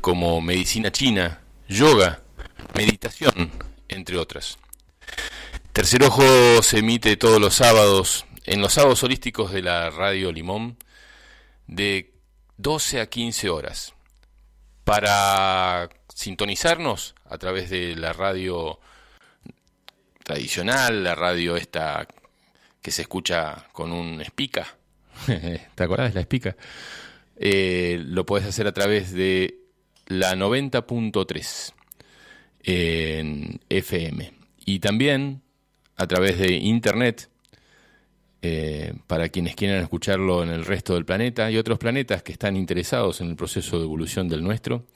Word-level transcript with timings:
como 0.00 0.42
medicina 0.42 0.92
china, 0.92 1.40
yoga, 1.66 2.20
meditación, 2.74 3.50
entre 3.88 4.18
otras. 4.18 4.58
Tercer 5.72 6.02
Ojo 6.02 6.62
se 6.62 6.80
emite 6.80 7.16
todos 7.16 7.40
los 7.40 7.54
sábados 7.54 8.26
en 8.44 8.60
los 8.60 8.74
sábados 8.74 9.02
holísticos 9.02 9.52
de 9.52 9.62
la 9.62 9.88
Radio 9.88 10.32
Limón 10.32 10.76
de 11.66 12.12
12 12.58 13.00
a 13.00 13.06
15 13.06 13.48
horas. 13.48 13.94
Para 14.84 15.88
sintonizarnos 16.14 17.14
a 17.24 17.38
través 17.38 17.70
de 17.70 17.96
la 17.96 18.12
radio 18.12 18.80
tradicional, 20.24 21.04
la 21.04 21.14
radio 21.14 21.56
esta 21.56 22.06
que 22.82 22.90
se 22.90 23.02
escucha 23.02 23.66
con 23.72 23.92
un 23.92 24.20
espica. 24.20 24.76
¿Te 25.26 25.82
acordás 25.82 26.10
de 26.10 26.14
la 26.16 26.20
espica? 26.20 26.54
Eh, 27.36 27.98
lo 28.04 28.26
puedes 28.26 28.46
hacer 28.46 28.66
a 28.66 28.72
través 28.72 29.12
de 29.12 29.59
la 30.10 30.34
90.3 30.34 31.72
en 32.64 33.60
FM. 33.68 34.32
Y 34.66 34.80
también 34.80 35.40
a 35.96 36.06
través 36.06 36.38
de 36.38 36.52
internet, 36.54 37.30
eh, 38.42 38.94
para 39.06 39.28
quienes 39.28 39.54
quieran 39.54 39.82
escucharlo 39.82 40.42
en 40.42 40.48
el 40.48 40.64
resto 40.64 40.94
del 40.94 41.04
planeta 41.04 41.50
y 41.50 41.58
otros 41.58 41.78
planetas 41.78 42.22
que 42.22 42.32
están 42.32 42.56
interesados 42.56 43.20
en 43.20 43.28
el 43.28 43.36
proceso 43.36 43.78
de 43.78 43.84
evolución 43.84 44.26
del 44.28 44.42
nuestro, 44.42 44.86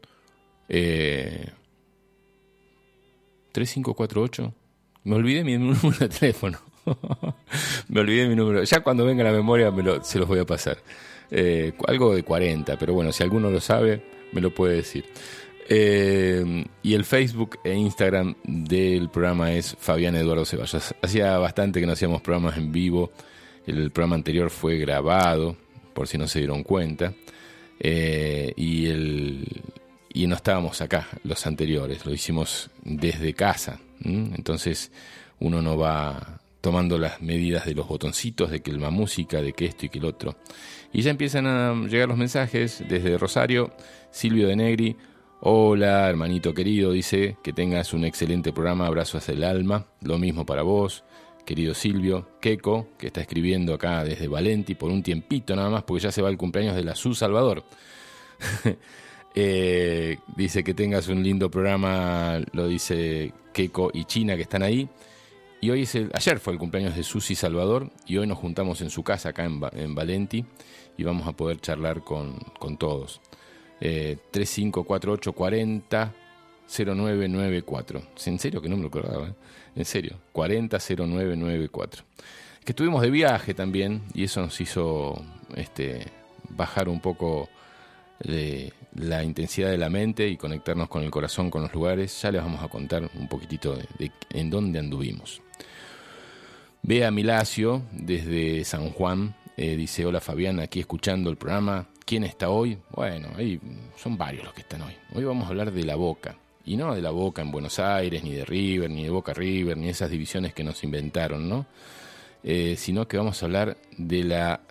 eh, 0.70 1.50
3548 3.52 4.54
me 5.04 5.16
olvidé 5.16 5.44
mi 5.44 5.58
número 5.58 5.98
de 6.00 6.10
teléfono. 6.10 6.60
me 7.88 8.02
olvidé 8.02 8.28
mi 8.28 8.36
número. 8.36 8.64
Ya 8.64 8.82
cuando 8.82 9.06
venga 9.06 9.24
la 9.24 9.32
memoria 9.32 9.72
se 10.02 10.20
los 10.20 10.28
voy 10.28 10.40
a 10.40 10.46
pasar. 10.46 10.78
Eh, 11.32 11.74
algo 11.88 12.16
de 12.16 12.24
40, 12.24 12.78
pero 12.78 12.94
bueno, 12.94 13.12
si 13.12 13.24
alguno 13.24 13.50
lo 13.50 13.60
sabe, 13.60 14.04
me 14.32 14.42
lo 14.42 14.54
puede 14.54 14.76
decir. 14.78 15.06
Eh, 15.70 16.66
y 16.84 16.94
el 16.94 17.06
Facebook 17.06 17.58
e 17.64 17.74
Instagram 17.74 18.36
del 18.44 19.10
programa 19.10 19.54
es 19.54 19.76
Fabián 19.80 20.16
Eduardo 20.16 20.46
Ceballos. 20.46 20.94
Hacía 21.02 21.38
bastante 21.38 21.80
que 21.80 21.86
no 21.86 21.94
hacíamos 21.94 22.22
programas 22.22 22.58
en 22.58 22.72
vivo 22.72 23.12
El 23.66 23.92
programa 23.92 24.16
anterior 24.16 24.50
fue 24.50 24.78
grabado, 24.78 25.56
por 25.94 26.08
si 26.08 26.18
no 26.18 26.28
se 26.28 26.40
dieron 26.40 26.64
cuenta. 26.64 27.14
Eh, 27.80 28.54
y, 28.56 28.88
el, 28.88 29.48
y 30.14 30.28
no 30.28 30.36
estábamos 30.36 30.82
acá, 30.82 31.08
los 31.24 31.46
anteriores, 31.48 32.06
lo 32.06 32.14
hicimos 32.14 32.70
desde 32.84 33.34
casa. 33.34 33.80
Entonces 34.04 34.92
uno 35.40 35.62
no 35.62 35.78
va 35.78 36.40
tomando 36.64 36.98
las 36.98 37.22
medidas 37.22 37.66
de 37.66 37.76
los 37.76 37.88
botoncitos, 37.88 38.50
de 38.50 38.62
que 38.62 38.72
el 38.72 38.80
música, 38.80 39.42
de 39.42 39.52
que 39.52 39.66
esto 39.66 39.86
y 39.86 39.90
que 39.90 40.00
el 40.00 40.06
otro. 40.06 40.38
Y 40.94 41.02
ya 41.02 41.12
empiezan 41.12 41.46
a 41.46 41.74
llegar 41.74 42.08
los 42.08 42.18
mensajes 42.18 42.84
desde 42.88 43.18
Rosario, 43.18 43.72
Silvio 44.12 44.48
de 44.48 44.56
Negri. 44.56 44.96
Hola, 45.42 46.10
hermanito 46.10 46.54
querido, 46.54 46.94
dice 46.94 47.36
que 47.44 47.52
tengas 47.52 47.94
un 47.94 48.06
excelente 48.06 48.54
programa, 48.54 48.88
abrazos 48.88 49.28
el 49.28 49.44
alma. 49.44 49.88
Lo 50.02 50.18
mismo 50.18 50.46
para 50.46 50.62
vos, 50.62 51.04
querido 51.46 51.74
Silvio. 51.74 52.30
Keco, 52.40 52.88
que 52.98 53.08
está 53.08 53.20
escribiendo 53.20 53.74
acá 53.74 54.06
desde 54.06 54.30
Valenti 54.30 54.74
por 54.76 54.90
un 54.90 55.04
tiempito 55.04 55.58
nada 55.58 55.70
más, 55.70 55.84
porque 55.84 56.04
ya 56.04 56.14
se 56.14 56.22
va 56.22 56.30
el 56.30 56.38
cumpleaños 56.38 56.78
de 56.78 56.86
la 56.86 56.96
Su 56.96 57.14
Salvador. 57.14 57.66
Eh, 59.36 60.20
dice 60.38 60.64
que 60.64 60.76
tengas 60.76 61.08
un 61.08 61.24
lindo 61.24 61.50
programa, 61.50 62.40
lo 62.52 62.68
dice 62.68 63.34
Keco 63.54 63.92
y 63.94 64.06
China 64.06 64.36
que 64.36 64.42
están 64.42 64.64
ahí. 64.64 64.90
Y 65.62 65.70
hoy 65.70 65.84
es 65.84 65.96
el, 65.96 66.12
ayer 66.14 66.40
fue 66.40 66.52
el 66.52 66.60
cumpleaños 66.60 66.96
de 66.96 67.04
Susi 67.04 67.36
Salvador 67.36 67.90
y 68.06 68.18
hoy 68.18 68.28
nos 68.28 68.38
juntamos 68.38 68.82
en 68.82 68.90
su 68.90 69.04
casa 69.04 69.30
acá 69.30 69.46
en, 69.46 69.62
en 69.74 69.96
Valenti 69.96 70.44
y 70.98 71.04
vamos 71.04 71.28
a 71.28 71.32
poder 71.32 71.62
charlar 71.62 72.04
con, 72.04 72.38
con 72.60 72.78
todos. 72.78 73.22
Eh, 73.80 74.18
3548 74.32 75.34
40 75.34 76.14
0994. 76.68 78.02
En 78.26 78.40
serio 78.40 78.62
que 78.62 78.70
no 78.70 78.76
me 78.76 78.84
lo 78.84 78.88
acordaba, 78.88 79.28
¿eh? 79.28 79.34
en 79.76 79.86
serio, 79.86 80.18
400994. 80.32 82.04
Que 82.64 82.72
estuvimos 82.72 83.02
de 83.02 83.10
viaje 83.10 83.54
también 83.54 84.02
y 84.14 84.24
eso 84.24 84.42
nos 84.42 84.60
hizo 84.62 85.22
este, 85.56 86.08
bajar 86.50 86.88
un 86.88 87.02
poco 87.02 87.50
de 88.20 88.72
la 88.96 89.24
intensidad 89.24 89.70
de 89.70 89.78
la 89.78 89.90
mente 89.90 90.28
y 90.28 90.38
conectarnos 90.38 90.88
con 90.88 91.04
el 91.04 91.12
corazón, 91.12 91.50
con 91.50 91.62
los 91.62 91.74
lugares. 91.74 92.22
Ya 92.22 92.32
les 92.32 92.42
vamos 92.42 92.64
a 92.64 92.68
contar 92.68 93.10
un 93.16 93.28
poquitito 93.28 93.76
de, 93.76 94.12
en 94.30 94.50
dónde 94.50 94.80
anduvimos. 94.80 95.42
Bea 96.82 97.12
Milacio, 97.12 97.84
desde 97.92 98.64
San 98.66 98.90
Juan, 98.90 99.36
eh, 99.56 99.76
dice, 99.76 100.06
hola 100.06 100.20
Fabián, 100.20 100.60
aquí 100.60 100.80
escuchando 100.80 101.30
el 101.30 101.38
programa. 101.38 101.88
¿Quién 102.06 102.24
está 102.24 102.50
hoy? 102.50 102.78
Bueno, 102.92 103.30
ahí 103.38 103.60
son 103.96 104.18
varios 104.18 104.44
los 104.44 104.54
que 104.54 104.62
están 104.62 104.82
hoy. 104.82 104.94
Hoy 105.14 105.24
vamos 105.24 105.46
a 105.46 105.50
hablar 105.50 105.72
de 105.72 105.84
la 105.84 105.96
Boca. 105.96 106.36
Y 106.66 106.78
no 106.78 106.94
de 106.96 107.02
la 107.02 107.12
Boca 107.12 107.42
en 107.42 107.52
Buenos 107.52 107.80
Aires, 107.80 108.24
ni 108.24 108.32
de 108.32 108.46
River, 108.46 108.90
ni 108.90 109.04
de 109.04 109.10
Boca 109.10 109.34
River, 109.34 109.78
ni 109.78 109.90
esas 109.90 110.10
divisiones 110.10 110.54
que 110.54 110.64
nos 110.64 110.84
inventaron, 110.84 111.50
¿no? 111.50 111.66
Eh, 112.44 112.76
sino 112.78 113.08
que 113.08 113.18
vamos 113.18 113.42
a 113.42 113.46
hablar 113.46 113.78
de 113.98 114.24
la 114.24 114.62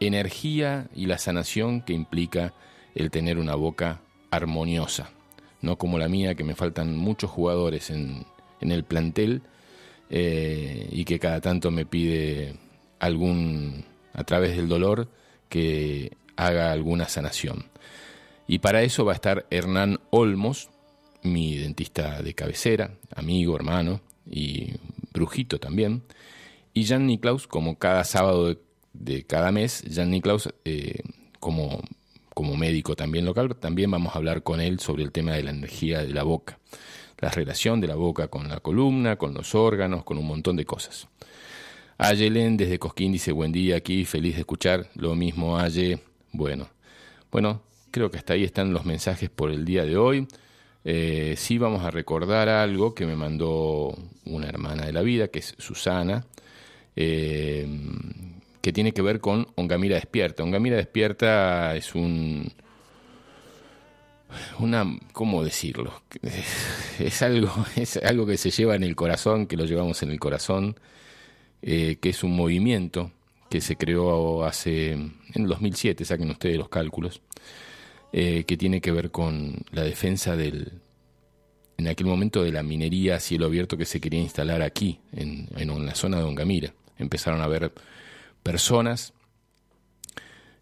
energía 0.00 0.88
y 0.94 1.06
la 1.06 1.18
sanación 1.18 1.82
que 1.82 1.92
implica 1.92 2.54
el 2.94 3.10
tener 3.10 3.38
una 3.38 3.54
Boca 3.54 4.00
armoniosa. 4.30 5.10
No 5.60 5.76
como 5.76 5.98
la 5.98 6.08
mía, 6.08 6.34
que 6.34 6.44
me 6.44 6.54
faltan 6.54 6.96
muchos 6.96 7.30
jugadores 7.30 7.90
en, 7.90 8.24
en 8.60 8.72
el 8.72 8.84
plantel 8.84 9.42
eh, 10.08 10.88
y 10.90 11.04
que 11.04 11.18
cada 11.18 11.40
tanto 11.40 11.70
me 11.70 11.86
pide 11.86 12.56
algún 12.98 13.84
a 14.12 14.24
través 14.24 14.56
del 14.56 14.68
dolor 14.68 15.08
que 15.48 16.16
haga 16.36 16.72
alguna 16.72 17.08
sanación. 17.08 17.66
Y 18.46 18.58
para 18.58 18.82
eso 18.82 19.04
va 19.04 19.12
a 19.12 19.14
estar 19.14 19.46
Hernán 19.50 20.00
Olmos, 20.10 20.70
mi 21.22 21.56
dentista 21.56 22.22
de 22.22 22.34
cabecera, 22.34 22.94
amigo, 23.14 23.54
hermano 23.54 24.00
y 24.28 24.72
brujito 25.12 25.60
también. 25.60 26.02
Y 26.72 26.86
Jan 26.86 27.06
Niklaus, 27.06 27.46
como 27.46 27.78
cada 27.78 28.04
sábado 28.04 28.56
de, 28.92 29.24
cada 29.24 29.52
mes, 29.52 29.84
Jan 29.92 30.10
Niklaus, 30.10 30.48
eh, 30.64 31.02
como, 31.38 31.80
como 32.40 32.56
médico 32.56 32.96
también 32.96 33.26
local, 33.26 33.54
también 33.54 33.90
vamos 33.90 34.14
a 34.14 34.16
hablar 34.16 34.42
con 34.42 34.62
él 34.62 34.80
sobre 34.80 35.02
el 35.02 35.12
tema 35.12 35.32
de 35.32 35.42
la 35.42 35.50
energía 35.50 36.02
de 36.02 36.14
la 36.14 36.22
boca, 36.22 36.58
la 37.18 37.28
relación 37.28 37.82
de 37.82 37.86
la 37.86 37.96
boca 37.96 38.28
con 38.28 38.48
la 38.48 38.60
columna, 38.60 39.16
con 39.16 39.34
los 39.34 39.54
órganos, 39.54 40.04
con 40.04 40.16
un 40.16 40.26
montón 40.26 40.56
de 40.56 40.64
cosas. 40.64 41.06
Ayelen 41.98 42.56
desde 42.56 42.78
Cosquín 42.78 43.12
dice 43.12 43.30
buen 43.32 43.52
día 43.52 43.76
aquí, 43.76 44.06
feliz 44.06 44.36
de 44.36 44.40
escuchar. 44.40 44.88
Lo 44.94 45.14
mismo 45.14 45.58
Aye. 45.58 45.98
Bueno, 46.32 46.66
bueno, 47.30 47.60
creo 47.90 48.10
que 48.10 48.16
hasta 48.16 48.32
ahí 48.32 48.44
están 48.44 48.72
los 48.72 48.86
mensajes 48.86 49.28
por 49.28 49.50
el 49.50 49.66
día 49.66 49.84
de 49.84 49.98
hoy. 49.98 50.26
Eh, 50.86 51.34
sí 51.36 51.58
vamos 51.58 51.84
a 51.84 51.90
recordar 51.90 52.48
algo 52.48 52.94
que 52.94 53.04
me 53.04 53.16
mandó 53.16 53.94
una 54.24 54.48
hermana 54.48 54.86
de 54.86 54.94
la 54.94 55.02
vida, 55.02 55.28
que 55.28 55.40
es 55.40 55.54
Susana, 55.58 56.24
eh, 56.96 57.68
que 58.60 58.72
tiene 58.72 58.92
que 58.92 59.02
ver 59.02 59.20
con 59.20 59.48
Ongamira 59.56 59.96
Despierta. 59.96 60.42
Ongamira 60.42 60.76
Despierta 60.76 61.74
es 61.76 61.94
un... 61.94 62.52
Una, 64.60 64.84
¿cómo 65.12 65.42
decirlo? 65.42 66.02
Es 67.00 67.22
algo, 67.22 67.52
es 67.76 67.96
algo 67.96 68.26
que 68.26 68.36
se 68.36 68.50
lleva 68.50 68.76
en 68.76 68.82
el 68.84 68.94
corazón, 68.94 69.46
que 69.46 69.56
lo 69.56 69.64
llevamos 69.64 70.02
en 70.02 70.10
el 70.10 70.20
corazón 70.20 70.76
eh, 71.62 71.98
que 72.00 72.08
es 72.08 72.24
un 72.24 72.34
movimiento 72.34 73.12
que 73.50 73.60
se 73.60 73.76
creó 73.76 74.44
hace 74.44 74.92
en 74.92 75.12
el 75.34 75.46
2007, 75.46 76.04
saquen 76.06 76.30
ustedes 76.30 76.56
los 76.56 76.70
cálculos, 76.70 77.20
eh, 78.12 78.44
que 78.44 78.56
tiene 78.56 78.80
que 78.80 78.92
ver 78.92 79.10
con 79.10 79.56
la 79.72 79.82
defensa 79.82 80.36
del, 80.36 80.80
en 81.76 81.88
aquel 81.88 82.06
momento 82.06 82.42
de 82.42 82.52
la 82.52 82.62
minería 82.62 83.16
a 83.16 83.20
cielo 83.20 83.46
abierto 83.46 83.76
que 83.76 83.84
se 83.84 84.00
quería 84.00 84.20
instalar 84.20 84.62
aquí, 84.62 85.00
en, 85.12 85.48
en 85.56 85.86
la 85.86 85.94
zona 85.94 86.18
de 86.18 86.24
Ongamira. 86.24 86.72
Empezaron 86.98 87.42
a 87.42 87.44
haber 87.44 87.72
personas 88.42 89.12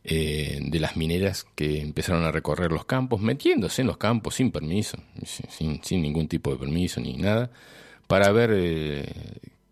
eh, 0.04 0.58
de 0.62 0.80
las 0.80 0.96
mineras 0.96 1.46
que 1.54 1.80
empezaron 1.80 2.24
a 2.24 2.32
recorrer 2.32 2.72
los 2.72 2.84
campos, 2.84 3.20
metiéndose 3.20 3.82
en 3.82 3.88
los 3.88 3.98
campos 3.98 4.36
sin 4.36 4.50
permiso, 4.50 4.98
sin, 5.24 5.80
ningún 6.02 6.28
tipo 6.28 6.50
de 6.50 6.58
permiso 6.58 7.00
ni 7.00 7.14
nada, 7.16 7.50
para 8.06 8.32
ver 8.32 8.52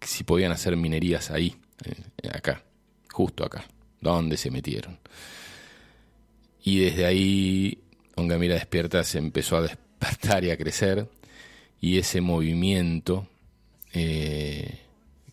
si 0.00 0.24
podían 0.24 0.52
hacer 0.52 0.76
minerías 0.76 1.30
ahí, 1.30 1.56
eh, 1.84 2.28
acá, 2.32 2.62
justo 3.10 3.44
acá, 3.44 3.64
donde 4.00 4.36
se 4.36 4.50
metieron. 4.50 4.98
Y 6.62 6.78
desde 6.80 7.06
ahí 7.06 7.78
Ongamira 8.16 8.54
Despierta 8.54 9.04
se 9.04 9.18
empezó 9.18 9.56
a 9.56 9.62
despertar 9.62 10.44
y 10.44 10.50
a 10.50 10.56
crecer, 10.56 11.08
y 11.80 11.98
ese 11.98 12.20
movimiento 12.20 13.28
eh, 13.92 14.80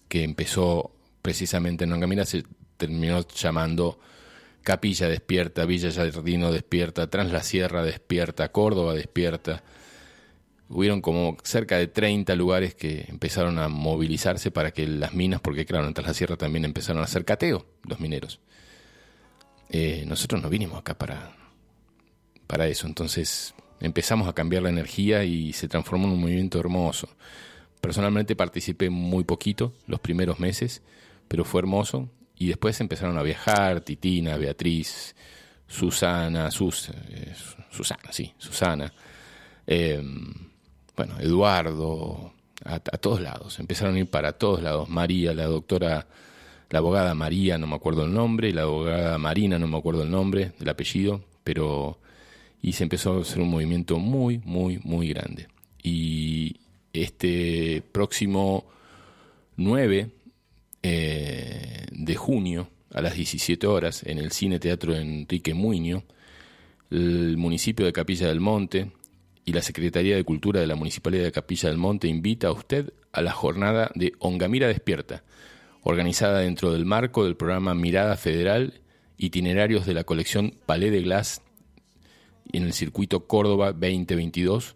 que 0.08 0.24
empezó 0.24 0.92
precisamente 1.22 1.86
en 1.86 1.94
Ongamira 1.94 2.26
se 2.26 2.44
terminó 2.88 3.26
llamando 3.28 4.00
Capilla 4.62 5.08
Despierta, 5.08 5.66
Villa 5.66 5.92
Jardino 5.92 6.52
Despierta, 6.52 7.10
Trans 7.10 7.32
la 7.32 7.44
Sierra 7.44 7.84
Despierta, 7.84 8.52
Córdoba 8.52 8.94
Despierta, 8.94 9.64
hubieron 10.70 11.02
como 11.02 11.38
cerca 11.44 11.78
de 11.78 11.88
30 11.88 12.36
lugares 12.36 12.76
que 12.76 13.06
empezaron 13.08 13.60
a 13.60 13.70
movilizarse 13.70 14.52
para 14.52 14.72
que 14.72 14.88
las 14.88 15.14
minas, 15.14 15.40
porque 15.40 15.66
claro, 15.66 15.88
en 15.88 15.94
la 15.96 16.14
Sierra 16.14 16.36
también 16.36 16.66
empezaron 16.66 17.02
a 17.02 17.06
hacer 17.06 17.26
cateo 17.26 17.66
los 17.84 18.00
mineros. 18.00 18.40
Eh, 19.70 20.04
nosotros 20.06 20.42
no 20.42 20.50
vinimos 20.50 20.80
acá 20.80 20.98
para, 20.98 21.36
para 22.48 22.68
eso, 22.68 22.88
entonces 22.88 23.54
empezamos 23.80 24.28
a 24.28 24.34
cambiar 24.34 24.64
la 24.64 24.70
energía 24.70 25.24
y 25.24 25.54
se 25.54 25.68
transformó 25.68 26.08
en 26.08 26.14
un 26.14 26.22
movimiento 26.22 26.60
hermoso. 26.60 27.10
Personalmente 27.80 28.36
participé 28.36 28.90
muy 28.90 29.24
poquito 29.24 29.74
los 29.88 30.00
primeros 30.00 30.40
meses, 30.40 30.82
pero 31.28 31.44
fue 31.44 31.60
hermoso. 31.60 32.10
Y 32.44 32.48
después 32.48 32.78
empezaron 32.82 33.18
a 33.18 33.24
viajar, 33.24 33.80
Titina, 33.80 34.36
Beatriz, 34.36 35.16
Susana, 35.66 36.52
Sus, 36.52 36.90
eh, 36.90 37.34
Susana, 37.72 38.12
sí, 38.12 38.34
Susana. 38.38 38.92
Eh, 39.66 40.04
bueno, 40.94 41.18
Eduardo, 41.22 42.34
a, 42.66 42.80
todos 42.80 43.22
lados, 43.22 43.60
empezaron 43.60 43.96
a 43.96 44.00
ir 44.00 44.10
para 44.10 44.34
todos 44.34 44.62
lados. 44.62 44.90
María, 44.90 45.34
la 45.34 45.46
doctora, 45.46 46.06
la 46.70 46.80
abogada 46.80 47.16
María, 47.16 47.58
no 47.58 47.66
me 47.66 47.76
acuerdo 47.76 48.04
el 48.04 48.14
nombre, 48.14 48.52
la 48.52 48.64
abogada 48.64 49.18
Marina, 49.18 49.58
no 49.58 49.70
me 49.70 49.78
acuerdo 49.78 50.04
el 50.04 50.12
nombre, 50.12 50.52
el 50.60 50.68
apellido, 50.68 51.24
pero... 51.46 51.98
Y 52.62 52.74
se 52.74 52.84
empezó 52.84 53.20
a 53.20 53.22
hacer 53.22 53.42
un 53.42 53.52
movimiento 53.52 54.00
muy, 54.00 54.40
muy, 54.40 54.82
muy 54.84 55.08
grande. 55.08 55.48
Y 55.82 56.58
este 56.92 57.82
próximo 57.94 58.66
9 59.56 60.23
eh, 60.84 61.86
de 61.92 62.16
junio, 62.16 62.70
a 62.94 63.02
las 63.02 63.16
17 63.16 63.66
horas, 63.66 64.04
en 64.04 64.20
el 64.20 64.32
Cine 64.32 64.60
Teatro 64.60 64.94
Enrique 64.94 65.54
Muño, 65.54 66.04
el 66.92 67.38
municipio 67.38 67.86
de 67.86 67.94
Capilla 67.94 68.28
del 68.28 68.40
Monte, 68.40 68.92
y 69.46 69.54
la 69.54 69.62
Secretaría 69.62 70.16
de 70.16 70.24
Cultura 70.24 70.62
de 70.62 70.68
la 70.68 70.76
Municipalidad 70.76 71.24
de 71.24 71.32
Capilla 71.32 71.70
del 71.70 71.78
Monte 71.78 72.08
invita 72.08 72.48
a 72.48 72.52
usted 72.52 72.94
a 73.12 73.22
la 73.22 73.32
jornada 73.32 73.92
de 73.96 74.14
Ongamira 74.20 74.68
Despierta, 74.68 75.24
organizada 75.84 76.40
dentro 76.40 76.72
del 76.72 76.86
marco 76.86 77.26
del 77.26 77.36
programa 77.36 77.74
Mirada 77.76 78.16
Federal, 78.16 78.82
itinerarios 79.18 79.86
de 79.86 79.94
la 79.94 80.04
colección 80.04 80.56
Palais 80.66 80.92
de 80.92 81.02
Glass 81.02 81.42
en 82.52 82.64
el 82.64 82.74
circuito 82.74 83.28
Córdoba 83.28 83.74
2022, 83.74 84.76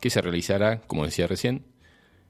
que 0.00 0.10
se 0.10 0.20
realizará, 0.20 0.80
como 0.82 1.04
decía 1.04 1.26
recién, 1.26 1.64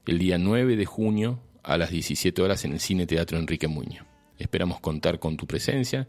el 0.07 0.19
día 0.19 0.39
9 0.39 0.77
de 0.77 0.87
junio 0.87 1.41
a 1.69 1.77
las 1.77 1.91
17 1.91 2.41
horas 2.41 2.65
en 2.65 2.73
el 2.73 2.81
Cine 2.81 3.07
Teatro 3.07 3.39
Enrique 3.39 3.69
Muñoz. 3.69 4.07
Esperamos 4.39 4.81
contar 4.81 5.19
con 5.19 5.37
tu 5.37 5.47
presencia 5.47 6.09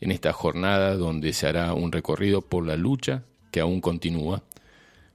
en 0.00 0.10
esta 0.10 0.32
jornada 0.32 0.96
donde 0.96 1.32
se 1.32 1.46
hará 1.46 1.72
un 1.72 1.92
recorrido 1.92 2.42
por 2.42 2.66
la 2.66 2.76
lucha 2.76 3.22
que 3.52 3.60
aún 3.60 3.80
continúa. 3.80 4.42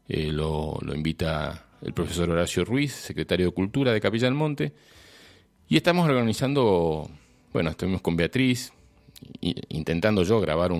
Eh, 0.07 0.31
lo, 0.31 0.79
invita 0.95 1.65
el 1.81 1.93
profesor 1.93 2.29
Horacio 2.29 2.63
Ruiz, 2.63 2.93
secretario 2.93 3.47
de 3.47 3.51
Cultura 3.51 3.91
de 3.91 3.99
Capilla 3.99 4.27
del 4.27 4.35
Monte. 4.35 4.71
Y 5.67 5.75
estamos 5.75 6.07
organizando, 6.07 7.09
bueno, 7.51 7.69
estuvimos 7.69 8.01
con 8.01 8.15
Beatriz, 8.15 8.71
intentando 9.41 10.23
yo 10.23 10.39
grabar 10.39 10.71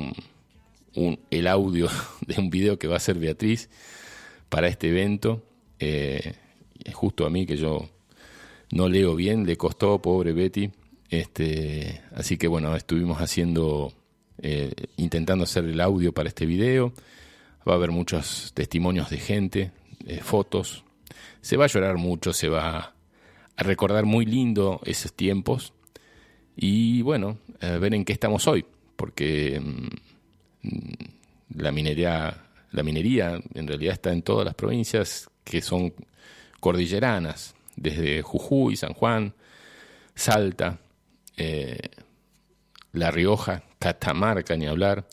el 1.30 1.48
audio 1.48 1.90
de 2.26 2.40
un 2.40 2.50
video 2.50 2.80
que 2.80 2.88
va 2.88 2.94
a 2.94 2.98
hacer 2.98 3.20
Beatriz 3.20 3.70
para 4.48 4.70
este 4.70 4.88
evento. 4.88 5.44
Eh, 5.80 6.36
justo 6.94 7.26
a 7.26 7.30
mí 7.30 7.46
que 7.46 7.58
yo 7.58 7.90
no 8.74 8.90
leo 8.90 9.16
bien, 9.16 9.46
le 9.46 9.56
costó, 9.56 10.02
pobre 10.02 10.34
Betty. 10.34 10.72
Este, 11.10 12.02
así 12.16 12.38
que 12.38 12.48
bueno, 12.48 12.76
estuvimos 12.76 13.20
haciendo, 13.22 13.94
eh, 14.40 14.74
intentando 14.98 15.44
hacer 15.44 15.66
el 15.66 15.80
audio 15.80 16.12
para 16.12 16.30
este 16.30 16.48
video. 16.48 16.92
Va 17.68 17.74
a 17.74 17.76
haber 17.76 17.92
muchos 17.92 18.52
testimonios 18.56 19.12
de 19.12 19.18
gente, 19.18 19.72
eh, 20.08 20.22
fotos. 20.22 20.84
Se 21.42 21.56
va 21.56 21.66
a 21.66 21.68
llorar 21.68 21.98
mucho, 21.98 22.34
se 22.34 22.50
va 22.50 22.96
a 23.56 23.64
recordar 23.64 24.06
muy 24.06 24.26
lindo 24.26 24.82
esos 24.86 25.14
tiempos. 25.14 25.74
Y 26.56 27.04
bueno, 27.04 27.38
ver 27.60 27.94
en 27.94 28.06
qué 28.06 28.14
estamos 28.14 28.48
hoy, 28.48 28.66
porque 28.96 29.60
mm, 29.60 31.58
la 31.58 31.72
minería, 31.72 32.44
la 32.72 32.84
minería 32.84 33.40
en 33.54 33.68
realidad 33.68 33.94
está 33.94 34.12
en 34.12 34.22
todas 34.22 34.46
las 34.46 34.56
provincias 34.56 35.30
que 35.44 35.62
son 35.62 35.94
cordilleranas, 36.60 37.56
desde 37.76 38.22
Jujuy, 38.22 38.76
San 38.76 38.94
Juan, 38.94 39.34
Salta, 40.16 40.80
eh, 41.38 41.80
La 42.92 43.12
Rioja, 43.12 43.64
Catamarca, 43.80 44.56
ni 44.56 44.68
hablar, 44.68 45.08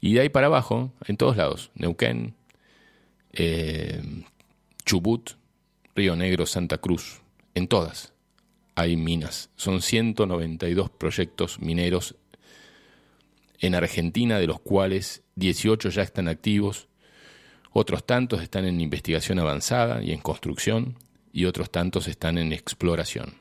y 0.00 0.14
de 0.14 0.20
ahí 0.20 0.28
para 0.28 0.46
abajo, 0.46 0.92
en 1.06 1.16
todos 1.16 1.36
lados, 1.36 1.70
Neuquén, 1.74 2.34
eh, 3.32 4.02
Chubut, 4.84 5.30
Río 5.94 6.16
Negro, 6.16 6.46
Santa 6.46 6.78
Cruz, 6.78 7.22
en 7.54 7.68
todas 7.68 8.14
hay 8.74 8.96
minas. 8.96 9.50
Son 9.56 9.80
192 9.80 10.90
proyectos 10.90 11.60
mineros 11.60 12.16
en 13.60 13.74
Argentina, 13.74 14.38
de 14.38 14.46
los 14.46 14.60
cuales 14.60 15.22
18 15.36 15.90
ya 15.90 16.02
están 16.02 16.28
activos, 16.28 16.88
otros 17.72 18.04
tantos 18.04 18.42
están 18.42 18.66
en 18.66 18.80
investigación 18.80 19.38
avanzada 19.38 20.02
y 20.02 20.12
en 20.12 20.20
construcción, 20.20 20.96
y 21.34 21.46
otros 21.46 21.70
tantos 21.70 22.06
están 22.06 22.38
en 22.38 22.52
exploración. 22.52 23.34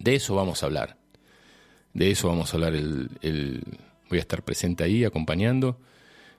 De 0.00 0.16
eso 0.16 0.34
vamos 0.34 0.62
a 0.62 0.66
hablar. 0.66 0.98
De 1.94 2.10
eso 2.10 2.26
vamos 2.26 2.52
a 2.52 2.56
hablar 2.56 2.74
el, 2.74 3.62
voy 4.10 4.18
a 4.18 4.20
estar 4.20 4.42
presente 4.42 4.82
ahí 4.82 5.04
acompañando 5.04 5.78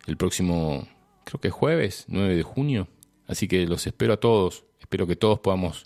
el 0.06 0.18
próximo 0.18 0.86
creo 1.24 1.40
que 1.40 1.50
jueves 1.50 2.06
9 2.10 2.36
de 2.36 2.44
junio, 2.44 2.88
así 3.28 3.48
que 3.48 3.66
los 3.68 3.88
espero 3.88 4.14
a 4.14 4.20
todos, 4.20 4.66
espero 4.82 5.08
que 5.08 5.16
todos 5.16 5.40
podamos 5.40 5.86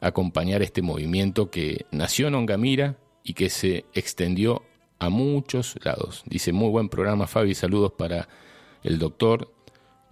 acompañar 0.00 0.62
este 0.62 0.82
movimiento 0.82 1.50
que 1.50 1.86
nació 1.90 2.28
en 2.28 2.34
Ongamira 2.34 2.96
y 3.24 3.34
que 3.34 3.50
se 3.50 3.86
extendió 3.94 4.62
a 4.98 5.08
muchos 5.08 5.78
lados. 5.82 6.22
Dice, 6.26 6.52
muy 6.52 6.68
buen 6.68 6.88
programa 6.88 7.26
Fabi, 7.26 7.54
saludos 7.54 7.92
para 7.96 8.28
el 8.82 8.98
doctor. 8.98 9.50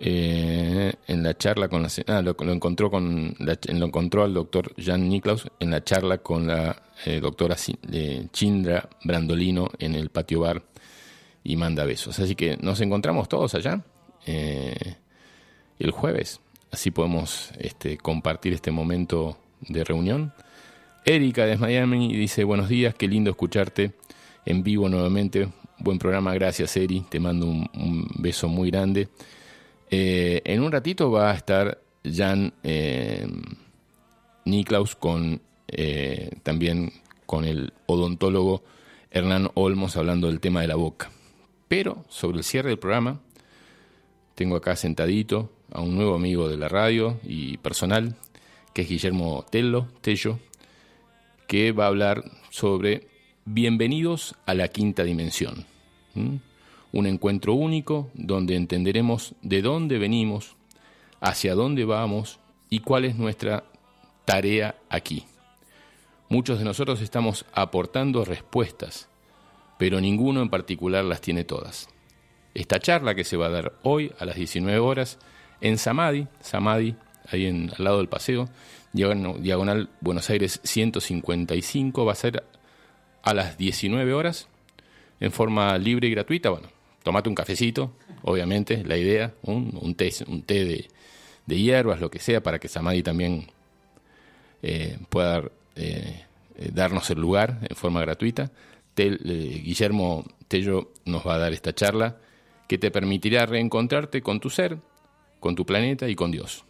Eh, 0.04 0.92
en 1.06 1.22
la 1.22 1.38
charla 1.38 1.68
con 1.68 1.80
la 1.84 1.88
ah, 2.08 2.22
lo, 2.22 2.34
encontró 2.52 2.90
con 2.90 3.36
la- 3.38 3.56
lo 3.72 3.86
encontró 3.86 4.24
al 4.24 4.34
doctor 4.34 4.74
Jan 4.76 5.08
Niklaus 5.08 5.46
en 5.60 5.70
la 5.70 5.84
charla 5.84 6.18
con 6.18 6.48
la 6.48 6.82
eh, 7.06 7.20
doctora 7.20 7.54
Chindra 8.32 8.88
Brandolino 9.04 9.70
en 9.78 9.94
el 9.94 10.08
patio 10.10 10.40
bar 10.40 10.64
y 11.44 11.54
manda 11.54 11.84
besos. 11.84 12.18
Así 12.18 12.34
que 12.34 12.56
nos 12.56 12.80
encontramos 12.80 13.28
todos 13.28 13.54
allá 13.54 13.84
eh, 14.26 14.96
el 15.78 15.92
jueves. 15.92 16.40
Así 16.72 16.90
podemos 16.90 17.52
este, 17.58 17.96
compartir 17.96 18.54
este 18.54 18.72
momento 18.72 19.38
de 19.60 19.84
reunión. 19.84 20.32
Erika 21.04 21.46
de 21.46 21.58
Miami 21.58 22.12
dice, 22.12 22.42
buenos 22.42 22.68
días, 22.68 22.96
qué 22.96 23.06
lindo 23.06 23.30
escucharte 23.30 23.92
en 24.46 24.64
vivo 24.64 24.88
nuevamente. 24.88 25.48
Buen 25.78 26.00
programa, 26.00 26.34
gracias 26.34 26.76
Eri, 26.76 27.02
te 27.08 27.20
mando 27.20 27.46
un 27.46 28.08
beso 28.18 28.48
muy 28.48 28.68
grande. 28.72 29.08
Eh, 29.94 30.40
en 30.46 30.62
un 30.62 30.72
ratito 30.72 31.10
va 31.10 31.30
a 31.30 31.34
estar 31.34 31.82
Jan 32.02 32.54
eh, 32.62 33.28
Niklaus 34.46 34.96
con 34.96 35.42
eh, 35.68 36.30
también 36.42 36.94
con 37.26 37.44
el 37.44 37.74
odontólogo 37.84 38.64
Hernán 39.10 39.50
Olmos 39.52 39.98
hablando 39.98 40.28
del 40.28 40.40
tema 40.40 40.62
de 40.62 40.68
la 40.68 40.76
boca. 40.76 41.10
Pero 41.68 42.06
sobre 42.08 42.38
el 42.38 42.44
cierre 42.44 42.70
del 42.70 42.78
programa, 42.78 43.20
tengo 44.34 44.56
acá 44.56 44.76
sentadito 44.76 45.52
a 45.70 45.82
un 45.82 45.94
nuevo 45.94 46.14
amigo 46.14 46.48
de 46.48 46.56
la 46.56 46.68
radio 46.68 47.20
y 47.22 47.58
personal, 47.58 48.16
que 48.72 48.82
es 48.82 48.88
Guillermo 48.88 49.44
Tello, 49.50 49.88
Tello, 50.00 50.38
que 51.46 51.72
va 51.72 51.84
a 51.84 51.88
hablar 51.88 52.24
sobre 52.48 53.08
Bienvenidos 53.44 54.36
a 54.46 54.54
la 54.54 54.68
quinta 54.68 55.04
dimensión. 55.04 55.66
Un 56.92 57.06
encuentro 57.06 57.54
único 57.54 58.10
donde 58.14 58.54
entenderemos 58.54 59.34
de 59.42 59.62
dónde 59.62 59.98
venimos, 59.98 60.56
hacia 61.20 61.54
dónde 61.54 61.84
vamos 61.84 62.38
y 62.68 62.80
cuál 62.80 63.04
es 63.04 63.16
nuestra 63.16 63.64
tarea 64.24 64.76
aquí. 64.88 65.24
Muchos 66.28 66.58
de 66.58 66.64
nosotros 66.64 67.00
estamos 67.00 67.44
aportando 67.52 68.24
respuestas, 68.24 69.08
pero 69.78 70.00
ninguno 70.00 70.42
en 70.42 70.48
particular 70.48 71.04
las 71.04 71.20
tiene 71.20 71.44
todas. 71.44 71.88
Esta 72.54 72.80
charla 72.80 73.14
que 73.14 73.24
se 73.24 73.36
va 73.36 73.46
a 73.46 73.50
dar 73.50 73.74
hoy 73.82 74.12
a 74.18 74.24
las 74.24 74.36
19 74.36 74.78
horas 74.78 75.18
en 75.60 75.78
Samadhi, 75.78 76.26
Samadhi, 76.40 76.96
ahí 77.30 77.46
en, 77.46 77.70
al 77.76 77.84
lado 77.84 77.98
del 77.98 78.08
paseo, 78.08 78.48
diagonal, 78.92 79.90
Buenos 80.00 80.28
Aires 80.30 80.60
155, 80.64 82.04
va 82.04 82.12
a 82.12 82.16
ser 82.16 82.44
a 83.22 83.34
las 83.34 83.56
19 83.56 84.12
horas 84.12 84.48
en 85.20 85.32
forma 85.32 85.76
libre 85.78 86.08
y 86.08 86.10
gratuita. 86.10 86.50
Bueno, 86.50 86.68
tomate 87.02 87.28
un 87.28 87.34
cafecito, 87.34 87.92
obviamente, 88.22 88.84
la 88.84 88.96
idea, 88.96 89.34
un, 89.42 89.78
un 89.80 89.94
té, 89.94 90.10
un 90.26 90.42
té 90.42 90.64
de, 90.64 90.88
de 91.46 91.60
hierbas, 91.60 92.00
lo 92.00 92.10
que 92.10 92.18
sea, 92.18 92.42
para 92.42 92.58
que 92.58 92.68
Samadhi 92.68 93.02
también 93.02 93.46
eh, 94.62 94.98
pueda 95.08 95.42
eh, 95.76 96.24
eh, 96.56 96.70
darnos 96.72 97.10
el 97.10 97.20
lugar 97.20 97.58
en 97.68 97.76
forma 97.76 98.00
gratuita. 98.00 98.50
Guillermo 98.94 100.24
Tello 100.48 100.92
nos 101.06 101.26
va 101.26 101.34
a 101.34 101.38
dar 101.38 101.52
esta 101.52 101.74
charla 101.74 102.18
que 102.68 102.78
te 102.78 102.90
permitirá 102.90 103.46
reencontrarte 103.46 104.22
con 104.22 104.38
tu 104.38 104.50
ser, 104.50 104.76
con 105.40 105.54
tu 105.54 105.64
planeta 105.64 106.08
y 106.08 106.14
con 106.14 106.30
Dios. 106.30 106.64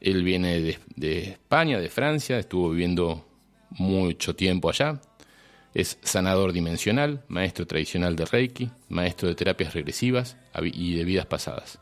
Él 0.00 0.22
viene 0.22 0.60
de, 0.60 0.78
de 0.96 1.22
España, 1.30 1.78
de 1.78 1.88
Francia, 1.88 2.38
estuvo 2.38 2.70
viviendo 2.70 3.26
mucho 3.70 4.36
tiempo 4.36 4.68
allá. 4.68 5.00
Es 5.74 5.98
sanador 6.02 6.52
dimensional, 6.52 7.22
maestro 7.28 7.66
tradicional 7.66 8.16
de 8.16 8.24
Reiki, 8.24 8.70
maestro 8.88 9.28
de 9.28 9.34
terapias 9.34 9.74
regresivas 9.74 10.36
y 10.62 10.94
de 10.94 11.04
vidas 11.04 11.26
pasadas. 11.26 11.78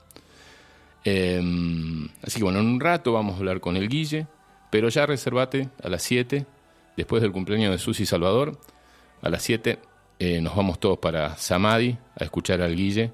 Eh, 1.04 1.40
así 2.22 2.38
que 2.38 2.44
bueno, 2.44 2.60
en 2.60 2.66
un 2.66 2.80
rato 2.80 3.12
vamos 3.12 3.34
a 3.34 3.38
hablar 3.38 3.60
con 3.60 3.76
el 3.76 3.88
Guille, 3.88 4.26
pero 4.70 4.88
ya 4.88 5.06
reservate 5.06 5.70
a 5.82 5.88
las 5.88 6.02
7, 6.02 6.44
después 6.96 7.22
del 7.22 7.32
cumpleaños 7.32 7.72
de 7.72 7.78
Susi 7.78 8.04
Salvador, 8.04 8.60
a 9.22 9.30
las 9.30 9.42
7 9.42 9.78
eh, 10.20 10.40
nos 10.40 10.56
vamos 10.56 10.80
todos 10.80 10.98
para 10.98 11.36
Samadhi 11.36 11.96
a 12.16 12.24
escuchar 12.24 12.60
al 12.60 12.74
Guille 12.74 13.12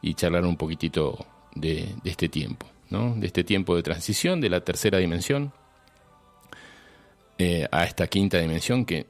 y 0.00 0.14
charlar 0.14 0.46
un 0.46 0.56
poquitito 0.56 1.26
de, 1.54 1.94
de 2.02 2.10
este 2.10 2.28
tiempo, 2.28 2.66
¿no? 2.90 3.14
de 3.14 3.26
este 3.26 3.44
tiempo 3.44 3.76
de 3.76 3.82
transición 3.82 4.40
de 4.40 4.48
la 4.48 4.60
tercera 4.60 4.98
dimensión 4.98 5.52
eh, 7.36 7.68
a 7.70 7.84
esta 7.84 8.06
quinta 8.06 8.38
dimensión 8.38 8.84
que 8.84 9.06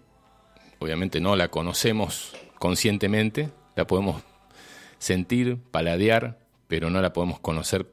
obviamente 0.78 1.20
no 1.20 1.36
la 1.36 1.48
conocemos 1.48 2.34
conscientemente, 2.58 3.50
la 3.76 3.86
podemos 3.86 4.22
sentir, 4.98 5.58
paladear, 5.70 6.38
pero 6.66 6.90
no 6.90 7.00
la 7.00 7.12
podemos 7.12 7.40
conocer 7.40 7.86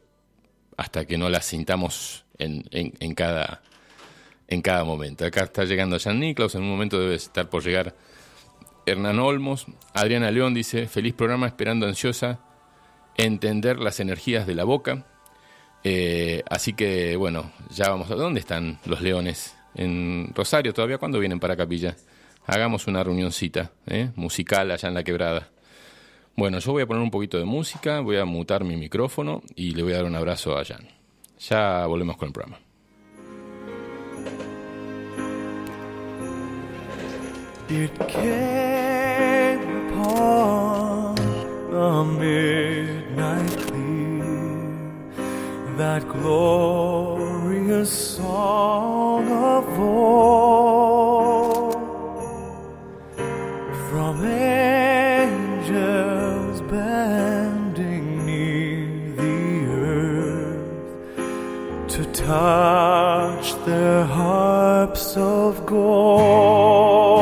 hasta 0.78 1.06
que 1.06 1.18
no 1.18 1.30
la 1.30 1.42
sintamos 1.42 2.26
en, 2.38 2.66
en- 2.72 2.94
en 3.00 3.14
cada, 3.16 3.62
en 4.48 4.62
cada 4.62 4.84
momento. 4.84 5.26
Acá 5.26 5.44
está 5.44 5.64
llegando 5.66 6.00
Jan 6.00 6.20
Niklaus, 6.20 6.56
en 6.56 6.64
un 6.64 6.70
momento 6.70 7.00
debe 7.00 7.16
estar 7.16 7.50
por 7.50 7.64
llegar 7.64 7.96
Hernán 8.86 9.20
Olmos. 9.20 9.66
Adriana 9.94 10.32
León 10.32 10.54
dice, 10.54 10.88
feliz 10.88 11.14
programa, 11.14 11.48
esperando 11.48 11.86
ansiosa 11.88 12.40
entender 13.18 13.80
las 13.80 14.00
energías 14.00 14.46
de 14.48 14.56
la 14.56 14.64
boca. 14.66 15.06
Eh, 15.84 16.44
así 16.50 16.74
que, 16.74 17.16
bueno, 17.16 17.52
ya 17.70 17.90
vamos 17.90 18.10
a... 18.12 18.16
¿Dónde 18.16 18.40
están 18.40 18.80
los 18.86 19.02
leones? 19.02 19.56
¿En 19.76 20.32
Rosario 20.36 20.74
todavía? 20.74 20.98
¿Cuándo 20.98 21.20
vienen 21.20 21.40
para 21.40 21.56
Capilla? 21.56 21.96
Hagamos 22.48 22.88
una 22.88 23.04
reunioncita 23.04 23.72
¿eh? 23.88 24.12
musical 24.16 24.72
allá 24.72 24.88
en 24.88 24.96
la 24.96 25.04
quebrada. 25.04 25.50
Bueno, 26.36 26.60
yo 26.60 26.74
voy 26.74 26.84
a 26.84 26.86
poner 26.86 27.02
un 27.02 27.12
poquito 27.12 27.38
de 27.38 27.46
música, 27.46 28.02
voy 28.02 28.18
a 28.18 28.26
mutar 28.26 28.64
mi 28.64 28.76
micrófono 28.76 29.42
y 29.56 29.72
le 29.74 29.84
voy 29.84 29.94
a 29.94 29.98
dar 29.98 30.06
un 30.06 30.16
abrazo 30.16 30.58
a 30.58 30.66
Jan. 30.66 30.88
Ya 31.40 31.86
volvemos 31.86 32.18
con 32.18 32.28
el 32.28 32.34
programa. 32.34 32.60
From 54.06 54.24
angels 54.28 55.82
bending 56.70 58.24
near 58.24 59.12
the 59.16 59.66
earth 59.90 61.18
to 61.88 62.06
touch 62.14 63.48
their 63.66 64.04
harps 64.06 65.18
of 65.18 65.66
gold. 65.66 67.15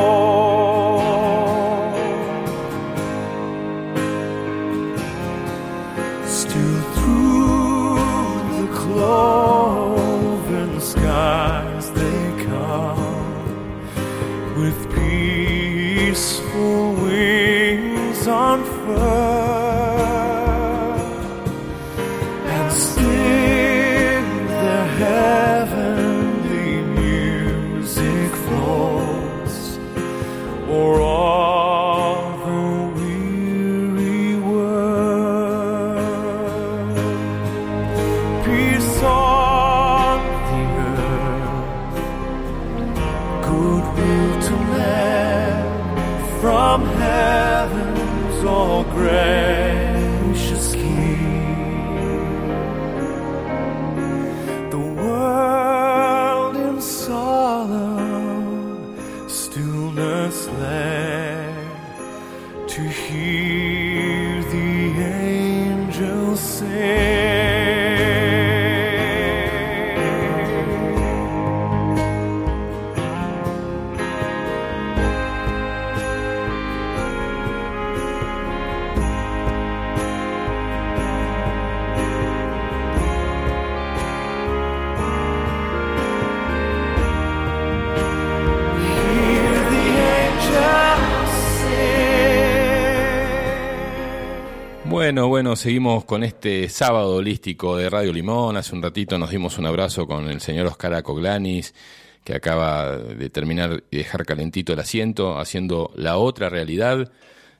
Seguimos 95.64 96.04
con 96.04 96.24
este 96.24 96.68
sábado 96.68 97.14
holístico 97.14 97.78
de 97.78 97.88
Radio 97.88 98.12
Limón. 98.12 98.58
Hace 98.58 98.74
un 98.74 98.82
ratito 98.82 99.16
nos 99.16 99.30
dimos 99.30 99.56
un 99.56 99.64
abrazo 99.64 100.06
con 100.06 100.28
el 100.28 100.42
señor 100.42 100.66
Oscar 100.66 100.92
Acoglanis, 100.92 101.74
que 102.22 102.34
acaba 102.34 102.98
de 102.98 103.30
terminar 103.30 103.82
y 103.90 103.96
dejar 103.96 104.26
calentito 104.26 104.74
el 104.74 104.80
asiento, 104.80 105.38
haciendo 105.38 105.90
La 105.96 106.18
Otra 106.18 106.50
Realidad, 106.50 107.10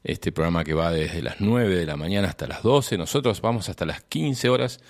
este 0.03 0.33
programa 0.33 0.65
que 0.65 0.75
va 0.75 0.91
desde 0.91 1.23
las 1.23 1.37
9 1.41 1.75
de 1.75 1.87
la 1.87 1.97
mañana 1.97 2.29
hasta 2.29 2.47
las 2.47 2.63
12. 2.63 2.99
Nosotros 2.99 3.41
vamos 3.41 3.71
hasta 3.71 3.87
las 3.87 4.03
15 4.03 4.51
horas 4.51 4.81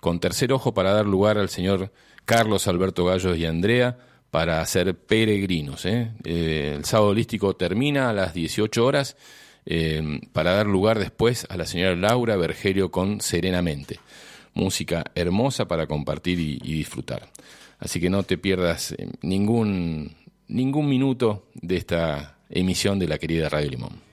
con 0.00 0.18
tercer 0.18 0.52
ojo 0.52 0.74
para 0.74 0.92
dar 0.92 1.06
lugar 1.06 1.38
al 1.38 1.50
señor 1.50 1.92
Carlos 2.24 2.66
Alberto 2.66 3.04
Gallos 3.04 3.38
y 3.38 3.46
Andrea 3.46 3.98
para 4.32 4.66
ser 4.66 4.96
peregrinos. 4.96 5.86
¿eh? 5.86 6.10
Eh, 6.24 6.72
el 6.74 6.84
sábado 6.84 7.10
holístico 7.10 7.54
termina 7.54 8.10
a 8.10 8.12
las 8.12 8.34
18 8.34 8.84
horas 8.84 9.16
eh, 9.66 10.20
para 10.32 10.52
dar 10.52 10.66
lugar 10.66 10.98
después 10.98 11.46
a 11.48 11.56
la 11.56 11.66
señora 11.66 11.96
Laura 11.96 12.36
Bergerio 12.36 12.90
con 12.90 13.20
Serenamente. 13.20 13.98
Música 14.54 15.04
hermosa 15.14 15.66
para 15.66 15.86
compartir 15.86 16.38
y, 16.38 16.60
y 16.62 16.74
disfrutar. 16.74 17.28
Así 17.78 18.00
que 18.00 18.10
no 18.10 18.22
te 18.22 18.38
pierdas 18.38 18.92
eh, 18.92 19.08
ningún, 19.22 20.14
ningún 20.48 20.88
minuto 20.88 21.46
de 21.54 21.76
esta 21.76 22.38
emisión 22.50 22.98
de 22.98 23.08
la 23.08 23.18
querida 23.18 23.48
Radio 23.48 23.70
Limón. 23.70 24.03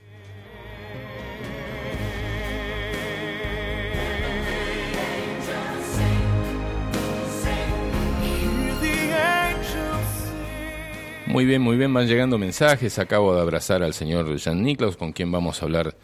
Muy 11.31 11.45
bien, 11.45 11.61
muy 11.61 11.77
bien, 11.77 11.93
van 11.93 12.07
llegando 12.07 12.37
mensajes. 12.37 12.99
Acabo 12.99 13.33
de 13.33 13.41
abrazar 13.41 13.83
al 13.83 13.93
señor 13.93 14.37
Jan 14.39 14.61
Niklaus, 14.61 14.97
con 14.97 15.13
quien 15.13 15.31
vamos 15.31 15.61
a 15.61 15.65
hablar, 15.65 15.95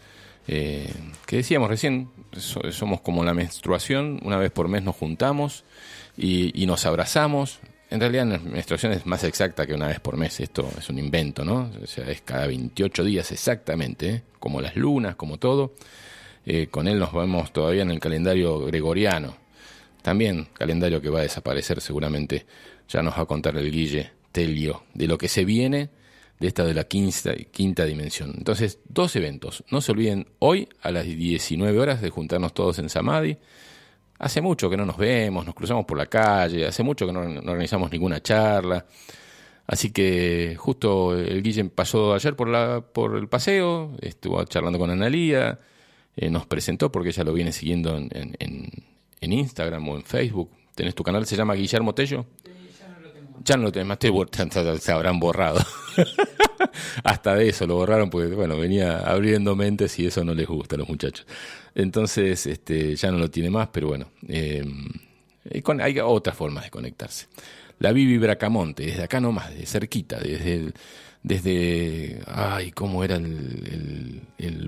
eh, 0.46 0.90
que 1.26 1.36
decíamos 1.36 1.68
recién, 1.68 2.08
so- 2.32 2.72
somos 2.72 3.02
como 3.02 3.22
la 3.24 3.34
menstruación, 3.34 4.20
una 4.24 4.38
vez 4.38 4.50
por 4.50 4.68
mes 4.68 4.82
nos 4.82 4.96
juntamos 4.96 5.64
y, 6.16 6.60
y 6.60 6.66
nos 6.66 6.86
abrazamos. 6.86 7.60
En 7.90 8.00
realidad 8.00 8.26
la 8.26 8.38
menstruación 8.38 8.92
es 8.92 9.04
más 9.06 9.22
exacta 9.24 9.66
que 9.66 9.74
una 9.74 9.88
vez 9.88 10.00
por 10.00 10.16
mes, 10.16 10.40
esto 10.40 10.66
es 10.78 10.88
un 10.88 10.98
invento, 10.98 11.44
¿no? 11.44 11.70
O 11.82 11.86
sea, 11.86 12.08
es 12.10 12.22
cada 12.22 12.46
28 12.46 13.04
días 13.04 13.30
exactamente, 13.32 14.08
¿eh? 14.10 14.22
como 14.38 14.60
las 14.62 14.76
lunas, 14.76 15.16
como 15.16 15.36
todo. 15.38 15.74
Eh, 16.46 16.68
con 16.70 16.88
él 16.88 16.98
nos 16.98 17.12
vemos 17.12 17.52
todavía 17.52 17.82
en 17.82 17.90
el 17.90 18.00
calendario 18.00 18.60
gregoriano. 18.64 19.36
También 20.00 20.48
calendario 20.54 21.02
que 21.02 21.10
va 21.10 21.18
a 21.20 21.22
desaparecer 21.22 21.80
seguramente. 21.82 22.46
Ya 22.88 23.02
nos 23.02 23.18
va 23.18 23.22
a 23.22 23.26
contar 23.26 23.56
el 23.58 23.70
Guille 23.70 24.12
Telio 24.38 24.84
de 24.94 25.06
lo 25.08 25.18
que 25.18 25.28
se 25.28 25.44
viene 25.44 25.90
de 26.38 26.46
esta 26.46 26.64
de 26.64 26.72
la 26.74 26.84
quinta, 26.84 27.34
quinta 27.50 27.84
dimensión. 27.84 28.32
Entonces, 28.36 28.78
dos 28.88 29.16
eventos. 29.16 29.64
No 29.70 29.80
se 29.80 29.90
olviden 29.92 30.28
hoy 30.38 30.68
a 30.82 30.90
las 30.92 31.04
19 31.04 31.78
horas 31.80 32.00
de 32.00 32.10
juntarnos 32.10 32.54
todos 32.54 32.78
en 32.78 32.88
Samadhi. 32.88 33.36
Hace 34.20 34.40
mucho 34.40 34.70
que 34.70 34.76
no 34.76 34.86
nos 34.86 34.96
vemos, 34.96 35.44
nos 35.44 35.54
cruzamos 35.54 35.84
por 35.84 35.98
la 35.98 36.06
calle, 36.06 36.66
hace 36.66 36.82
mucho 36.84 37.06
que 37.06 37.12
no, 37.12 37.20
organizamos 37.20 37.90
ninguna 37.90 38.20
charla. 38.22 38.86
Así 39.66 39.90
que 39.90 40.54
justo 40.56 41.16
el 41.18 41.42
Guille 41.42 41.64
pasó 41.66 42.14
ayer 42.14 42.34
por, 42.36 42.48
la, 42.48 42.80
por 42.80 43.16
el 43.16 43.28
paseo, 43.28 43.96
estuvo 44.00 44.42
charlando 44.44 44.78
con 44.78 44.90
Analía, 44.90 45.58
eh, 46.16 46.30
nos 46.30 46.46
presentó 46.46 46.90
porque 46.90 47.10
ella 47.10 47.24
lo 47.24 47.32
viene 47.32 47.52
siguiendo 47.52 47.96
en, 47.96 48.08
en- 48.12 48.36
en- 49.20 49.32
Instagram 49.32 49.88
o 49.88 49.96
en 49.96 50.02
Facebook. 50.04 50.50
¿Tenés 50.74 50.94
tu 50.94 51.02
canal? 51.02 51.26
¿Se 51.26 51.36
llama 51.36 51.54
Guillermo 51.54 51.92
Tello? 51.94 52.24
Ya 53.44 53.56
no 53.56 53.64
lo 53.64 53.72
tenés 53.72 53.88
más, 53.88 53.98
te, 53.98 54.10
se 54.78 54.92
habrán 54.92 55.18
borrado. 55.20 55.60
Hasta 57.04 57.34
de 57.34 57.48
eso 57.48 57.66
lo 57.66 57.74
borraron 57.76 58.10
porque, 58.10 58.34
bueno, 58.34 58.56
venía 58.56 58.98
abriendo 58.98 59.54
mentes 59.56 59.98
y 59.98 60.06
eso 60.06 60.24
no 60.24 60.34
les 60.34 60.46
gusta 60.46 60.76
a 60.76 60.78
los 60.78 60.88
muchachos. 60.88 61.26
Entonces, 61.74 62.46
este, 62.46 62.96
ya 62.96 63.10
no 63.10 63.18
lo 63.18 63.30
tiene 63.30 63.50
más, 63.50 63.68
pero 63.72 63.88
bueno, 63.88 64.10
eh, 64.28 64.64
hay 65.80 65.98
otras 66.00 66.36
formas 66.36 66.64
de 66.64 66.70
conectarse. 66.70 67.26
La 67.78 67.92
Bibi 67.92 68.18
Bracamonte, 68.18 68.86
desde 68.86 69.04
acá 69.04 69.20
nomás, 69.20 69.54
de 69.54 69.64
cerquita, 69.64 70.18
desde, 70.18 70.72
desde, 71.22 72.20
ay, 72.26 72.72
¿cómo 72.72 73.04
era 73.04 73.16
el- 73.16 74.22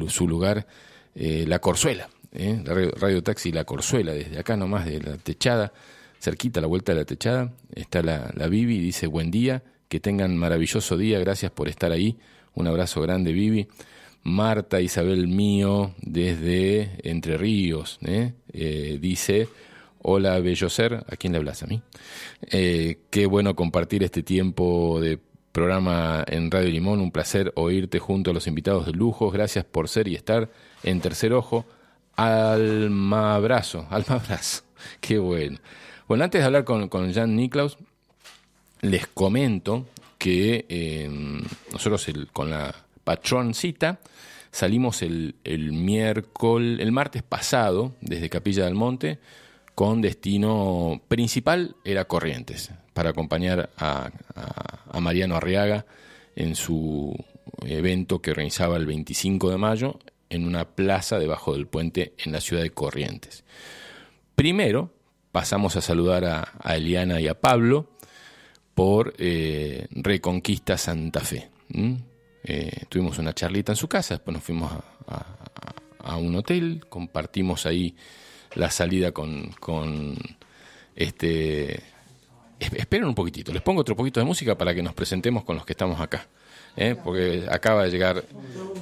su 0.08 0.28
lugar? 0.28 0.66
Eh, 1.14 1.44
la 1.46 1.58
Corzuela, 1.58 2.08
¿eh? 2.32 2.62
la 2.64 2.74
radio, 2.74 2.90
Radio 2.92 3.22
Taxi 3.22 3.50
La 3.52 3.64
Corzuela, 3.64 4.12
desde 4.12 4.38
acá 4.38 4.56
nomás, 4.56 4.84
de 4.86 5.00
la 5.00 5.16
techada, 5.16 5.72
cerquita 6.20 6.60
a 6.60 6.62
la 6.62 6.66
vuelta 6.68 6.92
de 6.92 6.98
la 6.98 7.04
techada, 7.04 7.52
está 7.74 8.02
la, 8.02 8.30
la 8.34 8.48
Bibi, 8.48 8.78
dice 8.78 9.06
buen 9.06 9.30
día, 9.30 9.62
que 9.88 10.00
tengan 10.00 10.36
maravilloso 10.36 10.96
día, 10.96 11.18
gracias 11.18 11.50
por 11.50 11.68
estar 11.68 11.90
ahí, 11.92 12.18
un 12.54 12.66
abrazo 12.66 13.00
grande 13.00 13.32
Bibi. 13.32 13.68
Marta 14.22 14.80
Isabel 14.80 15.28
Mío, 15.28 15.94
desde 16.02 16.90
Entre 17.08 17.38
Ríos, 17.38 17.98
¿eh? 18.02 18.34
Eh, 18.52 18.98
dice, 19.00 19.48
hola 20.02 20.38
bello 20.40 20.68
ser, 20.68 21.04
¿a 21.08 21.16
quién 21.16 21.32
le 21.32 21.38
hablas 21.38 21.62
a 21.62 21.66
mí? 21.66 21.82
Eh, 22.50 22.98
qué 23.08 23.26
bueno 23.26 23.56
compartir 23.56 24.02
este 24.02 24.22
tiempo 24.22 25.00
de 25.00 25.18
programa 25.52 26.24
en 26.28 26.50
Radio 26.50 26.70
Limón, 26.70 27.00
un 27.00 27.10
placer 27.10 27.52
oírte 27.56 27.98
junto 27.98 28.30
a 28.30 28.34
los 28.34 28.46
invitados 28.46 28.86
de 28.86 28.92
lujo, 28.92 29.30
gracias 29.30 29.64
por 29.64 29.88
ser 29.88 30.06
y 30.06 30.14
estar 30.14 30.50
en 30.82 31.00
Tercer 31.00 31.32
Ojo. 31.32 31.64
Alma 32.14 33.34
abrazo, 33.34 33.86
alma 33.90 34.16
abrazo, 34.16 34.64
qué 35.00 35.18
bueno. 35.18 35.58
Bueno, 36.10 36.24
antes 36.24 36.40
de 36.40 36.44
hablar 36.46 36.64
con, 36.64 36.88
con 36.88 37.12
Jan 37.14 37.36
Niklaus, 37.36 37.78
les 38.80 39.06
comento 39.06 39.86
que 40.18 40.66
eh, 40.68 41.08
nosotros 41.72 42.04
con 42.32 42.50
la 42.50 42.74
patroncita 43.04 44.00
salimos 44.50 45.02
el, 45.02 45.36
el 45.44 45.70
miércoles, 45.70 46.80
el 46.80 46.90
martes 46.90 47.22
pasado 47.22 47.94
desde 48.00 48.28
Capilla 48.28 48.64
del 48.64 48.74
Monte 48.74 49.20
con 49.76 50.00
destino 50.02 51.00
principal 51.06 51.76
era 51.84 52.06
Corrientes 52.06 52.72
para 52.92 53.10
acompañar 53.10 53.70
a- 53.78 54.10
a 54.90 54.98
Mariano 54.98 55.36
Arriaga 55.36 55.86
en 56.34 56.56
su 56.56 57.14
evento 57.66 58.20
que 58.20 58.32
organizaba 58.32 58.78
el 58.78 58.86
25 58.86 59.48
de 59.48 59.58
mayo 59.58 60.00
en 60.28 60.44
una 60.44 60.64
plaza 60.70 61.20
debajo 61.20 61.52
del 61.54 61.68
puente 61.68 62.14
en 62.18 62.32
la 62.32 62.40
ciudad 62.40 62.64
de 62.64 62.70
Corrientes. 62.70 63.44
Primero 64.34 64.90
pasamos 65.32 65.76
a 65.76 65.80
saludar 65.80 66.24
a, 66.24 66.74
Eliana 66.76 67.20
y 67.20 67.28
a 67.28 67.34
Pablo 67.40 67.88
por 68.74 69.14
eh, 69.18 69.86
Reconquista 69.90 70.76
Santa 70.78 71.20
Fe. 71.20 71.48
Eh, 72.42 72.84
tuvimos 72.88 73.18
una 73.18 73.32
charlita 73.34 73.72
en 73.72 73.76
su 73.76 73.88
casa, 73.88 74.14
después 74.14 74.34
nos 74.34 74.42
fuimos 74.42 74.72
a, 75.06 76.16
un 76.16 76.34
hotel, 76.34 76.84
compartimos 76.88 77.66
ahí 77.66 77.94
la 78.54 78.70
salida 78.70 79.12
con, 79.12 79.50
este... 80.96 81.74
es- 82.58 82.72
Esperen 82.72 83.06
un 83.08 83.14
poquitito, 83.14 83.52
les 83.52 83.62
pongo 83.62 83.82
otro 83.82 83.94
poquito 83.94 84.18
de 84.20 84.26
música 84.26 84.56
para 84.56 84.74
que 84.74 84.82
nos 84.82 84.94
presentemos 84.94 85.44
con 85.44 85.56
los 85.56 85.64
que 85.66 85.72
estamos 85.74 86.00
acá, 86.00 86.26
¿eh? 86.76 86.96
porque 87.02 87.46
acaba 87.50 87.84
de 87.84 87.90
llegar 87.90 88.24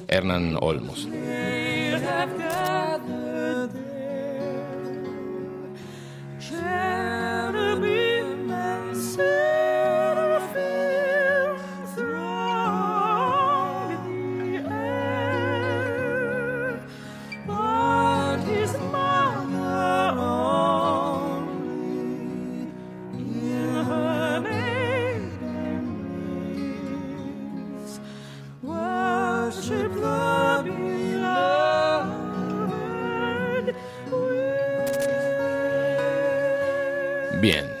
Hernán 0.07 0.57
Olmos. 0.59 1.07
To 6.69 7.79
be. 7.81 7.98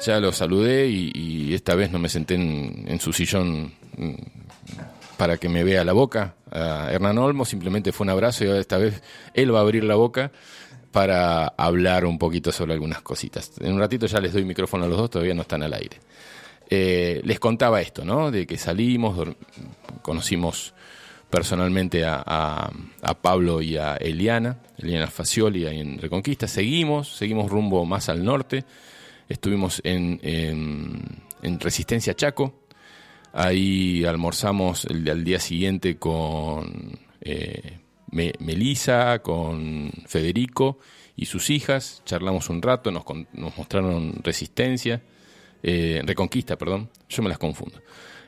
Ya 0.01 0.19
lo 0.19 0.31
saludé 0.31 0.87
y, 0.87 1.53
esta 1.53 1.75
vez 1.75 1.91
no 1.91 1.99
me 1.99 2.09
senté 2.09 2.35
en, 2.35 2.99
su 2.99 3.11
sillón 3.11 3.73
mm, 3.97 4.13
para 5.17 5.37
que 5.37 5.49
me 5.49 5.63
vea 5.63 5.83
la 5.83 5.93
boca. 5.93 6.35
A 6.51 6.89
Hernán 6.91 7.17
Olmo 7.17 7.45
simplemente 7.45 7.91
fue 7.91 8.05
un 8.05 8.11
abrazo 8.11 8.45
y 8.45 8.49
esta 8.49 8.77
vez 8.77 9.01
él 9.33 9.53
va 9.53 9.59
a 9.59 9.61
abrir 9.61 9.83
la 9.83 9.95
boca 9.95 10.31
para 10.91 11.47
hablar 11.47 12.05
un 12.05 12.17
poquito 12.17 12.51
sobre 12.51 12.73
algunas 12.73 13.01
cositas. 13.01 13.51
En 13.59 13.73
un 13.73 13.79
ratito 13.79 14.05
ya 14.07 14.19
les 14.19 14.33
doy 14.33 14.43
micrófono 14.45 14.85
a 14.85 14.87
los 14.87 14.97
dos, 14.97 15.09
todavía 15.09 15.33
no 15.33 15.41
están 15.43 15.63
al 15.63 15.73
aire. 15.73 15.97
Eh, 16.69 17.21
les 17.23 17.39
contaba 17.39 17.81
esto, 17.81 18.05
¿no? 18.05 18.31
De 18.31 18.45
que 18.45 18.57
salimos, 18.57 19.27
conocimos 20.01 20.73
personalmente 21.29 22.05
a, 22.05 22.23
a- 22.25 23.13
Pablo 23.21 23.61
y 23.61 23.77
a 23.77 23.95
Eliana, 23.95 24.57
Eliana 24.77 25.07
Facioli 25.07 25.65
en 25.67 25.99
Reconquista. 25.99 26.47
Seguimos, 26.47 27.15
seguimos 27.15 27.49
rumbo 27.51 27.85
más 27.85 28.09
al 28.09 28.23
norte. 28.23 28.65
Estuvimos 29.29 29.81
en, 29.83 30.19
en- 30.23 31.23
en 31.41 31.59
Resistencia 31.59 32.13
Chaco. 32.15 32.63
Ahí 33.31 34.03
almorzamos 34.05 34.85
el, 34.85 35.07
al 35.09 35.23
día 35.23 35.39
siguiente 35.39 35.97
con 35.97 36.97
eh, 37.21 37.77
Me- 38.11 38.33
Melisa, 38.39 39.19
con 39.19 39.91
Federico 40.07 40.79
y 41.15 41.25
sus 41.27 41.49
hijas. 41.51 42.01
Charlamos 42.05 42.49
un 42.49 42.61
rato, 42.61 42.91
nos, 42.91 43.03
nos 43.33 43.55
mostraron 43.57 44.13
Resistencia, 44.23 45.01
eh, 45.61 46.01
Reconquista, 46.03 46.57
perdón. 46.57 46.89
Yo 47.07 47.21
me 47.21 47.29
las 47.29 47.37
confundo. 47.37 47.81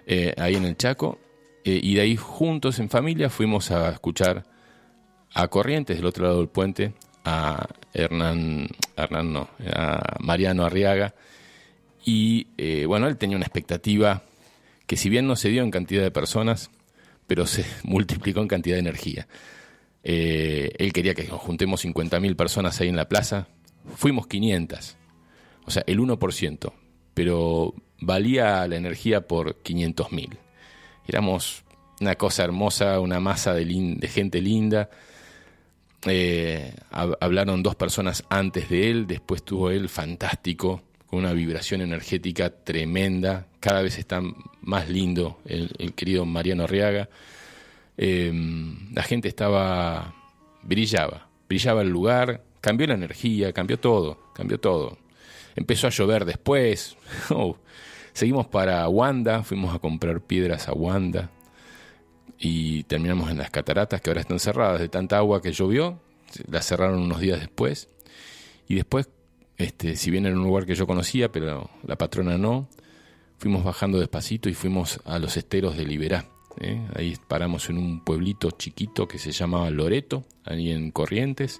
Eh, 0.05 0.33
ahí 0.37 0.55
en 0.55 0.65
el 0.65 0.77
Chaco. 0.77 1.19
Eh, 1.63 1.79
y 1.81 1.95
de 1.95 2.01
ahí 2.01 2.15
juntos 2.15 2.79
en 2.79 2.89
familia 2.89 3.29
fuimos 3.29 3.69
a 3.71 3.89
escuchar 3.91 4.43
a 5.33 5.47
Corrientes, 5.47 5.97
del 5.97 6.05
otro 6.07 6.25
lado 6.25 6.39
del 6.39 6.49
puente, 6.49 6.93
a 7.23 7.67
Hernán, 7.93 8.67
Hernán 8.95 9.33
no, 9.33 9.49
a 9.73 10.17
Mariano 10.19 10.65
Arriaga. 10.65 11.13
Y 12.03 12.47
eh, 12.57 12.85
bueno, 12.85 13.07
él 13.07 13.17
tenía 13.17 13.37
una 13.37 13.45
expectativa 13.45 14.23
que 14.87 14.97
si 14.97 15.09
bien 15.09 15.27
no 15.27 15.35
se 15.35 15.49
dio 15.49 15.63
en 15.63 15.71
cantidad 15.71 16.01
de 16.01 16.11
personas, 16.11 16.71
pero 17.27 17.47
se 17.47 17.65
multiplicó 17.83 18.41
en 18.41 18.47
cantidad 18.47 18.75
de 18.75 18.81
energía. 18.81 19.27
Eh, 20.03 20.71
él 20.77 20.91
quería 20.93 21.13
que 21.13 21.23
nos 21.25 21.39
juntemos 21.39 21.85
50.000 21.85 22.35
personas 22.35 22.79
ahí 22.81 22.89
en 22.89 22.95
la 22.95 23.07
plaza. 23.07 23.47
Fuimos 23.95 24.27
500, 24.27 24.97
o 25.65 25.71
sea, 25.71 25.83
el 25.87 25.99
1%, 25.99 26.73
pero 27.13 27.73
valía 27.99 28.67
la 28.67 28.75
energía 28.75 29.27
por 29.27 29.61
500.000. 29.63 30.37
Éramos 31.07 31.63
una 31.99 32.15
cosa 32.15 32.43
hermosa, 32.43 32.99
una 32.99 33.19
masa 33.19 33.53
de, 33.53 33.65
de 33.65 34.07
gente 34.07 34.41
linda. 34.41 34.89
Eh, 36.07 36.73
hab- 36.91 37.17
hablaron 37.21 37.61
dos 37.61 37.75
personas 37.75 38.23
antes 38.29 38.69
de 38.69 38.89
él, 38.89 39.07
después 39.07 39.43
tuvo 39.43 39.69
él 39.69 39.87
fantástico, 39.89 40.81
con 41.05 41.19
una 41.19 41.33
vibración 41.33 41.81
energética 41.81 42.49
tremenda. 42.49 43.47
Cada 43.59 43.81
vez 43.81 43.97
está 43.99 44.21
más 44.61 44.89
lindo 44.89 45.39
el, 45.45 45.93
querido 45.95 46.25
Mariano 46.25 46.63
Arriaga. 46.63 47.09
Eh, 47.97 48.31
la 48.93 49.03
gente 49.03 49.27
estaba, 49.27 50.15
brillaba, 50.63 51.27
brillaba 51.47 51.81
el 51.81 51.89
lugar, 51.89 52.43
cambió 52.61 52.87
la 52.87 52.95
energía, 52.95 53.53
cambió 53.53 53.79
todo, 53.79 54.31
cambió 54.33 54.59
todo. 54.59 54.97
Empezó 55.55 55.87
a 55.87 55.91
llover 55.91 56.25
después. 56.25 56.95
Oh, 57.29 57.57
seguimos 58.13 58.47
para 58.47 58.87
Wanda, 58.89 59.43
fuimos 59.43 59.75
a 59.75 59.79
comprar 59.79 60.21
piedras 60.21 60.67
a 60.67 60.73
Wanda 60.73 61.29
y 62.43 62.83
terminamos 62.85 63.29
en 63.29 63.37
las 63.37 63.51
cataratas 63.51 64.01
que 64.01 64.09
ahora 64.09 64.21
están 64.21 64.39
cerradas 64.39 64.79
de 64.81 64.89
tanta 64.89 65.17
agua 65.17 65.41
que 65.43 65.51
llovió. 65.53 65.99
Las 66.49 66.65
cerraron 66.65 66.99
unos 66.99 67.19
días 67.21 67.39
después. 67.39 67.87
Y 68.67 68.75
después, 68.75 69.09
este, 69.57 69.95
si 69.95 70.09
bien 70.09 70.25
era 70.25 70.35
un 70.35 70.43
lugar 70.43 70.65
que 70.65 70.73
yo 70.73 70.87
conocía, 70.87 71.31
pero 71.31 71.69
la 71.85 71.97
patrona 71.97 72.37
no, 72.39 72.67
fuimos 73.37 73.63
bajando 73.63 73.99
despacito 73.99 74.49
y 74.49 74.55
fuimos 74.55 74.99
a 75.05 75.19
los 75.19 75.37
esteros 75.37 75.77
de 75.77 75.85
Liberá. 75.85 76.25
¿eh? 76.59 76.81
Ahí 76.95 77.15
paramos 77.27 77.69
en 77.69 77.77
un 77.77 78.03
pueblito 78.03 78.49
chiquito 78.51 79.07
que 79.07 79.19
se 79.19 79.31
llamaba 79.31 79.69
Loreto, 79.69 80.25
ahí 80.43 80.71
en 80.71 80.89
Corrientes. 80.91 81.59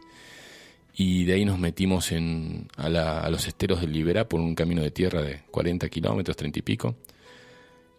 Y 0.96 1.26
de 1.26 1.34
ahí 1.34 1.46
nos 1.46 1.60
metimos 1.60 2.12
en, 2.12 2.68
a, 2.76 2.90
la- 2.90 3.20
a 3.22 3.30
los 3.30 3.48
esteros 3.48 3.82
de 3.82 3.88
Liberá 3.88 4.28
por 4.28 4.40
un 4.40 4.56
camino 4.56 4.82
de 4.82 4.90
tierra 4.92 5.22
de 5.22 5.42
40 5.52 5.88
kilómetros, 5.90 6.36
30 6.36 6.58
y 6.60 6.62
pico. 6.64 6.96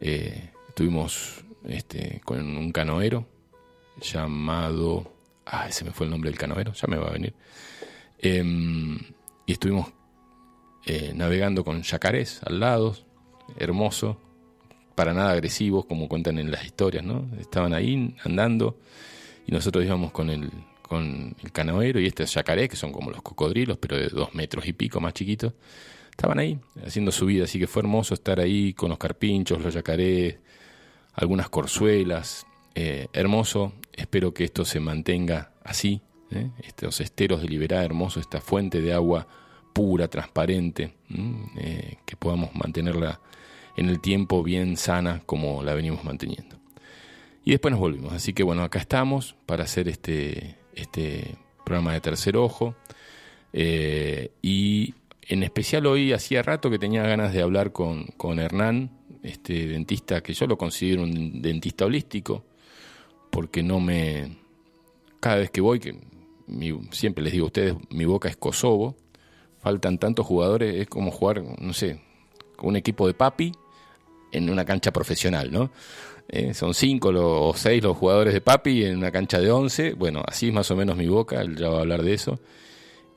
Eh, 0.00 0.50
estuvimos 0.68 1.44
este, 1.68 2.20
con 2.24 2.56
un 2.56 2.72
canoero 2.72 3.26
llamado... 4.00 5.10
Ah, 5.44 5.66
ese 5.68 5.84
me 5.84 5.90
fue 5.90 6.06
el 6.06 6.10
nombre 6.10 6.30
del 6.30 6.38
canoero, 6.38 6.72
ya 6.72 6.86
me 6.86 6.96
va 6.96 7.08
a 7.08 7.12
venir. 7.12 7.34
Em, 8.18 8.96
y 9.44 9.52
estuvimos 9.52 9.92
eh, 10.86 11.12
navegando 11.14 11.64
con 11.64 11.82
yacarés 11.82 12.40
al 12.44 12.60
lado, 12.60 12.96
hermoso, 13.56 14.20
para 14.94 15.12
nada 15.12 15.32
agresivos, 15.32 15.86
como 15.86 16.08
cuentan 16.08 16.38
en 16.38 16.50
las 16.50 16.64
historias, 16.64 17.04
¿no? 17.04 17.28
Estaban 17.40 17.74
ahí 17.74 18.14
andando 18.24 18.78
y 19.46 19.52
nosotros 19.52 19.84
íbamos 19.84 20.12
con 20.12 20.30
el, 20.30 20.50
con 20.82 21.34
el 21.42 21.52
canoero 21.52 22.00
y 22.00 22.06
estos 22.06 22.32
yacarés, 22.34 22.68
que 22.68 22.76
son 22.76 22.92
como 22.92 23.10
los 23.10 23.22
cocodrilos, 23.22 23.78
pero 23.78 23.96
de 23.96 24.08
dos 24.08 24.34
metros 24.34 24.66
y 24.66 24.72
pico 24.72 25.00
más 25.00 25.14
chiquitos, 25.14 25.54
estaban 26.10 26.38
ahí 26.38 26.58
haciendo 26.86 27.10
su 27.10 27.26
vida, 27.26 27.44
así 27.44 27.58
que 27.58 27.66
fue 27.66 27.80
hermoso 27.80 28.14
estar 28.14 28.38
ahí 28.38 28.74
con 28.74 28.90
los 28.90 28.98
carpinchos, 28.98 29.60
los 29.60 29.74
yacarés, 29.74 30.36
algunas 31.14 31.48
corzuelas, 31.48 32.46
eh, 32.74 33.08
hermoso, 33.12 33.72
espero 33.92 34.32
que 34.32 34.44
esto 34.44 34.64
se 34.64 34.80
mantenga 34.80 35.52
así, 35.62 36.00
¿eh? 36.30 36.50
estos 36.62 37.00
esteros 37.00 37.42
de 37.42 37.48
Liberá, 37.48 37.84
hermoso, 37.84 38.20
esta 38.20 38.40
fuente 38.40 38.80
de 38.80 38.92
agua 38.92 39.26
pura, 39.72 40.08
transparente. 40.08 40.94
Eh, 41.58 41.96
que 42.06 42.16
podamos 42.16 42.54
mantenerla 42.54 43.20
en 43.76 43.88
el 43.88 44.00
tiempo 44.00 44.42
bien 44.42 44.76
sana 44.76 45.22
como 45.26 45.62
la 45.62 45.74
venimos 45.74 46.04
manteniendo. 46.04 46.56
Y 47.44 47.50
después 47.50 47.72
nos 47.72 47.80
volvimos, 47.80 48.12
así 48.12 48.32
que 48.32 48.42
bueno, 48.42 48.62
acá 48.62 48.78
estamos 48.78 49.34
para 49.46 49.64
hacer 49.64 49.88
este, 49.88 50.56
este 50.74 51.36
programa 51.64 51.92
de 51.92 52.00
Tercer 52.00 52.36
Ojo, 52.36 52.74
y 53.52 54.94
en 55.22 55.42
especial 55.42 55.86
hoy 55.86 56.12
hacía 56.12 56.42
rato 56.42 56.70
que 56.70 56.78
tenía 56.78 57.02
ganas 57.02 57.32
de 57.32 57.42
hablar 57.42 57.72
con, 57.72 58.06
con 58.16 58.38
Hernán, 58.38 58.90
este 59.22 59.68
dentista 59.68 60.22
que 60.22 60.34
yo 60.34 60.46
lo 60.46 60.56
considero 60.58 61.02
un 61.02 61.40
dentista 61.40 61.84
holístico, 61.84 62.44
porque 63.30 63.62
no 63.62 63.80
me... 63.80 64.36
Cada 65.20 65.36
vez 65.36 65.50
que 65.50 65.60
voy, 65.60 65.78
que 65.78 65.96
siempre 66.90 67.22
les 67.22 67.32
digo 67.32 67.44
a 67.44 67.46
ustedes, 67.46 67.74
mi 67.90 68.04
boca 68.04 68.28
es 68.28 68.36
Kosovo, 68.36 68.96
faltan 69.60 69.98
tantos 69.98 70.26
jugadores, 70.26 70.74
es 70.74 70.88
como 70.88 71.12
jugar, 71.12 71.42
no 71.60 71.72
sé, 71.72 72.00
con 72.56 72.70
un 72.70 72.76
equipo 72.76 73.06
de 73.06 73.14
papi 73.14 73.52
en 74.32 74.50
una 74.50 74.64
cancha 74.64 74.92
profesional, 74.92 75.52
¿no? 75.52 75.70
Eh, 76.28 76.54
son 76.54 76.72
cinco 76.72 77.10
o 77.14 77.52
seis 77.54 77.82
los 77.82 77.96
jugadores 77.96 78.32
de 78.32 78.40
Papi 78.40 78.84
en 78.84 78.96
una 78.96 79.10
cancha 79.10 79.38
de 79.38 79.50
once. 79.50 79.92
Bueno, 79.92 80.22
así 80.26 80.48
es 80.48 80.54
más 80.54 80.70
o 80.70 80.76
menos 80.76 80.96
mi 80.96 81.06
boca, 81.06 81.44
ya 81.44 81.68
va 81.68 81.78
a 81.78 81.80
hablar 81.80 82.02
de 82.02 82.14
eso. 82.14 82.40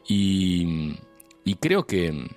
Y 0.08 1.06
creo 1.62 1.88
que, 1.88 2.28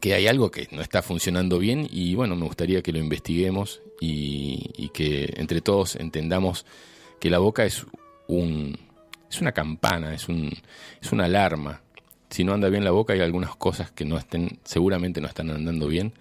que 0.00 0.14
hay 0.14 0.26
algo 0.26 0.50
que 0.50 0.68
no 0.70 0.82
está 0.82 1.02
funcionando 1.02 1.58
bien 1.58 1.86
y 1.90 2.14
bueno, 2.14 2.36
me 2.36 2.44
gustaría 2.44 2.82
que 2.82 2.92
lo 2.92 2.98
investiguemos 2.98 3.82
y, 4.00 4.90
que 4.94 5.32
entre 5.36 5.60
todos 5.60 5.96
entendamos 5.96 6.66
que 7.20 7.30
la 7.30 7.38
boca 7.38 7.64
es 7.64 7.86
un 8.26 8.78
es 9.30 9.40
una 9.40 9.52
campana, 9.52 10.14
es 10.14 10.28
un 10.28 10.52
es 11.00 11.12
una 11.12 11.24
alarma. 11.24 11.82
Si 12.30 12.44
no 12.44 12.52
anda 12.52 12.68
bien 12.68 12.84
la 12.84 12.90
boca 12.90 13.12
hay 13.12 13.20
algunas 13.20 13.56
cosas 13.56 13.90
que 13.90 14.04
no 14.04 14.18
estén 14.18 14.58
seguramente 14.64 15.20
no 15.20 15.28
están 15.28 15.50
andando 15.50 15.88
bien 15.88 16.12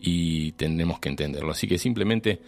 y 0.00 0.52
tendremos 0.52 0.98
que 1.00 1.08
entenderlo. 1.08 1.52
Así 1.52 1.66
que 1.66 1.78
simplemente 1.78 2.40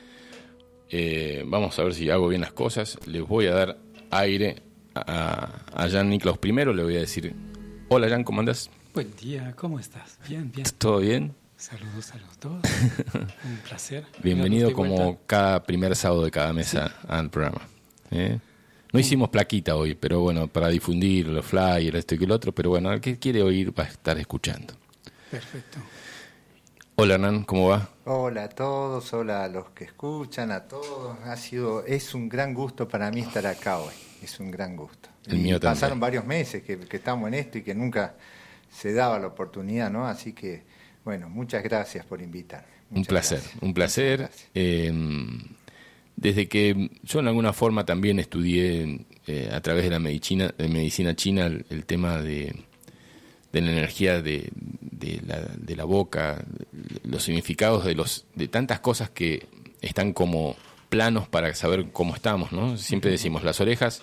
eh, 0.90 1.42
vamos 1.46 1.78
a 1.78 1.84
ver 1.84 1.94
si 1.94 2.10
hago 2.10 2.28
bien 2.28 2.40
las 2.40 2.52
cosas. 2.52 2.98
Les 3.06 3.26
voy 3.26 3.46
a 3.46 3.54
dar 3.54 3.78
aire 4.10 4.62
a, 4.94 5.62
a 5.72 5.88
Jan 5.88 6.08
Niklaus 6.08 6.38
primero. 6.38 6.72
Le 6.72 6.82
voy 6.82 6.96
a 6.96 7.00
decir, 7.00 7.34
hola 7.88 8.08
Jan, 8.08 8.24
¿cómo 8.24 8.40
andas? 8.40 8.70
Buen 8.96 9.14
día, 9.14 9.52
¿cómo 9.54 9.78
estás? 9.78 10.16
Bien, 10.26 10.50
bien. 10.50 10.66
¿Todo 10.78 11.00
bien? 11.00 11.34
Saludos 11.58 12.12
a 12.12 12.16
los 12.16 12.40
dos. 12.40 12.62
Un 13.44 13.56
placer. 13.68 14.06
Bienvenido 14.22 14.72
como 14.72 14.94
vuelta. 14.96 15.20
cada 15.26 15.62
primer 15.64 15.94
sábado 15.94 16.24
de 16.24 16.30
cada 16.30 16.54
mesa 16.54 16.96
al 17.06 17.28
programa. 17.28 17.60
¿eh? 18.10 18.38
No 18.94 18.98
hicimos 18.98 19.28
plaquita 19.28 19.76
hoy, 19.76 19.94
pero 19.96 20.20
bueno, 20.20 20.48
para 20.48 20.68
difundir 20.68 21.28
los 21.28 21.44
flyers, 21.44 21.98
esto 21.98 22.14
y 22.14 22.24
lo 22.24 22.36
otro, 22.36 22.52
pero 22.54 22.70
bueno, 22.70 22.90
el 22.90 23.02
que 23.02 23.18
quiere 23.18 23.42
oír 23.42 23.78
va 23.78 23.84
a 23.84 23.88
estar 23.88 24.16
escuchando. 24.16 24.72
Perfecto. 25.30 25.78
Hola 26.94 27.16
Hernán, 27.16 27.44
¿cómo 27.44 27.68
va? 27.68 27.90
Hola 28.06 28.44
a 28.44 28.48
todos, 28.48 29.12
hola 29.12 29.44
a 29.44 29.48
los 29.48 29.68
que 29.72 29.84
escuchan, 29.84 30.50
a 30.50 30.60
todos. 30.68 31.18
Ha 31.22 31.36
sido, 31.36 31.84
es 31.84 32.14
un 32.14 32.30
gran 32.30 32.54
gusto 32.54 32.88
para 32.88 33.10
mí 33.10 33.20
estar 33.20 33.46
acá 33.46 33.76
hoy. 33.76 33.92
Es 34.22 34.40
un 34.40 34.50
gran 34.50 34.74
gusto. 34.74 35.10
El 35.26 35.34
Y 35.34 35.42
mío 35.42 35.60
también. 35.60 35.74
pasaron 35.74 36.00
varios 36.00 36.24
meses 36.24 36.62
que, 36.62 36.78
que 36.78 36.96
estamos 36.96 37.28
en 37.28 37.34
esto 37.34 37.58
y 37.58 37.62
que 37.62 37.74
nunca 37.74 38.14
se 38.76 38.92
daba 38.92 39.18
la 39.18 39.28
oportunidad, 39.28 39.90
¿no? 39.90 40.06
Así 40.06 40.32
que, 40.32 40.64
bueno, 41.04 41.28
muchas 41.28 41.62
gracias 41.62 42.04
por 42.04 42.20
invitarme. 42.20 42.68
Un 42.90 43.04
placer, 43.04 43.38
gracias. 43.38 43.62
un 43.62 43.74
placer. 43.74 44.30
Eh, 44.54 44.92
desde 46.16 46.48
que 46.48 46.90
yo 47.02 47.20
en 47.20 47.28
alguna 47.28 47.52
forma 47.52 47.84
también 47.84 48.18
estudié 48.18 49.06
eh, 49.26 49.50
a 49.52 49.60
través 49.60 49.84
de 49.84 49.90
la 49.90 49.98
medicina, 49.98 50.52
de 50.56 50.68
medicina 50.68 51.14
china 51.16 51.46
el, 51.46 51.64
el 51.70 51.84
tema 51.84 52.20
de, 52.20 52.54
de 53.52 53.60
la 53.60 53.72
energía 53.72 54.20
de, 54.22 54.50
de 54.80 55.22
la, 55.26 55.40
de 55.40 55.76
la 55.76 55.84
boca, 55.84 56.44
los 57.02 57.22
significados 57.22 57.84
de, 57.84 57.94
los, 57.94 58.26
de 58.34 58.48
tantas 58.48 58.80
cosas 58.80 59.10
que 59.10 59.46
están 59.80 60.12
como 60.12 60.56
planos 60.88 61.28
para 61.28 61.54
saber 61.54 61.86
cómo 61.92 62.14
estamos, 62.14 62.52
¿no? 62.52 62.76
Siempre 62.76 63.10
decimos 63.10 63.42
las 63.42 63.60
orejas, 63.60 64.02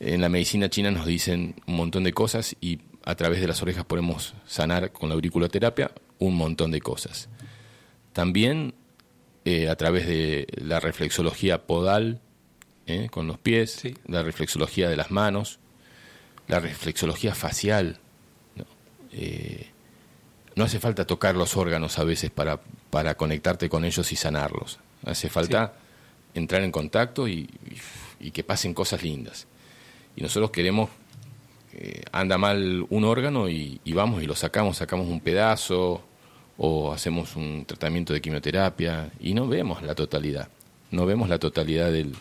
en 0.00 0.20
la 0.20 0.28
medicina 0.28 0.68
china 0.68 0.90
nos 0.90 1.06
dicen 1.06 1.54
un 1.66 1.76
montón 1.76 2.04
de 2.04 2.12
cosas 2.12 2.56
y 2.60 2.80
a 3.06 3.14
través 3.14 3.40
de 3.40 3.46
las 3.48 3.62
orejas 3.62 3.84
podemos 3.86 4.34
sanar 4.46 4.92
con 4.92 5.08
la 5.08 5.14
auriculoterapia 5.14 5.90
un 6.18 6.36
montón 6.36 6.70
de 6.72 6.80
cosas. 6.82 7.28
También 8.12 8.74
eh, 9.44 9.68
a 9.68 9.76
través 9.76 10.06
de 10.06 10.46
la 10.56 10.80
reflexología 10.80 11.66
podal, 11.66 12.20
¿eh? 12.86 13.08
con 13.10 13.26
los 13.26 13.38
pies, 13.38 13.70
Sí. 13.72 13.94
la 14.06 14.22
reflexología 14.22 14.88
de 14.90 14.96
las 14.96 15.10
manos, 15.10 15.58
la 16.48 16.58
reflexología 16.60 17.34
facial. 17.34 17.98
¿no? 18.56 18.64
Eh, 19.12 19.70
no 20.56 20.64
hace 20.64 20.80
falta 20.80 21.06
tocar 21.06 21.36
los 21.36 21.56
órganos 21.56 21.98
a 21.98 22.04
veces 22.04 22.30
para, 22.30 22.60
para 22.90 23.16
conectarte 23.16 23.68
con 23.68 23.84
ellos 23.84 24.10
y 24.12 24.16
sanarlos. 24.16 24.78
Hace 25.04 25.28
falta 25.28 25.74
entrar 26.34 26.62
en 26.62 26.72
contacto 26.72 27.28
y, 27.28 27.48
y- 28.20 28.28
y 28.28 28.30
que 28.30 28.42
pasen 28.42 28.72
cosas 28.74 29.02
lindas. 29.02 29.46
Y 30.16 30.22
nosotros 30.22 30.50
queremos, 30.50 30.88
eh, 31.78 32.02
anda 32.12 32.38
mal 32.38 32.86
un 32.88 33.04
órgano 33.04 33.48
y, 33.50 33.80
vamos 33.92 34.22
y 34.22 34.26
lo 34.26 34.34
sacamos, 34.34 34.78
sacamos 34.78 35.08
un 35.08 35.20
pedazo 35.20 36.02
o 36.56 36.92
hacemos 36.92 37.36
un 37.36 37.64
tratamiento 37.66 38.14
de 38.14 38.20
quimioterapia 38.22 39.10
y 39.20 39.34
no 39.34 39.46
vemos 39.46 39.82
la 39.82 39.94
totalidad, 39.94 40.48
no 40.90 41.04
vemos 41.04 41.28
la 41.28 41.38
totalidad 41.38 41.92
del, 41.92 42.14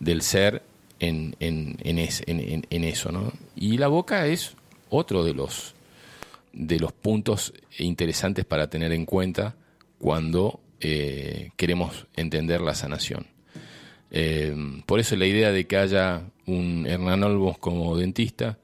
del 0.00 0.22
ser 0.22 0.62
en, 1.00 1.36
en, 1.38 1.76
en, 1.84 1.98
es- 1.98 2.22
en- 2.26 2.40
en- 2.40 2.66
en 2.70 2.84
eso. 2.84 3.12
¿no? 3.12 3.30
Y 3.54 3.76
la 3.76 3.88
boca 3.88 4.26
es 4.26 4.54
otro 4.88 5.22
de 5.22 5.34
los, 5.34 5.74
de 6.54 6.78
los 6.80 6.92
puntos 6.92 7.52
interesantes 7.78 8.46
para 8.46 8.70
tener 8.70 8.92
en 8.92 9.04
cuenta 9.04 9.54
cuando 9.98 10.60
eh, 10.80 11.50
queremos 11.56 12.06
entender 12.16 12.62
la 12.62 12.74
sanación. 12.74 13.26
Eh, 14.10 14.54
por 14.86 14.98
eso 15.00 15.14
la 15.16 15.26
idea 15.26 15.52
de 15.52 15.66
que 15.66 15.76
haya 15.76 16.22
un 16.46 16.86
Hernán 16.86 17.22
Olmos 17.24 17.58
como 17.58 17.94
dentista 17.98 18.56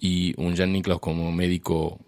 y 0.00 0.34
un 0.40 0.56
Jan 0.56 0.72
Niklaus 0.72 1.00
como 1.00 1.30
médico 1.30 2.00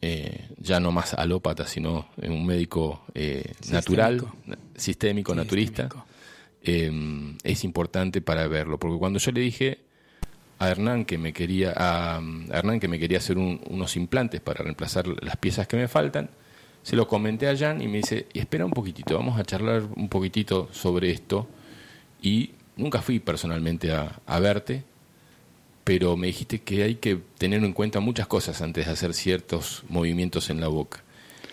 eh, 0.00 0.48
ya 0.58 0.80
no 0.80 0.90
más 0.90 1.14
alópata, 1.14 1.66
sino 1.66 2.08
un 2.16 2.44
médico 2.44 3.04
eh, 3.14 3.52
natural, 3.70 4.24
Sistémico. 4.74 5.34
naturista, 5.34 5.82
Sistémico. 5.84 6.06
eh, 6.64 7.36
es 7.44 7.62
importante 7.64 8.20
para 8.20 8.48
verlo. 8.48 8.78
Porque 8.78 8.98
cuando 8.98 9.18
yo 9.20 9.30
le 9.30 9.40
dije 9.40 9.78
a 10.58 10.68
Hernán 10.70 11.04
que 11.04 11.18
me 11.18 11.32
quería, 11.32 11.72
a, 11.76 12.16
a 12.16 12.20
Hernán 12.58 12.80
que 12.80 12.88
me 12.88 12.98
quería 12.98 13.18
hacer 13.18 13.38
un- 13.38 13.60
unos 13.68 13.96
implantes 13.96 14.40
para 14.40 14.62
reemplazar 14.64 15.06
las 15.22 15.36
piezas 15.36 15.68
que 15.68 15.76
me 15.76 15.86
faltan, 15.88 16.30
se 16.82 16.96
lo 16.96 17.06
comenté 17.06 17.48
a 17.48 17.56
Jan 17.56 17.80
y 17.80 17.86
me 17.86 17.98
dice, 17.98 18.26
"Y 18.32 18.40
espera 18.40 18.64
un 18.64 18.72
poquitito, 18.72 19.14
vamos 19.16 19.38
a 19.38 19.44
charlar 19.44 19.82
un 19.94 20.08
poquitito 20.08 20.68
sobre 20.72 21.10
esto. 21.12 21.46
Y 22.20 22.50
nunca 22.76 23.02
fui 23.02 23.20
personalmente 23.20 23.92
a, 23.92 24.20
a 24.26 24.40
verte, 24.40 24.82
pero 25.84 26.16
me 26.16 26.28
dijiste 26.28 26.60
que 26.60 26.82
hay 26.82 26.96
que 26.96 27.18
tener 27.38 27.64
en 27.64 27.72
cuenta 27.72 28.00
muchas 28.00 28.26
cosas 28.26 28.62
antes 28.62 28.86
de 28.86 28.92
hacer 28.92 29.14
ciertos 29.14 29.84
movimientos 29.88 30.50
en 30.50 30.60
la 30.60 30.68
boca. 30.68 31.02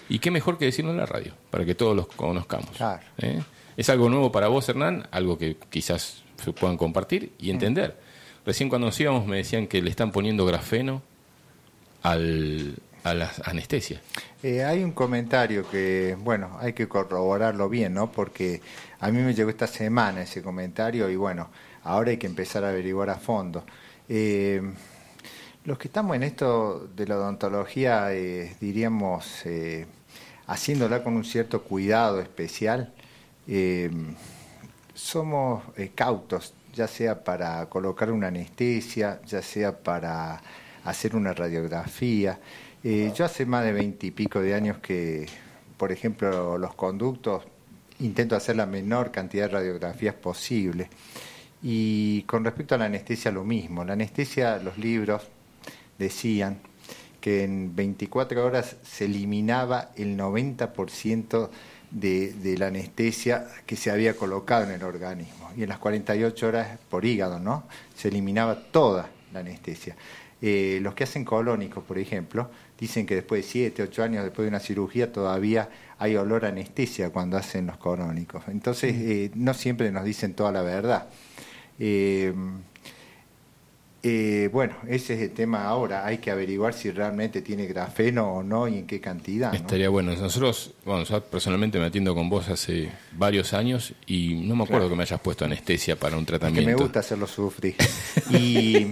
Y 0.08 0.20
qué 0.20 0.32
mejor 0.32 0.58
que 0.58 0.66
decirlo 0.66 0.92
en 0.92 0.98
la 0.98 1.06
radio, 1.06 1.34
para 1.52 1.66
que 1.66 1.76
todos 1.76 1.96
los 1.96 2.08
conozcamos. 2.08 2.70
Claro. 2.78 3.02
¿eh? 3.20 3.42
Es 3.78 3.90
algo 3.90 4.10
nuevo 4.10 4.32
para 4.32 4.48
vos, 4.48 4.68
Hernán, 4.68 5.08
algo 5.12 5.38
que 5.38 5.58
quizás 5.70 6.24
se 6.44 6.52
puedan 6.52 6.78
compartir 6.78 7.32
y 7.40 7.52
entender. 7.52 7.98
Recién 8.46 8.70
cuando 8.70 8.88
nos 8.88 9.00
íbamos 9.00 9.28
me 9.28 9.38
decían 9.38 9.68
que 9.68 9.82
le 9.82 9.90
están 9.90 10.12
poniendo 10.12 10.46
grafeno 10.46 11.02
al, 12.02 12.76
a 13.04 13.14
las 13.14 13.48
anestesias. 13.48 14.02
Eh, 14.42 14.64
hay 14.64 14.84
un 14.84 14.92
comentario 14.92 15.70
que, 15.70 16.18
bueno, 16.20 16.58
hay 16.60 16.74
que 16.74 16.88
corroborarlo 16.88 17.70
bien, 17.70 17.94
¿no? 17.94 18.12
Porque 18.12 18.62
a 19.00 19.12
mí 19.12 19.22
me 19.22 19.34
llegó 19.34 19.50
esta 19.50 19.68
semana 19.68 20.22
ese 20.22 20.42
comentario 20.42 21.10
y 21.10 21.16
bueno, 21.16 21.50
ahora 21.84 22.12
hay 22.12 22.18
que 22.18 22.28
empezar 22.28 22.64
a 22.64 22.70
averiguar 22.70 23.10
a 23.10 23.16
fondo. 23.16 23.66
Eh, 24.12 24.60
los 25.66 25.78
que 25.78 25.88
estamos 25.88 26.16
en 26.16 26.24
esto 26.24 26.90
de 26.96 27.06
la 27.06 27.18
odontología, 27.18 28.12
eh, 28.12 28.56
diríamos, 28.60 29.46
eh, 29.46 29.86
haciéndola 30.48 31.04
con 31.04 31.16
un 31.16 31.24
cierto 31.24 31.62
cuidado 31.62 32.20
especial, 32.20 32.92
somos 34.94 35.64
cautos, 35.96 36.54
ya 36.74 36.88
sea 36.88 37.24
para 37.24 37.66
colocar 37.68 38.12
una 38.12 38.28
anestesia, 38.28 39.22
ya 39.26 39.42
sea 39.42 39.76
para 39.76 40.42
hacer 40.84 41.16
una 41.16 41.34
radiografía. 41.34 42.40
Yo 42.84 43.26
hace 43.26 43.46
más 43.48 43.64
de 43.64 43.74
veintipico 43.74 44.40
de 44.40 44.54
años 44.54 44.78
que, 44.78 45.28
por 45.78 45.92
ejemplo, 45.92 46.60
los 46.60 46.76
conductos, 46.76 47.44
intento 48.00 48.36
hacer 48.36 48.56
la 48.56 48.68
menor 48.68 49.12
cantidad 49.12 49.48
de 49.48 49.54
radiografías 49.54 50.14
posible. 50.14 50.90
Y 51.62 52.24
con 52.24 52.44
respecto 52.44 52.76
a 52.76 52.78
la 52.78 52.86
anestesia, 52.86 53.32
lo 53.32 53.44
mismo. 53.44 53.84
La 53.84 53.94
anestesia, 53.94 54.58
los 54.58 54.78
libros 54.78 55.24
decían 55.98 56.60
que 57.20 57.44
en 57.44 57.76
24 57.76 58.46
horas 58.46 58.78
se 58.84 59.06
eliminaba 59.06 59.92
el 59.96 60.18
90% 60.18 61.50
de, 61.92 62.34
de 62.34 62.58
la 62.58 62.68
anestesia 62.68 63.48
que 63.66 63.76
se 63.76 63.92
había 63.92 64.16
colocado 64.16 64.64
en 64.64 64.72
el 64.72 64.84
organismo. 64.84 65.52
Y 65.58 65.64
en 65.64 65.70
las 65.70 65.80
48 65.80 66.48
horas 66.48 66.80
por 66.90 67.04
hígado, 67.04 67.40
¿no? 67.40 67.66
Se 67.96 68.08
eliminaba 68.08 68.56
toda 68.72 69.10
la 69.34 69.42
anestesia. 69.42 69.96
Eh, 70.42 70.80
los 70.82 70.94
que 70.94 71.04
hacen 71.04 71.26
colónicos, 71.26 71.84
por 71.84 71.98
ejemplo, 71.98 72.50
dicen 72.80 73.06
que 73.06 73.16
después 73.16 73.44
de 73.46 73.52
7, 73.52 73.84
8 73.84 74.04
años 74.04 74.24
después 74.24 74.46
de 74.46 74.50
una 74.50 74.60
cirugía 74.60 75.12
todavía 75.12 75.70
hay 75.98 76.16
olor 76.16 76.46
a 76.46 76.50
anestesia 76.50 77.10
cuando 77.10 77.36
hacen 77.36 77.68
los 77.68 77.78
colónicos. 77.78 78.44
Entonces, 78.48 78.96
eh, 78.96 79.32
no 79.36 79.54
siempre 79.54 79.92
nos 79.92 80.06
dicen 80.06 80.34
toda 80.34 80.54
la 80.54 80.62
verdad. 80.62 81.08
Eh, 81.80 82.34
eh, 84.02 84.50
bueno, 84.54 84.76
ese 84.88 85.16
es 85.16 85.22
el 85.22 85.32
tema 85.32 85.66
ahora. 85.66 86.06
Hay 86.06 86.20
que 86.20 86.32
averiguar 86.32 86.74
si 86.74 86.90
realmente 86.92 87.42
tiene 87.42 87.66
grafeno 87.66 88.34
o 88.36 88.44
no 88.44 88.68
y 88.68 88.78
en 88.80 88.88
qué 88.88 89.00
cantidad. 89.02 89.52
¿no? 89.52 89.58
Estaría 89.58 89.90
bueno. 89.90 90.14
Nosotros, 90.16 90.74
bueno, 90.86 91.04
yo 91.04 91.22
personalmente 91.24 91.80
me 91.80 91.86
atiendo 91.86 92.16
con 92.16 92.30
vos 92.30 92.48
hace 92.50 92.90
varios 93.14 93.54
años 93.54 93.94
y 94.06 94.36
no 94.36 94.56
me 94.56 94.64
acuerdo 94.64 94.80
Claro. 94.86 94.90
que 94.90 94.96
me 94.96 95.04
hayas 95.04 95.20
puesto 95.20 95.44
anestesia 95.46 95.96
para 95.98 96.16
un 96.18 96.24
que 96.26 96.32
tratamiento. 96.32 96.70
me 96.70 96.76
gusta 96.76 97.00
hacerlo 97.00 97.28
sufrir. 97.28 97.76
Y, 98.32 98.92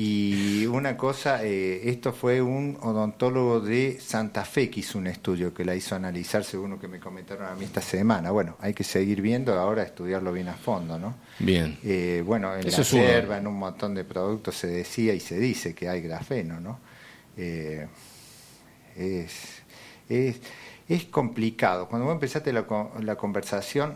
Y 0.00 0.64
una 0.66 0.96
cosa, 0.96 1.44
eh, 1.44 1.88
esto 1.90 2.12
fue 2.12 2.40
un 2.40 2.78
odontólogo 2.80 3.60
de 3.60 3.98
Santa 4.00 4.44
Fe 4.44 4.70
que 4.70 4.80
hizo 4.80 4.96
un 4.96 5.08
estudio 5.08 5.52
que 5.52 5.64
la 5.64 5.74
hizo 5.74 5.96
analizar, 5.96 6.44
según 6.44 6.70
lo 6.70 6.78
que 6.78 6.86
me 6.86 7.00
comentaron 7.00 7.46
a 7.48 7.54
mí 7.56 7.64
esta 7.64 7.80
semana. 7.80 8.30
Bueno, 8.30 8.56
hay 8.60 8.74
que 8.74 8.84
seguir 8.84 9.20
viendo 9.20 9.58
ahora, 9.58 9.82
estudiarlo 9.82 10.32
bien 10.32 10.46
a 10.48 10.54
fondo, 10.54 10.98
¿no? 10.98 11.16
Bien. 11.40 11.78
Eh, 11.82 12.22
bueno, 12.24 12.54
en 12.54 12.66
Eso 12.68 12.82
la 12.96 13.18
es 13.18 13.30
en 13.30 13.46
un 13.48 13.58
montón 13.58 13.94
de 13.96 14.04
productos 14.04 14.47
se 14.52 14.66
decía 14.68 15.14
y 15.14 15.20
se 15.20 15.38
dice 15.38 15.74
que 15.74 15.88
hay 15.88 16.00
grafeno, 16.00 16.60
¿no? 16.60 16.78
Eh, 17.36 17.86
es, 18.96 19.62
es, 20.08 21.04
complicado. 21.06 21.88
Cuando 21.88 22.06
vos 22.06 22.14
empezaste 22.14 22.52
la, 22.52 22.66
la 23.00 23.16
conversación, 23.16 23.94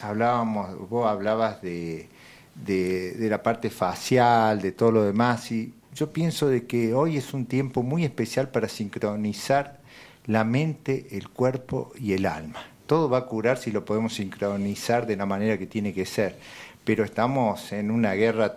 hablábamos, 0.00 0.88
vos 0.88 1.06
hablabas 1.06 1.62
de, 1.62 2.08
de, 2.54 3.12
de 3.12 3.28
la 3.28 3.42
parte 3.42 3.70
facial, 3.70 4.60
de 4.60 4.72
todo 4.72 4.92
lo 4.92 5.02
demás, 5.02 5.50
y 5.50 5.74
yo 5.94 6.12
pienso 6.12 6.48
de 6.48 6.66
que 6.66 6.94
hoy 6.94 7.16
es 7.16 7.32
un 7.32 7.46
tiempo 7.46 7.82
muy 7.82 8.04
especial 8.04 8.50
para 8.50 8.68
sincronizar 8.68 9.80
la 10.26 10.44
mente, 10.44 11.06
el 11.12 11.28
cuerpo 11.28 11.92
y 11.98 12.12
el 12.12 12.26
alma. 12.26 12.62
Todo 12.86 13.08
va 13.08 13.18
a 13.18 13.26
curar 13.26 13.58
si 13.58 13.72
lo 13.72 13.84
podemos 13.84 14.14
sincronizar 14.14 15.06
de 15.06 15.16
la 15.16 15.26
manera 15.26 15.58
que 15.58 15.66
tiene 15.66 15.92
que 15.92 16.06
ser. 16.06 16.38
Pero 16.86 17.02
estamos 17.04 17.72
en 17.72 17.90
una 17.90 18.14
guerra 18.14 18.54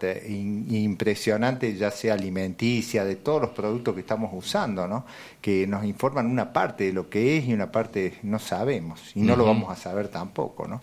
impresionante, 0.69 1.75
ya 1.75 1.91
sea 1.91 2.13
alimenticia, 2.13 3.03
de 3.03 3.15
todos 3.15 3.41
los 3.41 3.49
productos 3.51 3.95
que 3.95 4.01
estamos 4.01 4.29
usando, 4.33 4.87
¿no? 4.87 5.05
que 5.41 5.65
nos 5.67 5.83
informan 5.83 6.27
una 6.27 6.53
parte 6.53 6.85
de 6.85 6.93
lo 6.93 7.09
que 7.09 7.37
es 7.37 7.45
y 7.47 7.53
una 7.53 7.71
parte 7.71 8.19
no 8.23 8.37
sabemos, 8.39 9.01
y 9.15 9.21
no 9.21 9.35
lo 9.35 9.45
vamos 9.45 9.71
a 9.71 9.75
saber 9.75 10.09
tampoco. 10.09 10.67
¿no? 10.67 10.81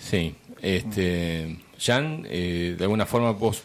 Sí, 0.00 0.34
este, 0.62 1.58
Jan, 1.78 2.26
eh, 2.28 2.74
de 2.78 2.84
alguna 2.84 3.06
forma 3.06 3.32
vos, 3.32 3.64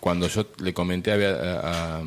cuando 0.00 0.26
yo 0.28 0.46
le 0.58 0.74
comenté 0.74 1.12
a, 1.12 2.00
a- 2.00 2.02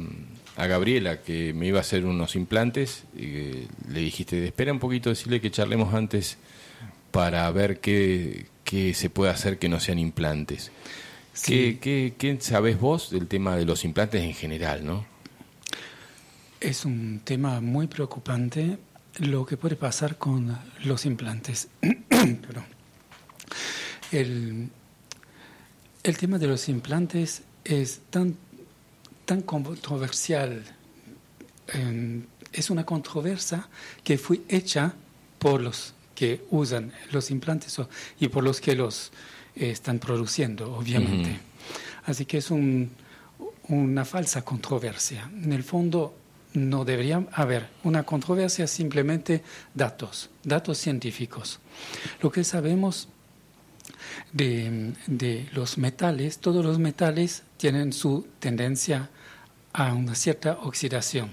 a 0.57 0.67
Gabriela 0.67 1.21
que 1.21 1.53
me 1.53 1.67
iba 1.67 1.79
a 1.79 1.81
hacer 1.81 2.05
unos 2.05 2.35
implantes, 2.35 3.03
eh, 3.17 3.67
le 3.89 3.99
dijiste, 3.99 4.45
espera 4.45 4.71
un 4.71 4.79
poquito, 4.79 5.09
decirle 5.09 5.41
que 5.41 5.51
charlemos 5.51 5.93
antes 5.93 6.37
para 7.11 7.49
ver 7.51 7.79
qué, 7.79 8.45
qué 8.65 8.93
se 8.93 9.09
puede 9.09 9.31
hacer 9.31 9.57
que 9.57 9.69
no 9.69 9.79
sean 9.79 9.99
implantes. 9.99 10.71
Sí. 11.33 11.77
¿Qué, 11.79 11.79
qué, 11.79 12.13
qué 12.17 12.41
sabés 12.41 12.77
vos 12.79 13.09
del 13.11 13.27
tema 13.27 13.55
de 13.55 13.63
los 13.65 13.85
implantes 13.85 14.21
en 14.21 14.33
general, 14.33 14.85
no? 14.85 15.05
Es 16.59 16.83
un 16.83 17.21
tema 17.23 17.61
muy 17.61 17.87
preocupante 17.87 18.77
lo 19.19 19.45
que 19.45 19.55
puede 19.55 19.77
pasar 19.77 20.17
con 20.17 20.57
los 20.83 21.05
implantes. 21.05 21.69
El, 24.11 24.69
el 26.03 26.17
tema 26.17 26.37
de 26.37 26.47
los 26.47 26.69
implantes 26.69 27.41
es 27.63 28.01
tan, 28.09 28.35
tan 29.25 29.41
controversial. 29.41 30.63
eh, 31.73 32.21
es 32.55 32.69
una 32.69 32.85
controversia 32.85 33.67
que 34.03 34.17
fue 34.17 34.41
hecha 34.47 34.93
por 35.39 35.61
los 35.61 35.93
que 36.15 36.45
usan 36.49 36.91
los 37.11 37.29
implantes 37.29 37.77
y 38.19 38.29
por 38.29 38.43
los 38.43 38.61
que 38.61 38.73
los 38.73 39.11
eh, 39.55 39.69
están 39.69 39.99
produciendo, 39.99 40.73
obviamente. 40.73 41.39
Así 42.05 42.25
que 42.25 42.37
es 42.37 42.49
un, 42.49 42.89
una 43.67 44.05
falsa 44.05 44.43
controversia. 44.43 45.29
En 45.43 45.53
el 45.53 45.63
fondo 45.63 46.15
no 46.53 46.85
debería 46.85 47.25
haber 47.33 47.67
una 47.83 48.03
controversia, 48.03 48.65
simplemente 48.65 49.43
datos, 49.73 50.29
datos 50.43 50.77
científicos. 50.77 51.59
Lo 52.21 52.31
que 52.31 52.43
sabemos 52.43 53.09
de, 54.31 54.93
de 55.07 55.49
los 55.53 55.77
metales, 55.77 56.39
todos 56.39 56.63
los 56.63 56.79
metales 56.79 57.43
tienen 57.57 57.91
su 57.91 58.27
tendencia 58.39 59.09
a 59.73 59.93
una 59.93 60.15
cierta 60.15 60.59
oxidación. 60.61 61.29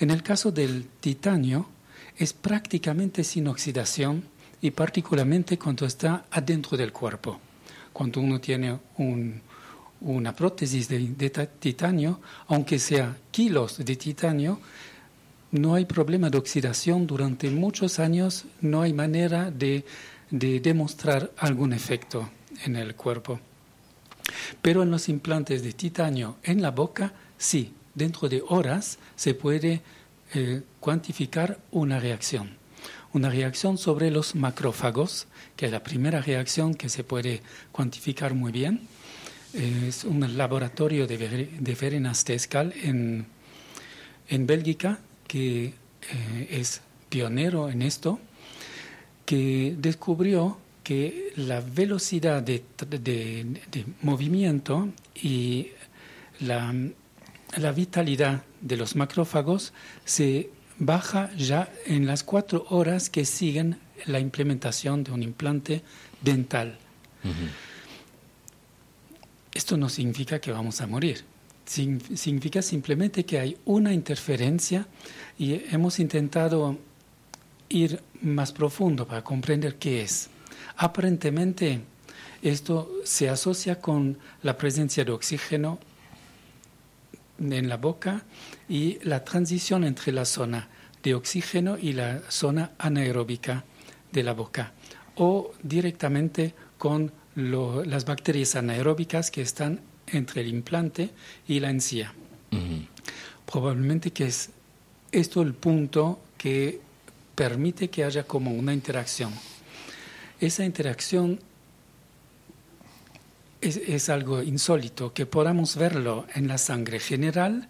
En 0.00 0.10
el 0.10 0.22
caso 0.22 0.50
del 0.50 0.88
titanio, 1.00 1.68
es 2.16 2.32
prácticamente 2.32 3.24
sin 3.24 3.48
oxidación 3.48 4.24
y 4.60 4.70
particularmente 4.70 5.58
cuando 5.58 5.86
está 5.86 6.24
adentro 6.30 6.76
del 6.76 6.92
cuerpo. 6.92 7.40
Cuando 7.92 8.20
uno 8.20 8.40
tiene 8.40 8.78
un- 8.98 9.40
una 10.00 10.34
prótesis 10.34 10.88
de, 10.88 10.98
de 10.98 11.30
ta- 11.30 11.46
titanio, 11.46 12.20
aunque 12.48 12.78
sea 12.78 13.16
kilos 13.30 13.78
de 13.84 13.96
titanio, 13.96 14.60
no 15.52 15.74
hay 15.74 15.84
problema 15.84 16.30
de 16.30 16.38
oxidación 16.38 17.06
durante 17.06 17.50
muchos 17.50 17.98
años, 17.98 18.44
no 18.60 18.82
hay 18.82 18.92
manera 18.92 19.50
de, 19.50 19.84
de 20.30 20.60
demostrar 20.60 21.30
algún 21.36 21.72
efecto 21.72 22.30
en 22.64 22.76
el 22.76 22.94
cuerpo. 22.94 23.38
Pero 24.62 24.82
en 24.82 24.90
los 24.90 25.08
implantes 25.08 25.62
de 25.62 25.72
titanio 25.72 26.36
en 26.42 26.62
la 26.62 26.70
boca, 26.70 27.12
sí, 27.36 27.72
dentro 27.94 28.28
de 28.28 28.42
horas 28.48 28.98
se 29.16 29.34
puede 29.34 29.82
eh, 30.34 30.62
cuantificar 30.80 31.58
una 31.70 32.00
reacción. 32.00 32.56
Una 33.12 33.28
reacción 33.28 33.76
sobre 33.78 34.10
los 34.10 34.34
macrófagos, 34.34 35.26
que 35.56 35.66
es 35.66 35.72
la 35.72 35.82
primera 35.82 36.20
reacción 36.22 36.74
que 36.74 36.88
se 36.88 37.04
puede 37.04 37.42
cuantificar 37.70 38.34
muy 38.34 38.52
bien. 38.52 38.80
Es 39.52 40.04
un 40.04 40.36
laboratorio 40.38 41.06
de, 41.06 41.18
de 41.18 42.12
Tescal 42.24 42.72
en, 42.82 43.26
en 44.28 44.46
Bélgica 44.46 44.98
que 45.28 45.64
eh, 45.66 46.48
es 46.50 46.80
pionero 47.10 47.68
en 47.68 47.82
esto, 47.82 48.18
que 49.26 49.74
descubrió 49.78 50.58
que 50.82 51.32
la 51.36 51.60
velocidad 51.60 52.42
de, 52.42 52.64
de- 52.88 53.60
de 53.70 53.84
movimiento 54.00 54.88
y 55.14 55.68
la, 56.40 56.74
la 57.58 57.72
vitalidad 57.72 58.42
de 58.62 58.76
los 58.78 58.96
macrófagos 58.96 59.72
se 60.04 60.48
baja 60.78 61.30
ya 61.36 61.70
en 61.84 62.06
las 62.06 62.22
cuatro 62.24 62.64
horas 62.70 63.10
que 63.10 63.24
siguen 63.26 63.78
la 64.06 64.18
implementación 64.20 65.04
de 65.04 65.12
un 65.12 65.22
implante 65.22 65.82
dental. 66.22 66.78
Esto 69.54 69.76
no 69.76 69.88
significa 69.88 70.40
que 70.40 70.50
vamos 70.52 70.80
a 70.80 70.86
morir. 70.86 71.24
Sign- 71.66 72.16
Significa 72.16 72.62
simplemente 72.62 73.24
que 73.24 73.38
hay 73.38 73.56
una 73.64 73.92
interferencia 73.92 74.86
y 75.38 75.54
hemos 75.74 75.98
intentado 76.00 76.78
ir 77.68 78.00
más 78.22 78.52
profundo 78.52 79.06
para 79.06 79.22
comprender 79.22 79.76
qué 79.76 80.02
es. 80.02 80.28
Aparentemente, 80.76 81.80
esto 82.42 82.90
se 83.04 83.28
asocia 83.28 83.80
con 83.80 84.18
la 84.42 84.56
presencia 84.56 85.04
de 85.04 85.12
oxígeno 85.12 85.78
en 87.38 87.68
la 87.68 87.76
boca 87.76 88.22
y 88.68 88.98
la 89.02 89.24
transición 89.24 89.84
entre 89.84 90.12
la 90.12 90.24
zona 90.24 90.68
de 91.02 91.14
oxígeno 91.14 91.76
y 91.78 91.92
la 91.92 92.20
zona 92.30 92.72
anaeróbica 92.78 93.64
de 94.12 94.22
la 94.22 94.32
boca 94.34 94.72
o 95.16 95.52
directamente 95.62 96.54
con 96.78 97.12
lo- 97.34 97.84
las 97.84 98.04
bacterias 98.04 98.54
anaeróbicas 98.56 99.30
que 99.30 99.42
están 99.42 99.80
entre 100.06 100.42
el 100.42 100.48
implante 100.48 101.10
y 101.48 101.60
la 101.60 101.70
encía. 101.70 102.12
Probablemente 103.46 104.10
que 104.12 104.26
es 104.26 104.50
esto 105.10 105.42
el 105.42 105.54
punto 105.54 106.20
que 106.38 106.80
permite 107.34 107.88
que 107.88 108.04
haya 108.04 108.24
como 108.24 108.50
una 108.52 108.72
interacción. 108.72 109.32
Esa 110.40 110.64
interacción 110.64 111.40
es, 113.60 113.76
es 113.76 114.08
algo 114.08 114.42
insólito, 114.42 115.12
que 115.12 115.26
podamos 115.26 115.76
verlo 115.76 116.26
en 116.34 116.48
la 116.48 116.58
sangre 116.58 116.98
general 116.98 117.68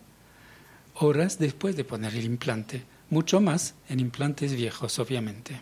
horas 0.95 1.39
después 1.39 1.77
de 1.77 1.85
poner 1.85 2.15
el 2.15 2.25
implante, 2.25 2.83
mucho 3.11 3.41
más 3.41 3.75
en 3.89 4.01
implantes 4.01 4.55
viejos, 4.55 4.99
obviamente. 4.99 5.61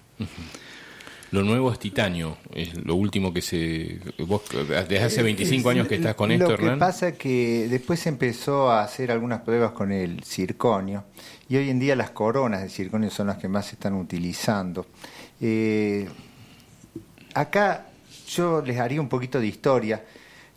Lo 1.32 1.44
nuevo 1.44 1.72
es 1.72 1.78
titanio, 1.78 2.38
es 2.52 2.74
lo 2.84 2.96
último 2.96 3.32
que 3.32 3.40
se... 3.40 4.00
Vos 4.18 4.42
desde 4.68 4.98
hace 5.02 5.22
25 5.22 5.70
Es- 5.70 5.76
años 5.76 5.86
que 5.88 5.94
estás 5.94 6.16
con 6.16 6.28
lo 6.30 6.34
esto, 6.34 6.48
que 6.48 6.54
Hernán. 6.54 6.78
pasa 6.80 7.08
es 7.10 7.16
que 7.18 7.68
después 7.70 8.00
se 8.00 8.08
empezó 8.08 8.68
a 8.70 8.82
hacer 8.82 9.12
algunas 9.12 9.42
pruebas 9.42 9.70
con 9.70 9.92
el 9.92 10.24
circonio 10.24 11.04
y 11.48 11.56
hoy 11.56 11.70
en 11.70 11.78
día 11.78 11.94
las 11.94 12.10
coronas 12.10 12.62
de 12.62 12.68
circonio 12.68 13.10
son 13.10 13.28
las 13.28 13.38
que 13.38 13.46
más 13.46 13.66
se 13.66 13.74
están 13.76 13.94
utilizando. 13.94 14.86
Eh, 15.40 16.08
acá 17.34 17.86
yo 18.28 18.62
les 18.62 18.78
haría 18.78 19.00
un 19.00 19.08
poquito 19.08 19.38
de 19.40 19.46
historia, 19.46 20.04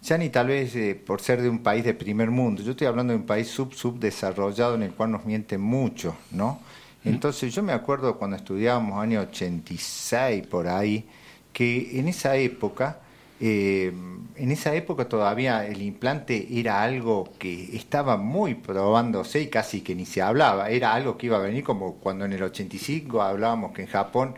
ya 0.04 0.18
ni 0.18 0.30
tal 0.30 0.48
vez 0.48 0.76
eh, 0.76 0.96
por 0.96 1.22
ser 1.22 1.42
de 1.42 1.50
un 1.50 1.60
país 1.60 1.84
de 1.84 1.94
primer 1.94 2.30
mundo, 2.30 2.62
yo 2.62 2.72
estoy 2.72 2.88
hablando 2.88 3.14
de 3.14 3.20
un 3.20 3.26
país 3.26 3.48
sub 3.48 3.74
subdesarrollado 3.74 4.76
en 4.76 4.84
el 4.84 4.92
cual 4.92 5.12
nos 5.12 5.26
mienten 5.26 5.62
mucho, 5.62 6.16
¿no? 6.32 6.60
Entonces 7.06 7.54
yo 7.54 7.64
me 7.64 7.74
acuerdo 7.74 8.18
cuando 8.18 8.38
estudiábamos 8.38 9.02
año 9.02 9.20
86 9.22 10.48
por 10.48 10.68
ahí, 10.68 11.06
que 11.52 12.00
en 12.00 12.08
esa 12.08 12.38
época, 12.38 13.00
eh, 13.42 13.92
en 14.38 14.52
esa 14.52 14.74
época 14.74 15.10
todavía 15.10 15.66
el 15.66 15.82
implante 15.82 16.48
era 16.50 16.82
algo 16.82 17.34
que 17.38 17.76
estaba 17.76 18.16
muy 18.16 18.56
probándose 18.56 19.42
y 19.42 19.48
casi 19.48 19.82
que 19.82 19.96
ni 19.96 20.06
se 20.06 20.22
hablaba, 20.22 20.70
era 20.70 20.94
algo 20.94 21.18
que 21.18 21.26
iba 21.26 21.38
a 21.38 21.42
venir 21.42 21.64
como 21.64 21.96
cuando 21.96 22.24
en 22.24 22.32
el 22.32 22.44
85 22.44 23.22
hablábamos 23.22 23.74
que 23.74 23.82
en 23.82 23.90
Japón 23.90 24.36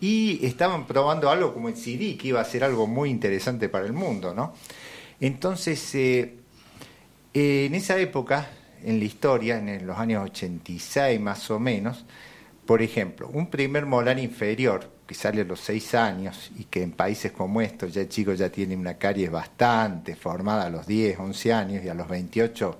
y 0.00 0.44
estaban 0.46 0.86
probando 0.86 1.30
algo 1.30 1.52
como 1.52 1.68
el 1.68 1.76
CD, 1.76 2.16
que 2.16 2.28
iba 2.28 2.40
a 2.40 2.44
ser 2.44 2.64
algo 2.64 2.86
muy 2.86 3.10
interesante 3.10 3.68
para 3.68 3.84
el 3.84 3.92
mundo, 3.92 4.32
¿no? 4.32 4.54
Entonces, 5.20 5.94
eh, 5.94 6.34
Eh, 7.34 7.66
en 7.66 7.74
esa 7.74 7.96
época, 7.98 8.48
en 8.82 8.98
la 8.98 9.04
historia, 9.04 9.58
en 9.58 9.86
los 9.86 9.98
años 9.98 10.24
86 10.24 11.20
más 11.20 11.50
o 11.50 11.60
menos, 11.60 12.04
por 12.66 12.82
ejemplo, 12.82 13.28
un 13.28 13.48
primer 13.48 13.86
molar 13.86 14.18
inferior 14.18 14.90
que 15.06 15.14
sale 15.14 15.42
a 15.42 15.44
los 15.44 15.60
6 15.60 15.94
años 15.94 16.50
y 16.58 16.64
que 16.64 16.82
en 16.82 16.92
países 16.92 17.32
como 17.32 17.60
estos 17.60 17.94
ya 17.94 18.00
el 18.02 18.08
chico 18.08 18.32
ya 18.34 18.50
tiene 18.50 18.76
una 18.76 18.94
caries 18.98 19.30
bastante 19.30 20.16
formada 20.16 20.66
a 20.66 20.70
los 20.70 20.86
10, 20.86 21.18
11 21.18 21.52
años 21.52 21.84
y 21.84 21.88
a 21.88 21.94
los 21.94 22.08
28 22.08 22.78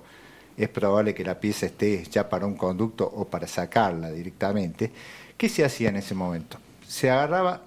es 0.57 0.69
probable 0.69 1.13
que 1.13 1.23
la 1.23 1.39
pieza 1.39 1.67
esté 1.67 2.03
ya 2.05 2.27
para 2.27 2.45
un 2.45 2.55
conducto 2.55 3.05
o 3.05 3.25
para 3.25 3.47
sacarla 3.47 4.11
directamente. 4.11 4.91
¿Qué 5.37 5.47
se 5.47 5.63
hacía 5.63 5.89
en 5.89 5.95
ese 5.97 6.15
momento? 6.15 6.57
Se 6.87 7.09
agarraba, 7.09 7.61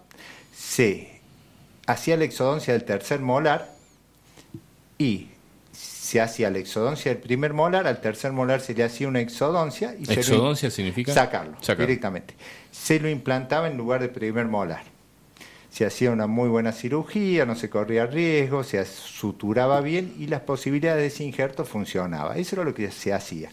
se 0.54 1.20
hacía 1.86 2.16
la 2.16 2.24
exodoncia 2.24 2.74
del 2.74 2.84
tercer 2.84 3.20
molar 3.20 3.71
y 5.02 5.28
se 5.72 6.20
hacía 6.20 6.50
la 6.50 6.58
exodoncia 6.58 7.12
del 7.12 7.22
primer 7.22 7.54
molar, 7.54 7.86
al 7.86 8.00
tercer 8.00 8.32
molar 8.32 8.60
se 8.60 8.74
le 8.74 8.84
hacía 8.84 9.08
una 9.08 9.20
exodoncia 9.20 9.94
y 9.98 10.04
se 10.04 10.14
lo- 10.14 10.20
¿Exodoncia 10.20 10.70
significa? 10.70 11.12
sacarlo, 11.14 11.56
Sacarlo. 11.60 11.86
directamente. 11.86 12.34
Se 12.70 13.00
lo 13.00 13.08
implantaba 13.08 13.68
en 13.68 13.76
lugar 13.76 14.00
de 14.02 14.08
primer 14.08 14.46
molar. 14.46 14.82
Se 15.70 15.86
hacía 15.86 16.10
una 16.10 16.26
muy 16.26 16.50
buena 16.50 16.72
cirugía, 16.72 17.46
no 17.46 17.54
se 17.54 17.70
corría 17.70 18.04
riesgo, 18.04 18.62
se 18.62 18.84
suturaba 18.84 19.80
bien 19.80 20.14
y 20.18 20.26
las 20.26 20.42
posibilidades 20.42 21.00
de 21.00 21.06
ese 21.06 21.24
injerto 21.24 21.64
funcionaba. 21.64 22.36
Eso 22.36 22.56
era 22.56 22.64
lo 22.64 22.74
que 22.74 22.90
se 22.90 23.14
hacía. 23.14 23.48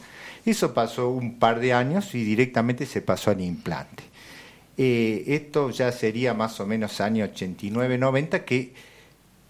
Eso 0.45 0.73
pasó 0.73 1.09
un 1.09 1.39
par 1.39 1.61
de 1.61 1.71
años 1.71 2.13
y 2.15 2.23
directamente 2.25 2.85
se 2.85 3.01
pasó 3.01 3.31
al 3.31 3.39
implante. 3.39 4.03
Eh, 4.77 5.23
esto 5.27 5.69
ya 5.69 5.91
sería 5.93 6.33
más 6.33 6.59
o 6.59 6.65
menos 6.65 6.99
año 6.99 7.23
89-90 7.25 8.43
que 8.43 8.73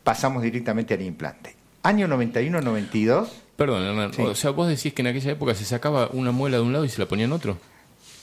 pasamos 0.03 0.43
directamente 0.43 0.93
al 0.93 1.01
implante. 1.01 1.55
Año 1.89 2.07
91-92, 2.07 3.27
Perdón, 3.55 3.83
Hernán. 3.83 4.13
Sí. 4.13 4.21
O 4.21 4.35
sea, 4.35 4.51
vos 4.51 4.67
decís 4.69 4.93
que 4.93 5.01
en 5.01 5.07
aquella 5.07 5.31
época 5.31 5.53
se 5.55 5.65
sacaba 5.65 6.09
una 6.13 6.31
muela 6.31 6.57
de 6.57 6.63
un 6.63 6.71
lado 6.71 6.85
y 6.85 6.89
se 6.89 6.99
la 6.99 7.07
ponía 7.07 7.25
en 7.25 7.31
otro. 7.33 7.57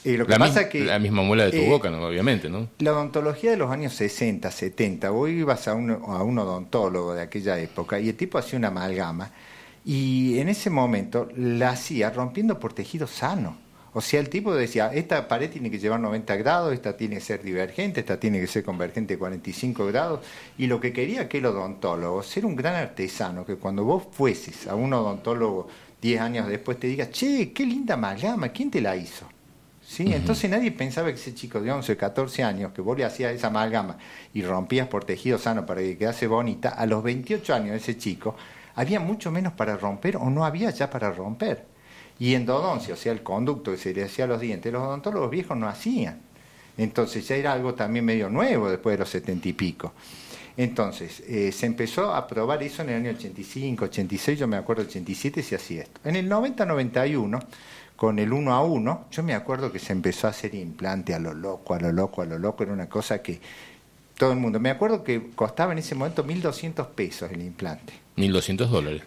eh, 0.04 0.16
lo 0.16 0.24
que 0.24 0.32
La, 0.32 0.38
pasa 0.38 0.60
mis- 0.60 0.68
que... 0.70 0.84
la 0.84 0.98
misma 0.98 1.22
muela 1.22 1.44
de 1.44 1.50
tu 1.50 1.56
eh, 1.58 1.68
boca, 1.68 1.90
¿no? 1.90 2.06
obviamente, 2.06 2.48
¿no? 2.48 2.68
La 2.78 2.92
odontología 2.92 3.50
de 3.50 3.56
los 3.56 3.70
años 3.70 3.92
60, 3.94 4.50
70, 4.50 5.10
vos 5.10 5.28
ibas 5.28 5.66
a 5.68 5.74
un, 5.74 5.90
a 5.90 6.22
un 6.22 6.38
odontólogo 6.38 7.12
de 7.14 7.22
aquella 7.22 7.58
época 7.58 7.98
y 8.00 8.08
el 8.10 8.14
tipo 8.16 8.38
hacía 8.38 8.58
una 8.58 8.68
amalgama 8.68 9.30
y 9.84 10.38
en 10.38 10.48
ese 10.48 10.70
momento 10.70 11.28
la 11.36 11.70
hacía 11.70 12.10
rompiendo 12.10 12.58
por 12.58 12.72
tejido 12.72 13.06
sano. 13.06 13.56
O 13.96 14.02
sea, 14.02 14.20
el 14.20 14.28
tipo 14.28 14.54
decía, 14.54 14.90
esta 14.92 15.26
pared 15.26 15.48
tiene 15.48 15.70
que 15.70 15.78
llevar 15.78 15.98
90 16.00 16.36
grados, 16.36 16.74
esta 16.74 16.98
tiene 16.98 17.14
que 17.14 17.22
ser 17.22 17.42
divergente, 17.42 18.00
esta 18.00 18.20
tiene 18.20 18.38
que 18.38 18.46
ser 18.46 18.62
convergente 18.62 19.16
45 19.16 19.86
grados. 19.86 20.20
Y 20.58 20.66
lo 20.66 20.78
que 20.78 20.92
quería 20.92 21.22
aquel 21.22 21.46
odontólogo, 21.46 22.22
ser 22.22 22.44
un 22.44 22.54
gran 22.54 22.74
artesano, 22.74 23.46
que 23.46 23.56
cuando 23.56 23.84
vos 23.84 24.02
fueses 24.12 24.66
a 24.66 24.74
un 24.74 24.92
odontólogo 24.92 25.68
10 26.02 26.20
años 26.20 26.46
después 26.46 26.78
te 26.78 26.88
diga, 26.88 27.08
che, 27.08 27.54
qué 27.54 27.64
linda 27.64 27.94
amalgama, 27.94 28.50
¿quién 28.50 28.70
te 28.70 28.82
la 28.82 28.94
hizo? 28.94 29.26
¿Sí? 29.80 30.12
Entonces 30.12 30.50
nadie 30.50 30.72
pensaba 30.72 31.08
que 31.08 31.14
ese 31.14 31.34
chico 31.34 31.62
de 31.62 31.72
11 31.72 31.92
o 31.92 31.96
14 31.96 32.42
años, 32.42 32.72
que 32.74 32.82
vos 32.82 32.98
le 32.98 33.06
hacías 33.06 33.32
esa 33.32 33.46
amalgama 33.46 33.96
y 34.34 34.42
rompías 34.42 34.88
por 34.88 35.04
tejido 35.04 35.38
sano 35.38 35.64
para 35.64 35.80
que 35.80 35.96
quedase 35.96 36.26
bonita, 36.26 36.68
a 36.68 36.84
los 36.84 37.02
28 37.02 37.54
años 37.54 37.76
ese 37.76 37.96
chico 37.96 38.36
había 38.74 39.00
mucho 39.00 39.30
menos 39.30 39.54
para 39.54 39.74
romper 39.78 40.18
o 40.18 40.28
no 40.28 40.44
había 40.44 40.68
ya 40.68 40.90
para 40.90 41.10
romper. 41.10 41.75
Y 42.18 42.34
endodoncia, 42.34 42.94
o 42.94 42.96
sea, 42.96 43.12
el 43.12 43.22
conducto 43.22 43.72
que 43.72 43.78
se 43.78 43.92
le 43.92 44.04
hacía 44.04 44.24
a 44.24 44.28
los 44.28 44.40
dientes, 44.40 44.72
los 44.72 44.82
odontólogos 44.82 45.30
viejos 45.30 45.56
no 45.56 45.68
hacían. 45.68 46.20
Entonces 46.78 47.26
ya 47.26 47.36
era 47.36 47.52
algo 47.52 47.74
también 47.74 48.04
medio 48.04 48.28
nuevo 48.28 48.70
después 48.70 48.94
de 48.94 48.98
los 48.98 49.08
70 49.08 49.48
y 49.48 49.52
pico. 49.52 49.92
Entonces, 50.56 51.22
eh, 51.26 51.52
se 51.52 51.66
empezó 51.66 52.14
a 52.14 52.26
probar 52.26 52.62
eso 52.62 52.82
en 52.82 52.88
el 52.90 52.96
año 52.96 53.10
85, 53.10 53.84
86, 53.86 54.38
yo 54.38 54.48
me 54.48 54.56
acuerdo, 54.56 54.82
87 54.82 55.42
se 55.42 55.56
hacía 55.56 55.82
esto. 55.82 56.00
En 56.02 56.16
el 56.16 56.30
90-91, 56.30 57.44
con 57.94 58.18
el 58.18 58.32
1 58.32 58.54
a 58.54 58.62
1, 58.62 59.06
yo 59.10 59.22
me 59.22 59.34
acuerdo 59.34 59.70
que 59.70 59.78
se 59.78 59.92
empezó 59.92 60.26
a 60.26 60.30
hacer 60.30 60.54
implante 60.54 61.12
a 61.14 61.18
lo 61.18 61.34
loco, 61.34 61.74
a 61.74 61.80
lo 61.80 61.92
loco, 61.92 62.22
a 62.22 62.26
lo 62.26 62.38
loco, 62.38 62.62
era 62.62 62.72
una 62.72 62.88
cosa 62.88 63.20
que 63.20 63.38
todo 64.16 64.32
el 64.32 64.38
mundo. 64.38 64.58
Me 64.58 64.70
acuerdo 64.70 65.04
que 65.04 65.30
costaba 65.34 65.72
en 65.72 65.78
ese 65.78 65.94
momento 65.94 66.24
1.200 66.24 66.86
pesos 66.88 67.30
el 67.30 67.42
implante. 67.42 67.92
1.200 68.16 68.66
dólares. 68.68 69.02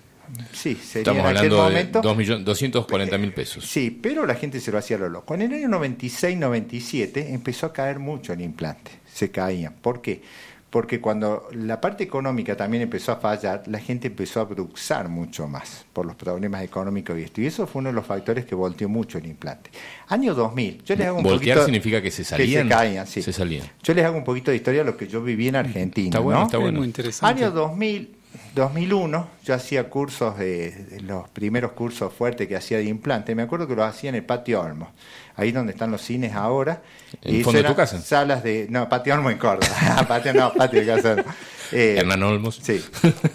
Sí, 0.53 0.75
sería 0.75 1.11
Estamos 1.11 1.21
en 1.21 1.37
aquel 1.37 1.37
hablando 1.37 1.57
momento. 1.63 2.01
de 2.01 2.07
2 2.07 2.17
millones, 2.17 2.45
240 2.45 3.17
mil 3.17 3.33
pesos. 3.33 3.65
Sí, 3.65 3.89
pero 4.01 4.25
la 4.25 4.35
gente 4.35 4.59
se 4.59 4.71
lo 4.71 4.77
hacía 4.77 4.97
a 4.97 4.99
lo 5.01 5.09
loco. 5.09 5.33
En 5.35 5.41
el 5.43 5.53
año 5.53 5.67
96-97 5.69 7.29
empezó 7.33 7.67
a 7.67 7.73
caer 7.73 7.99
mucho 7.99 8.33
el 8.33 8.41
implante, 8.41 8.91
se 9.11 9.31
caían. 9.31 9.73
¿Por 9.81 10.01
qué? 10.01 10.21
Porque 10.69 11.01
cuando 11.01 11.47
la 11.51 11.81
parte 11.81 12.03
económica 12.03 12.55
también 12.55 12.83
empezó 12.83 13.11
a 13.11 13.15
fallar, 13.15 13.63
la 13.65 13.79
gente 13.79 14.05
empezó 14.09 14.39
a 14.39 14.43
bruxar 14.43 15.09
mucho 15.09 15.47
más 15.47 15.85
por 15.93 16.05
los 16.05 16.15
problemas 16.15 16.63
económicos 16.63 17.17
y 17.17 17.23
esto. 17.23 17.41
Y 17.41 17.47
eso 17.47 17.65
fue 17.65 17.79
uno 17.79 17.89
de 17.89 17.95
los 17.95 18.05
factores 18.05 18.45
que 18.45 18.53
volteó 18.53 18.87
mucho 18.87 19.17
el 19.17 19.25
implante. 19.25 19.71
Año 20.09 20.35
2000, 20.35 20.83
yo 20.83 20.95
les 20.95 21.07
hago 21.07 21.17
un 21.17 21.23
Voltear 21.23 21.57
poquito... 21.57 21.65
significa 21.65 22.01
que 22.03 22.11
se 22.11 22.23
salían. 22.23 22.67
Que 22.67 22.73
se 22.75 22.79
caían, 22.79 23.07
sí. 23.07 23.23
Se 23.23 23.33
salían. 23.33 23.65
Yo 23.81 23.95
les 23.95 24.05
hago 24.05 24.15
un 24.15 24.23
poquito 24.23 24.51
de 24.51 24.57
historia 24.57 24.81
de 24.81 24.91
lo 24.91 24.95
que 24.95 25.07
yo 25.07 25.23
viví 25.23 25.47
en 25.47 25.55
Argentina. 25.55 26.09
Está 26.09 26.19
bueno, 26.19 26.41
¿no? 26.41 26.45
está 26.45 26.57
Es 26.57 26.61
bueno. 26.63 26.77
muy 26.77 26.87
interesante. 26.87 27.41
Año 27.43 27.49
2000, 27.51 28.15
2001, 28.59 29.29
yo 29.43 29.53
hacía 29.53 29.89
cursos 29.89 30.37
de, 30.37 30.71
de 30.71 31.01
los 31.01 31.27
primeros 31.29 31.71
cursos 31.71 32.13
fuertes 32.13 32.47
que 32.47 32.55
hacía 32.55 32.77
de 32.77 32.85
implante. 32.85 33.33
Me 33.35 33.41
acuerdo 33.43 33.67
que 33.67 33.75
los 33.75 33.85
hacía 33.85 34.09
en 34.09 34.15
el 34.15 34.23
Patio 34.23 34.61
Olmos, 34.61 34.89
ahí 35.35 35.51
donde 35.51 35.73
están 35.73 35.91
los 35.91 36.01
cines 36.01 36.33
ahora. 36.33 36.81
¿En 37.21 37.35
Y 37.35 37.43
fondo 37.43 37.61
de 37.61 37.67
tu 37.67 37.75
casa? 37.75 37.99
Salas 38.01 38.43
de. 38.43 38.67
No, 38.69 38.87
Patio 38.89 39.13
Olmos 39.13 39.31
en 39.31 39.37
Córdoba. 39.37 40.05
patio 40.07 40.33
no, 40.33 40.53
Patio 40.53 40.81
de 40.81 40.85
casa. 40.85 41.15
no. 41.15 41.23
Eh, 41.71 41.97
Hernán 41.99 42.23
Olmos. 42.23 42.59
Sí, 42.61 42.83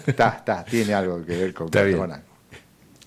está, 0.05 0.29
está, 0.29 0.63
tiene 0.65 0.93
algo 0.93 1.25
que 1.25 1.37
ver 1.37 1.53
con, 1.53 1.69
con 1.69 2.11
algo. 2.11 2.23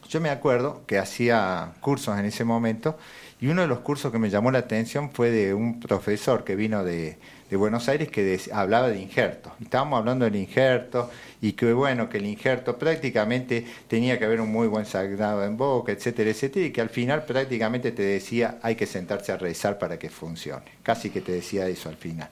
Yo 0.09 0.21
me 0.21 0.31
acuerdo 0.31 0.85
que 0.87 0.99
hacía 0.99 1.73
cursos 1.81 2.19
en 2.19 2.25
ese 2.25 2.43
momento 2.43 2.99
y 3.41 3.49
uno 3.49 3.63
de 3.63 3.69
los 3.69 3.81
cursos 3.81 4.11
que 4.11 4.19
me 4.19 4.31
llamó 4.31 4.51
la 4.51 4.61
atención 4.61 5.11
fue 5.11 5.31
de 5.31 5.55
un 5.55 5.81
profesor 5.81 6.45
que 6.45 6.57
vino 6.57 6.83
de, 6.83 7.19
de 7.49 7.57
Buenos 7.57 7.89
Aires 7.89 8.11
que 8.11 8.41
hablaba 8.53 8.89
de 8.89 9.01
injertos. 9.01 9.53
Estábamos 9.61 9.99
hablando 9.99 10.25
del 10.25 10.37
injerto 10.37 11.11
y 11.41 11.53
que 11.53 11.73
bueno, 11.73 12.09
que 12.09 12.19
el 12.19 12.27
injerto 12.27 12.79
prácticamente 12.79 13.67
tenía 13.87 14.19
que 14.19 14.25
haber 14.25 14.41
un 14.41 14.53
muy 14.53 14.69
buen 14.69 14.87
sagrado 14.87 15.45
en 15.45 15.57
boca, 15.57 15.93
etcétera, 15.93 16.31
etcétera, 16.31 16.67
y 16.67 16.73
que 16.73 16.81
al 16.81 16.91
final 16.91 17.25
prácticamente 17.25 17.93
te 17.93 18.03
decía 18.03 18.59
hay 18.63 18.77
que 18.77 18.87
sentarse 18.87 19.33
a 19.33 19.37
rezar 19.37 19.79
para 19.79 19.99
que 19.99 20.11
funcione. 20.11 20.67
Casi 20.83 21.11
que 21.11 21.21
te 21.21 21.33
decía 21.33 21.67
eso 21.69 21.89
al 21.89 21.97
final. 21.97 22.29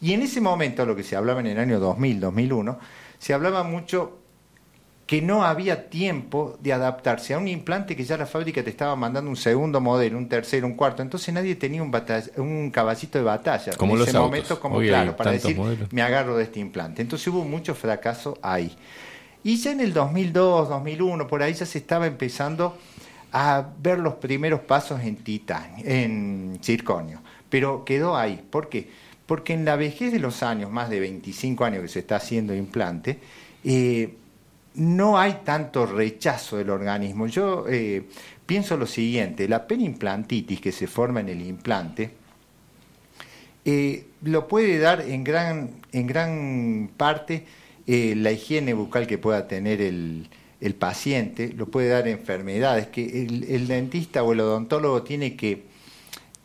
Y 0.00 0.12
en 0.12 0.22
ese 0.22 0.40
momento, 0.40 0.84
lo 0.84 0.96
que 0.96 1.02
se 1.02 1.16
hablaba 1.16 1.40
en 1.40 1.46
el 1.46 1.58
año 1.58 1.80
2000, 1.80 2.20
2001, 2.20 2.78
se 3.18 3.32
hablaba 3.32 3.62
mucho 3.62 4.23
que 5.06 5.20
no 5.20 5.44
había 5.44 5.90
tiempo 5.90 6.56
de 6.62 6.72
adaptarse 6.72 7.34
a 7.34 7.38
un 7.38 7.46
implante 7.46 7.94
que 7.94 8.04
ya 8.04 8.16
la 8.16 8.24
fábrica 8.24 8.64
te 8.64 8.70
estaba 8.70 8.96
mandando 8.96 9.28
un 9.28 9.36
segundo 9.36 9.78
modelo, 9.80 10.16
un 10.16 10.28
tercero, 10.30 10.66
un 10.66 10.74
cuarto. 10.74 11.02
Entonces 11.02 11.34
nadie 11.34 11.56
tenía 11.56 11.82
un, 11.82 11.90
batalla- 11.90 12.30
un 12.38 12.70
caballito 12.70 13.18
de 13.18 13.24
batalla. 13.24 13.72
Como 13.76 13.92
en 13.94 13.98
los 13.98 14.08
ese 14.08 14.16
autos. 14.16 14.30
momento, 14.30 14.60
como 14.60 14.76
Hoy 14.76 14.88
claro, 14.88 15.14
para 15.14 15.32
decir, 15.32 15.56
modelos. 15.56 15.92
me 15.92 16.00
agarro 16.00 16.36
de 16.38 16.44
este 16.44 16.58
implante. 16.60 17.02
Entonces 17.02 17.28
hubo 17.28 17.44
mucho 17.44 17.74
fracaso 17.74 18.38
ahí. 18.40 18.74
Y 19.42 19.58
ya 19.58 19.72
en 19.72 19.80
el 19.80 19.92
2002, 19.92 20.70
2001, 20.70 21.26
por 21.26 21.42
ahí 21.42 21.52
ya 21.52 21.66
se 21.66 21.76
estaba 21.76 22.06
empezando 22.06 22.78
a 23.30 23.66
ver 23.82 23.98
los 23.98 24.14
primeros 24.14 24.60
pasos 24.60 25.02
en 25.02 25.16
titanio, 25.16 25.84
en 25.86 26.58
circonio. 26.62 27.20
Pero 27.50 27.84
quedó 27.84 28.16
ahí. 28.16 28.42
¿Por 28.48 28.70
qué? 28.70 28.88
Porque 29.26 29.52
en 29.52 29.66
la 29.66 29.76
vejez 29.76 30.12
de 30.12 30.18
los 30.18 30.42
años, 30.42 30.70
más 30.70 30.88
de 30.88 30.98
25 31.00 31.62
años 31.64 31.82
que 31.82 31.88
se 31.88 31.98
está 31.98 32.16
haciendo 32.16 32.54
implante, 32.54 33.18
eh, 33.64 34.14
no 34.74 35.18
hay 35.18 35.40
tanto 35.44 35.86
rechazo 35.86 36.56
del 36.56 36.70
organismo. 36.70 37.26
Yo 37.26 37.66
eh, 37.68 38.04
pienso 38.46 38.76
lo 38.76 38.86
siguiente, 38.86 39.48
la 39.48 39.66
perimplantitis 39.66 40.60
que 40.60 40.72
se 40.72 40.86
forma 40.86 41.20
en 41.20 41.28
el 41.28 41.42
implante 41.42 42.24
eh, 43.64 44.04
lo 44.22 44.46
puede 44.46 44.78
dar 44.78 45.00
en 45.00 45.24
gran, 45.24 45.70
en 45.92 46.06
gran 46.06 46.90
parte 46.96 47.46
eh, 47.86 48.14
la 48.16 48.30
higiene 48.30 48.74
bucal 48.74 49.06
que 49.06 49.16
pueda 49.16 49.48
tener 49.48 49.80
el, 49.80 50.28
el 50.60 50.74
paciente, 50.74 51.52
lo 51.54 51.66
puede 51.66 51.88
dar 51.88 52.06
enfermedades, 52.06 52.88
que 52.88 53.22
el, 53.24 53.44
el 53.44 53.66
dentista 53.66 54.22
o 54.22 54.32
el 54.34 54.40
odontólogo 54.40 55.02
tiene 55.02 55.34
que, 55.36 55.64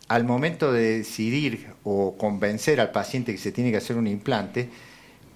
al 0.08 0.24
momento 0.24 0.72
de 0.72 1.00
decidir 1.00 1.68
o 1.84 2.16
convencer 2.18 2.80
al 2.80 2.92
paciente 2.92 3.34
que 3.34 3.38
se 3.38 3.52
tiene 3.52 3.72
que 3.72 3.78
hacer 3.78 3.98
un 3.98 4.08
implante, 4.08 4.70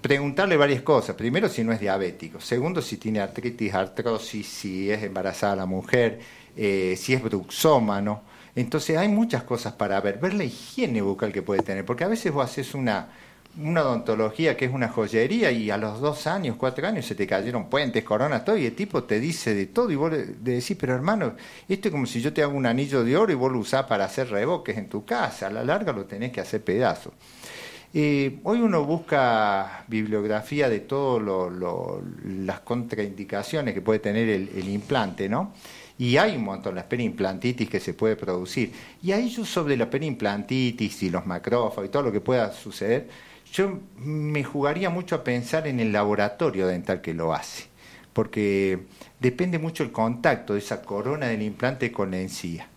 preguntarle 0.03 0.57
varias 0.57 0.81
cosas. 0.81 1.15
Primero, 1.15 1.47
si 1.47 1.63
no 1.63 1.71
es 1.71 1.79
diabético. 1.79 2.39
Segundo, 2.41 2.81
si 2.81 2.97
tiene 2.97 3.21
artritis, 3.21 3.73
artrosis, 3.73 4.45
si 4.45 4.91
es 4.91 5.01
embarazada 5.01 5.55
la 5.55 5.65
mujer, 5.65 6.19
eh, 6.57 6.95
si 6.97 7.13
es 7.13 7.23
bruxómano. 7.23 8.21
Entonces 8.53 8.97
hay 8.97 9.07
muchas 9.07 9.43
cosas 9.43 9.73
para 9.73 9.99
ver. 10.01 10.19
Ver 10.19 10.33
la 10.33 10.43
higiene 10.43 11.01
bucal 11.01 11.31
que 11.31 11.41
puede 11.41 11.63
tener. 11.63 11.85
Porque 11.85 12.03
a 12.03 12.09
veces 12.09 12.33
vos 12.33 12.43
haces 12.43 12.75
una, 12.75 13.07
una 13.57 13.81
odontología 13.81 14.57
que 14.57 14.65
es 14.65 14.73
una 14.73 14.89
joyería 14.89 15.51
y 15.51 15.71
a 15.71 15.77
los 15.77 16.01
dos 16.01 16.27
años, 16.27 16.57
cuatro 16.57 16.85
años 16.85 17.05
se 17.05 17.15
te 17.15 17.25
cayeron 17.25 17.69
puentes, 17.69 18.03
coronas, 18.03 18.43
todo. 18.43 18.57
Y 18.57 18.65
el 18.65 18.75
tipo 18.75 19.05
te 19.05 19.21
dice 19.21 19.55
de 19.55 19.67
todo. 19.67 19.89
Y 19.89 19.95
vos 19.95 20.11
le, 20.11 20.25
decís, 20.25 20.75
pero 20.77 20.93
hermano, 20.93 21.35
esto 21.69 21.87
es 21.87 21.91
como 21.93 22.05
si 22.07 22.21
yo 22.21 22.33
te 22.33 22.43
hago 22.43 22.57
un 22.57 22.65
anillo 22.65 23.05
de 23.05 23.15
oro 23.15 23.31
y 23.31 23.35
vos 23.35 23.49
lo 23.49 23.59
usás 23.59 23.85
para 23.85 24.03
hacer 24.03 24.29
reboques 24.29 24.77
en 24.77 24.89
tu 24.89 25.05
casa. 25.05 25.47
A 25.47 25.49
la 25.49 25.63
larga 25.63 25.93
lo 25.93 26.03
tenés 26.03 26.33
que 26.33 26.41
hacer 26.41 26.61
pedazos. 26.61 27.13
Eh, 27.95 28.39
hoy 28.43 28.59
uno 28.59 28.83
busca 28.85 29.85
bibliografía 29.87 30.67
de 30.67 30.79
todas 30.79 31.21
las 32.25 32.59
contraindicaciones 32.61 33.75
que 33.75 33.81
puede 33.81 33.99
tener 33.99 34.29
el, 34.29 34.67
implante, 34.67 35.29
¿no? 35.29 35.53
Y 35.99 36.17
hay 36.17 36.35
un 36.35 36.43
montón, 36.43 36.73
la 36.73 36.89
periimplantitis 36.89 37.69
que 37.69 37.79
se 37.79 37.93
puede 37.93 38.15
producir. 38.15 38.71
Y 39.03 39.11
ahí 39.11 39.29
yo 39.29 39.45
sobre 39.45 39.77
la 39.77 39.91
periimplantitis 39.91 41.03
y 41.03 41.11
los 41.11 41.27
macrófagos 41.27 41.87
y 41.87 41.91
todo 41.91 42.01
lo 42.01 42.11
que 42.11 42.19
pueda 42.19 42.51
suceder, 42.51 43.09
yo 43.53 43.79
me 43.97 44.43
jugaría 44.43 44.89
mucho 44.89 45.15
a 45.15 45.23
pensar 45.23 45.67
en 45.67 45.79
el 45.79 45.91
laboratorio 45.91 46.65
dental 46.65 46.99
que 47.01 47.13
lo 47.13 47.31
hace, 47.31 47.65
porque 48.11 48.79
depende 49.19 49.59
mucho 49.59 49.83
el 49.83 49.91
contacto 49.91 50.53
de 50.53 50.59
esa 50.59 50.81
corona 50.81 51.27
del 51.27 51.43
implante 51.43 51.91
con 51.91 52.09
la 52.09 52.19
encía. 52.19 52.67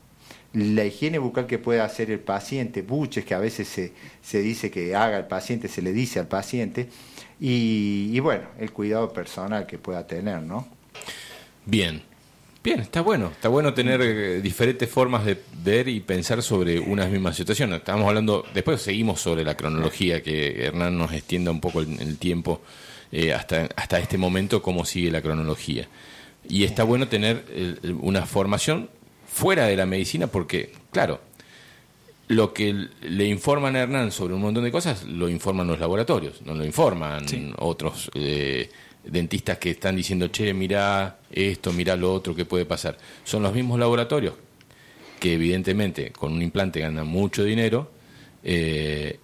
La 0.57 0.85
higiene 0.85 1.19
bucal 1.19 1.47
que 1.47 1.59
pueda 1.59 1.85
hacer 1.85 2.11
el 2.11 2.21
paciente, 2.21 2.83
buches 2.83 3.25
que 3.25 3.35
a 3.35 3.39
veces 3.39 3.69
se, 3.69 3.93
se 4.23 4.41
dice 4.41 4.71
que 4.71 4.95
haga 4.97 5.19
el 5.19 5.27
paciente, 5.27 5.69
se 5.69 5.83
le 5.83 5.93
dice 5.93 6.19
al 6.19 6.29
paciente, 6.29 6.89
y, 7.39 8.11
y 8.13 8.21
bueno, 8.21 8.49
el 8.59 8.73
cuidado 8.73 9.13
personal 9.13 9.67
que 9.67 9.79
pueda 9.79 10.07
tener, 10.07 10.43
¿no? 10.43 10.67
Bien, 11.67 12.03
Bien, 12.67 12.81
está 12.81 13.01
bueno. 13.01 13.29
Está 13.29 13.49
bueno 13.49 13.75
tener 13.75 14.01
eh, 14.03 14.41
diferentes 14.41 14.91
formas 14.91 15.25
de 15.25 15.41
ver 15.63 15.87
y 15.87 16.01
pensar 16.01 16.43
sobre 16.43 16.81
una 16.81 17.07
misma 17.07 17.33
situación. 17.33 17.73
Estábamos 17.75 18.09
hablando, 18.09 18.45
después 18.55 18.83
seguimos 18.83 19.21
sobre 19.21 19.45
la 19.45 19.57
cronología, 19.57 20.21
que 20.21 20.65
Hernán 20.65 20.99
nos 20.99 21.13
extienda 21.13 21.53
un 21.53 21.61
poco 21.61 21.81
el, 21.81 22.01
el 22.01 22.19
tiempo 22.19 22.61
eh, 23.13 23.33
hasta, 23.33 23.69
hasta 23.77 24.01
este 24.01 24.19
momento, 24.19 24.63
cómo 24.63 24.85
sigue 24.85 25.13
la 25.13 25.23
cronología. 25.23 25.87
Y 26.49 26.65
está 26.65 26.83
bueno 26.83 27.07
tener 27.07 27.45
eh, 27.51 27.77
una 28.01 28.27
formación 28.27 28.91
fuera 29.37 29.67
de 29.67 29.77
la 29.77 29.85
medicina 29.85 30.29
porque, 30.29 30.73
claro, 30.91 31.21
lo 32.29 32.55
que 32.55 32.89
le 33.03 33.27
informan 33.27 33.77
a 33.77 33.81
Hernán 33.83 34.11
sobre 34.11 34.33
un 34.33 34.41
montón 34.41 34.65
de 34.65 34.73
cosas 34.73 35.05
lo 35.05 35.29
informan 35.29 35.67
los 35.67 35.79
laboratorios, 35.79 36.41
no 36.41 36.55
lo 36.55 36.65
informan 36.65 37.29
Sí. 37.29 37.53
otros 37.59 38.11
eh, 38.15 38.71
dentistas 39.05 39.59
que 39.59 39.73
están 39.73 39.95
diciendo, 39.95 40.29
che, 40.29 40.55
mirá 40.55 41.19
esto, 41.31 41.71
mirá 41.75 41.97
lo 41.97 42.15
otro, 42.15 42.35
¿qué 42.35 42.47
puede 42.47 42.65
pasar? 42.65 42.97
Son 43.25 43.43
los 43.43 43.53
mismos 43.53 43.79
laboratorios 43.79 44.33
que 45.21 45.35
evidentemente 45.35 46.13
con 46.13 46.33
un 46.33 46.41
implante 46.41 46.81
ganan 46.81 47.07
mucho 47.07 47.45
dinero, 47.45 47.91
eh, 48.43 49.21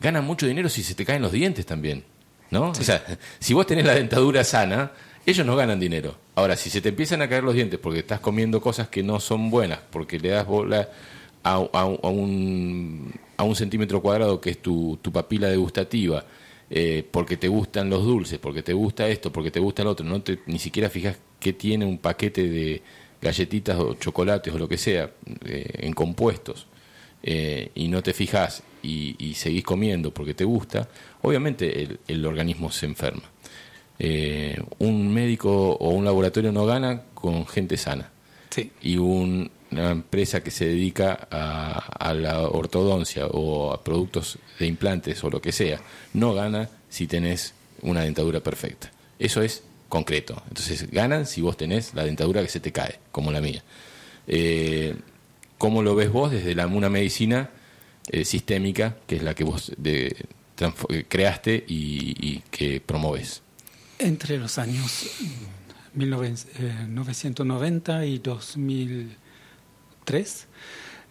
ganan 0.00 0.24
mucho 0.24 0.46
dinero 0.46 0.68
si 0.68 0.82
se 0.82 0.96
te 0.96 1.04
caen 1.04 1.22
los 1.22 1.30
dientes 1.30 1.64
también, 1.66 2.02
¿no? 2.50 2.70
O 2.70 2.74
sea, 2.74 3.00
si 3.38 3.54
vos 3.54 3.64
tenés 3.64 3.84
la 3.86 3.94
dentadura 3.94 4.42
sana, 4.42 4.90
ellos 5.24 5.46
no 5.46 5.54
ganan 5.54 5.78
dinero. 5.78 6.16
Ahora, 6.34 6.56
si 6.56 6.70
se 6.70 6.80
te 6.80 6.88
empiezan 6.88 7.20
a 7.22 7.28
caer 7.28 7.44
los 7.44 7.54
dientes 7.54 7.78
porque 7.78 8.00
estás 8.00 8.20
comiendo 8.20 8.60
cosas 8.60 8.88
que 8.88 9.02
no 9.02 9.20
son 9.20 9.50
buenas, 9.50 9.80
porque 9.90 10.18
le 10.18 10.30
das 10.30 10.46
bola 10.46 10.88
a, 11.42 11.58
un, 11.84 13.12
centímetro 13.54 14.00
cuadrado 14.00 14.40
que 14.40 14.50
es 14.50 14.58
tu, 14.62 14.98
papila 15.12 15.48
degustativa, 15.48 16.24
eh, 16.70 17.06
porque 17.10 17.36
te 17.36 17.48
gustan 17.48 17.90
los 17.90 18.04
dulces, 18.04 18.38
porque 18.38 18.62
te 18.62 18.72
gusta 18.72 19.08
esto, 19.08 19.30
porque 19.30 19.50
te 19.50 19.60
gusta 19.60 19.82
el 19.82 19.88
otro, 19.88 20.06
no 20.06 20.22
te, 20.22 20.38
ni 20.46 20.58
siquiera 20.58 20.88
fijas 20.88 21.18
qué 21.38 21.52
tiene 21.52 21.84
un 21.84 21.98
paquete 21.98 22.48
de 22.48 22.82
galletitas 23.20 23.78
o 23.78 23.94
chocolates 23.94 24.54
o 24.54 24.58
lo 24.58 24.68
que 24.68 24.78
sea 24.78 25.10
eh, 25.44 25.66
en 25.74 25.92
compuestos 25.92 26.66
eh, 27.22 27.70
y 27.74 27.88
no 27.88 28.02
te 28.02 28.12
fijas 28.14 28.62
y, 28.82 29.34
seguís 29.34 29.64
comiendo 29.64 30.12
porque 30.12 30.34
te 30.34 30.44
gusta, 30.44 30.88
obviamente 31.22 31.98
el 32.08 32.26
organismo 32.26 32.70
se 32.70 32.86
enferma. 32.86 33.31
Eh, 34.04 34.60
un 34.80 35.14
médico 35.14 35.74
o 35.74 35.90
un 35.90 36.04
laboratorio 36.04 36.50
no 36.50 36.66
gana 36.66 37.02
con 37.14 37.46
gente 37.46 37.76
sana 37.76 38.10
Sí. 38.50 38.72
y 38.82 38.96
un- 38.96 39.48
una 39.70 39.92
empresa 39.92 40.42
que 40.42 40.50
se 40.50 40.66
dedica 40.66 41.28
a, 41.30 41.78
a 42.08 42.12
la 42.12 42.42
ortodoncia 42.48 43.26
o 43.28 43.72
a 43.72 43.82
productos 43.84 44.38
de 44.58 44.66
implantes 44.66 45.22
o 45.22 45.30
lo 45.30 45.40
que 45.40 45.52
sea, 45.52 45.80
no 46.14 46.34
gana 46.34 46.68
si 46.90 47.06
tenés 47.06 47.54
una 47.80 48.02
dentadura 48.02 48.40
perfecta. 48.40 48.90
Eso 49.20 49.40
es 49.40 49.62
concreto. 49.88 50.42
Entonces 50.48 50.90
ganan 50.90 51.24
si 51.26 51.40
vos 51.40 51.56
tenés 51.56 51.94
la 51.94 52.04
dentadura 52.04 52.42
que 52.42 52.48
se 52.48 52.58
te 52.60 52.72
cae, 52.72 52.98
como 53.12 53.30
la 53.30 53.40
mía. 53.40 53.62
Eh, 54.26 54.96
¿Cómo 55.58 55.82
lo 55.82 55.94
ves 55.94 56.10
vos 56.10 56.32
desde 56.32 56.54
la, 56.56 56.66
una 56.66 56.88
medicina 56.90 57.50
eh, 58.10 58.24
sistémica, 58.24 58.96
que 59.06 59.14
es 59.16 59.22
la 59.22 59.34
que 59.34 59.44
vos 59.44 59.70
de- 59.78 60.16
eh, 60.88 61.04
creaste 61.08 61.64
y, 61.68 62.16
y 62.20 62.42
que 62.50 62.80
promoves? 62.80 63.42
Entre 64.02 64.38
los 64.38 64.58
años 64.58 65.06
1990 65.94 68.06
y 68.06 68.18
2003 68.18 70.46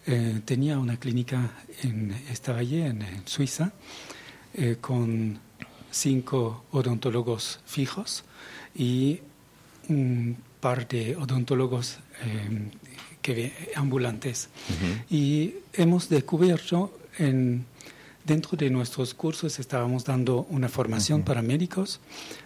eh, 0.06 0.40
tenía 0.44 0.78
una 0.78 0.96
clínica 0.98 1.50
en 1.82 2.12
esta 2.30 2.52
valle, 2.52 2.86
en, 2.86 3.02
en 3.02 3.26
Suiza, 3.26 3.72
eh, 4.54 4.76
con 4.80 5.38
cinco 5.90 6.64
odontólogos 6.72 7.60
fijos 7.66 8.24
y 8.74 9.20
un 9.88 10.36
par 10.60 10.86
de 10.88 11.16
odontólogos 11.16 11.98
eh, 12.24 12.70
que, 13.22 13.34
ve- 13.34 13.52
ambulantes. 13.76 14.48
Y 15.10 15.54
hemos 15.74 16.08
descubierto 16.08 16.98
en, 17.18 17.64
dentro 18.24 18.56
de 18.56 18.70
nuestros 18.70 19.14
cursos 19.14 19.58
estábamos 19.58 20.04
dando 20.04 20.46
una 20.50 20.68
formación 20.68 21.22
para 21.22 21.42
médicos 21.42 22.00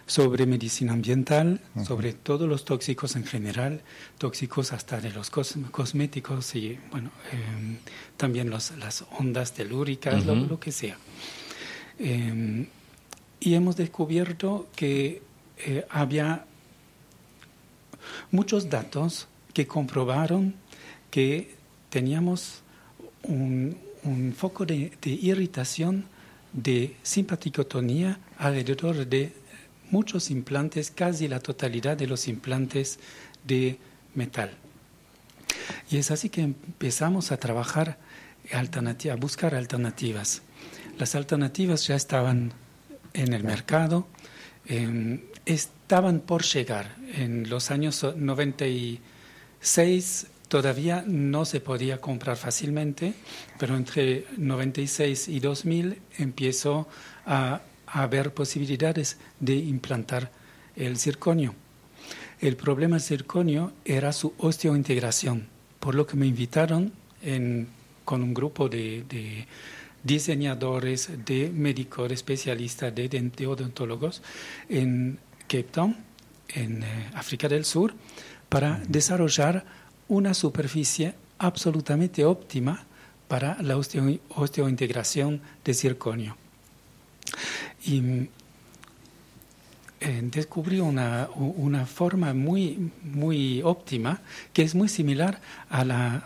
sobre 0.06 0.46
medicina 0.46 0.92
ambiental, 0.92 1.60
sobre 1.84 2.12
todos 2.14 2.48
los 2.48 2.64
tóxicos 2.64 3.14
en 3.16 3.24
general, 3.24 3.82
tóxicos 4.18 4.72
hasta 4.72 5.00
de 5.00 5.10
los 5.10 5.30
cos- 5.30 5.56
cosméticos 5.70 6.54
y 6.54 6.78
bueno, 6.90 7.10
eh, 7.32 7.78
también 8.16 8.48
los- 8.50 8.72
las 8.78 9.04
ondas 9.18 9.52
telúricas, 9.52 10.24
lo- 10.24 10.34
lo, 10.34 10.58
que 10.60 10.72
sea. 10.72 10.96
Eh, 11.98 12.66
y 13.40 13.54
hemos 13.54 13.76
descubierto 13.76 14.68
que 14.74 15.22
eh, 15.58 15.86
había 15.90 16.44
muchos 18.30 18.68
datos 18.70 19.28
que 19.52 19.66
comprobaron 19.66 20.54
que 21.10 21.54
teníamos 21.90 22.60
un, 23.22 23.76
un 24.06 24.32
foco 24.32 24.64
de, 24.64 24.92
irritación 25.04 26.06
de 26.52 26.96
simpaticotonía 27.02 28.18
alrededor 28.38 29.06
de 29.06 29.32
muchos 29.90 30.30
implantes, 30.30 30.90
casi 30.90 31.28
la 31.28 31.40
totalidad 31.40 31.96
de 31.96 32.06
los 32.06 32.28
implantes 32.28 32.98
de 33.44 33.78
metal. 34.14 34.50
Y 35.90 35.98
es 35.98 36.10
así 36.10 36.28
que 36.28 36.42
empezamos 36.42 37.32
a 37.32 37.36
trabajar, 37.36 37.98
a 38.52 39.16
buscar 39.16 39.54
alternativas. 39.54 40.42
Las 40.98 41.14
alternativas 41.14 41.86
ya 41.86 41.94
estaban 41.94 42.52
en 43.12 43.32
el 43.32 43.44
mercado, 43.44 44.06
eh, 44.66 45.24
estaban 45.44 46.20
por 46.20 46.42
llegar. 46.42 46.96
En 47.14 47.48
los 47.48 47.70
años 47.70 48.04
96 48.16 50.26
todavía 50.48 51.04
no 51.06 51.44
se 51.44 51.60
podía 51.60 52.00
comprar 52.00 52.36
fácilmente, 52.36 53.14
pero 53.58 53.76
entre 53.76 54.26
96 54.36 55.28
y 55.28 55.40
2000 55.40 55.98
empezó 56.18 56.88
a, 57.24 57.60
a 57.86 58.02
haber 58.02 58.32
posibilidades 58.32 59.18
de 59.40 59.56
implantar 59.56 60.30
el 60.76 60.98
circonio. 60.98 61.54
El 62.40 62.56
problema 62.56 62.96
del 62.96 63.02
circonio 63.02 63.72
era 63.84 64.12
su 64.12 64.34
osteointegración, 64.38 65.48
por 65.80 65.94
lo 65.94 66.06
que 66.06 66.16
me 66.16 66.26
invitaron 66.26 66.92
en- 67.22 67.68
con 68.04 68.22
un 68.22 68.34
grupo 68.34 68.68
de, 68.68 69.04
de 69.08 69.46
diseñadores, 70.04 71.10
de 71.24 71.50
médicos, 71.50 72.08
de 72.08 72.14
especialistas, 72.14 72.94
de, 72.94 73.08
de 73.08 73.46
odontólogos 73.46 74.22
en 74.68 75.18
Cape 75.48 75.64
Town, 75.64 75.96
en 76.48 76.84
eh, 76.84 77.10
África 77.14 77.48
del 77.48 77.64
Sur, 77.64 77.94
para 78.48 78.80
desarrollar 78.88 79.64
una 80.08 80.34
superficie 80.34 81.14
absolutamente 81.38 82.24
óptima 82.24 82.84
para 83.28 83.60
la 83.62 83.76
osteo- 83.76 84.20
osteointegración 84.30 85.40
de 85.64 85.74
circonio. 85.74 86.36
Y 87.84 88.28
eh, 90.00 90.20
descubrí 90.30 90.78
una, 90.80 91.28
una 91.34 91.86
forma 91.86 92.34
muy, 92.34 92.90
muy 93.02 93.62
óptima 93.62 94.20
que 94.52 94.62
es 94.62 94.74
muy 94.74 94.88
similar 94.88 95.40
a, 95.70 95.84
la, 95.84 96.24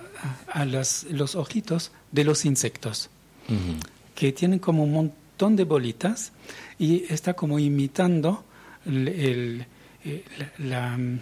a, 0.53 0.61
a 0.61 0.65
las- 0.65 1.05
los 1.11 1.35
ojitos 1.37 1.93
de 2.13 2.25
los 2.25 2.45
insectos, 2.45 3.11
que 4.15 4.33
tienen 4.33 4.59
como 4.61 4.85
un 4.85 4.93
montón 4.93 5.57
de 5.57 5.65
bolitas 5.65 6.33
y 6.79 7.05
está 7.13 7.35
como 7.35 7.59
imitando 7.59 8.45
el- 8.87 9.09
el- 9.09 9.67
eh, 10.05 10.25
la, 10.59 10.97
la- 10.99 11.19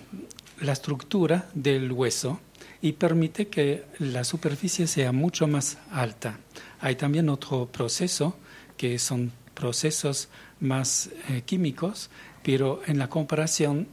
la 0.60 0.72
estructura 0.72 1.48
del 1.54 1.92
hueso 1.92 2.40
y 2.80 2.92
permite 2.92 3.48
que 3.48 3.84
la 3.98 4.24
superficie 4.24 4.86
sea 4.86 5.12
mucho 5.12 5.46
más 5.48 5.78
alta. 5.90 6.38
Hay 6.80 6.96
también 6.96 7.28
otro 7.28 7.66
proceso 7.66 8.36
que 8.76 8.98
son 8.98 9.32
procesos 9.54 10.28
más 10.60 11.10
eh, 11.28 11.42
químicos, 11.44 12.10
pero 12.42 12.80
en 12.86 12.98
la 12.98 13.08
comparación 13.08 13.88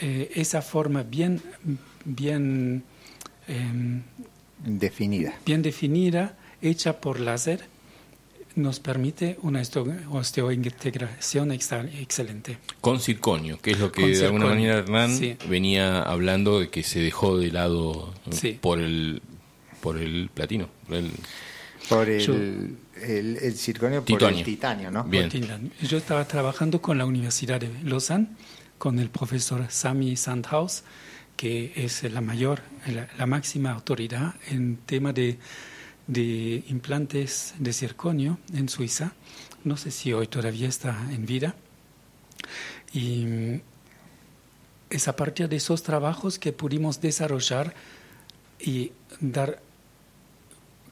eh, 0.00 0.30
esa 0.34 0.62
forma 0.62 1.02
bien, 1.02 1.42
bien, 2.04 2.84
em, 3.48 4.02
Definida. 4.64 5.34
bien 5.44 5.62
definida, 5.62 6.36
hecha 6.62 7.00
por 7.00 7.18
láser, 7.18 7.64
nos 8.56 8.80
permite 8.80 9.38
una 9.42 9.60
osteo- 9.60 9.94
osteointegración 10.10 11.52
excelente. 11.52 12.58
Con 12.80 13.00
circonio, 13.00 13.58
que 13.60 13.72
es 13.72 13.78
lo 13.78 13.90
que 13.92 14.02
Con 14.02 14.12
de 14.12 14.24
alguna 14.26 14.46
manera 14.46 14.78
Hernán 14.78 15.16
sí. 15.16 15.36
venía 15.48 16.02
hablando 16.02 16.60
de 16.60 16.68
que 16.70 16.82
se 16.82 17.00
dejó 17.00 17.36
de 17.38 17.52
lado 17.52 18.12
Sí. 18.30 18.58
por 18.60 18.80
el 18.80 19.22
por 19.80 19.96
el 19.96 20.28
platino. 20.34 20.68
por 20.86 20.96
el- 20.96 21.10
Por 21.88 22.08
el, 22.08 22.20
Yo- 22.20 22.34
el, 22.34 23.38
el 23.40 23.54
circonio, 23.56 24.00
por 24.04 24.18
Titanio. 24.18 24.38
el 24.40 24.44
titanio, 24.44 24.90
¿no? 24.90 25.04
Bien. 25.04 25.30
Yo 25.82 25.96
estaba 25.98 26.24
trabajando 26.26 26.80
con 26.82 26.98
la 26.98 27.06
Universidad 27.06 27.58
de 27.60 27.70
Lausanne, 27.82 28.28
con 28.78 28.98
el 28.98 29.08
profesor 29.08 29.64
Sami 29.70 30.16
Sandhaus, 30.16 30.82
que 31.36 31.72
es 31.74 32.02
la 32.04 32.20
mayor, 32.20 32.60
la, 32.86 33.08
la 33.18 33.26
máxima 33.26 33.72
autoridad 33.72 34.34
en 34.50 34.76
tema 34.76 35.12
de, 35.14 35.38
de 36.10 36.64
implantes 36.68 37.54
de 37.58 37.72
circonio 37.72 38.38
en 38.52 38.68
Suiza. 38.68 39.14
No 39.62 39.76
sé 39.76 39.92
si 39.92 40.12
hoy 40.12 40.26
todavía 40.26 40.68
está 40.68 40.98
en 41.10 41.24
vida. 41.24 41.54
Y 42.92 43.26
mm, 43.26 43.60
es 44.90 45.06
a 45.06 45.14
partir 45.14 45.48
de 45.48 45.54
esos 45.56 45.84
trabajos 45.84 46.40
que 46.40 46.52
pudimos 46.52 47.00
desarrollar 47.00 47.74
y 48.58 48.90
dar 49.20 49.62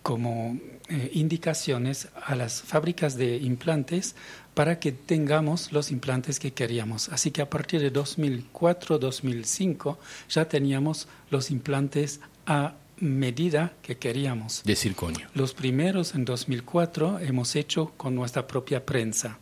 como 0.05 0.57
eh, 0.89 1.11
indicaciones 1.15 2.07
a 2.25 2.37
las 2.37 2.63
fábricas 2.63 3.17
de 3.17 3.39
implantes 3.39 4.15
para 4.55 4.79
que 4.79 4.93
tengamos 4.93 5.73
los 5.73 5.91
implantes 5.91 6.39
que 6.39 6.53
queríamos. 6.53 7.09
Así 7.09 7.33
que 7.33 7.43
a 7.43 7.51
partir 7.51 7.81
de 7.81 7.93
2004-2005 7.93 9.97
ya 10.31 10.49
teníamos 10.49 11.09
los 11.31 11.51
implantes 11.51 12.21
a 12.47 12.75
medida 13.01 13.73
que 13.83 13.97
queríamos. 13.97 14.63
de 14.65 14.77
circonio. 14.77 15.27
Los 15.35 15.55
primeros 15.55 16.15
en 16.15 16.25
2004 16.25 17.21
hemos 17.21 17.55
hecho 17.57 17.93
con 17.97 18.15
nuestra 18.15 18.47
propia 18.47 18.85
prensa. 18.85 19.39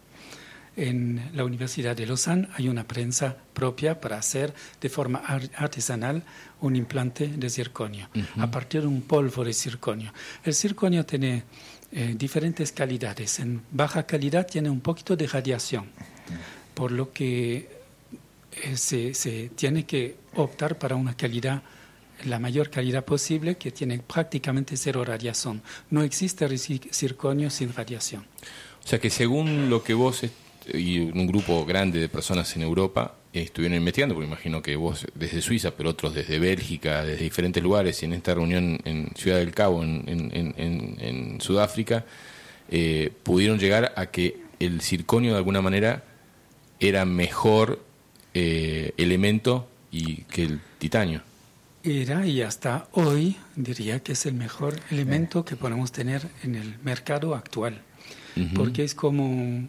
En 0.79 1.31
la 1.35 1.43
Universidad 1.45 1.97
de 1.97 2.05
Lausanne 2.05 2.49
hay 2.55 2.69
una 2.69 2.85
prensa 2.87 3.35
propia 3.55 3.99
para 3.99 4.19
hacer 4.19 4.53
de 4.79 4.91
forma 4.91 5.21
ar- 5.27 5.49
artesanal 5.57 6.23
un 6.61 6.77
implante 6.77 7.29
de 7.29 7.49
circonio, 7.49 8.09
a 8.39 8.51
partir 8.51 8.83
de 8.83 8.87
un 8.87 9.01
polvo 9.01 9.43
de 9.43 9.55
circonio. 9.55 10.13
El 10.45 10.53
circonio 10.53 11.07
tiene 11.07 11.45
eh, 11.93 12.15
diferentes 12.19 12.73
calidades. 12.73 13.39
En 13.41 13.63
baja 13.71 14.03
calidad 14.05 14.47
tiene 14.47 14.69
un 14.69 14.81
poquito 14.83 15.17
de 15.17 15.27
radiación, 15.27 15.87
por 16.75 16.93
lo 16.93 17.11
que 17.11 17.71
eh, 18.53 18.77
se, 18.77 19.15
se 19.15 19.49
tiene 19.57 19.87
que 19.87 20.17
optar 20.35 20.77
para 20.79 20.95
una 20.95 21.17
calidad, 21.17 21.63
la 22.25 22.39
mayor 22.39 22.71
calidad 22.71 23.05
posible, 23.05 23.57
que 23.57 23.71
tiene 23.71 23.99
prácticamente 23.99 24.77
cero 24.77 25.05
radiación. 25.05 25.62
No 25.91 26.03
existe 26.03 26.47
circonio 26.59 27.51
sin 27.51 27.73
radiación. 27.73 28.27
O 28.85 28.89
sea 28.89 28.99
que 28.99 29.11
según 29.11 29.69
lo 29.69 29.83
que 29.83 29.95
vos 29.95 30.23
y 30.73 30.99
un 30.99 31.27
grupo 31.27 31.64
grande 31.64 32.01
de 32.01 32.09
personas 32.09 32.55
en 32.57 32.62
Europa 32.62 33.17
eh, 33.33 33.43
estuvieron 33.43 33.79
investigando, 33.79 34.14
porque 34.14 34.27
imagino 34.27 34.62
que 34.62 34.77
vos 34.77 35.07
desde 35.14 35.43
Suiza, 35.43 35.73
pero 35.73 35.91
otros 35.91 36.14
desde 36.14 36.39
Bélgica, 36.39 37.05
desde 37.05 37.25
diferentes 37.25 37.62
lugares, 37.62 38.03
y 38.03 38.07
en 38.07 38.14
esta 38.14 38.35
reunión 38.35 38.79
en 38.85 39.11
Ciudad 39.14 39.39
del 39.39 39.53
Cabo, 39.53 39.83
en 39.83 41.39
Sudáfrica, 41.41 42.05
eh, 42.69 43.12
pudieron 43.23 43.59
llegar 43.59 43.93
a 43.97 44.07
que 44.07 44.41
el 44.59 44.81
circonio 44.81 45.33
de 45.33 45.39
alguna 45.39 45.62
manera 45.62 46.03
era 46.81 47.05
mejor 47.05 47.85
eh, 48.35 48.93
elemento 48.97 49.69
y 49.91 50.23
que 50.23 50.43
el 50.45 50.61
titanio. 50.79 51.23
Era 51.89 52.26
y 52.26 52.43
hasta 52.43 52.89
hoy 52.93 53.37
diría 53.55 54.01
que 54.01 54.12
es 54.12 54.26
el 54.26 54.34
mejor 54.34 54.74
elemento 54.91 55.45
que 55.45 55.55
podemos 55.55 55.93
tener 55.93 56.26
en 56.43 56.57
el 56.57 56.74
mercado 56.82 57.34
actual, 57.37 57.80
Ujú. 58.37 58.55
porque 58.55 58.82
es 58.82 58.95
como 58.95 59.68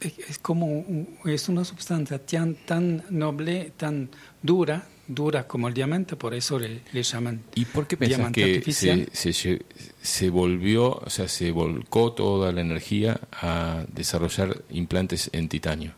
es 0.00 0.38
como 0.38 0.84
es 1.24 1.48
una 1.48 1.64
sustancia 1.64 2.18
tan, 2.18 2.56
tan 2.66 3.04
noble, 3.08 3.72
tan 3.76 4.10
dura, 4.42 4.86
dura 5.08 5.46
como 5.48 5.66
el 5.68 5.72
diamante, 5.72 6.14
por 6.16 6.34
eso 6.34 6.58
le, 6.58 6.82
le 6.92 7.02
llaman 7.02 7.40
¿Y 7.54 7.64
por 7.64 7.86
qué 7.86 7.96
diamante 7.96 8.60
que 8.60 8.72
se, 8.72 9.08
se, 9.14 9.62
se 10.02 10.28
volvió, 10.30 10.90
o 10.96 11.08
sea, 11.08 11.26
se 11.28 11.50
volcó 11.52 12.12
toda 12.12 12.52
la 12.52 12.60
energía 12.60 13.18
a 13.32 13.84
desarrollar 13.94 14.62
implantes 14.70 15.30
en 15.32 15.48
titanio 15.48 15.92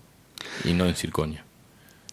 y 0.64 0.72
no 0.72 0.86
en 0.86 0.94
circonio? 0.94 1.40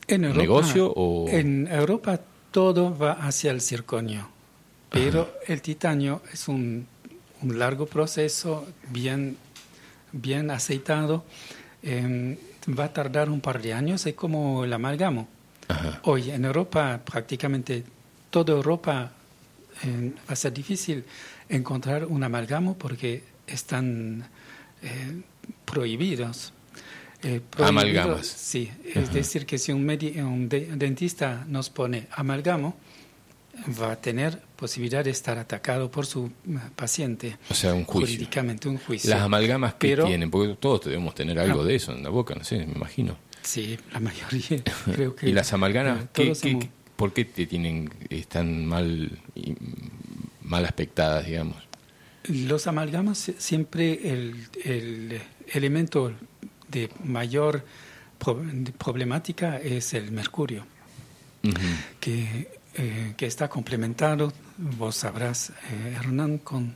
En 0.08 0.24
Europa, 0.24 0.42
¿Negocio 0.42 0.92
o- 0.96 1.30
En 1.30 1.68
Europa 1.68 2.20
todo 2.54 2.96
va 2.98 3.14
hacia 3.14 3.52
el 3.52 3.60
circonio, 3.60 4.30
pero 4.90 5.30
el 5.48 5.62
titanio 5.62 6.22
es 6.32 6.48
un, 6.48 6.88
un 7.42 7.60
largo 7.60 7.86
proceso 7.88 8.66
bien, 8.90 9.36
bien 10.14 10.50
aceitado. 10.52 11.26
eh, 11.82 12.38
va 12.68 12.86
a 12.86 12.94
tardar 12.94 13.30
un 13.30 13.42
par 13.42 13.62
de 13.62 13.74
años, 13.74 14.06
es 14.06 14.14
como 14.16 14.64
el 14.64 14.72
amalgamo. 14.72 15.28
Ajá. 15.68 16.00
Hoy 16.04 16.32
en 16.32 16.46
Europa, 16.46 17.02
prácticamente 17.04 17.84
toda 18.30 18.54
Europa, 18.54 19.12
eh, 19.84 20.14
va 20.28 20.34
a 20.34 20.36
ser 20.36 20.54
difícil 20.54 21.04
encontrar 21.50 22.06
un 22.06 22.24
amalgamo 22.24 22.78
porque 22.78 23.24
están 23.48 24.24
eh, 24.82 25.22
prohibidos. 25.66 26.53
Eh, 27.24 27.42
Amalgamas. 27.60 28.28
Sí, 28.28 28.70
es 28.94 29.14
decir, 29.14 29.46
que 29.46 29.58
si 29.58 29.72
un, 29.72 29.90
un 29.90 30.50
de- 30.50 30.76
dentista 30.76 31.46
nos 31.48 31.70
pone 31.70 32.08
amalgamo, 32.12 32.76
va 33.82 33.92
a 33.94 33.96
tener 34.02 34.42
posibilidad 34.56 35.04
de 35.06 35.12
estar 35.12 35.38
atacado 35.38 35.90
por 35.92 36.06
su 36.06 36.26
eh, 36.26 36.58
paciente. 36.76 37.38
O 37.50 37.54
sea, 37.54 37.74
un 37.74 37.86
juicio. 37.86 38.08
Jurídicamente, 38.16 38.68
un 38.68 38.78
juicio. 38.78 39.10
Las 39.10 39.22
amalgamas 39.22 39.76
que 39.76 39.90
Pero- 39.90 40.06
tienen, 40.08 40.30
porque 40.32 40.56
todos 40.56 40.86
debemos 40.86 41.16
tener 41.16 41.40
algo 41.40 41.60
No. 41.60 41.64
de 41.64 41.76
eso 41.76 41.94
en 41.94 42.04
la 42.04 42.10
boca, 42.10 42.36
no 42.36 42.44
sé, 42.44 42.66
me 42.66 42.74
imagino. 42.74 43.16
Sí, 43.42 43.78
la 43.94 44.00
mayoría. 44.00 44.64
Creo 44.94 45.16
que, 45.16 45.30
¿Y 45.30 45.34
las 45.34 45.54
amalgamas, 45.54 46.04
eh, 46.04 46.08
qué- 46.14 46.34
qué- 46.42 46.50
hemos- 46.50 46.66
por 46.96 47.14
qué 47.14 47.26
te 47.26 47.46
tienen, 47.46 47.90
están 48.10 48.66
mal, 48.66 49.20
y- 49.36 49.56
mal 50.42 50.66
aspectadas, 50.66 51.26
digamos? 51.26 51.58
Los 52.28 52.68
amalgamas 52.68 53.18
si- 53.18 53.36
siempre 53.38 54.10
el, 54.12 54.36
el 54.64 55.22
elemento 55.54 56.12
de 56.74 56.90
mayor 57.04 57.64
pro- 58.18 58.42
de 58.44 58.72
problemática 58.74 59.58
es 59.60 59.94
el 59.94 60.12
mercurio, 60.12 60.66
que, 62.00 62.50
eh, 62.76 63.14
que 63.18 63.26
está 63.26 63.48
complementado, 63.50 64.34
vos 64.58 64.96
sabrás, 64.96 65.50
eh, 65.50 65.96
Hernán, 66.00 66.40
con 66.40 66.76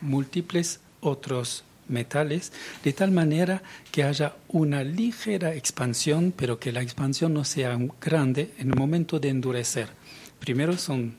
múltiples 0.00 0.80
otros 1.00 1.64
metales, 1.88 2.52
de 2.84 2.92
tal 2.92 3.10
manera 3.12 3.62
que 3.90 4.02
haya 4.04 4.34
una 4.48 4.82
ligera 4.84 5.54
expansión, 5.54 6.32
pero 6.36 6.58
que 6.58 6.70
la 6.72 6.82
expansión 6.82 7.32
no 7.32 7.44
sea 7.44 7.78
grande 8.00 8.52
en 8.58 8.68
el 8.70 8.76
momento 8.76 9.18
de 9.18 9.30
endurecer. 9.30 9.88
Primero 10.38 10.76
son 10.76 11.14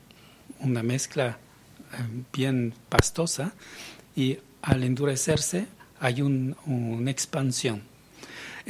una 0.60 0.82
mezcla 0.82 1.38
eh, 1.92 1.96
bien 2.32 2.72
pastosa 2.88 3.52
y 4.14 4.38
al 4.62 4.84
endurecerse 4.84 5.66
hay 5.98 6.22
un- 6.22 6.54
una 6.66 7.10
expansión. 7.10 7.82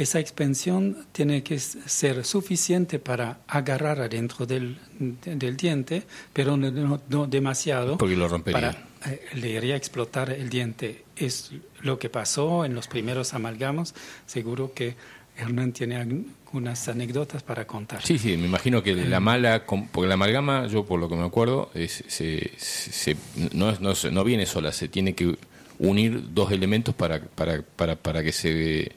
Esa 0.03 0.19
expansión 0.19 1.07
tiene 1.13 1.43
que 1.43 1.59
ser 1.59 2.25
suficiente 2.25 2.99
para 2.99 3.41
agarrar 3.47 4.01
adentro 4.01 4.47
del, 4.47 4.79
de- 4.99 5.37
del 5.37 5.57
diente, 5.57 6.05
pero 6.33 6.57
no, 6.57 6.99
no- 7.09 7.27
demasiado. 7.27 7.99
Porque 7.99 8.17
lo 8.17 8.27
rompería. 8.29 8.73
Para, 9.03 9.13
eh, 9.15 9.21
le 9.35 9.59
haría 9.59 9.77
explotar 9.77 10.31
el 10.31 10.49
diente. 10.49 11.05
Es 11.17 11.51
lo 11.83 11.99
que 11.99 12.09
pasó 12.09 12.65
en 12.65 12.75
los 12.75 12.89
primeros 12.89 13.35
amalgamos. 13.35 13.95
Seguro 14.27 14.73
que 14.73 14.95
Hernán 15.37 15.73
tiene 15.73 15.97
algunas 15.97 16.89
anécdotas 16.89 17.43
para 17.43 17.67
contar. 17.67 18.03
Sí, 18.03 18.19
sí, 18.19 18.37
me 18.39 18.47
imagino 18.47 18.83
que 18.83 18.95
la 18.95 19.21
mala, 19.21 19.67
com- 19.67 19.87
porque 19.93 20.09
la 20.09 20.15
amalgama, 20.15 20.67
yo 20.67 20.87
por 20.87 20.99
lo 20.99 21.09
que 21.11 21.17
me 21.17 21.25
acuerdo, 21.27 21.71
es, 21.75 22.05
se, 22.09 22.53
se- 22.57 23.17
no, 23.53 23.73
no, 23.81 23.93
no 24.11 24.25
viene 24.25 24.47
sola, 24.47 24.73
se 24.73 24.89
tiene 24.89 25.15
que 25.15 25.37
unir 25.79 26.33
dos 26.35 26.53
elementos 26.53 26.95
para, 26.95 27.21
para, 27.21 27.63
para, 27.63 27.97
para 27.97 28.23
que 28.23 28.33
se 28.33 28.93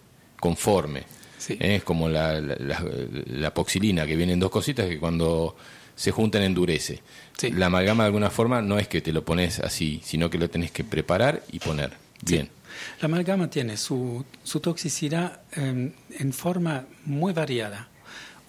conforme. 0.47 1.03
Sí. 1.37 1.53
¿Eh? 1.59 1.75
Es 1.77 1.83
como 1.83 2.09
la, 2.09 2.39
la, 2.41 2.55
la- 2.59 2.83
la 3.43 3.53
poxilina, 3.53 4.05
que 4.05 4.15
vienen 4.17 4.39
dos 4.39 4.51
cositas 4.51 4.87
que 4.87 4.99
cuando 4.99 5.55
se 5.95 6.11
juntan 6.11 6.41
endurece. 6.43 7.01
Sí. 7.37 7.51
La 7.51 7.67
amalgama 7.67 8.03
de 8.03 8.07
alguna 8.07 8.29
forma 8.29 8.61
no 8.61 8.77
es 8.77 8.87
que 8.87 9.01
te 9.01 9.11
lo 9.13 9.23
pones 9.23 9.59
así, 9.59 10.01
sino 10.03 10.29
que 10.29 10.37
lo 10.37 10.49
tenés 10.49 10.71
que 10.71 10.83
preparar 10.83 11.43
y 11.51 11.59
poner. 11.59 11.91
Bien. 12.21 12.49
La 13.01 13.05
amalgama 13.05 13.49
tiene 13.49 13.77
su, 13.77 14.25
su 14.43 14.59
toxicidad 14.59 15.41
eh, 15.55 15.91
en 16.19 16.33
forma 16.33 16.85
muy 17.05 17.31
variada. 17.33 17.87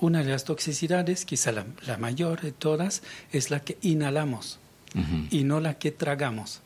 Una 0.01 0.23
de 0.25 0.31
las 0.31 0.45
toxicidades, 0.45 1.25
quizá 1.25 1.53
la, 1.53 1.65
la 1.87 1.97
mayor 1.99 2.41
de 2.41 2.53
todas, 2.53 3.03
es 3.33 3.51
la 3.51 3.61
que 3.61 3.77
inhalamos 3.83 4.59
y 5.31 5.43
no 5.45 5.59
la 5.61 5.75
que 5.79 5.91
tragamos. 5.91 6.61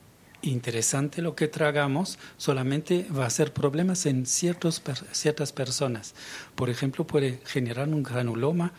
Interesante 0.48 1.20
lo 1.20 1.34
que 1.34 1.46
tragamos, 1.48 2.18
solamente 2.38 3.06
va 3.16 3.26
a 3.26 3.30
ser 3.30 3.52
problemas 3.52 4.06
en 4.06 4.24
ciertos, 4.26 4.82
ciertas 5.12 5.52
personas. 5.52 6.14
Por 6.54 6.70
ejemplo, 6.70 7.06
puede 7.06 7.40
generar 7.44 7.88
un 7.88 8.02
granuloma 8.02 8.72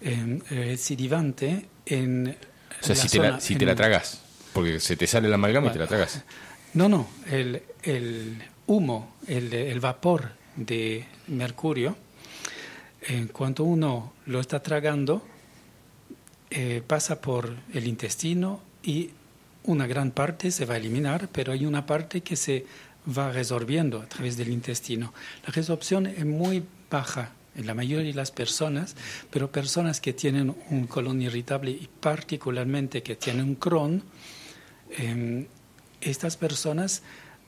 eh, 0.00 0.40
recidivante 0.50 1.66
en 1.86 2.36
O 2.82 2.86
sea, 2.86 2.96
la 2.96 3.02
si, 3.02 3.08
te 3.08 3.18
la, 3.22 3.28
zona- 3.28 3.40
si 3.40 3.56
te 3.56 3.64
la 3.64 3.74
tragas, 3.74 4.22
porque 4.52 4.80
se 4.80 4.96
te 4.96 5.06
sale 5.06 5.28
la 5.28 5.36
amalgama 5.36 5.68
y 5.68 5.72
te 5.72 5.78
la 5.78 5.86
tragas. 5.86 6.22
no, 6.72 6.88
no, 6.88 7.06
el, 7.30 7.62
el 7.84 8.42
humo, 8.66 9.14
el, 9.28 9.52
el 9.52 9.80
vapor 9.80 10.32
de 10.56 11.06
mercurio, 11.28 11.96
en 13.02 13.28
cuanto 13.28 13.62
uno 13.64 14.14
lo 14.26 14.40
está 14.40 14.62
tragando, 14.62 15.22
eh, 16.50 16.82
pasa 16.86 17.20
por 17.20 17.54
el 17.72 17.86
intestino 17.86 18.60
y 18.82 19.10
una 19.64 19.86
gran 19.86 20.10
parte 20.10 20.50
se 20.50 20.66
va 20.66 20.74
a 20.74 20.76
eliminar, 20.76 21.28
pero 21.32 21.52
hay 21.52 21.66
una 21.66 21.86
parte 21.86 22.22
que 22.22 22.36
se 22.36 22.66
va 23.06 23.32
resorbiendo 23.32 24.00
a 24.00 24.06
través 24.06 24.36
del 24.36 24.50
intestino. 24.50 25.12
La 25.46 25.52
resorpción 25.52 26.06
es 26.06 26.24
muy 26.24 26.64
baja 26.90 27.32
en 27.56 27.66
la 27.66 27.74
mayoría 27.74 28.06
de 28.06 28.14
las 28.14 28.30
personas, 28.30 28.96
pero 29.30 29.50
personas 29.50 30.00
que 30.00 30.12
tienen 30.12 30.54
un 30.70 30.86
colon 30.86 31.22
irritable 31.22 31.70
y 31.70 31.88
particularmente 32.00 33.02
que 33.02 33.16
tienen 33.16 33.44
un 33.44 33.54
Crohn, 33.54 34.02
eh, 34.90 35.46
estas 36.00 36.36
personas 36.36 37.02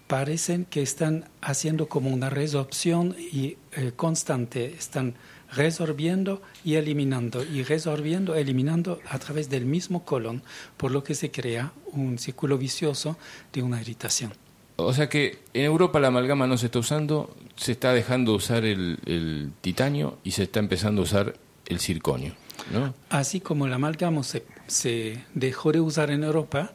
parecen 0.06 0.64
que 0.64 0.82
están 0.82 1.28
haciendo 1.40 1.88
como 1.88 2.10
una 2.10 2.30
resorpción 2.30 3.16
y, 3.18 3.56
eh, 3.72 3.92
constante, 3.96 4.66
están 4.66 5.14
resorbiendo 5.56 6.42
y 6.64 6.74
eliminando, 6.74 7.42
y 7.42 7.62
resorbiendo, 7.62 8.34
eliminando 8.34 9.00
a 9.08 9.18
través 9.18 9.48
del 9.48 9.64
mismo 9.64 10.04
colon, 10.04 10.42
por 10.76 10.90
lo 10.90 11.02
que 11.02 11.14
se 11.14 11.30
crea 11.30 11.72
un 11.92 12.18
círculo 12.18 12.58
vicioso 12.58 13.16
de 13.52 13.62
una 13.62 13.80
irritación. 13.80 14.32
O 14.76 14.92
sea 14.92 15.08
que 15.08 15.38
en 15.54 15.64
Europa 15.64 15.98
la 15.98 16.08
amalgama 16.08 16.46
no 16.46 16.58
se 16.58 16.66
está 16.66 16.78
usando, 16.78 17.34
se 17.56 17.72
está 17.72 17.94
dejando 17.94 18.34
usar 18.34 18.64
el, 18.64 18.98
el 19.06 19.50
titanio 19.62 20.18
y 20.22 20.32
se 20.32 20.42
está 20.42 20.60
empezando 20.60 21.00
a 21.00 21.04
usar 21.04 21.34
el 21.64 21.80
circonio, 21.80 22.34
¿no? 22.72 22.94
Así 23.08 23.40
como 23.40 23.66
la 23.66 23.76
amalgama 23.76 24.22
se, 24.22 24.44
se 24.66 25.24
dejó 25.34 25.72
de 25.72 25.80
usar 25.80 26.10
en 26.10 26.24
Europa, 26.24 26.72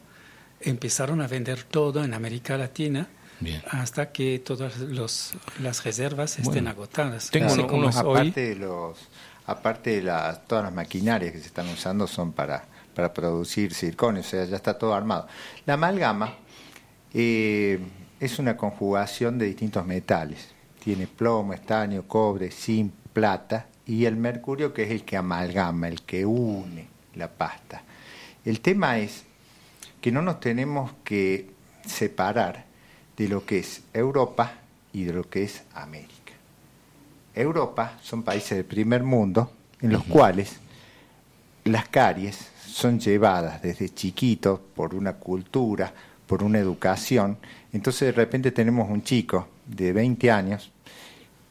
empezaron 0.59 1.21
a 1.21 1.27
vender 1.27 1.63
todo 1.63 2.03
en 2.03 2.13
América 2.13 2.57
Latina 2.57 3.07
Bien. 3.41 3.61
hasta 3.69 4.11
que 4.11 4.39
todas 4.39 4.77
los, 4.79 5.33
las 5.59 5.83
reservas 5.83 6.39
estén 6.39 6.67
agotadas. 6.67 7.29
tengo 7.29 7.51
uno- 7.53 7.67
unos 7.73 7.95
es 7.97 8.01
hoy, 8.03 8.11
aparte 8.19 8.41
de 8.49 8.55
los 8.55 8.97
aparte 9.45 9.89
de 9.97 10.03
las 10.03 10.47
todas 10.47 10.63
las 10.63 10.73
maquinarias 10.73 11.31
que 11.33 11.39
se 11.39 11.47
están 11.47 11.67
usando 11.67 12.07
son 12.07 12.31
para 12.31 12.63
para 12.95 13.13
producir 13.13 13.73
circonio, 13.73 14.21
o 14.21 14.23
sea, 14.23 14.43
ya 14.45 14.55
está 14.57 14.77
todo 14.77 14.93
armado. 14.93 15.27
La 15.65 15.73
amalgama 15.75 16.33
eh, 17.13 17.79
es 18.19 18.37
una 18.39 18.57
conjugación 18.57 19.37
de 19.37 19.45
distintos 19.45 19.85
metales. 19.85 20.49
Tiene 20.83 21.07
plomo, 21.07 21.53
estaño, 21.53 22.03
cobre, 22.07 22.51
zinc, 22.51 22.91
plata 23.13 23.67
y 23.85 24.05
el 24.05 24.15
mercurio 24.17 24.73
que 24.73 24.83
es 24.83 24.91
el 24.91 25.03
que 25.05 25.15
amalgama, 25.17 25.87
el 25.87 26.01
que 26.01 26.25
une 26.25 26.87
la 27.15 27.29
pasta. 27.29 27.83
El 28.43 28.59
tema 28.61 28.97
es 28.99 29.23
que 30.01 30.11
no 30.11 30.21
nos 30.21 30.39
tenemos 30.39 30.91
que 31.03 31.49
separar 31.85 32.65
de 33.21 33.27
lo 33.27 33.45
que 33.45 33.59
es 33.59 33.83
Europa 33.93 34.51
y 34.93 35.03
de 35.03 35.13
lo 35.13 35.29
que 35.29 35.43
es 35.43 35.61
América. 35.75 36.33
Europa 37.35 37.99
son 38.01 38.23
países 38.23 38.57
del 38.57 38.65
primer 38.65 39.03
mundo 39.03 39.51
en 39.79 39.91
los 39.91 40.03
cuales 40.05 40.55
las 41.65 41.87
caries 41.87 42.49
son 42.65 42.99
llevadas 42.99 43.61
desde 43.61 43.93
chiquitos 43.93 44.59
por 44.75 44.95
una 44.95 45.13
cultura, 45.13 45.93
por 46.25 46.41
una 46.41 46.57
educación. 46.57 47.37
Entonces 47.71 48.07
de 48.07 48.11
repente 48.13 48.49
tenemos 48.51 48.89
un 48.89 49.03
chico 49.03 49.47
de 49.67 49.93
20 49.93 50.31
años 50.31 50.71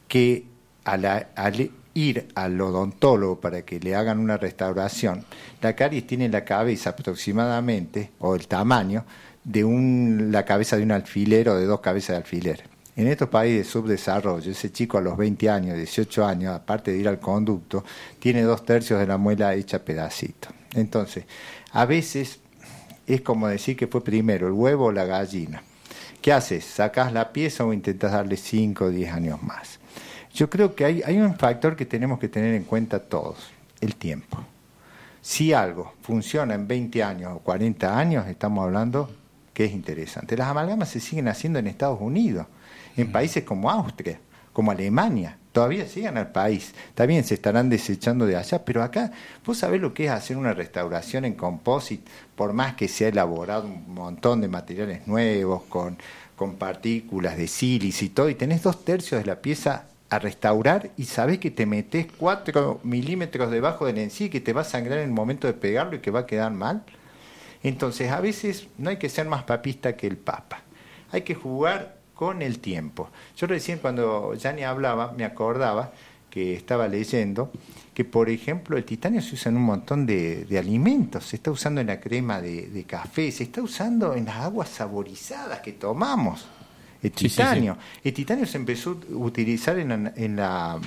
que 0.09 0.47
al, 0.83 1.05
al 1.05 1.71
ir 1.95 2.29
al 2.35 2.61
odontólogo 2.61 3.41
para 3.41 3.62
que 3.62 3.79
le 3.79 3.95
hagan 3.95 4.18
una 4.18 4.39
restauración, 4.39 5.25
la 5.62 5.77
caries 5.77 6.05
tiene 6.05 6.29
la 6.29 6.45
cabeza 6.45 6.91
aproximadamente, 6.91 8.11
o 8.18 8.35
el 8.35 8.49
tamaño, 8.49 9.05
de 9.45 9.64
un, 9.64 10.28
la 10.30 10.45
cabeza 10.45 10.76
de 10.76 10.82
un 10.82 10.93
alfiler 10.93 11.49
o 11.49 11.57
de 11.57 11.66
dos 11.66 11.80
cabezas 11.80 12.11
de 12.11 12.16
alfiler. 12.16 12.64
En 12.97 13.07
estos 13.07 13.28
países 13.28 13.66
de 13.66 13.72
subdesarrollo, 13.72 14.51
ese 14.51 14.72
chico 14.72 14.99
a 14.99 15.01
los 15.01 15.16
20 15.16 15.49
años, 15.49 15.76
18 15.76 16.26
años, 16.26 16.55
aparte 16.55 16.93
de 16.93 16.99
ir 16.99 17.09
al 17.09 17.18
conducto, 17.18 17.84
tiene 18.18 18.43
dos 18.43 18.64
tercios 18.64 19.01
de 19.01 19.07
la 19.07 19.16
muela 19.16 19.55
hecha 19.55 19.84
pedacito. 19.84 20.49
Entonces, 20.74 21.24
a 21.72 21.86
veces 21.86 22.41
es 23.07 23.22
como 23.22 23.49
decir 23.49 23.76
que 23.76 23.86
fue 23.86 24.05
primero 24.05 24.47
el 24.49 24.53
huevo 24.53 24.86
o 24.86 24.93
la 24.93 25.05
gallina. 25.05 25.62
¿Qué 26.20 26.32
haces? 26.32 26.64
¿Sacas 26.64 27.12
la 27.12 27.32
pieza 27.32 27.64
o 27.64 27.72
intentas 27.72 28.12
darle 28.12 28.36
5 28.36 28.84
o 28.84 28.91
10 28.91 29.12
años 29.12 29.43
más? 29.43 29.78
Yo 30.34 30.51
creo 30.51 30.74
que 30.74 30.84
hay, 30.84 31.03
hay 31.05 31.16
un 31.16 31.36
factor 31.36 31.76
que 31.76 31.86
tenemos 31.86 32.18
que 32.18 32.28
tener 32.28 32.55
en 32.55 32.64
cuenta 32.64 33.01
todos, 33.01 33.51
el 33.80 33.97
tiempo. 33.97 34.45
Si 35.22 35.53
algo 35.53 35.95
funciona 36.03 36.55
en 36.55 36.68
20 36.68 37.03
años 37.03 37.32
o 37.34 37.38
40 37.38 37.99
años, 37.99 38.26
estamos 38.26 38.64
hablando 38.64 39.11
que 39.55 39.65
es 39.65 39.73
interesante. 39.73 40.37
Las 40.37 40.49
amalgamas 40.49 40.89
se 40.89 41.01
siguen 41.01 41.29
haciendo 41.29 41.59
en 41.59 41.67
Estados 41.67 42.01
Unidos, 42.01 42.47
en 42.97 43.13
países 43.13 43.45
como 43.45 43.71
Austria, 43.71 44.19
como 44.53 44.71
Alemania, 44.71 45.37
todavía 45.53 45.87
siguen 45.87 46.17
al 46.17 46.33
país. 46.33 46.75
También 46.95 47.25
se 47.25 47.35
estarán 47.35 47.69
desechando 47.69 48.27
de 48.27 48.37
allá, 48.37 48.65
pero 48.65 48.83
acá 48.83 49.13
vos 49.45 49.59
sabés 49.59 49.81
lo 49.81 49.95
que 49.95 50.07
es 50.07 50.11
hacer 50.11 50.37
una 50.37 50.53
restauración 50.53 51.25
en 51.25 51.35
composite, 51.35 52.11
por 52.35 52.53
más 52.53 52.75
que 52.75 52.89
se 52.89 53.07
ha 53.07 53.09
elaborado 53.09 53.67
un 53.67 53.95
montón 53.95 54.41
de 54.41 54.49
materiales 54.49 55.07
nuevos, 55.07 55.63
con, 55.65 55.97
con 56.37 56.57
partículas 56.57 57.37
de 57.37 57.49
sílice 57.49 58.07
y 58.07 58.09
todo, 58.11 58.29
y 58.29 58.35
tenés 58.35 58.63
dos 58.63 58.85
tercios 58.85 59.21
de 59.21 59.27
la 59.27 59.41
pieza 59.41 59.85
a 60.11 60.19
restaurar 60.19 60.91
y 60.97 61.05
sabés 61.05 61.39
que 61.39 61.53
te 61.53 61.67
metés 61.67 62.09
4 62.19 62.81
milímetros 62.83 63.51
debajo 63.51 63.87
del 63.87 63.99
en 63.99 64.11
sí 64.11 64.29
que 64.29 64.41
te 64.41 64.53
va 64.53 64.63
a 64.63 64.65
sangrar 64.65 64.99
en 64.99 65.05
el 65.05 65.15
momento 65.15 65.47
de 65.47 65.53
pegarlo 65.53 65.95
y 65.95 66.01
que 66.01 66.11
va 66.11 66.21
a 66.21 66.27
quedar 66.27 66.51
mal. 66.51 66.83
Entonces, 67.63 68.11
a 68.11 68.21
veces 68.21 68.69
no 68.79 68.91
hay 68.91 68.97
que 68.97 69.09
ser 69.09 69.27
más 69.27 69.43
papista 69.45 69.97
que 69.97 70.07
el 70.07 70.17
Papa. 70.17 70.63
Hay 71.13 71.23
que 71.23 71.35
jugar 71.35 71.99
con 72.15 72.43
el 72.43 72.59
tiempo. 72.59 73.11
Yo 73.37 73.47
recién 73.47 73.79
cuando 73.79 74.35
Yanni 74.35 74.63
hablaba, 74.63 75.13
me 75.13 75.25
acordaba 75.25 75.93
que 76.31 76.55
estaba 76.55 76.87
leyendo 76.87 77.51
que, 77.93 78.05
por 78.05 78.31
ejemplo, 78.31 78.77
el 78.77 78.85
titanio 78.85 79.21
se 79.21 79.35
usa 79.35 79.51
en 79.51 79.57
un 79.57 79.65
montón 79.65 80.07
de, 80.07 80.45
de 80.45 80.59
alimentos. 80.59 81.25
Se 81.27 81.37
está 81.37 81.51
usando 81.51 81.81
en 81.81 81.89
la 81.89 82.01
crema 82.01 82.41
de, 82.41 82.69
de 82.69 82.85
café, 82.85 83.31
se 83.33 83.45
está 83.45 83.61
usando 83.63 84.15
en 84.15 84.27
las 84.27 84.37
aguas 84.37 84.69
saborizadas 84.69 85.61
que 85.61 85.73
tomamos. 85.73 86.47
El 87.03 87.13
Sí, 87.17 87.29
sí, 87.29 87.29
titanio. 87.31 87.77
El 88.05 88.13
titanio 88.13 88.47
se 88.47 88.59
empezó 88.59 88.91
a 88.91 89.17
utilizar 89.17 89.79
en 89.79 89.89
la, 89.89 90.13
en 90.15 90.37
la, 90.37 90.79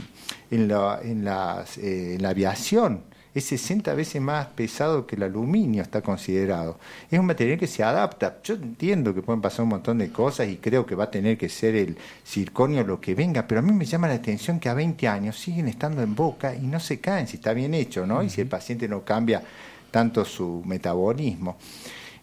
en 0.51 0.67
la, 0.67 0.99
en 1.03 1.26
las, 1.26 1.78
eh, 1.78 2.15
en 2.15 2.21
la 2.21 2.30
aviación. 2.30 3.03
Es 3.36 3.45
60 3.45 3.93
veces 3.95 4.21
más 4.21 4.47
pesado 4.47 5.07
que 5.07 5.15
el 5.15 5.23
aluminio, 5.23 5.81
está 5.81 6.01
considerado. 6.01 6.79
Es 7.09 7.19
un 7.19 7.25
material 7.25 7.57
que 7.57 7.67
se 7.67 7.84
adapta. 7.84 8.38
Yo 8.43 8.53
entiendo 8.53 9.13
que 9.13 9.23
pueden 9.23 9.41
pasar 9.41 9.63
un 9.63 9.69
montón 9.69 9.97
de 9.97 10.11
cosas 10.11 10.47
y 10.49 10.57
creo 10.57 10.86
que 10.86 10.93
va 10.93 11.05
a 11.05 11.11
tener 11.11 11.38
que 11.38 11.49
ser 11.49 11.75
el 11.75 11.97
circonio 12.23 12.84
lo 12.84 13.01
que 13.01 13.15
venga, 13.15 13.47
pero 13.47 13.59
a 13.59 13.63
mí 13.63 13.71
me 13.71 13.86
llama 13.86 14.07
la 14.07 14.15
atención 14.15 14.59
que 14.59 14.69
a 14.69 14.75
20 14.75 15.07
años 15.07 15.39
siguen 15.39 15.67
estando 15.67 16.03
en 16.03 16.13
boca 16.13 16.53
y 16.55 16.67
no 16.67 16.79
se 16.79 16.99
caen 16.99 17.27
si 17.27 17.38
está 17.38 17.53
bien 17.53 17.73
hecho, 17.73 18.05
¿no? 18.05 18.21
Y 18.21 18.29
si 18.29 18.41
el 18.41 18.47
paciente 18.47 18.88
no 18.88 19.03
cambia 19.03 19.41
tanto 19.89 20.25
su 20.25 20.61
metabolismo. 20.65 21.57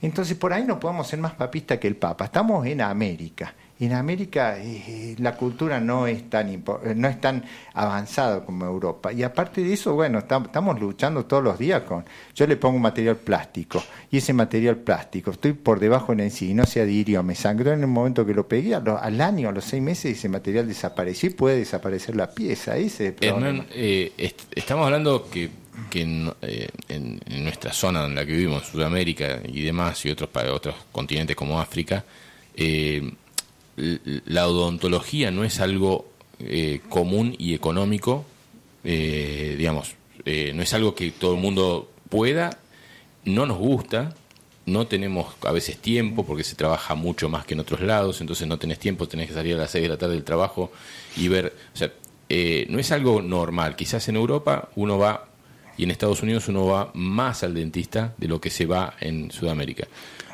Entonces, 0.03 0.37
por 0.37 0.53
ahí 0.53 0.65
no 0.65 0.81
podemos 0.81 1.07
ser 1.07 1.19
más 1.19 1.35
papistas 1.35 1.79
que 1.79 1.89
el 1.89 1.97
Papa. 1.97 2.27
Estamos 2.27 2.67
en 2.67 2.81
América. 2.81 3.53
En 3.81 3.93
América 3.95 4.57
eh, 4.59 5.15
la 5.19 5.35
cultura 5.37 5.81
no 5.81 6.07
es 6.07 6.29
tan 6.29 6.49
eh, 6.51 6.61
no 6.95 7.09
es 7.09 7.21
tan 7.21 7.45
avanzada 7.75 8.45
como 8.45 8.65
Europa. 8.67 9.13
Y 9.13 9.23
aparte 9.23 9.63
de 9.63 9.73
eso, 9.73 9.95
bueno, 9.95 10.21
tam- 10.29 10.45
estamos 10.47 10.79
luchando 10.79 11.25
todos 11.25 11.43
los 11.43 11.59
días 11.59 11.83
con. 11.83 12.05
Yo 12.35 12.47
le 12.47 12.57
pongo 12.57 12.77
un 12.77 12.83
material 12.83 13.17
plástico 13.17 13.83
y 14.11 14.19
ese 14.19 14.33
material 14.33 14.77
plástico, 14.77 15.31
estoy 15.31 15.55
por 15.55 15.81
debajo 15.81 16.13
en 16.13 16.31
sí 16.31 16.51
y 16.51 16.55
no 16.55 16.67
se 16.67 16.81
adhirió, 16.83 17.23
me 17.23 17.35
sangró 17.35 17.73
en 17.73 17.81
el 17.81 17.87
momento 17.87 18.27
que 18.27 18.35
lo 18.35 18.47
pegué, 18.47 18.79
lo- 18.81 18.99
al 18.99 19.21
año, 19.21 19.49
a 19.49 19.53
los 19.53 19.65
seis 19.65 19.83
meses, 19.83 20.19
ese 20.19 20.29
material 20.29 20.69
desapareció 20.69 21.31
y 21.31 21.33
puede 21.33 21.57
desaparecer 21.59 22.17
la 22.17 22.31
pieza. 22.31 22.77
Ese 22.77 23.15
el. 23.21 23.29
Hernán, 23.29 23.67
eh, 23.73 24.13
est- 24.19 24.43
estamos 24.55 24.85
hablando 24.87 25.29
que, 25.31 25.49
que 25.89 26.03
en, 26.03 26.31
eh, 26.43 26.69
en- 26.89 27.21
en 27.27 27.45
nuestra 27.45 27.73
zona 27.73 28.05
en 28.05 28.15
la 28.15 28.27
que 28.27 28.33
vivimos, 28.33 28.67
Sudamérica 28.67 29.41
y 29.47 29.63
demás, 29.63 30.05
y 30.05 30.11
otros, 30.11 30.29
pa- 30.29 30.53
otros 30.53 30.75
continentes 30.93 31.35
como 31.35 31.59
África, 31.61 32.05
eh, 32.55 33.11
la 34.27 34.49
odontología 34.49 35.31
no 35.31 35.45
es 35.45 35.61
algo 35.61 36.11
eh, 36.39 36.81
común 36.89 37.35
y 37.39 37.55
económico, 37.55 38.25
eh, 38.85 39.55
digamos, 39.59 39.95
eh, 40.25 40.53
no 40.55 40.63
es 40.63 40.73
algo 40.75 40.95
que 40.95 41.11
todo 41.11 41.35
el 41.35 41.41
mundo 41.41 41.91
pueda, 42.09 42.59
no 43.25 43.47
nos 43.47 43.59
gusta, 43.59 44.15
no 44.67 44.87
tenemos 44.87 45.35
a 45.43 45.53
veces 45.53 45.79
tiempo 45.79 46.25
porque 46.25 46.45
se 46.45 46.55
trabaja 46.55 46.95
mucho 46.95 47.29
más 47.29 47.45
que 47.45 47.55
en 47.55 47.61
otros 47.61 47.81
lados, 47.81 48.21
entonces 48.21 48.47
no 48.47 48.59
tenés 48.59 48.79
tiempo, 48.79 49.09
tenés 49.09 49.29
que 49.29 49.35
salir 49.35 49.55
a 49.55 49.59
las 49.59 49.71
6 49.71 49.83
de 49.83 49.89
la 49.89 49.97
tarde 49.97 50.15
del 50.15 50.25
trabajo 50.25 50.73
y 51.17 51.29
ver, 51.29 51.55
o 51.75 51.77
sea, 51.77 51.93
eh, 52.29 52.67
no 52.71 52.79
es 52.79 52.93
algo 52.93 53.23
normal, 53.23 53.77
quizás 53.77 54.09
en 54.09 54.17
Europa 54.17 54.69
uno 54.77 54.99
va 54.99 55.27
y 55.77 55.85
en 55.85 55.91
Estados 55.91 56.23
Unidos 56.23 56.49
uno 56.49 56.67
va 56.67 56.91
más 56.95 57.43
al 57.43 57.55
dentista 57.55 58.15
de 58.19 58.29
lo 58.29 58.41
que 58.41 58.51
se 58.51 58.67
va 58.67 58.95
en 59.01 59.31
Sudamérica. 59.31 59.89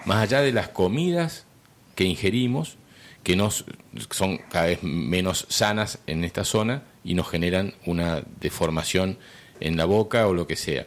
Más 0.04 0.18
allá 0.18 0.40
de 0.40 0.52
las 0.52 0.68
comidas 0.68 1.46
que 1.94 2.04
ingerimos, 2.04 2.76
que 3.26 3.34
nos 3.34 3.64
son 4.10 4.38
cada 4.38 4.66
vez 4.66 4.84
menos 4.84 5.46
sanas 5.48 5.98
en 6.06 6.22
esta 6.22 6.44
zona 6.44 6.84
y 7.02 7.14
nos 7.14 7.28
generan 7.28 7.74
una 7.84 8.22
deformación 8.40 9.18
en 9.58 9.76
la 9.76 9.84
boca 9.84 10.28
o 10.28 10.32
lo 10.32 10.46
que 10.46 10.54
sea. 10.54 10.86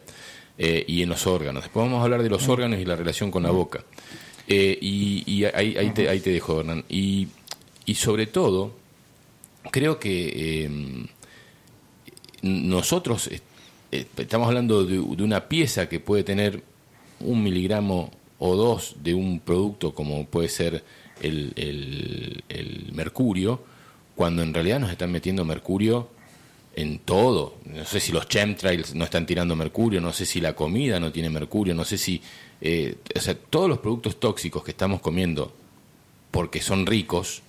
Eh, 0.57 0.85
y 0.87 1.01
en 1.01 1.09
los 1.09 1.27
órganos. 1.27 1.63
Después 1.63 1.85
vamos 1.85 1.99
a 1.99 2.03
hablar 2.05 2.23
de 2.23 2.29
los 2.29 2.47
órganos 2.47 2.79
y 2.79 2.85
la 2.85 2.95
relación 2.95 3.29
con 3.29 3.43
la 3.43 3.51
boca. 3.51 3.83
Eh, 4.47 4.77
y 4.79 5.25
y 5.29 5.43
ahí, 5.43 5.75
ahí, 5.75 5.89
te, 5.91 6.07
ahí 6.07 6.21
te 6.21 6.29
dejo, 6.29 6.61
Hernán. 6.61 6.85
Y, 6.87 7.27
y 7.85 7.95
sobre 7.95 8.25
todo, 8.25 8.71
creo 9.69 9.99
que 9.99 10.63
eh, 10.63 10.69
nosotros 12.41 13.29
estamos 13.91 14.47
hablando 14.47 14.85
de, 14.85 14.93
de 14.93 15.23
una 15.23 15.49
pieza 15.49 15.89
que 15.89 15.99
puede 15.99 16.23
tener 16.23 16.63
un 17.19 17.43
miligramo 17.43 18.11
o 18.37 18.55
dos 18.55 18.95
de 19.03 19.13
un 19.13 19.41
producto 19.41 19.93
como 19.93 20.25
puede 20.25 20.47
ser 20.47 20.85
el, 21.21 22.43
mercurio, 22.93 23.63
cuando 24.15 24.41
en 24.43 24.53
realidad 24.53 24.79
nos 24.79 24.91
están 24.91 25.11
metiendo 25.11 25.45
mercurio 25.45 26.09
en 26.75 26.99
todo. 26.99 27.55
No 27.65 27.85
sé 27.85 27.99
si 27.99 28.11
los 28.11 28.27
chemtrails 28.27 28.95
no 28.95 29.03
están 29.05 29.25
tirando 29.25 29.55
mercurio, 29.55 30.01
no 30.01 30.13
sé 30.13 30.25
si 30.25 30.39
la 30.41 30.53
comida 30.55 30.99
no 30.99 31.11
tiene 31.11 31.29
mercurio, 31.29 31.73
no 31.73 31.85
sé 31.85 31.97
si... 31.97 32.21
eh, 32.61 32.95
o 33.15 33.19
sea, 33.19 33.35
todos 33.35 33.69
los 33.69 33.79
productos 33.79 34.19
tóxicos 34.19 34.63
que 34.63 34.71
estamos 34.71 35.01
comiendo 35.01 35.53
porque 36.31 36.61
son 36.61 36.85
ricos, 36.85 37.41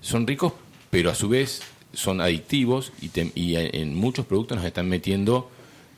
son 0.00 0.26
ricos, 0.26 0.52
pero 0.90 1.10
a 1.10 1.14
su 1.14 1.28
vez 1.28 1.62
son 1.92 2.20
adictivos 2.20 2.92
y, 3.00 3.08
te- 3.08 3.32
y 3.34 3.56
en 3.56 3.94
muchos 3.94 4.26
productos 4.26 4.58
nos 4.58 4.66
están 4.66 4.88
metiendo 4.88 5.50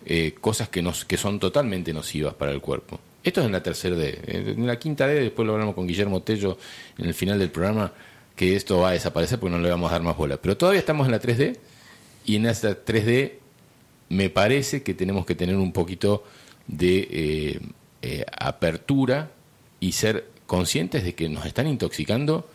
eh, 0.07 0.35
cosas 0.41 0.69
que, 0.69 0.81
nos, 0.81 1.05
que 1.05 1.17
son 1.17 1.39
totalmente 1.39 1.93
nocivas 1.93 2.35
para 2.35 2.53
el 2.53 2.61
cuerpo. 2.61 2.99
Esto 3.29 3.41
es 3.41 3.47
en 3.47 3.53
la 3.53 3.63
tercera 3.63 3.95
D. 3.97 4.19
En 4.27 4.67
la 4.67 4.79
quinta 4.79 5.07
D, 5.07 5.21
después 5.21 5.47
lo 5.47 5.53
hablamos 5.53 5.75
con 5.75 5.87
Guillermo 5.87 6.23
Tello 6.23 6.57
en 6.97 7.05
el 7.07 7.15
final 7.15 7.39
del 7.39 7.51
programa, 7.51 7.93
que 8.35 8.57
esto 8.57 8.79
va 8.79 8.91
a 8.91 8.93
desaparecer 8.93 9.39
porque 9.39 9.55
no 9.57 9.61
le 9.63 9.69
vamos 9.69 9.91
a 9.91 9.93
dar 9.93 10.03
más 10.03 10.17
bola. 10.17 10.37
Pero 10.39 10.57
todavía 10.57 10.81
estamos 10.81 11.07
en 11.07 11.11
la 11.13 11.21
3D 11.21 11.57
y 12.25 12.37
en 12.37 12.47
esta 12.47 12.85
3D 12.85 13.33
me 14.09 14.31
parece 14.31 14.83
que 14.83 14.95
tenemos 14.95 15.27
que 15.27 15.35
tener 15.35 15.57
un 15.57 15.73
poquito 15.73 16.25
de 16.67 17.09
eh, 17.11 17.61
eh, 18.03 18.25
apertura 18.39 19.31
y 19.81 19.93
ser 19.93 20.27
conscientes 20.47 21.05
de 21.05 21.15
que 21.15 21.29
nos 21.29 21.45
están 21.45 21.67
intoxicando 21.67 22.49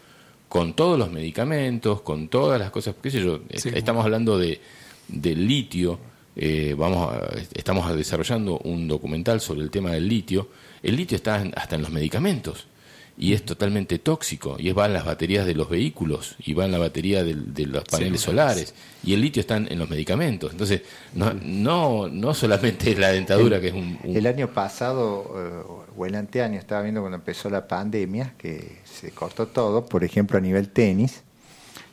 con 0.49 0.75
todos 0.75 0.97
los 0.97 1.11
medicamentos, 1.11 2.01
con 2.01 2.27
todas 2.29 2.59
las 2.59 2.71
cosas, 2.71 2.95
qué 3.01 3.11
sé 3.11 3.21
yo, 3.21 3.41
Sí. 3.55 3.69
estamos 3.75 4.03
hablando 4.05 4.37
de, 4.39 4.59
de 5.07 5.35
litio, 5.35 5.99
eh, 6.35 6.73
vamos 6.77 7.13
a- 7.13 7.29
estamos 7.53 7.95
desarrollando 7.95 8.57
un 8.59 8.87
documental 8.87 9.39
sobre 9.41 9.61
el 9.61 9.69
tema 9.69 9.91
del 9.91 10.07
litio, 10.07 10.47
el 10.83 10.95
litio 10.95 11.15
está 11.15 11.43
hasta 11.55 11.75
en 11.75 11.81
los 11.81 11.91
medicamentos 11.91 12.67
y 13.15 13.33
es 13.33 13.43
totalmente 13.45 13.99
tóxico 13.99 14.55
y 14.57 14.69
es, 14.69 14.77
va 14.77 14.87
en 14.87 14.93
las 14.93 15.05
baterías 15.05 15.45
de 15.45 15.53
los 15.53 15.69
vehículos 15.69 16.35
y 16.39 16.53
va 16.53 16.65
en 16.65 16.71
la 16.71 16.79
batería 16.79 17.23
de, 17.23 17.35
los 17.67 17.83
paneles 17.83 18.21
solares 18.21 18.73
y 19.03 19.13
el 19.13 19.21
litio 19.21 19.39
está 19.39 19.55
en, 19.57 19.77
los 19.77 19.87
medicamentos 19.87 20.51
entonces 20.51 20.81
no 21.13 21.31
no 21.33 22.07
no 22.07 22.33
solamente 22.33 22.91
es 22.91 22.97
la 22.97 23.09
dentadura 23.09 23.61
que 23.61 23.67
es 23.67 23.73
un, 23.73 23.99
un- 24.03 24.15
El 24.15 24.25
año 24.25 24.47
pasado, 24.49 25.31
eh, 25.37 25.83
o 25.95 26.05
el 26.07 26.15
anteaño, 26.15 26.57
estaba 26.57 26.81
viendo 26.81 27.01
cuando 27.01 27.17
empezó 27.17 27.49
la 27.51 27.67
pandemia, 27.67 28.33
que 28.37 28.79
se 28.83 29.11
cortó 29.11 29.45
todo, 29.47 29.85
por 29.85 30.03
ejemplo, 30.03 30.39
a 30.39 30.41
nivel 30.41 30.69
tenis. 30.69 31.21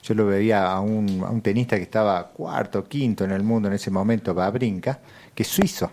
Yo 0.03 0.15
lo 0.15 0.25
veía 0.27 0.73
a 0.73 0.81
un, 0.81 1.23
a 1.23 1.31
un 1.31 1.43
tenista 1.43 1.77
que 1.77 1.83
estaba 1.83 2.29
cuarto, 2.29 2.85
quinto 2.89 3.25
en 3.25 3.33
el 3.33 3.43
mundo 3.43 3.69
en 3.69 3.75
ese 3.75 3.91
momento, 3.91 4.33
Babrinka, 4.33 5.01
que 5.35 5.43
es 5.43 5.49
suizo. 5.49 5.91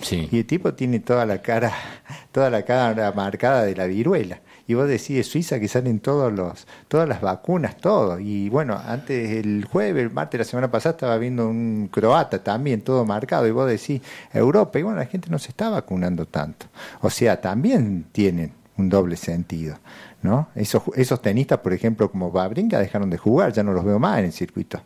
Sí. 0.00 0.28
Y 0.30 0.38
el 0.38 0.46
tipo 0.46 0.74
tiene 0.74 1.00
toda 1.00 1.26
la 1.26 1.42
cara, 1.42 1.72
toda 2.32 2.50
la 2.50 2.62
cara 2.62 3.12
marcada 3.12 3.64
de 3.64 3.74
la 3.74 3.86
viruela. 3.86 4.40
Y 4.66 4.74
vos 4.74 4.86
decís, 4.86 5.26
Suiza 5.26 5.58
que 5.58 5.66
salen 5.66 5.98
todos 5.98 6.32
los, 6.32 6.66
todas 6.86 7.08
las 7.08 7.20
vacunas, 7.20 7.76
todo. 7.76 8.20
Y 8.20 8.48
bueno, 8.50 8.80
antes 8.86 9.44
el 9.44 9.64
jueves, 9.64 10.04
el 10.04 10.12
martes 10.12 10.38
la 10.38 10.44
semana 10.44 10.70
pasada 10.70 10.92
estaba 10.92 11.18
viendo 11.18 11.48
un 11.48 11.88
croata 11.90 12.44
también, 12.44 12.82
todo 12.82 13.04
marcado. 13.04 13.48
Y 13.48 13.50
vos 13.50 13.68
decís, 13.68 14.00
Europa, 14.32 14.78
y 14.78 14.82
bueno, 14.82 15.00
la 15.00 15.06
gente 15.06 15.28
no 15.28 15.40
se 15.40 15.48
está 15.48 15.70
vacunando 15.70 16.24
tanto. 16.24 16.66
O 17.00 17.10
sea, 17.10 17.40
también 17.40 18.06
tienen 18.12 18.52
un 18.76 18.88
doble 18.88 19.16
sentido. 19.16 19.76
¿no? 20.22 20.48
Esos, 20.54 20.82
esos 20.94 21.20
tenistas, 21.20 21.58
por 21.58 21.72
ejemplo, 21.72 22.08
como 22.08 22.30
Babrinka, 22.30 22.78
dejaron 22.78 23.10
de 23.10 23.18
jugar, 23.18 23.52
ya 23.52 23.64
no 23.64 23.72
los 23.72 23.84
veo 23.84 23.98
más 23.98 24.20
en 24.20 24.26
el 24.26 24.32
circuito. 24.32 24.80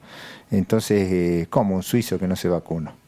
Entonces, 0.50 1.12
eh, 1.12 1.46
como 1.50 1.74
un 1.76 1.82
suizo 1.82 2.18
que 2.18 2.26
no 2.26 2.36
se 2.36 2.48
vacunó. 2.48 3.03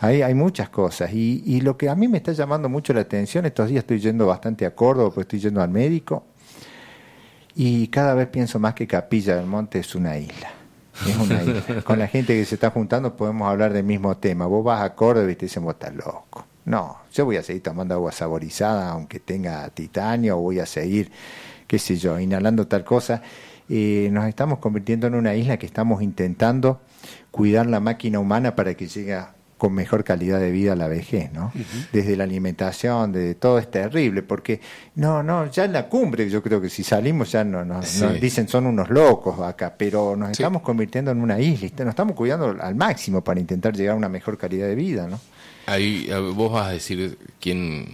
Hay, 0.00 0.22
hay 0.22 0.34
muchas 0.34 0.68
cosas 0.68 1.12
y, 1.12 1.42
y 1.46 1.60
lo 1.60 1.76
que 1.76 1.88
a 1.88 1.94
mí 1.94 2.06
me 2.06 2.18
está 2.18 2.32
llamando 2.32 2.68
mucho 2.68 2.92
la 2.92 3.00
atención, 3.00 3.46
estos 3.46 3.68
días 3.68 3.82
estoy 3.82 3.98
yendo 3.98 4.26
bastante 4.26 4.66
a 4.66 4.74
Córdoba, 4.74 5.08
porque 5.08 5.22
estoy 5.22 5.40
yendo 5.40 5.62
al 5.62 5.70
médico 5.70 6.24
y 7.60 7.88
cada 7.88 8.14
vez 8.14 8.28
pienso 8.28 8.60
más 8.60 8.74
que 8.74 8.86
Capilla 8.86 9.34
del 9.34 9.46
Monte 9.46 9.80
es 9.80 9.96
una 9.96 10.16
isla. 10.16 10.48
Es 11.04 11.16
una 11.16 11.42
isla. 11.42 11.82
Con 11.84 11.98
la 11.98 12.06
gente 12.06 12.34
que 12.34 12.44
se 12.44 12.54
está 12.54 12.70
juntando 12.70 13.16
podemos 13.16 13.48
hablar 13.48 13.72
del 13.72 13.82
mismo 13.82 14.16
tema. 14.16 14.46
Vos 14.46 14.64
vas 14.64 14.82
a 14.82 14.94
Córdoba 14.94 15.28
y 15.32 15.34
te 15.34 15.46
dicen, 15.46 15.64
vos 15.64 15.74
estás 15.74 15.92
loco. 15.92 16.46
No, 16.66 16.98
yo 17.12 17.24
voy 17.24 17.36
a 17.36 17.42
seguir 17.42 17.64
tomando 17.64 17.94
agua 17.94 18.12
saborizada, 18.12 18.90
aunque 18.90 19.18
tenga 19.18 19.68
titanio, 19.70 20.36
voy 20.36 20.60
a 20.60 20.66
seguir, 20.66 21.10
qué 21.66 21.80
sé 21.80 21.96
yo, 21.96 22.20
inhalando 22.20 22.68
tal 22.68 22.84
cosa. 22.84 23.22
Eh, 23.68 24.08
nos 24.12 24.26
estamos 24.26 24.60
convirtiendo 24.60 25.08
en 25.08 25.16
una 25.16 25.34
isla 25.34 25.56
que 25.56 25.66
estamos 25.66 26.00
intentando 26.00 26.80
cuidar 27.32 27.66
la 27.66 27.80
máquina 27.80 28.20
humana 28.20 28.54
para 28.54 28.74
que 28.74 28.86
llegue 28.86 29.18
con 29.58 29.74
mejor 29.74 30.04
calidad 30.04 30.40
de 30.40 30.50
vida 30.50 30.72
a 30.72 30.76
la 30.76 30.88
vejez, 30.88 31.32
¿no? 31.32 31.52
Desde 31.92 32.16
la 32.16 32.24
alimentación, 32.24 33.12
de 33.12 33.34
todo 33.34 33.58
es 33.58 33.70
terrible, 33.70 34.22
porque 34.22 34.60
no, 34.94 35.22
no, 35.22 35.50
ya 35.50 35.64
en 35.64 35.72
la 35.74 35.88
cumbre 35.88 36.30
yo 36.30 36.42
creo 36.42 36.60
que 36.60 36.70
si 36.70 36.82
salimos 36.84 37.32
ya 37.32 37.44
no, 37.44 37.64
no- 37.64 37.82
Sí. 37.82 38.00
nos 38.02 38.20
dicen 38.20 38.48
son 38.48 38.66
unos 38.66 38.88
locos 38.88 39.40
acá, 39.40 39.74
pero 39.76 40.16
nos 40.16 40.28
Sí. 40.28 40.42
estamos 40.42 40.62
convirtiendo 40.62 41.10
en 41.10 41.20
una 41.20 41.38
isla, 41.40 41.68
nos 41.80 41.88
estamos 41.88 42.14
cuidando 42.14 42.56
al 42.60 42.74
máximo 42.76 43.22
para 43.22 43.40
intentar 43.40 43.76
llegar 43.76 43.94
a 43.94 43.96
una 43.98 44.08
mejor 44.08 44.38
calidad 44.38 44.68
de 44.68 44.74
vida, 44.76 45.06
¿no? 45.08 45.20
Ahí 45.66 46.06
eh, 46.08 46.16
vos 46.18 46.52
vas 46.52 46.68
a 46.68 46.70
decir 46.70 47.18
quién, 47.40 47.86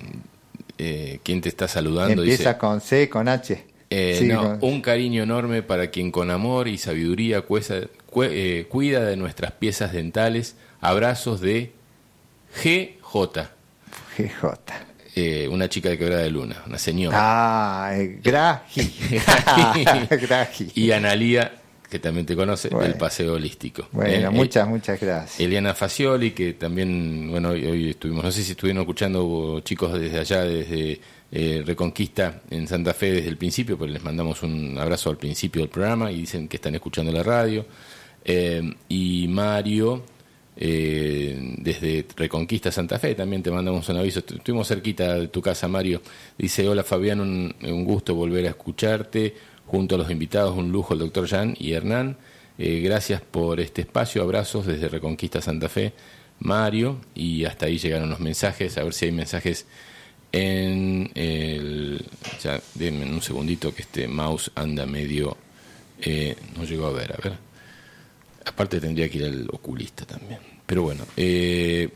eh, 0.78 1.18
quién 1.22 1.40
te 1.40 1.48
está 1.48 1.66
saludando. 1.66 2.22
Empieza 2.22 2.50
Dice, 2.50 2.58
con 2.58 2.80
C, 2.80 3.08
con 3.08 3.26
H. 3.28 3.64
eh, 3.90 4.16
Sí, 4.18 4.26
no, 4.28 4.58
con- 4.60 4.70
un 4.70 4.80
cariño 4.80 5.22
enorme 5.22 5.62
para 5.62 5.88
quien 5.90 6.10
con 6.10 6.30
amor 6.30 6.68
y 6.68 6.78
sabiduría 6.78 7.46
cue- 7.46 8.28
eh, 8.30 8.66
cuida 8.68 9.04
de 9.04 9.16
nuestras 9.16 9.52
piezas 9.52 9.92
dentales. 9.92 10.56
Abrazos 10.84 11.40
de 11.40 11.72
GJ, 12.62 13.48
GJ. 14.18 14.44
eh, 15.16 15.48
una 15.50 15.68
chica 15.68 15.88
de 15.88 15.98
Quebrada 15.98 16.22
de 16.22 16.30
Luna, 16.30 16.62
una 16.66 16.78
señora. 16.78 17.16
Ah, 17.18 17.92
eh, 17.96 18.20
Graji. 18.22 18.92
Graji. 20.10 20.70
y 20.74 20.90
Analía, 20.90 21.52
que 21.90 21.98
también 21.98 22.26
te 22.26 22.36
conoce, 22.36 22.68
Bueno. 22.68 22.88
del 22.88 22.98
Paseo 22.98 23.34
Holístico. 23.34 23.88
Bueno, 23.92 24.28
Eh, 24.28 24.30
muchas, 24.30 24.68
muchas 24.68 25.00
gracias. 25.00 25.40
Eliana 25.40 25.74
Facioli, 25.74 26.32
que 26.32 26.52
también, 26.54 27.28
bueno, 27.30 27.50
hoy, 27.50 27.64
hoy 27.64 27.90
estuvimos, 27.90 28.24
no 28.24 28.30
sé 28.32 28.42
si 28.42 28.50
estuvieron 28.52 28.82
escuchando 28.82 29.60
chicos 29.64 29.98
desde 29.98 30.18
allá, 30.18 30.42
desde 30.44 31.00
eh, 31.32 31.62
Reconquista 31.66 32.42
en 32.50 32.68
Santa 32.68 32.92
Fe 32.94 33.10
desde 33.12 33.28
el 33.28 33.36
principio, 33.36 33.78
pues 33.78 33.90
les 33.90 34.02
mandamos 34.02 34.42
un 34.42 34.76
abrazo 34.78 35.10
al 35.10 35.16
principio 35.16 35.62
del 35.62 35.70
programa 35.70 36.12
y 36.12 36.20
dicen 36.20 36.46
que 36.46 36.56
están 36.56 36.74
escuchando 36.74 37.10
la 37.10 37.22
radio. 37.22 37.64
Eh, 38.24 38.62
y 38.88 39.26
Mario, 39.28 40.02
eh, 40.56 41.56
desde 41.58 42.06
Reconquista 42.16 42.70
Santa 42.70 42.98
Fe, 42.98 43.14
también 43.14 43.42
te 43.42 43.50
mandamos 43.50 43.88
un 43.88 43.96
aviso. 43.96 44.20
Estu- 44.20 44.36
Estuvimos 44.36 44.68
cerquita 44.68 45.14
de 45.18 45.28
tu 45.28 45.42
casa, 45.42 45.66
Mario. 45.68 46.00
Dice, 46.38 46.68
hola 46.68 46.84
Fabián, 46.84 47.20
un, 47.20 47.54
un 47.62 47.84
gusto 47.84 48.14
volver 48.14 48.46
a 48.46 48.50
escucharte. 48.50 49.34
Junto 49.66 49.94
a 49.94 49.98
los 49.98 50.10
invitados, 50.10 50.54
un 50.56 50.70
lujo 50.70 50.92
el 50.92 51.00
doctor 51.00 51.26
Jan 51.26 51.56
y 51.58 51.72
Hernán. 51.72 52.18
Eh, 52.58 52.80
gracias 52.80 53.22
por 53.22 53.58
este 53.60 53.80
espacio, 53.80 54.22
abrazos 54.22 54.66
desde 54.66 54.88
Reconquista 54.88 55.40
Santa 55.40 55.68
Fe, 55.70 55.94
Mario. 56.40 57.00
Y 57.14 57.44
hasta 57.46 57.66
ahí 57.66 57.78
llegaron 57.78 58.10
los 58.10 58.20
mensajes, 58.20 58.76
a 58.76 58.84
ver 58.84 58.92
si 58.92 59.06
hay 59.06 59.12
mensajes 59.12 59.66
en 60.32 61.10
el... 61.14 62.04
Ya, 62.42 62.60
denme 62.74 63.06
un 63.06 63.22
segundito 63.22 63.74
que 63.74 63.82
este 63.82 64.06
mouse 64.06 64.50
anda 64.54 64.84
medio... 64.84 65.36
eh, 66.02 66.36
no 66.56 66.64
llegó 66.64 66.86
a 66.88 66.92
ver, 66.92 67.12
a 67.12 67.16
ver. 67.22 67.38
Aparte 68.44 68.80
tendría 68.80 69.08
que 69.08 69.18
ir 69.18 69.24
al 69.24 69.48
oculista 69.50 70.04
también. 70.04 70.38
Pero 70.66 70.82
bueno, 70.82 71.04
eh, 71.16 71.88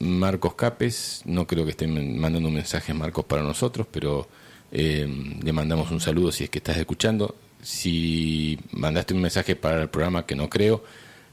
Marcos 0.00 0.54
Capes, 0.54 1.22
no 1.24 1.46
creo 1.46 1.64
que 1.64 1.70
estén 1.72 2.18
mandando 2.18 2.48
un 2.48 2.54
mensaje 2.54 2.94
Marcos 2.94 3.24
para 3.24 3.42
nosotros, 3.42 3.86
pero 3.90 4.28
eh, 4.70 5.06
le 5.42 5.52
mandamos 5.52 5.90
un 5.90 6.00
saludo 6.00 6.30
si 6.32 6.44
es 6.44 6.50
que 6.50 6.58
estás 6.58 6.76
escuchando. 6.76 7.34
Si 7.62 8.58
mandaste 8.72 9.14
un 9.14 9.20
mensaje 9.20 9.56
para 9.56 9.82
el 9.82 9.88
programa, 9.88 10.24
que 10.24 10.36
no 10.36 10.48
creo, 10.48 10.84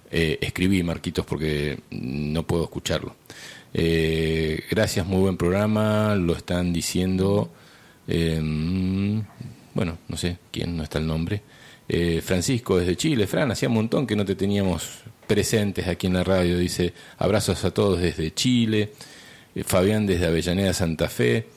eh, 0.09 0.39
escribí 0.41 0.81
Marquitos 0.83 1.25
porque 1.25 1.79
no 1.91 2.43
puedo 2.43 2.63
escucharlo. 2.63 3.15
Eh, 3.73 4.63
gracias, 4.71 5.05
muy 5.05 5.19
buen 5.19 5.37
programa, 5.37 6.15
lo 6.15 6.33
están 6.33 6.71
diciendo, 6.71 7.51
eh, 8.07 8.39
bueno, 9.73 9.97
no 10.07 10.17
sé 10.17 10.37
quién, 10.51 10.77
no 10.77 10.83
está 10.83 10.99
el 10.99 11.07
nombre. 11.07 11.41
Eh, 11.87 12.21
Francisco 12.23 12.77
desde 12.77 12.95
Chile, 12.95 13.27
Fran, 13.27 13.51
hacía 13.51 13.69
un 13.69 13.75
montón 13.75 14.07
que 14.07 14.15
no 14.15 14.25
te 14.25 14.35
teníamos 14.35 15.03
presentes 15.27 15.87
aquí 15.87 16.07
en 16.07 16.13
la 16.13 16.23
radio, 16.23 16.57
dice, 16.57 16.93
abrazos 17.17 17.63
a 17.63 17.71
todos 17.71 17.99
desde 18.01 18.33
Chile, 18.33 18.91
Eh, 19.55 19.63
Fabián 19.63 20.05
desde 20.05 20.25
Avellaneda 20.25 20.73
Santa 20.73 21.07
Fe, 21.07 21.47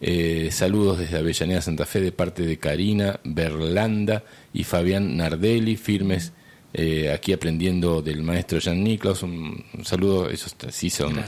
eh, 0.00 0.48
saludos 0.52 0.98
desde 0.98 1.18
Avellaneda 1.18 1.60
Santa 1.60 1.86
Fe 1.86 2.00
de 2.00 2.12
parte 2.12 2.44
de 2.44 2.56
Karina 2.56 3.18
Berlanda 3.24 4.22
y 4.54 4.62
Fabián 4.62 5.16
Nardelli, 5.16 5.76
firmes 5.76 6.32
eh, 6.72 7.10
aquí 7.10 7.32
aprendiendo 7.32 8.00
del 8.00 8.22
maestro 8.22 8.60
Jan 8.60 8.84
Niklaus, 8.84 9.24
un, 9.24 9.64
un 9.76 9.84
saludo, 9.84 10.30
esos 10.30 10.54
sí 10.70 10.88
son, 10.88 11.18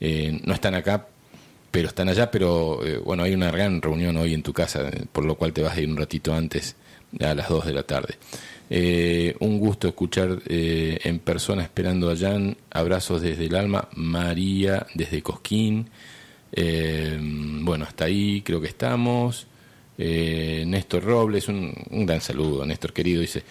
eh, 0.00 0.38
no 0.44 0.54
están 0.54 0.74
acá, 0.76 1.08
pero 1.72 1.88
están 1.88 2.08
allá, 2.08 2.30
pero 2.30 2.80
bueno, 3.04 3.24
hay 3.24 3.34
una 3.34 3.50
gran 3.50 3.82
reunión 3.82 4.16
hoy 4.18 4.34
en 4.34 4.42
tu 4.42 4.52
casa, 4.52 4.88
por 5.10 5.24
lo 5.24 5.34
cual 5.34 5.52
te 5.52 5.62
vas 5.62 5.76
a 5.76 5.80
ir 5.80 5.88
un 5.88 5.96
ratito 5.96 6.32
antes, 6.32 6.76
a 7.20 7.34
las 7.34 7.48
2 7.48 7.66
de 7.66 7.72
la 7.72 7.82
tarde. 7.84 8.14
Eh, 8.68 9.36
un 9.40 9.58
gusto 9.58 9.86
escuchar 9.88 10.40
eh, 10.48 10.98
en 11.04 11.18
persona 11.20 11.62
esperando 11.62 12.10
a 12.10 12.16
Jan. 12.16 12.56
Abrazos 12.70 13.22
desde 13.22 13.46
el 13.46 13.54
alma. 13.54 13.88
María 13.94 14.86
desde 14.94 15.22
Cosquín. 15.22 15.88
Eh, 16.52 17.16
bueno, 17.20 17.84
hasta 17.84 18.04
ahí 18.06 18.42
creo 18.42 18.60
que 18.60 18.68
estamos. 18.68 19.46
Eh, 19.98 20.64
Néstor 20.66 21.04
Robles, 21.04 21.48
un, 21.48 21.72
un 21.90 22.06
gran 22.06 22.20
saludo, 22.20 22.64
Néstor 22.66 22.92
querido, 22.92 23.20
dice. 23.20 23.42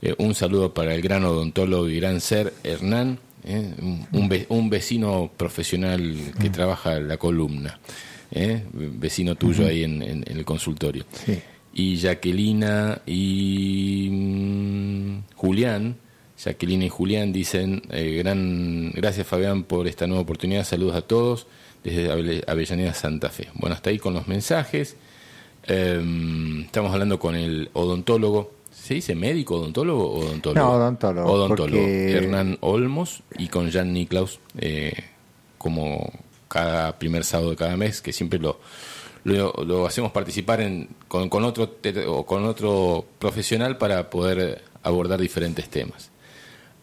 eh, 0.00 0.14
un 0.18 0.34
saludo 0.34 0.72
para 0.72 0.94
el 0.94 1.02
gran 1.02 1.24
odontólogo 1.24 1.88
y 1.88 1.96
gran 1.98 2.20
ser 2.20 2.52
Hernán, 2.62 3.18
eh, 3.44 3.74
un, 3.82 4.06
un 4.12 4.28
ve- 4.28 4.46
un 4.48 4.70
vecino 4.70 5.30
profesional 5.36 6.14
que 6.40 6.50
trabaja 6.50 7.00
la 7.00 7.16
columna, 7.16 7.80
eh, 8.30 8.62
vecino 8.72 9.34
tuyo 9.34 9.66
ahí 9.66 9.82
en- 9.82 10.02
en- 10.02 10.24
en 10.26 10.36
el 10.38 10.44
consultorio 10.44 11.04
Sí. 11.26 11.38
Y 11.78 11.96
Jaquelina 11.98 13.00
y 13.06 14.08
mm, 14.10 15.22
Julián. 15.36 15.96
Jaquelina 16.42 16.84
y 16.84 16.88
Julián 16.88 17.32
dicen, 17.32 17.82
eh, 17.90 18.16
gran, 18.22 18.90
gracias 18.92 19.26
Fabián 19.26 19.64
por 19.64 19.88
esta 19.88 20.06
nueva 20.06 20.22
oportunidad, 20.22 20.64
saludos 20.64 20.94
a 20.96 21.02
todos 21.02 21.46
desde 21.82 22.10
Ave- 22.12 22.44
Avellaneda 22.46 22.94
Santa 22.94 23.28
Fe. 23.28 23.48
Bueno, 23.54 23.74
hasta 23.74 23.90
ahí 23.90 23.98
con 23.98 24.14
los 24.14 24.28
mensajes. 24.28 24.96
Em, 25.64 26.62
estamos 26.62 26.92
hablando 26.92 27.18
con 27.18 27.34
el 27.34 27.70
odontólogo, 27.72 28.52
¿se 28.70 28.94
dice 28.94 29.14
médico 29.14 29.56
odontólogo 29.56 30.04
o 30.10 30.18
odontólogo? 30.26 30.66
No, 30.66 30.72
odontólogo, 30.74 31.30
Odontólogo, 31.32 31.76
porque- 31.82 32.12
Hernán 32.12 32.56
Olmos 32.60 33.22
y 33.36 33.48
con 33.48 33.70
Jan 33.70 33.92
Niklaus 33.92 34.38
eh, 34.58 34.92
como 35.58 36.10
cada 36.48 36.98
primer 36.98 37.24
sábado 37.24 37.50
de 37.50 37.56
cada 37.56 37.76
mes, 37.76 38.00
que 38.00 38.12
siempre 38.12 38.38
lo, 38.38 38.60
lo, 39.36 39.52
lo 39.64 39.86
hacemos 39.86 40.12
participar 40.12 40.60
en, 40.60 40.88
con, 41.06 41.28
con 41.28 41.44
otro 41.44 41.76
o 42.06 42.26
con 42.26 42.44
otro 42.44 43.04
profesional 43.18 43.78
para 43.78 44.10
poder 44.10 44.62
abordar 44.82 45.20
diferentes 45.20 45.68
temas. 45.68 46.10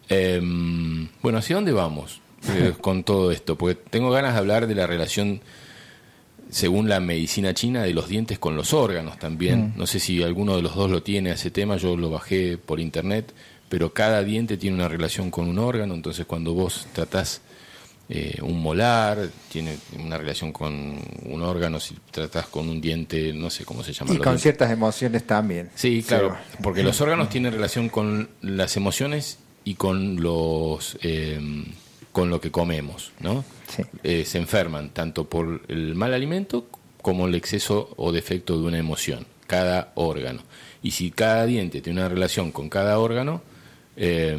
Em, 0.08 1.08
bueno, 1.22 1.38
¿hacia 1.38 1.56
dónde 1.56 1.72
vamos 1.72 2.20
eh, 2.48 2.74
con 2.80 3.04
todo 3.04 3.32
esto? 3.32 3.56
Porque 3.56 3.74
tengo 3.90 4.10
ganas 4.10 4.34
de 4.34 4.38
hablar 4.38 4.66
de 4.66 4.74
la 4.74 4.86
relación, 4.86 5.40
según 6.50 6.88
la 6.88 7.00
medicina 7.00 7.54
china, 7.54 7.82
de 7.82 7.92
los 7.92 8.08
dientes 8.08 8.38
con 8.38 8.56
los 8.56 8.72
órganos 8.72 9.18
también. 9.18 9.74
No 9.76 9.86
sé 9.86 9.98
si 9.98 10.22
alguno 10.22 10.56
de 10.56 10.62
los 10.62 10.74
dos 10.74 10.90
lo 10.90 11.02
tiene 11.02 11.32
ese 11.32 11.50
tema, 11.50 11.76
yo 11.76 11.96
lo 11.96 12.10
bajé 12.10 12.58
por 12.58 12.80
internet, 12.80 13.32
pero 13.68 13.92
cada 13.92 14.22
diente 14.22 14.56
tiene 14.56 14.76
una 14.76 14.88
relación 14.88 15.30
con 15.30 15.48
un 15.48 15.58
órgano, 15.58 15.94
entonces 15.94 16.24
cuando 16.26 16.54
vos 16.54 16.86
tratás 16.92 17.42
eh, 18.08 18.38
un 18.42 18.62
molar, 18.62 19.30
tiene 19.50 19.76
una 19.98 20.16
relación 20.16 20.52
con 20.52 20.96
un 21.24 21.42
órgano, 21.42 21.80
si 21.80 21.96
tratás 22.10 22.46
con 22.46 22.68
un 22.68 22.80
diente, 22.80 23.32
no 23.32 23.50
sé 23.50 23.64
cómo 23.64 23.82
se 23.82 23.92
llama. 23.92 24.12
Y 24.12 24.18
con 24.18 24.24
dientes. 24.24 24.42
ciertas 24.42 24.70
emociones 24.70 25.26
también. 25.26 25.70
Sí, 25.74 26.04
claro, 26.06 26.36
porque 26.62 26.84
los 26.84 27.00
órganos 27.00 27.28
tienen 27.28 27.52
relación 27.52 27.88
con 27.88 28.28
las 28.42 28.76
emociones 28.76 29.38
y 29.64 29.74
con 29.74 30.22
los 30.22 30.96
eh, 31.02 31.64
con 32.12 32.30
lo 32.30 32.40
que 32.40 32.50
comemos, 32.50 33.12
¿no? 33.20 33.44
Sí. 33.68 33.82
Eh, 34.04 34.24
se 34.24 34.38
enferman 34.38 34.90
tanto 34.90 35.28
por 35.28 35.62
el 35.68 35.94
mal 35.96 36.14
alimento 36.14 36.68
como 37.02 37.26
el 37.26 37.34
exceso 37.34 37.92
o 37.96 38.12
defecto 38.12 38.58
de 38.58 38.66
una 38.66 38.78
emoción, 38.78 39.26
cada 39.46 39.92
órgano. 39.96 40.42
Y 40.82 40.92
si 40.92 41.10
cada 41.10 41.44
diente 41.44 41.80
tiene 41.80 42.00
una 42.00 42.08
relación 42.08 42.52
con 42.52 42.68
cada 42.68 42.98
órgano, 43.00 43.42
eh, 43.96 44.38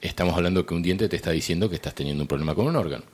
estamos 0.00 0.34
hablando 0.36 0.64
que 0.66 0.74
un 0.74 0.82
diente 0.82 1.08
te 1.08 1.16
está 1.16 1.30
diciendo 1.30 1.68
que 1.68 1.76
estás 1.76 1.94
teniendo 1.94 2.22
un 2.24 2.28
problema 2.28 2.54
con 2.54 2.66
un 2.66 2.76
órgano. 2.76 3.04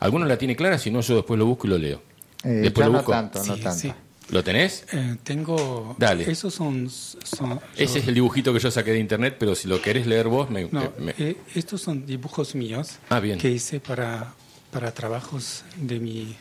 ¿Alguno 0.00 0.26
la 0.26 0.36
tiene 0.38 0.54
clara? 0.56 0.78
Si 0.78 0.90
no, 0.90 1.00
yo 1.00 1.16
después 1.16 1.38
lo 1.38 1.46
busco 1.46 1.66
y 1.66 1.70
lo 1.70 1.78
leo. 1.78 2.02
Eh, 2.44 2.48
después 2.48 2.84
ya 2.84 2.86
lo 2.86 2.92
no 2.92 2.98
busco. 2.98 3.12
tanto, 3.12 3.38
no 3.44 3.56
Sí, 3.56 3.60
tanto. 3.62 3.78
sí. 3.78 3.92
¿Lo 4.28 4.42
tenés? 4.42 4.84
Eh, 4.92 5.16
tengo. 5.22 5.94
Dale. 5.98 6.30
Esos 6.30 6.52
son. 6.52 6.90
son- 6.90 7.60
Ese 7.76 7.94
yo- 7.94 8.00
es 8.00 8.08
el 8.08 8.14
dibujito 8.14 8.52
que 8.52 8.58
yo 8.58 8.70
saqué 8.70 8.90
de 8.92 8.98
internet, 8.98 9.36
pero 9.38 9.54
si 9.54 9.68
lo 9.68 9.80
querés 9.80 10.06
leer 10.06 10.26
vos, 10.28 10.50
me, 10.50 10.64
No, 10.70 10.92
me- 10.98 11.14
eh, 11.18 11.36
estos 11.54 11.80
son 11.82 12.04
dibujos 12.04 12.54
míos 12.56 12.96
Ah, 13.08 13.20
bien. 13.20 13.38
que 13.38 13.50
hice 13.50 13.78
para, 13.80 14.34
para 14.72 14.92
trabajos 14.92 15.64
de 15.76 16.00
mi 16.00 16.36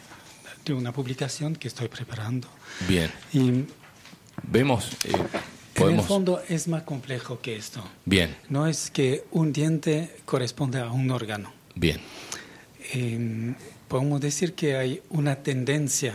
de 0.66 0.74
una 0.74 0.92
publicación 0.92 1.56
que 1.56 1.68
estoy 1.68 1.88
preparando. 1.88 2.48
bien. 2.88 3.12
Y 3.34 3.66
Vemos, 4.48 4.90
eh, 5.76 5.82
en 5.82 5.84
el 5.84 5.96
podemos. 5.96 6.06
fondo 6.08 6.42
es 6.50 6.68
más 6.68 6.84
complejo 6.84 7.40
que 7.42 7.56
esto. 7.56 7.84
Bien, 8.06 8.36
No 8.50 8.68
es 8.68 8.90
que 8.92 9.26
un 9.32 9.52
diente 9.54 10.16
corresponde 10.26 10.80
a 10.80 10.90
un 10.92 11.12
órgano. 11.12 11.52
bien. 11.76 12.00
Eh, 12.94 13.54
podemos 13.88 14.22
decir 14.22 14.54
que 14.54 14.76
hay 14.78 15.02
una 15.10 15.38
tendencia 15.38 16.14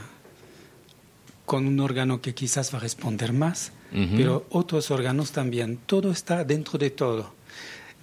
con 1.46 1.66
un 1.66 1.80
órgano 1.80 2.20
que 2.20 2.32
quizás 2.34 2.72
va 2.72 2.78
a 2.78 2.80
responder 2.80 3.32
más, 3.32 3.72
pero 4.16 4.46
otros 4.50 4.92
órganos 4.92 5.32
también. 5.32 5.78
Todo 5.86 6.12
está 6.12 6.44
dentro 6.44 6.78
de 6.78 6.90
todo. 6.90 7.34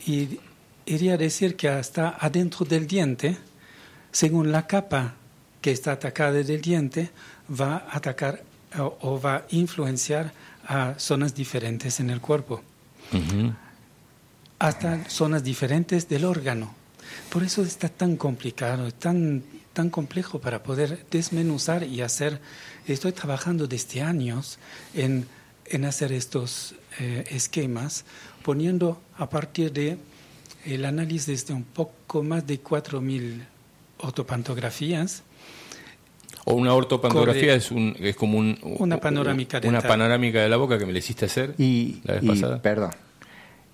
Y 0.05 0.39
iría 0.86 1.14
a 1.14 1.18
decir 1.18 1.55
que 1.55 1.70
hasta 1.70 2.10
adentro 2.10 2.66
del 2.66 2.88
diente, 2.88 3.38
según 4.12 4.51
la 4.51 4.68
capa 4.68 5.16
que 5.62 5.72
está 5.72 5.93
atacada 5.93 6.34
del 6.43 6.60
diente, 6.62 7.10
va 7.49 7.78
a 7.89 7.95
atacar 7.97 8.43
o, 8.78 8.97
o 8.99 9.22
va 9.22 9.36
a 9.38 9.45
influenciar 9.51 10.34
a 10.68 10.95
zonas 10.97 11.34
diferentes 11.34 11.99
en 11.99 12.09
el 12.09 12.22
cuerpo 12.22 12.61
hasta 14.59 15.09
zonas 15.09 15.43
diferentes 15.43 16.09
del 16.09 16.26
órgano. 16.26 16.74
Por 17.30 17.43
eso 17.43 17.61
está 17.63 17.89
tan 17.89 18.18
complicado, 18.18 18.91
tan, 18.91 19.43
tan 19.74 19.89
complejo 19.89 20.39
para 20.39 20.63
poder 20.63 21.05
desmenuzar 21.11 21.84
y 21.84 22.01
hacer. 22.01 22.41
Estoy 22.88 23.11
trabajando 23.11 23.68
desde 23.68 24.01
años 24.01 24.59
en, 24.93 25.28
en 25.65 25.86
hacer 25.86 26.11
estos 26.11 26.76
eh, 26.99 27.26
esquemas, 27.30 28.05
poniendo 28.43 29.01
a 29.18 29.30
partir 29.30 29.72
de 29.72 29.97
el 30.65 30.86
análisis 30.86 31.45
de 31.47 31.53
un 31.53 31.63
poco 31.63 32.24
más 32.24 32.45
de 32.45 32.61
4.000 32.61 33.45
ortopantografías, 33.99 35.24
O 36.50 36.54
una 36.54 36.74
ortopantografía 36.74 37.41
Corre- 37.54 37.56
es, 37.58 37.72
un, 37.72 37.95
es 38.00 38.16
como 38.16 38.38
un, 38.38 38.58
Una 38.62 39.00
panorámica 39.02 39.60
Una 39.66 39.82
panorámica 39.82 40.41
de 40.41 40.48
la 40.48 40.56
boca 40.56 40.78
que 40.80 40.86
me 40.86 40.93
le 40.93 41.00
hiciste 41.00 41.26
hacer 41.26 41.54
Y, 41.58 41.98
la 42.06 42.14
vez 42.16 42.24
y, 42.24 42.28
pasada. 42.28 42.62
perdón. 42.62 42.91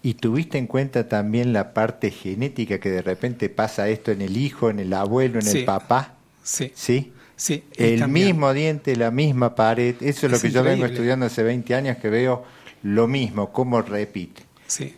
¿Y 0.01 0.15
tuviste 0.15 0.57
en 0.57 0.65
cuenta 0.67 1.07
también 1.07 1.53
la 1.53 1.73
parte 1.73 2.09
genética 2.09 2.79
que 2.79 2.89
de 2.89 3.01
repente 3.03 3.47
pasa 3.49 3.87
esto 3.89 4.11
en 4.11 4.21
el 4.23 4.35
hijo, 4.37 4.69
en 4.71 4.79
el 4.79 4.91
abuelo, 4.93 5.39
en 5.39 5.45
Sí. 5.45 5.59
el 5.59 5.65
papá? 5.65 6.15
sí, 6.43 6.71
¿Sí? 6.73 7.13
sí, 7.35 7.63
El 7.77 8.07
mismo 8.07 8.51
diente, 8.53 8.95
la 8.95 9.11
misma 9.11 9.53
pared. 9.55 9.95
Eso 10.01 10.25
es 10.25 10.31
lo 10.31 10.39
que 10.39 10.49
yo 10.51 10.63
vengo 10.63 10.85
estudiando 10.85 11.27
hace 11.27 11.43
20 11.43 11.75
años, 11.75 11.97
que 11.97 12.09
veo 12.09 12.43
lo 12.81 13.07
mismo, 13.07 13.51
cómo 13.53 13.81
repite. 13.83 14.41
sí. 14.67 14.95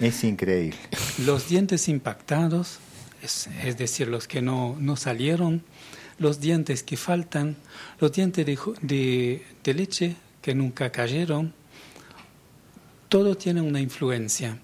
Es 0.00 0.22
increíble. 0.24 0.78
Los 1.26 1.48
dientes 1.48 1.88
impactados, 1.88 2.78
es, 3.20 3.48
es 3.64 3.76
decir, 3.78 4.06
los 4.06 4.28
que 4.28 4.40
no, 4.40 4.76
no 4.78 4.94
salieron, 4.96 5.62
los 6.18 6.40
dientes 6.40 6.82
que 6.82 6.96
faltan, 6.96 7.56
los 8.00 8.12
dientes 8.12 8.44
de, 8.46 8.58
de- 8.82 9.42
de 9.64 9.74
leche 9.74 10.16
que 10.42 10.54
nunca 10.54 10.90
cayeron, 10.90 11.52
todo 13.08 13.36
tiene 13.36 13.60
una 13.60 13.80
influencia. 13.80 14.58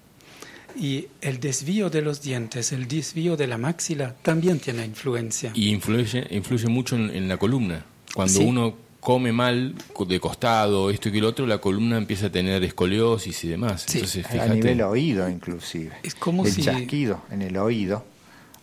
Y 0.77 1.07
el 1.21 1.39
desvío 1.39 1.89
de 1.89 2.01
los 2.01 2.21
dientes, 2.21 2.71
el 2.73 2.87
desvío 2.87 3.37
de 3.37 3.47
la 3.47 3.57
maxila 3.57 4.13
también 4.21 4.59
tiene 4.59 4.85
influencia. 4.85 5.51
Y 5.53 5.69
influye, 5.69 6.27
influye 6.31 6.67
mucho 6.67 6.95
en, 6.97 7.09
en 7.11 7.27
la 7.29 7.37
columna. 7.37 7.85
Cuando 8.13 8.33
Sí. 8.39 8.43
uno 8.45 8.75
come 8.99 9.31
mal, 9.31 9.75
de 10.07 10.19
costado, 10.19 10.89
esto 10.89 11.09
y 11.09 11.11
que 11.13 11.21
lo 11.21 11.29
otro, 11.29 11.45
la 11.47 11.59
columna 11.59 11.97
empieza 11.97 12.25
a 12.27 12.31
tener 12.31 12.63
escoliosis 12.63 13.43
y 13.45 13.47
demás. 13.49 13.85
Sí. 13.87 13.99
Entonces, 13.99 14.25
A 14.31 14.47
nivel 14.47 14.81
oído, 14.81 15.29
inclusive. 15.29 15.93
Es 16.03 16.15
como 16.15 16.45
el 16.45 16.51
si- 16.51 16.63
chasquido 16.63 17.21
en 17.31 17.41
el 17.41 17.55
oído, 17.57 18.03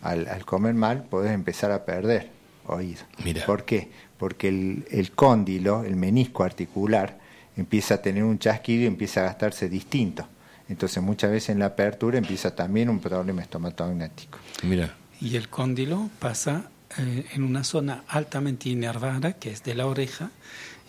al, 0.03 0.29
al 0.29 0.45
comer 0.45 0.75
mal, 0.75 1.05
podés 1.05 1.33
empezar 1.33 1.71
a 1.73 1.85
perder 1.87 2.29
oído. 2.67 3.03
Mira. 3.25 3.45
¿Por 3.47 3.65
qué? 3.65 3.91
Porque 4.19 4.49
el, 4.49 4.85
el 4.91 5.13
cóndilo, 5.13 5.85
el 5.85 5.97
menisco 5.97 6.45
articular, 6.45 7.19
empieza 7.57 7.95
a 7.95 8.03
tener 8.03 8.25
un 8.25 8.39
chasquido 8.39 8.85
y 8.85 8.87
empieza 8.87 9.21
a 9.21 9.25
gastarse 9.25 9.69
distinto. 9.69 10.27
Entonces, 10.69 11.03
muchas 11.03 11.31
veces 11.31 11.51
en 11.51 11.59
la 11.59 11.67
apertura 11.67 12.19
empieza 12.19 12.55
también 12.55 12.89
un 12.89 13.01
problema 13.01 13.43
estomatognático. 13.43 14.39
Mira, 14.63 14.95
Y 15.21 15.37
el 15.37 15.49
cóndilo 15.49 16.09
pasa 16.19 16.71
eh, 16.99 17.27
en 17.35 17.43
una 17.43 17.63
zona 17.65 18.05
altamente 18.09 18.69
inervada, 18.71 19.35
que 19.35 19.51
es 19.51 19.63
de 19.65 19.75
la 19.75 19.87
oreja, 19.87 20.31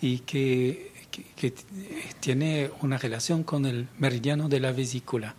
y 0.01 0.19
que, 0.19 0.91
que- 1.11 1.23
que 1.35 1.51
t- 1.51 1.63
tiene 2.19 2.69
una 2.81 2.97
relación 2.97 3.43
con 3.43 3.65
el 3.65 3.87
meridiano 3.99 4.47
de 4.49 4.59
la 4.59 4.71
vesícula. 4.71 5.35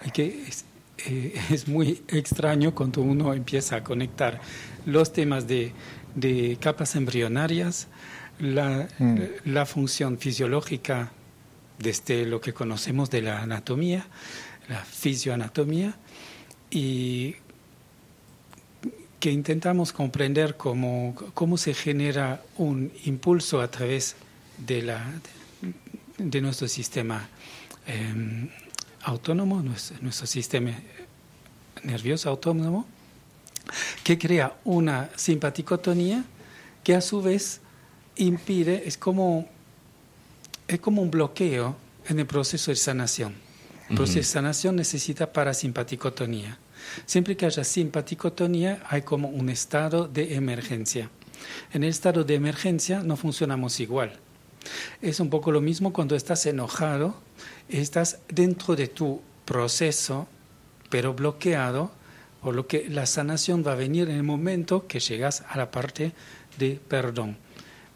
Hay 0.00 0.10
que, 0.10 0.44
es, 0.48 0.64
eh, 0.98 1.34
es 1.50 1.68
muy 1.68 2.02
extraño 2.08 2.74
cuando 2.74 3.02
uno 3.02 3.32
empieza 3.34 3.76
a 3.76 3.84
conectar 3.84 4.40
los 4.84 5.12
temas 5.12 5.46
de, 5.46 5.72
de 6.14 6.56
capas 6.60 6.96
embrionarias, 6.96 7.88
la, 8.38 8.88
Mm. 8.98 9.18
la 9.46 9.64
función 9.66 10.18
fisiológica 10.18 11.10
desde 11.78 12.26
lo 12.26 12.40
que 12.40 12.52
conocemos 12.52 13.10
de 13.10 13.22
la 13.22 13.42
anatomía, 13.42 14.06
la 14.68 14.84
fisioanatomía, 14.84 15.94
y 16.70 17.36
que 19.20 19.30
intentamos 19.30 19.92
comprender 19.92 20.56
cómo, 20.56 21.14
cómo 21.34 21.56
se 21.56 21.74
genera 21.74 22.42
un 22.56 22.92
impulso 23.04 23.60
a 23.60 23.70
través 23.70 24.16
de, 24.58 24.82
la, 24.82 25.04
de 26.18 26.40
nuestro 26.40 26.68
sistema 26.68 27.28
eh, 27.86 28.48
autónomo, 29.06 29.62
nuestro, 29.62 29.96
nuestro 30.00 30.26
sistema 30.26 30.72
nervioso 31.84 32.28
autónomo, 32.28 32.86
que 34.02 34.18
crea 34.18 34.56
una 34.64 35.08
simpaticotonía 35.16 36.24
que 36.82 36.94
a 36.94 37.00
su 37.00 37.22
vez 37.22 37.60
impide, 38.16 38.82
es 38.86 38.98
como, 38.98 39.48
es 40.66 40.80
como 40.80 41.02
un 41.02 41.10
bloqueo 41.10 41.76
en 42.08 42.18
el 42.18 42.26
proceso 42.26 42.70
de 42.70 42.76
sanación. 42.76 43.34
El 43.88 43.96
proceso 43.96 44.18
de 44.18 44.24
sanación 44.24 44.76
necesita 44.76 45.32
parasimpaticotonía. 45.32 46.58
Siempre 47.06 47.36
que 47.36 47.46
haya 47.46 47.62
simpaticotonía 47.62 48.82
hay 48.88 49.02
como 49.02 49.28
un 49.28 49.48
estado 49.50 50.08
de 50.08 50.34
emergencia. 50.34 51.10
En 51.72 51.84
el 51.84 51.90
estado 51.90 52.24
de 52.24 52.34
emergencia 52.34 53.02
no 53.04 53.16
funcionamos 53.16 53.78
igual. 53.78 54.18
Es 55.00 55.20
un 55.20 55.30
poco 55.30 55.52
lo 55.52 55.60
mismo 55.60 55.92
cuando 55.92 56.16
estás 56.16 56.44
enojado, 56.46 57.14
estás 57.68 58.18
dentro 58.28 58.76
de 58.76 58.88
tu 58.88 59.20
proceso, 59.44 60.28
pero 60.90 61.14
bloqueado, 61.14 61.90
por 62.42 62.54
lo 62.54 62.66
que 62.66 62.88
la 62.88 63.06
sanación 63.06 63.64
va 63.66 63.72
a 63.72 63.76
venir 63.76 64.08
en 64.08 64.16
el 64.16 64.22
momento 64.22 64.86
que 64.86 65.00
llegas 65.00 65.42
a 65.48 65.56
la 65.56 65.70
parte 65.70 66.12
de 66.58 66.80
perdón. 66.88 67.36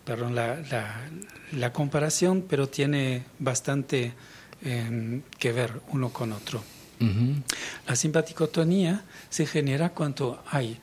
Perdón, 0.04 0.34
la, 0.34 0.60
la, 0.70 1.08
la 1.52 1.72
comparación, 1.72 2.44
pero 2.48 2.68
tiene 2.68 3.24
bastante 3.38 4.12
eh, 4.62 5.20
que 5.38 5.52
ver 5.52 5.80
uno 5.90 6.12
con 6.12 6.32
otro. 6.32 6.62
La 7.86 7.96
simpaticotonía 7.96 9.04
se 9.30 9.46
genera 9.46 9.88
cuando 9.88 10.42
hay 10.50 10.78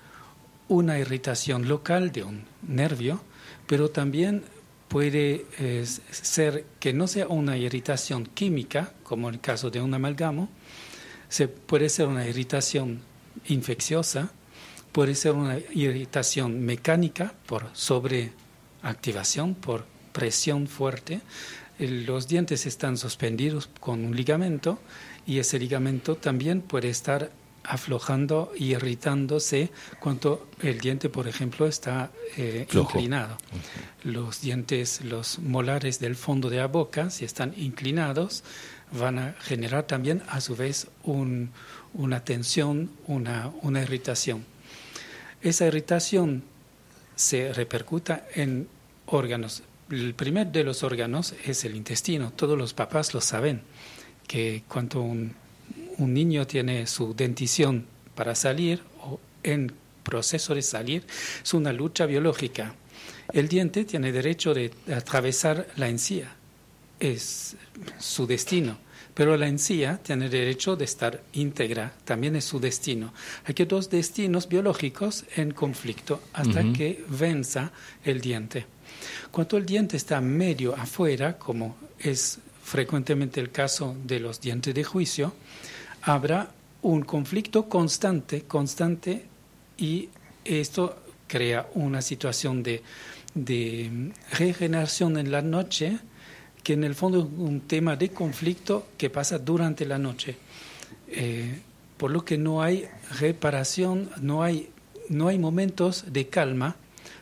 una 0.68 0.98
irritación 0.98 1.68
local 1.68 2.12
de 2.12 2.24
un 2.24 2.44
nervio, 2.68 3.22
pero 3.68 3.92
también 3.92 4.44
puede 4.88 5.46
eh, 5.60 5.86
ser 6.12 6.66
que 6.80 6.94
no 6.94 7.08
sea 7.08 7.28
una 7.28 7.58
irritación 7.58 8.26
química, 8.26 8.94
como 9.04 9.28
en 9.30 9.36
el 9.36 9.42
caso 9.42 9.70
de 9.70 9.82
un 9.82 9.94
amalgamo, 9.94 10.50
se, 11.30 11.48
puede 11.48 11.90
ser 11.90 12.08
una 12.08 12.26
irritación 12.28 13.02
infecciosa, 13.48 14.32
puede 14.92 15.14
ser 15.16 15.34
una 15.34 15.58
irritación 15.74 16.62
mecánica 16.62 17.34
por 17.46 17.70
sobreactivación, 17.74 19.56
por 19.56 19.86
presión 20.14 20.68
fuerte. 20.68 21.22
El- 21.80 22.06
Los 22.06 22.28
dientes 22.28 22.66
están 22.66 22.98
suspendidos 22.98 23.70
con 23.80 24.04
un 24.06 24.16
ligamento 24.16 24.80
y 25.26 25.40
ese 25.40 25.60
ligamento 25.60 26.16
también 26.16 26.62
puede 26.62 26.90
estar 26.90 27.30
aflojando 27.68 28.52
y 28.58 28.74
irritándose 28.74 29.70
cuando 30.00 30.48
el 30.62 30.80
diente, 30.80 31.10
por 31.10 31.28
ejemplo, 31.28 31.68
está 31.68 32.12
eh, 32.38 32.66
inclinado. 32.96 33.38
Los 34.04 34.42
dientes, 34.42 35.02
los 35.04 35.40
molares 35.40 36.00
del 36.00 36.16
fondo 36.16 36.50
de 36.50 36.58
la 36.58 36.68
boca, 36.68 37.10
si 37.10 37.26
están 37.26 37.54
inclinados, 37.58 38.44
van 38.92 39.20
a 39.20 39.34
generar 39.42 39.84
también 39.84 40.24
a 40.30 40.40
su 40.42 40.56
vez 40.56 40.88
un- 41.04 41.52
una 41.94 42.24
tensión, 42.24 42.90
una, 43.08 43.52
una 43.62 43.82
irritación. 43.82 44.46
Esa 45.42 45.66
irritación 45.68 46.44
se 47.16 47.52
repercuta 47.54 48.26
en 48.36 48.68
órganos. 49.08 49.64
El 49.90 50.14
primer 50.16 50.48
de 50.48 50.64
los 50.64 50.84
órganos 50.84 51.34
es 51.46 51.64
el 51.66 51.76
intestino. 51.76 52.32
Todos 52.32 52.58
los 52.58 52.74
papás 52.74 53.14
lo 53.14 53.22
saben, 53.22 53.62
que 54.28 54.64
cuando 54.68 55.02
un, 55.02 55.34
un 55.98 56.14
niño 56.14 56.46
tiene 56.48 56.88
su 56.88 57.14
dentición 57.14 57.86
para 58.16 58.36
salir 58.36 58.82
o 59.02 59.20
en 59.44 59.74
proceso 60.04 60.56
de 60.56 60.62
salir, 60.62 61.04
es 61.44 61.54
una 61.54 61.74
lucha 61.74 62.06
biológica. 62.06 62.74
El 63.34 63.48
diente 63.48 63.84
tiene 63.84 64.12
derecho 64.12 64.54
de 64.54 64.72
atravesar 64.96 65.68
la 65.76 65.90
encía, 65.90 66.34
es 67.00 67.56
su 68.00 68.26
destino. 68.26 68.78
Pero 69.14 69.36
la 69.36 69.48
encía 69.48 70.00
tiene 70.04 70.30
derecho 70.30 70.76
de 70.76 70.86
estar 70.86 71.24
íntegra, 71.34 71.92
también 72.06 72.36
es 72.36 72.46
su 72.46 72.60
destino. 72.60 73.16
Hay 73.46 73.56
que 73.56 73.66
dos 73.66 73.90
destinos 73.90 74.48
biológicos 74.48 75.26
en 75.36 75.52
conflicto 75.52 76.22
hasta 76.34 76.62
que 76.72 77.04
venza 77.10 77.72
el 78.06 78.22
diente. 78.22 78.68
Cuando 79.32 79.58
el 79.58 79.66
diente 79.66 79.98
está 79.98 80.22
medio 80.22 80.76
afuera, 80.76 81.40
como 81.40 81.76
es 81.98 82.38
frecuentemente 82.64 83.42
el 83.42 83.50
caso 83.50 83.96
de 84.04 84.20
los 84.20 84.40
dientes 84.40 84.76
de 84.76 84.84
juicio, 84.84 85.34
habrá 86.02 86.52
un 86.82 87.02
conflicto 87.02 87.68
constante, 87.68 88.44
constante, 88.44 89.26
y 89.78 90.10
esto 90.46 90.96
crea 91.28 91.68
una 91.76 92.02
situación 92.02 92.64
de, 92.64 92.82
regeneración 94.32 95.18
en 95.18 95.32
la 95.32 95.42
noche, 95.42 96.00
que 96.64 96.74
en 96.74 96.84
el 96.84 96.96
fondo 96.96 97.20
es 97.20 97.26
un 97.40 97.62
tema 97.62 97.96
de 97.96 98.10
conflicto 98.10 98.88
que 98.98 99.10
pasa 99.10 99.38
durante 99.38 99.86
la 99.86 100.00
noche. 100.00 100.36
Eh, 101.10 101.60
por 101.98 102.12
lo 102.12 102.26
que 102.26 102.38
no 102.38 102.62
hay 102.62 102.88
reparación, 103.20 104.10
no 104.22 104.44
hay, 104.44 104.70
no 105.10 105.28
hay 105.28 105.38
momentos 105.38 106.06
de 106.08 106.28
calma 106.28 106.76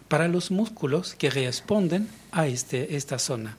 para 0.07 0.27
los 0.27 0.51
músculos 0.51 1.15
que 1.15 1.29
responden 1.29 2.07
a 2.31 2.47
este, 2.47 2.95
esta 2.95 3.19
zona. 3.19 3.57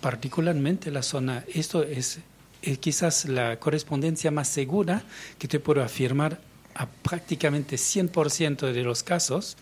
Particularmente 0.00 0.90
la 0.90 1.02
zona, 1.02 1.44
esto 1.54 1.82
es, 1.82 2.18
eh, 2.62 2.76
quizás 2.76 3.26
la 3.26 3.58
correspondencia 3.58 4.30
más 4.30 4.48
segura 4.48 5.02
que 5.38 5.48
te 5.48 5.60
puedo 5.60 5.82
afirmar 5.82 6.40
a 6.74 6.86
prácticamente 6.86 7.76
100% 7.76 8.72
de 8.72 8.82
los 8.82 9.02
casos, 9.02 9.56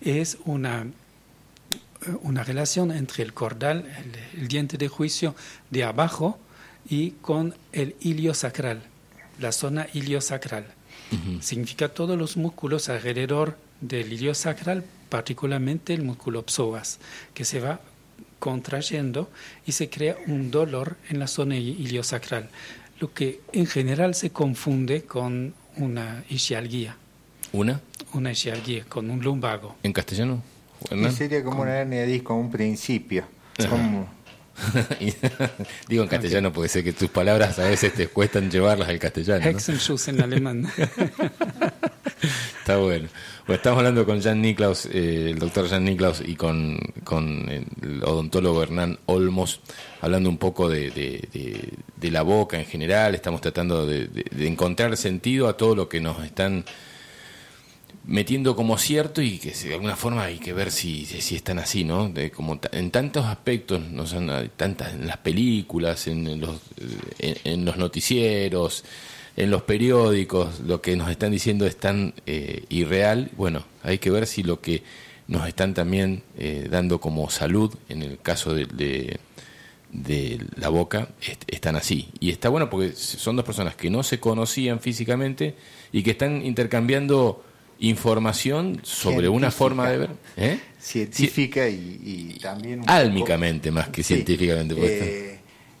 es 0.00 0.38
una 0.44 0.86
una 2.22 2.42
relación 2.42 2.90
entre 2.90 3.22
el 3.22 3.32
cordal, 3.32 3.86
el, 4.34 4.40
el 4.42 4.48
diente 4.48 4.76
de 4.76 4.88
juicio 4.88 5.36
de 5.70 5.84
abajo, 5.84 6.36
y 6.88 7.12
con 7.22 7.54
el 7.72 7.96
iliosacral, 8.00 8.82
la 9.40 9.52
zona 9.52 9.86
iliosacral. 9.92 10.66
Significa 11.40 11.90
todos 11.90 12.18
los 12.18 12.38
músculos 12.38 12.88
alrededor 12.88 13.58
del 13.82 14.12
iliosacral, 14.12 14.84
particularmente 15.10 15.92
el 15.92 16.02
músculo 16.02 16.44
psoas, 16.46 16.98
que 17.34 17.44
se 17.44 17.60
va 17.60 17.80
contrayendo 18.42 19.30
y 19.64 19.70
se 19.70 19.88
crea 19.88 20.16
un 20.26 20.50
dolor 20.50 20.96
en 21.08 21.20
la 21.20 21.28
zona 21.28 21.54
iliosacral, 21.56 22.50
lo 22.98 23.14
que 23.14 23.40
en 23.52 23.66
general 23.66 24.16
se 24.16 24.30
confunde 24.30 25.04
con 25.04 25.54
una 25.76 26.24
ischialgia, 26.28 26.96
¿Una? 27.52 27.80
una 28.14 28.32
ischialgia, 28.32 28.84
con 28.88 29.10
un 29.10 29.22
lumbago. 29.22 29.76
¿En 29.84 29.92
castellano? 29.92 30.42
Sería 31.16 31.44
como 31.44 31.62
una 31.62 31.78
hernia 31.78 32.00
de 32.00 32.08
disco, 32.08 32.34
un 32.34 32.50
principio. 32.50 33.22
Como, 33.70 34.08
Digo 35.88 36.02
en 36.04 36.08
castellano 36.08 36.52
porque 36.52 36.68
sé 36.68 36.84
que 36.84 36.92
tus 36.92 37.10
palabras 37.10 37.58
a 37.58 37.64
veces 37.64 37.92
te 37.94 38.06
cuestan 38.08 38.50
llevarlas 38.50 38.88
al 38.88 38.98
castellano. 38.98 39.44
¿no? 39.44 39.50
Hexenschuss 39.50 40.08
en 40.08 40.20
alemán. 40.22 40.66
Está 42.60 42.76
bueno. 42.76 43.08
Bueno, 43.46 43.56
estamos 43.56 43.78
hablando 43.78 44.06
con 44.06 44.22
Jan 44.22 44.40
Niklaus, 44.40 44.86
eh, 44.86 45.30
el 45.30 45.38
doctor 45.40 45.68
Jan 45.68 45.84
Niklaus, 45.84 46.22
y 46.24 46.36
con, 46.36 46.78
con 47.02 47.48
el 47.48 48.02
odontólogo 48.04 48.62
Hernán 48.62 49.00
Olmos, 49.06 49.60
hablando 50.00 50.28
un 50.28 50.38
poco 50.38 50.68
de, 50.68 50.90
de- 50.92 51.28
de- 51.32 51.70
de 51.96 52.10
la 52.12 52.22
boca 52.22 52.58
en 52.58 52.66
general. 52.66 53.16
Estamos 53.16 53.40
tratando 53.40 53.84
de 53.86 54.08
encontrar 54.46 54.96
sentido 54.96 55.48
a 55.48 55.56
todo 55.56 55.74
lo 55.74 55.88
que 55.88 56.00
nos 56.00 56.24
están 56.24 56.64
metiendo 58.04 58.56
como 58.56 58.78
cierto 58.78 59.22
y 59.22 59.38
que 59.38 59.52
de 59.52 59.74
alguna 59.74 59.94
forma 59.96 60.24
hay 60.24 60.38
que 60.38 60.52
ver 60.52 60.72
si, 60.72 61.06
si 61.06 61.36
están 61.36 61.58
así, 61.58 61.84
¿no? 61.84 62.08
De, 62.08 62.30
como 62.30 62.58
en 62.72 62.90
tantos 62.90 63.26
aspectos, 63.26 63.80
han, 64.12 64.30
hay 64.30 64.50
tantas, 64.56 64.94
en 64.94 65.06
las 65.06 65.18
películas, 65.18 66.06
en 66.08 66.40
los, 66.40 66.56
eh, 67.20 67.36
en, 67.44 67.64
los 67.64 67.76
noticieros, 67.76 68.84
en 69.36 69.50
los 69.50 69.62
periódicos, 69.62 70.60
lo 70.60 70.80
que 70.82 70.96
nos 70.96 71.10
están 71.10 71.30
diciendo 71.30 71.64
es 71.64 71.76
tan 71.76 72.14
eh, 72.26 72.64
irreal. 72.68 73.30
Bueno, 73.36 73.64
hay 73.84 73.98
que 73.98 74.10
ver 74.10 74.26
si 74.26 74.42
lo 74.42 74.60
que 74.60 74.82
nos 75.28 75.46
están 75.46 75.72
también 75.72 76.22
eh, 76.36 76.66
dando 76.70 77.00
como 77.00 77.30
salud, 77.30 77.72
en 77.88 78.02
el 78.02 78.18
caso 78.18 78.52
de, 78.54 78.66
de, 78.66 79.18
la 80.56 80.68
boca, 80.68 81.08
est- 81.22 81.44
están 81.46 81.76
así. 81.76 82.08
Y 82.18 82.30
está 82.30 82.48
bueno 82.48 82.68
porque 82.68 82.92
son 82.94 83.36
dos 83.36 83.44
personas 83.44 83.76
que 83.76 83.90
no 83.90 84.02
se 84.02 84.18
conocían 84.18 84.80
físicamente 84.80 85.54
y 85.92 86.02
que 86.02 86.10
están 86.12 86.44
intercambiando 86.44 87.44
información 87.82 88.80
sobre 88.82 89.28
una 89.28 89.50
Científica. 89.50 89.58
forma 89.58 89.90
de 89.90 89.98
ver. 89.98 90.10
¿eh? 90.36 90.58
científica 90.80 91.68
y, 91.68 92.00
y 92.34 92.38
también 92.40 92.80
un 92.80 92.90
Álmicamente 92.90 93.70
más 93.70 93.88
que 93.88 94.02
Sí, 94.02 94.14
científicamente. 94.14 94.74
eh, 94.78 95.38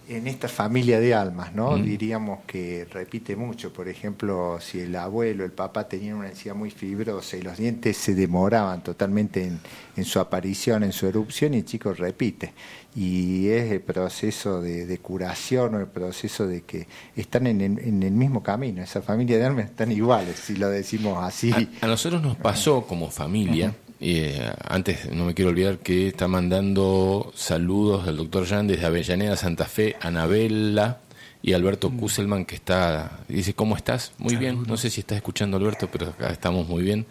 en 0.08 0.26
esta 0.26 0.48
familia 0.48 1.00
de 1.00 1.14
almas, 1.14 1.54
¿no? 1.54 1.76
Diríamos 1.76 2.40
que 2.46 2.86
repite 2.90 3.36
mucho. 3.36 3.72
Por 3.72 3.88
ejemplo, 3.88 4.58
si 4.60 4.80
el 4.80 4.96
abuelo, 4.96 5.44
el 5.44 5.52
papá 5.52 5.88
tenían 5.88 6.16
una 6.16 6.28
encía 6.28 6.54
muy 6.54 6.70
fibrosa 6.70 7.36
y 7.36 7.42
los 7.42 7.56
dientes 7.56 7.96
se 7.96 8.14
demoraban 8.14 8.82
totalmente 8.82 9.44
en, 9.44 9.60
en 9.96 10.04
su 10.04 10.20
aparición, 10.20 10.82
en 10.82 10.92
su 10.92 11.06
erupción, 11.06 11.54
y 11.54 11.58
el 11.58 11.64
chico 11.64 11.92
repite. 11.92 12.52
Y 12.94 13.48
es 13.48 13.72
el 13.72 13.80
proceso 13.80 14.60
de, 14.60 14.84
de 14.84 14.98
curación 14.98 15.74
o 15.76 15.80
el 15.80 15.86
proceso 15.86 16.46
de 16.46 16.62
que 16.62 16.86
están 17.16 17.46
en 17.46 17.60
el, 17.60 17.78
en 17.78 18.02
el 18.02 18.12
mismo 18.12 18.42
camino. 18.42 18.82
Esa 18.82 19.00
familia 19.00 19.38
de 19.38 19.46
almas 19.46 19.66
están 19.66 19.90
iguales, 19.92 20.36
si 20.38 20.56
lo 20.56 20.68
decimos 20.68 21.22
así. 21.22 21.52
A, 21.52 21.86
a 21.86 21.88
nosotros 21.88 22.22
nos 22.22 22.36
pasó 22.36 22.86
como 22.86 23.10
familia, 23.10 23.74
eh, 24.04 24.52
antes 24.68 25.08
no 25.12 25.24
me 25.24 25.32
quiero 25.32 25.52
olvidar 25.52 25.78
que 25.78 26.08
está 26.08 26.26
mandando 26.26 27.32
saludos 27.36 28.04
del 28.04 28.16
doctor 28.16 28.44
Jan 28.46 28.66
desde 28.66 28.84
Avellaneda, 28.84 29.36
Santa 29.36 29.66
Fe, 29.66 29.94
Anabela 30.00 30.98
y 31.40 31.52
Alberto 31.52 31.88
Kusselman 31.88 32.44
que 32.44 32.56
está, 32.56 33.20
dice, 33.28 33.54
¿cómo 33.54 33.76
estás? 33.76 34.10
Muy 34.18 34.34
bien, 34.34 34.64
no 34.66 34.76
sé 34.76 34.90
si 34.90 34.98
estás 34.98 35.18
escuchando 35.18 35.56
Alberto, 35.56 35.88
pero 35.92 36.08
acá 36.08 36.30
estamos 36.30 36.66
muy 36.66 36.82
bien. 36.82 37.06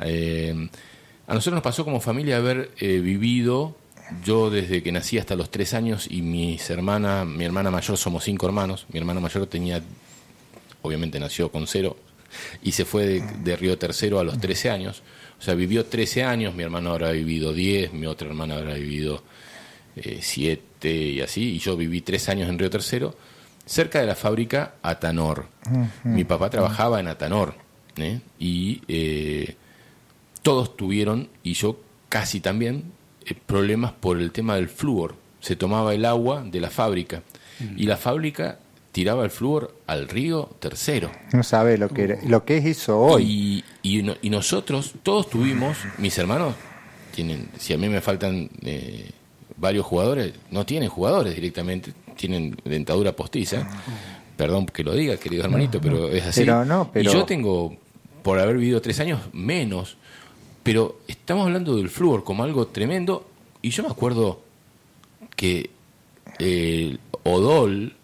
Eh, 0.00 0.68
a 1.28 1.34
nosotros 1.34 1.54
nos 1.54 1.62
pasó 1.62 1.84
como 1.84 2.00
familia 2.00 2.38
haber 2.38 2.72
eh, 2.80 2.98
vivido, 2.98 3.76
yo 4.24 4.50
desde 4.50 4.82
que 4.82 4.90
nací 4.90 5.18
hasta 5.18 5.36
los 5.36 5.48
tres 5.48 5.74
años 5.74 6.08
y 6.10 6.22
mis 6.22 6.68
hermanas, 6.70 7.24
mi 7.24 7.44
hermana 7.44 7.70
mayor, 7.70 7.96
somos 7.96 8.24
cinco 8.24 8.46
hermanos, 8.46 8.86
mi 8.92 8.98
hermana 8.98 9.20
mayor 9.20 9.46
tenía, 9.46 9.80
obviamente 10.82 11.20
nació 11.20 11.52
con 11.52 11.68
cero, 11.68 11.96
y 12.64 12.72
se 12.72 12.84
fue 12.84 13.06
de, 13.06 13.20
de 13.44 13.54
Río 13.54 13.78
Tercero 13.78 14.18
a 14.18 14.24
los 14.24 14.40
13 14.40 14.70
años. 14.70 15.04
O 15.42 15.44
sea, 15.44 15.54
vivió 15.54 15.84
13 15.86 16.22
años, 16.22 16.54
mi 16.54 16.62
hermano 16.62 16.92
habrá 16.92 17.10
vivido 17.10 17.52
10, 17.52 17.94
mi 17.94 18.06
otra 18.06 18.28
hermana 18.28 18.54
habrá 18.54 18.74
vivido 18.74 19.24
7 19.96 20.88
y 20.88 21.20
así, 21.20 21.56
y 21.56 21.58
yo 21.58 21.76
viví 21.76 22.00
3 22.00 22.28
años 22.28 22.48
en 22.48 22.60
Río 22.60 22.70
Tercero, 22.70 23.16
cerca 23.66 24.00
de 24.00 24.06
la 24.06 24.14
fábrica 24.14 24.74
Atanor. 24.82 25.48
Mi 26.04 26.22
papá 26.22 26.48
trabajaba 26.48 27.00
en 27.00 27.08
Atanor, 27.08 27.56
¿eh? 27.96 28.20
y 28.38 28.82
eh, 28.86 29.56
todos 30.42 30.76
tuvieron, 30.76 31.28
y 31.42 31.54
yo 31.54 31.80
casi 32.08 32.38
también, 32.38 32.92
eh, 33.26 33.34
problemas 33.34 33.90
por 33.90 34.20
el 34.20 34.30
tema 34.30 34.54
del 34.54 34.68
flúor. 34.68 35.16
Se 35.40 35.56
tomaba 35.56 35.92
el 35.92 36.04
agua 36.04 36.44
de 36.44 36.60
la 36.60 36.70
fábrica, 36.70 37.24
y 37.76 37.86
la 37.86 37.96
fábrica 37.96 38.60
tiraba 38.92 39.24
el 39.24 39.30
flúor 39.30 39.74
al 39.86 40.08
río 40.08 40.50
Tercero. 40.60 41.10
No 41.32 41.42
sabe 41.42 41.78
lo 41.78 41.88
que, 41.88 42.02
era- 42.04 42.18
lo 42.26 42.44
que 42.44 42.58
es 42.58 42.64
eso 42.66 43.00
hoy. 43.00 43.64
Y, 43.82 43.98
y, 43.98 44.02
no- 44.02 44.14
y 44.22 44.30
nosotros, 44.30 44.92
todos 45.02 45.28
tuvimos, 45.30 45.76
mis 45.98 46.16
hermanos, 46.18 46.54
tienen, 47.14 47.48
si 47.58 47.72
a 47.72 47.78
mí 47.78 47.88
me 47.88 48.00
faltan 48.00 48.48
eh, 48.62 49.10
varios 49.56 49.84
jugadores, 49.86 50.32
no 50.50 50.64
tienen 50.66 50.88
jugadores 50.88 51.34
directamente, 51.34 51.92
tienen 52.16 52.56
dentadura 52.64 53.12
postiza. 53.16 53.68
Perdón 54.36 54.66
que 54.66 54.82
lo 54.84 54.94
diga, 54.94 55.16
querido 55.16 55.44
hermanito, 55.44 55.80
pero 55.80 56.08
es 56.08 56.24
así. 56.24 56.40
Pero 56.40 56.64
no, 56.64 56.90
pero- 56.92 57.10
Y 57.10 57.12
yo 57.12 57.24
tengo, 57.24 57.76
por 58.22 58.38
haber 58.38 58.56
vivido 58.56 58.80
tres 58.82 58.98
años, 59.00 59.20
menos. 59.32 59.96
Pero 60.62 61.00
estamos 61.08 61.46
hablando 61.46 61.76
del 61.76 61.90
flúor 61.90 62.24
como 62.24 62.44
algo 62.44 62.66
tremendo. 62.68 63.26
Y 63.62 63.70
yo 63.70 63.82
me 63.82 63.88
acuerdo 63.90 64.40
que 65.36 65.70
eh, 66.38 66.96
Odol 67.24 67.94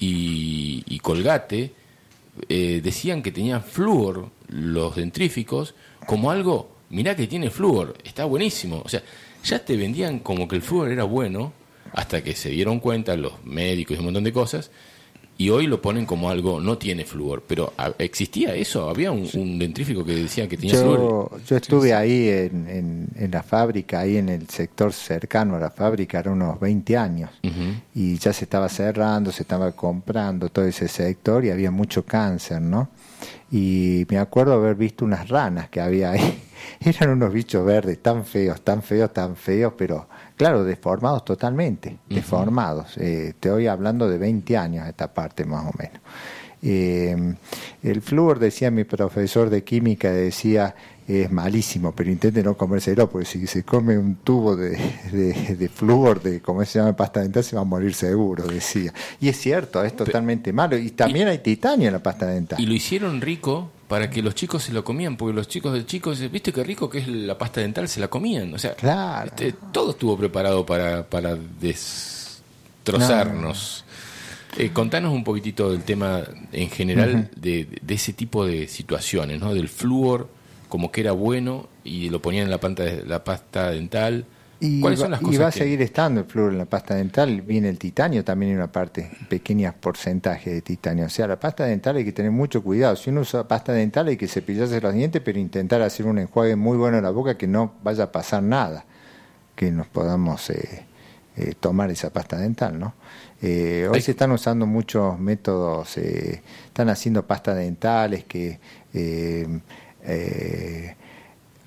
y, 0.00 0.98
Colgate 1.00 1.72
eh, 2.48 2.80
decían 2.82 3.22
que 3.22 3.32
tenían 3.32 3.62
flúor 3.62 4.30
los 4.48 4.96
dentríficos 4.96 5.74
como 6.06 6.30
algo, 6.30 6.76
mirá 6.88 7.14
que 7.14 7.26
tiene 7.26 7.50
flúor, 7.50 7.96
está 8.04 8.24
buenísimo. 8.24 8.82
O 8.84 8.88
sea, 8.88 9.02
ya 9.44 9.64
te 9.64 9.76
vendían 9.76 10.20
como 10.20 10.48
que 10.48 10.56
el 10.56 10.62
flúor 10.62 10.90
era 10.90 11.04
bueno 11.04 11.52
hasta 11.92 12.22
que 12.22 12.34
se 12.34 12.50
dieron 12.50 12.80
cuenta 12.80 13.16
los 13.16 13.44
médicos 13.44 13.96
y 13.96 13.98
un 13.98 14.06
montón 14.06 14.24
de 14.24 14.32
cosas 14.32 14.70
y 15.40 15.48
hoy 15.48 15.66
lo 15.66 15.80
ponen 15.80 16.04
como 16.04 16.28
algo, 16.28 16.60
no 16.60 16.76
tiene 16.76 17.06
flúor. 17.06 17.42
Pero 17.46 17.72
¿a- 17.78 17.94
¿existía 17.98 18.54
eso? 18.54 18.90
¿Había 18.90 19.10
un, 19.10 19.26
un 19.34 19.58
dentrífico 19.58 20.04
que 20.04 20.12
decía 20.14 20.46
que 20.46 20.58
tenía 20.58 20.74
flúor? 20.82 21.00
Yo, 21.00 21.38
yo 21.46 21.56
estuve 21.56 21.94
ahí 21.94 22.28
en, 22.28 22.68
en, 22.68 23.08
en 23.16 23.30
la 23.30 23.42
fábrica, 23.42 24.00
ahí 24.00 24.18
en 24.18 24.28
el 24.28 24.46
sector 24.50 24.92
cercano 24.92 25.56
a 25.56 25.58
la 25.58 25.70
fábrica, 25.70 26.18
eran 26.18 26.34
unos 26.34 26.60
20 26.60 26.94
años. 26.96 27.30
Y 27.94 28.18
ya 28.18 28.34
se 28.34 28.44
estaba 28.44 28.68
cerrando, 28.68 29.32
se 29.32 29.42
estaba 29.44 29.72
comprando 29.72 30.50
todo 30.50 30.66
ese 30.66 30.88
sector 30.88 31.42
y 31.44 31.50
había 31.50 31.70
mucho 31.70 32.04
cáncer, 32.04 32.60
¿no? 32.60 32.90
Y 33.50 34.06
me 34.10 34.18
acuerdo 34.18 34.52
haber 34.54 34.74
visto 34.74 35.04
unas 35.06 35.28
ranas 35.28 35.70
que 35.70 35.80
había 35.80 36.10
ahí. 36.12 36.38
Eran 36.80 37.10
unos 37.10 37.32
bichos 37.32 37.64
verdes 37.64 37.98
tan 38.02 38.24
feos, 38.26 38.60
tan 38.62 38.82
feos, 38.82 39.10
tan 39.12 39.36
feos, 39.36 39.72
pero 39.76 40.06
claro, 40.40 40.64
deformados 40.64 41.22
totalmente, 41.22 41.98
deformados. 42.08 42.96
Eh, 42.96 43.34
te 43.38 43.50
voy 43.50 43.66
hablando 43.66 44.08
de 44.08 44.16
20 44.16 44.56
años 44.56 44.88
esta 44.88 45.12
parte 45.12 45.44
más 45.44 45.66
o 45.66 45.76
menos. 45.76 46.00
Eh, 46.62 47.34
el 47.82 48.00
flúor, 48.00 48.38
decía 48.38 48.70
mi 48.70 48.84
profesor 48.84 49.50
de 49.50 49.62
química, 49.64 50.10
decía, 50.10 50.74
es 51.06 51.30
malísimo, 51.30 51.92
pero 51.92 52.10
intente 52.10 52.42
no 52.42 52.56
comérselo, 52.56 53.10
porque 53.10 53.26
si 53.26 53.46
se 53.46 53.64
come 53.64 53.98
un 53.98 54.14
tubo 54.16 54.56
de, 54.56 54.78
de, 55.12 55.56
de 55.56 55.68
flúor, 55.68 56.22
de 56.22 56.40
como 56.40 56.64
se 56.64 56.78
llama 56.78 56.96
pasta 56.96 57.20
dental, 57.20 57.44
se 57.44 57.56
va 57.56 57.60
a 57.60 57.66
morir 57.66 57.92
seguro, 57.92 58.46
decía. 58.46 58.94
Y 59.20 59.28
es 59.28 59.36
cierto, 59.36 59.84
es 59.84 59.94
totalmente 59.94 60.54
malo. 60.54 60.78
Y 60.78 60.92
también 60.92 61.28
hay 61.28 61.40
titanio 61.40 61.88
en 61.88 61.92
la 61.92 62.02
pasta 62.02 62.24
dental. 62.24 62.58
Y 62.58 62.64
lo 62.64 62.72
hicieron 62.72 63.20
rico 63.20 63.72
para 63.90 64.08
que 64.08 64.22
los 64.22 64.34
chicos 64.36 64.62
se 64.62 64.72
lo 64.72 64.84
comían, 64.84 65.16
porque 65.16 65.34
los 65.34 65.48
chicos 65.48 65.72
de 65.74 65.84
chicos, 65.84 66.20
¿viste 66.30 66.52
qué 66.52 66.62
rico 66.62 66.88
que 66.88 66.98
es 67.00 67.08
la 67.08 67.36
pasta 67.36 67.60
dental? 67.60 67.88
Se 67.88 67.98
la 67.98 68.06
comían. 68.08 68.54
O 68.54 68.58
sea, 68.58 68.74
Claro. 68.74 69.26
este, 69.26 69.52
todo 69.72 69.90
estuvo 69.90 70.16
preparado 70.16 70.64
para, 70.64 71.02
para 71.08 71.36
destrozarnos. 72.84 73.84
Eh, 74.56 74.70
contanos 74.72 75.12
un 75.12 75.22
poquitito 75.24 75.70
del 75.70 75.82
tema 75.82 76.22
en 76.52 76.70
general 76.70 77.30
de, 77.36 77.68
de 77.82 77.94
ese 77.94 78.12
tipo 78.12 78.44
de 78.46 78.66
situaciones, 78.68 79.40
¿no? 79.40 79.54
Del 79.54 79.68
flúor, 79.68 80.28
como 80.68 80.90
que 80.90 81.00
era 81.02 81.12
bueno 81.12 81.68
y 81.84 82.08
lo 82.10 82.20
ponían 82.22 82.44
en 82.44 82.50
la, 82.50 82.58
panta 82.58 82.82
de- 82.84 83.04
la 83.06 83.22
pasta 83.24 83.70
dental. 83.70 84.24
Y 84.62 84.80
¿Cuáles 84.82 85.00
va, 85.00 85.04
son 85.04 85.10
las 85.12 85.22
y 85.22 85.24
cosas 85.24 85.40
va 85.40 85.46
a 85.48 85.52
que- 85.52 85.58
seguir 85.58 85.80
estando 85.82 86.20
el 86.20 86.26
flúor 86.26 86.52
en 86.52 86.58
la 86.58 86.66
pasta 86.66 86.94
dental, 86.94 87.40
viene 87.40 87.70
el 87.70 87.78
titanio 87.78 88.22
también 88.22 88.52
en 88.52 88.58
una 88.58 88.70
parte, 88.70 89.10
pequeños 89.30 89.72
porcentajes 89.74 90.52
de 90.52 90.60
titanio. 90.60 91.06
O 91.06 91.08
sea, 91.08 91.26
la 91.26 91.40
pasta 91.40 91.64
dental 91.64 91.96
hay 91.96 92.04
que 92.04 92.12
tener 92.12 92.30
mucho 92.30 92.62
cuidado. 92.62 92.94
Si 92.96 93.08
uno 93.08 93.22
usa 93.22 93.48
pasta 93.48 93.72
dental 93.72 94.08
hay 94.08 94.18
que 94.18 94.28
cepillarse 94.28 94.78
los 94.80 94.92
dientes, 94.92 95.22
pero 95.24 95.38
intentar 95.38 95.80
hacer 95.80 96.04
un 96.06 96.18
enjuague 96.18 96.56
muy 96.56 96.76
bueno 96.76 96.98
en 96.98 97.04
la 97.04 97.10
boca 97.10 97.38
que 97.38 97.46
no 97.46 97.72
vaya 97.82 98.04
a 98.04 98.12
pasar 98.12 98.42
nada, 98.42 98.84
que 99.56 99.70
nos 99.70 99.86
podamos 99.86 100.50
eh, 100.50 100.84
eh, 101.36 101.54
tomar 101.58 101.90
esa 101.90 102.10
pasta 102.10 102.36
dental, 102.36 102.78
¿no? 102.78 102.92
Eh, 103.40 103.86
hoy 103.90 103.96
Hay- 103.96 104.02
se 104.02 104.10
están 104.10 104.30
usando 104.32 104.66
muchos 104.66 105.18
métodos, 105.18 105.96
eh, 105.96 106.42
están 106.66 106.90
haciendo 106.90 107.26
pastas 107.26 107.56
dentales 107.56 108.24
que... 108.24 108.60
eh, 108.92 109.60
eh, 110.02 110.96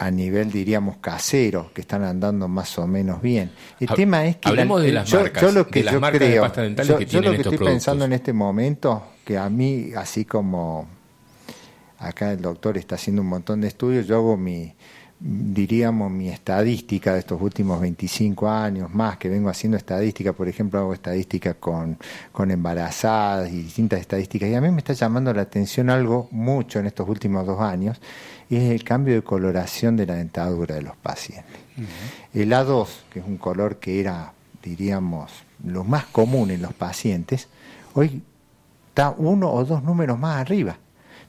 a 0.03 0.11
nivel 0.11 0.51
diríamos 0.51 0.97
casero 0.97 1.71
que 1.73 1.81
están 1.81 2.03
andando 2.03 2.47
más 2.49 2.77
o 2.77 2.85
menos 2.85 3.21
bien. 3.21 3.51
El 3.79 3.87
tema 3.87 4.25
es 4.25 4.35
que 4.37 4.49
hablemos 4.49 4.81
de 4.81 4.91
las 4.91 5.07
yo, 5.07 5.21
marcas, 5.21 5.41
yo 5.41 5.51
lo 5.51 5.67
que 5.67 5.79
de 5.79 5.85
las 5.85 5.93
yo 5.93 6.01
marcas 6.01 6.19
de 6.19 6.27
creo, 6.27 6.41
pasta 6.41 6.61
dentales 6.61 6.89
yo, 6.89 6.97
que 6.97 7.05
yo 7.05 7.21
lo 7.21 7.31
que 7.31 7.37
estos 7.37 7.53
estoy 7.53 7.67
pensando 7.67 8.05
en 8.05 8.13
este 8.13 8.33
momento 8.33 9.03
que 9.23 9.37
a 9.37 9.49
mí 9.49 9.91
así 9.95 10.25
como 10.25 10.87
acá 11.99 12.33
el 12.33 12.41
doctor 12.41 12.77
está 12.77 12.95
haciendo 12.95 13.21
un 13.21 13.29
montón 13.29 13.61
de 13.61 13.69
estudios, 13.69 14.05
yo 14.05 14.17
hago 14.17 14.35
mi 14.35 14.73
diríamos 15.25 16.11
mi 16.11 16.27
estadística 16.27 17.13
de 17.13 17.19
estos 17.19 17.41
últimos 17.41 17.79
25 17.79 18.49
años 18.49 18.93
más 18.93 19.17
que 19.17 19.29
vengo 19.29 19.47
haciendo 19.47 19.77
estadística, 19.77 20.33
por 20.33 20.49
ejemplo, 20.49 20.79
hago 20.79 20.93
estadística 20.93 21.53
con, 21.53 21.97
con 22.33 22.51
embarazadas 22.51 23.49
y 23.49 23.63
distintas 23.63 24.01
estadísticas 24.01 24.49
y 24.49 24.55
a 24.55 24.59
mí 24.59 24.69
me 24.69 24.79
está 24.79 24.91
llamando 24.91 25.33
la 25.33 25.43
atención 25.43 25.89
algo 25.89 26.27
mucho 26.31 26.79
en 26.79 26.87
estos 26.87 27.07
últimos 27.07 27.47
dos 27.47 27.61
años 27.61 28.01
y 28.49 28.57
es 28.57 28.71
el 28.71 28.83
cambio 28.83 29.15
de 29.15 29.21
coloración 29.21 29.95
de 29.95 30.05
la 30.05 30.15
dentadura 30.15 30.75
de 30.75 30.81
los 30.81 30.95
pacientes. 30.95 31.61
El 32.33 32.51
A2, 32.51 32.87
que 33.11 33.19
es 33.19 33.25
un 33.25 33.37
color 33.37 33.77
que 33.77 33.99
era, 33.99 34.33
diríamos, 34.61 35.31
lo 35.65 35.83
más 35.83 36.05
común 36.05 36.51
en 36.51 36.61
los 36.61 36.73
pacientes, 36.73 37.47
hoy 37.93 38.21
está 38.89 39.13
uno 39.17 39.51
o 39.51 39.65
dos 39.65 39.83
números 39.83 40.19
más 40.19 40.37
arriba. 40.37 40.77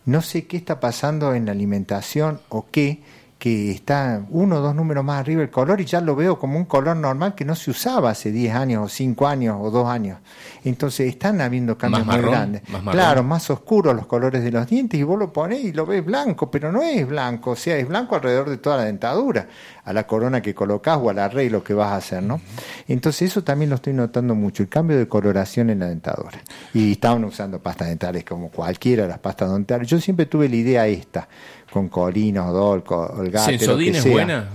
No 0.05 0.21
sé 0.21 0.47
qué 0.47 0.57
está 0.57 0.81
pasando 0.81 1.35
en 1.35 1.47
la 1.47 1.53
alimentación 1.53 2.41
o 2.51 2.67
qué, 2.71 3.03
que 3.45 3.73
está 3.73 4.25
uno 4.31 4.57
o 4.57 4.61
dos 4.61 4.75
números 4.75 5.05
más 5.05 5.21
arriba 5.21 5.43
el 5.43 5.51
color 5.51 5.79
y 5.79 5.85
ya 5.85 6.01
lo 6.01 6.17
veo 6.17 6.39
como 6.39 6.57
un 6.57 6.65
color 6.65 6.97
normal 6.97 7.35
que 7.35 7.45
no 7.45 7.55
se 7.55 7.71
usaba 7.71 8.09
hace 8.09 8.33
10 8.33 8.55
años 8.55 8.87
o 8.87 8.89
5 8.89 9.27
años 9.27 9.59
o 9.61 9.71
2 9.71 9.87
años. 9.87 10.19
Entonces 10.65 11.11
están 11.11 11.43
habiendo 11.43 11.77
cambios 11.77 12.07
Más 12.07 12.23
muy 12.23 12.31
grandes. 12.31 12.63
más 12.71 12.95
claro, 12.95 13.23
más 13.23 13.51
oscuros 13.51 13.95
los 13.95 14.07
colores 14.07 14.43
de 14.43 14.51
los 14.51 14.67
dientes 14.67 14.99
y 14.99 15.03
vos 15.03 15.19
lo 15.19 15.31
ponés 15.31 15.63
y 15.63 15.73
lo 15.73 15.85
ves 15.85 16.03
blanco, 16.03 16.51
pero 16.51 16.73
no 16.73 16.81
es 16.81 17.07
blanco, 17.07 17.51
o 17.51 17.57
sea, 17.57 17.77
es 17.77 17.87
blanco 17.87 18.15
alrededor 18.15 18.49
de 18.49 18.57
toda 18.57 18.79
la 18.79 18.85
dentadura, 18.85 19.47
a 19.85 19.93
la 19.93 20.07
corona 20.07 20.41
que 20.41 20.55
colocás 20.55 20.99
o 21.03 21.11
al 21.11 21.19
arreglo 21.19 21.63
que 21.63 21.75
vas 21.75 21.93
a 21.93 21.97
hacer, 21.97 22.23
¿no? 22.23 22.41
Entonces 22.89 23.31
eso 23.31 23.45
también 23.45 23.69
lo 23.69 23.77
estoy 23.77 23.93
notando 23.93 24.35
mucho, 24.35 24.63
el 24.63 24.71
cambio 24.71 24.97
de 24.97 25.07
coloración 25.07 25.69
en 25.69 25.81
la 25.81 25.89
dentadura. 25.89 26.41
Y 26.73 26.93
estaban 26.93 27.23
usando 27.25 27.59
pastas 27.59 27.89
dentales 27.89 28.25
como 28.25 28.49
cualquiera 28.49 29.03
de 29.03 29.11
las 29.11 29.19
pastas 29.19 29.53
dentales. 29.53 29.87
Yo 29.87 30.01
siempre 30.01 30.25
tuve 30.25 30.49
la 30.49 30.57
idea 30.57 30.87
esta, 30.87 31.29
con 31.75 31.89
colgate. 31.89 32.33
lo 32.33 33.31
que 33.31 33.39
¿Sensodine 33.59 33.99
es 33.99 34.11
buena? 34.11 34.49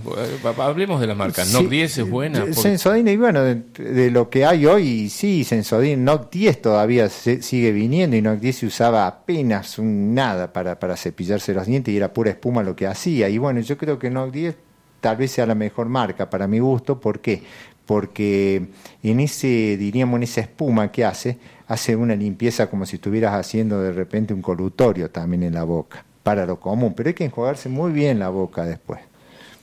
Hablemos 0.58 1.00
de 1.00 1.06
las 1.06 1.16
marcas. 1.16 1.46
Sí, 1.48 1.52
NOC 1.62 1.68
10 1.68 1.98
es 1.98 2.10
buena. 2.10 2.38
porque- 2.40 2.54
Sensodine, 2.54 3.12
y 3.12 3.16
bueno, 3.18 3.42
de, 3.42 3.56
de 3.78 4.10
lo 4.10 4.30
que 4.30 4.46
hay 4.46 4.64
hoy, 4.66 5.08
sí, 5.10 5.44
Sensodine, 5.44 5.98
NOC 5.98 6.30
10 6.32 6.62
todavía 6.62 7.08
se- 7.10 7.42
sigue 7.42 7.72
viniendo 7.72 8.16
y 8.16 8.22
NOC 8.22 8.40
10 8.40 8.56
se 8.56 8.66
usaba 8.66 9.06
apenas 9.06 9.78
un 9.78 10.14
nada 10.14 10.52
para, 10.52 10.80
para 10.80 10.96
cepillarse 10.96 11.52
los 11.54 11.66
dientes 11.66 11.92
y 11.92 11.98
era 11.98 12.12
pura 12.12 12.30
espuma 12.30 12.62
lo 12.62 12.74
que 12.74 12.86
hacía. 12.86 13.28
Y 13.28 13.38
bueno, 13.38 13.60
yo 13.60 13.76
creo 13.76 13.98
que 13.98 14.08
NOC 14.10 14.32
10 14.32 14.56
tal 15.00 15.16
vez 15.18 15.30
sea 15.30 15.46
la 15.46 15.54
mejor 15.54 15.88
marca 15.88 16.28
para 16.30 16.46
mi 16.46 16.58
gusto. 16.58 16.98
¿Por 17.00 17.20
qué? 17.20 17.42
Porque 17.86 18.68
en 19.02 19.20
ese, 19.20 19.76
diríamos, 19.76 20.16
en 20.18 20.22
esa 20.22 20.40
espuma 20.42 20.90
que 20.92 21.04
hace, 21.04 21.38
hace 21.66 21.96
una 21.96 22.14
limpieza 22.14 22.68
como 22.70 22.86
si 22.86 22.96
estuvieras 22.96 23.34
haciendo 23.34 23.80
de 23.82 23.92
repente 23.92 24.32
un 24.32 24.42
colutorio 24.42 25.10
también 25.10 25.42
en 25.42 25.54
la 25.54 25.64
boca, 25.64 26.04
para 26.22 26.46
lo 26.46 26.60
común. 26.60 26.94
Pero 26.96 27.08
hay 27.08 27.14
que 27.14 27.24
enjuagarse 27.24 27.68
muy 27.68 27.92
bien 27.92 28.18
la 28.18 28.28
boca 28.28 28.64
después. 28.64 29.00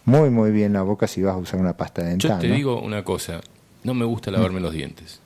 Muy, 0.06 0.30
muy 0.30 0.52
bien 0.52 0.74
la 0.74 0.82
boca 0.84 1.08
si 1.08 1.22
vas 1.22 1.36
a 1.36 1.38
usar 1.38 1.60
una 1.60 1.76
pasta 1.76 2.02
dental. 2.04 2.32
Yo 2.32 2.40
te 2.40 2.48
¿no? 2.50 2.56
digo 2.56 2.82
una 2.82 3.04
cosa, 3.04 3.42
no 3.84 3.94
me 3.94 4.06
gusta 4.06 4.32
lavarme 4.32 4.60
los 4.60 4.74
dientes. 4.74 5.22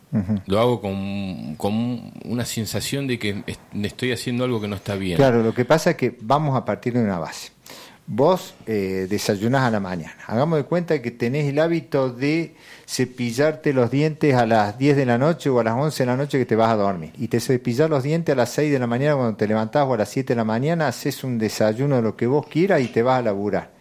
Lo 0.46 0.60
hago 0.60 0.82
con, 0.82 1.56
con 1.56 2.12
una 2.26 2.44
sensación 2.44 3.08
de 3.08 3.18
que 3.18 3.44
est- 3.48 3.62
estoy 3.82 4.12
haciendo 4.12 4.44
algo 4.44 4.60
que 4.60 4.68
no 4.68 4.76
está 4.76 4.96
bien. 4.96 5.16
Claro, 5.16 5.42
lo 5.42 5.54
que 5.54 5.64
pasa 5.64 5.92
es 5.92 5.96
que 5.96 6.18
vamos 6.22 6.58
a 6.58 6.66
partir 6.66 6.92
de 6.94 7.02
una 7.02 7.18
base. 7.18 7.52
Vos 8.08 8.56
eh, 8.66 9.08
desayunás 9.10 9.64
a 9.64 9.72
la 9.72 9.80
mañana. 9.80 10.18
Hagamos 10.28 10.58
de 10.58 10.66
cuenta 10.66 11.02
que 11.02 11.12
tenés 11.12 11.48
el 11.48 11.60
hábito 11.60 12.10
de 12.10 12.56
cepillarte 12.86 13.74
los 13.74 13.90
dientes 13.90 14.36
a 14.36 14.46
las 14.46 14.78
10 14.78 14.98
de 14.98 15.06
la 15.06 15.18
noche 15.18 15.50
o 15.50 15.60
a 15.60 15.64
las 15.64 15.76
11 15.76 16.04
de 16.04 16.08
la 16.08 16.18
noche 16.18 16.38
que 16.38 16.46
te 16.46 16.56
vas 16.56 16.72
a 16.72 16.76
dormir. 16.76 17.14
Y 17.18 17.30
te 17.30 17.40
cepillás 17.40 17.90
los 17.90 18.04
dientes 18.04 18.34
a 18.34 18.36
las 18.36 18.50
6 18.50 18.72
de 18.72 18.80
la 18.80 18.88
mañana 18.88 19.16
cuando 19.16 19.38
te 19.38 19.48
levantás 19.48 19.86
o 19.88 19.94
a 19.94 19.98
las 19.98 20.10
7 20.10 20.34
de 20.34 20.38
la 20.38 20.44
mañana, 20.44 20.88
haces 20.88 21.24
un 21.24 21.38
desayuno 21.38 21.98
de 21.98 22.02
lo 22.02 22.18
que 22.18 22.28
vos 22.28 22.48
quieras 22.48 22.82
y 22.82 22.88
te 22.88 23.02
vas 23.02 23.20
a 23.20 23.22
laburar. 23.22 23.81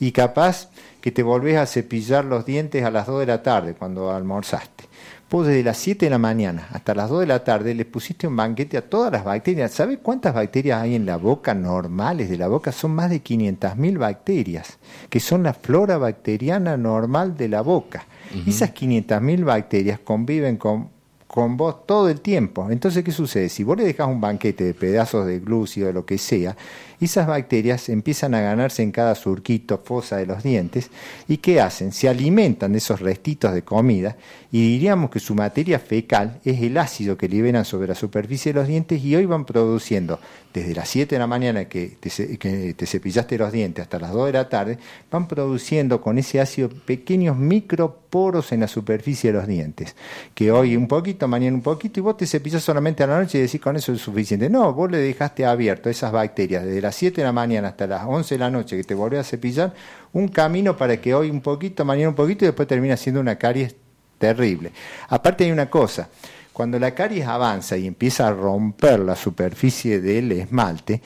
Y 0.00 0.12
capaz 0.12 0.68
que 1.00 1.12
te 1.12 1.22
volvés 1.22 1.56
a 1.56 1.66
cepillar 1.66 2.24
los 2.24 2.46
dientes 2.46 2.84
a 2.84 2.90
las 2.90 3.06
2 3.06 3.20
de 3.20 3.26
la 3.26 3.42
tarde 3.42 3.74
cuando 3.74 4.10
almorzaste. 4.10 4.84
Vos 5.30 5.46
desde 5.46 5.64
las 5.64 5.78
7 5.78 6.06
de 6.06 6.10
la 6.10 6.18
mañana 6.18 6.68
hasta 6.72 6.94
las 6.94 7.10
2 7.10 7.20
de 7.20 7.26
la 7.26 7.42
tarde 7.42 7.74
le 7.74 7.84
pusiste 7.84 8.28
un 8.28 8.36
banquete 8.36 8.76
a 8.76 8.88
todas 8.88 9.10
las 9.10 9.24
bacterias. 9.24 9.72
¿Sabe 9.72 9.98
cuántas 9.98 10.32
bacterias 10.32 10.80
hay 10.80 10.94
en 10.94 11.06
la 11.06 11.16
boca 11.16 11.54
normales 11.54 12.30
de 12.30 12.36
la 12.36 12.46
boca? 12.46 12.70
Son 12.70 12.94
más 12.94 13.10
de 13.10 13.22
500.000 13.22 13.98
bacterias, 13.98 14.78
que 15.10 15.20
son 15.20 15.42
la 15.42 15.52
flora 15.52 15.98
bacteriana 15.98 16.76
normal 16.76 17.36
de 17.36 17.48
la 17.48 17.62
boca. 17.62 18.06
Y 18.46 18.50
esas 18.50 18.72
500.000 18.74 19.44
bacterias 19.44 19.98
conviven 19.98 20.56
con, 20.56 20.88
con 21.26 21.56
vos 21.56 21.84
todo 21.84 22.08
el 22.08 22.20
tiempo. 22.20 22.70
Entonces, 22.70 23.02
¿qué 23.02 23.10
sucede? 23.10 23.48
Si 23.48 23.64
vos 23.64 23.76
le 23.76 23.84
dejas 23.84 24.06
un 24.06 24.20
banquete 24.20 24.62
de 24.62 24.74
pedazos 24.74 25.26
de 25.26 25.40
glúcido, 25.40 25.88
de 25.88 25.92
lo 25.92 26.06
que 26.06 26.16
sea, 26.16 26.56
esas 27.00 27.26
bacterias 27.26 27.88
empiezan 27.88 28.34
a 28.34 28.40
ganarse 28.40 28.82
en 28.82 28.92
cada 28.92 29.14
surquito, 29.14 29.82
fosa 29.84 30.16
de 30.16 30.26
los 30.26 30.42
dientes, 30.42 30.90
¿y 31.28 31.38
qué 31.38 31.60
hacen? 31.60 31.92
Se 31.92 32.08
alimentan 32.08 32.72
de 32.72 32.78
esos 32.78 33.00
restitos 33.00 33.52
de 33.52 33.62
comida 33.62 34.16
y 34.50 34.72
diríamos 34.72 35.10
que 35.10 35.20
su 35.20 35.34
materia 35.34 35.78
fecal 35.78 36.40
es 36.44 36.60
el 36.62 36.78
ácido 36.78 37.16
que 37.16 37.28
liberan 37.28 37.64
sobre 37.64 37.88
la 37.88 37.94
superficie 37.94 38.52
de 38.52 38.60
los 38.60 38.68
dientes 38.68 39.02
y 39.02 39.16
hoy 39.16 39.26
van 39.26 39.44
produciendo 39.44 40.20
desde 40.52 40.74
las 40.74 40.88
7 40.88 41.16
de 41.16 41.18
la 41.18 41.26
mañana 41.26 41.64
que 41.64 41.96
te, 41.98 42.38
que 42.38 42.74
te 42.74 42.86
cepillaste 42.86 43.36
los 43.36 43.50
dientes 43.50 43.82
hasta 43.82 43.98
las 43.98 44.12
2 44.12 44.26
de 44.26 44.32
la 44.32 44.48
tarde, 44.48 44.78
van 45.10 45.26
produciendo 45.26 46.00
con 46.00 46.18
ese 46.18 46.40
ácido 46.40 46.68
pequeños 46.68 47.36
microporos 47.36 48.04
en 48.52 48.60
la 48.60 48.68
superficie 48.68 49.32
de 49.32 49.38
los 49.38 49.48
dientes, 49.48 49.96
que 50.34 50.52
hoy 50.52 50.76
un 50.76 50.86
poquito, 50.86 51.26
mañana 51.26 51.56
un 51.56 51.62
poquito, 51.62 51.98
y 51.98 52.02
vos 52.04 52.16
te 52.16 52.26
cepillás 52.26 52.62
solamente 52.62 53.02
a 53.02 53.08
la 53.08 53.18
noche 53.18 53.38
y 53.38 53.40
decís 53.40 53.60
con 53.60 53.74
eso 53.74 53.92
es 53.92 54.00
suficiente. 54.00 54.48
No, 54.48 54.72
vos 54.72 54.88
le 54.88 54.98
dejaste 54.98 55.44
abierto 55.44 55.90
esas 55.90 56.12
bacterias 56.12 56.64
desde 56.64 56.80
las 56.84 56.96
7 56.96 57.22
de 57.22 57.24
la 57.24 57.32
mañana 57.32 57.68
hasta 57.68 57.86
las 57.86 58.04
11 58.04 58.34
de 58.34 58.38
la 58.38 58.50
noche 58.50 58.76
que 58.76 58.84
te 58.84 58.94
volvés 58.94 59.20
a 59.20 59.24
cepillar, 59.24 59.72
un 60.12 60.28
camino 60.28 60.76
para 60.76 61.00
que 61.00 61.14
hoy 61.14 61.30
un 61.30 61.40
poquito, 61.40 61.82
mañana 61.82 62.10
un 62.10 62.14
poquito 62.14 62.44
y 62.44 62.48
después 62.48 62.68
termina 62.68 62.94
siendo 62.98 63.22
una 63.22 63.36
caries 63.36 63.74
terrible. 64.18 64.70
Aparte 65.08 65.44
hay 65.44 65.50
una 65.50 65.70
cosa, 65.70 66.10
cuando 66.52 66.78
la 66.78 66.94
caries 66.94 67.26
avanza 67.26 67.78
y 67.78 67.86
empieza 67.86 68.28
a 68.28 68.32
romper 68.32 69.00
la 69.00 69.16
superficie 69.16 69.98
del 69.98 70.30
esmalte, 70.32 71.00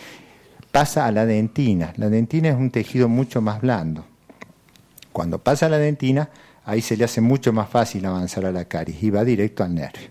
pasa 0.72 1.06
a 1.06 1.12
la 1.12 1.24
dentina. 1.24 1.92
La 1.96 2.08
dentina 2.08 2.48
es 2.48 2.56
un 2.56 2.72
tejido 2.72 3.08
mucho 3.08 3.40
más 3.40 3.60
blando. 3.60 4.04
Cuando 5.12 5.38
pasa 5.38 5.66
a 5.66 5.68
la 5.68 5.78
dentina, 5.78 6.28
ahí 6.64 6.82
se 6.82 6.96
le 6.96 7.04
hace 7.04 7.20
mucho 7.20 7.52
más 7.52 7.68
fácil 7.68 8.04
avanzar 8.04 8.46
a 8.46 8.52
la 8.52 8.64
caries 8.64 9.00
y 9.00 9.10
va 9.10 9.22
directo 9.22 9.62
al 9.62 9.76
nervio. 9.76 10.08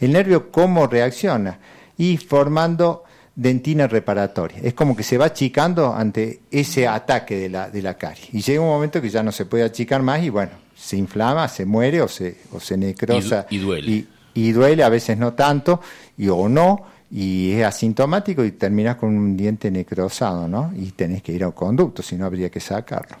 El 0.00 0.12
nervio, 0.12 0.50
¿cómo 0.50 0.86
reacciona? 0.86 1.58
Y 1.98 2.16
formando 2.16 3.04
dentina 3.40 3.86
reparatoria. 3.86 4.58
Es 4.62 4.74
como 4.74 4.94
que 4.94 5.02
se 5.02 5.16
va 5.16 5.26
achicando 5.26 5.94
ante 5.94 6.40
ese 6.50 6.86
ataque 6.86 7.36
de 7.36 7.48
la, 7.48 7.70
de 7.70 7.80
la 7.80 7.94
caries. 7.94 8.28
Y 8.34 8.42
llega 8.42 8.60
un 8.60 8.68
momento 8.68 9.00
que 9.00 9.08
ya 9.08 9.22
no 9.22 9.32
se 9.32 9.46
puede 9.46 9.64
achicar 9.64 10.02
más 10.02 10.22
y 10.22 10.28
bueno, 10.28 10.52
se 10.76 10.96
inflama, 10.98 11.48
se 11.48 11.64
muere 11.64 12.02
o 12.02 12.08
se, 12.08 12.36
o 12.52 12.60
se 12.60 12.76
necrosa. 12.76 13.46
Y 13.48 13.58
du- 13.58 13.62
y 13.62 13.66
duele. 13.66 13.90
Y, 13.90 14.08
y 14.34 14.52
duele, 14.52 14.82
a 14.84 14.88
veces 14.90 15.16
no 15.16 15.32
tanto, 15.32 15.80
y 16.18 16.28
o 16.28 16.48
no, 16.50 16.84
y 17.10 17.52
es 17.52 17.64
asintomático 17.64 18.44
y 18.44 18.52
terminas 18.52 18.96
con 18.96 19.16
un 19.16 19.36
diente 19.36 19.70
necrosado, 19.70 20.46
¿no? 20.46 20.72
Y 20.76 20.92
tenés 20.92 21.22
que 21.22 21.32
ir 21.32 21.42
a 21.42 21.46
un 21.48 21.52
conducto, 21.52 22.02
si 22.02 22.16
no 22.16 22.26
habría 22.26 22.50
que 22.50 22.60
sacarlo. 22.60 23.16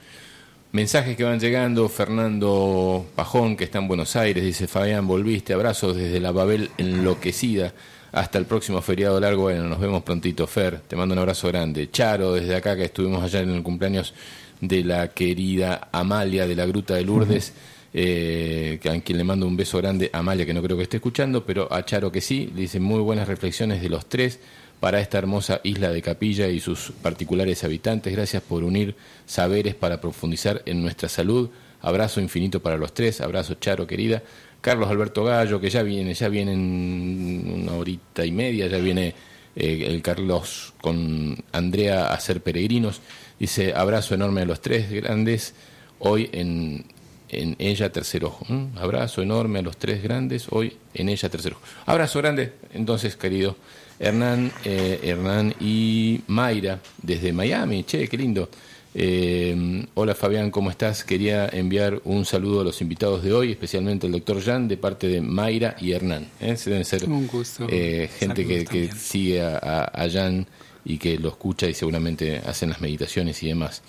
Mensajes 0.72 1.16
que 1.16 1.24
van 1.24 1.40
llegando, 1.40 1.88
Fernando 1.88 3.06
Pajón, 3.16 3.56
que 3.56 3.64
está 3.64 3.78
en 3.78 3.88
Buenos 3.88 4.14
Aires, 4.16 4.44
dice 4.44 4.68
Fabián, 4.68 5.06
volviste, 5.08 5.52
abrazos 5.52 5.96
desde 5.96 6.20
la 6.20 6.30
Babel 6.30 6.70
enloquecida. 6.78 7.72
Hasta 8.12 8.38
el 8.38 8.46
próximo 8.46 8.82
feriado 8.82 9.20
largo, 9.20 9.42
bueno, 9.42 9.64
nos 9.64 9.78
vemos 9.78 10.02
prontito, 10.02 10.46
Fer, 10.46 10.80
te 10.80 10.96
mando 10.96 11.12
un 11.12 11.20
abrazo 11.20 11.46
grande. 11.48 11.90
Charo, 11.90 12.34
desde 12.34 12.56
acá 12.56 12.74
que 12.76 12.84
estuvimos 12.84 13.22
allá 13.22 13.40
en 13.40 13.50
el 13.50 13.62
cumpleaños 13.62 14.14
de 14.60 14.82
la 14.84 15.08
querida 15.08 15.88
Amalia 15.92 16.46
de 16.46 16.56
la 16.56 16.66
Gruta 16.66 16.94
de 16.94 17.02
Lourdes, 17.02 17.52
eh, 17.94 18.80
a 18.84 19.00
quien 19.00 19.18
le 19.18 19.24
mando 19.24 19.46
un 19.46 19.56
beso 19.56 19.78
grande, 19.78 20.10
Amalia, 20.12 20.44
que 20.44 20.54
no 20.54 20.62
creo 20.62 20.76
que 20.76 20.82
esté 20.82 20.96
escuchando, 20.96 21.44
pero 21.46 21.72
a 21.72 21.84
Charo 21.84 22.10
que 22.10 22.20
sí, 22.20 22.50
le 22.54 22.62
dice 22.62 22.80
muy 22.80 23.00
buenas 23.00 23.28
reflexiones 23.28 23.80
de 23.80 23.88
los 23.88 24.06
tres 24.06 24.40
para 24.80 25.00
esta 25.00 25.18
hermosa 25.18 25.60
isla 25.62 25.90
de 25.90 26.02
Capilla 26.02 26.48
y 26.48 26.58
sus 26.58 26.92
particulares 27.02 27.62
habitantes. 27.64 28.12
Gracias 28.12 28.42
por 28.42 28.64
unir 28.64 28.96
saberes 29.26 29.74
para 29.74 30.00
profundizar 30.00 30.62
en 30.66 30.82
nuestra 30.82 31.08
salud. 31.08 31.50
Abrazo 31.82 32.20
infinito 32.20 32.60
para 32.60 32.76
los 32.76 32.92
tres. 32.92 33.20
Abrazo, 33.20 33.54
Charo, 33.54 33.86
querida. 33.86 34.22
Carlos 34.60 34.90
Alberto 34.90 35.24
Gallo, 35.24 35.60
que 35.60 35.70
ya 35.70 35.82
viene, 35.82 36.14
ya 36.14 36.28
viene 36.28 36.52
en 36.52 37.62
una 37.62 37.72
horita 37.74 38.24
y 38.24 38.32
media, 38.32 38.66
ya 38.66 38.78
viene 38.78 39.14
eh, 39.56 39.84
el 39.86 40.02
Carlos 40.02 40.74
con 40.80 41.36
Andrea 41.52 42.12
a 42.12 42.20
ser 42.20 42.42
peregrinos. 42.42 43.00
Dice, 43.38 43.72
abrazo 43.74 44.14
enorme 44.14 44.42
a 44.42 44.44
los 44.44 44.60
tres 44.60 44.90
grandes, 44.90 45.54
hoy 45.98 46.28
en, 46.32 46.84
en 47.30 47.56
ella 47.58 47.90
tercer 47.90 48.24
ojo. 48.24 48.46
Abrazo 48.76 49.22
enorme 49.22 49.60
a 49.60 49.62
los 49.62 49.76
tres 49.76 50.02
grandes, 50.02 50.46
hoy 50.50 50.76
en 50.94 51.08
ella 51.08 51.28
tercer 51.28 51.52
ojo. 51.52 51.62
Abrazo 51.86 52.18
grande, 52.18 52.52
entonces, 52.74 53.16
querido. 53.16 53.56
Hernán, 53.98 54.50
eh, 54.64 54.98
Hernán 55.02 55.54
y 55.60 56.22
Mayra, 56.26 56.80
desde 57.02 57.34
Miami, 57.34 57.84
che, 57.84 58.08
qué 58.08 58.16
lindo. 58.16 58.48
Eh, 58.92 59.86
hola 59.94 60.14
Fabián, 60.16 60.50
¿cómo 60.50 60.70
estás? 60.70 61.04
Quería 61.04 61.48
enviar 61.48 62.00
un 62.04 62.24
saludo 62.24 62.62
a 62.62 62.64
los 62.64 62.80
invitados 62.80 63.22
de 63.22 63.32
hoy, 63.32 63.52
especialmente 63.52 64.06
al 64.06 64.12
doctor 64.12 64.42
Jan, 64.42 64.66
de 64.66 64.76
parte 64.76 65.06
de 65.08 65.20
Mayra 65.20 65.76
y 65.80 65.92
Hernán. 65.92 66.26
¿eh? 66.40 66.56
Se 66.56 66.70
deben 66.70 66.84
ser 66.84 67.04
Un 67.08 67.26
gusto. 67.28 67.66
eh, 67.70 68.10
gente 68.18 68.44
que, 68.46 68.90
sigue 68.92 69.42
a, 69.42 69.58
a- 69.58 69.84
a 70.04 70.10
Jan 70.10 70.46
y 70.84 70.98
que 70.98 71.18
lo 71.18 71.28
escucha 71.28 71.68
y 71.68 71.74
seguramente 71.74 72.38
hacen 72.38 72.70
las 72.70 72.80
meditaciones 72.80 73.40
y 73.42 73.48
demás. 73.48 73.82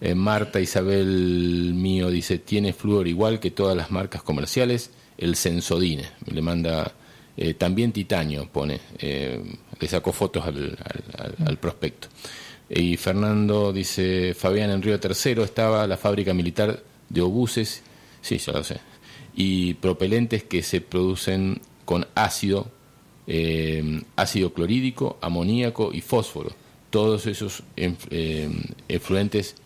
Eh, 0.00 0.14
Marta 0.14 0.58
Isabel 0.60 1.72
mío 1.74 2.10
dice, 2.10 2.38
tiene 2.38 2.72
flúor 2.72 3.06
igual 3.06 3.38
que 3.38 3.50
todas 3.50 3.76
las 3.76 3.90
marcas 3.90 4.22
comerciales, 4.22 4.90
el 5.18 5.36
Sensodine. 5.36 6.04
Le 6.26 6.42
manda 6.42 6.90
eh, 7.36 7.54
también 7.54 7.92
titanio, 7.92 8.48
pone. 8.50 8.80
Eh, 8.98 9.40
le 9.78 9.88
sacó 9.88 10.12
fotos 10.12 10.44
al, 10.44 10.76
al- 10.82 11.26
al- 11.38 11.48
al 11.48 11.56
prospecto. 11.58 12.08
Y 12.70 12.96
Fernando 12.96 13.72
dice, 13.72 14.32
Fabián 14.34 14.70
en 14.70 14.80
Río 14.80 15.00
Tercero 15.00 15.42
estaba 15.42 15.86
la 15.88 15.96
fábrica 15.96 16.32
militar 16.32 16.80
de 17.08 17.20
obuses, 17.20 17.82
sí, 18.22 18.38
ya 18.38 18.52
lo 18.52 18.62
sé, 18.62 18.78
y 19.34 19.74
propelentes 19.74 20.44
que 20.44 20.62
se 20.62 20.80
producen 20.80 21.60
con 21.84 22.06
ácido, 22.14 22.68
eh, 23.26 24.02
ácido 24.14 24.52
clorhídrico, 24.52 25.18
amoníaco 25.20 25.90
y 25.92 26.00
fósforo. 26.00 26.50
Todos 26.90 27.26
esos 27.26 27.64
enf- 27.76 28.06
eh, 28.10 28.48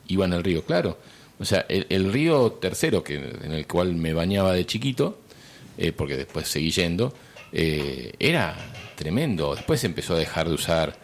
iban 0.08 0.32
al 0.32 0.42
río, 0.44 0.64
claro. 0.64 0.98
O 1.38 1.44
sea, 1.44 1.66
el, 1.68 2.12
río 2.12 2.52
Tercero, 2.52 3.02
que, 3.02 3.16
en 3.16 3.52
el 3.52 3.66
cual 3.66 3.94
me 3.96 4.12
bañaba 4.14 4.52
de 4.52 4.64
chiquito, 4.66 5.18
eh, 5.76 5.92
porque 5.92 6.16
después 6.16 6.48
seguí 6.48 6.70
yendo, 6.70 7.12
eh, 7.52 8.12
era 8.18 8.56
tremendo. 8.96 9.54
Después 9.54 9.82
empezó 9.84 10.14
a 10.14 10.18
dejar 10.18 10.48
de 10.48 10.54
usar, 10.54 10.96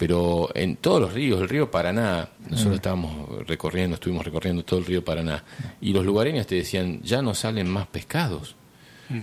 pero 0.00 0.48
en 0.54 0.76
todos 0.76 0.98
los 0.98 1.12
ríos, 1.12 1.42
el 1.42 1.48
río 1.50 1.70
Paraná, 1.70 2.30
nosotros 2.48 2.76
estábamos 2.76 3.46
recorriendo, 3.46 3.96
estuvimos 3.96 4.24
recorriendo 4.24 4.64
todo 4.64 4.80
el 4.80 4.86
río 4.86 5.04
Paraná, 5.04 5.44
y 5.78 5.92
los 5.92 6.06
lugareños 6.06 6.46
te 6.46 6.54
decían, 6.54 7.02
ya 7.02 7.20
no 7.20 7.34
salen 7.34 7.68
más 7.68 7.86
pescados, 7.86 8.56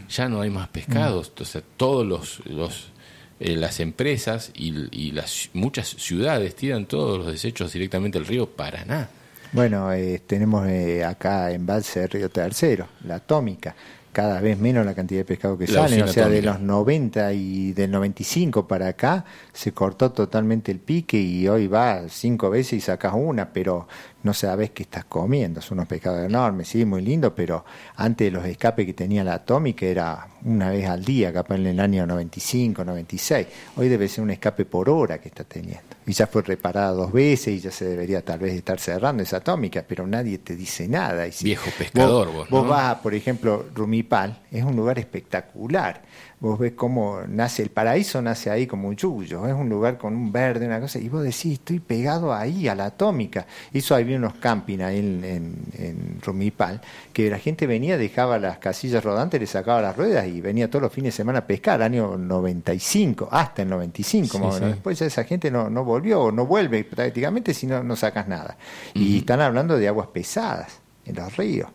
ya 0.08 0.30
no 0.30 0.40
hay 0.40 0.52
más 0.52 0.68
pescados, 0.68 1.30
entonces 1.30 1.64
todos 1.78 2.06
los, 2.06 2.46
los 2.46 2.92
eh, 3.40 3.56
las 3.56 3.80
empresas 3.80 4.52
y, 4.54 4.72
y 4.92 5.14
las 5.14 5.50
muchas 5.54 5.88
ciudades 5.88 6.56
tiran 6.56 6.86
todos 6.86 7.18
los 7.18 7.32
desechos 7.32 7.74
directamente 7.74 8.20
al 8.20 8.28
río 8.28 8.46
Paraná. 8.48 9.10
Bueno, 9.54 9.92
eh, 9.94 10.22
tenemos 10.28 10.68
eh, 10.68 11.04
acá 11.04 11.52
en 11.52 11.66
Balse 11.66 12.06
Río 12.06 12.30
Tercero, 12.30 12.88
la 13.06 13.16
atómica, 13.16 13.76
cada 14.18 14.42
vez 14.42 14.58
menos 14.58 14.84
la 14.84 14.96
cantidad 14.96 15.20
de 15.20 15.26
pescado 15.26 15.60
que 15.60 15.68
salen, 15.68 16.02
o 16.02 16.08
sea, 16.08 16.28
de 16.28 16.42
los 16.42 16.60
90 16.60 17.34
y 17.34 17.74
del 17.74 17.92
95 17.92 18.68
para 18.68 18.88
acá 18.88 19.26
se 19.54 19.74
cortó 19.74 20.12
totalmente 20.12 20.72
el 20.72 20.80
pique 20.80 21.20
y 21.20 21.48
hoy 21.48 21.68
va 21.68 22.10
cinco 22.10 22.50
veces 22.50 22.74
y 22.74 22.82
sacas 22.82 23.14
una, 23.16 23.54
pero 23.54 23.88
no 24.28 24.34
sabes 24.34 24.72
qué 24.72 24.84
estás 24.84 25.06
comiendo, 25.06 25.62
son 25.62 25.78
unos 25.78 25.88
pescados 25.88 26.26
enormes, 26.26 26.68
sí, 26.68 26.84
muy 26.84 27.02
lindo, 27.02 27.34
pero 27.34 27.64
antes 27.96 28.28
de 28.28 28.32
los 28.32 28.46
escapes 28.46 28.86
que 28.86 28.94
tenía 28.94 29.24
la 29.24 29.36
atómica 29.36 29.86
era 29.86 30.28
una 30.44 30.70
vez 30.70 30.86
al 30.86 31.04
día, 31.06 31.32
capaz 31.32 31.56
en 31.56 31.68
el 31.68 31.80
año 31.80 32.06
95, 32.06 32.84
96, 32.84 33.48
hoy 33.78 33.88
debe 33.88 34.10
ser 34.10 34.26
un 34.26 34.32
escape 34.32 34.66
por 34.66 34.90
hora 34.90 35.18
que 35.20 35.30
está 35.30 35.46
teniendo. 35.46 35.96
Y 36.06 36.12
ya 36.12 36.28
fue 36.28 36.42
reparada 36.42 36.92
dos 36.92 37.14
veces 37.14 37.54
y 37.54 37.60
ya 37.60 37.72
se 37.72 37.86
debería 37.86 38.22
tal 38.22 38.40
vez 38.40 38.54
estar 38.54 38.80
cerrando 38.80 39.24
esa 39.24 39.38
atómica, 39.38 39.86
pero 39.88 40.06
nadie 40.06 40.40
te 40.40 40.58
dice 40.58 40.90
nada. 40.90 41.26
Y 41.26 41.32
si 41.32 41.46
Viejo 41.46 41.70
pescador 41.78 42.28
vos, 42.28 42.50
vos 42.50 42.64
¿no? 42.64 42.70
vas 42.70 42.98
a, 42.98 43.02
por 43.02 43.14
ejemplo, 43.14 43.66
Rumipal, 43.74 44.42
es 44.52 44.64
un 44.64 44.76
lugar 44.76 45.00
espectacular. 45.00 46.02
Vos 46.40 46.60
ves 46.60 46.74
cómo 46.76 47.22
nace 47.28 47.64
el 47.64 47.70
paraíso, 47.70 48.22
nace 48.22 48.52
ahí 48.52 48.68
como 48.68 48.90
un 48.90 48.96
yuyo, 48.96 49.48
es 49.48 49.56
un 49.56 49.70
lugar 49.70 49.98
con 49.98 50.16
un 50.16 50.32
verde, 50.32 50.68
una 50.68 50.80
cosa, 50.80 51.00
y 51.00 51.10
vos 51.10 51.24
decís, 51.24 51.54
estoy 51.54 51.80
pegado 51.80 52.32
ahí, 52.32 52.68
a 52.68 52.76
la 52.76 52.86
atómica. 52.86 53.48
Hizo 53.74 53.96
había 53.96 54.18
unos 54.18 54.36
camping 54.36 54.78
ahí 54.82 55.00
en, 55.00 55.24
en, 55.24 55.56
en 55.80 56.22
Rumipal, 56.22 56.80
que 57.12 57.32
la 57.32 57.40
gente 57.40 57.66
venía, 57.66 57.98
dejaba 57.98 58.38
las 58.38 58.60
casillas 58.60 59.04
rodantes, 59.04 59.40
le 59.42 59.48
sacaba 59.48 59.82
las 59.82 59.98
ruedas 59.98 60.28
y 60.28 60.40
venía 60.40 60.70
todos 60.70 60.84
los 60.84 60.94
fines 60.94 61.14
de 61.14 61.18
semana 61.18 61.40
a 61.40 61.48
pescar, 61.48 61.82
año 61.82 62.16
95, 62.18 63.30
hasta 63.32 63.64
el 63.64 63.70
95, 63.70 64.38
Sí, 64.38 64.44
más 64.44 64.48
o 64.58 64.60
menos. 64.60 64.70
sí. 64.70 64.74
Después 64.76 65.00
ya 65.00 65.08
esa 65.08 65.24
gente 65.24 65.50
no, 65.50 65.72
no 65.72 65.84
volvió, 65.84 66.22
o 66.22 66.32
no 66.32 66.46
vuelve 66.46 66.84
prácticamente 66.84 67.56
si 67.56 67.66
no, 67.66 67.82
no 67.82 67.96
sacas 67.96 68.28
nada. 68.28 68.58
Y 68.94 69.18
están 69.18 69.42
hablando 69.42 69.76
de 69.76 69.88
aguas 69.88 70.10
pesadas 70.10 70.82
en 71.04 71.16
los 71.16 71.36
ríos 71.36 71.70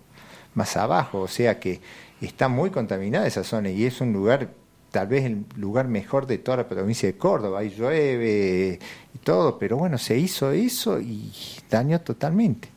más 0.54 0.76
abajo, 0.76 1.20
o 1.22 1.28
sea 1.28 1.58
que 1.58 1.80
está 2.26 2.48
muy 2.48 2.70
contaminada 2.70 3.26
esa 3.26 3.44
zona 3.44 3.70
y 3.70 3.84
es 3.84 4.00
un 4.00 4.12
lugar, 4.12 4.48
tal 4.90 5.06
vez 5.08 5.24
el 5.24 5.44
lugar 5.56 5.88
mejor 5.88 6.26
de 6.26 6.38
toda 6.38 6.58
la 6.58 6.68
provincia 6.68 7.08
de 7.08 7.16
Córdoba, 7.16 7.60
ahí 7.60 7.70
llueve 7.76 8.78
y 9.14 9.18
todo, 9.18 9.58
pero 9.58 9.76
bueno, 9.76 9.98
se 9.98 10.18
hizo 10.18 10.50
eso 10.52 11.00
y 11.00 11.30
dañó 11.70 12.00
totalmente. 12.00 12.68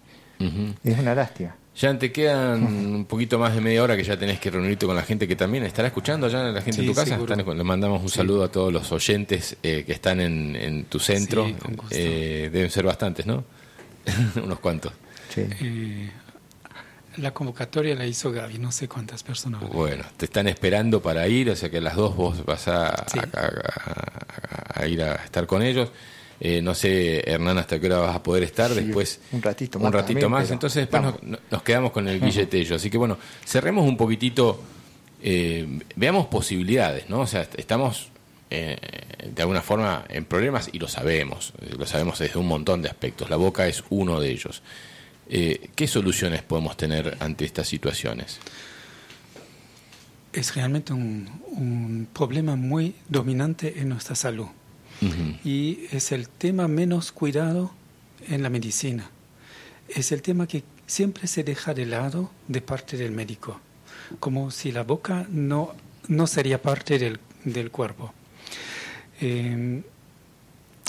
Es 0.83 0.99
una 0.99 1.15
lástima. 1.15 1.55
Jan, 1.77 1.99
te 1.99 2.09
quedan 2.11 2.63
un 2.63 3.03
poquito 3.05 3.37
más 3.37 3.53
de 3.53 3.59
media 3.59 3.83
hora 3.83 3.97
que 3.97 4.03
ya 4.03 4.17
tenés 4.17 4.39
que 4.39 4.49
reunirte 4.49 4.85
con 4.85 4.95
la 4.95 5.01
gente 5.03 5.27
que 5.27 5.35
también 5.35 5.63
estará 5.65 5.89
escuchando 5.89 6.29
ya 6.29 6.43
la 6.43 6.61
gente 6.61 6.77
Sí, 6.81 6.87
en 6.87 6.87
tu 6.87 6.95
casa. 6.95 7.15
Están- 7.17 7.57
le 7.57 7.63
mandamos 7.65 8.01
un 8.01 8.07
saludo 8.09 8.45
a 8.45 8.47
todos 8.51 8.71
los 8.71 8.89
oyentes 8.93 9.57
eh, 9.61 9.83
que 9.85 9.91
están 9.91 10.21
en, 10.21 10.55
en 10.55 10.85
tu 10.85 10.99
centro. 10.99 11.45
Sí, 11.45 11.53
con 11.53 11.75
gusto. 11.75 11.93
Eh, 11.93 12.49
deben 12.51 12.69
ser 12.69 12.85
bastantes, 12.85 13.25
¿no? 13.25 13.43
Unos 14.43 14.59
cuantos. 14.59 14.93
Sí. 15.33 15.41
Eh, 15.61 16.09
la 17.17 17.31
convocatoria 17.33 17.95
la 17.95 18.05
hizo 18.05 18.31
Gaby, 18.31 18.57
no 18.59 18.71
sé 18.71 18.87
cuántas 18.87 19.23
personas. 19.23 19.61
Bueno, 19.69 20.03
te 20.17 20.25
están 20.25 20.47
esperando 20.47 21.01
para 21.01 21.27
ir, 21.27 21.49
o 21.49 21.55
sea 21.55 21.69
que 21.69 21.77
a 21.77 21.81
las 21.81 21.95
dos 21.95 22.15
vos 22.15 22.45
vas 22.45 22.67
a, 22.67 23.05
Sí. 23.11 23.19
a- 23.19 23.39
a- 23.39 24.81
a 24.81 24.87
ir 24.87 25.01
a 25.03 25.15
estar 25.15 25.45
con 25.47 25.61
ellos. 25.61 25.89
Eh, 26.39 26.61
no 26.61 26.75
sé, 26.75 27.21
Hernán, 27.29 27.57
hasta 27.57 27.79
qué 27.79 27.85
hora 27.87 27.99
vas 27.99 28.15
a 28.15 28.21
poder 28.23 28.43
estar 28.43 28.69
Sí, 28.69 28.81
después. 28.83 29.19
un 29.31 29.41
ratito 29.41 29.77
Un 29.77 29.83
más 29.85 29.93
ratito 29.93 30.19
también, 30.19 30.31
más. 30.31 30.51
Entonces 30.51 30.87
después 30.89 31.13
nos, 31.49 31.63
quedamos 31.63 31.91
con 31.91 32.07
el 32.09 32.19
billetello. 32.19 32.75
Así 32.75 32.89
que 32.89 32.97
bueno, 32.97 33.17
cerremos 33.45 33.87
un 33.87 33.95
poquitito, 33.95 34.61
eh, 35.23 35.79
veamos 35.95 36.27
posibilidades, 36.27 37.09
¿no? 37.09 37.21
O 37.21 37.27
sea, 37.27 37.41
est- 37.43 37.57
estamos 37.57 38.09
eh, 38.51 38.77
de 39.33 39.41
alguna 39.41 39.61
forma 39.63 40.05
en 40.07 40.23
problemas 40.25 40.69
y 40.71 40.77
lo 40.77 40.87
sabemos, 40.87 41.51
lo 41.77 41.85
sabemos 41.87 42.19
desde 42.19 42.37
un 42.37 42.47
montón 42.47 42.81
de 42.83 42.89
aspectos. 42.89 43.29
La 43.29 43.37
boca 43.37 43.67
es 43.67 43.83
uno 43.89 44.19
de 44.19 44.29
ellos. 44.29 44.61
Eh, 45.27 45.69
¿Qué 45.75 45.87
soluciones 45.87 46.43
podemos 46.43 46.77
tener 46.77 47.17
ante 47.19 47.45
estas 47.45 47.67
situaciones? 47.67 48.39
Es 50.33 50.55
realmente 50.55 50.93
un, 50.93 51.29
un 51.51 52.07
problema 52.11 52.55
muy 52.55 52.95
dominante 53.07 53.79
en 53.79 53.89
nuestra 53.89 54.15
salud. 54.15 54.47
Y 55.43 55.87
es 55.91 56.13
el 56.13 56.29
tema 56.29 56.69
menos 56.69 57.11
cuidado 57.11 57.73
en 58.27 58.41
la 58.41 58.49
medicina. 58.49 59.09
Es 59.89 60.13
el 60.13 60.21
tema 60.21 60.47
que 60.47 60.63
siempre 60.87 61.27
se 61.27 61.43
deja 61.43 61.73
de 61.73 61.85
lado 61.85 62.31
de 62.47 62.61
parte 62.61 62.95
del 62.95 63.11
médico, 63.11 63.59
como 64.19 64.51
si 64.51 64.71
la 64.71 64.83
boca 64.83 65.27
no, 65.29 65.73
no 66.07 66.27
sería 66.27 66.61
parte 66.61 66.97
del, 66.97 67.19
del 67.43 67.71
cuerpo. 67.71 68.13
Eh, 69.21 69.83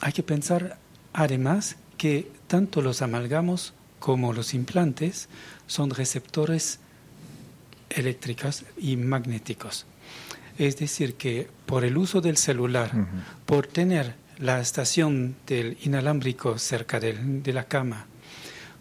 hay 0.03 0.13
que 0.13 0.23
pensar 0.23 0.79
además 1.13 1.77
que 1.97 2.31
tanto 2.47 2.83
los 2.83 3.03
amalgamos 3.03 3.73
como 4.07 4.33
los 4.33 4.55
implantes 4.55 5.29
son 5.67 5.91
receptores 5.91 6.79
eléctricos 7.91 8.65
y 8.79 8.97
magnéticos. 8.97 9.85
Es 10.59 10.79
decir, 10.79 11.15
que 11.15 11.49
por 11.67 11.85
el 11.85 11.97
uso 11.97 12.21
del 12.21 12.37
celular, 12.37 12.93
por 13.47 13.67
tener 13.67 14.15
la 14.39 14.61
estación 14.61 15.35
del 15.45 15.77
inalámbrico 15.83 16.57
cerca 16.57 17.01
de 17.01 17.53
la 17.53 17.65
cama, 17.65 18.07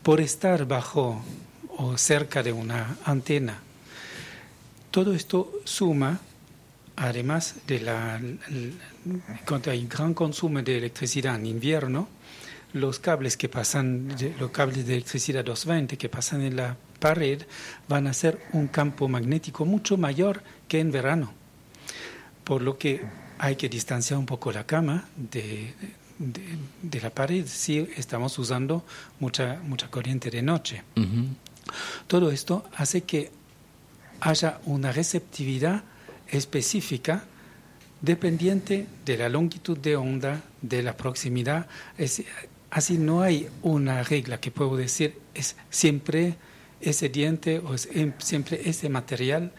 por 0.03 0.21
estar 0.21 0.67
bajo 0.67 1.25
o 1.75 1.97
cerca 1.97 2.43
de 2.43 2.51
una 2.51 2.95
antena, 3.03 3.57
todo 4.91 5.11
esto 5.11 5.53
suma, 5.63 6.19
además 6.97 7.55
de 7.65 7.79
la, 7.79 8.21
cuando 9.47 9.71
hay 9.71 9.87
gran 9.87 10.13
consumo 10.13 10.61
de 10.61 10.77
electricidad 10.77 11.35
en 11.35 11.47
invierno, 11.47 12.09
los 12.75 12.99
cables 12.99 13.37
que 13.37 13.47
pasan, 13.47 14.09
los 14.37 14.51
cables 14.51 14.85
de 14.85 14.95
electricidad 14.95 15.45
220 15.45 15.97
que 15.97 16.09
pasan 16.09 16.41
en 16.41 16.57
la 16.57 16.75
pared 16.99 17.41
van 17.87 18.05
a 18.05 18.13
ser 18.13 18.37
un 18.51 18.67
campo 18.67 19.07
magnético 19.07 19.63
mucho 19.65 19.95
mayor 19.97 20.43
que 20.67 20.79
en 20.81 20.91
verano. 20.91 21.31
Por 22.43 22.61
lo 22.61 22.77
que 22.77 23.01
hay 23.39 23.55
que 23.55 23.69
distanciar 23.69 24.19
un 24.19 24.25
poco 24.25 24.51
la 24.51 24.65
cama 24.65 25.07
de, 25.15 25.73
de- 26.19 26.57
de 26.81 27.01
la 27.01 27.09
pared 27.11 27.45
si 27.47 27.79
estamos 27.95 28.37
usando 28.39 28.83
mucha, 29.21 29.59
mucha 29.63 29.87
corriente 29.89 30.29
de 30.29 30.41
noche. 30.41 30.83
Todo 32.07 32.29
esto 32.29 32.65
hace 32.75 33.03
que 33.03 33.31
haya 34.19 34.59
una 34.65 34.91
receptividad 34.91 35.83
específica 36.27 37.23
dependiente 38.01 38.85
de 39.05 39.17
la 39.17 39.29
longitud 39.29 39.77
de 39.77 39.95
onda, 39.95 40.41
de 40.61 40.83
la 40.83 40.95
proximidad. 40.97 41.67
Es- 41.97 42.23
así 42.75 42.97
no 42.97 43.21
hay 43.21 43.47
una 43.61 44.03
regla 44.03 44.41
que 44.41 44.51
puedo 44.51 44.75
decir 44.75 45.17
es 45.33 45.55
siempre 45.69 46.35
ese 46.81 47.07
diente 47.07 47.59
o 47.59 47.73
es 47.73 47.87
em- 47.93 48.11
siempre 48.17 48.69
ese 48.69 48.89
material, 48.89 49.53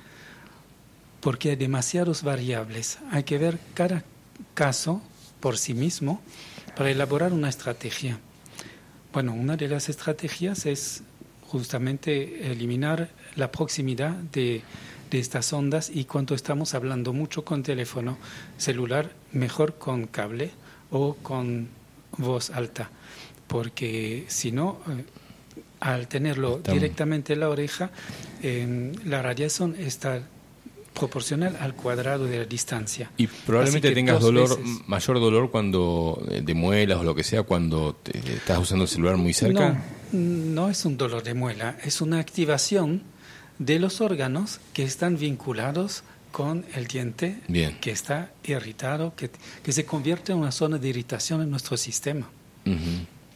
porque 1.23 1.49
hay 1.49 1.57
demasiadas 1.57 2.23
variables. 2.23 2.99
Hay 3.11 3.25
que 3.25 3.39
ver 3.39 3.59
cada 3.73 4.05
caso 4.53 5.01
por 5.41 5.57
sí 5.57 5.73
mismo 5.73 6.21
para 6.77 6.91
elaborar 6.91 7.33
una 7.33 7.49
estrategia. 7.49 8.19
Bueno, 9.15 9.33
una 9.33 9.57
de 9.57 9.69
las 9.69 9.89
estrategias 9.89 10.67
es 10.67 11.03
justamente 11.49 12.53
eliminar 12.53 13.09
la 13.35 13.51
proximidad 13.51 14.11
de, 14.11 14.61
de 15.11 15.19
estas 15.19 15.55
ondas 15.55 15.89
y 15.89 16.05
cuando 16.05 16.35
estamos 16.35 16.75
hablando 16.75 17.15
mucho 17.15 17.47
con 17.47 17.63
teléfono 17.63 18.19
celular, 18.59 19.11
mejor 19.33 19.79
con 19.79 20.07
cable 20.07 20.51
o 20.91 21.15
con 21.15 21.69
voz 22.19 22.51
alta, 22.51 22.91
porque 23.47 24.25
si 24.29 24.53
no, 24.53 24.81
eh, 24.89 25.05
al 25.81 26.09
tenerlo 26.09 26.57
Estamos- 26.59 26.81
directamente 26.81 27.33
en 27.35 27.41
la 27.41 27.49
oreja, 27.49 27.91
eh, 28.43 28.93
la 29.05 29.23
radiación 29.23 29.77
está 29.79 30.21
proporcional 30.95 31.57
al 31.61 31.75
cuadrado 31.75 32.25
de 32.25 32.39
la 32.39 32.45
distancia. 32.47 33.11
Y 33.19 33.27
probablemente 33.27 33.91
tengas 33.93 34.19
dolor, 34.21 34.49
veces. 34.59 34.89
mayor 34.89 35.21
dolor 35.21 35.51
cuando 35.51 36.27
eh, 36.31 36.41
de 36.43 36.55
muelas 36.55 36.99
o 36.99 37.05
lo 37.05 37.15
que 37.15 37.23
sea 37.23 37.43
cuando 37.43 37.95
te- 37.95 38.17
estás 38.19 38.59
usando 38.59 38.85
el 38.85 38.89
celular 38.89 39.17
muy 39.19 39.35
cerca. 39.35 39.85
No, 40.13 40.19
no 40.65 40.71
es 40.71 40.85
un 40.87 40.97
dolor 40.97 41.23
de 41.23 41.35
muela, 41.35 41.77
es 41.85 42.01
una 42.01 42.19
activación 42.19 43.03
de 43.59 43.79
los 43.79 44.01
órganos 44.01 44.61
que 44.73 44.85
están 44.85 45.19
vinculados 45.19 46.03
con 46.33 46.65
el 46.75 46.87
diente 46.87 47.41
Bien. 47.49 47.77
que 47.81 47.91
está 47.91 48.31
irritado, 48.45 49.15
que, 49.17 49.31
que 49.63 49.73
se 49.73 49.85
convierte 49.85 50.33
en 50.33 50.39
una 50.39 50.53
zona 50.53 50.79
de 50.79 50.89
irritación 50.89 51.43
en 51.43 51.51
nuestro 51.51 51.77
sistema. 51.77 52.27
Ujú. 52.65 52.77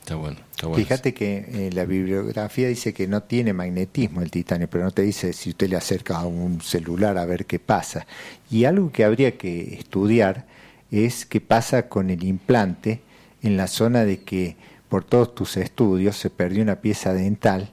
Está 0.01 0.17
bueno, 0.17 0.39
está 0.51 0.67
bueno. 0.67 0.83
Fíjate 0.83 1.15
que 1.15 1.47
eh, 1.49 1.71
la 1.73 1.85
bibliografía 1.85 2.69
dice 2.69 2.93
que 2.93 3.07
no 3.07 3.23
tiene 3.23 3.53
magnetismo 3.53 4.23
el 4.23 4.31
titanio, 4.31 4.69
pero 4.69 4.85
no 4.85 4.91
te 4.91 5.03
dice 5.03 5.33
si 5.33 5.51
usted 5.51 5.69
le 5.69 5.77
acerca 5.77 6.19
a 6.19 6.27
un 6.27 6.61
celular 6.61 7.17
a 7.19 7.27
ver 7.27 7.47
qué 7.47 7.59
pasa. 7.59 8.07
Y 8.51 8.65
algo 8.65 8.91
que 8.91 9.05
habría 9.05 9.39
que 9.39 9.75
estudiar 9.75 10.47
es 10.91 11.27
qué 11.27 11.41
pasa 11.41 11.89
con 11.89 12.11
el 12.11 12.25
implante 12.25 13.03
en 13.43 13.57
la 13.57 13.69
zona 13.69 14.05
de 14.05 14.21
que 14.21 14.57
por 14.89 15.05
todos 15.05 15.35
tus 15.35 15.57
estudios 15.57 16.17
se 16.17 16.31
perdió 16.31 16.63
una 16.63 16.77
pieza 16.77 17.15
dental 17.15 17.71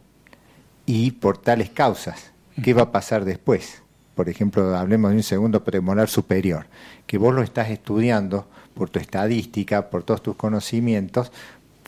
y 0.86 1.12
por 1.12 1.38
tales 1.38 1.70
causas. 1.70 2.32
¿Qué 2.64 2.74
va 2.74 2.84
a 2.84 2.92
pasar 2.92 3.26
después? 3.26 3.82
Por 4.16 4.30
ejemplo, 4.30 4.76
hablemos 4.76 5.12
de 5.12 5.18
un 5.18 5.24
segundo 5.24 5.64
premolar 5.64 6.10
superior, 6.10 6.66
que 7.06 7.18
vos 7.18 7.34
lo 7.34 7.44
estás 7.44 7.70
estudiando 7.70 8.48
por 8.74 8.90
tu 8.90 9.00
estadística, 9.00 9.90
por 9.90 10.04
todos 10.04 10.24
tus 10.24 10.36
conocimientos, 10.36 11.32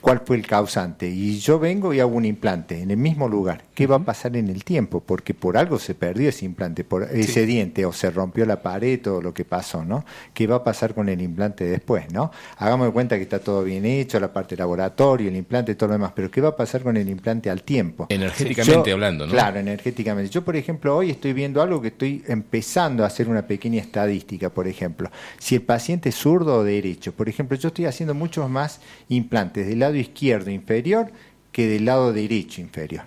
cuál 0.01 0.21
fue 0.25 0.37
el 0.37 0.45
causante. 0.45 1.07
Y 1.09 1.39
yo 1.39 1.59
vengo 1.59 1.93
y 1.93 1.99
hago 1.99 2.11
un 2.11 2.25
implante 2.25 2.81
en 2.81 2.91
el 2.91 2.97
mismo 2.97 3.27
lugar. 3.27 3.63
¿Qué 3.73 3.87
va 3.87 3.97
a 3.97 3.99
pasar 3.99 4.35
en 4.35 4.49
el 4.49 4.63
tiempo? 4.63 5.01
Porque 5.01 5.33
por 5.33 5.57
algo 5.57 5.79
se 5.79 5.95
perdió 5.95 6.29
ese 6.29 6.45
implante, 6.45 6.83
por 6.83 7.03
ese 7.03 7.45
diente, 7.45 7.85
o 7.85 7.93
se 7.93 8.09
rompió 8.11 8.45
la 8.45 8.61
pared 8.61 9.05
o 9.07 9.21
lo 9.21 9.33
que 9.33 9.45
pasó, 9.45 9.85
¿no? 9.85 10.05
¿Qué 10.33 10.47
va 10.47 10.57
a 10.57 10.63
pasar 10.63 10.93
con 10.93 11.09
el 11.09 11.21
implante 11.21 11.63
después, 11.65 12.11
¿no? 12.11 12.31
Hagamos 12.57 12.87
de 12.87 12.93
cuenta 12.93 13.15
que 13.17 13.23
está 13.23 13.39
todo 13.39 13.63
bien 13.63 13.85
hecho, 13.85 14.19
la 14.19 14.31
parte 14.33 14.55
de 14.55 14.59
laboratorio, 14.59 15.29
el 15.29 15.35
implante, 15.35 15.75
todo 15.75 15.87
lo 15.89 15.93
demás, 15.93 16.11
pero 16.15 16.29
¿qué 16.29 16.41
va 16.41 16.49
a 16.49 16.55
pasar 16.55 16.81
con 16.81 16.97
el 16.97 17.09
implante 17.09 17.49
al 17.49 17.63
tiempo? 17.63 18.07
Energéticamente 18.09 18.89
Yo- 18.89 18.93
hablando, 18.95 19.25
¿no? 19.25 19.31
Claro, 19.31 19.59
energéticamente. 19.59 20.31
Yo, 20.31 20.43
por 20.43 20.55
ejemplo, 20.55 20.95
hoy 20.95 21.11
estoy 21.11 21.33
viendo 21.33 21.61
algo 21.61 21.81
que 21.81 21.89
estoy 21.89 22.23
empezando 22.27 23.03
a 23.03 23.07
hacer 23.07 23.29
una 23.29 23.47
pequeña 23.47 23.81
estadística, 23.81 24.49
por 24.49 24.67
ejemplo. 24.67 25.09
Si 25.37 25.55
el 25.55 25.61
paciente 25.61 26.09
es 26.09 26.15
zurdo 26.15 26.55
o 26.57 26.63
derecho, 26.63 27.13
por 27.13 27.29
ejemplo, 27.29 27.57
yo 27.57 27.69
estoy 27.69 27.85
haciendo 27.85 28.13
muchos 28.13 28.49
más 28.49 28.81
implantes 29.07 29.67
del 29.67 29.79
lado 29.79 29.88
izquierdo 29.97 30.51
inferior 30.51 31.11
que 31.51 31.67
del 31.67 31.85
lado 31.85 32.13
derecho 32.13 32.61
inferior. 32.61 33.03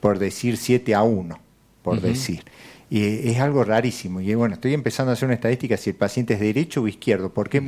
Por 0.00 0.18
decir 0.18 0.56
7 0.56 0.94
a 0.94 1.02
1, 1.02 1.38
por 1.82 2.00
decir. 2.00 2.44
Y 2.90 3.28
es 3.30 3.40
algo 3.40 3.64
rarísimo. 3.64 4.20
Y 4.20 4.34
bueno, 4.34 4.54
estoy 4.54 4.74
empezando 4.74 5.10
a 5.10 5.14
hacer 5.14 5.26
una 5.26 5.34
estadística 5.34 5.76
si 5.76 5.90
el 5.90 5.96
paciente 5.96 6.34
es 6.34 6.40
derecho 6.40 6.82
o 6.82 6.88
izquierdo. 6.88 7.30
¿Por 7.32 7.48
qué 7.48 7.62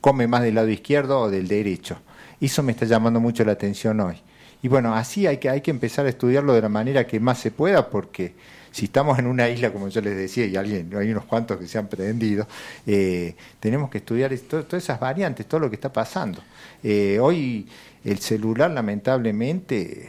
come 0.00 0.26
más 0.26 0.42
del 0.42 0.54
lado 0.54 0.68
izquierdo 0.68 1.20
o 1.20 1.30
del 1.30 1.48
derecho? 1.48 1.98
Eso 2.40 2.62
me 2.62 2.72
está 2.72 2.86
llamando 2.86 3.20
mucho 3.20 3.44
la 3.44 3.52
atención 3.52 4.00
hoy. 4.00 4.16
Y 4.62 4.68
bueno, 4.68 4.94
así 4.94 5.26
hay 5.26 5.36
que, 5.38 5.48
hay 5.50 5.60
que 5.60 5.70
empezar 5.70 6.06
a 6.06 6.08
estudiarlo 6.08 6.52
de 6.54 6.62
la 6.62 6.68
manera 6.68 7.06
que 7.06 7.20
más 7.20 7.38
se 7.38 7.50
pueda, 7.50 7.88
porque 7.90 8.34
si 8.72 8.86
estamos 8.86 9.18
en 9.18 9.26
una 9.26 9.48
isla, 9.48 9.72
como 9.72 9.88
yo 9.88 10.00
les 10.00 10.16
decía, 10.16 10.46
y 10.46 10.56
alguien, 10.56 10.90
hay 10.96 11.10
unos 11.10 11.24
cuantos 11.24 11.58
que 11.58 11.66
se 11.66 11.78
han 11.78 11.88
prendido, 11.88 12.46
eh, 12.86 13.34
tenemos 13.60 13.90
que 13.90 13.98
estudiar 13.98 14.32
esto- 14.32 14.64
todas 14.64 14.82
esas 14.82 14.98
variantes, 15.00 15.46
todo 15.46 15.60
lo 15.60 15.68
que 15.70 15.76
está 15.76 15.92
pasando. 15.92 16.42
Eh, 16.88 17.18
hoy 17.18 17.66
el 18.04 18.18
celular, 18.20 18.70
lamentablemente, 18.70 20.08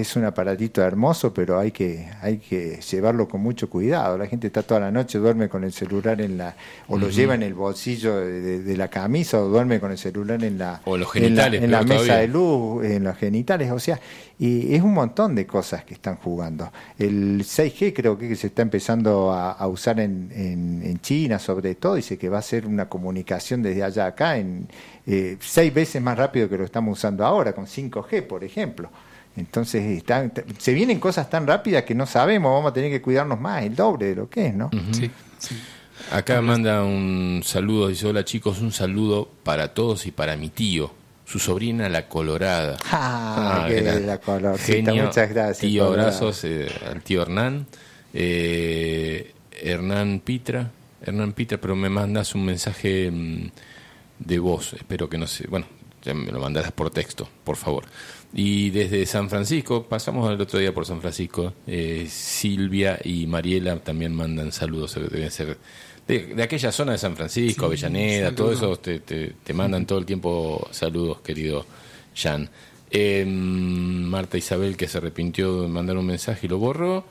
es 0.00 0.16
un 0.16 0.24
aparatito 0.24 0.82
hermoso, 0.82 1.32
pero 1.32 1.58
hay 1.58 1.70
que, 1.70 2.08
hay 2.20 2.38
que 2.38 2.80
llevarlo 2.80 3.28
con 3.28 3.40
mucho 3.40 3.68
cuidado. 3.70 4.18
La 4.18 4.26
gente 4.26 4.46
está 4.48 4.62
toda 4.62 4.80
la 4.80 4.90
noche, 4.90 5.18
duerme 5.18 5.48
con 5.48 5.64
el 5.64 5.72
celular 5.72 6.20
en 6.20 6.36
la, 6.38 6.56
o 6.88 6.98
lo 6.98 7.08
lleva 7.10 7.34
en 7.34 7.42
el 7.42 7.54
bolsillo 7.54 8.16
de, 8.16 8.40
de- 8.40 8.62
de 8.62 8.76
la 8.76 8.88
camisa, 8.88 9.40
o 9.42 9.48
duerme 9.48 9.80
con 9.80 9.90
el 9.92 9.98
celular 9.98 10.42
en 10.44 10.58
la, 10.58 10.80
O 10.84 10.96
los 10.96 11.14
en 11.16 11.22
la- 11.22 11.28
genitales, 11.28 11.62
en 11.62 11.70
la, 11.70 11.82
mesa 11.82 12.16
de 12.16 12.28
luz, 12.28 12.84
en 12.84 13.04
los 13.04 13.16
genitales, 13.16 13.70
o 13.70 13.78
sea, 13.78 14.00
y 14.38 14.74
es 14.74 14.82
un 14.82 14.94
montón 14.94 15.34
de 15.34 15.46
cosas 15.46 15.84
que 15.84 15.94
están 15.94 16.16
jugando. 16.16 16.72
El 16.98 17.40
6G 17.44 17.92
creo 17.94 18.18
que 18.18 18.34
se 18.36 18.48
está 18.48 18.62
empezando 18.62 19.32
a, 19.32 19.52
a 19.52 19.66
usar 19.68 20.00
en, 20.00 20.30
en, 20.34 20.82
en 20.82 21.00
China, 21.00 21.38
sobre 21.38 21.74
todo, 21.76 21.94
dice 21.94 22.18
que 22.18 22.28
va 22.28 22.38
a 22.38 22.42
ser 22.42 22.66
una 22.66 22.88
comunicación 22.88 23.62
desde 23.62 23.82
allá 23.84 24.04
a 24.04 24.08
acá 24.08 24.36
en 24.38 24.66
eh, 25.06 25.36
seis 25.40 25.72
veces 25.72 26.00
más 26.02 26.16
rápido 26.18 26.48
que 26.48 26.56
lo 26.58 26.64
estamos 26.64 26.98
usando 26.98 27.24
ahora, 27.24 27.52
con 27.52 27.66
5G, 27.66 28.22
por 28.26 28.42
ejemplo. 28.42 28.88
Entonces, 29.36 29.82
están- 29.98 30.32
se 30.58 30.72
vienen 30.72 31.00
cosas 31.00 31.28
tan 31.28 31.46
rápidas 31.46 31.82
que 31.84 31.94
no 31.94 32.06
sabemos, 32.06 32.52
vamos 32.52 32.70
a 32.70 32.74
tener 32.74 32.90
que 32.90 33.02
cuidarnos 33.02 33.40
más, 33.40 33.64
el 33.64 33.74
doble 33.74 34.06
de 34.06 34.14
lo 34.14 34.30
que 34.30 34.46
es, 34.46 34.54
¿no? 34.54 34.70
Sí, 34.92 35.10
sí. 35.38 35.56
Acá 36.12 36.40
manda 36.40 36.82
un 36.84 37.42
saludo, 37.44 37.88
dice, 37.88 38.06
hola 38.06 38.24
chicos, 38.24 38.60
un 38.60 38.72
saludo 38.72 39.28
para 39.42 39.74
todos 39.74 40.06
y 40.06 40.10
para 40.10 40.36
mi 40.36 40.48
tío, 40.50 40.92
su 41.24 41.38
sobrina 41.38 41.88
la 41.88 42.08
Colorada. 42.08 42.76
Ah, 42.90 43.64
qué 43.68 43.78
era 43.78 43.98
la 43.98 44.18
colorcita, 44.18 44.72
genio. 44.90 45.04
muchas 45.06 45.30
gracias, 45.30 45.58
Tío, 45.60 45.84
Colorada. 45.86 46.08
abrazos 46.08 46.44
eh, 46.44 46.68
al 46.88 47.00
tío 47.02 47.22
Hernán. 47.22 47.66
Eh, 48.12 49.32
Hernán 49.62 50.20
Pitra, 50.24 50.70
Hernán 51.02 51.32
Pitra, 51.32 51.58
pero 51.58 51.74
me 51.74 51.88
mandas 51.88 52.34
un 52.34 52.44
mensaje 52.44 53.10
mm, 53.10 53.50
de 54.18 54.38
voz, 54.38 54.74
espero 54.74 55.08
que 55.08 55.16
no 55.18 55.26
se... 55.26 55.46
Bueno, 55.46 55.66
ya 56.02 56.12
me 56.14 56.30
lo 56.30 56.38
mandarás 56.40 56.72
por 56.72 56.90
texto, 56.90 57.28
por 57.44 57.56
favor. 57.56 57.84
Y 58.36 58.70
desde 58.70 59.06
San 59.06 59.30
Francisco, 59.30 59.84
pasamos 59.84 60.28
el 60.30 60.40
otro 60.40 60.58
día 60.58 60.74
por 60.74 60.84
San 60.84 61.00
Francisco, 61.00 61.52
eh, 61.68 62.06
Silvia 62.10 62.98
y 63.04 63.26
Mariela 63.28 63.76
también 63.76 64.12
mandan 64.12 64.50
saludos, 64.50 64.96
eh, 64.96 65.06
deben 65.08 65.30
ser 65.30 65.56
de, 66.08 66.34
de 66.34 66.42
aquella 66.42 66.72
zona 66.72 66.92
de 66.92 66.98
San 66.98 67.16
Francisco, 67.16 67.60
Sí, 67.60 67.66
Avellaneda, 67.66 68.34
todo 68.34 68.52
eso 68.52 68.76
te, 68.76 68.98
te, 68.98 69.34
te 69.42 69.54
mandan 69.54 69.86
todo 69.86 69.98
el 70.00 70.04
tiempo 70.04 70.68
saludos, 70.72 71.20
querido 71.20 71.64
Jan. 72.14 72.50
Eh, 72.90 73.24
Marta 73.26 74.36
Isabel 74.38 74.76
que 74.76 74.86
se 74.86 74.98
arrepintió 74.98 75.62
de 75.62 75.68
mandar 75.68 75.96
un 75.96 76.06
mensaje 76.06 76.46
y 76.46 76.48
lo 76.48 76.58
borró. 76.58 77.04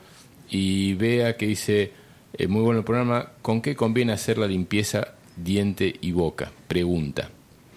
Y 0.48 0.94
Bea 0.94 1.36
que 1.36 1.46
dice, 1.46 1.92
eh, 2.32 2.46
muy 2.46 2.62
bueno 2.62 2.80
el 2.80 2.84
programa, 2.84 3.32
¿con 3.42 3.60
qué 3.60 3.74
conviene 3.76 4.12
hacer 4.12 4.38
la 4.38 4.46
limpieza 4.46 5.14
diente 5.36 5.96
y 6.00 6.12
boca? 6.12 6.52
Pregunta. 6.68 7.30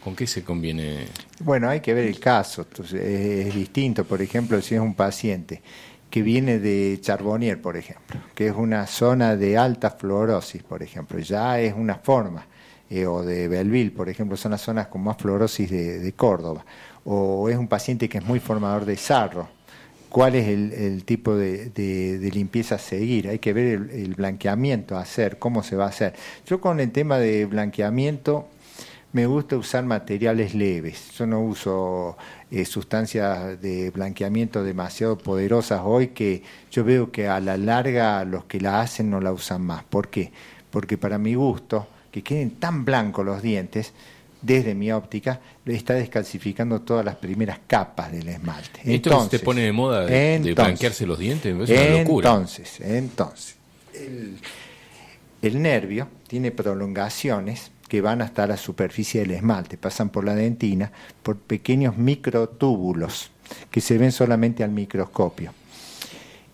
¿Con 0.08 0.16
qué 0.16 0.26
se 0.26 0.42
conviene? 0.42 1.06
Bueno, 1.42 1.68
hay 1.68 1.82
que 1.82 1.94
ver 1.94 2.06
el 2.06 2.18
caso, 2.18 2.62
entonces, 2.62 3.02
es, 3.04 3.54
distinto, 3.54 4.06
por 4.06 4.22
ejemplo, 4.22 4.62
si 4.62 4.74
es 4.74 4.80
un 4.80 4.96
paciente 4.96 5.62
que 6.10 6.22
viene 6.22 6.60
de 6.60 6.98
Charbonnier, 7.02 7.62
por 7.62 7.76
ejemplo, 7.76 8.18
que 8.34 8.48
es 8.48 8.54
una 8.56 8.88
zona 8.88 9.36
de 9.36 9.58
alta 9.58 9.92
fluorosis, 9.92 10.64
por 10.64 10.82
ejemplo, 10.82 11.20
ya 11.20 11.60
es 11.60 11.74
una 11.76 11.96
forma, 11.96 12.46
eh, 12.90 13.06
o 13.06 13.22
de 13.22 13.50
Belleville, 13.50 13.92
por 13.92 14.08
ejemplo, 14.08 14.38
son 14.38 14.52
las 14.52 14.62
zonas 14.62 14.88
con 14.88 15.04
más 15.04 15.18
fluorosis 15.18 15.70
de, 15.70 16.14
Córdoba, 16.16 16.66
o 17.04 17.50
es 17.50 17.58
un 17.58 17.68
paciente 17.68 18.08
que 18.08 18.20
es 18.20 18.24
muy 18.24 18.40
formador 18.40 18.86
de 18.86 18.96
sarro, 18.96 19.50
cuál 20.08 20.36
es 20.36 20.48
el, 20.48 20.72
el 20.72 21.04
tipo 21.04 21.36
de, 21.36 21.70
de- 21.72 22.18
de 22.18 22.32
limpieza 22.32 22.76
a 22.76 22.80
seguir. 22.80 23.28
Hay 23.28 23.40
que 23.40 23.52
ver 23.52 23.66
el, 23.66 23.90
el 23.90 24.14
blanqueamiento 24.16 24.96
a 24.96 25.02
hacer, 25.02 25.38
cómo 25.38 25.64
se 25.64 25.76
va 25.76 25.84
a 25.84 25.90
hacer. 25.90 26.14
Yo 26.46 26.62
con 26.62 26.80
el 26.80 26.94
tema 26.94 27.18
de 27.18 27.46
blanqueamiento 27.46 28.48
me 29.14 29.26
gusta 29.26 29.58
usar 29.58 29.86
materiales 29.86 30.54
leves. 30.54 31.12
Yo 31.18 31.26
no 31.26 31.42
uso 31.42 32.18
eh, 32.52 32.66
sustancias 32.66 33.60
de 33.62 33.90
blanqueamiento 33.92 34.64
demasiado 34.64 35.18
poderosas 35.18 35.82
hoy 35.84 36.10
que 36.10 36.44
yo 36.72 36.84
veo 36.84 37.12
que 37.12 37.28
a 37.28 37.40
la 37.40 37.58
larga 37.58 38.24
los 38.26 38.46
que 38.46 38.60
la 38.60 38.82
hacen 38.82 39.10
no 39.10 39.22
la 39.22 39.32
usan 39.32 39.62
más. 39.62 39.84
¿Por 39.84 40.10
qué? 40.10 40.32
Porque 40.70 40.98
para 40.98 41.18
mi 41.18 41.36
gusto, 41.36 41.88
que 42.12 42.22
queden 42.22 42.52
tan 42.52 42.84
blancos 42.86 43.26
los 43.26 43.42
dientes, 43.42 43.94
desde 44.42 44.76
mi 44.76 44.92
óptica, 44.92 45.40
le 45.66 45.76
está 45.76 45.94
descalcificando 45.94 46.82
todas 46.82 47.04
las 47.04 47.16
primeras 47.16 47.60
capas 47.66 48.12
del 48.12 48.28
esmalte. 48.28 48.82
¿Esto 48.86 49.18
que 49.18 49.24
se 49.24 49.30
te 49.30 49.40
pone 49.40 49.62
de 49.62 49.72
moda 49.72 50.06
de, 50.06 50.12
de 50.12 50.36
entonces, 50.36 50.56
blanquearse 50.56 51.08
los 51.08 51.18
dientes? 51.18 51.70
Es 51.70 51.70
una 51.70 52.00
locura. 52.00 52.30
entonces, 52.30 52.80
entonces, 52.82 53.56
el, 53.94 54.38
el 55.42 55.62
nervio 55.62 56.08
tiene 56.28 56.52
prolongaciones 56.52 57.72
que 57.88 58.02
van 58.02 58.22
hasta 58.22 58.48
la 58.48 58.58
superficie 58.58 59.22
del 59.22 59.32
esmalte, 59.32 59.78
pasan 59.78 60.10
por 60.10 60.24
la 60.24 60.36
dentina, 60.36 60.92
por 61.24 61.38
pequeños 61.38 61.98
microtúbulos 61.98 63.32
que 63.72 63.82
se 63.82 63.98
ven 63.98 64.12
solamente 64.12 64.64
al 64.64 64.72
microscopio. 64.72 65.54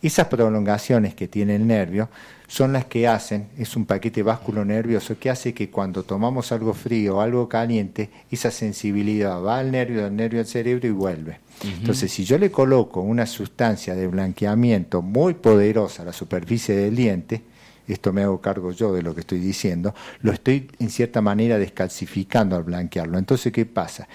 Esas 0.02 0.28
prolongaciones 0.28 1.16
que 1.16 1.30
tiene 1.30 1.56
el 1.56 1.66
nervio 1.66 2.10
son 2.48 2.74
las 2.74 2.86
que 2.86 3.08
hacen, 3.08 3.48
es 3.58 3.76
un 3.78 3.86
paquete 3.86 4.22
básculo 4.22 4.66
nervioso 4.66 5.18
que 5.18 5.30
hace 5.30 5.54
que 5.54 5.70
cuando 5.70 6.04
tomamos 6.04 6.52
algo 6.52 6.74
frío 6.74 7.18
o 7.18 7.22
algo 7.22 7.48
caliente, 7.48 8.10
esa 8.30 8.52
sensibilidad 8.52 9.42
va 9.42 9.60
al 9.60 9.72
nervio, 9.72 10.04
del 10.04 10.16
nervio 10.16 10.42
al 10.42 10.46
cerebro 10.46 10.88
y 10.88 10.92
vuelve. 10.92 11.40
Entonces, 11.64 12.12
si 12.12 12.26
yo 12.26 12.38
le 12.38 12.52
coloco 12.52 13.00
una 13.00 13.26
sustancia 13.26 13.96
de 13.96 14.08
blanqueamiento 14.08 15.02
muy 15.02 15.36
poderosa 15.36 16.04
a 16.04 16.06
la 16.06 16.14
superficie 16.14 16.76
del 16.76 16.96
diente, 16.96 17.42
esto 17.88 18.14
me 18.14 18.24
hago 18.24 18.40
cargo 18.40 18.72
yo 18.72 18.94
de 18.94 19.02
lo 19.02 19.14
que 19.14 19.22
estoy 19.22 19.40
diciendo, 19.40 19.94
lo 20.22 20.32
estoy 20.32 20.70
en 20.80 20.90
cierta 20.90 21.22
manera 21.22 21.58
descalcificando 21.58 22.56
al 22.56 22.64
blanquearlo. 22.64 23.18
Entonces, 23.18 23.52
¿qué 23.52 23.66
pasa? 23.66 24.08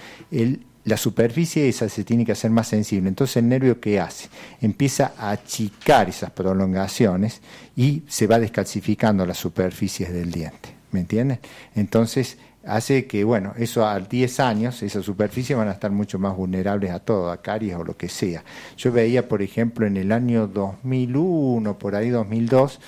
La 0.85 0.97
superficie 0.97 1.69
esa 1.69 1.89
se 1.89 2.03
tiene 2.05 2.25
que 2.25 2.33
hacer 2.33 2.51
más 2.51 2.69
sensible. 2.69 3.09
Entonces, 3.09 3.37
el 3.37 3.49
nervio, 3.49 3.79
¿qué 3.79 4.01
hace? 4.01 4.29
Empieza 4.63 5.13
a 5.19 5.33
achicar 5.33 6.09
esas 6.09 6.31
prolongaciones 6.31 7.43
y 7.77 8.05
se 8.09 8.27
va 8.27 8.39
descalcificando 8.39 9.27
las 9.27 9.37
superficies 9.37 10.13
del 10.13 10.31
diente. 10.31 10.71
¿Me 10.91 11.01
entienden? 11.01 11.41
Entonces, 11.75 12.39
hace 12.65 13.07
que, 13.07 13.25
bueno, 13.25 13.53
eso 13.59 13.87
a 13.87 14.01
10 14.01 14.41
años, 14.41 14.83
esas 14.83 15.05
superficies 15.05 15.59
van 15.59 15.69
a 15.69 15.73
estar 15.73 15.91
mucho 15.91 16.19
más 16.19 16.35
vulnerables 16.35 16.91
a 16.91 17.01
todo, 17.01 17.31
a 17.31 17.43
caries 17.43 17.75
o 17.75 17.85
lo 17.85 17.95
que 17.97 18.09
sea. 18.09 18.43
Yo 18.79 18.91
veía, 18.91 19.29
por 19.29 19.43
ejemplo, 19.43 19.87
en 19.87 19.99
el 19.99 20.11
año 20.13 20.47
2001, 20.47 21.79
por 21.79 21.95
ahí 21.95 22.09
2002, 22.09 22.81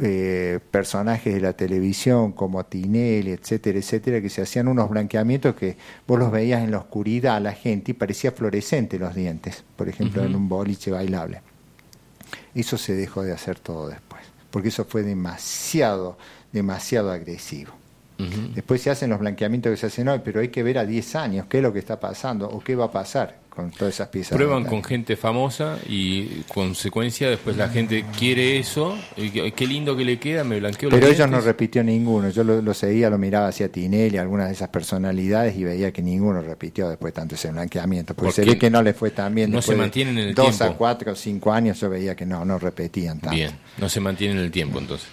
eh, 0.00 0.60
personajes 0.70 1.32
de 1.32 1.40
la 1.40 1.54
televisión 1.54 2.32
como 2.32 2.64
Tinelli, 2.66 3.30
etcétera, 3.30 3.78
etcétera, 3.78 4.20
que 4.20 4.28
se 4.28 4.42
hacían 4.42 4.68
unos 4.68 4.90
blanqueamientos 4.90 5.54
que 5.54 5.76
vos 6.06 6.18
los 6.18 6.30
veías 6.30 6.62
en 6.62 6.70
la 6.70 6.78
oscuridad 6.78 7.36
a 7.36 7.40
la 7.40 7.52
gente 7.52 7.92
y 7.92 7.94
parecía 7.94 8.32
fluorescente 8.32 8.98
los 8.98 9.14
dientes, 9.14 9.64
por 9.74 9.88
ejemplo, 9.88 10.22
en 10.22 10.34
un 10.34 10.48
boliche 10.48 10.90
bailable. 10.90 11.40
Eso 12.54 12.76
se 12.76 12.94
dejó 12.94 13.22
de 13.22 13.32
hacer 13.32 13.58
todo 13.58 13.88
después, 13.88 14.22
porque 14.50 14.68
eso 14.68 14.84
fue 14.84 15.02
demasiado, 15.02 16.18
demasiado 16.52 17.10
agresivo. 17.10 17.72
Después 18.54 18.80
se 18.80 18.90
hacen 18.90 19.10
los 19.10 19.20
blanqueamientos 19.20 19.70
que 19.70 19.76
se 19.76 19.86
hacen 19.86 20.08
hoy, 20.08 20.20
pero 20.24 20.40
hay 20.40 20.48
que 20.48 20.62
ver 20.62 20.78
a 20.78 20.86
10 20.86 21.16
años 21.16 21.46
qué 21.48 21.58
es 21.58 21.62
lo 21.62 21.72
que 21.72 21.78
está 21.78 22.00
pasando 22.00 22.48
o 22.48 22.60
qué 22.60 22.74
va 22.74 22.86
a 22.86 22.90
pasar 22.90 23.45
con 23.56 23.70
todas 23.72 23.94
esas 23.94 24.08
piezas. 24.08 24.36
Prueban 24.36 24.64
con 24.66 24.84
gente 24.84 25.16
famosa 25.16 25.78
y 25.88 26.42
consecuencia 26.42 27.28
después 27.30 27.56
la 27.56 27.68
gente 27.68 28.04
quiere 28.16 28.58
eso. 28.58 28.96
y 29.16 29.30
qué- 29.30 29.66
lindo 29.66 29.96
que 29.96 30.04
le 30.04 30.18
queda, 30.20 30.44
me 30.44 30.60
blanqueo 30.60 30.90
Pero 30.90 31.08
ellos 31.08 31.28
no 31.28 31.40
repitió 31.40 31.82
ninguno. 31.82 32.30
Yo 32.30 32.44
lo, 32.44 32.62
lo 32.62 32.74
seguía, 32.74 33.10
lo 33.10 33.18
miraba 33.18 33.48
hacia 33.48 33.68
Tinelli, 33.72 34.18
algunas 34.18 34.46
de 34.46 34.52
esas 34.52 34.68
personalidades 34.68 35.56
y 35.56 35.64
veía 35.64 35.90
que 35.90 36.02
ninguno 36.02 36.40
repitió 36.42 36.88
después 36.88 37.12
tanto 37.14 37.34
ese 37.34 37.50
blanqueamiento. 37.50 38.14
Porque 38.14 38.26
¿Por 38.26 38.32
se 38.34 38.44
ve 38.44 38.56
que 38.58 38.70
no 38.70 38.82
le 38.82 38.92
fue 38.94 39.10
tan 39.10 39.34
bien. 39.34 39.50
No 39.50 39.60
se 39.62 39.74
mantienen 39.74 40.18
en 40.18 40.28
el 40.28 40.34
Dos 40.34 40.56
tiempo. 40.58 40.74
a 40.74 40.76
cuatro 40.76 41.12
o 41.12 41.16
cinco 41.16 41.52
años 41.52 41.80
yo 41.80 41.90
veía 41.90 42.14
que 42.14 42.26
no, 42.26 42.44
no 42.44 42.58
repetían 42.58 43.18
tanto. 43.18 43.34
Bien, 43.34 43.50
no 43.78 43.88
se 43.88 43.98
mantiene 44.00 44.34
en 44.34 44.40
el 44.40 44.50
tiempo 44.52 44.78
entonces. 44.78 45.08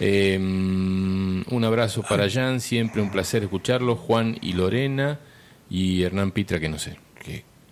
Eh, 0.00 0.36
un 0.38 1.64
abrazo 1.64 2.02
para 2.08 2.30
Jan, 2.30 2.60
siempre 2.60 3.02
un 3.02 3.10
placer 3.10 3.42
escucharlo. 3.42 3.96
Juan 3.96 4.38
y 4.40 4.52
Lorena 4.52 5.18
y 5.68 6.02
Hernán 6.02 6.30
Pitra, 6.30 6.60
que 6.60 6.68
no 6.68 6.78
sé, 6.78 6.96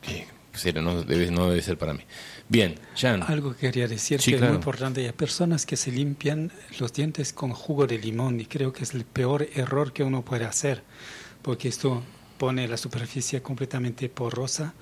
que, 0.06 0.26
será, 0.54 0.80
no, 0.82 1.02
debe, 1.02 1.30
no 1.30 1.48
debe 1.50 1.62
ser 1.62 1.76
para 1.76 1.92
mí. 1.94 2.00
Bien, 2.48 2.76
Jan, 2.96 3.22
Algo 3.24 3.52
que 3.54 3.66
quería 3.66 3.88
decir 3.88 4.20
Sí, 4.20 4.30
que 4.30 4.38
claro. 4.38 4.52
es 4.52 4.58
muy 4.58 4.60
importante. 4.60 5.04
Hay 5.04 5.12
personas 5.12 5.66
que 5.66 5.76
se 5.76 5.90
limpian 5.90 6.52
los 6.78 6.92
dientes 6.92 7.32
con 7.32 7.52
jugo 7.52 7.86
de 7.86 7.98
limón 7.98 8.40
y 8.40 8.46
creo 8.46 8.72
que 8.72 8.84
es 8.84 8.94
el 8.94 9.04
peor 9.04 9.48
error 9.54 9.92
que 9.92 10.04
uno 10.04 10.22
puede 10.22 10.44
hacer, 10.44 10.82
porque 11.42 11.68
esto 11.68 12.02
pone 12.38 12.68
la 12.68 12.76
superficie 12.76 13.42
completamente 13.42 14.08
porosa 14.08 14.74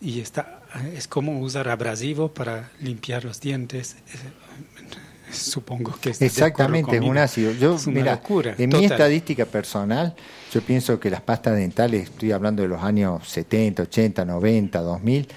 y 0.00 0.20
está 0.20 0.62
es 0.94 1.08
como 1.08 1.40
usar 1.40 1.68
abrasivo 1.68 2.32
para 2.32 2.70
limpiar 2.80 3.24
los 3.24 3.40
dientes. 3.40 3.96
Supongo 5.30 5.94
que 6.00 6.12
de 6.12 6.26
Exactamente, 6.26 6.96
es 6.96 7.02
un 7.02 7.18
ácido. 7.18 7.52
Yo, 7.52 7.76
Es 7.76 7.86
una 7.86 8.00
mira, 8.00 8.12
locura, 8.14 8.54
en 8.56 8.70
mi 8.70 8.84
estadística 8.84 9.44
personal, 9.44 10.14
yo 10.52 10.60
pienso 10.62 10.98
que 10.98 11.10
las 11.10 11.20
pastas 11.20 11.56
dentales, 11.56 12.04
estoy 12.04 12.32
hablando 12.32 12.62
de 12.62 12.68
los 12.68 12.82
años 12.82 13.26
70, 13.28 13.84
80, 13.84 14.24
90, 14.24 14.80
2000, 14.80 15.28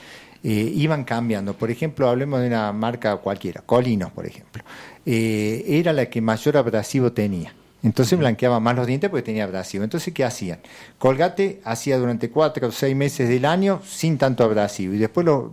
eh, 0.44 0.50
iban 0.76 1.04
cambiando. 1.04 1.54
Por 1.54 1.70
ejemplo, 1.70 2.10
hablemos 2.10 2.40
de 2.42 2.48
una 2.48 2.72
marca 2.72 3.18
cualquiera, 3.18 3.62
Colinos, 3.62 4.12
por 4.12 4.26
ejemplo. 4.26 4.64
Eh, 5.06 5.64
era 5.68 5.94
la 5.94 6.08
que 6.08 6.22
mayor 6.22 6.58
abrasivo 6.58 7.12
tenía. 7.12 7.54
Entonces 7.84 8.18
blanqueaba 8.18 8.60
más 8.60 8.76
los 8.76 8.86
dientes 8.88 9.10
porque 9.10 9.24
tenía 9.24 9.44
abrasivo. 9.44 9.84
Entonces, 9.84 10.14
¿qué 10.14 10.24
hacían? 10.24 10.60
Colgate 11.00 11.62
hacía 11.64 11.98
durante 11.98 12.30
cuatro 12.30 12.68
o 12.68 12.72
seis 12.72 12.96
meses 12.96 13.28
del 13.28 13.46
año 13.46 13.82
sin 13.86 14.18
tanto 14.18 14.44
abrasivo. 14.44 14.94
Y 14.94 14.98
después 14.98 15.26
los 15.26 15.52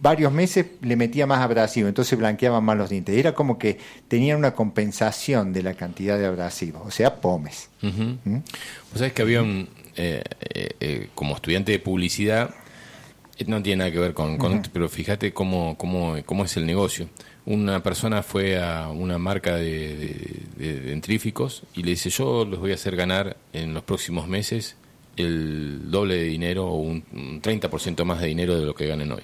varios 0.00 0.32
meses 0.32 0.66
le 0.80 0.96
metía 0.96 1.26
más 1.26 1.40
abrasivo, 1.40 1.88
entonces 1.88 2.18
blanqueaban 2.18 2.64
más 2.64 2.76
los 2.76 2.88
dientes. 2.90 3.16
Era 3.16 3.34
como 3.34 3.58
que 3.58 3.78
tenían 4.08 4.38
una 4.38 4.54
compensación 4.54 5.52
de 5.52 5.62
la 5.62 5.74
cantidad 5.74 6.18
de 6.18 6.26
abrasivo, 6.26 6.82
o 6.86 6.90
sea, 6.90 7.20
pomes. 7.20 7.68
¿Mm? 7.82 8.34
Vos 8.34 8.44
sabés 8.96 9.12
que 9.12 9.22
había 9.22 9.42
un, 9.42 9.68
eh, 9.96 10.22
eh, 10.54 10.68
eh, 10.80 11.08
como 11.14 11.34
estudiante 11.34 11.72
de 11.72 11.78
publicidad, 11.78 12.54
eh, 13.38 13.44
no 13.46 13.62
tiene 13.62 13.80
nada 13.80 13.92
que 13.92 13.98
ver 13.98 14.14
con, 14.14 14.36
con 14.38 14.62
pero 14.72 14.88
fíjate 14.88 15.32
cómo, 15.32 15.76
cómo, 15.76 16.16
cómo 16.24 16.44
es 16.44 16.56
el 16.56 16.66
negocio. 16.66 17.08
Una 17.46 17.82
persona 17.82 18.22
fue 18.22 18.58
a 18.62 18.88
una 18.88 19.18
marca 19.18 19.56
de, 19.56 19.96
de- 19.96 20.72
de 20.72 20.80
dentríficos 20.80 21.62
y 21.74 21.82
le 21.82 21.90
dice, 21.92 22.10
yo 22.10 22.44
les 22.44 22.58
voy 22.60 22.70
a 22.72 22.74
hacer 22.74 22.96
ganar 22.96 23.36
en 23.52 23.72
los 23.74 23.82
próximos 23.82 24.28
meses 24.28 24.76
el 25.16 25.90
doble 25.90 26.14
de 26.16 26.24
dinero 26.24 26.66
o 26.68 26.76
un, 26.76 27.02
un 27.12 27.42
30% 27.42 28.04
más 28.04 28.20
de 28.20 28.28
dinero 28.28 28.58
de 28.58 28.64
lo 28.66 28.74
que 28.74 28.86
ganen 28.86 29.10
hoy. 29.12 29.22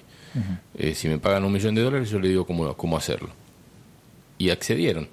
Eh, 0.75 0.93
si 0.95 1.07
me 1.07 1.17
pagan 1.19 1.43
un 1.45 1.51
millón 1.53 1.75
de 1.75 1.81
dólares, 1.81 2.09
yo 2.09 2.19
le 2.19 2.29
digo 2.29 2.45
cómo, 2.45 2.75
cómo 2.75 2.97
hacerlo. 2.97 3.29
Y 4.37 4.49
accedieron. 4.51 5.07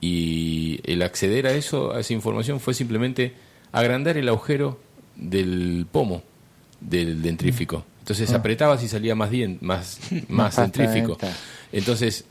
Y 0.00 0.80
el 0.84 1.02
acceder 1.02 1.46
a 1.46 1.52
eso, 1.52 1.92
a 1.94 2.00
esa 2.00 2.12
información, 2.12 2.60
fue 2.60 2.74
simplemente 2.74 3.32
agrandar 3.72 4.16
el 4.16 4.28
agujero 4.28 4.78
del 5.16 5.86
pomo 5.90 6.22
del 6.80 7.22
dentrífico. 7.22 7.84
Entonces 8.00 8.30
apretabas 8.32 8.82
y 8.82 8.88
salía 8.88 9.14
más, 9.14 9.30
dien- 9.30 9.58
más, 9.62 9.98
más 10.28 10.56
dentrífico. 10.56 11.16
Entonces 11.72 12.26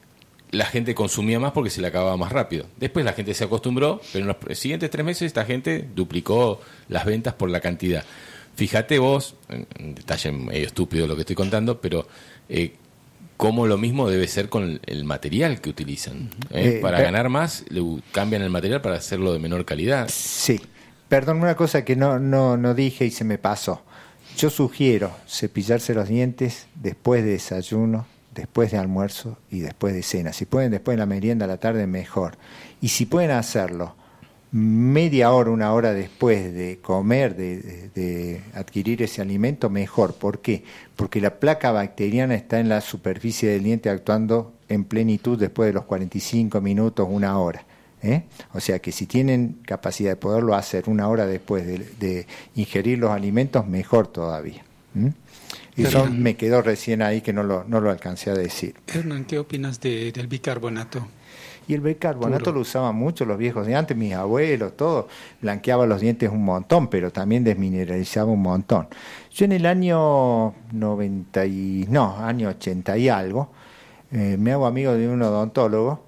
la 0.51 0.65
gente 0.65 0.93
consumía 0.93 1.39
más 1.39 1.51
porque 1.51 1.71
se 1.71 1.81
le 1.81 1.87
acababa 1.87 2.15
más 2.15 2.31
rápido. 2.31 2.67
Después 2.77 3.03
la 3.05 3.13
gente 3.13 3.33
se 3.33 3.43
acostumbró, 3.45 3.99
pero 4.11 4.25
en 4.29 4.35
los 4.47 4.59
siguientes 4.59 4.91
tres 4.91 5.03
meses 5.03 5.23
esta 5.23 5.45
gente 5.45 5.87
duplicó 5.95 6.61
las 6.89 7.05
ventas 7.05 7.33
por 7.33 7.49
la 7.49 7.59
cantidad. 7.59 8.03
Fíjate 8.55 8.99
vos, 8.99 9.35
en 9.49 9.67
en 9.77 9.95
detalle 9.95 10.31
medio 10.31 10.67
estúpido 10.67 11.07
lo 11.07 11.15
que 11.15 11.21
estoy 11.21 11.35
contando, 11.35 11.81
pero 11.81 12.07
eh, 12.49 12.75
cómo 13.37 13.67
lo 13.67 13.77
mismo 13.77 14.09
debe 14.09 14.27
ser 14.27 14.49
con 14.49 14.79
el, 14.85 15.03
material 15.05 15.59
que 15.59 15.69
utilizan. 15.69 16.29
¿eh? 16.51 16.77
Eh, 16.77 16.79
para 16.81 17.01
ganar 17.01 17.29
más, 17.29 17.65
le 17.69 17.81
cambian 18.11 18.41
el 18.41 18.49
material 18.49 18.81
para 18.81 18.95
hacerlo 18.95 19.33
de 19.33 19.39
menor 19.39 19.65
calidad. 19.65 20.07
Sí. 20.09 20.61
Perdón, 21.09 21.41
una 21.41 21.55
cosa 21.55 21.85
que 21.85 21.95
no, 21.95 22.19
no, 22.19 22.57
no 22.57 22.73
dije 22.73 23.05
y 23.05 23.11
se 23.11 23.23
me 23.23 23.37
pasó. 23.37 23.83
Yo 24.37 24.49
sugiero 24.49 25.11
cepillarse 25.27 25.93
los 25.93 26.07
dientes 26.07 26.67
después 26.75 27.23
de 27.23 27.31
desayuno, 27.31 28.07
después 28.33 28.71
de 28.71 28.77
almuerzo 28.77 29.37
y 29.51 29.59
después 29.59 29.93
de 29.93 30.01
cena. 30.01 30.33
Si 30.33 30.45
pueden 30.45 30.71
después 30.71 30.95
de 30.95 30.99
la 30.99 31.05
merienda 31.05 31.45
a 31.45 31.47
la 31.47 31.57
tarde, 31.57 31.85
mejor. 31.85 32.37
Y 32.81 32.87
si 32.89 33.05
pueden 33.05 33.31
hacerlo 33.31 33.95
media 34.53 35.31
hora, 35.31 35.49
una 35.49 35.73
hora 35.73 35.93
después 35.93 36.53
de 36.53 36.77
comer, 36.79 37.35
de, 37.35 38.41
adquirir 38.53 39.01
ese 39.01 39.21
alimento, 39.21 39.69
mejor. 39.69 40.13
¿Por 40.13 40.39
qué? 40.41 40.63
Porque 40.95 41.19
la 41.19 41.39
placa 41.39 41.71
bacteriana 41.71 42.35
está 42.35 42.59
en 42.59 42.69
la 42.69 42.79
superficie 42.79 43.49
del 43.49 43.63
diente 43.63 43.89
actuando 43.89 44.53
en 44.69 44.83
plenitud 44.85 45.39
después 45.39 45.67
de 45.67 45.73
los 45.73 45.85
45 45.85 46.61
minutos, 46.61 47.07
una 47.09 47.37
hora. 47.39 47.65
¿eh? 48.03 48.23
O 48.53 48.59
sea 48.59 48.77
que 48.79 48.91
si 48.91 49.07
tienen 49.07 49.57
capacidad 49.65 50.11
de 50.11 50.15
poderlo 50.17 50.53
hacer 50.55 50.83
una 50.87 51.07
hora 51.07 51.25
después 51.25 51.65
de, 51.65 51.79
de 51.99 52.27
ingerir 52.55 52.99
los 52.99 53.09
alimentos, 53.09 53.67
mejor 53.67 54.07
todavía. 54.07 54.63
¿m? 54.95 55.13
Eso 55.75 56.05
me 56.05 56.35
quedó 56.35 56.61
recién 56.61 57.01
ahí 57.01 57.21
que 57.21 57.33
no 57.33 57.41
lo, 57.41 57.63
no 57.63 57.81
lo 57.81 57.89
alcancé 57.89 58.29
a 58.29 58.35
decir. 58.35 58.75
Hernán, 58.85 59.25
¿qué 59.25 59.39
opinas 59.39 59.81
de- 59.81 60.11
del 60.11 60.27
bicarbonato? 60.27 61.07
Y 61.67 61.73
el 61.73 61.81
bicarbonato 61.81 62.45
Puro. 62.45 62.55
lo 62.55 62.61
usaban 62.61 62.95
mucho 62.95 63.25
los 63.25 63.37
viejos 63.37 63.65
de 63.65 63.75
antes, 63.75 63.95
mis 63.95 64.13
abuelos, 64.13 64.75
todo. 64.75 65.07
Blanqueaba 65.41 65.85
los 65.85 66.01
dientes 66.01 66.29
un 66.29 66.43
montón, 66.43 66.87
pero 66.87 67.11
también 67.11 67.43
desmineralizaba 67.43 68.31
un 68.31 68.41
montón. 68.41 68.87
Yo 69.31 69.45
en 69.45 69.53
el 69.53 69.65
año 69.65 70.53
90 70.71 71.45
y... 71.45 71.85
no, 71.89 72.17
año 72.17 72.49
80 72.49 72.97
y 72.97 73.09
algo, 73.09 73.49
eh, 74.11 74.35
me 74.37 74.51
hago 74.51 74.65
amigo 74.65 74.93
de 74.93 75.07
un 75.07 75.21
odontólogo 75.21 76.03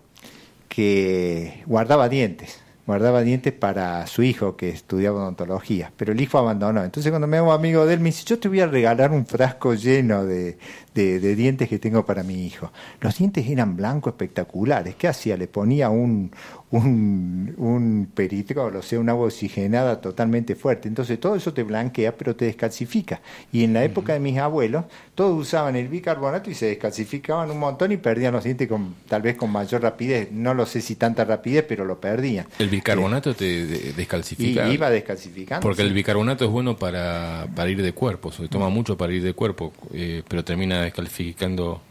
que 0.67 1.63
guardaba 1.65 2.09
dientes, 2.09 2.61
guardaba 2.85 3.21
dientes 3.21 3.51
para 3.53 4.05
su 4.07 4.21
hijo 4.23 4.55
que 4.55 4.69
estudiaba 4.69 5.21
odontología, 5.23 5.91
pero 5.97 6.11
el 6.13 6.21
hijo 6.21 6.37
abandonó. 6.37 6.83
Entonces 6.83 7.11
cuando 7.11 7.27
me 7.27 7.37
hago 7.37 7.51
amigo 7.51 7.85
de 7.85 7.95
él 7.95 7.99
me 7.99 8.05
dice, 8.09 8.23
yo 8.25 8.37
te 8.39 8.47
voy 8.47 8.59
a 8.59 8.67
regalar 8.67 9.11
un 9.11 9.25
frasco 9.25 9.73
lleno 9.73 10.23
de, 10.25 10.57
de- 10.93 11.35
dientes 11.35 11.67
que 11.67 11.79
tengo 11.79 12.05
para 12.05 12.23
mi 12.23 12.45
hijo. 12.45 12.71
Los 13.01 13.17
dientes 13.17 13.47
eran 13.49 13.75
blancos 13.75 14.13
espectaculares. 14.13 14.95
¿Qué 14.95 15.07
hacía? 15.07 15.35
Le 15.37 15.47
ponía 15.47 15.89
un, 15.89 16.31
un, 16.71 17.53
un 17.57 18.09
peritrol, 18.13 18.75
o 18.75 18.81
sea, 18.81 18.99
una 18.99 19.11
agua 19.13 19.27
oxigenada 19.27 20.01
totalmente 20.01 20.55
fuerte. 20.55 20.87
Entonces 20.87 21.19
todo 21.19 21.35
eso 21.35 21.53
te 21.53 21.63
blanquea, 21.63 22.15
pero 22.17 22.35
te 22.35 22.45
descalcifica. 22.45 23.21
Y 23.53 23.63
en 23.63 23.73
la 23.73 23.83
época 23.83 24.13
de 24.13 24.19
mis 24.19 24.37
abuelos, 24.37 24.85
todos 25.13 25.39
usaban 25.39 25.75
el 25.75 25.87
bicarbonato 25.87 26.49
y 26.49 26.53
se 26.55 26.65
descalcificaban 26.65 27.49
un 27.51 27.59
montón 27.59 27.91
y 27.91 27.97
perdían 27.97 28.33
los 28.33 28.43
dientes 28.43 28.67
con, 28.67 28.95
tal 29.07 29.21
vez 29.21 29.35
con 29.37 29.51
mayor 29.51 29.81
rapidez. 29.83 30.31
No 30.31 30.53
lo 30.53 30.65
sé 30.65 30.81
si 30.81 30.95
tanta 30.95 31.23
rapidez, 31.23 31.63
pero 31.67 31.85
lo 31.85 31.99
perdían. 32.01 32.45
El 32.59 32.69
bicarbonato 32.69 33.33
te 33.35 33.65
de- 33.65 33.89
Y 33.89 33.91
descalcifica. 33.93 34.67
iba 34.67 34.89
descalcificando. 34.89 35.61
Porque 35.61 35.81
sí. 35.83 35.87
el 35.87 35.93
bicarbonato 35.93 36.45
es 36.45 36.51
bueno 36.51 36.75
para, 36.77 37.47
para 37.55 37.69
ir 37.69 37.81
de 37.81 37.93
cuerpo, 37.93 38.31
se 38.31 38.47
toma 38.47 38.69
mucho 38.69 38.97
para 38.97 39.13
ir 39.13 39.23
de 39.23 39.33
cuerpo, 39.33 39.71
eh, 39.93 40.23
pero 40.27 40.43
termina 40.43 40.81
descalificando. 40.81 41.81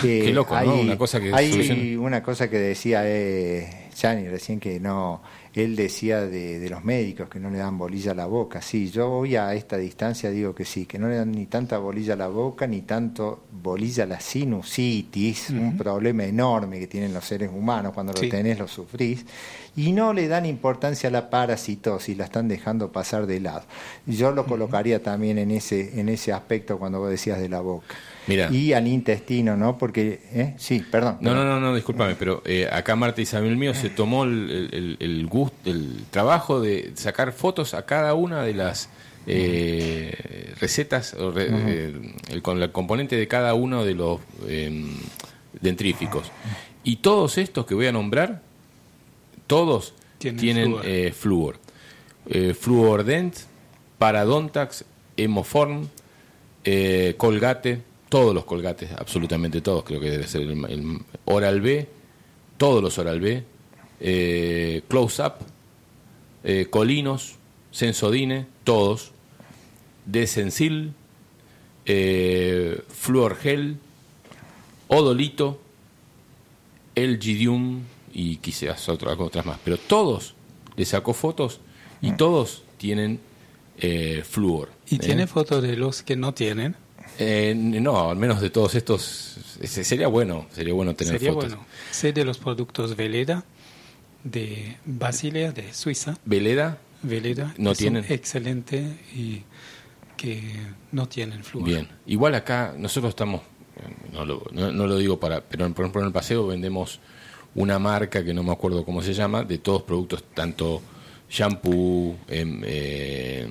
que 0.00 0.22
Qué 0.24 0.32
loco, 0.32 0.54
¿no? 0.54 0.60
hay- 0.72 0.80
Una 0.80 0.96
cosa 0.96 1.20
que 1.20 1.34
hay 1.34 1.50
soluciona. 1.50 2.00
una 2.00 2.22
cosa 2.22 2.48
que 2.48 2.58
decía 2.58 3.02
eh, 3.04 3.85
Gianni 3.96 4.28
recién 4.28 4.60
que 4.60 4.78
no 4.78 5.22
él 5.54 5.74
decía 5.74 6.20
de, 6.20 6.58
de 6.58 6.68
los 6.68 6.84
médicos 6.84 7.30
que 7.30 7.40
no 7.40 7.48
le 7.48 7.56
dan 7.56 7.78
bolilla 7.78 8.12
a 8.12 8.14
la 8.14 8.26
boca. 8.26 8.60
Sí 8.60 8.90
yo 8.90 9.10
hoy 9.10 9.36
a 9.36 9.54
esta 9.54 9.78
distancia 9.78 10.30
digo 10.30 10.54
que 10.54 10.66
sí 10.66 10.84
que 10.84 10.98
no 10.98 11.08
le 11.08 11.16
dan 11.16 11.32
ni 11.32 11.46
tanta 11.46 11.78
bolilla 11.78 12.12
a 12.12 12.16
la 12.16 12.28
boca 12.28 12.66
ni 12.66 12.82
tanto 12.82 13.44
bolilla 13.50 14.04
a 14.04 14.06
la 14.06 14.20
sinusitis 14.20 15.50
un 15.50 15.78
problema 15.78 16.24
enorme 16.24 16.78
que 16.78 16.86
tienen 16.86 17.14
los 17.14 17.24
seres 17.24 17.50
humanos 17.50 17.94
cuando 17.94 18.12
lo 18.12 18.28
tenés 18.28 18.58
lo 18.58 18.68
sufrís 18.68 19.24
y 19.76 19.92
no 19.92 20.12
le 20.12 20.28
dan 20.28 20.44
importancia 20.44 21.08
a 21.08 21.12
la 21.12 21.30
parasitosis 21.30 22.16
la 22.18 22.24
están 22.24 22.48
dejando 22.48 22.92
pasar 22.92 23.26
de 23.26 23.40
lado. 23.40 23.64
Yo 24.04 24.30
lo 24.32 24.44
colocaría 24.44 25.02
también 25.02 25.38
en 25.38 25.50
ese 25.50 25.98
en 25.98 26.10
ese 26.10 26.34
aspecto 26.34 26.78
cuando 26.78 27.00
vos 27.00 27.10
decías 27.10 27.38
de 27.38 27.48
la 27.48 27.60
boca 27.60 27.94
Mira. 28.26 28.50
y 28.52 28.72
al 28.72 28.88
intestino, 28.88 29.56
¿no? 29.56 29.78
Porque, 29.78 30.20
¿eh? 30.32 30.54
sí, 30.58 30.80
perdón. 30.90 31.18
No, 31.20 31.34
no, 31.34 31.44
no, 31.44 31.60
no, 31.60 31.74
discúlpame, 31.74 32.14
pero 32.16 32.42
eh, 32.44 32.68
acá 32.70 32.96
Marta 32.96 33.20
Isabel 33.20 33.56
mío 33.56 33.72
se 33.74 33.88
tomó 33.90 34.24
el, 34.24 34.68
el, 34.72 34.96
el 34.98 35.26
gusto, 35.26 35.56
el 35.70 36.04
trabajo 36.10 36.60
de 36.60 36.92
sacar 36.96 37.32
fotos 37.32 37.74
a 37.74 37.86
cada 37.86 38.14
una 38.14 38.42
de 38.42 38.54
las 38.54 38.88
eh, 39.28 40.54
recetas, 40.60 41.14
o 41.14 41.30
re- 41.30 41.48
eh, 41.50 41.94
el, 42.30 42.42
con 42.42 42.60
el 42.62 42.72
componente 42.72 43.16
de 43.16 43.28
cada 43.28 43.54
uno 43.54 43.84
de 43.84 43.94
los 43.94 44.20
eh, 44.48 44.84
dentríficos. 45.60 46.30
Y 46.84 46.96
todos 46.96 47.38
estos 47.38 47.66
que 47.66 47.74
voy 47.74 47.86
a 47.86 47.92
nombrar, 47.92 48.42
todos 49.46 49.94
Tienen 50.18 50.40
tienen 50.40 50.64
flúor. 50.72 50.82
eh, 50.86 51.12
flúor. 51.12 51.56
Eh, 52.28 52.54
Fluordent, 52.54 53.36
Paradontax, 53.98 54.84
Hemoform, 55.16 55.86
eh, 56.64 57.14
Colgate, 57.16 57.82
todos 58.08 58.34
los 58.34 58.44
Colgates, 58.44 58.92
absolutamente 58.92 59.60
todos, 59.60 59.84
creo 59.84 60.00
que 60.00 60.10
debe 60.10 60.26
ser 60.26 60.42
el, 60.42 60.64
el 60.66 60.98
Oral 61.24 61.60
B, 61.60 61.88
todos 62.56 62.82
los 62.82 62.98
Oral 62.98 63.20
B, 63.20 63.44
eh, 64.00 64.82
Close 64.88 65.22
Up, 65.22 65.34
eh, 66.44 66.66
Colinos, 66.70 67.36
Sensodine, 67.70 68.46
todos, 68.64 69.12
Desensil, 70.04 70.92
eh, 71.84 72.80
Fluor 72.88 73.36
Gel, 73.36 73.78
Odolito, 74.88 75.60
El 76.94 77.18
Gidium 77.18 77.82
y 78.12 78.36
quizás 78.36 78.88
otras, 78.88 79.18
otras 79.18 79.44
más, 79.44 79.58
pero 79.64 79.76
todos 79.76 80.34
le 80.76 80.84
sacó 80.84 81.12
fotos 81.12 81.60
y 82.00 82.12
todos 82.12 82.62
tienen 82.78 83.20
eh, 83.78 84.22
flúor. 84.24 84.70
¿Y 84.88 84.96
¿eh? 84.96 84.98
tiene 84.98 85.26
fotos 85.26 85.62
de 85.62 85.76
los 85.76 86.02
que 86.02 86.16
no 86.16 86.34
tienen? 86.34 86.76
Eh, 87.18 87.54
no, 87.56 88.10
al 88.10 88.16
menos 88.16 88.40
de 88.40 88.50
todos 88.50 88.74
estos, 88.74 89.36
sería 89.64 90.08
bueno, 90.08 90.46
sería 90.52 90.74
bueno 90.74 90.94
tener 90.94 91.14
Sería 91.14 91.32
fotos. 91.32 91.50
bueno. 91.54 91.66
Sé 91.90 92.12
de 92.12 92.24
los 92.24 92.38
productos 92.38 92.94
Veleda 92.96 93.44
de 94.24 94.76
Basilea, 94.84 95.52
de 95.52 95.72
Suiza. 95.72 96.18
Veleda, 96.24 96.78
Veleda. 97.02 97.54
No 97.58 97.70
que 97.70 97.76
son 97.76 97.76
tienen. 97.76 98.04
excelente 98.08 98.98
y 99.14 99.42
que 100.16 100.42
no 100.92 101.08
tienen 101.08 101.42
flúor. 101.44 101.66
bien. 101.66 101.88
Igual 102.06 102.34
acá 102.34 102.74
nosotros 102.76 103.10
estamos, 103.10 103.42
no 104.12 104.24
lo, 104.24 104.42
no, 104.52 104.72
no 104.72 104.86
lo 104.86 104.96
digo 104.98 105.18
para, 105.20 105.40
pero 105.40 105.68
por 105.72 105.84
ejemplo 105.84 106.00
en 106.02 106.06
el 106.08 106.12
paseo 106.12 106.46
vendemos 106.46 107.00
una 107.54 107.78
marca 107.78 108.24
que 108.24 108.34
no 108.34 108.42
me 108.42 108.52
acuerdo 108.52 108.84
cómo 108.84 109.00
se 109.02 109.14
llama, 109.14 109.42
de 109.44 109.58
todos 109.58 109.82
productos, 109.82 110.24
tanto 110.34 110.82
shampoo, 111.28 112.16
em, 112.28 112.62
eh, 112.64 113.48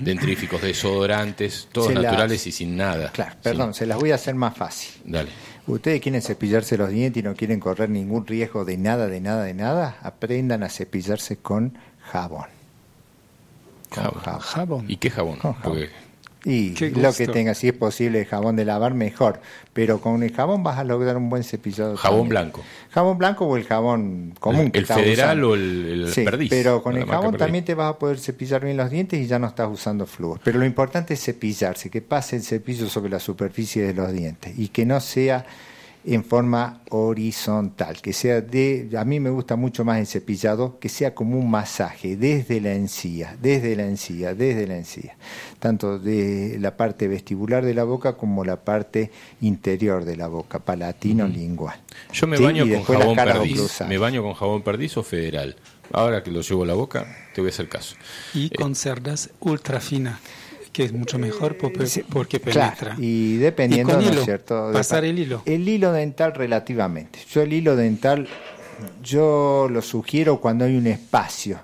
dentríficos, 0.00 0.60
desodorantes, 0.62 1.68
todos 1.72 1.88
Se 1.88 1.94
las- 1.94 2.04
naturales 2.04 2.46
y 2.46 2.52
sin 2.52 2.76
nada. 2.76 3.10
Claro, 3.12 3.32
Sí. 3.32 3.38
perdón, 3.42 3.74
se 3.74 3.86
las 3.86 3.98
voy 3.98 4.10
a 4.12 4.16
hacer 4.16 4.34
más 4.34 4.56
fácil. 4.56 4.90
Dale. 5.04 5.30
Ustedes 5.66 6.00
quieren 6.00 6.22
cepillarse 6.22 6.76
los 6.76 6.90
dientes 6.90 7.20
y 7.20 7.24
no 7.24 7.34
quieren 7.34 7.58
correr 7.58 7.90
ningún 7.90 8.26
riesgo 8.26 8.64
de 8.64 8.76
nada, 8.76 9.08
de 9.08 9.20
nada, 9.20 9.44
de 9.44 9.54
nada, 9.54 9.98
aprendan 10.02 10.62
a 10.62 10.68
cepillarse 10.68 11.38
con 11.38 11.76
jabón. 12.02 12.46
Con 13.90 14.04
Jabón. 14.04 14.20
jabón. 14.22 14.40
Jabón. 14.40 14.84
¿Y 14.88 14.96
qué 14.96 15.10
jabón? 15.10 15.38
Con 15.38 15.54
jabón. 15.54 15.62
Porque 15.78 15.90
Y 16.46 16.74
lo 16.90 17.12
que 17.12 17.26
tenga, 17.26 17.54
si 17.54 17.66
es 17.66 17.74
posible, 17.74 18.24
jabón 18.24 18.54
de 18.54 18.64
lavar, 18.64 18.94
mejor. 18.94 19.40
Pero 19.72 20.00
con 20.00 20.22
el 20.22 20.32
jabón 20.32 20.62
vas 20.62 20.78
a 20.78 20.84
lograr 20.84 21.16
un 21.16 21.28
buen 21.28 21.42
cepillado. 21.42 21.96
Jabón 21.96 22.18
también. 22.20 22.28
blanco. 22.30 22.62
Jabón 22.90 23.18
blanco 23.18 23.46
o 23.46 23.56
el 23.56 23.64
jabón 23.64 24.32
común. 24.38 24.66
¿El- 24.66 24.72
que 24.72 24.78
el 24.78 24.86
federal 24.86 25.38
usando. 25.44 25.50
o 25.50 25.54
el- 25.56 26.02
el 26.06 26.12
Sí, 26.12 26.22
perdiz? 26.22 26.48
Pero 26.48 26.82
con 26.84 26.96
el 26.96 27.04
jabón 27.04 27.32
perdiz. 27.32 27.38
también 27.40 27.64
te 27.64 27.74
vas 27.74 27.90
a 27.94 27.98
poder 27.98 28.18
cepillar 28.20 28.64
bien 28.64 28.76
los 28.76 28.88
dientes 28.90 29.20
y 29.20 29.26
ya 29.26 29.38
no 29.40 29.48
estás 29.48 29.68
usando 29.68 30.06
flúor. 30.06 30.40
Pero 30.44 30.58
lo 30.60 30.64
importante 30.64 31.14
es 31.14 31.20
cepillarse, 31.24 31.90
que 31.90 32.00
pase 32.00 32.36
el 32.36 32.42
cepillo 32.42 32.88
sobre 32.88 33.10
la 33.10 33.18
superficie 33.18 33.82
de 33.84 33.92
los 33.94 34.12
dientes 34.12 34.56
y 34.56 34.68
que 34.68 34.86
no 34.86 35.00
sea 35.00 35.44
en 36.06 36.24
forma 36.24 36.82
horizontal, 36.90 38.00
que 38.00 38.12
sea 38.12 38.40
de, 38.40 38.88
a 38.96 39.04
mí 39.04 39.18
me 39.18 39.30
gusta 39.30 39.56
mucho 39.56 39.84
más 39.84 39.98
el 39.98 40.06
cepillado, 40.06 40.78
que 40.78 40.88
sea 40.88 41.14
como 41.14 41.36
un 41.36 41.50
masaje 41.50 42.16
desde 42.16 42.60
la 42.60 42.74
encía, 42.74 43.36
desde 43.42 43.74
la 43.74 43.84
encía, 43.84 44.32
desde 44.32 44.68
la 44.68 44.76
encía, 44.76 45.16
tanto 45.58 45.98
de 45.98 46.58
la 46.60 46.76
parte 46.76 47.08
vestibular 47.08 47.64
de 47.64 47.74
la 47.74 47.82
boca 47.82 48.16
como 48.16 48.44
la 48.44 48.56
parte 48.64 49.10
interior 49.40 50.04
de 50.04 50.16
la 50.16 50.28
boca, 50.28 50.60
palatino 50.60 51.26
lingual. 51.26 51.80
Yo 52.12 52.28
me 52.28 52.36
Sí, 52.36 52.44
baño 52.44 52.64
y 52.66 52.72
con 52.72 52.82
jabón 52.82 53.16
perdiz. 53.16 53.80
Me 53.88 53.98
baño 53.98 54.22
con 54.22 54.34
jabón 54.34 54.62
perdiz 54.62 54.96
o 54.96 55.02
federal. 55.02 55.56
Ahora 55.92 56.22
que 56.22 56.30
lo 56.30 56.40
llevo 56.40 56.62
a 56.62 56.66
la 56.66 56.74
boca, 56.74 57.06
te 57.34 57.40
voy 57.40 57.48
a 57.48 57.52
hacer 57.52 57.68
caso. 57.68 57.96
Y 58.32 58.50
con 58.50 58.74
cerdas 58.74 59.30
ultra 59.40 59.80
fina, 59.80 60.20
que 60.76 60.84
es 60.84 60.92
mucho 60.92 61.18
mejor 61.18 61.56
porque, 61.56 62.04
porque 62.10 62.38
claro, 62.38 62.76
penetra. 62.76 62.96
y 62.98 63.36
dependiendo, 63.38 63.94
Y 63.94 63.96
con 63.96 64.04
¿no 64.04 64.20
es 64.20 64.24
cierto? 64.26 64.70
pasar 64.74 65.06
el 65.06 65.18
hilo. 65.18 65.40
El 65.46 65.66
hilo 65.66 65.90
dental 65.90 66.34
relativamente. 66.34 67.18
Yo 67.30 67.40
el 67.40 67.54
hilo 67.54 67.76
dental, 67.76 68.28
yo 69.02 69.68
lo 69.70 69.80
sugiero 69.80 70.38
cuando 70.38 70.66
hay 70.66 70.76
un 70.76 70.86
espacio. 70.86 71.58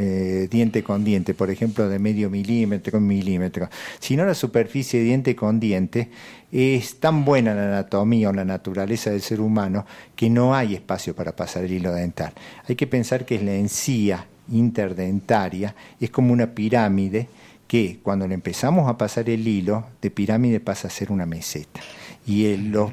eh, 0.00 0.46
diente 0.50 0.84
con 0.84 1.02
diente, 1.02 1.32
por 1.34 1.50
ejemplo, 1.50 1.88
de 1.88 1.98
medio 1.98 2.28
milímetro 2.30 2.92
con 2.92 3.06
milímetro. 3.06 3.68
Si 3.98 4.16
no, 4.16 4.24
la 4.26 4.34
superficie 4.34 5.00
diente 5.02 5.34
con 5.34 5.58
diente 5.58 6.10
es 6.52 7.00
tan 7.00 7.24
buena 7.24 7.52
la 7.54 7.64
anatomía 7.68 8.28
o 8.28 8.32
la 8.32 8.44
naturaleza 8.44 9.10
del 9.10 9.22
ser 9.22 9.40
humano 9.40 9.86
que 10.14 10.28
no 10.30 10.54
hay 10.54 10.74
espacio 10.74 11.16
para 11.16 11.34
pasar 11.34 11.64
el 11.64 11.72
hilo 11.72 11.92
dental. 11.92 12.32
Hay 12.68 12.76
que 12.76 12.86
pensar 12.86 13.24
que 13.24 13.36
es 13.36 13.42
la 13.42 13.54
encía 13.54 14.26
interdentaria, 14.52 15.74
es 16.00 16.10
como 16.10 16.32
una 16.32 16.46
pirámide 16.54 17.28
que 17.68 18.00
cuando 18.02 18.26
le 18.26 18.34
empezamos 18.34 18.88
a 18.88 18.96
pasar 18.96 19.28
el 19.28 19.46
hilo, 19.46 19.84
de 20.00 20.10
pirámide 20.10 20.58
pasa 20.58 20.88
a 20.88 20.90
ser 20.90 21.12
una 21.12 21.26
meseta. 21.26 21.80
Y 22.26 22.56
los, 22.56 22.90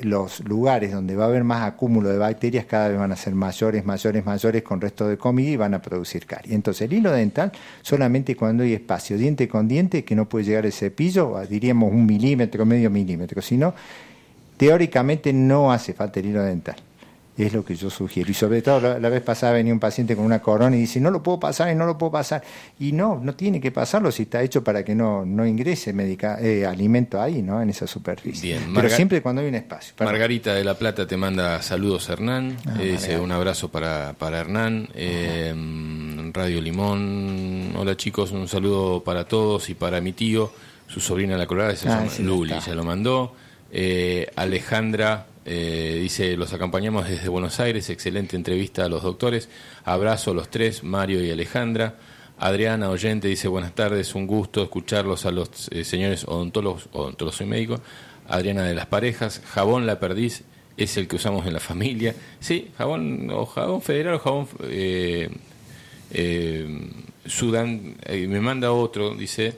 los 0.00 0.40
lugares 0.40 0.92
donde 0.92 1.14
va 1.14 1.24
a 1.24 1.28
haber 1.28 1.44
más 1.44 1.62
acúmulo 1.62 2.08
de 2.08 2.18
bacterias 2.18 2.64
cada 2.64 2.88
vez 2.88 2.98
van 2.98 3.12
a 3.12 3.16
ser 3.16 3.34
mayores, 3.34 3.84
mayores, 3.84 4.24
mayores 4.24 4.62
con 4.62 4.80
resto 4.80 5.06
de 5.06 5.18
comida 5.18 5.50
y 5.50 5.56
van 5.56 5.74
a 5.74 5.82
producir 5.82 6.26
caries. 6.26 6.54
Entonces 6.54 6.82
el 6.90 6.94
hilo 6.94 7.12
dental 7.12 7.52
solamente 7.82 8.34
cuando 8.34 8.62
hay 8.62 8.72
espacio, 8.72 9.16
diente 9.18 9.46
con 9.46 9.68
diente, 9.68 10.04
que 10.04 10.14
no 10.14 10.26
puede 10.26 10.46
llegar 10.46 10.66
el 10.66 10.72
cepillo, 10.72 11.40
diríamos 11.48 11.92
un 11.92 12.06
milímetro, 12.06 12.64
medio 12.66 12.90
milímetro, 12.90 13.42
sino 13.42 13.74
teóricamente 14.56 15.32
no 15.32 15.70
hace 15.70 15.92
falta 15.92 16.20
el 16.20 16.26
hilo 16.26 16.42
dental. 16.42 16.76
Es 17.36 17.52
lo 17.52 17.64
que 17.64 17.74
yo 17.74 17.90
sugiero. 17.90 18.30
Y 18.30 18.34
sobre 18.34 18.62
todo, 18.62 18.80
la, 18.80 18.98
la 19.00 19.08
vez 19.08 19.20
pasada 19.20 19.54
venía 19.54 19.72
un 19.72 19.80
paciente 19.80 20.14
con 20.14 20.24
una 20.24 20.40
corona 20.40 20.76
y 20.76 20.80
dice, 20.80 21.00
no 21.00 21.10
lo 21.10 21.20
puedo 21.20 21.40
pasar 21.40 21.72
y 21.72 21.74
no 21.74 21.84
lo 21.84 21.98
puedo 21.98 22.12
pasar. 22.12 22.44
Y 22.78 22.92
no, 22.92 23.18
no 23.20 23.34
tiene 23.34 23.60
que 23.60 23.72
pasarlo 23.72 24.12
si 24.12 24.22
está 24.22 24.40
hecho 24.40 24.62
para 24.62 24.84
que 24.84 24.94
no, 24.94 25.26
no 25.26 25.44
ingrese 25.44 25.92
medica, 25.92 26.38
eh, 26.40 26.64
alimento 26.64 27.20
ahí, 27.20 27.42
¿no? 27.42 27.60
En 27.60 27.70
esa 27.70 27.88
superficie. 27.88 28.56
Bien, 28.56 28.72
Pero 28.72 28.88
siempre 28.88 29.20
cuando 29.20 29.42
hay 29.42 29.48
un 29.48 29.56
espacio. 29.56 29.94
Margarita 29.98 30.54
de 30.54 30.62
la 30.62 30.74
Plata 30.78 31.08
te 31.08 31.16
manda 31.16 31.60
saludos 31.60 32.08
Hernán, 32.08 32.56
Ah, 32.66 32.76
eh, 32.80 32.92
dice 32.92 33.18
un 33.18 33.32
abrazo 33.32 33.68
para, 33.68 34.12
para 34.16 34.38
Hernán, 34.38 34.88
eh, 34.94 35.52
Radio 36.32 36.60
Limón, 36.60 37.74
hola 37.76 37.96
chicos, 37.96 38.30
un 38.30 38.46
saludo 38.48 39.02
para 39.02 39.24
todos 39.26 39.68
y 39.70 39.74
para 39.74 40.00
mi 40.00 40.12
tío, 40.12 40.52
su 40.86 41.00
sobrina 41.00 41.36
la 41.36 41.46
colorada 41.46 41.74
se 41.74 41.88
Ah, 41.88 41.98
llama 41.98 42.10
sí, 42.10 42.22
ya 42.22 42.28
Luli, 42.28 42.52
está. 42.52 42.66
ya 42.70 42.74
lo 42.76 42.84
mandó, 42.84 43.34
Eh, 43.76 44.30
Alejandra 44.36 45.26
eh, 45.44 45.98
dice, 46.00 46.36
los 46.36 46.52
acompañamos 46.52 47.08
desde 47.08 47.28
Buenos 47.28 47.60
Aires, 47.60 47.90
excelente 47.90 48.36
entrevista 48.36 48.84
a 48.84 48.88
los 48.88 49.02
doctores, 49.02 49.48
abrazo 49.84 50.30
a 50.30 50.34
los 50.34 50.48
tres, 50.48 50.82
Mario 50.82 51.22
y 51.22 51.30
Alejandra. 51.30 51.96
Adriana 52.38 52.88
Oyente 52.90 53.28
dice 53.28 53.46
buenas 53.48 53.74
tardes, 53.74 54.14
un 54.14 54.26
gusto 54.26 54.62
escucharlos 54.62 55.26
a 55.26 55.30
los 55.30 55.68
eh, 55.70 55.84
señores 55.84 56.24
odontólogos, 56.26 56.88
odontólogos 56.92 57.36
soy 57.36 57.46
médico. 57.46 57.80
Adriana 58.28 58.62
de 58.62 58.74
las 58.74 58.86
parejas, 58.86 59.42
jabón 59.44 59.86
la 59.86 60.00
perdiz 60.00 60.44
es 60.76 60.96
el 60.96 61.06
que 61.06 61.16
usamos 61.16 61.46
en 61.46 61.52
la 61.52 61.60
familia. 61.60 62.14
Sí, 62.40 62.70
jabón 62.76 63.30
o 63.30 63.44
jabón 63.46 63.82
federal 63.82 64.14
o 64.14 64.18
jabón 64.18 64.48
eh, 64.62 65.28
Sudán, 67.26 67.96
me 68.08 68.40
manda 68.40 68.72
otro, 68.72 69.14
dice 69.14 69.54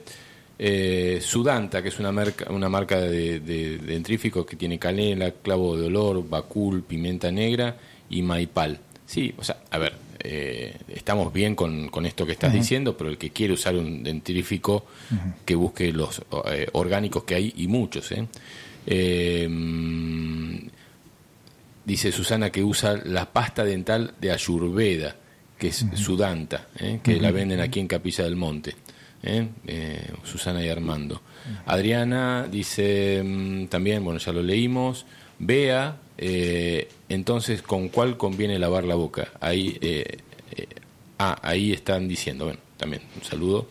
eh, 0.59 1.19
Sudanta, 1.21 1.81
que 1.81 1.89
es 1.89 1.99
una 1.99 2.11
marca, 2.11 2.51
una 2.51 2.69
marca 2.69 2.99
de, 2.99 3.39
de, 3.39 3.77
de 3.77 3.77
dentríficos 3.77 4.45
que 4.45 4.55
tiene 4.55 4.79
canela, 4.79 5.31
clavo 5.31 5.77
de 5.77 5.87
olor, 5.87 6.27
bacul, 6.27 6.83
pimienta 6.83 7.31
negra 7.31 7.77
y 8.09 8.21
maipal. 8.21 8.79
Sí, 9.05 9.33
o 9.37 9.43
sea, 9.43 9.61
a 9.71 9.77
ver, 9.77 9.93
eh, 10.19 10.75
estamos 10.89 11.31
bien 11.31 11.55
con, 11.55 11.87
con 11.89 12.05
esto 12.05 12.25
que 12.25 12.33
estás 12.33 12.51
diciendo, 12.51 12.97
pero 12.97 13.09
el 13.09 13.17
que 13.17 13.29
quiere 13.29 13.53
usar 13.53 13.75
un 13.75 14.03
dentrífico, 14.03 14.85
que 15.45 15.55
busque 15.55 15.93
los 15.93 16.21
eh, 16.51 16.67
orgánicos 16.73 17.23
que 17.23 17.35
hay, 17.35 17.53
y 17.55 17.67
muchos. 17.67 18.11
¿eh? 18.11 18.27
Eh, 18.85 19.47
dice 21.85 22.11
Susana 22.11 22.49
que 22.49 22.63
usa 22.63 22.99
la 23.05 23.31
pasta 23.31 23.63
dental 23.63 24.13
de 24.19 24.31
Ayurveda, 24.31 25.15
que 25.57 25.69
es 25.69 25.85
Sudanta, 25.95 26.67
que 27.01 27.21
la 27.21 27.31
venden 27.31 27.61
aquí 27.61 27.79
en 27.79 27.87
Capilla 27.87 28.25
del 28.25 28.35
Monte. 28.35 28.75
¿Eh? 29.23 29.47
Eh, 29.65 30.11
Susana 30.23 30.63
y 30.63 30.69
Armando. 30.69 31.21
Adriana 31.65 32.47
dice 32.49 33.21
mm, 33.23 33.67
también, 33.67 34.03
bueno, 34.03 34.19
ya 34.19 34.31
lo 34.31 34.41
leímos. 34.41 35.05
Bea, 35.39 35.97
eh, 36.17 36.89
entonces, 37.09 37.61
¿con 37.61 37.89
cuál 37.89 38.17
conviene 38.17 38.57
lavar 38.59 38.83
la 38.83 38.95
boca? 38.95 39.29
Ahí, 39.39 39.77
ah, 41.19 41.37
ahí 41.41 41.73
están 41.73 42.07
diciendo, 42.07 42.45
bueno, 42.45 42.59
también 42.77 43.03
un 43.15 43.23
saludo. 43.23 43.67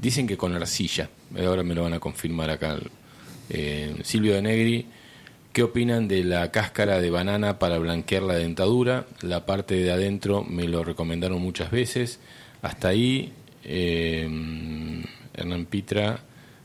Dicen 0.00 0.26
que 0.26 0.36
con 0.36 0.54
arcilla, 0.54 1.10
ahora 1.38 1.62
me 1.62 1.74
lo 1.74 1.82
van 1.82 1.94
a 1.94 2.00
confirmar 2.00 2.50
acá. 2.50 2.78
Silvio 4.02 4.34
de 4.34 4.42
Negri, 4.42 4.86
¿qué 5.52 5.62
opinan 5.62 6.08
de 6.08 6.24
la 6.24 6.50
cáscara 6.50 6.98
de 7.00 7.10
banana 7.10 7.58
para 7.58 7.76
blanquear 7.78 8.22
la 8.22 8.34
dentadura? 8.34 9.06
La 9.20 9.44
parte 9.44 9.74
de 9.74 9.92
adentro 9.92 10.44
me 10.44 10.66
lo 10.66 10.82
recomendaron 10.82 11.42
muchas 11.42 11.70
veces. 11.70 12.20
Hasta 12.62 12.88
ahí, 12.88 13.34
eh, 13.64 15.02
Hernán 15.34 15.66
Pitra. 15.66 16.20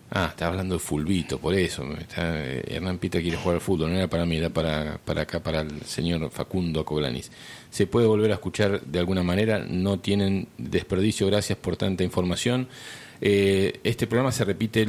Ah, 0.09 0.27
está 0.29 0.47
hablando 0.47 0.75
de 0.75 0.79
fulbito, 0.79 1.37
por 1.37 1.53
eso. 1.53 1.83
Está- 1.99 2.41
eh, 2.45 2.63
Hernán 2.67 2.97
Pitra 2.97 3.21
quiere 3.21 3.35
jugar 3.37 3.55
al 3.55 3.61
fútbol, 3.61 3.89
no 3.91 3.97
era 3.97 4.07
para 4.07 4.25
mí, 4.25 4.37
era 4.37 4.49
para, 4.49 4.97
para 5.03 5.23
acá, 5.23 5.41
para 5.41 5.61
el 5.61 5.81
señor 5.81 6.29
Facundo 6.31 6.85
Coglanis. 6.85 7.29
¿Se 7.69 7.87
puede 7.87 8.07
volver 8.07 8.31
a 8.31 8.35
escuchar 8.35 8.81
de 8.81 8.99
alguna 8.99 9.21
manera? 9.23 9.59
No 9.59 9.99
tienen 9.99 10.47
desperdicio, 10.57 11.27
gracias 11.27 11.57
por 11.57 11.75
tanta 11.75 12.03
información. 12.05 12.69
Eh, 13.19 13.79
este 13.83 14.07
programa 14.07 14.31
se 14.31 14.45
repite 14.45 14.87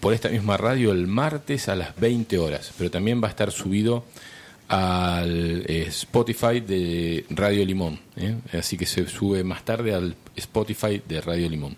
por 0.00 0.14
esta 0.14 0.30
misma 0.30 0.56
radio 0.56 0.90
el 0.92 1.06
martes 1.06 1.68
a 1.68 1.76
las 1.76 1.94
20 2.00 2.38
horas, 2.38 2.72
pero 2.76 2.90
también 2.90 3.22
va 3.22 3.26
a 3.28 3.30
estar 3.30 3.52
subido 3.52 4.04
al 4.70 5.64
eh, 5.66 5.86
Spotify 5.88 6.60
de 6.60 7.26
Radio 7.30 7.64
Limón, 7.64 7.98
¿eh? 8.16 8.36
así 8.56 8.76
que 8.78 8.86
se 8.86 9.06
sube 9.08 9.42
más 9.42 9.64
tarde 9.64 9.92
al 9.94 10.14
Spotify 10.36 11.02
de 11.06 11.20
Radio 11.20 11.48
Limón. 11.48 11.76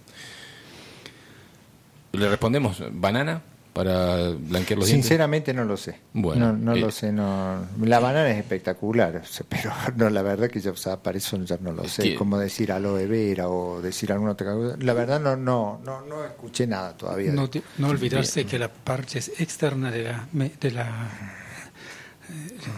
Le 2.13 2.29
respondemos, 2.29 2.83
banana 2.93 3.41
para 3.73 4.29
blanquear 4.33 4.79
los 4.79 4.87
dientes. 4.89 5.07
Sinceramente 5.07 5.55
no 5.55 5.65
lo 5.65 5.79
sé. 5.79 5.99
Bueno, 6.13 6.53
no, 6.53 6.59
no 6.59 6.73
eh, 6.77 6.81
lo 6.81 6.91
sé. 6.91 7.11
No. 7.11 7.67
La 7.81 7.99
banana 8.01 8.29
es 8.31 8.37
espectacular, 8.37 9.23
pero 9.49 9.73
no, 9.97 10.11
la 10.11 10.21
verdad 10.21 10.51
que 10.51 10.61
yo 10.61 10.73
o 10.73 10.77
sea, 10.77 10.99
para 11.03 11.17
eso 11.17 11.43
ya 11.43 11.57
no 11.63 11.73
lo 11.73 11.89
sé. 11.89 12.03
que- 12.03 12.15
Como 12.15 12.39
decir 12.39 12.71
aloe 12.73 13.07
vera 13.07 13.49
o 13.49 13.81
decir 13.81 14.13
alguna 14.13 14.33
otra 14.33 14.53
cosa. 14.53 14.77
La 14.81 14.93
verdad 14.93 15.19
no, 15.19 15.35
no, 15.37 15.81
no, 15.83 16.03
no 16.03 16.23
escuché 16.27 16.67
nada 16.67 16.95
todavía. 16.95 17.33
No, 17.33 17.49
te- 17.49 17.63
no 17.79 17.89
olvidarse 17.89 18.45
que 18.45 18.59
la 18.59 18.69
parte 18.69 19.19
externa 19.39 19.91
de 19.91 20.03
la, 20.05 20.29
me- 20.35 20.53
de, 20.61 20.71
la, 20.71 21.42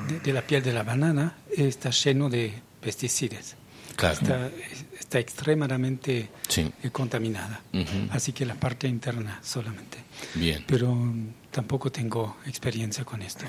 de, 0.08 0.20
de 0.20 0.32
la 0.32 0.42
piel 0.42 0.62
de 0.62 0.72
la 0.72 0.82
banana 0.82 1.36
está 1.56 1.90
lleno 1.90 2.28
de 2.28 2.52
pesticidas. 2.80 3.56
Claro. 3.96 4.14
Está, 4.20 4.50
está 4.98 5.18
extremadamente 5.20 6.28
Sí. 6.48 6.70
eh, 6.82 6.90
contaminada. 6.90 7.60
Ujú. 7.72 8.08
Así 8.10 8.32
que 8.32 8.44
la 8.44 8.54
parte 8.54 8.88
interna 8.88 9.38
solamente. 9.42 9.98
Bien. 10.34 10.64
Pero 10.66 10.92
mm, 10.94 11.28
tampoco 11.52 11.92
tengo 11.92 12.38
experiencia 12.46 13.04
con 13.04 13.22
esto. 13.22 13.44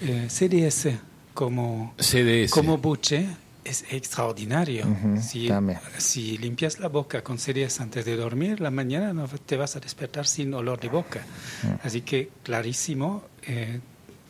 Eh, 0.00 0.26
CDS 0.30 0.88
como, 1.34 1.94
CDS. 1.98 2.50
como 2.50 2.78
buche 2.78 3.26
es 3.62 3.84
extraordinario. 3.90 4.86
Ujú, 4.86 5.20
si, 5.22 5.48
también. 5.48 5.78
si 5.98 6.38
limpias 6.38 6.78
la 6.80 6.88
boca 6.88 7.22
con 7.22 7.38
CDS 7.38 7.80
antes 7.80 8.04
de 8.04 8.16
dormir, 8.16 8.60
la 8.60 8.70
mañana 8.70 9.12
no 9.12 9.26
te 9.28 9.56
vas 9.56 9.76
a 9.76 9.80
despertar 9.80 10.26
sin 10.26 10.52
olor 10.54 10.80
de 10.80 10.88
boca. 10.88 11.20
Mm. 11.62 11.86
Así 11.86 12.00
que 12.02 12.30
clarísimo, 12.42 13.24
eh, 13.46 13.80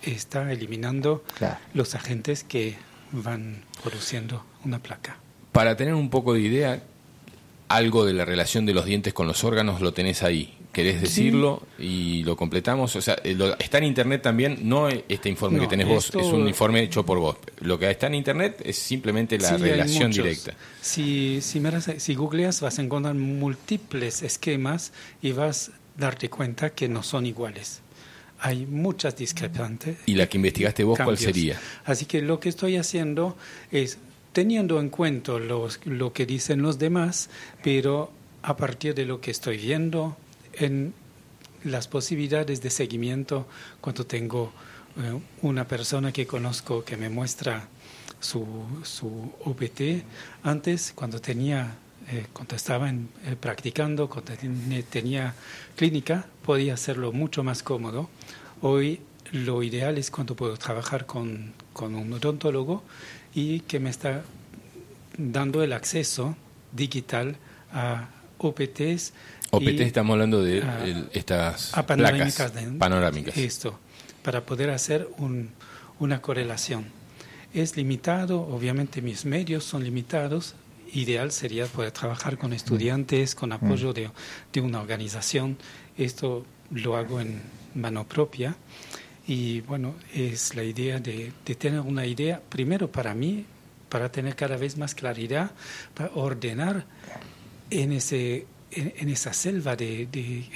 está 0.06 0.50
eliminando 0.52 1.22
Claro. 1.38 1.56
los 1.74 1.94
agentes 1.94 2.44
que 2.44 2.76
van 3.12 3.62
produciendo 3.82 4.44
una 4.64 4.78
placa. 4.80 5.16
Para 5.52 5.76
tener 5.76 5.94
un 5.94 6.10
poco 6.10 6.34
de 6.34 6.40
idea, 6.40 6.82
algo 7.68 8.04
de 8.04 8.12
la 8.12 8.24
relación 8.24 8.66
de 8.66 8.74
los 8.74 8.84
dientes 8.84 9.12
con 9.14 9.26
los 9.26 9.44
órganos 9.44 9.80
lo 9.80 9.92
tenés 9.92 10.22
ahí. 10.22 10.58
¿Querés 10.72 11.00
decirlo 11.00 11.62
y 11.78 12.24
lo 12.24 12.36
completamos? 12.36 12.96
O 12.96 13.00
sea, 13.00 13.16
eh, 13.22 13.34
lo- 13.34 13.56
está 13.60 13.78
en 13.78 13.84
internet 13.84 14.22
también, 14.22 14.58
no 14.68 14.88
este 14.88 15.28
informe 15.28 15.58
No, 15.58 15.62
que 15.62 15.68
tenés 15.68 15.86
vos, 15.86 16.06
es 16.08 16.26
un 16.26 16.48
informe 16.48 16.82
hecho 16.82 17.06
por 17.06 17.20
vos. 17.20 17.36
Lo 17.60 17.78
que 17.78 17.88
está 17.88 18.08
en 18.08 18.16
internet 18.16 18.60
es 18.64 18.76
simplemente 18.76 19.38
la 19.38 19.50
Sí, 19.50 19.56
relación 19.58 20.10
directa. 20.10 20.54
Si, 20.80 21.40
si, 21.42 21.60
miras- 21.60 21.88
si 21.98 22.14
googleas 22.16 22.60
vas 22.60 22.80
a 22.80 22.82
encontrar 22.82 23.14
múltiples 23.14 24.22
esquemas 24.24 24.92
y 25.22 25.30
vas 25.30 25.68
a 25.68 25.72
darte 25.96 26.28
cuenta 26.28 26.70
que 26.70 26.88
no 26.88 27.04
son 27.04 27.24
iguales. 27.24 27.80
Hay 28.46 28.66
muchas 28.66 29.16
discrepantes. 29.16 29.96
¿Y 30.04 30.16
la 30.16 30.26
que 30.28 30.36
investigaste 30.36 30.84
vos 30.84 30.98
cuál 30.98 31.16
sería? 31.16 31.58
Así 31.86 32.04
que 32.04 32.20
lo 32.20 32.40
que 32.40 32.50
estoy 32.50 32.76
haciendo 32.76 33.38
es 33.72 33.96
teniendo 34.34 34.78
en 34.80 34.90
cuenta 34.90 35.38
los, 35.38 35.80
lo 35.86 36.12
que 36.12 36.26
dicen 36.26 36.60
los 36.60 36.78
demás, 36.78 37.30
pero 37.62 38.12
a 38.42 38.54
partir 38.54 38.94
de 38.94 39.06
lo 39.06 39.18
que 39.22 39.30
estoy 39.30 39.56
viendo 39.56 40.16
en 40.52 40.92
las 41.64 41.88
posibilidades 41.88 42.60
de 42.60 42.68
seguimiento 42.68 43.46
cuando 43.80 44.04
tengo 44.04 44.52
eh, 44.98 45.18
una 45.40 45.66
persona 45.66 46.12
que 46.12 46.26
conozco 46.26 46.84
que 46.84 46.98
me 46.98 47.08
muestra 47.08 47.66
su, 48.20 48.44
su 48.82 49.32
OPT 49.44 50.04
antes 50.42 50.92
cuando 50.94 51.18
tenía 51.18 51.76
eh, 52.10 52.26
cuando 52.34 52.54
estaba 52.54 52.90
en- 52.90 53.08
eh, 53.24 53.34
practicando 53.40 54.10
cuando 54.10 54.34
ten- 54.34 54.84
tenía 54.90 55.34
clínica 55.74 56.26
podía 56.44 56.74
hacerlo 56.74 57.12
mucho 57.12 57.42
más 57.42 57.62
cómodo 57.62 58.10
hoy 58.62 59.00
lo 59.32 59.62
ideal 59.62 59.98
es 59.98 60.10
cuando 60.10 60.34
puedo 60.36 60.56
trabajar 60.56 61.06
con, 61.06 61.52
con 61.72 61.94
un 61.94 62.12
odontólogo 62.12 62.82
y 63.34 63.60
que 63.60 63.80
me 63.80 63.90
está 63.90 64.22
dando 65.18 65.62
el 65.62 65.72
acceso 65.72 66.36
digital 66.72 67.36
a 67.72 68.08
OPTs 68.38 69.12
OPT 69.50 69.62
y 69.68 69.82
estamos 69.82 70.14
hablando 70.14 70.42
de 70.42 70.62
a- 70.62 70.84
el- 70.84 71.08
estas 71.12 71.72
a 71.76 71.86
placas 71.86 71.86
panorámicas 71.86 72.54
de- 72.54 72.78
panorámicas. 72.78 73.36
Esto, 73.36 73.78
para 74.22 74.44
poder 74.44 74.70
hacer 74.70 75.08
un- 75.18 75.50
una 76.00 76.20
correlación. 76.20 76.86
Es 77.52 77.76
limitado, 77.76 78.40
obviamente 78.40 79.00
mis 79.00 79.24
medios 79.24 79.62
son 79.64 79.84
limitados. 79.84 80.54
Ideal 80.92 81.30
sería 81.30 81.66
poder 81.66 81.92
trabajar 81.92 82.36
con 82.38 82.52
estudiantes, 82.52 83.34
con 83.36 83.52
apoyo 83.52 83.92
de, 83.92 84.10
de 84.52 84.60
una 84.60 84.80
organización. 84.80 85.56
Esto 85.96 86.44
lo 86.72 86.96
hago 86.96 87.20
en 87.20 87.40
mano 87.74 88.06
propia. 88.06 88.56
Y 89.26 89.62
bueno, 89.62 89.94
es 90.12 90.54
la 90.54 90.62
idea 90.64 91.00
de, 91.00 91.32
tener 91.58 91.80
una 91.80 92.04
idea, 92.06 92.40
primero 92.48 92.90
para 92.90 93.14
mí, 93.14 93.46
para 93.88 94.10
tener 94.12 94.36
cada 94.36 94.56
vez 94.56 94.76
más 94.76 94.94
claridad, 94.94 95.52
para 95.94 96.10
ordenar 96.14 96.84
en, 97.70 97.92
ese, 97.92 98.46
en, 98.70 99.08
esa 99.08 99.32
selva 99.32 99.76
de, 99.76 100.08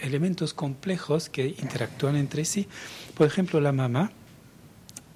elementos 0.03 0.53
complejos 0.53 1.31
que 1.31 1.47
interactúan 1.47 2.17
entre 2.17 2.45
sí. 2.45 2.69
Por 3.17 3.27
ejemplo, 3.27 3.59
la 3.61 3.73
mama, 3.73 4.13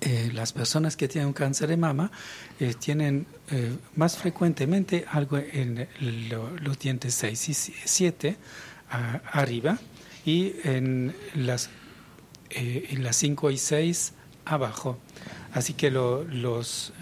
eh, 0.00 0.30
las 0.32 0.52
personas 0.52 0.96
que 0.96 1.06
tienen 1.06 1.28
un 1.28 1.34
cáncer 1.34 1.68
de 1.68 1.76
mama 1.76 2.10
eh, 2.58 2.74
tienen 2.74 3.26
eh, 3.50 3.76
más 3.96 4.16
frecuentemente 4.16 5.04
algo 5.10 5.38
en 5.38 5.86
lo- 6.30 6.56
los 6.58 6.78
dientes 6.78 7.14
6 7.14 7.48
y 7.50 7.54
7 7.54 8.36
arriba 9.32 9.78
y 10.24 10.54
en 10.64 11.14
las, 11.34 11.70
eh, 12.54 12.86
en 12.90 13.02
las 13.04 13.16
5 13.16 13.50
y 13.50 13.58
6 13.58 14.12
abajo. 14.44 14.98
Así 15.52 15.74
que 15.74 15.90
lo- 15.90 16.24
los 16.24 16.92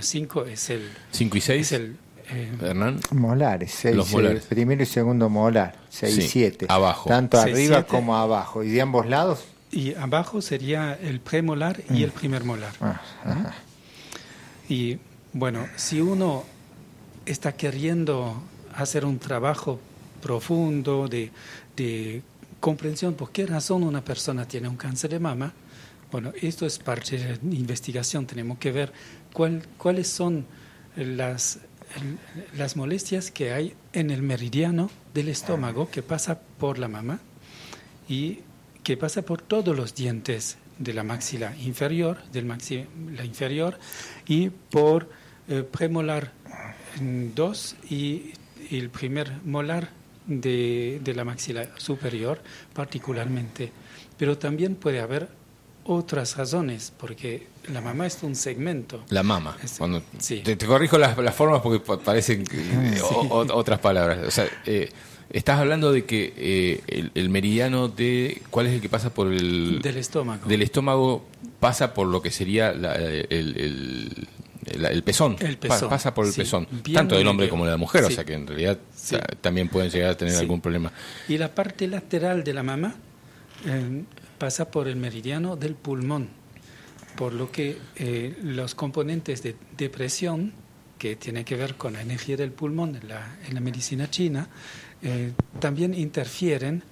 5 0.00 0.44
es 0.46 0.70
el, 0.70 0.88
5 1.12 1.36
y 1.36 1.40
6, 1.40 1.60
es 1.60 1.72
el 1.72 1.96
eh, 2.30 2.52
Hernán. 2.60 3.00
Molares, 3.12 3.72
seis, 3.72 3.96
Los 3.96 4.10
molares. 4.12 4.42
eh, 4.44 4.46
primero 4.48 4.82
y 4.82 4.86
segundo 4.86 5.28
molar, 5.30 5.76
6 5.88 6.14
Sí, 6.14 6.20
y 6.22 6.28
7. 6.28 6.66
abajo. 6.68 7.08
Tanto 7.08 7.40
Seis, 7.42 7.54
arriba 7.54 7.76
siete. 7.76 7.88
como 7.88 8.16
abajo. 8.16 8.62
¿Y 8.62 8.68
de 8.70 8.82
ambos 8.82 9.06
lados? 9.06 9.44
Y 9.70 9.94
abajo 9.94 10.40
sería 10.42 10.98
el 11.00 11.20
premolar 11.20 11.80
y 11.90 12.02
el 12.02 12.10
primer 12.10 12.44
molar. 12.44 12.72
Ah, 12.80 13.00
ajá. 13.24 13.54
Y 14.68 14.98
bueno, 15.32 15.66
si 15.76 16.00
uno 16.00 16.44
está 17.26 17.52
queriendo 17.52 18.42
hacer 18.74 19.04
un 19.04 19.18
trabajo 19.18 19.78
profundo 20.22 21.08
de, 21.08 21.30
de 21.76 22.22
comprensión 22.60 23.14
por 23.14 23.30
qué 23.30 23.46
razón 23.46 23.82
una 23.82 24.04
persona 24.04 24.46
tiene 24.46 24.68
un 24.68 24.76
cáncer 24.76 25.10
de 25.10 25.18
mama, 25.20 25.52
bueno, 26.10 26.32
esto 26.40 26.64
es 26.66 26.78
parte 26.78 27.18
de 27.18 27.28
la 27.42 27.54
investigación. 27.54 28.26
Tenemos 28.26 28.58
que 28.58 28.72
ver 28.72 28.92
cuál- 29.32 29.66
cuáles 29.76 30.08
son 30.08 30.46
las, 30.96 31.58
las 32.56 32.76
molestias 32.76 33.30
que 33.30 33.52
hay 33.52 33.74
en 33.92 34.10
el 34.10 34.22
meridiano 34.22 34.90
del 35.12 35.28
estómago 35.28 35.90
que 35.90 36.02
pasa 36.02 36.40
por 36.58 36.78
la 36.78 36.88
mama 36.88 37.20
y 38.08 38.40
que 38.82 38.96
pasa 38.96 39.20
por 39.22 39.42
todos 39.42 39.76
los 39.76 39.94
dientes 39.94 40.56
de 40.78 40.94
la 40.94 41.02
maxila 41.04 41.54
inferior, 41.58 42.22
del 42.32 42.46
maxila 42.46 42.86
inferior 43.24 43.78
y 44.26 44.48
por 44.48 45.10
eh, 45.48 45.62
premolar 45.62 46.32
2 47.00 47.76
y 47.90 48.32
el 48.70 48.88
primer 48.90 49.32
molar 49.44 49.90
de, 50.28 51.00
de 51.02 51.14
la 51.14 51.24
maxila 51.24 51.68
superior 51.78 52.40
particularmente. 52.74 53.72
Pero 54.16 54.38
también 54.38 54.76
puede 54.76 55.00
haber 55.00 55.28
otras 55.84 56.36
razones, 56.36 56.92
porque 56.98 57.46
la 57.72 57.80
mamá 57.80 58.06
es 58.06 58.22
un 58.22 58.34
segmento. 58.36 59.04
La 59.08 59.22
mama. 59.22 59.56
Es- 59.62 59.78
Cuando, 59.78 60.02
sí. 60.18 60.40
te, 60.44 60.54
te 60.56 60.66
corrijo 60.66 60.98
las, 60.98 61.16
las 61.18 61.34
formas 61.34 61.60
porque 61.62 61.80
pa- 61.80 61.98
parecen 61.98 62.44
eh, 62.52 63.00
o- 63.02 63.26
o- 63.40 63.56
otras 63.56 63.78
palabras. 63.78 64.18
O 64.26 64.30
sea, 64.30 64.46
eh, 64.66 64.90
estás 65.30 65.58
hablando 65.58 65.90
de 65.92 66.04
que 66.04 66.34
eh, 66.36 66.80
el, 66.88 67.10
el 67.14 67.30
meridiano 67.30 67.88
de... 67.88 68.42
¿Cuál 68.50 68.66
es 68.66 68.74
el 68.74 68.80
que 68.82 68.88
pasa 68.90 69.14
por 69.14 69.28
el... 69.32 69.80
Del 69.80 69.96
estómago. 69.96 70.46
Del 70.46 70.60
estómago 70.62 71.24
pasa 71.60 71.94
por 71.94 72.06
lo 72.08 72.20
que 72.20 72.30
sería 72.30 72.72
la- 72.72 72.94
el, 72.96 73.26
el, 73.30 74.28
el- 74.74 74.84
el 74.86 75.02
pezón. 75.02 75.36
El 75.40 75.56
Pa- 75.58 75.68
pezón, 75.68 75.88
pasa 75.88 76.14
por 76.14 76.26
el 76.26 76.32
sí. 76.32 76.40
pezón. 76.42 76.66
Tanto 76.94 77.16
del 77.16 77.26
hombre 77.26 77.48
como 77.48 77.64
de 77.64 77.70
la 77.72 77.76
mujer. 77.76 78.04
O 78.04 78.08
Sí. 78.08 78.14
sea 78.14 78.24
que 78.24 78.34
en 78.34 78.46
realidad 78.46 78.78
Sí. 78.94 79.16
ta- 79.16 79.26
también 79.40 79.68
pueden 79.68 79.90
llegar 79.90 80.10
a 80.10 80.16
tener 80.16 80.34
algún 80.36 80.60
problema. 80.60 80.92
Y 81.28 81.38
la 81.38 81.54
parte 81.54 81.86
lateral 81.86 82.44
de 82.44 82.54
la 82.54 82.62
mama 82.62 82.94
eh, 83.66 84.04
pasa 84.38 84.70
por 84.70 84.86
el 84.86 84.94
meridiano 84.96 85.56
del 85.56 85.74
pulmón, 85.74 86.28
por 87.16 87.32
lo 87.32 87.50
que 87.50 87.76
eh, 87.96 88.36
los 88.44 88.74
componentes 88.76 89.42
de 89.42 89.56
depresión, 89.76 90.52
que 90.96 91.16
tiene 91.16 91.44
que 91.44 91.56
ver 91.56 91.74
con 91.76 91.92
la 91.94 92.02
energía 92.02 92.36
del 92.36 92.52
pulmón 92.52 92.94
en 93.00 93.08
la, 93.08 93.36
en 93.48 93.54
la 93.54 93.60
medicina 93.60 94.08
china, 94.10 94.48
eh, 95.02 95.32
también 95.60 95.92
interfieren 95.94 96.82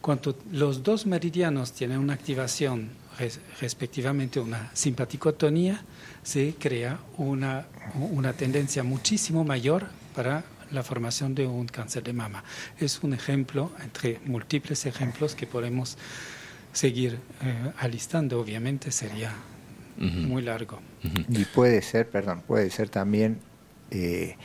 cuando 0.00 0.38
los 0.52 0.82
dos 0.82 1.04
meridianos 1.06 1.72
tienen 1.72 1.98
una 1.98 2.12
activación, 2.14 2.90
res- 3.18 3.40
respectivamente 3.60 4.38
una 4.40 4.70
simpaticotonía, 4.72 5.82
se 6.26 6.56
crea 6.58 6.98
una, 7.18 7.66
una 7.94 8.32
tendencia 8.32 8.82
muchísimo 8.82 9.44
mayor 9.44 9.86
para 10.12 10.42
la 10.72 10.82
formación 10.82 11.36
de 11.36 11.46
un 11.46 11.68
cáncer 11.68 12.02
de 12.02 12.12
mama. 12.12 12.42
Es 12.80 13.04
un 13.04 13.14
ejemplo 13.14 13.70
entre 13.80 14.18
múltiples 14.24 14.86
ejemplos 14.86 15.36
que 15.36 15.46
podemos 15.46 15.96
seguir 16.72 17.20
eh, 17.44 17.70
alistando, 17.78 18.40
obviamente 18.40 18.90
sería 18.90 19.32
muy 19.98 20.42
largo. 20.42 20.80
Y 21.28 21.44
puede 21.44 21.80
ser, 21.80 22.10
perdón, 22.10 22.42
puede 22.44 22.70
ser 22.70 22.88
también 22.88 23.38
eh, 23.92 24.36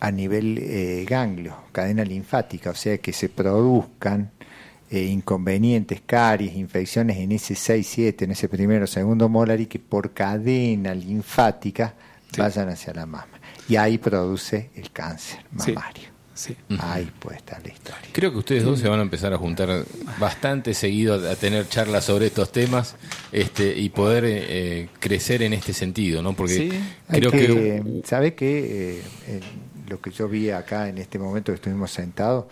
a 0.00 0.10
nivel 0.10 0.58
eh, 0.58 1.06
ganglio, 1.08 1.56
cadena 1.70 2.04
linfática, 2.04 2.70
o 2.70 2.74
sea 2.74 2.98
que 2.98 3.12
se 3.12 3.28
produzcan 3.28 4.32
eh, 4.90 5.02
inconvenientes, 5.04 6.00
caries, 6.04 6.54
infecciones 6.56 7.18
en 7.18 7.32
ese 7.32 7.54
6, 7.54 7.86
7, 7.86 8.24
en 8.24 8.30
ese 8.32 8.48
primero, 8.48 8.86
segundo 8.86 9.28
molar 9.28 9.60
y 9.60 9.66
que 9.66 9.78
por 9.78 10.12
cadena 10.12 10.94
linfática 10.94 11.94
vayan 12.36 12.68
hacia 12.68 12.94
la 12.94 13.06
mama. 13.06 13.28
Y 13.68 13.76
ahí 13.76 13.98
produce 13.98 14.70
el 14.74 14.90
cáncer 14.92 15.40
Sí. 15.58 15.72
mamario. 15.72 16.08
Sí. 16.34 16.56
Ahí 16.78 17.10
puede 17.18 17.38
estar 17.38 17.60
la 17.66 17.72
historia. 17.72 18.00
Creo 18.12 18.30
que 18.30 18.38
ustedes 18.38 18.62
dos 18.62 18.78
se 18.78 18.86
van 18.88 19.00
a 19.00 19.02
empezar 19.02 19.32
a 19.34 19.38
juntar 19.38 19.84
bastante 20.20 20.72
seguido 20.72 21.14
a 21.28 21.34
tener 21.34 21.68
charlas 21.68 22.04
sobre 22.04 22.26
estos 22.26 22.52
temas 22.52 22.94
este, 23.32 23.76
y 23.76 23.88
poder 23.88 24.24
eh, 24.24 24.44
eh, 24.48 24.88
crecer 25.00 25.42
en 25.42 25.52
este 25.52 25.72
sentido, 25.72 26.22
¿no? 26.22 26.34
Porque 26.34 26.54
Sí. 26.54 26.70
Creo 27.10 27.32
que, 27.32 27.38
que, 27.48 28.02
¿Sabe 28.04 28.34
qué? 28.34 28.58
Eh, 28.98 29.02
eh, 29.26 29.40
lo 29.88 30.00
que 30.00 30.12
yo 30.12 30.28
vi 30.28 30.50
acá 30.50 30.88
en 30.88 30.98
este 30.98 31.18
momento 31.18 31.50
que 31.50 31.56
estuvimos 31.56 31.90
sentados, 31.90 32.44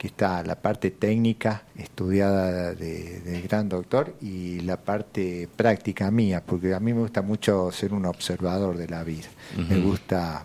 que 0.00 0.06
está 0.06 0.42
la 0.42 0.54
parte 0.54 0.90
técnica 0.90 1.64
estudiada 1.76 2.72
de- 2.74 3.20
del 3.20 3.42
gran 3.42 3.68
doctor 3.68 4.14
y 4.22 4.60
la 4.60 4.78
parte 4.78 5.46
práctica 5.54 6.10
mía, 6.10 6.42
porque 6.44 6.72
a 6.72 6.80
mí 6.80 6.94
me 6.94 7.00
gusta 7.00 7.20
mucho 7.20 7.70
ser 7.70 7.92
un 7.92 8.06
observador 8.06 8.78
de 8.78 8.88
la 8.88 9.04
vida, 9.04 9.28
me 9.68 9.76
gusta 9.78 10.44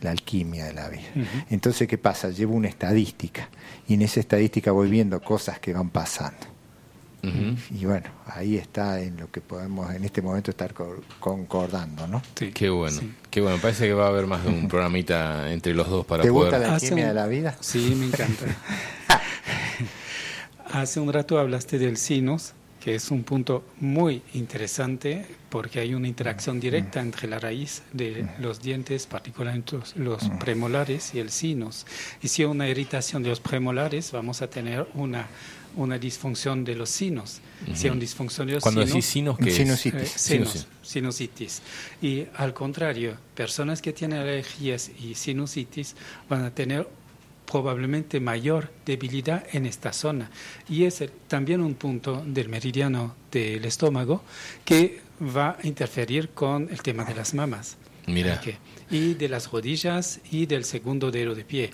la 0.00 0.10
alquimia 0.10 0.64
de 0.66 0.72
la 0.72 0.88
vida. 0.88 1.06
Entonces, 1.48 1.86
¿qué 1.86 1.96
pasa? 1.96 2.30
Llevo 2.30 2.56
una 2.56 2.66
estadística 2.66 3.48
y 3.86 3.94
en 3.94 4.02
esa 4.02 4.18
estadística 4.18 4.72
voy 4.72 4.90
viendo 4.90 5.20
cosas 5.22 5.60
que 5.60 5.72
van 5.72 5.90
pasando. 5.90 6.44
Y 7.22 7.84
bueno, 7.84 8.06
ahí 8.26 8.56
está 8.56 9.00
en 9.00 9.16
lo 9.16 9.30
que 9.30 9.40
podemos 9.40 9.92
en 9.94 10.04
este 10.04 10.22
momento 10.22 10.50
estar 10.52 10.72
co- 10.72 11.02
concordando, 11.18 12.06
¿no? 12.06 12.22
Sí. 12.36 12.52
Qué 12.52 12.70
bueno, 12.70 12.98
Sí. 13.00 13.12
qué 13.30 13.40
bueno. 13.40 13.58
Parece 13.60 13.86
que 13.86 13.92
va 13.92 14.06
a 14.06 14.08
haber 14.08 14.26
más 14.26 14.44
de 14.44 14.50
un 14.50 14.68
programita 14.68 15.52
entre 15.52 15.74
los 15.74 15.88
dos 15.88 16.06
para 16.06 16.22
¿Te 16.22 16.30
poder. 16.30 16.52
gusta 16.52 16.58
la 16.68 16.74
Hace 16.76 16.86
alquimia 16.86 17.04
un- 17.04 17.08
de 17.08 17.14
la 17.14 17.26
vida? 17.26 17.56
Sí, 17.60 17.94
me 17.98 18.06
encanta. 18.06 18.44
Hace 20.72 21.00
un 21.00 21.12
rato 21.12 21.38
hablaste 21.38 21.78
del 21.78 21.96
sinus, 21.96 22.52
que 22.80 22.94
es 22.94 23.10
un 23.10 23.24
punto 23.24 23.64
muy 23.80 24.22
interesante 24.34 25.26
porque 25.48 25.80
hay 25.80 25.94
una 25.94 26.06
interacción 26.08 26.60
directa 26.60 27.00
entre 27.00 27.26
la 27.26 27.38
raíz 27.38 27.82
de 27.92 28.26
los 28.38 28.60
dientes, 28.60 29.06
particularmente 29.06 29.76
los, 29.76 29.96
los 29.96 30.28
premolares 30.38 31.14
y 31.14 31.18
el 31.20 31.30
sinus. 31.30 31.86
Y 32.22 32.28
si 32.28 32.42
hay 32.42 32.48
una 32.48 32.68
irritación 32.68 33.22
de 33.22 33.30
los 33.30 33.40
premolares, 33.40 34.12
vamos 34.12 34.42
a 34.42 34.48
tener 34.50 34.86
una, 34.94 35.26
una 35.78 35.98
disfunción 35.98 36.64
de 36.64 36.74
los 36.74 36.90
sinos. 36.90 37.40
Si 37.74 37.86
hay 37.86 37.90
una 37.92 38.00
disfunción 38.00 38.46
de 38.46 38.54
los 38.54 38.62
Cuando 38.62 38.82
sinos, 38.82 38.94
decís 38.94 39.06
sinos, 39.06 39.38
¿qué 39.38 39.48
es? 39.50 39.56
Sinusitis. 39.56 40.02
eh, 40.02 40.18
Sinus. 40.18 40.48
sinus- 40.52 40.66
sinusitis. 40.82 41.62
Y 42.02 42.24
al 42.36 42.52
contrario, 42.52 43.16
personas 43.34 43.80
que 43.82 43.92
tienen 43.92 44.18
alergias 44.20 44.90
y 45.00 45.14
sinusitis 45.14 45.94
van 46.28 46.44
a 46.44 46.50
tener 46.54 46.88
probablemente 47.50 48.20
mayor 48.20 48.70
debilidad 48.84 49.42
en 49.52 49.64
esta 49.66 49.92
zona. 49.92 50.30
Y 50.68 50.84
es 50.84 51.00
el- 51.00 51.10
también 51.28 51.60
un 51.60 51.74
punto 51.74 52.22
del 52.26 52.48
meridiano 52.48 53.14
del 53.32 53.64
estómago 53.64 54.22
que 54.64 55.00
va 55.20 55.56
a 55.62 55.66
interferir 55.66 56.28
con 56.30 56.68
el 56.70 56.82
tema 56.82 57.04
de 57.04 57.14
las 57.14 57.32
mamas. 57.34 57.76
Mira. 58.06 58.40
Y 58.90 59.14
de 59.14 59.28
las 59.28 59.50
rodillas 59.50 60.20
y 60.30 60.46
del 60.46 60.64
segundo 60.64 61.10
dedo 61.10 61.34
de 61.34 61.44
pie. 61.44 61.70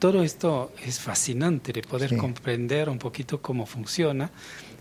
Todo 0.00 0.22
esto 0.24 0.72
es 0.84 0.98
fascinante 0.98 1.72
de 1.72 1.82
poder 1.82 2.08
Sí. 2.10 2.16
comprender 2.16 2.88
un 2.88 2.98
poquito 2.98 3.40
cómo 3.40 3.66
funciona 3.66 4.30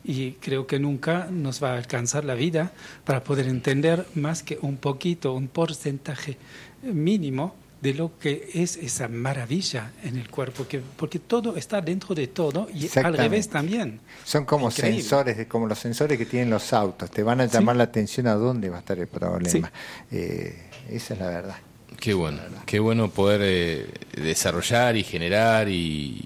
y 0.04 0.32
creo 0.40 0.66
que 0.66 0.80
nunca 0.80 1.28
nos 1.30 1.62
va 1.62 1.74
a 1.74 1.78
alcanzar 1.78 2.24
la 2.24 2.36
vida 2.36 2.72
para 3.04 3.22
poder 3.24 3.48
entender 3.48 4.06
más 4.16 4.42
que 4.44 4.58
un 4.62 4.78
poquito, 4.78 5.34
un 5.34 5.50
porcentaje 5.50 6.38
mínimo 6.82 7.54
de 7.82 7.94
lo 7.94 8.18
que 8.18 8.50
es 8.54 8.78
esa 8.78 9.08
maravilla 9.10 9.92
en 10.04 10.18
el 10.18 10.30
cuerpo, 10.30 10.68
que, 10.68 10.80
porque 10.80 11.20
todo 11.20 11.56
está 11.58 11.80
dentro 11.82 12.16
de 12.16 12.28
todo 12.28 12.68
y 12.74 12.90
al 12.98 13.14
revés 13.14 13.50
también. 13.50 14.00
Son 14.26 14.46
como 14.46 14.70
Increíble. 14.70 15.02
sensores, 15.02 15.48
como 15.48 15.68
los 15.68 15.80
sensores 15.80 16.18
que 16.18 16.26
tienen 16.26 16.50
los 16.50 16.72
autos. 16.74 17.12
Te 17.12 17.24
van 17.24 17.42
a 17.42 17.46
llamar 17.46 17.76
la 17.76 17.84
atención 17.86 18.28
a 18.28 18.34
dónde 18.36 18.70
va 18.70 18.78
a 18.78 18.80
estar 18.80 18.98
el 19.00 19.08
problema. 19.08 19.70
Eh, 20.12 20.56
esa 20.90 21.14
es 21.14 21.20
la 21.20 21.28
verdad. 21.28 21.56
Qué 22.00 22.14
bueno, 22.14 22.40
qué 22.66 22.80
bueno 22.80 23.10
poder 23.10 23.42
eh, 23.44 23.88
desarrollar 24.16 24.96
y 24.96 25.04
generar 25.04 25.68
y, 25.68 26.22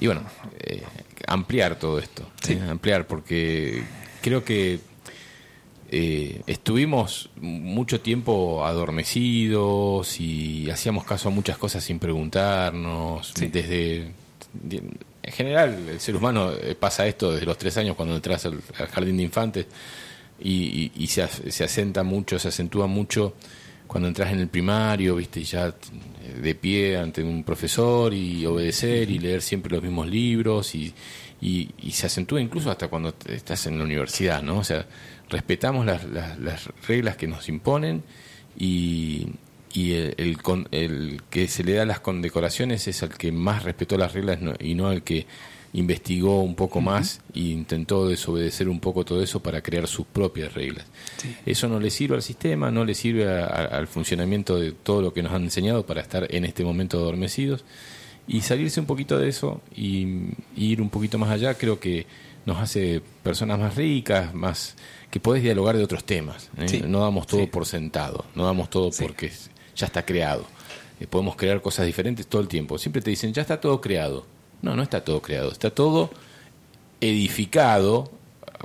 y 0.00 0.06
bueno, 0.06 0.22
eh, 0.60 0.82
ampliar 1.26 1.78
todo 1.78 1.98
esto. 1.98 2.30
eh, 2.48 2.60
ampliar, 2.70 3.06
porque 3.06 3.82
creo 4.22 4.42
que 4.42 4.80
eh, 5.90 6.40
estuvimos 6.46 7.28
mucho 7.36 8.00
tiempo 8.00 8.64
adormecidos 8.64 10.18
y 10.18 10.70
hacíamos 10.70 11.04
caso 11.04 11.28
a 11.28 11.30
muchas 11.32 11.58
cosas 11.58 11.84
sin 11.84 11.98
preguntarnos. 11.98 13.32
Sí. 13.36 13.48
Desde. 13.48 14.12
En 14.70 15.32
general, 15.32 15.88
el 15.90 16.00
ser 16.00 16.16
humano 16.16 16.52
pasa 16.78 17.06
esto 17.06 17.32
desde 17.32 17.44
los 17.46 17.58
tres 17.58 17.76
años 17.76 17.96
cuando 17.96 18.14
entras 18.14 18.44
al, 18.46 18.60
al 18.78 18.86
jardín 18.88 19.16
de 19.16 19.22
infantes 19.24 19.66
y, 20.40 20.52
y- 20.52 20.92
y 20.96 21.06
se, 21.08 21.26
se 21.50 21.64
asenta 21.64 22.02
mucho, 22.02 22.38
se 22.38 22.48
acentúa 22.48 22.86
mucho 22.86 23.34
cuando 23.86 24.08
entras 24.08 24.32
en 24.32 24.40
el 24.40 24.48
primario, 24.48 25.16
viste, 25.16 25.40
y 25.40 25.44
ya 25.44 25.68
eh, 25.68 26.40
de 26.40 26.54
pie 26.54 26.96
ante 26.96 27.22
un 27.22 27.44
profesor 27.44 28.12
y 28.14 28.44
obedecer 28.46 29.10
y 29.10 29.18
leer 29.18 29.42
siempre 29.42 29.72
los 29.72 29.82
mismos 29.82 30.06
libros 30.08 30.74
y, 30.74 30.92
y, 31.40 31.70
y 31.82 31.90
se 31.92 32.06
acentúa 32.06 32.40
incluso 32.40 32.70
hasta 32.70 32.88
cuando 32.88 33.14
estás 33.28 33.66
en 33.66 33.78
la 33.78 33.84
universidad, 33.84 34.42
¿no? 34.42 34.58
O 34.58 34.64
sea, 34.64 34.86
respetamos 35.28 35.84
las, 35.86 36.04
las, 36.04 36.38
las 36.38 36.68
reglas 36.88 37.16
que 37.16 37.26
nos 37.28 37.48
imponen 37.48 38.02
y, 38.58 39.28
y 39.72 39.92
el, 39.92 40.14
el 40.16 40.38
con- 40.42 40.68
el 40.70 41.22
que 41.30 41.48
se 41.48 41.64
le 41.64 41.74
da 41.74 41.84
las 41.84 42.00
condecoraciones 42.00 42.86
es 42.88 43.02
al 43.02 43.10
que 43.16 43.32
más 43.32 43.62
respetó 43.64 43.98
las 43.98 44.12
reglas 44.12 44.38
y 44.60 44.74
no 44.74 44.88
al 44.88 45.02
que 45.02 45.26
investigó 45.74 46.40
un 46.42 46.54
poco 46.54 46.80
más 46.80 47.20
e 47.34 47.40
intentó 47.40 48.08
desobedecer 48.08 48.68
un 48.68 48.80
poco 48.80 49.04
todo 49.04 49.22
eso 49.22 49.40
para 49.40 49.60
crear 49.60 49.86
sus 49.86 50.06
propias 50.06 50.54
reglas. 50.54 50.86
Sí. 51.18 51.34
Eso 51.44 51.68
no 51.68 51.78
le 51.80 51.90
sirve 51.90 52.14
al 52.16 52.22
sistema, 52.22 52.70
no 52.70 52.84
le 52.84 52.94
sirve 52.94 53.28
a- 53.28 53.44
a- 53.46 53.64
al 53.76 53.86
funcionamiento 53.86 54.58
de 54.58 54.72
todo 54.72 55.02
lo 55.02 55.12
que 55.12 55.22
nos 55.22 55.32
han 55.32 55.42
enseñado 55.42 55.84
para 55.84 56.00
estar 56.00 56.26
en 56.34 56.44
este 56.44 56.64
momento 56.64 56.98
adormecidos. 56.98 57.64
Y 58.26 58.40
salirse 58.40 58.80
un 58.80 58.86
poquito 58.86 59.18
de 59.18 59.28
eso 59.28 59.60
y, 59.76 60.06
y 60.56 60.66
ir 60.72 60.80
un 60.80 60.88
poquito 60.88 61.18
más 61.18 61.28
allá 61.30 61.54
creo 61.54 61.78
que 61.78 62.06
nos 62.46 62.58
hace 62.58 63.02
personas 63.22 63.58
más 63.58 63.74
ricas, 63.74 64.32
más 64.32 64.76
que 65.10 65.20
podés 65.20 65.42
dialogar 65.42 65.76
de 65.76 65.82
otros 65.84 66.04
temas. 66.04 66.50
¿eh? 66.56 66.68
Sí. 66.68 66.82
No 66.86 67.00
damos 67.00 67.26
todo 67.26 67.40
Sí. 67.40 67.46
por 67.48 67.66
sentado, 67.66 68.24
no 68.34 68.46
damos 68.46 68.70
todo 68.70 68.90
porque 68.98 69.30
ya 69.76 69.86
está 69.86 70.04
creado. 70.06 70.46
Eh, 71.00 71.06
podemos 71.06 71.36
crear 71.36 71.60
cosas 71.60 71.84
diferentes 71.84 72.26
todo 72.26 72.40
el 72.40 72.48
tiempo. 72.48 72.78
Siempre 72.78 73.02
te 73.02 73.10
dicen, 73.10 73.32
ya 73.34 73.42
está 73.42 73.60
todo 73.60 73.80
creado. 73.80 74.24
No, 74.64 74.74
no 74.76 74.82
está 74.82 75.04
todo 75.04 75.20
creado, 75.22 75.52
está 75.52 75.70
todo 75.70 76.10
edificado 77.00 78.10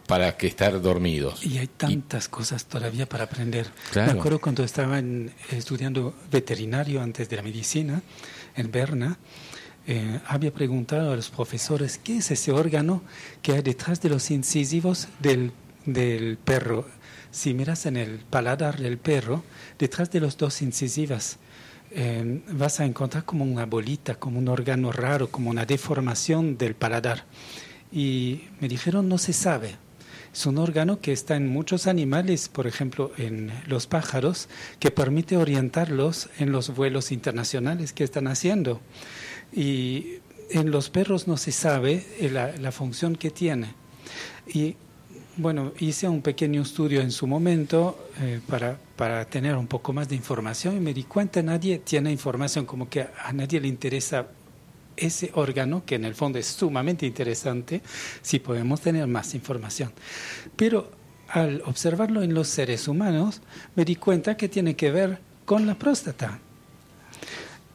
para 0.08 0.38
que 0.38 0.48
estar 0.48 0.82
dormidos. 0.82 1.46
Y 1.46 1.58
hay 1.58 1.68
tantas 1.68 2.30
cosas 2.30 2.66
todavía 2.66 3.08
para 3.08 3.26
aprender. 3.26 3.68
Claro. 3.92 4.14
Me 4.14 4.20
acuerdo 4.20 4.40
cuando 4.40 4.64
estaba 4.64 4.98
en- 5.00 5.32
estudiando 5.52 6.14
veterinario 6.32 7.02
antes 7.02 7.30
de 7.30 7.36
la 7.36 7.42
medicina 7.44 8.02
en 8.56 8.72
Berna, 8.72 9.18
eh, 9.88 10.20
había 10.28 10.52
preguntado 10.54 11.12
a 11.12 11.16
los 11.16 11.30
profesores 11.30 12.00
qué 12.04 12.18
es 12.18 12.32
ese 12.32 12.52
órgano 12.52 13.02
que 13.42 13.54
hay 13.54 13.62
detrás 13.62 14.02
de 14.02 14.10
los 14.10 14.32
incisivos 14.32 15.08
del, 15.20 15.52
del 15.86 16.38
perro. 16.38 16.88
Si 17.32 17.54
miras 17.54 17.86
en 17.86 17.98
el 17.98 18.20
paladar 18.20 18.80
del 18.80 18.98
perro, 18.98 19.44
detrás 19.78 20.10
de 20.12 20.20
los 20.20 20.38
dos 20.38 20.62
incisivas, 20.62 21.38
eh, 21.92 22.42
vas 22.52 22.80
a 22.80 22.86
encontrar 22.86 23.26
como 23.26 23.44
una 23.44 23.66
bolita, 23.66 24.16
como 24.16 24.40
un 24.40 24.48
órgano 24.48 24.92
raro, 24.92 25.30
como 25.30 25.50
una 25.50 25.66
deformación 25.66 26.58
del 26.58 26.76
paladar. 26.76 27.26
Y 27.92 28.44
me 28.60 28.68
dijeron, 28.68 29.10
no 29.10 29.18
se 29.18 29.34
sabe. 29.34 29.76
Es 30.32 30.46
un 30.46 30.60
órgano 30.60 31.00
que 31.00 31.12
está 31.12 31.36
en 31.36 31.48
muchos 31.48 31.88
animales, 31.88 32.50
por 32.50 32.68
ejemplo 32.68 33.12
en 33.18 33.52
los 33.68 33.88
pájaros, 33.88 34.48
que 34.80 34.92
permite 34.92 35.38
orientarlos 35.38 36.30
en 36.38 36.52
los 36.52 36.76
vuelos 36.76 37.12
internacionales 37.12 37.94
que 37.94 38.04
están 38.04 38.28
haciendo. 38.28 38.80
Y 39.52 40.20
en 40.52 40.70
los 40.70 40.90
perros 40.90 41.28
no 41.28 41.38
se 41.38 41.52
sabe 41.52 42.06
eh, 42.20 42.30
la, 42.30 42.56
la 42.58 42.72
función 42.72 43.16
que 43.16 43.32
tiene. 43.32 43.74
Y 44.48 44.76
bueno, 45.38 45.72
hice 45.80 46.08
un 46.08 46.22
pequeño 46.22 46.62
estudio 46.62 47.02
en 47.02 47.12
su 47.12 47.26
momento 47.26 48.10
eh, 48.20 48.42
para, 48.48 48.78
para 49.00 49.24
tener 49.24 49.56
un 49.56 49.68
poco 49.68 49.94
más 49.94 50.10
de 50.10 50.18
información 50.18 50.76
y 50.76 50.82
me 50.82 50.94
di 50.94 51.06
cuenta 51.06 51.42
nadie 51.42 51.80
tiene 51.80 52.12
información, 52.12 52.66
como 52.66 52.90
que 52.90 53.08
a 53.24 53.32
nadie 53.32 53.62
le 53.62 53.70
interesa 53.70 54.28
ese 54.98 55.32
órgano, 55.36 55.86
que 55.86 55.96
en 55.96 56.04
el 56.04 56.16
fondo 56.16 56.38
es 56.38 56.48
sumamente 56.48 57.06
interesante, 57.06 57.82
si 58.22 58.40
podemos 58.40 58.82
tener 58.82 59.08
más 59.08 59.34
información. 59.36 59.94
Pero 60.58 60.92
al 61.30 61.62
observarlo 61.66 62.24
en 62.24 62.34
los 62.34 62.50
seres 62.50 62.90
humanos, 62.90 63.42
me 63.74 63.86
di 63.86 63.96
cuenta 63.96 64.36
que 64.36 64.50
tiene 64.50 64.76
que 64.76 64.92
ver 64.92 65.20
con 65.46 65.66
la 65.66 65.76
próstata. 65.76 66.40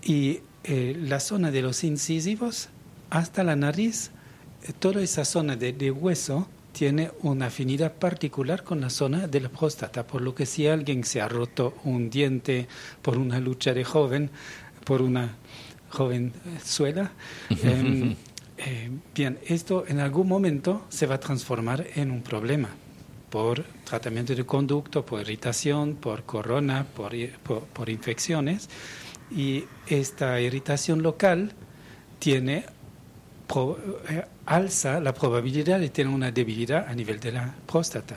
Y 0.02 0.40
eh, 0.64 0.94
la 1.00 1.20
zona 1.20 1.50
de 1.50 1.62
los 1.62 1.84
incisivos 1.84 2.68
hasta 3.08 3.42
la 3.44 3.56
nariz, 3.56 4.10
eh, 4.62 4.74
toda 4.78 5.00
esa 5.00 5.24
zona 5.24 5.56
de, 5.56 5.72
de 5.72 5.90
hueso 5.90 6.48
tiene 6.74 7.10
una 7.22 7.46
afinidad 7.46 7.92
particular 7.94 8.62
con 8.64 8.80
la 8.82 8.90
zona 8.90 9.26
de 9.28 9.40
la 9.40 9.48
próstata, 9.48 10.06
por 10.06 10.20
lo 10.20 10.34
que 10.34 10.44
si 10.44 10.66
alguien 10.66 11.04
se 11.04 11.20
ha 11.22 11.28
roto 11.28 11.74
un 11.84 12.10
diente 12.10 12.66
por 13.00 13.16
una 13.16 13.38
lucha 13.40 13.72
de 13.72 13.84
joven, 13.84 14.28
por 14.84 15.00
una 15.00 15.36
jovenzuela, 15.88 17.12
em, 17.62 18.14
eh, 18.58 18.90
bien, 19.14 19.38
esto 19.46 19.84
en 19.88 20.00
algún 20.00 20.28
momento 20.28 20.84
se 20.88 21.06
va 21.06 21.14
a 21.16 21.20
transformar 21.20 21.86
en 21.94 22.10
un 22.10 22.22
problema 22.22 22.68
por 23.30 23.64
tratamiento 23.84 24.34
de 24.34 24.44
conducto, 24.44 25.04
por 25.04 25.20
irritación, 25.20 25.94
por 25.96 26.24
corona, 26.24 26.84
por- 26.94 27.12
por 27.72 27.88
infecciones. 27.88 28.68
Y 29.30 29.64
esta 29.88 30.40
irritación 30.40 31.02
local 31.02 31.52
tiene 32.20 32.64
pro- 33.46 33.78
eh, 34.08 34.24
alza 34.46 35.00
la 35.00 35.12
probabilidad 35.14 35.78
de 35.80 35.88
tener 35.90 36.12
una 36.12 36.30
debilidad 36.30 36.86
a 36.88 36.94
nivel 36.94 37.18
de 37.20 37.32
la 37.32 37.54
próstata. 37.66 38.16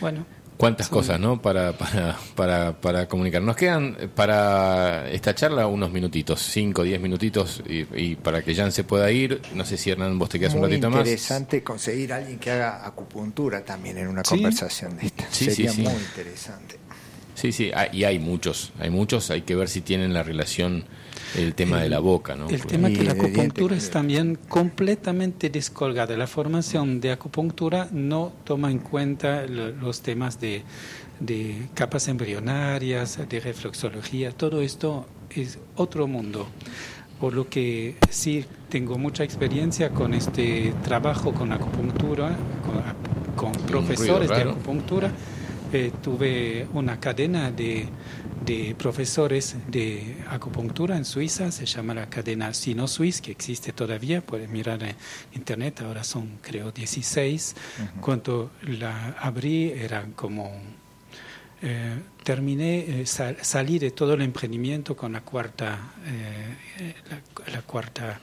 Bueno, 0.00 0.26
Cuántas 0.56 0.88
cosas, 0.88 1.20
¿no? 1.20 1.42
Para, 1.42 1.74
para, 1.76 2.16
para, 2.34 2.72
para 2.80 3.06
comunicar. 3.06 3.42
Nos 3.42 3.56
quedan 3.56 3.94
eh, 4.00 4.08
para 4.08 5.06
esta 5.10 5.34
charla 5.34 5.66
unos 5.66 5.92
minutitos, 5.92 6.40
5, 6.40 6.82
10 6.82 6.98
minutitos, 6.98 7.62
y, 7.68 7.86
y 7.94 8.16
para 8.16 8.40
que 8.42 8.54
Jan 8.54 8.72
se 8.72 8.82
pueda 8.82 9.10
ir. 9.10 9.42
No 9.54 9.66
sé 9.66 9.76
si 9.76 9.90
Hernán, 9.90 10.18
vos 10.18 10.30
te 10.30 10.40
quedas 10.40 10.54
un 10.54 10.62
ratito 10.62 10.88
más. 10.88 11.00
interesante 11.00 11.62
conseguir 11.62 12.10
a 12.14 12.16
alguien 12.16 12.38
que 12.38 12.50
haga 12.52 12.86
acupuntura 12.86 13.62
también 13.66 13.98
en 13.98 14.08
una 14.08 14.22
Sí. 14.24 14.30
conversación 14.36 14.96
de 14.96 15.06
esta. 15.08 15.26
Sí, 15.30 15.44
Sería 15.50 15.70
sí, 15.70 15.76
sí. 15.76 15.82
muy 15.82 15.92
interesante. 15.92 16.76
Sí, 17.34 17.52
sí, 17.52 17.70
hay- 17.74 17.90
y 17.92 18.04
hay 18.04 18.18
muchos, 18.18 18.72
hay 18.78 18.88
muchos. 18.88 19.30
Hay 19.30 19.42
que 19.42 19.54
ver 19.56 19.68
si 19.68 19.82
tienen 19.82 20.14
la 20.14 20.22
relación 20.22 20.84
el 21.36 21.54
tema 21.54 21.80
de 21.80 21.88
la 21.88 21.98
boca, 22.00 22.34
¿no? 22.36 22.48
El 22.48 22.64
tema 22.66 22.88
que 22.90 23.04
la 23.04 23.12
acupuntura 23.12 23.76
es 23.76 23.90
también 23.90 24.38
completamente 24.48 25.50
descolgada. 25.50 26.16
La 26.16 26.26
formación 26.26 27.00
de 27.00 27.12
acupuntura 27.12 27.88
no 27.92 28.32
toma 28.44 28.70
en 28.70 28.78
cuenta 28.78 29.46
lo- 29.46 29.70
los 29.72 30.00
temas 30.00 30.40
de, 30.40 30.62
de 31.20 31.68
capas 31.74 32.08
embrionarias, 32.08 33.18
de 33.28 33.40
reflexología. 33.40 34.32
Todo 34.32 34.60
esto 34.62 35.06
es 35.30 35.58
otro 35.76 36.06
mundo. 36.06 36.46
Por 37.20 37.32
lo 37.34 37.48
que 37.48 37.96
sí 38.10 38.44
tengo 38.68 38.98
mucha 38.98 39.24
experiencia 39.24 39.90
con 39.90 40.12
este 40.14 40.74
trabajo 40.84 41.32
con 41.32 41.50
acupuntura, 41.52 42.36
con, 43.34 43.52
con 43.52 43.52
profesores 43.66 44.28
de 44.28 44.42
acupuntura. 44.50 45.10
Eh, 45.72 45.90
tuve 46.00 46.66
una 46.74 47.00
cadena 47.00 47.50
de, 47.50 47.86
de 48.44 48.74
profesores 48.78 49.56
de 49.68 50.16
acupuntura 50.28 50.96
en 50.96 51.04
Suiza, 51.04 51.50
se 51.50 51.66
llama 51.66 51.94
la 51.94 52.08
cadena 52.08 52.52
Sino 52.54 52.86
Suisse, 52.86 53.20
que 53.20 53.32
existe 53.32 53.72
todavía, 53.72 54.20
pueden 54.20 54.52
mirar 54.52 54.82
en 54.82 54.94
internet, 55.34 55.80
ahora 55.80 56.04
son 56.04 56.38
creo 56.42 56.70
16. 56.70 57.56
Cuando 58.00 58.50
la 58.62 59.16
abrí 59.20 59.70
eran 59.70 60.12
como... 60.12 60.52
eh, 61.62 61.98
terminé, 62.22 63.00
eh, 63.00 63.06
sal- 63.06 63.38
salí 63.40 63.78
de 63.78 63.90
todo 63.90 64.14
el 64.14 64.22
emprendimiento 64.22 64.94
con 64.96 65.12
la 65.12 65.22
cuarta, 65.22 65.94
eh, 66.06 66.94
la, 67.10 67.52
la 67.52 67.62
cuarta 67.62 68.20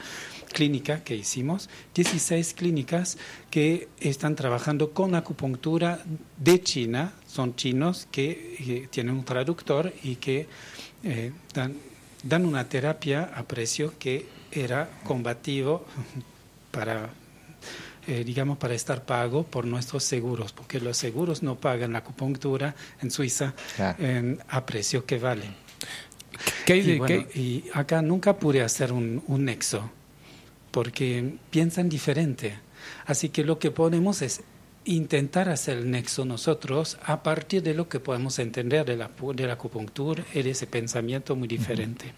clínica 0.54 1.04
que 1.04 1.16
hicimos, 1.16 1.68
16 1.96 2.54
clínicas 2.54 3.18
que 3.50 3.88
están 4.00 4.36
trabajando 4.36 4.92
con 4.94 5.16
acupuntura 5.16 6.04
de 6.38 6.62
China, 6.62 7.14
son 7.34 7.56
chinos 7.56 8.08
que 8.12 8.56
eh, 8.60 8.88
tienen 8.92 9.16
un 9.16 9.26
traductor 9.26 9.92
y 10.04 10.18
que 10.18 10.48
eh, 11.04 11.32
dan, 11.54 11.74
dan 12.22 12.46
una 12.46 12.70
terapia 12.70 13.32
a 13.36 13.42
precio 13.44 13.94
que 13.98 14.28
era 14.52 14.88
combativo 15.04 15.84
para 16.72 17.10
eh, 18.06 18.24
digamos, 18.26 18.58
para 18.58 18.74
estar 18.76 19.04
pago 19.06 19.44
por 19.44 19.66
nuestros 19.66 20.04
seguros, 20.04 20.52
porque 20.52 20.80
los 20.82 20.98
seguros 20.98 21.42
no 21.42 21.56
pagan 21.56 21.94
la 21.94 22.00
acupuntura 22.00 22.76
en 23.02 23.10
Suiza 23.10 23.54
Claro. 23.78 23.98
eh, 24.00 24.38
a 24.50 24.66
precio 24.66 25.06
que 25.06 25.18
vale. 25.18 25.46
¿Qué 26.66 26.76
Y, 26.78 26.98
bueno, 26.98 27.26
qué- 27.34 27.40
y 27.40 27.64
acá 27.74 28.02
nunca 28.02 28.38
pude 28.38 28.62
hacer 28.62 28.92
un, 28.92 29.24
un 29.28 29.46
nexo, 29.46 29.90
porque 30.72 31.36
piensan 31.50 31.88
diferente. 31.90 32.60
Así 33.06 33.30
que 33.30 33.44
lo 33.46 33.58
que 33.58 33.72
podemos 33.72 34.22
es 34.22 34.42
intentar 34.86 35.50
hacer 35.50 35.78
el 35.78 35.92
nexo 35.92 36.26
nosotros 36.26 36.98
a 37.04 37.24
partir 37.24 37.64
de 37.64 37.74
lo 37.74 37.88
que 37.88 38.00
podemos 38.00 38.40
entender 38.40 38.86
de 38.86 38.98
la, 38.98 39.10
de 39.34 39.48
la 39.48 39.54
acupuntura 39.54 40.24
y 40.34 40.42
de 40.42 40.52
ese 40.52 40.68
pensamiento 40.68 41.36
muy 41.36 41.48
diferente. 41.48 42.14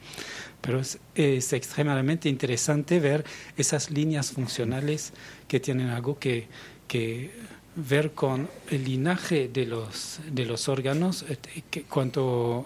Pero 0.62 0.80
es, 0.80 1.00
es 1.14 1.54
extremadamente 1.54 2.30
interesante 2.30 3.00
ver 3.00 3.24
esas 3.58 3.92
líneas 3.92 4.32
funcionales 4.32 5.14
que 5.48 5.60
tienen 5.60 5.90
algo 5.90 6.18
que, 6.18 6.48
que 6.88 7.32
ver 7.76 8.12
con 8.12 8.50
el 8.72 8.86
linaje 8.86 9.48
de 9.48 9.66
los, 9.66 10.20
de 10.32 10.46
los 10.46 10.70
órganos, 10.70 11.26
eh, 11.28 11.38
que 11.70 11.84
cuanto 11.84 12.66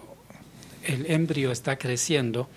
el 0.84 1.10
embrio 1.10 1.50
está 1.50 1.76
creciendo, 1.76 2.48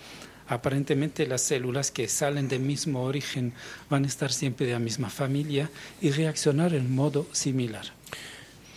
aparentemente 0.48 1.26
las 1.26 1.42
células 1.42 1.90
que 1.90 2.08
salen 2.08 2.48
del 2.48 2.60
mismo 2.60 3.02
origen 3.02 3.52
van 3.90 4.04
a 4.04 4.06
estar 4.06 4.32
siempre 4.32 4.66
de 4.66 4.72
la 4.72 4.78
misma 4.78 5.10
familia 5.10 5.70
y 6.00 6.10
reaccionar 6.10 6.74
en 6.74 6.94
modo 6.94 7.26
similar. 7.32 7.86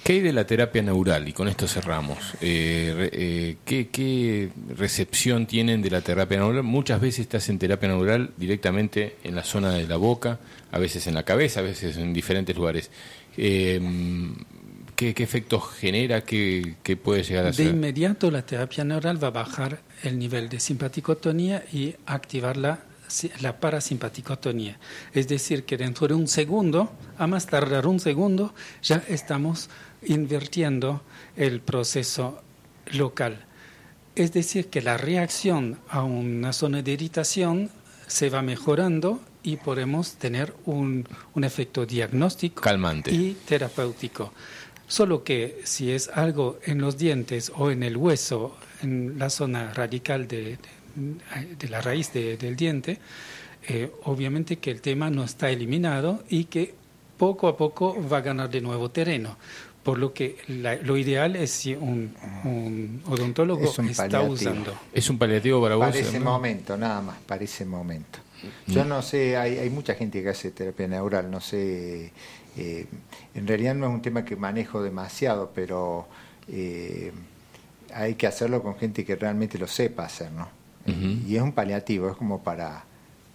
¿Qué 0.08 0.14
hay 0.14 0.20
de 0.22 0.32
la 0.32 0.48
terapia 0.48 0.82
neural? 0.82 1.28
Y 1.28 1.34
con 1.34 1.50
esto 1.50 1.68
cerramos. 1.68 2.18
Eh, 2.40 3.10
eh, 3.12 3.58
¿qué, 3.66 4.50
recepción 4.78 5.46
tienen 5.46 5.82
de 5.82 5.90
la 5.90 6.00
terapia 6.00 6.38
neural? 6.38 6.64
Muchas 6.64 7.02
veces 7.02 7.28
te 7.28 7.36
hacen 7.36 7.60
terapia 7.60 7.90
neural 7.90 8.32
directamente 8.38 9.18
en 9.26 9.36
la 9.36 9.44
zona 9.44 9.74
de 9.74 9.86
la 9.86 9.98
boca, 9.98 10.40
a 10.72 10.80
veces 10.80 11.08
en 11.08 11.14
la 11.14 11.24
cabeza, 11.24 11.60
a 11.60 11.64
veces 11.64 11.98
en 11.98 12.14
diferentes 12.14 12.56
lugares. 12.56 12.90
Eh, 13.36 13.82
¿qué, 14.98 15.14
qué 15.14 15.24
efecto 15.24 15.62
genera? 15.62 16.26
¿Qué, 16.26 16.76
qué 16.84 16.98
puede 16.98 17.24
llegar 17.24 17.46
a 17.46 17.48
De 17.48 17.54
ser? 17.54 17.68
inmediato 17.68 18.30
la 18.30 18.42
terapia 18.46 18.84
neural 18.84 19.24
va 19.24 19.30
a 19.30 19.32
bajar 19.32 19.80
el 20.04 20.20
nivel 20.20 20.50
de 20.50 20.60
simpaticotonía 20.60 21.64
y 21.72 21.96
activar 22.06 22.58
la, 22.58 22.80
la 23.40 23.60
parasimpaticotonía. 23.62 24.78
Es 25.14 25.28
decir, 25.30 25.64
que 25.64 25.78
dentro 25.78 26.08
de 26.10 26.16
un 26.16 26.28
segundo, 26.28 26.92
a 27.18 27.28
más 27.28 27.46
tardar 27.46 27.88
un 27.88 28.00
segundo, 28.02 28.54
ya 28.84 29.02
estamos 29.08 29.70
invirtiendo 30.04 31.02
el 31.38 31.62
proceso 31.62 32.42
local. 32.92 33.46
Es 34.16 34.34
decir, 34.34 34.68
que 34.68 34.82
la 34.82 34.98
reacción 34.98 35.78
a 35.90 36.04
una 36.04 36.52
zona 36.52 36.82
de 36.82 36.92
irritación 36.94 37.70
se 38.08 38.30
va 38.30 38.42
mejorando 38.42 39.22
y 39.44 39.58
podemos 39.58 40.14
tener 40.16 40.54
un, 40.66 41.08
un 41.36 41.44
efecto 41.44 41.86
diagnóstico 41.86 42.62
Calmante. 42.62 43.12
y 43.14 43.38
terapéutico. 43.46 44.34
Solo 44.88 45.24
que 45.24 45.62
si 45.66 45.92
es 45.92 46.08
algo 46.10 46.60
en 46.66 46.80
los 46.80 46.98
dientes 46.98 47.52
o 47.56 47.72
en 47.72 47.84
el 47.84 47.98
hueso, 47.98 48.56
en 48.82 49.20
la 49.20 49.30
zona 49.30 49.74
radical 49.74 50.28
de, 50.28 50.58
de- 50.96 51.56
de 51.60 51.70
la 51.70 51.82
raíz 51.82 52.14
de- 52.14 52.38
del 52.38 52.56
diente, 52.56 52.98
eh, 53.68 53.92
obviamente 54.04 54.58
que 54.58 54.72
el 54.72 54.82
tema 54.82 55.10
no 55.10 55.24
está 55.26 55.50
eliminado 55.50 56.24
y 56.30 56.46
que 56.46 56.74
poco 57.18 57.48
a 57.48 57.58
poco 57.58 57.98
va 58.08 58.18
a 58.18 58.22
ganar 58.22 58.50
de 58.50 58.62
nuevo 58.62 58.90
terreno. 58.90 59.38
Por 59.84 60.00
lo 60.00 60.14
que 60.14 60.38
la- 60.48 60.76
lo 60.76 60.96
ideal 60.98 61.36
es 61.36 61.52
si 61.52 61.74
un, 61.74 62.14
un 62.46 63.02
odontólogo 63.08 63.70
Es 63.70 63.78
un 63.80 63.90
está 63.90 64.04
paliativo. 64.04 64.34
usando. 64.34 64.80
¿Es 64.94 65.10
un 65.10 65.18
paliativo 65.18 65.62
para 65.62 65.76
vos? 65.76 65.86
Para 65.88 65.98
ese 66.00 66.20
momento, 66.20 66.78
nada 66.78 67.02
más, 67.02 67.18
para 67.26 67.44
ese 67.44 67.66
momento. 67.66 68.20
Yo 68.68 68.86
no 68.86 69.02
sé, 69.02 69.36
hay, 69.36 69.58
hay 69.58 69.70
mucha 69.70 69.96
gente 69.96 70.22
que 70.22 70.30
hace 70.30 70.52
terapia 70.52 70.88
neural, 70.88 71.30
no 71.32 71.42
sé, 71.42 72.12
eh, 72.58 72.86
en 73.38 73.48
realidad 73.48 73.76
no 73.76 73.88
es 73.88 73.94
un 73.94 74.02
tema 74.02 74.26
que 74.26 74.36
manejo 74.36 74.82
demasiado, 74.82 75.52
pero 75.54 76.08
eh, 76.48 77.12
hay 77.94 78.16
que 78.16 78.28
hacerlo 78.28 78.62
con 78.64 78.78
gente 78.78 79.06
que 79.06 79.16
realmente 79.16 79.58
lo 79.58 79.68
sepa 79.68 80.06
hacer, 80.06 80.32
¿no? 80.32 80.50
Y 81.28 81.36
es 81.36 81.42
un 81.42 81.52
paliativo, 81.52 82.10
es 82.10 82.16
como 82.16 82.42
para 82.42 82.86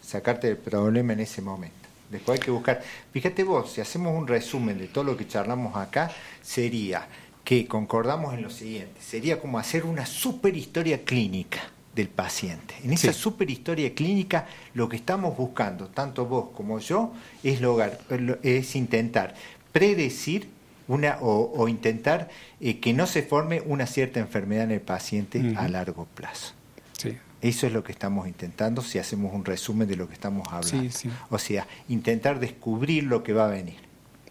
sacarte 0.00 0.48
el 0.48 0.56
problema 0.56 1.12
en 1.12 1.20
ese 1.20 1.42
momento. 1.42 1.76
Después 2.10 2.40
hay 2.40 2.44
que 2.46 2.50
buscar, 2.50 2.80
fíjate 3.12 3.44
vos, 3.44 3.72
si 3.72 3.82
hacemos 3.82 4.16
un 4.18 4.26
resumen 4.26 4.78
de 4.78 4.86
todo 4.88 5.04
lo 5.04 5.16
que 5.18 5.28
charlamos 5.28 5.76
acá, 5.76 6.10
sería 6.40 7.06
que 7.44 7.66
concordamos 7.66 8.32
en 8.32 8.42
lo 8.42 8.48
siguiente, 8.50 8.98
sería 9.02 9.38
como 9.38 9.58
hacer 9.58 9.84
una 9.84 10.06
super 10.06 10.56
historia 10.56 11.04
clínica 11.04 11.60
del 11.94 12.08
paciente. 12.08 12.74
En 12.82 12.92
esa 12.94 13.12
Sí. 13.12 13.20
super 13.20 13.50
historia 13.50 13.94
clínica 13.94 14.46
lo 14.72 14.88
que 14.88 14.96
estamos 14.96 15.36
buscando, 15.36 15.88
tanto 15.88 16.24
vos 16.24 16.48
como 16.56 16.78
yo, 16.78 17.12
es, 17.42 17.60
lograr, 17.60 17.98
es 18.42 18.74
intentar 18.76 19.34
predecir 19.72 20.48
una, 20.88 21.18
o, 21.20 21.52
o 21.56 21.68
intentar 21.68 22.28
eh, 22.60 22.78
que 22.80 22.92
no 22.92 23.06
se 23.06 23.22
forme 23.22 23.62
una 23.64 23.86
cierta 23.86 24.20
enfermedad 24.20 24.64
en 24.64 24.72
el 24.72 24.80
paciente 24.80 25.54
a 25.56 25.68
largo 25.68 26.06
plazo. 26.14 26.52
Sí. 26.98 27.16
Eso 27.40 27.66
es 27.66 27.72
lo 27.72 27.82
que 27.82 27.90
estamos 27.92 28.28
intentando 28.28 28.82
si 28.82 28.98
hacemos 28.98 29.32
un 29.34 29.44
resumen 29.44 29.88
de 29.88 29.96
lo 29.96 30.06
que 30.06 30.14
estamos 30.14 30.46
hablando. 30.52 30.90
Sí, 30.90 30.90
sí. 30.90 31.10
O 31.30 31.38
sea, 31.38 31.66
intentar 31.88 32.38
descubrir 32.38 33.04
lo 33.04 33.22
que 33.22 33.32
va 33.32 33.46
a 33.46 33.48
venir. 33.48 33.78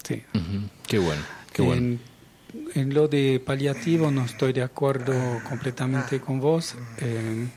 Sí. 0.04 0.24
Qué 0.88 1.00
bueno, 1.00 1.22
qué 1.54 1.62
bueno. 1.62 1.82
En, 1.82 2.00
en 2.76 2.94
lo 2.94 3.08
de 3.08 3.42
paliativo 3.46 4.12
no 4.12 4.26
estoy 4.26 4.54
de 4.54 4.64
acuerdo 4.64 5.14
completamente 5.48 6.20
con 6.20 6.40
vos. 6.40 6.76
Eh, 7.00 7.48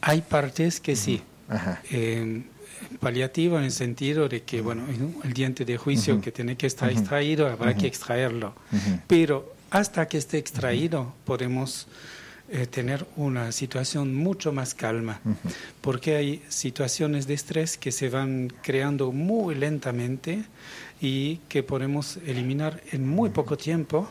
Hay 0.00 0.20
partes 0.22 0.80
que 0.80 0.96
sí. 0.96 1.22
Ajá. 1.48 1.80
Eh, 1.90 2.44
paliativo 3.00 3.58
en 3.58 3.64
el 3.64 3.70
sentido 3.72 4.28
de 4.28 4.42
que, 4.42 4.60
bueno, 4.60 4.84
el 5.22 5.32
diente 5.32 5.64
de 5.64 5.76
juicio 5.76 6.20
que 6.20 6.32
tiene 6.32 6.56
que 6.56 6.66
estar 6.66 6.90
extraído, 6.90 7.46
habrá 7.48 7.74
que 7.76 7.86
extraerlo. 7.86 8.54
Pero 9.06 9.54
hasta 9.70 10.06
que 10.08 10.18
esté 10.18 10.38
extraído, 10.38 11.12
podemos 11.24 11.86
eh, 12.50 12.66
tener 12.66 13.06
una 13.16 13.50
situación 13.52 14.14
mucho 14.14 14.52
más 14.52 14.74
calma, 14.74 15.20
porque 15.80 16.16
hay 16.16 16.42
situaciones 16.48 17.26
de 17.26 17.34
estrés 17.34 17.78
que 17.78 17.90
se 17.90 18.08
van 18.10 18.52
creando 18.62 19.12
muy 19.12 19.54
lentamente 19.54 20.44
y 21.00 21.36
que 21.48 21.62
podemos 21.62 22.18
eliminar 22.26 22.82
en 22.92 23.08
muy 23.08 23.30
poco 23.30 23.56
tiempo 23.56 24.10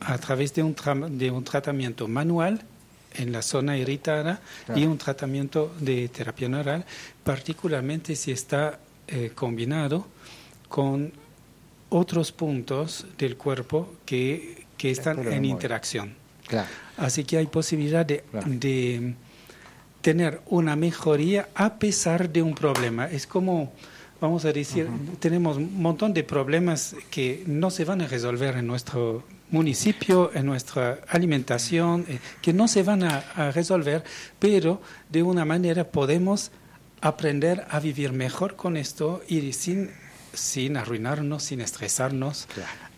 a 0.00 0.16
través 0.18 0.54
de 0.54 0.62
un, 0.62 0.76
tra- 0.76 1.08
de 1.08 1.30
un 1.30 1.42
tratamiento 1.42 2.06
manual 2.06 2.62
en 3.18 3.32
la 3.32 3.42
zona 3.42 3.76
irritada 3.76 4.40
Claro. 4.66 4.80
y 4.80 4.86
un 4.86 4.96
tratamiento 4.98 5.74
de 5.80 6.08
terapia 6.08 6.48
neural, 6.48 6.84
particularmente 7.24 8.16
si 8.16 8.30
está 8.32 8.78
eh, 9.06 9.32
combinado 9.34 10.06
con 10.68 11.12
otros 11.90 12.32
puntos 12.32 13.06
del 13.18 13.36
cuerpo 13.36 13.94
que, 14.06 14.66
que 14.76 14.90
están 14.90 15.26
en 15.32 15.44
interacción. 15.44 16.14
Claro. 16.46 16.68
Así 16.96 17.24
que 17.24 17.38
hay 17.38 17.46
posibilidad 17.46 18.04
de, 18.06 18.20
Claro. 18.30 18.46
de 18.48 19.14
tener 20.00 20.40
una 20.46 20.76
mejoría 20.76 21.48
a 21.54 21.78
pesar 21.78 22.30
de 22.30 22.42
un 22.42 22.54
problema. 22.54 23.06
Es 23.06 23.26
como, 23.26 23.72
vamos 24.20 24.44
a 24.44 24.52
decir, 24.52 24.88
tenemos 25.20 25.56
un 25.56 25.80
montón 25.82 26.14
de 26.14 26.24
problemas 26.24 26.94
que 27.10 27.42
no 27.46 27.70
se 27.70 27.84
van 27.84 28.00
a 28.02 28.06
resolver 28.06 28.56
en 28.56 28.66
nuestro 28.66 29.24
municipio, 29.50 30.30
en 30.34 30.46
nuestra 30.46 31.00
alimentación, 31.08 32.04
eh, 32.08 32.18
que 32.42 32.52
no 32.52 32.68
se 32.68 32.82
van 32.82 33.02
a, 33.02 33.18
a 33.34 33.50
resolver, 33.50 34.04
pero 34.38 34.80
de 35.10 35.22
una 35.22 35.44
manera 35.44 35.84
podemos 35.84 36.50
aprender 37.00 37.64
a 37.70 37.80
vivir 37.80 38.12
mejor 38.12 38.56
con 38.56 38.76
esto 38.76 39.22
y 39.28 39.52
sin, 39.52 39.90
sin 40.32 40.76
arruinarnos, 40.76 41.44
sin 41.44 41.60
estresarnos, 41.60 42.46
Claro. 42.52 42.88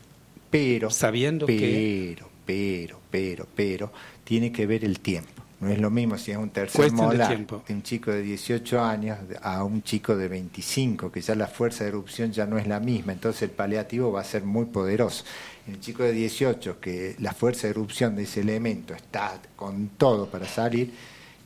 Pero, 0.51 0.91
sabiendo 0.91 1.47
que 1.47 2.17
pero, 2.17 2.29
pero, 2.45 3.01
pero, 3.11 3.47
pero, 3.55 3.93
tiene 4.25 4.51
que 4.51 4.67
ver 4.67 4.85
el 4.85 4.99
tiempo. 4.99 5.43
No 5.61 5.69
es 5.69 5.79
lo 5.79 5.91
mismo 5.91 6.17
si 6.17 6.31
es 6.31 6.39
un 6.39 6.51
tercer 6.51 6.87
de 6.87 6.91
molar 6.91 7.37
de 7.37 7.75
un 7.75 7.83
chico 7.83 8.11
de 8.11 8.23
18 8.23 8.83
años 8.83 9.19
a 9.43 9.63
un 9.63 9.83
chico 9.83 10.17
de 10.17 10.27
25, 10.27 11.13
que 11.13 11.21
ya 11.21 11.35
la 11.35 11.47
fuerza 11.47 11.85
de 11.85 11.91
erupción 11.91 12.33
ya 12.33 12.47
no 12.47 12.59
es 12.59 12.67
la 12.67 12.81
misma, 12.81 13.13
entonces 13.13 13.43
el 13.43 13.51
paliativo 13.51 14.11
va 14.11 14.23
a 14.23 14.25
ser 14.25 14.43
muy 14.43 14.65
poderoso. 14.65 15.25
En 15.67 15.75
el 15.75 15.81
chico 15.81 16.03
de 16.03 16.13
18, 16.13 16.81
que 16.81 17.17
la 17.21 17.33
fuerza 17.33 17.67
de 17.67 17.71
erupción 17.73 18.17
de 18.17 18.23
ese 18.25 18.41
elemento 18.41 18.95
está 18.95 19.41
con 19.57 19.89
todo 19.97 20.27
para 20.27 20.47
salir, 20.47 20.93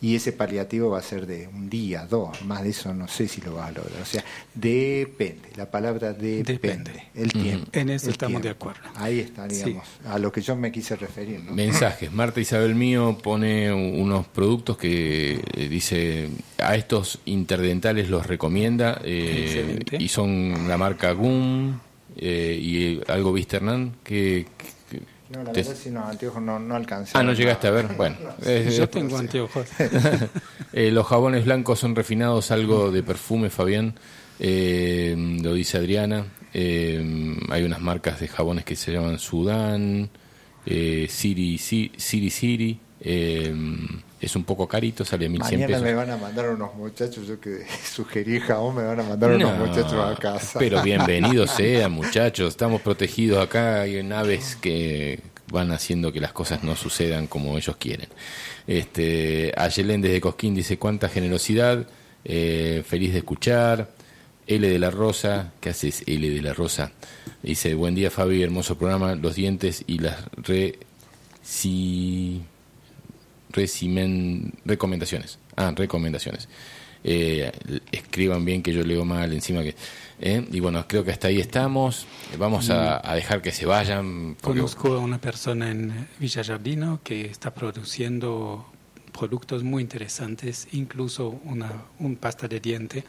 y 0.01 0.17
ese 0.17 0.33
paliativo 0.33 0.91
va 0.91 0.99
a 0.99 1.03
ser 1.03 1.27
de 1.27 1.49
un 1.49 1.71
día, 1.71 2.05
dos, 2.05 2.43
más 2.43 2.63
de 2.63 2.71
eso 2.71 2.93
no 2.93 3.09
sé 3.09 3.27
si 3.27 3.41
lo 3.41 3.55
va 3.55 3.69
a 3.69 3.73
lograr. 3.73 4.03
O 4.03 4.05
sea, 4.05 4.23
depende, 4.53 5.49
la 5.57 5.71
palabra 5.71 6.13
depende, 6.13 6.53
Depende. 6.53 7.05
el 7.15 7.33
tiempo. 7.33 7.67
En 7.73 7.89
eso 7.89 8.11
estamos 8.11 8.43
de 8.43 8.51
acuerdo. 8.51 8.81
Ahí 8.97 9.21
está, 9.21 9.49
Sí. 9.49 9.57
digamos, 9.65 9.87
a 10.07 10.19
lo 10.19 10.31
que 10.31 10.43
yo 10.43 10.57
me 10.57 10.71
quise 10.71 10.97
referir. 10.97 11.41
¿no? 11.41 11.53
Mensajes. 11.53 12.13
Marta 12.13 12.39
Isabel 12.41 12.75
Mío 12.75 13.17
pone 13.23 13.73
unos 13.73 14.27
productos 14.27 14.77
que 14.77 15.41
eh, 15.55 15.69
dice 15.71 16.29
a 16.59 16.77
estos 16.77 17.21
interdentales 17.25 18.11
los 18.11 18.27
recomienda 18.27 19.01
eh, 19.05 19.45
Excelente. 19.47 19.97
y 20.01 20.09
son 20.09 20.69
la 20.69 20.77
marca 20.77 21.13
Gum 21.13 21.79
eh, 22.17 22.59
y 22.61 23.01
algo 23.11 23.33
viste 23.33 23.57
Hernán 23.57 23.97
que, 24.05 24.47
No, 25.31 25.43
la 25.43 25.53
te- 25.53 25.63
verdad, 25.63 25.75
si 25.77 25.91
no, 25.91 26.05
anteojos 26.07 26.43
no, 26.43 26.59
no 26.59 26.75
alcancé. 26.77 27.13
ah 27.17 27.23
no 27.23 27.33
llegaste 27.33 27.67
a 27.69 27.71
ver 27.73 27.89
bueno 27.97 28.17
eh, 28.45 28.73
yo 28.77 28.85
eh, 28.85 28.87
tengo 28.87 29.17
anteojos. 29.19 29.67
Eh, 30.77 30.91
los 30.91 31.07
jabones 31.07 31.45
blancos 31.45 31.79
son 31.79 31.95
refinados, 31.95 32.51
algo 32.51 32.91
de 32.91 33.05
perfume, 33.05 33.49
Fabián. 33.49 33.95
Eh, 34.41 35.15
lo 35.41 35.55
dice 35.55 35.79
Adriana. 35.79 36.27
Eh, 36.53 37.37
hay 37.49 37.63
unas 37.63 37.81
marcas 37.81 38.19
de 38.19 38.27
jabones 38.27 38.65
que 38.65 38.75
se 38.75 38.91
llaman 38.93 39.21
Sudán, 39.21 40.11
eh, 40.67 41.07
Siri, 41.09 41.59
Si- 41.59 41.93
Siri 41.97 42.31
Siri. 42.31 42.81
Eh, 43.07 43.55
es 44.21 44.35
un 44.35 44.45
poco 44.45 44.67
carito, 44.67 45.05
sale 45.05 45.27
a 45.27 45.29
1100 45.29 45.61
Mañana 45.61 45.67
pesos. 45.69 45.83
me 45.83 45.95
van 45.95 46.11
a 46.11 46.17
mandar 46.17 46.49
unos 46.49 46.75
muchachos, 46.75 47.27
yo 47.27 47.39
que 47.39 47.67
sugerí 47.95 48.41
jabón, 48.41 48.77
me 48.77 48.83
van 48.85 49.01
a 49.01 49.03
mandar 49.03 49.33
unos 49.33 49.59
No, 49.59 49.67
muchachos 49.67 49.93
a 49.93 50.17
casa. 50.19 50.59
Pero 50.59 50.83
bienvenidos 50.83 51.51
sean, 51.51 51.93
muchachos. 51.93 52.49
Estamos 52.49 52.81
protegidos 52.81 53.45
acá. 53.45 53.83
Hay 53.83 54.03
naves 54.03 54.57
que 54.57 55.21
van 55.53 55.71
haciendo 55.73 56.11
que 56.13 56.21
las 56.21 56.33
cosas 56.33 56.65
no 56.65 56.75
sucedan 56.77 57.27
como 57.27 57.59
ellos 57.59 57.77
quieren. 57.77 58.09
Este, 58.67 59.53
Ayelén 59.57 60.01
desde 60.01 60.21
Cosquín 60.23 60.55
dice: 60.55 60.79
Cuánta 60.79 61.09
generosidad. 61.11 61.87
eh, 62.25 62.83
feliz 62.87 63.13
de 63.13 63.19
escuchar. 63.19 63.91
L 64.47 64.67
de 64.69 64.79
la 64.79 64.91
Rosa, 64.91 65.53
¿qué 65.61 65.71
haces 65.71 66.03
L 66.07 66.29
de 66.31 66.43
la 66.43 66.53
Rosa? 66.53 66.93
Dice, 67.43 67.75
buen 67.75 67.95
día 67.95 68.11
Fabi, 68.11 68.43
hermoso 68.43 68.77
programa, 68.77 69.15
los 69.15 69.35
dientes 69.37 69.85
y 69.87 69.99
las 70.01 70.17
re... 70.37 70.79
si- 71.43 72.43
recimen- 73.55 74.53
recomendaciones. 74.65 75.39
Ah, 75.57 75.73
recomendaciones. 75.75 76.49
Eh, 77.07 77.53
escriban 77.93 78.45
bien 78.47 78.63
que 78.63 78.73
yo 78.73 78.83
leo 78.83 79.05
mal 79.05 79.33
encima 79.33 79.63
que... 79.63 79.75
¿eh? 80.21 80.43
Y 80.51 80.61
bueno, 80.61 80.87
creo 80.89 81.05
que 81.05 81.11
hasta 81.11 81.29
ahí 81.29 81.39
estamos. 81.39 82.07
Vamos 82.39 82.71
a, 82.71 83.01
a 83.09 83.15
dejar 83.15 83.43
que 83.43 83.53
se 83.53 83.67
vayan. 83.67 84.37
porque- 84.41 84.59
Conozco 84.61 84.95
a 84.95 84.99
una 84.99 85.21
persona 85.21 85.71
en 85.71 86.09
Villa 86.19 86.43
Jardino 86.43 87.01
que 87.05 87.27
está 87.27 87.53
produciendo 87.53 88.67
productos 89.13 89.63
muy 89.63 89.83
interesantes, 89.83 90.67
incluso 90.73 91.29
una 91.45 91.71
un 91.99 92.17
pasta 92.17 92.49
de 92.49 92.59
diente, 92.59 93.05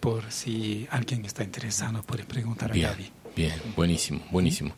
por 0.00 0.32
si 0.32 0.86
alguien 0.90 1.24
está 1.24 1.44
interesado 1.44 2.02
puede 2.02 2.24
preguntar 2.24 2.70
a 2.70 2.74
Bien, 2.74 2.88
Gaby. 2.90 3.10
bien, 3.36 3.54
buenísimo, 3.76 4.20
buenísimo. 4.30 4.72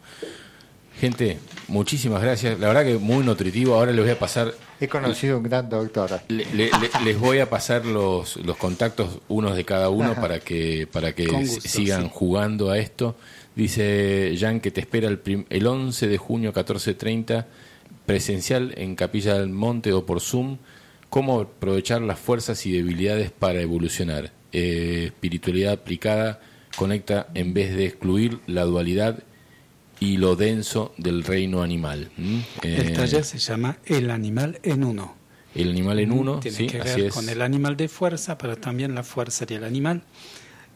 Gente, 1.01 1.39
muchísimas 1.69 2.21
gracias. 2.23 2.59
La 2.61 2.69
verdad 2.69 2.85
que 2.85 2.99
muy 2.99 3.25
nutritivo. 3.25 3.75
Ahora 3.75 3.93
les 3.93 4.03
voy 4.05 4.13
a 4.13 4.19
pasar 4.19 4.53
He 4.81 4.89
conocido 4.89 5.37
un 5.39 5.43
gran 5.45 5.69
doctor. 5.69 6.21
Le- 6.29 6.45
le- 6.55 6.71
le- 6.71 7.05
les 7.05 7.19
voy 7.19 7.39
a 7.39 7.49
pasar 7.49 7.85
los, 7.87 8.37
los 8.37 8.57
contactos 8.57 9.19
unos 9.29 9.57
de 9.57 9.65
cada 9.65 9.89
uno 9.91 10.13
Ajá. 10.13 10.21
para 10.21 10.41
que 10.41 10.87
para 10.91 11.15
que 11.15 11.27
gusto, 11.27 11.61
sigan 11.69 12.05
sí. 12.05 12.11
jugando 12.13 12.71
a 12.71 12.79
esto. 12.79 13.17
Dice 13.55 14.35
Jan 14.39 14.61
que 14.61 14.71
te 14.71 14.81
espera 14.81 15.09
el, 15.09 15.19
prim- 15.19 15.45
el 15.51 15.67
11 15.67 16.07
de 16.07 16.17
junio 16.19 16.53
14.30 16.53 17.47
presencial 18.07 18.73
en 18.77 18.95
Capilla 18.97 19.35
del 19.39 19.49
Monte 19.51 19.93
o 19.93 20.05
por 20.07 20.21
Zoom. 20.21 20.59
Cómo 21.09 21.41
aprovechar 21.41 22.01
las 22.03 22.19
fuerzas 22.19 22.65
y 22.67 22.73
debilidades 22.73 23.31
para 23.31 23.61
evolucionar. 23.61 24.33
Eh, 24.53 25.05
espiritualidad 25.07 25.73
aplicada 25.73 26.41
conecta 26.77 27.27
en 27.35 27.53
vez 27.53 27.75
de 27.75 27.87
excluir 27.87 28.39
la 28.47 28.63
dualidad 28.65 29.23
y 30.01 30.17
lo 30.17 30.35
denso 30.37 30.95
del 30.97 31.23
reino 31.25 31.63
animal. 31.63 32.11
El 32.63 32.89
Eh, 32.91 32.93
taller 32.95 33.25
se 33.25 33.39
llama 33.39 33.79
El 33.85 34.11
animal 34.11 34.59
en 34.63 34.83
uno. 34.85 35.15
el 35.55 35.71
animal 35.71 35.99
en 36.01 36.13
uno, 36.13 36.41
Tiene 36.41 36.57
sí, 36.57 36.67
que 36.67 36.81
así 36.81 37.01
ver 37.01 37.09
es. 37.09 37.15
con 37.15 37.29
el 37.29 37.43
animal 37.43 37.77
de 37.77 37.89
fuerza, 37.89 38.39
pero 38.39 38.57
también 38.57 38.95
la 38.95 39.03
fuerza 39.03 39.45
del 39.47 39.65
animal. 39.65 40.03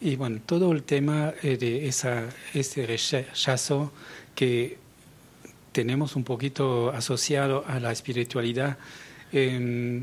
Y 0.01 0.17
bueno, 0.17 0.41
todo 0.45 0.73
el 0.73 0.83
tema 0.83 1.33
eh, 1.43 1.57
de 1.57 1.87
esa, 1.89 2.25
ese 2.53 2.85
rechazo 2.87 3.93
que 4.35 4.79
tenemos 5.73 6.17
un 6.17 6.25
poquito 6.25 6.91
asociado 6.91 7.65
a 7.67 7.81
la 7.81 7.93
espiritualidad 7.93 8.77
em, 9.33 10.01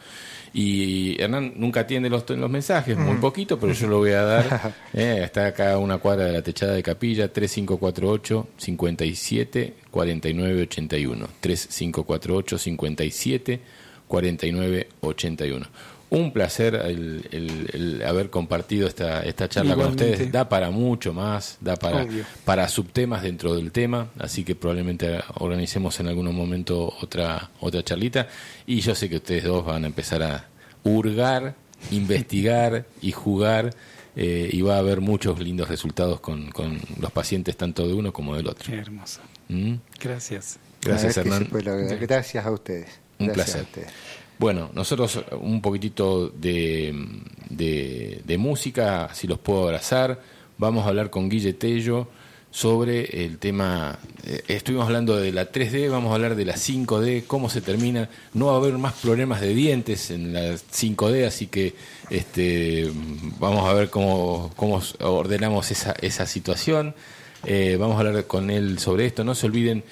Y 0.55 1.21
Hernán 1.21 1.55
nunca 1.57 1.81
atiende 1.81 2.09
los, 2.11 2.29
los 2.29 2.51
mensajes, 2.51 2.99
muy 2.99 3.17
poquito, 3.17 3.59
pero 3.59 3.73
yo 3.73 3.87
lo 3.87 3.97
voy 3.99 4.11
a 4.11 4.23
dar. 4.23 4.75
Eh, 4.93 5.23
está 5.25 5.47
acá 5.47 5.73
a 5.73 5.79
una 5.79 5.97
cuadra 5.97 6.27
de 6.27 6.33
la 6.33 6.43
techada 6.43 6.75
de 6.75 6.83
capilla, 6.83 7.33
3548 7.33 8.49
57 8.59 9.75
49 16.13 16.13
81. 16.13 16.13
3548 16.13 16.13
57 16.13 16.13
49 16.13 16.19
81. 16.19 16.19
Un 16.19 16.33
placer 16.33 16.75
el, 16.75 17.27
el- 17.33 17.69
el 17.73 18.03
haber 18.07 18.29
compartido 18.31 18.87
esta, 18.87 19.23
esta 19.23 19.49
charla 19.49 19.75
con 19.75 19.87
ustedes. 19.87 20.31
Da 20.31 20.49
para 20.49 20.71
mucho 20.71 21.13
más, 21.15 21.57
da 21.61 21.77
para, 21.77 22.03
Obvio. 22.03 22.25
para 22.45 22.69
subtemas 22.69 23.23
dentro 23.23 23.55
del 23.55 23.73
tema, 23.73 24.09
así 24.19 24.45
que 24.45 24.55
probablemente 24.55 25.21
organicemos 25.35 25.99
en 26.01 26.09
algún 26.09 26.35
momento 26.35 26.95
otra, 27.01 27.51
otra 27.61 27.83
charlita. 27.83 28.29
Y 28.67 28.81
yo 28.81 28.95
sé 28.95 29.09
que 29.09 29.17
ustedes 29.17 29.45
dos 29.45 29.65
van 29.65 29.85
a 29.85 29.87
empezar 29.87 30.23
a 30.23 30.47
hurgar, 30.85 31.55
investigar 31.91 32.85
y 33.01 33.13
jugar. 33.13 33.75
eh, 34.15 34.51
y 34.53 34.61
va 34.61 34.75
a 34.77 34.79
haber 34.79 35.01
muchos 35.01 35.41
lindos 35.41 35.69
resultados 35.71 36.21
con, 36.21 36.51
con 36.53 36.79
los 37.01 37.11
pacientes 37.13 37.57
tanto 37.57 37.89
de 37.89 37.95
uno 37.95 38.13
como 38.13 38.37
del 38.37 38.47
otro. 38.47 38.71
Qué 38.71 38.79
hermoso. 38.79 39.21
¿Mm? 39.49 39.77
Gracias. 39.99 40.59
Gracias, 40.83 41.17
Hernán. 41.17 41.49
Gracias 41.51 42.45
a 42.45 42.51
ustedes. 42.51 42.89
Un 43.19 43.29
Gracias 43.29 43.47
placer. 43.47 43.61
a 43.61 43.65
ustedes. 43.65 43.89
Bueno, 44.43 44.71
nosotros 44.75 45.21
un 45.41 45.63
poquitito 45.63 46.29
de, 46.29 46.93
de, 47.49 48.23
de 48.25 48.39
música, 48.39 49.09
si 49.15 49.29
los 49.29 49.39
puedo 49.39 49.63
abrazar, 49.63 50.21
vamos 50.59 50.85
a 50.85 50.89
hablar 50.89 51.11
con 51.11 51.29
Guille 51.29 51.53
Tello 51.53 52.09
sobre 52.51 53.25
el 53.25 53.39
tema, 53.39 54.01
eh, 54.27 54.43
estuvimos 54.49 54.87
hablando 54.87 55.17
de 55.17 55.31
la 55.31 55.53
3D, 55.53 55.89
vamos 55.89 56.11
a 56.11 56.17
hablar 56.17 56.35
de 56.35 56.45
la 56.45 56.55
5D, 56.55 57.25
cómo 57.25 57.49
se 57.51 57.61
termina, 57.61 58.11
no 58.35 58.47
va 58.47 58.55
a 58.55 58.57
haber 58.57 58.77
más 58.79 58.95
problemas 58.95 59.41
de 59.41 59.55
dientes 59.55 60.11
en 60.11 60.33
la 60.33 60.55
5D, 60.55 61.25
así 61.25 61.47
que 61.47 61.77
este, 62.11 62.91
vamos 63.39 63.71
a 63.71 63.73
ver 63.75 63.91
cómo, 63.91 64.51
cómo 64.57 64.83
ordenamos 64.99 65.71
esa, 65.71 65.95
esa 66.01 66.27
situación, 66.27 66.97
Eh, 67.45 67.77
vamos 67.77 67.97
a 67.97 68.01
hablar 68.01 68.25
con 68.29 68.51
él 68.51 68.79
sobre 68.79 69.05
esto, 69.05 69.25
no 69.25 69.35
se 69.35 69.47
olviden 69.47 69.83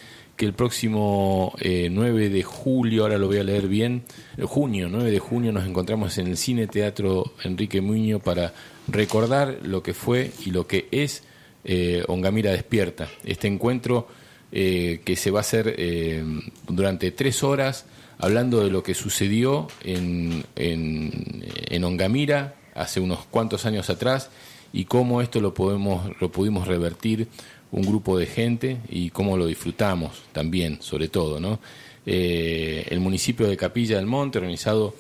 que 0.40 0.46
el 0.46 0.54
próximo 0.54 1.52
eh, 1.60 1.90
9 1.92 2.30
de 2.30 2.42
julio, 2.42 3.02
ahora 3.02 3.18
lo 3.18 3.26
voy 3.26 3.36
a 3.36 3.44
leer 3.44 3.68
bien, 3.68 4.04
eh, 4.38 4.44
junio, 4.44 4.88
9 4.90 5.10
de 5.10 5.18
junio 5.18 5.52
nos 5.52 5.66
encontramos 5.66 6.16
en 6.16 6.28
el 6.28 6.38
Cine 6.38 6.66
Teatro 6.66 7.34
Enrique 7.44 7.82
Muño 7.82 8.20
para 8.20 8.54
recordar 8.88 9.58
lo 9.64 9.82
que 9.82 9.92
fue 9.92 10.30
y 10.46 10.50
lo 10.50 10.66
que 10.66 10.88
es 10.92 11.24
eh, 11.64 12.04
Ongamira 12.08 12.52
Despierta. 12.52 13.10
Este 13.22 13.48
encuentro 13.48 14.08
eh, 14.50 15.02
que 15.04 15.14
se 15.14 15.30
va 15.30 15.40
a 15.40 15.42
hacer 15.42 15.74
eh, 15.76 16.24
durante 16.66 17.10
tres 17.10 17.42
horas 17.42 17.84
hablando 18.16 18.64
de 18.64 18.70
lo 18.70 18.82
que 18.82 18.94
sucedió 18.94 19.68
en, 19.84 20.46
en, 20.56 21.44
en 21.68 21.84
Ongamira 21.84 22.54
hace 22.74 22.98
unos 22.98 23.26
cuantos 23.26 23.66
años 23.66 23.90
atrás 23.90 24.30
y 24.72 24.86
cómo 24.86 25.20
esto 25.20 25.42
lo 25.42 25.52
podemos 25.52 26.10
lo 26.18 26.32
pudimos 26.32 26.66
revertir 26.66 27.28
un 27.72 27.82
grupo 27.82 28.18
de 28.18 28.26
gente 28.26 28.78
y 28.88 29.10
cómo 29.10 29.36
lo 29.36 29.46
disfrutamos 29.46 30.22
también, 30.32 30.78
sobre 30.80 31.08
todo, 31.08 31.38
¿no? 31.40 31.60
Eh, 32.06 32.86
el 32.90 33.00
municipio 33.00 33.46
de 33.46 33.56
Capilla 33.56 33.96
del 33.96 34.06
Monte, 34.06 34.38
organizado 34.38 34.94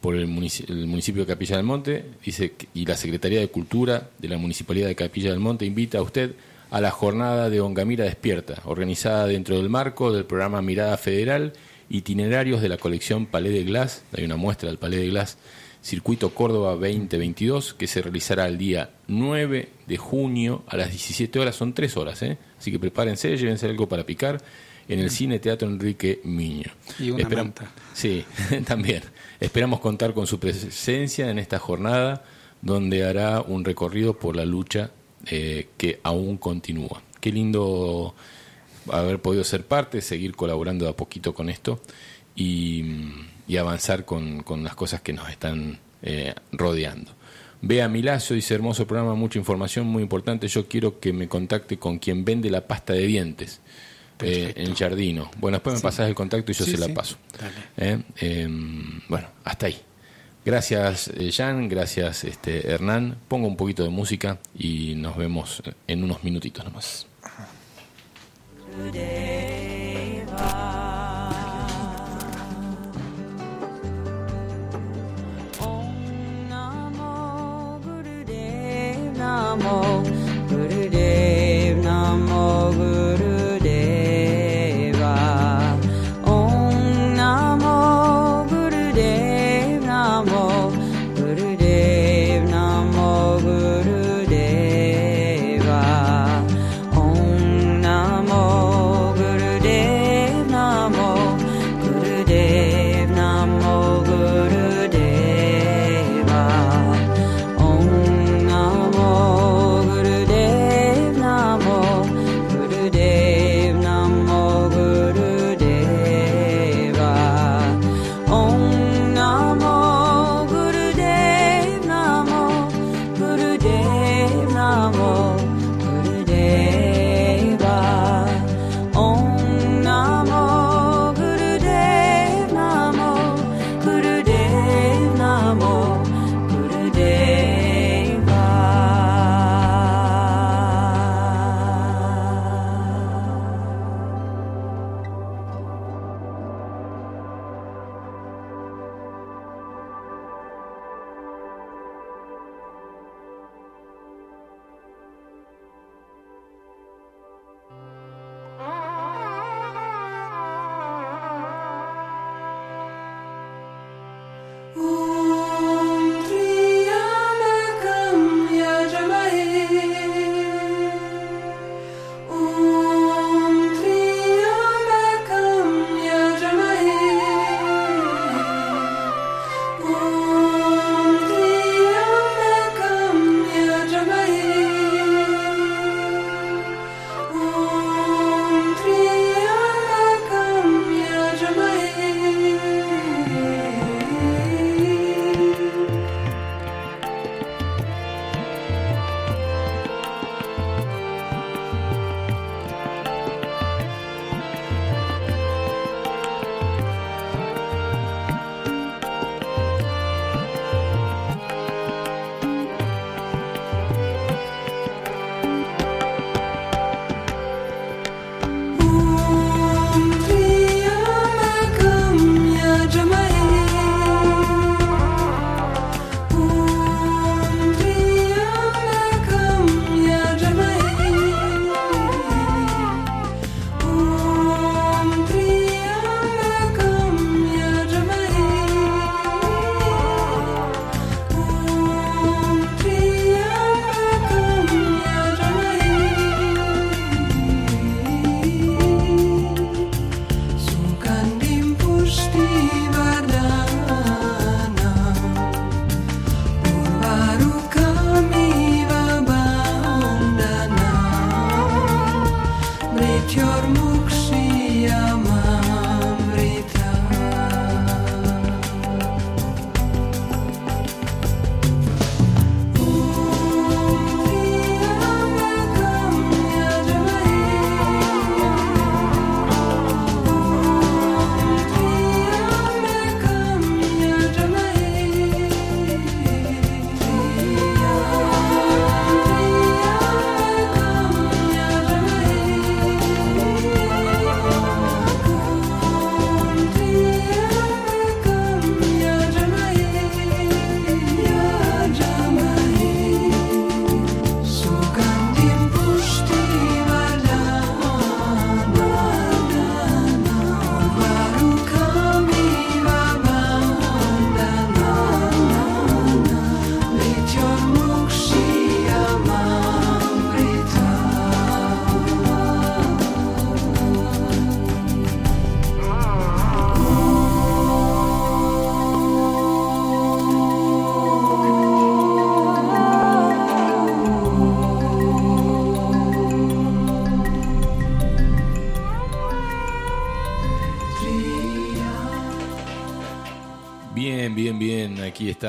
por 0.00 0.16
el, 0.16 0.26
munici- 0.28 0.68
el 0.68 0.86
municipio 0.86 1.22
de 1.22 1.26
Capilla 1.32 1.56
del 1.56 1.64
Monte, 1.64 2.04
dice 2.24 2.52
y 2.74 2.84
la 2.86 2.96
Secretaría 2.96 3.40
de 3.40 3.48
Cultura 3.48 4.10
de 4.18 4.28
la 4.28 4.36
Municipalidad 4.38 4.88
de 4.88 4.96
Capilla 4.96 5.30
del 5.30 5.40
Monte 5.40 5.64
invita 5.64 5.98
a 5.98 6.02
usted 6.02 6.32
a 6.70 6.80
la 6.80 6.90
jornada 6.90 7.50
de 7.50 7.60
Ongamira 7.60 8.04
Despierta, 8.04 8.62
organizada 8.64 9.26
dentro 9.26 9.56
del 9.56 9.68
marco 9.68 10.12
del 10.12 10.24
programa 10.24 10.62
Mirada 10.62 10.96
Federal, 10.96 11.52
itinerarios 11.88 12.62
de 12.62 12.68
la 12.68 12.76
colección 12.76 13.26
Palais 13.26 13.52
de 13.52 13.64
Glass, 13.64 14.02
hay 14.16 14.24
una 14.24 14.36
muestra 14.36 14.68
del 14.68 14.78
Palais 14.78 15.00
de 15.00 15.08
Glass, 15.08 15.36
Circuito 15.82 16.30
Córdoba 16.34 16.72
2022, 16.72 17.74
que 17.74 17.86
se 17.86 18.02
realizará 18.02 18.46
el 18.46 18.58
día 18.58 18.90
9 19.08 19.68
de 19.86 19.96
junio 19.96 20.62
a 20.66 20.76
las 20.76 20.90
17 20.90 21.38
horas, 21.38 21.56
son 21.56 21.72
tres 21.72 21.96
horas, 21.96 22.22
¿eh? 22.22 22.36
así 22.58 22.70
que 22.70 22.78
prepárense, 22.78 23.36
llévense 23.36 23.66
algo 23.66 23.88
para 23.88 24.04
picar 24.04 24.42
en 24.88 24.98
el 24.98 25.10
Cine 25.10 25.38
Teatro 25.38 25.68
Enrique 25.68 26.20
Miño. 26.24 26.70
Y 26.98 27.10
una 27.10 27.22
Esperam- 27.22 27.36
manta. 27.44 27.72
Sí, 27.94 28.24
también. 28.66 29.02
Esperamos 29.38 29.80
contar 29.80 30.12
con 30.14 30.26
su 30.26 30.38
presencia 30.40 31.30
en 31.30 31.38
esta 31.38 31.58
jornada 31.58 32.24
donde 32.60 33.04
hará 33.06 33.40
un 33.40 33.64
recorrido 33.64 34.18
por 34.18 34.36
la 34.36 34.44
lucha 34.44 34.90
eh, 35.26 35.68
que 35.78 36.00
aún 36.02 36.36
continúa. 36.38 37.02
Qué 37.20 37.30
lindo 37.32 38.14
haber 38.90 39.20
podido 39.22 39.44
ser 39.44 39.64
parte, 39.64 40.00
seguir 40.00 40.34
colaborando 40.34 40.84
de 40.84 40.90
a 40.90 40.96
poquito 40.96 41.34
con 41.34 41.48
esto 41.50 41.80
y, 42.34 42.84
y 43.50 43.56
avanzar 43.56 44.04
con, 44.04 44.44
con 44.44 44.62
las 44.62 44.76
cosas 44.76 45.00
que 45.00 45.12
nos 45.12 45.28
están 45.28 45.80
eh, 46.02 46.34
rodeando. 46.52 47.10
Vea 47.62 47.88
mi 47.88 48.00
lazo, 48.00 48.34
dice 48.34 48.54
hermoso 48.54 48.86
programa, 48.86 49.16
mucha 49.16 49.40
información 49.40 49.88
muy 49.88 50.04
importante. 50.04 50.46
Yo 50.46 50.68
quiero 50.68 51.00
que 51.00 51.12
me 51.12 51.26
contacte 51.26 51.76
con 51.76 51.98
quien 51.98 52.24
vende 52.24 52.48
la 52.48 52.68
pasta 52.68 52.92
de 52.92 53.04
dientes 53.08 53.60
eh, 54.20 54.52
en 54.54 54.72
Jardino. 54.76 55.32
Bueno, 55.38 55.56
después 55.56 55.74
me 55.74 55.80
pasas 55.82 56.06
el 56.08 56.14
contacto 56.14 56.52
y 56.52 56.54
yo 56.54 56.64
Sí, 56.64 56.70
se 56.70 56.78
la 56.78 56.86
sí. 56.86 56.92
paso. 56.92 57.16
Dale. 57.40 57.54
Eh, 57.76 58.02
eh, 58.20 58.48
bueno, 59.08 59.26
hasta 59.42 59.66
ahí. 59.66 59.76
Gracias, 60.44 61.08
eh, 61.08 61.32
Jan, 61.32 61.68
gracias, 61.68 62.22
este, 62.22 62.70
Hernán. 62.70 63.16
Pongo 63.26 63.48
un 63.48 63.56
poquito 63.56 63.82
de 63.82 63.90
música 63.90 64.38
y 64.56 64.94
nos 64.94 65.16
vemos 65.16 65.60
en 65.88 66.04
unos 66.04 66.22
minutitos 66.22 66.64
nomás. 66.64 67.08
Namo 79.20 80.00
Guru 80.48 80.88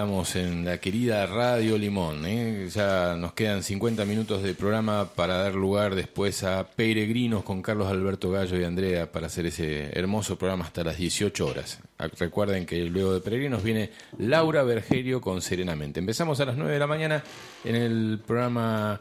estamos 0.02 0.36
en 0.36 0.66
la 0.66 0.80
querida 0.80 1.28
Radio 1.28 1.78
Limón. 1.78 2.26
¿eh? 2.26 2.68
Ya 2.74 3.16
nos 3.16 3.34
quedan 3.34 3.62
50 3.62 4.04
minutos 4.06 4.42
de 4.42 4.56
programa 4.56 5.08
para 5.14 5.38
dar 5.38 5.54
lugar 5.54 5.94
después 5.94 6.44
a 6.44 6.66
Peregrinos 6.66 7.44
con 7.44 7.62
Carlos 7.62 7.88
Alberto 7.88 8.32
Gallo 8.32 8.60
y 8.60 8.64
Andrea 8.64 9.12
para 9.12 9.28
hacer 9.28 9.46
ese 9.46 9.92
hermoso 9.94 10.40
programa 10.40 10.66
hasta 10.66 10.84
las 10.84 10.98
18 10.98 11.46
horas. 11.46 11.78
Ah, 12.00 12.08
Recuerden 12.18 12.66
que 12.66 12.78
luego 12.86 13.14
de 13.14 13.20
Peregrinos 13.20 13.62
viene 13.62 13.92
Laura 14.18 14.64
Bergerio 14.64 15.22
con 15.22 15.40
Serenamente. 15.40 16.00
Empezamos 16.00 16.40
a 16.40 16.46
las 16.46 16.58
9 16.58 16.74
de 16.74 16.80
la 16.80 16.88
mañana 16.88 17.24
en 17.64 17.76
el 17.76 18.20
programa 18.26 19.00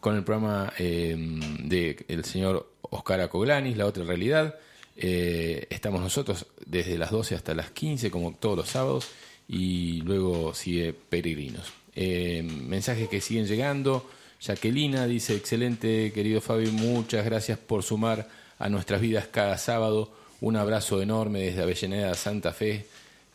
con 0.00 0.16
el 0.16 0.22
programa 0.22 0.70
eh, 0.78 1.16
de 1.60 2.04
el 2.08 2.26
señor 2.26 2.68
Oscar 2.82 3.22
Acoglanis, 3.22 3.78
La 3.78 3.86
Otra 3.86 4.04
Realidad. 4.04 4.56
Eh, 4.96 5.66
estamos 5.70 6.02
nosotros 6.02 6.46
desde 6.66 6.98
las 6.98 7.10
12 7.10 7.36
hasta 7.36 7.54
las 7.54 7.70
15, 7.70 8.10
como 8.10 8.34
todos 8.34 8.58
los 8.58 8.68
sábados, 8.68 9.08
y 9.48 10.00
luego 10.02 10.54
sigue 10.54 10.92
Peregrinos. 10.92 11.72
Eh, 11.94 12.42
mensajes 12.42 13.08
que 13.08 13.20
siguen 13.20 13.46
llegando. 13.46 14.08
Jacquelina 14.40 15.06
dice, 15.06 15.36
excelente, 15.36 16.12
querido 16.12 16.40
Fabio, 16.40 16.72
muchas 16.72 17.24
gracias 17.24 17.58
por 17.58 17.82
sumar 17.82 18.28
a 18.58 18.68
nuestras 18.68 19.00
vidas 19.00 19.28
cada 19.28 19.56
sábado. 19.58 20.12
Un 20.40 20.56
abrazo 20.56 21.00
enorme 21.00 21.40
desde 21.40 21.62
Avellaneda, 21.62 22.14
Santa 22.14 22.52
Fe, 22.52 22.86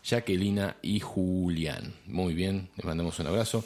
Jacquelina 0.04 0.76
y 0.82 1.00
Julián. 1.00 1.94
Muy 2.08 2.34
bien, 2.34 2.70
les 2.76 2.86
mandamos 2.86 3.20
un 3.20 3.28
abrazo. 3.28 3.64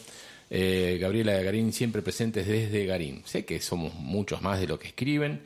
Eh, 0.49 0.97
Gabriela 1.01 1.41
Garín, 1.41 1.71
siempre 1.71 2.01
presentes 2.01 2.45
desde 2.45 2.85
Garín. 2.85 3.23
Sé 3.25 3.45
que 3.45 3.59
somos 3.61 3.95
muchos 3.95 4.41
más 4.41 4.59
de 4.59 4.67
lo 4.67 4.77
que 4.77 4.89
escriben, 4.89 5.41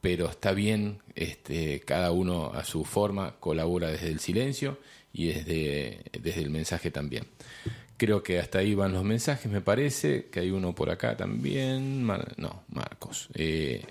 pero 0.00 0.28
está 0.28 0.52
bien, 0.52 0.98
este, 1.14 1.80
cada 1.80 2.12
uno 2.12 2.52
a 2.52 2.64
su 2.64 2.84
forma 2.84 3.36
colabora 3.40 3.88
desde 3.88 4.08
el 4.08 4.20
silencio 4.20 4.78
y 5.12 5.26
desde, 5.26 6.00
desde 6.20 6.40
el 6.42 6.50
mensaje 6.50 6.90
también. 6.90 7.24
Creo 7.96 8.22
que 8.22 8.38
hasta 8.38 8.58
ahí 8.58 8.74
van 8.74 8.92
los 8.92 9.04
mensajes, 9.04 9.50
me 9.50 9.60
parece, 9.60 10.26
que 10.26 10.40
hay 10.40 10.50
uno 10.50 10.74
por 10.74 10.90
acá 10.90 11.16
también. 11.16 12.04
No, 12.04 12.64
Marcos. 12.68 13.28
Eh, 13.34 13.84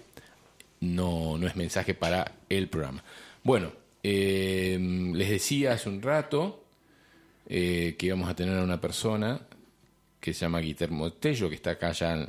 no, 0.81 1.37
no 1.37 1.47
es 1.47 1.55
mensaje 1.55 1.93
para 1.93 2.39
el 2.49 2.67
programa. 2.67 3.03
Bueno, 3.43 3.71
eh, 4.03 4.77
les 5.13 5.29
decía 5.29 5.73
hace 5.73 5.87
un 5.87 6.01
rato 6.01 6.65
eh, 7.47 7.95
que 7.97 8.07
íbamos 8.07 8.29
a 8.29 8.35
tener 8.35 8.57
a 8.57 8.63
una 8.63 8.81
persona 8.81 9.39
que 10.19 10.33
se 10.33 10.41
llama 10.41 10.59
Guillermo 10.59 11.13
Tello, 11.13 11.47
que 11.47 11.55
está 11.55 11.71
acá 11.71 11.91
ya 11.91 12.27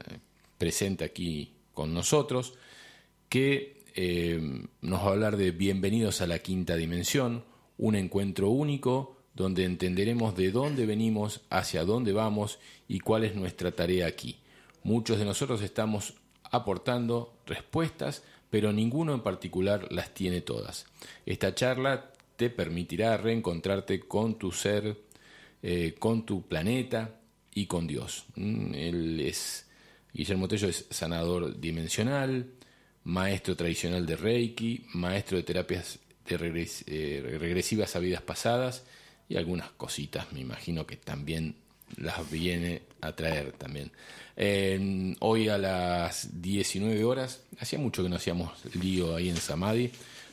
presente 0.58 1.04
aquí 1.04 1.52
con 1.74 1.92
nosotros, 1.92 2.54
que 3.28 3.82
nos 4.82 5.00
va 5.00 5.04
a 5.04 5.10
hablar 5.10 5.36
de 5.36 5.50
Bienvenidos 5.50 6.20
a 6.20 6.26
la 6.26 6.38
Quinta 6.38 6.76
Dimensión, 6.76 7.44
un 7.78 7.94
encuentro 7.96 8.50
único 8.50 9.16
donde 9.34 9.64
entenderemos 9.64 10.36
de 10.36 10.50
dónde 10.50 10.86
venimos, 10.86 11.40
hacia 11.50 11.84
dónde 11.84 12.12
vamos 12.12 12.58
y 12.88 13.00
cuál 13.00 13.24
es 13.24 13.34
nuestra 13.34 13.72
tarea 13.72 14.06
aquí. 14.06 14.38
Muchos 14.82 15.18
de 15.18 15.24
nosotros 15.24 15.62
estamos 15.62 16.14
aportando 16.50 17.34
respuestas, 17.46 18.22
pero 18.50 18.72
ninguno 18.72 19.14
en 19.14 19.22
particular 19.22 19.90
las 19.90 20.12
tiene 20.12 20.42
todas. 20.42 20.86
Esta 21.24 21.54
charla 21.54 22.12
te 22.36 22.50
permitirá 22.50 23.16
reencontrarte 23.16 24.00
con 24.00 24.38
tu 24.38 24.52
ser, 24.52 24.98
eh, 25.62 25.94
con 25.98 26.26
tu 26.26 26.46
planeta 26.46 27.20
y 27.54 27.66
con 27.66 27.86
Dios. 27.86 28.26
Mm, 28.36 28.74
Él 28.74 29.20
es, 29.20 29.68
Guillermo 30.12 30.48
Tello 30.48 30.68
es 30.68 30.86
sanador 30.90 31.58
dimensional, 31.58 32.50
maestro 33.04 33.56
tradicional 33.56 34.04
de 34.04 34.16
Reiki, 34.16 34.86
maestro 34.94 35.36
de 35.36 35.42
terapias 35.42 35.98
de 36.26 36.68
eh, 36.86 37.36
regresivas 37.38 37.96
a 37.96 37.98
vidas 37.98 38.22
pasadas 38.22 38.84
y 39.28 39.36
algunas 39.36 39.70
cositas, 39.70 40.32
me 40.32 40.40
imagino 40.40 40.86
que 40.86 40.96
también 40.96 41.56
las 41.96 42.30
viene 42.30 42.82
a 43.00 43.12
traer 43.12 43.52
también. 43.52 43.90
Hoy 45.20 45.48
a 45.48 45.58
las 45.58 46.40
19 46.40 47.04
horas, 47.04 47.42
hacía 47.60 47.78
mucho 47.78 48.02
que 48.02 48.08
no 48.08 48.16
hacíamos 48.16 48.50
lío 48.74 49.14
ahí 49.14 49.28
en 49.28 49.36
Samadhi, 49.36 49.90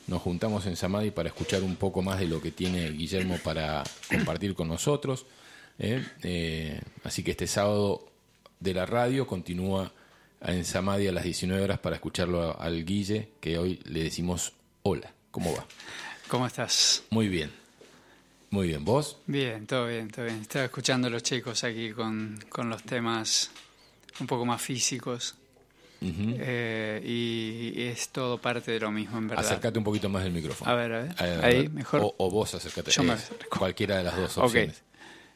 nos 0.09 0.23
juntamos 0.23 0.65
en 0.65 0.75
Samadhi 0.75 1.11
para 1.11 1.29
escuchar 1.29 1.61
un 1.61 1.75
poco 1.75 2.01
más 2.01 2.19
de 2.19 2.27
lo 2.27 2.41
que 2.41 2.49
tiene 2.49 2.89
Guillermo 2.89 3.37
para 3.43 3.83
compartir 4.09 4.55
con 4.55 4.67
nosotros. 4.67 5.27
¿eh? 5.77 6.03
Eh, 6.23 6.81
así 7.03 7.21
que 7.21 7.31
este 7.31 7.45
sábado 7.45 8.07
de 8.59 8.73
la 8.73 8.87
radio 8.87 9.27
continúa 9.27 9.93
en 10.41 10.65
Samadhi 10.65 11.07
a 11.07 11.11
las 11.11 11.23
19 11.23 11.61
horas 11.61 11.77
para 11.77 11.97
escucharlo 11.97 12.59
al 12.59 12.85
Guille, 12.85 13.29
que 13.39 13.59
hoy 13.59 13.79
le 13.85 14.03
decimos 14.03 14.53
hola. 14.81 15.13
¿Cómo 15.31 15.55
va? 15.55 15.65
¿Cómo 16.27 16.45
estás? 16.47 17.03
Muy 17.09 17.27
bien. 17.27 17.51
Muy 18.49 18.67
bien. 18.67 18.83
¿Vos? 18.83 19.17
Bien, 19.27 19.67
todo 19.67 19.87
bien, 19.87 20.09
todo 20.09 20.25
bien. 20.25 20.41
Estaba 20.41 20.65
escuchando 20.65 21.07
a 21.07 21.09
los 21.11 21.23
chicos 21.23 21.63
aquí 21.63 21.91
con, 21.91 22.39
con 22.49 22.69
los 22.69 22.83
temas 22.83 23.51
un 24.19 24.27
poco 24.27 24.45
más 24.45 24.61
físicos 24.61 25.35
eh, 26.01 27.01
y 27.03 27.81
es 27.83 28.09
todo 28.09 28.37
parte 28.37 28.71
de 28.71 28.79
lo 28.79 28.91
mismo, 28.91 29.17
en 29.17 29.27
verdad. 29.27 29.45
Acércate 29.45 29.77
un 29.77 29.83
poquito 29.83 30.09
más 30.09 30.23
del 30.23 30.31
micrófono. 30.31 30.71
A 30.71 30.75
ver, 30.75 30.93
a 30.93 31.01
ver. 31.01 31.45
Ahí, 31.45 31.61
ver. 31.63 31.69
mejor. 31.71 32.01
O, 32.01 32.15
o 32.17 32.29
vos 32.31 32.53
acércate. 32.53 32.91
Yo 32.91 33.03
me 33.03 33.13
acerco. 33.13 33.59
cualquiera 33.59 33.97
de 33.97 34.03
las 34.03 34.15
dos 34.15 34.37
opciones. 34.37 34.81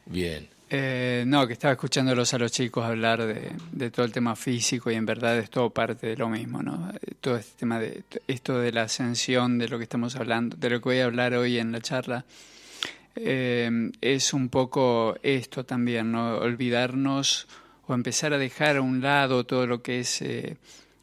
Bien. 0.06 0.48
Eh, 0.70 1.24
no, 1.26 1.46
que 1.46 1.52
estaba 1.52 1.72
escuchándolos 1.72 2.32
a 2.32 2.38
los 2.38 2.50
chicos 2.50 2.84
hablar 2.84 3.24
de, 3.24 3.90
todo 3.90 4.06
el 4.06 4.12
tema 4.12 4.34
físico 4.34 4.90
y 4.90 4.94
en 4.94 5.04
verdad 5.04 5.38
es 5.38 5.50
todo 5.50 5.70
parte 5.70 6.06
de 6.06 6.16
lo 6.16 6.28
mismo, 6.28 6.62
¿no? 6.62 6.90
Eh, 6.90 7.14
Todo 7.20 7.36
este 7.36 7.58
tema 7.58 7.78
de 7.78 8.02
esto 8.26 8.58
de 8.58 8.72
la 8.72 8.82
ascensión, 8.82 9.58
de 9.58 9.68
lo 9.68 9.76
que 9.78 9.84
estamos 9.84 10.16
hablando, 10.16 10.56
de 10.56 10.70
lo 10.70 10.80
que 10.80 10.84
voy 10.84 10.98
a 11.00 11.04
hablar 11.04 11.34
hoy 11.34 11.58
en 11.58 11.70
la 11.70 11.80
charla, 11.80 12.24
eh, 13.16 13.90
es 14.00 14.32
un 14.32 14.48
poco 14.48 15.16
esto 15.22 15.64
también, 15.64 16.12
¿no? 16.12 16.38
Olvidarnos 16.38 17.46
o 17.86 17.94
empezar 17.94 18.32
a 18.32 18.38
dejar 18.38 18.78
a 18.78 18.82
un 18.82 19.00
lado 19.00 19.44
todo 19.44 19.66
lo 19.66 19.82
que 19.82 20.00
es 20.00 20.22
eh, 20.22 20.56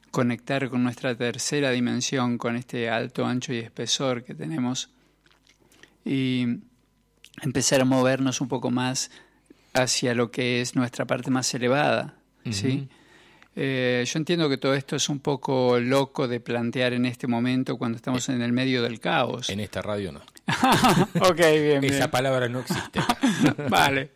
conectar 0.09 0.69
con 0.69 0.83
nuestra 0.83 1.15
tercera 1.15 1.71
dimensión, 1.71 2.37
con 2.37 2.55
este 2.55 2.89
alto, 2.89 3.25
ancho 3.25 3.53
y 3.53 3.59
espesor 3.59 4.23
que 4.23 4.33
tenemos 4.33 4.89
y 6.03 6.45
empezar 7.41 7.81
a 7.81 7.85
movernos 7.85 8.41
un 8.41 8.47
poco 8.47 8.71
más 8.71 9.11
hacia 9.73 10.13
lo 10.13 10.31
que 10.31 10.61
es 10.61 10.75
nuestra 10.75 11.05
parte 11.05 11.31
más 11.31 11.53
elevada, 11.53 12.15
¿sí? 12.49 12.87
Eh, 13.55 14.03
yo 14.05 14.17
entiendo 14.17 14.47
que 14.47 14.57
todo 14.57 14.73
esto 14.73 14.95
es 14.95 15.09
un 15.09 15.19
poco 15.19 15.77
loco 15.79 16.27
de 16.27 16.39
plantear 16.39 16.93
en 16.93 17.05
este 17.05 17.27
momento 17.27 17.77
cuando 17.77 17.97
estamos 17.97 18.29
en 18.29 18.41
el 18.41 18.53
medio 18.53 18.81
del 18.81 18.99
caos. 18.99 19.49
En 19.49 19.59
esta 19.59 19.81
radio 19.81 20.13
no. 20.13 20.21
ok, 21.29 21.37
bien, 21.37 21.81
bien. 21.81 21.93
Esa 21.93 22.09
palabra 22.09 22.47
no 22.47 22.61
existe. 22.61 23.01
vale. 23.69 24.11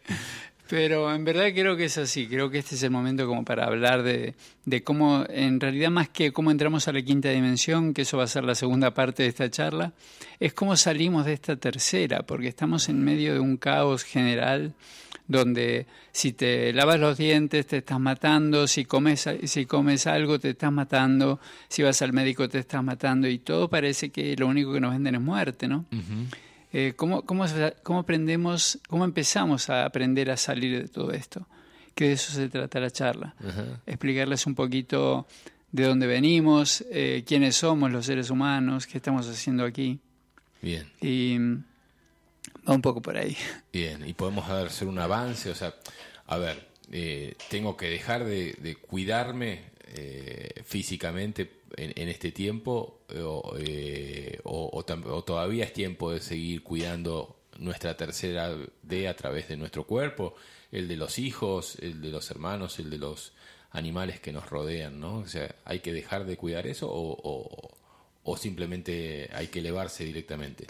Pero 0.68 1.14
en 1.14 1.24
verdad 1.24 1.50
creo 1.54 1.78
que 1.78 1.86
es 1.86 1.98
así, 2.00 2.28
creo 2.28 2.50
que 2.50 2.58
este 2.58 2.74
es 2.74 2.82
el 2.82 2.90
momento 2.90 3.28
como 3.28 3.46
para 3.46 3.66
hablar 3.66 4.02
de, 4.02 4.34
de 4.66 4.84
cómo, 4.84 5.24
en 5.30 5.60
realidad 5.60 5.92
más 5.92 6.10
que 6.10 6.32
cómo 6.32 6.50
entramos 6.50 6.88
a 6.88 6.94
la 6.94 7.04
quinta 7.04 7.30
dimensión, 7.30 7.94
que 7.94 8.02
eso 8.02 8.18
va 8.18 8.24
a 8.24 8.28
ser 8.28 8.46
la 8.46 8.56
segunda 8.56 8.92
parte 8.92 9.22
de 9.22 9.30
esta 9.30 9.48
charla, 9.52 9.94
es 10.40 10.54
cómo 10.54 10.76
salimos 10.76 11.26
de 11.26 11.34
esta 11.34 11.56
tercera, 11.56 12.24
porque 12.24 12.48
estamos 12.48 12.90
en 12.90 13.04
medio 13.04 13.34
de 13.34 13.42
un 13.42 13.58
caos 13.58 14.04
general 14.04 14.74
donde 15.28 15.88
si 16.12 16.34
te 16.34 16.72
lavas 16.74 17.00
los 17.00 17.18
dientes 17.18 17.66
te 17.66 17.78
estás 17.78 18.00
matando, 18.00 18.68
si 18.68 18.86
comes, 18.86 19.28
si 19.44 19.66
comes 19.66 20.08
algo 20.08 20.40
te 20.40 20.52
estás 20.52 20.72
matando, 20.72 21.40
si 21.68 21.84
vas 21.84 22.02
al 22.02 22.14
médico 22.14 22.48
te 22.48 22.60
estás 22.60 22.84
matando 22.84 23.28
y 23.28 23.40
todo 23.40 23.70
parece 23.70 24.10
que 24.10 24.36
lo 24.36 24.48
único 24.48 24.74
que 24.74 24.80
nos 24.80 24.92
venden 24.92 25.16
es 25.16 25.22
muerte, 25.22 25.68
¿no? 25.68 25.86
Eh, 26.74 26.94
¿cómo, 26.96 27.24
cómo, 27.24 27.46
cómo 27.84 28.00
aprendemos, 28.00 28.80
cómo 28.88 29.06
empezamos 29.06 29.70
a 29.70 29.86
aprender 29.86 30.30
a 30.30 30.38
salir 30.38 30.82
de 30.82 30.88
todo 30.88 31.12
esto? 31.12 31.48
Que 31.94 32.10
de 32.10 32.14
eso 32.14 32.34
se 32.34 32.50
trata 32.50 32.80
la 32.80 32.92
charla. 32.92 33.34
Explicarles 33.86 34.46
un 34.46 34.56
poquito 34.56 35.26
de 35.72 35.86
dónde 35.86 36.08
venimos, 36.08 36.84
eh, 36.92 37.24
quiénes 37.26 37.56
somos 37.56 37.92
los 37.92 38.06
seres 38.06 38.30
humanos, 38.30 38.88
qué 38.88 38.98
estamos 38.98 39.28
haciendo 39.28 39.64
aquí. 39.64 40.00
Bien. 40.62 40.86
Y 41.02 41.38
un 42.74 42.82
poco 42.82 43.02
por 43.02 43.18
ahí. 43.18 43.36
Bien, 43.72 44.08
y 44.08 44.14
podemos 44.14 44.50
hacer 44.50 44.88
un 44.88 45.00
avance, 45.00 45.50
o 45.50 45.56
sea, 45.56 45.76
a 46.28 46.38
ver, 46.38 46.68
eh, 46.92 47.36
tengo 47.50 47.76
que 47.78 47.90
dejar 47.90 48.26
de, 48.26 48.78
cuidarme 48.88 49.62
eh, 49.88 50.62
físicamente 50.66 51.62
en, 51.78 52.10
este 52.10 52.32
tiempo 52.32 53.02
eh, 53.10 53.22
o, 53.24 53.56
eh, 53.60 54.40
o- 54.44 54.84
todavía 55.26 55.66
es 55.66 55.74
tiempo 55.74 56.12
de 56.12 56.20
seguir 56.20 56.64
cuidando 56.64 57.38
nuestra 57.60 57.96
tercera 57.96 58.56
D 58.84 59.08
a 59.08 59.16
través 59.16 59.48
de 59.48 59.58
nuestro 59.58 59.86
cuerpo, 59.86 60.36
el 60.72 60.88
de 60.88 60.98
los 60.98 61.20
hijos, 61.20 61.78
el 61.82 62.02
de 62.02 62.10
los 62.10 62.30
hermanos, 62.32 62.80
el 62.80 62.90
de 62.90 62.98
los 62.98 63.34
animales 63.72 64.20
que 64.20 64.32
nos 64.32 64.50
rodean, 64.50 65.00
¿no? 65.00 65.18
O 65.20 65.28
sea, 65.28 65.54
¿hay 65.66 65.80
que 65.80 65.94
dejar 65.94 66.26
de 66.26 66.38
cuidar 66.38 66.68
eso 66.68 66.90
o 66.92 68.38
simplemente 68.38 69.30
hay 69.34 69.48
que 69.48 69.60
elevarse 69.60 70.04
directamente? 70.06 70.68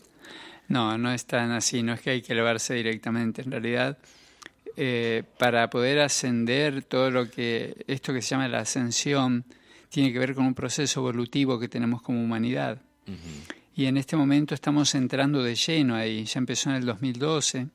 No, 0.68 0.98
no 0.98 1.12
es 1.12 1.26
tan 1.26 1.52
así, 1.52 1.84
no 1.84 1.94
es 1.94 2.02
que 2.02 2.10
hay 2.12 2.22
que 2.22 2.34
elevarse 2.34 2.74
directamente. 2.74 3.42
En 3.42 3.52
realidad, 3.52 3.98
eh, 4.78 5.24
para 5.38 5.70
poder 5.70 6.00
ascender 6.00 6.84
todo 6.84 7.12
lo 7.12 7.30
que, 7.30 7.86
esto 7.88 8.14
que 8.14 8.22
se 8.22 8.30
llama 8.30 8.48
la 8.48 8.60
ascensión, 8.60 9.46
tiene 9.90 10.12
que 10.12 10.20
ver 10.20 10.36
con 10.36 10.46
un 10.46 10.54
proceso 10.54 11.00
evolutivo 11.00 11.60
que 11.60 11.70
tenemos 11.70 12.02
como 12.02 12.22
humanidad. 12.22 12.82
Y 13.76 13.86
en 13.86 13.98
este 13.98 14.18
momento 14.18 14.56
estamos 14.56 14.96
entrando 14.96 15.44
de 15.44 15.56
lleno 15.56 15.96
ahí, 15.96 16.26
ya 16.26 16.40
empezó 16.40 16.70
en 16.70 16.78
el 16.78 16.86
2012, 16.86 17.68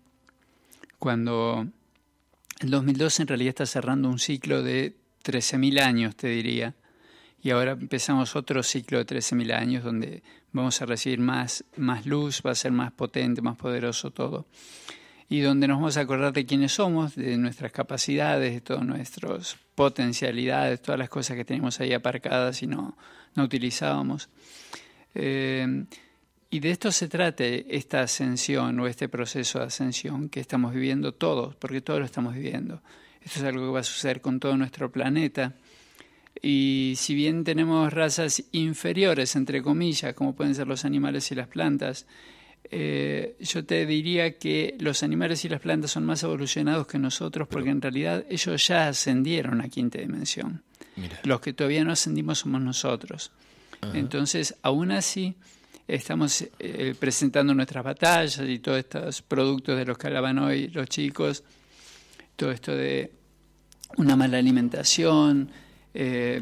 cuando 0.98 1.66
El 2.60 2.70
2012 2.70 3.22
en 3.22 3.28
realidad 3.28 3.48
está 3.50 3.66
cerrando 3.66 4.10
un 4.10 4.18
ciclo 4.18 4.62
de 4.62 4.96
13.000 5.24 5.80
años, 5.80 6.16
te 6.16 6.28
diría. 6.28 6.74
Y 7.42 7.50
ahora 7.50 7.72
empezamos 7.72 8.36
otro 8.36 8.62
ciclo 8.62 8.98
de 8.98 9.06
13.000 9.06 9.54
años 9.54 9.82
donde 9.82 10.22
vamos 10.52 10.80
a 10.82 10.86
recibir 10.86 11.20
más, 11.20 11.64
más 11.76 12.06
luz, 12.06 12.42
va 12.44 12.52
a 12.52 12.54
ser 12.54 12.72
más 12.72 12.92
potente, 12.92 13.42
más 13.42 13.56
poderoso 13.56 14.10
todo. 14.10 14.46
Y 15.28 15.40
donde 15.40 15.68
nos 15.68 15.78
vamos 15.78 15.96
a 15.96 16.00
acordar 16.00 16.32
de 16.32 16.44
quiénes 16.44 16.72
somos, 16.72 17.14
de 17.14 17.36
nuestras 17.36 17.70
capacidades, 17.70 18.52
de 18.52 18.60
todas 18.60 18.84
nuestras 18.84 19.56
potencialidades, 19.74 20.82
todas 20.82 20.98
las 20.98 21.08
cosas 21.08 21.36
que 21.36 21.44
tenemos 21.44 21.78
ahí 21.80 21.92
aparcadas 21.92 22.62
y 22.62 22.66
no, 22.66 22.96
no 23.36 23.44
utilizábamos. 23.44 24.28
Eh, 25.14 25.84
y 26.52 26.58
de 26.58 26.72
esto 26.72 26.90
se 26.90 27.06
trata 27.06 27.44
esta 27.44 28.02
ascensión 28.02 28.80
o 28.80 28.88
este 28.88 29.08
proceso 29.08 29.60
de 29.60 29.66
ascensión 29.66 30.28
que 30.28 30.40
estamos 30.40 30.74
viviendo 30.74 31.14
todos, 31.14 31.54
porque 31.54 31.80
todos 31.80 32.00
lo 32.00 32.06
estamos 32.06 32.34
viviendo. 32.34 32.82
Esto 33.22 33.38
es 33.38 33.44
algo 33.44 33.66
que 33.66 33.72
va 33.72 33.80
a 33.80 33.84
suceder 33.84 34.20
con 34.20 34.40
todo 34.40 34.56
nuestro 34.56 34.90
planeta. 34.90 35.54
Y 36.42 36.94
si 36.96 37.14
bien 37.14 37.44
tenemos 37.44 37.92
razas 37.92 38.42
inferiores, 38.52 39.36
entre 39.36 39.62
comillas, 39.62 40.14
como 40.14 40.34
pueden 40.34 40.54
ser 40.54 40.66
los 40.66 40.84
animales 40.84 41.30
y 41.32 41.34
las 41.34 41.48
plantas, 41.48 42.06
eh, 42.64 43.36
yo 43.40 43.64
te 43.64 43.84
diría 43.84 44.38
que 44.38 44.76
los 44.78 45.02
animales 45.02 45.44
y 45.44 45.48
las 45.48 45.60
plantas 45.60 45.90
son 45.90 46.04
más 46.04 46.22
evolucionados 46.22 46.86
que 46.86 46.98
nosotros 46.98 47.48
porque 47.48 47.70
en 47.70 47.82
realidad 47.82 48.24
ellos 48.30 48.66
ya 48.66 48.88
ascendieron 48.88 49.60
a 49.60 49.68
quinta 49.68 49.98
dimensión. 49.98 50.62
Mira. 50.96 51.18
Los 51.24 51.40
que 51.40 51.52
todavía 51.52 51.84
no 51.84 51.92
ascendimos 51.92 52.38
somos 52.38 52.60
nosotros. 52.60 53.32
Entonces, 53.94 54.56
aún 54.62 54.92
así, 54.92 55.34
estamos 55.88 56.44
eh, 56.58 56.94
presentando 56.98 57.54
nuestras 57.54 57.82
batallas 57.82 58.40
y 58.46 58.58
todos 58.58 58.78
estos 58.78 59.22
productos 59.22 59.78
de 59.78 59.86
los 59.86 59.96
que 59.96 60.06
hablaban 60.06 60.38
hoy 60.38 60.68
los 60.68 60.86
chicos, 60.88 61.42
todo 62.36 62.52
esto 62.52 62.74
de 62.74 63.10
una 63.96 64.16
mala 64.16 64.38
alimentación, 64.38 65.50
eh, 65.94 66.40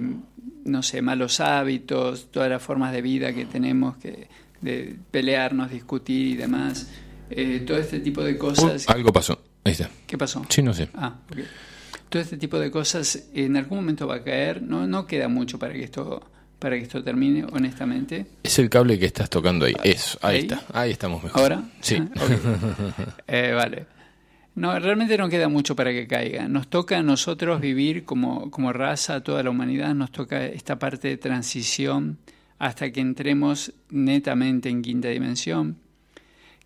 no 0.64 0.82
sé, 0.82 1.02
malos 1.02 1.40
hábitos, 1.40 2.30
todas 2.30 2.50
las 2.50 2.62
formas 2.62 2.92
de 2.92 3.02
vida 3.02 3.32
que 3.32 3.44
tenemos 3.46 3.96
que 3.96 4.28
de 4.60 4.96
pelearnos, 5.10 5.70
discutir 5.70 6.26
y 6.32 6.36
demás, 6.36 6.90
eh, 7.30 7.62
todo 7.66 7.78
este 7.78 8.00
tipo 8.00 8.22
de 8.22 8.36
cosas. 8.36 8.88
algo 8.88 9.12
pasó. 9.12 9.40
Ahí 9.64 9.72
está. 9.72 9.88
¿Qué 10.06 10.16
pasó? 10.18 10.44
Sí, 10.48 10.62
no 10.62 10.72
sé. 10.72 10.88
Ah. 10.94 11.16
Todo 12.08 12.22
este 12.22 12.36
tipo 12.38 12.58
de 12.58 12.70
cosas 12.70 13.28
en 13.34 13.56
algún 13.56 13.78
momento 13.78 14.06
va 14.06 14.16
a 14.16 14.24
caer. 14.24 14.62
No, 14.62 14.86
no 14.86 15.06
queda 15.06 15.28
mucho 15.28 15.58
para 15.58 15.74
que 15.74 15.84
esto 15.84 16.22
para 16.58 16.76
que 16.76 16.82
esto 16.82 17.04
termine, 17.04 17.44
honestamente. 17.52 18.26
Es 18.42 18.58
el 18.58 18.68
cable 18.68 18.98
que 18.98 19.06
estás 19.06 19.30
tocando 19.30 19.66
ahí. 19.66 19.74
Eso, 19.84 20.18
ahí, 20.22 20.36
Ahí. 20.36 20.42
está. 20.42 20.62
Ahí 20.72 20.90
estamos 20.90 21.22
mejor. 21.22 21.40
¿Ahora? 21.40 21.62
Sí. 21.80 21.96
Ah. 22.16 23.14
Eh, 23.28 23.52
vale. 23.54 23.86
No, 24.58 24.76
realmente 24.80 25.16
no 25.16 25.28
queda 25.28 25.48
mucho 25.48 25.76
para 25.76 25.92
que 25.92 26.08
caiga. 26.08 26.48
Nos 26.48 26.66
toca 26.66 26.98
a 26.98 27.02
nosotros 27.02 27.60
vivir 27.60 28.04
como, 28.04 28.50
como 28.50 28.72
raza, 28.72 29.14
a 29.14 29.20
toda 29.22 29.44
la 29.44 29.50
humanidad, 29.50 29.94
nos 29.94 30.10
toca 30.10 30.44
esta 30.46 30.80
parte 30.80 31.06
de 31.06 31.16
transición 31.16 32.18
hasta 32.58 32.90
que 32.90 33.00
entremos 33.00 33.72
netamente 33.90 34.68
en 34.68 34.82
quinta 34.82 35.08
dimensión, 35.08 35.76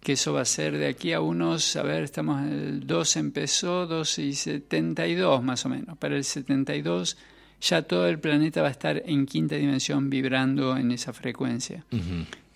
que 0.01 0.13
eso 0.13 0.33
va 0.33 0.41
a 0.41 0.47
ser 0.47 0.79
de 0.79 0.87
aquí 0.89 1.13
a 1.13 1.21
unos, 1.21 1.77
a 1.77 1.83
ver, 1.83 2.05
estamos, 2.05 2.43
el 2.51 2.87
2 2.87 3.17
empezó, 3.17 3.87
2 3.87 4.19
y 4.21 4.33
72 4.33 5.43
más 5.43 5.67
o 5.67 5.69
menos. 5.69 5.99
Para 5.99 6.17
el 6.17 6.25
72 6.25 7.19
ya 7.61 7.83
todo 7.83 8.09
el 8.09 8.19
planeta 8.19 8.63
va 8.63 8.69
a 8.69 8.73
estar 8.73 9.03
en 9.05 9.27
quinta 9.27 9.57
dimensión 9.57 10.09
vibrando 10.09 10.79
en 10.79 10.93
esa 10.93 11.13
frecuencia. 11.13 11.85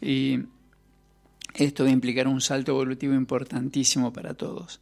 Y 0.00 0.40
esto 1.54 1.84
va 1.84 1.90
a 1.90 1.92
implicar 1.92 2.26
un 2.26 2.40
salto 2.40 2.72
evolutivo 2.72 3.12
importantísimo 3.12 4.14
para 4.14 4.32
todos. 4.32 4.80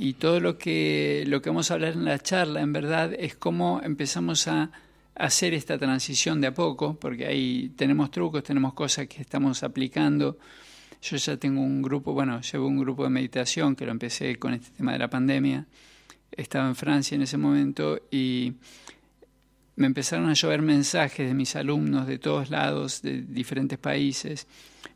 Y 0.00 0.12
todo 0.12 0.38
lo 0.38 0.58
que, 0.58 1.24
lo 1.26 1.42
que 1.42 1.50
vamos 1.50 1.72
a 1.72 1.74
hablar 1.74 1.94
en 1.94 2.04
la 2.04 2.20
charla, 2.20 2.60
en 2.60 2.72
verdad, 2.72 3.12
es 3.18 3.34
cómo 3.34 3.80
empezamos 3.82 4.46
a 4.46 4.70
hacer 5.16 5.54
esta 5.54 5.76
transición 5.76 6.40
de 6.40 6.46
a 6.46 6.54
poco, 6.54 6.94
porque 6.94 7.26
ahí 7.26 7.72
tenemos 7.74 8.12
trucos, 8.12 8.44
tenemos 8.44 8.74
cosas 8.74 9.08
que 9.08 9.20
estamos 9.20 9.64
aplicando. 9.64 10.38
Yo 11.02 11.16
ya 11.16 11.36
tengo 11.36 11.62
un 11.62 11.82
grupo, 11.82 12.12
bueno, 12.12 12.40
llevo 12.40 12.68
un 12.68 12.78
grupo 12.78 13.02
de 13.02 13.10
meditación 13.10 13.74
que 13.74 13.86
lo 13.86 13.90
empecé 13.90 14.36
con 14.36 14.54
este 14.54 14.70
tema 14.70 14.92
de 14.92 15.00
la 15.00 15.10
pandemia. 15.10 15.66
Estaba 16.30 16.68
en 16.68 16.76
Francia 16.76 17.16
en 17.16 17.22
ese 17.22 17.36
momento 17.36 18.00
y 18.08 18.52
me 19.74 19.88
empezaron 19.88 20.28
a 20.28 20.34
llover 20.34 20.62
mensajes 20.62 21.26
de 21.26 21.34
mis 21.34 21.56
alumnos 21.56 22.06
de 22.06 22.20
todos 22.20 22.50
lados, 22.50 23.02
de 23.02 23.22
diferentes 23.22 23.80
países, 23.80 24.46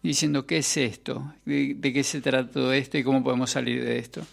diciendo 0.01 0.47
qué 0.47 0.59
es 0.59 0.77
esto, 0.77 1.35
de, 1.45 1.75
de 1.75 1.93
qué 1.93 2.05
se 2.05 2.21
trata 2.21 2.53
todo 2.53 2.73
esto 2.73 2.99
y 2.99 3.03
cómo 3.03 3.25
podemos 3.25 3.51
salir 3.51 3.85
de 3.85 3.99
esto. 3.99 4.25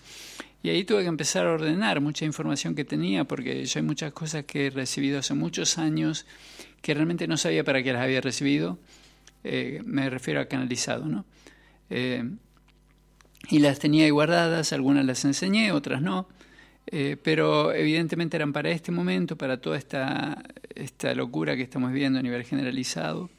Y 0.61 0.69
ahí 0.69 0.83
tuve 0.83 1.03
que 1.03 1.07
empezar 1.07 1.47
a 1.47 1.53
ordenar 1.53 2.01
mucha 2.01 2.25
información 2.25 2.75
que 2.75 2.83
tenía, 2.83 3.23
porque 3.23 3.65
yo 3.65 3.79
hay 3.79 3.85
muchas 3.85 4.11
cosas 4.11 4.43
que 4.45 4.67
he 4.67 4.69
recibido 4.69 5.19
hace 5.19 5.33
muchos 5.33 5.77
años 5.77 6.25
que 6.81 6.93
realmente 6.93 7.27
no 7.27 7.37
sabía 7.37 7.63
para 7.63 7.81
qué 7.81 7.93
las 7.93 8.03
había 8.03 8.19
recibido. 8.21 8.77
Eh, 9.43 9.81
me 9.85 10.09
refiero 10.09 10.41
a 10.41 10.45
canalizado, 10.45 11.05
¿no? 11.05 11.25
Eh, 11.89 12.23
y 13.49 13.59
las 13.59 13.79
tenía 13.79 14.03
ahí 14.03 14.09
guardadas, 14.09 14.73
algunas 14.73 15.05
las 15.05 15.23
enseñé, 15.23 15.71
otras 15.71 16.01
no. 16.01 16.27
Eh, 16.87 17.17
pero 17.23 17.71
evidentemente 17.73 18.35
eran 18.35 18.51
para 18.51 18.69
este 18.71 18.91
momento, 18.91 19.37
para 19.37 19.61
toda 19.61 19.77
esta, 19.77 20.43
esta 20.75 21.13
locura 21.13 21.55
que 21.55 21.61
estamos 21.61 21.91
viviendo 21.91 22.19
a 22.19 22.21
nivel 22.21 22.43
generalizado. 22.43 23.29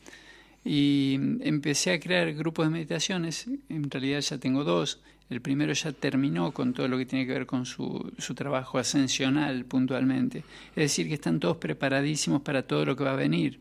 Y 0.65 1.19
empecé 1.41 1.93
a 1.93 2.01
crear 2.01 2.33
grupos 2.35 2.67
de 2.67 2.71
meditaciones, 2.71 3.47
en 3.69 3.91
realidad 3.91 4.21
ya 4.21 4.39
tengo 4.39 4.65
dos. 4.65 5.01
El 5.31 5.40
primero 5.40 5.73
ya 5.73 5.93
terminó 5.93 6.51
con 6.52 6.73
todo 6.74 6.89
lo 6.89 6.98
que 6.98 7.07
tiene 7.07 7.24
que 7.24 7.32
ver 7.32 7.47
con 7.47 7.65
su, 7.65 8.12
su 8.19 8.35
trabajo 8.35 8.78
ascensional 8.78 9.65
puntualmente. 9.65 10.39
Es 10.70 10.74
decir, 10.90 11.07
que 11.09 11.15
están 11.15 11.39
todos 11.39 11.57
preparadísimos 11.57 12.43
para 12.43 12.62
todo 12.62 12.85
lo 12.85 12.97
que 12.97 13.05
va 13.05 13.12
a 13.12 13.16
venir. 13.16 13.61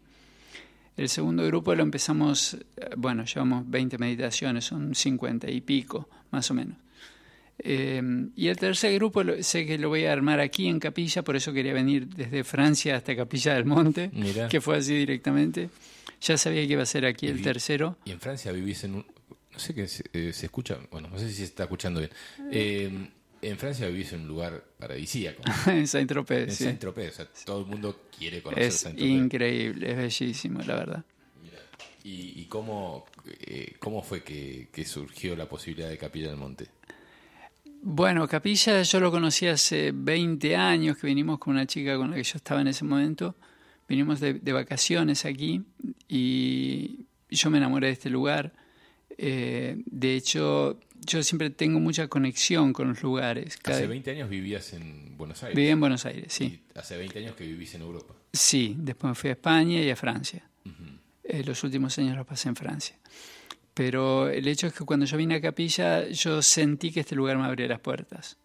El 0.98 1.08
segundo 1.10 1.46
grupo 1.46 1.74
lo 1.76 1.84
empezamos, 1.84 2.56
eh, 2.56 2.90
bueno, 2.98 3.24
llevamos 3.24 3.70
20 3.70 3.98
meditaciones, 4.00 4.66
son 4.66 4.94
50 4.96 5.50
y 5.50 5.62
pico, 5.62 6.10
más 6.32 6.50
o 6.52 6.54
menos. 6.56 6.76
Eh, 7.62 8.02
y 8.36 8.48
el 8.48 8.58
tercer 8.58 8.94
grupo 8.96 9.24
lo- 9.24 9.42
sé 9.44 9.66
que 9.66 9.78
lo 9.78 9.90
voy 9.90 10.06
a 10.06 10.14
armar 10.14 10.40
aquí 10.40 10.68
en 10.68 10.80
Capilla, 10.80 11.22
por 11.24 11.36
eso 11.36 11.52
quería 11.54 11.74
venir 11.74 12.08
desde 12.08 12.44
Francia 12.44 12.96
hasta 12.96 13.16
Capilla 13.16 13.54
del 13.54 13.66
Monte, 13.66 14.10
Mirá. 14.14 14.48
que 14.48 14.60
fue 14.62 14.78
así 14.78 14.96
directamente. 14.96 15.70
Ya 16.22 16.38
sabía 16.38 16.66
que 16.66 16.74
iba 16.74 16.84
a 16.84 16.86
ser 16.86 17.06
aquí 17.06 17.28
el 17.28 17.42
tercero. 17.42 17.98
Y 18.06 18.12
en 18.12 18.20
Francia 18.20 18.52
vivís 18.52 18.84
en 18.84 18.96
un... 18.96 19.06
No 19.60 19.66
sé 19.66 19.74
qué 19.74 19.90
se, 19.90 20.06
eh, 20.14 20.32
se 20.32 20.46
escucha, 20.46 20.78
bueno, 20.90 21.10
no 21.10 21.20
sé 21.20 21.28
si 21.28 21.36
se 21.36 21.44
está 21.44 21.64
escuchando 21.64 22.00
bien. 22.00 22.12
Eh, 22.50 23.10
en 23.42 23.58
Francia 23.58 23.88
vivís 23.88 24.14
en 24.14 24.22
un 24.22 24.28
lugar 24.30 24.64
paradisíaco. 24.80 25.42
en 25.68 25.86
Saint-Tropez, 25.86 26.48
En 26.48 26.56
sí. 26.56 26.64
Saint-Tropez, 26.64 27.10
o 27.12 27.16
sea, 27.18 27.28
todo 27.46 27.60
el 27.60 27.66
mundo 27.66 28.04
quiere 28.18 28.42
conocer 28.42 28.64
Es 28.64 28.76
Saint-Tropez. 28.76 29.12
increíble, 29.12 29.92
es 29.92 29.98
bellísimo, 29.98 30.62
la 30.62 30.76
verdad. 30.76 31.06
¿Y, 32.06 32.40
y 32.40 32.46
cómo, 32.46 33.06
eh, 33.28 33.74
cómo 33.80 34.02
fue 34.02 34.24
que, 34.24 34.70
que 34.72 34.86
surgió 34.86 35.36
la 35.36 35.50
posibilidad 35.50 35.90
de 35.90 35.98
Capilla 35.98 36.30
del 36.30 36.38
Monte? 36.38 36.68
Bueno, 37.82 38.30
Capilla 38.30 38.82
yo 38.82 39.00
lo 39.02 39.12
conocí 39.12 39.46
hace 39.48 39.92
20 39.94 40.56
años, 40.56 40.96
que 40.98 41.08
vinimos 41.08 41.38
con 41.38 41.56
una 41.56 41.66
chica 41.66 41.98
con 41.98 42.12
la 42.12 42.16
que 42.16 42.24
yo 42.24 42.38
estaba 42.38 42.62
en 42.62 42.70
ese 42.70 42.86
momento. 42.86 43.36
Vinimos 43.90 44.22
de, 44.22 44.36
de 44.36 44.54
vacaciones 44.54 45.26
aquí 45.26 45.64
y 46.08 47.06
yo 47.30 47.50
me 47.50 47.58
enamoré 47.58 47.88
de 47.88 47.94
este 47.94 48.10
lugar. 48.10 48.54
Eh, 49.22 49.76
de 49.86 50.16
hecho, 50.16 50.80
yo 51.06 51.22
siempre 51.24 51.50
tengo 51.50 51.80
mucha 51.82 52.08
conexión 52.08 52.72
con 52.72 52.88
los 52.88 53.04
lugares. 53.04 53.58
Cada- 53.58 53.78
Hace 53.78 53.88
20 53.88 54.12
años 54.12 54.30
vivías 54.30 54.72
en 54.74 55.18
Buenos 55.18 55.44
Aires. 55.44 55.56
Viví 55.58 55.68
en 55.70 55.80
Buenos 55.82 56.06
Aires, 56.06 56.32
sí. 56.32 56.62
Y 56.74 56.78
hace 56.80 56.96
20 56.98 57.20
años 57.20 57.36
que 57.36 57.46
vivís 57.46 57.76
en 57.76 57.82
Europa. 57.82 58.14
Sí, 58.32 58.76
después 58.78 59.10
me 59.12 59.16
fui 59.16 59.30
a 59.30 59.34
España 59.34 59.82
y 59.82 59.90
a 59.90 59.96
Francia. 59.96 60.44
Eh, 61.24 61.44
los 61.44 61.64
últimos 61.64 61.98
años 62.00 62.16
los 62.16 62.26
pasé 62.26 62.48
en 62.50 62.56
Francia. 62.56 62.96
Pero 63.74 64.30
el 64.30 64.48
hecho 64.48 64.68
es 64.68 64.74
que 64.74 64.84
cuando 64.86 65.06
yo 65.06 65.16
vine 65.18 65.36
a 65.36 65.42
Capilla, 65.42 66.08
yo 66.10 66.42
sentí 66.42 66.92
que 66.92 67.02
este 67.02 67.16
lugar 67.16 67.38
me 67.38 67.46
abría 67.46 67.68
las 67.68 67.80
puertas, 67.80 68.38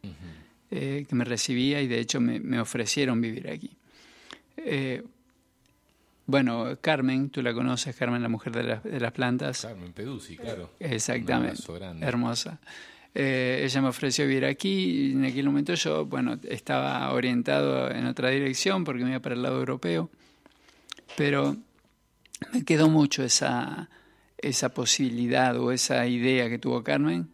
eh, 0.70 1.06
que 1.09 1.14
me 1.14 1.24
recibía 1.24 1.80
y 1.80 1.86
de 1.88 1.98
hecho 2.01 2.20
me, 2.20 2.40
me 2.40 2.60
ofrecieron 2.60 3.20
vivir 3.20 3.48
aquí. 3.48 3.70
Eh, 4.56 5.02
bueno, 6.26 6.78
Carmen, 6.80 7.30
tú 7.30 7.42
la 7.42 7.52
conoces, 7.52 7.94
Carmen, 7.96 8.22
la 8.22 8.28
mujer 8.28 8.52
de, 8.55 8.62
las- 8.62 8.82
de 8.84 8.98
las 9.01 9.12
plantas. 9.12 9.62
Carmen 9.62 9.92
Peduzzi, 9.92 10.36
claro. 10.36 10.70
Exactamente. 10.80 11.62
Hermosa. 12.06 12.59
Eh, 13.14 13.62
ella 13.64 13.80
me 13.82 13.88
ofreció 13.88 14.26
vivir 14.26 14.44
aquí 14.44 15.09
y 15.09 15.12
en 15.12 15.24
aquel 15.24 15.46
momento 15.46 15.74
yo, 15.74 16.05
bueno, 16.06 16.36
estaba 16.48 17.12
orientado 17.12 17.90
en 17.90 18.06
otra 18.06 18.30
dirección 18.30 18.82
porque 18.84 19.05
me 19.05 19.10
iba 19.10 19.20
para 19.20 19.34
el 19.36 19.42
lado 19.42 19.59
europeo, 19.59 20.10
pero 21.16 21.56
me 22.52 22.64
quedó 22.64 22.88
mucho 22.88 23.22
esa, 23.22 23.88
esa 24.38 24.70
posibilidad 24.74 25.56
o 25.59 25.70
esa 25.70 26.06
idea 26.06 26.48
que 26.48 26.59
tuvo 26.59 26.82
Carmen 26.82 27.28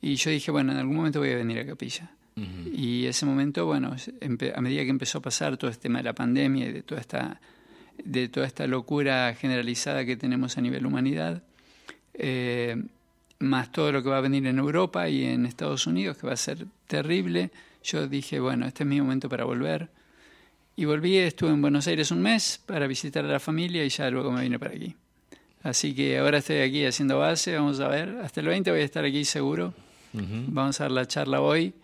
y 0.00 0.14
yo 0.16 0.30
dije, 0.30 0.50
bueno, 0.50 0.72
en 0.72 0.78
algún 0.78 0.96
momento 0.96 1.18
voy 1.20 1.30
a 1.32 1.36
venir 1.36 1.58
a 1.58 1.66
Capilla. 1.66 2.10
Y 2.74 3.06
ese 3.06 3.24
momento, 3.24 3.64
bueno, 3.64 3.94
a 4.54 4.60
medida 4.60 4.82
que 4.84 4.90
empezó 4.90 5.18
a 5.18 5.22
pasar 5.22 5.56
todo 5.56 5.70
este 5.70 5.84
tema 5.84 5.98
de 6.00 6.04
la 6.04 6.12
pandemia 6.14 6.66
y 6.68 6.72
de 6.72 6.82
toda 6.82 7.00
esta, 7.00 7.40
de 8.04 8.28
toda 8.28 8.46
esta 8.46 8.66
locura 8.66 9.34
generalizada 9.34 10.04
que 10.04 10.16
tenemos 10.16 10.58
a 10.58 10.60
nivel 10.60 10.86
humanidad, 10.86 11.42
eh, 12.14 12.82
más 13.38 13.70
todo 13.72 13.92
lo 13.92 14.02
que 14.02 14.08
va 14.08 14.18
a 14.18 14.22
venir 14.22 14.46
en 14.46 14.58
Europa 14.58 15.08
y 15.08 15.24
en 15.24 15.46
Estados 15.46 15.86
Unidos, 15.86 16.16
que 16.16 16.26
va 16.26 16.32
a 16.32 16.36
ser 16.36 16.66
terrible, 16.86 17.50
yo 17.84 18.06
dije, 18.08 18.40
bueno, 18.40 18.66
este 18.66 18.82
es 18.82 18.88
mi 18.88 19.00
momento 19.00 19.28
para 19.28 19.44
volver. 19.44 19.88
Y 20.76 20.84
volví, 20.84 21.16
estuve 21.16 21.50
en 21.50 21.62
Buenos 21.62 21.86
Aires 21.86 22.10
un 22.10 22.20
mes 22.20 22.60
para 22.64 22.86
visitar 22.86 23.24
a 23.24 23.28
la 23.28 23.40
familia 23.40 23.84
y 23.84 23.88
ya 23.88 24.10
luego 24.10 24.30
me 24.30 24.42
vine 24.42 24.58
para 24.58 24.72
aquí. 24.72 24.94
Así 25.62 25.94
que 25.94 26.18
ahora 26.18 26.38
estoy 26.38 26.58
aquí 26.58 26.84
haciendo 26.84 27.18
base, 27.18 27.56
vamos 27.56 27.80
a 27.80 27.88
ver. 27.88 28.18
Hasta 28.22 28.40
el 28.40 28.46
20 28.46 28.70
voy 28.70 28.80
a 28.80 28.84
estar 28.84 29.04
aquí 29.04 29.24
seguro. 29.24 29.74
Vamos 30.12 30.80
a 30.80 30.84
dar 30.84 30.92
la 30.92 31.06
charla 31.06 31.42
hoy 31.42 31.74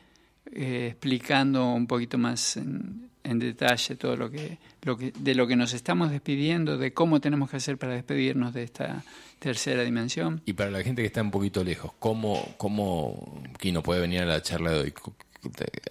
eh, 0.55 0.89
explicando 0.91 1.73
un 1.73 1.86
poquito 1.86 2.18
más 2.18 2.57
en, 2.57 3.10
en 3.25 3.39
detalle 3.39 3.97
todo 3.97 4.17
lo 4.17 4.31
que, 4.31 4.59
lo 4.83 4.97
que, 4.97 5.12
de 5.17 5.34
lo 5.34 5.47
que 5.47 5.57
nos 5.57 5.73
estamos 5.75 6.10
despidiendo, 6.10 6.78
de 6.78 6.92
cómo 6.92 7.20
tenemos 7.20 7.51
que 7.51 7.57
hacer 7.57 7.78
para 7.78 7.94
despedirnos 7.94 8.52
de 8.55 8.65
esta 8.65 9.05
tercera 9.39 9.83
dimensión. 9.83 10.41
Y 10.47 10.52
para 10.52 10.70
la 10.70 10.83
gente 10.83 11.02
que 11.02 11.07
está 11.07 11.23
un 11.23 11.31
poquito 11.31 11.62
lejos, 11.65 11.92
¿cómo, 11.99 12.55
cómo 12.57 13.42
Kino 13.59 13.83
puede 13.83 14.01
venir 14.01 14.23
a 14.23 14.26
la 14.26 14.42
charla 14.42 14.73
de 14.73 14.81
hoy? 14.81 14.94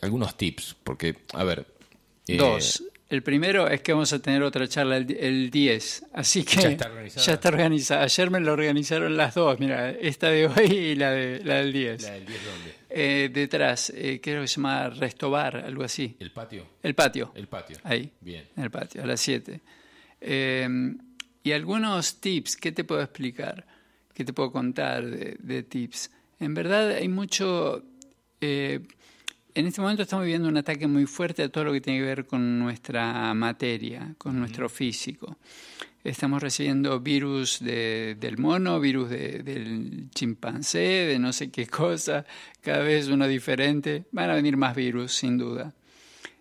Algunos 0.02 0.38
tips, 0.38 0.76
porque, 0.84 1.16
a 1.34 1.44
ver... 1.44 1.66
eh, 2.28 2.38
Dos. 2.38 2.84
El 3.12 3.24
primero 3.24 3.68
es 3.68 3.82
que 3.82 3.92
vamos 3.92 4.14
a 4.14 4.20
tener 4.20 4.42
otra 4.42 4.68
charla 4.70 4.96
el, 4.96 5.12
el 5.20 5.52
10, 5.52 6.06
así 6.14 6.44
que 6.46 6.62
Ya 6.62 6.70
está 6.70 6.88
organizada. 6.90 7.26
ya 7.26 7.34
está 7.34 7.50
organizada. 7.50 8.04
Ayer 8.04 8.32
me 8.32 8.40
lo 8.40 8.54
organizaron 8.54 9.18
las 9.18 9.36
dos, 9.36 9.60
mira, 9.60 9.90
esta 9.92 10.30
de 10.30 10.48
hoy 10.48 10.66
y 10.72 10.96
la, 10.96 11.12
de, 11.12 11.44
la 11.44 11.56
del 11.56 11.74
10. 11.74 12.02
¿La 12.04 12.12
del 12.12 12.26
10 12.26 12.40
dónde? 12.46 12.74
Eh, 12.90 13.30
detrás, 13.34 13.92
eh, 13.96 14.20
creo 14.24 14.42
que 14.42 14.48
se 14.48 14.56
llama 14.56 14.90
Restobar, 14.90 15.58
algo 15.58 15.84
así. 15.84 16.16
¿El 16.20 16.32
patio? 16.32 16.66
El 16.82 16.96
patio. 16.96 17.32
El 17.36 17.48
patio. 17.48 17.78
Ahí. 17.84 18.10
Bien. 18.22 18.46
En 18.56 18.64
el 18.64 18.72
patio, 18.72 19.04
a 19.04 19.06
las 19.06 19.20
7. 19.20 19.60
y 21.44 21.52
algunos 21.52 22.16
tips, 22.22 22.56
¿qué 22.56 22.72
te 22.72 22.84
puedo 22.86 23.02
explicar? 23.02 23.66
¿Qué 24.14 24.24
te 24.24 24.34
puedo 24.34 24.52
contar 24.54 25.06
de, 25.06 25.36
de 25.40 25.64
tips? 25.64 26.12
En 26.40 26.54
verdad 26.54 26.92
hay 26.92 27.08
mucho... 27.10 27.84
eh, 28.40 28.80
en 29.56 29.68
este 29.68 29.82
momento 29.82 30.04
estamos 30.04 30.24
viviendo 30.26 30.48
un 30.48 30.58
ataque 30.58 30.88
muy 30.88 31.06
fuerte 31.06 31.44
a 31.44 31.50
todo 31.50 31.66
lo 31.66 31.74
que 31.74 31.82
tiene 31.82 32.00
que 32.00 32.06
ver 32.06 32.26
con 32.26 32.60
nuestra 32.60 33.34
materia, 33.34 34.14
con 34.18 34.40
nuestro 34.40 34.70
físico. 34.70 35.38
Estamos 36.04 36.42
recibiendo 36.42 37.00
virus 37.00 37.60
de- 37.60 38.16
del 38.20 38.38
mono, 38.38 38.80
virus 38.80 39.10
de- 39.10 39.44
del 39.44 40.10
chimpancé, 40.16 40.80
de 41.08 41.20
no 41.20 41.32
sé 41.32 41.52
qué 41.52 41.68
cosa, 41.68 42.26
cada 42.62 42.80
vez 42.84 43.08
uno 43.08 43.28
diferente. 43.28 44.06
Van 44.12 44.30
a 44.30 44.36
venir 44.36 44.58
más 44.58 44.76
virus, 44.76 45.14
sin 45.14 45.38
duda. 45.38 45.74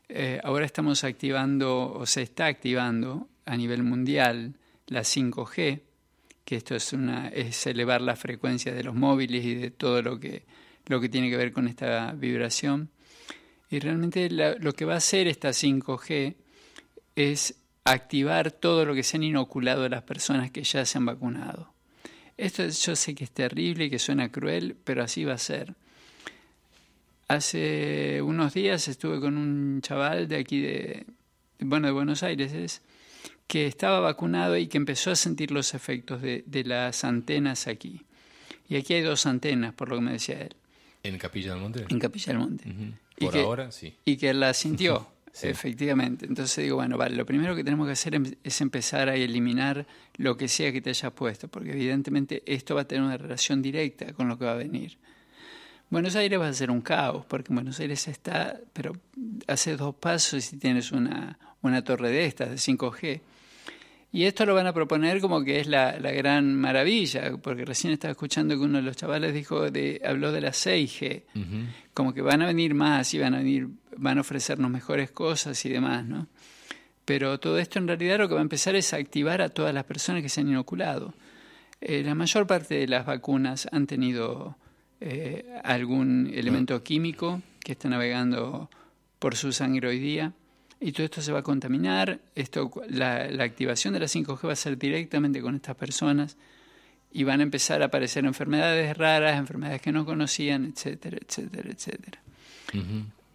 Eh, 0.09 0.41
ahora 0.43 0.65
estamos 0.65 1.05
activando, 1.05 1.93
o 1.93 2.07
se 2.07 2.23
está 2.23 2.47
activando 2.47 3.29
a 3.45 3.57
nivel 3.57 3.83
mundial, 3.83 4.55
la 4.87 5.05
5G, 5.05 5.81
que 6.45 6.57
esto 6.57 6.75
es, 6.75 6.93
una, 6.93 7.29
es 7.29 7.67
elevar 7.67 8.01
la 8.01 8.17
frecuencia 8.17 8.73
de 8.73 8.83
los 8.83 8.95
móviles 8.95 9.45
y 9.45 9.55
de 9.55 9.71
todo 9.71 10.01
lo 10.03 10.19
que, 10.19 10.43
lo 10.87 11.01
que 11.01 11.09
tiene 11.09 11.29
que 11.31 11.37
ver 11.37 11.53
con 11.53 11.69
esta 11.69 12.13
vibración. 12.13 12.89
Y 13.71 13.79
realmente 13.79 14.29
la- 14.31 14.57
lo 14.57 14.73
que 14.73 14.85
va 14.85 14.95
a 14.95 14.99
hacer 14.99 15.29
esta 15.29 15.53
5G 15.53 16.35
es 17.17 17.55
activar 17.85 18.51
todo 18.53 18.85
lo 18.85 18.95
que 18.95 19.03
se 19.03 19.17
han 19.17 19.23
inoculado 19.23 19.89
las 19.89 20.03
personas 20.03 20.51
que 20.51 20.63
ya 20.65 20.85
se 20.85 20.99
han 20.99 21.07
vacunado. 21.07 21.73
Esto 22.37 22.63
es- 22.63 22.85
yo 22.85 22.97
sé 22.97 23.15
que 23.15 23.25
es 23.25 23.31
terrible 23.31 23.85
y 23.87 23.91
que 23.91 23.99
suena 23.99 24.31
cruel, 24.33 24.77
pero 24.85 25.03
así 25.03 25.25
va 25.25 25.35
a 25.35 25.39
ser. 25.39 25.75
Hace 27.29 28.21
unos 28.23 28.55
días 28.55 28.89
estuve 28.89 29.21
con 29.21 29.37
un 29.37 29.81
chaval 29.83 30.27
de 30.27 30.37
aquí 30.37 30.61
de, 30.61 31.07
bueno, 31.61 31.87
de 31.87 31.93
Buenos 31.93 32.23
Aires, 32.25 32.53
es, 32.53 32.83
que 33.47 33.67
estaba 33.67 34.01
vacunado 34.01 34.57
y 34.57 34.67
que 34.67 34.79
empezó 34.79 35.11
a 35.13 35.17
sentir 35.17 35.53
los 35.53 35.75
efectos 35.75 36.23
de, 36.23 36.43
de 36.47 36.65
las 36.65 37.05
antenas 37.05 37.69
aquí. 37.69 38.03
Y 38.69 38.77
aquí 38.77 38.95
hay 38.95 39.03
dos 39.03 39.27
antenas, 39.27 39.75
por 39.75 39.89
lo 39.89 39.97
que 39.97 40.03
me 40.03 40.13
decía 40.13 40.41
él, 40.41 40.57
¿En 41.03 41.19
Capilla 41.19 41.53
del 41.53 41.61
Monte? 41.63 41.85
en 41.89 41.99
Capilla 41.99 42.27
del 42.33 42.39
Monte. 42.39 42.65
Por 43.27 43.33
que- 43.35 43.41
ahora, 43.43 43.71
sí. 43.73 43.95
Y 44.05 44.17
que 44.17 44.33
la 44.35 44.53
sintió, 44.55 45.07
Sí. 45.33 45.47
efectivamente. 45.49 46.27
Entonces 46.27 46.65
digo, 46.65 46.77
bueno, 46.77 46.99
vale, 46.99 47.15
lo 47.15 47.25
primero 47.25 47.55
que 47.55 47.63
tenemos 47.63 47.87
que 47.87 47.93
hacer 47.93 48.15
em- 48.17 48.35
es 48.43 48.61
empezar 48.61 49.09
a 49.09 49.15
eliminar 49.15 49.87
lo 50.17 50.37
que 50.37 50.49
sea 50.49 50.73
que 50.73 50.81
te 50.81 50.91
hayas 50.91 51.13
puesto, 51.13 51.47
porque 51.49 51.71
evidentemente 51.73 52.43
esto 52.47 52.75
va 52.75 52.81
a 52.83 52.85
tener 52.85 53.05
una 53.05 53.17
relación 53.17 53.63
directa 53.63 54.13
con 54.13 54.29
lo 54.29 54.39
que 54.39 54.45
va 54.47 54.53
a 54.53 54.57
venir. 54.57 54.99
Buenos 55.89 56.15
Aires 56.17 56.39
va 56.39 56.49
a 56.49 56.53
ser 56.53 56.71
un 56.71 56.81
caos, 56.83 57.25
porque 57.27 57.53
en 57.53 57.57
Buenos 57.57 57.81
Aires 57.81 58.07
está, 58.09 58.61
pero 58.73 58.93
haces 59.49 59.77
dos 59.77 59.95
pasos 59.95 60.53
y 60.53 60.57
tienes 60.57 60.93
una, 60.93 61.37
una 61.63 61.83
torre 61.83 62.11
de 62.11 62.27
estas, 62.27 62.51
de 62.51 62.57
5G. 62.59 63.21
Y 64.13 64.25
esto 64.25 64.45
lo 64.45 64.55
van 64.55 64.67
a 64.67 64.73
proponer 64.73 65.21
como 65.21 65.45
que 65.45 65.61
es 65.61 65.69
la, 65.69 65.99
la 66.01 66.11
gran 66.11 66.57
maravilla, 66.57 67.37
porque 67.41 67.65
recién 67.65 67.93
estaba 67.93 68.11
escuchando 68.11 68.57
que 68.57 68.63
uno 68.63 68.79
de 68.79 68.83
los 68.83 68.97
chavales 68.97 69.33
dijo 69.33 69.71
de, 69.71 70.01
habló 70.05 70.33
de 70.33 70.41
la 70.41 70.51
6G, 70.51 71.23
como 71.95 72.13
que 72.13 72.21
van 72.21 72.43
a 72.43 72.47
venir 72.47 72.75
más 72.75 73.15
y 73.15 73.21
van 73.21 73.35
a 73.35 73.39
venir, 73.39 73.69
van 73.97 74.19
a 74.19 74.23
ofrecernos 74.23 74.69
mejores 74.69 75.13
cosas 75.13 75.65
y 75.65 75.69
demás, 75.69 76.05
¿no? 76.05 76.27
Pero 77.05 77.39
todo 77.39 77.59
esto 77.59 77.79
en 77.79 77.87
realidad 77.87 78.19
lo 78.19 78.29
que 78.29 78.35
va 78.35 78.41
a 78.41 78.43
empezar 78.43 78.75
es 78.75 78.93
a 78.93 78.97
activar 78.97 79.43
a 79.43 79.49
todas 79.49 79.73
las 79.73 79.85
personas 79.85 80.23
que 80.23 80.29
se 80.29 80.41
han 80.41 80.49
inoculado. 80.49 81.15
Eh, 81.81 82.03
la 82.05 82.15
mayor 82.15 82.47
parte 82.47 82.75
de 82.75 82.89
las 82.89 83.07
vacunas 83.07 83.69
han 83.71 83.87
tenido 83.87 84.57
eh, 85.01 85.47
algún 85.63 86.31
elemento 86.35 86.83
químico 86.83 87.43
que 87.61 87.73
está 87.73 87.89
navegando 87.89 88.71
por 89.21 89.37
su 89.37 89.53
sangre 89.53 89.89
hoy 89.89 89.99
día 90.01 90.33
y 90.81 90.93
todo 90.93 91.05
esto 91.05 91.21
se 91.23 91.31
va 91.33 91.41
a 91.41 91.43
contaminar. 91.43 92.19
Esto, 92.35 92.71
la, 92.89 93.29
la 93.31 93.45
activación 93.45 93.93
de 93.95 94.01
la 94.01 94.07
5G 94.07 94.47
va 94.49 94.53
a 94.53 94.57
ser 94.57 94.79
directamente 94.79 95.41
con 95.43 95.55
estas 95.57 95.77
personas 95.77 96.37
y 97.13 97.25
van 97.25 97.41
a 97.41 97.43
empezar 97.43 97.83
a 97.83 97.87
aparecer 97.87 98.25
enfermedades 98.25 98.97
raras, 98.97 99.37
enfermedades 99.39 99.83
que 99.83 99.93
no 99.93 100.05
conocían, 100.07 100.65
etcétera, 100.75 101.19
etcétera, 101.21 101.71
etcétera. 101.71 102.19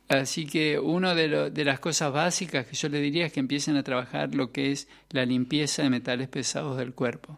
Así 0.07 0.45
que 0.45 0.79
una 0.79 1.15
de, 1.15 1.27
lo- 1.27 1.49
de 1.49 1.65
las 1.65 1.79
cosas 1.79 2.13
básicas 2.13 2.65
que 2.67 2.75
yo 2.75 2.89
le 2.89 2.99
diría 3.01 3.25
es 3.25 3.33
que 3.33 3.39
empiecen 3.39 3.75
a 3.75 3.83
trabajar 3.83 4.35
lo 4.35 4.51
que 4.51 4.71
es 4.71 4.87
la 5.11 5.25
limpieza 5.25 5.81
de 5.83 5.89
metales 5.89 6.27
pesados 6.29 6.77
del 6.77 6.93
cuerpo. 6.93 7.37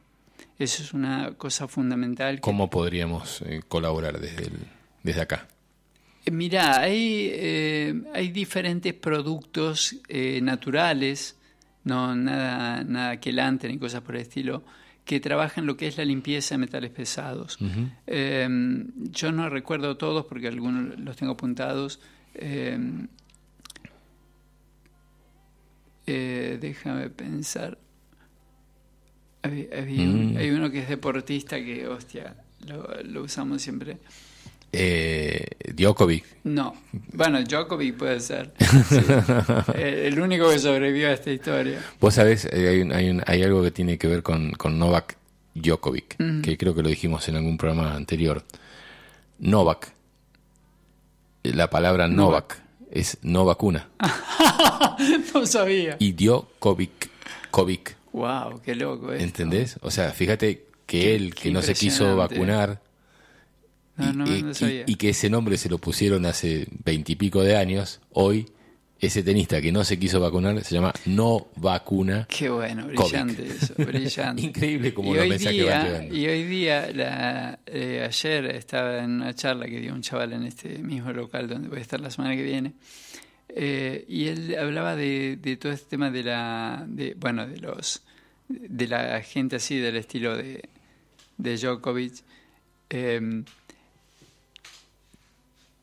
Eso 0.60 0.84
es 0.84 0.94
una 0.94 1.32
cosa 1.38 1.68
fundamental. 1.68 2.36
que- 2.36 2.42
¿Cómo 2.42 2.70
podríamos 2.70 3.42
eh, 3.44 3.62
colaborar 3.68 4.20
desde, 4.20 4.44
el- 4.44 4.68
desde 5.04 5.22
acá? 5.22 5.48
Mira, 6.32 6.80
hay, 6.80 7.30
eh, 7.32 8.02
hay 8.14 8.30
diferentes 8.30 8.94
productos 8.94 9.96
eh, 10.10 10.40
naturales, 10.42 11.38
no 11.84 12.16
nada, 12.16 12.84
nada 12.84 13.20
quelante 13.20 13.68
ni 13.68 13.78
cosas 13.78 14.02
por 14.02 14.16
el 14.16 14.24
estilo, 14.24 14.64
que 15.08 15.22
trabajan 15.22 15.66
lo 15.66 15.78
que 15.78 15.88
es 15.88 15.98
la 15.98 16.04
limpieza 16.04 16.56
de 16.56 16.60
metales 16.60 16.92
pesados. 16.92 17.58
Eh, 18.06 18.48
yo 19.12 19.32
no 19.32 19.50
recuerdo 19.50 19.96
todos 19.96 20.26
porque 20.26 20.50
algunos 20.50 21.00
los 21.00 21.16
tengo 21.16 21.32
apuntados. 21.32 22.02
Eh, 22.36 22.78
eh, 26.06 26.58
déjame 26.60 27.10
pensar. 27.10 27.78
Mm. 29.44 30.36
hay 30.38 30.50
uno 30.52 30.70
que 30.70 30.80
es 30.80 30.90
deportista 30.90 31.58
que, 31.58 31.88
hostia, 31.88 32.36
lo, 32.68 33.02
lo 33.04 33.24
usamos 33.24 33.62
siempre. 33.62 34.00
Eh, 34.80 35.46
Djokovic. 35.74 36.24
No, 36.44 36.76
bueno, 37.14 37.42
Djokovic 37.44 37.96
puede 37.98 38.20
ser. 38.20 38.54
Sí. 38.90 38.98
Eh, 39.74 40.04
El 40.08 40.20
único 40.20 40.50
que 40.50 40.60
sobrevivió 40.60 41.08
a 41.10 41.14
esta 41.14 41.32
historia. 41.32 41.80
Vos 42.00 42.14
sabés, 42.14 42.46
eh, 42.52 42.70
hay, 42.70 42.82
un- 42.82 42.92
hay, 42.92 43.10
un- 43.10 43.24
hay 43.26 43.42
algo 43.44 43.64
que 43.64 43.72
tiene 43.72 43.98
que 43.98 44.08
ver 44.08 44.22
con, 44.24 44.52
con 44.52 44.78
Novak 44.78 45.18
Djokovic, 45.56 46.18
que 46.44 46.58
creo 46.58 46.76
que 46.76 46.84
lo 46.84 46.90
dijimos 46.90 47.28
en 47.28 47.38
algún 47.38 47.58
programa 47.58 47.96
anterior. 47.96 48.44
Novak, 49.40 49.92
eh, 51.44 51.54
la 51.54 51.70
palabra 51.70 52.08
Novak, 52.08 52.62
es 52.92 53.18
no 53.24 53.46
vacuna. 53.46 53.90
No 55.34 55.46
sabía. 55.46 55.96
Y 56.00 56.14
Djokovic, 56.14 57.10
Kovic, 57.52 57.96
Wow, 58.14 58.62
qué 58.64 58.74
loco 58.76 59.12
esto. 59.14 59.24
¿entendés? 59.24 59.78
O 59.82 59.92
sea, 59.92 60.12
fíjate 60.12 60.66
que 60.88 61.00
Qué- 61.02 61.16
él, 61.16 61.36
que 61.36 61.52
no 61.52 61.62
se 61.62 61.74
quiso 61.76 62.16
vacunar, 62.16 62.82
No, 63.98 64.10
y, 64.10 64.16
no, 64.16 64.38
y- 64.38 64.44
no 64.44 64.52
y- 64.52 64.54
sabía. 64.54 64.84
y 64.88 64.96
que 64.96 65.10
ese 65.10 65.30
nombre 65.30 65.58
se 65.58 65.70
lo 65.70 65.78
pusieron 65.80 66.26
hace 66.26 66.68
veintipico 66.86 67.42
de 67.44 67.56
años, 67.58 68.00
hoy 68.12 68.48
ese 69.00 69.22
tenista 69.22 69.62
que 69.62 69.72
no 69.72 69.84
se 69.84 70.00
quiso 70.00 70.20
vacunar 70.20 70.64
se 70.64 70.74
llama 70.74 70.92
no 71.06 71.48
vacuna. 71.56 72.26
Qué 72.30 72.50
bueno, 72.50 72.88
brillante 72.88 73.46
eso, 73.46 73.74
brillante. 73.78 74.42
Increíble 74.42 74.94
como 74.94 75.16
y 75.16 75.20
hoy 75.20 75.30
mensajes 75.30 75.66
van 75.68 75.86
llegando. 75.86 76.16
Y 76.16 76.28
hoy 76.28 76.44
día, 76.46 76.92
la- 76.94 77.60
eh, 77.68 78.04
ayer 78.08 78.46
estaba 78.56 79.04
en 79.04 79.12
una 79.12 79.36
charla 79.36 79.68
que 79.68 79.80
dio 79.82 79.94
un 79.94 80.02
chaval 80.02 80.34
en 80.34 80.44
este 80.44 80.80
mismo 80.80 81.12
local 81.14 81.48
donde 81.48 81.68
voy 81.70 81.78
a 81.78 81.82
estar 81.82 82.00
la 82.00 82.10
semana 82.10 82.36
que 82.36 82.42
viene, 82.44 82.74
eh, 83.50 84.04
y 84.08 84.28
él 84.28 84.56
hablaba 84.60 84.96
de, 84.96 85.38
de 85.42 85.58
todo 85.58 85.72
este 85.72 85.90
tema 85.92 86.10
de 86.12 86.24
la, 86.24 86.84
de, 86.88 87.14
bueno, 87.20 87.46
de 87.48 87.58
los, 87.58 88.04
de 88.50 88.88
la 88.88 89.22
gente 89.22 89.58
así 89.58 89.78
del 89.78 89.96
estilo 89.96 90.36
de, 90.38 90.64
de 91.38 91.56
Djokovic. 91.58 92.24
eh, 92.90 93.44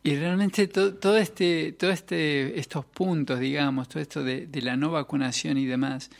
y 0.05 0.15
realmente 0.17 0.69
to- 0.69 0.95
todo 0.95 1.17
este, 1.17 1.73
todo 1.73 1.91
este, 1.91 2.59
estos 2.61 2.85
puntos, 2.85 3.41
digamos, 3.41 3.89
todo 3.89 4.01
esto 4.03 4.23
de, 4.23 4.47
de 4.47 4.63
la 4.63 4.77
no 4.77 4.91
vacunación 4.93 5.57
y 5.59 5.65
demás, 5.67 6.11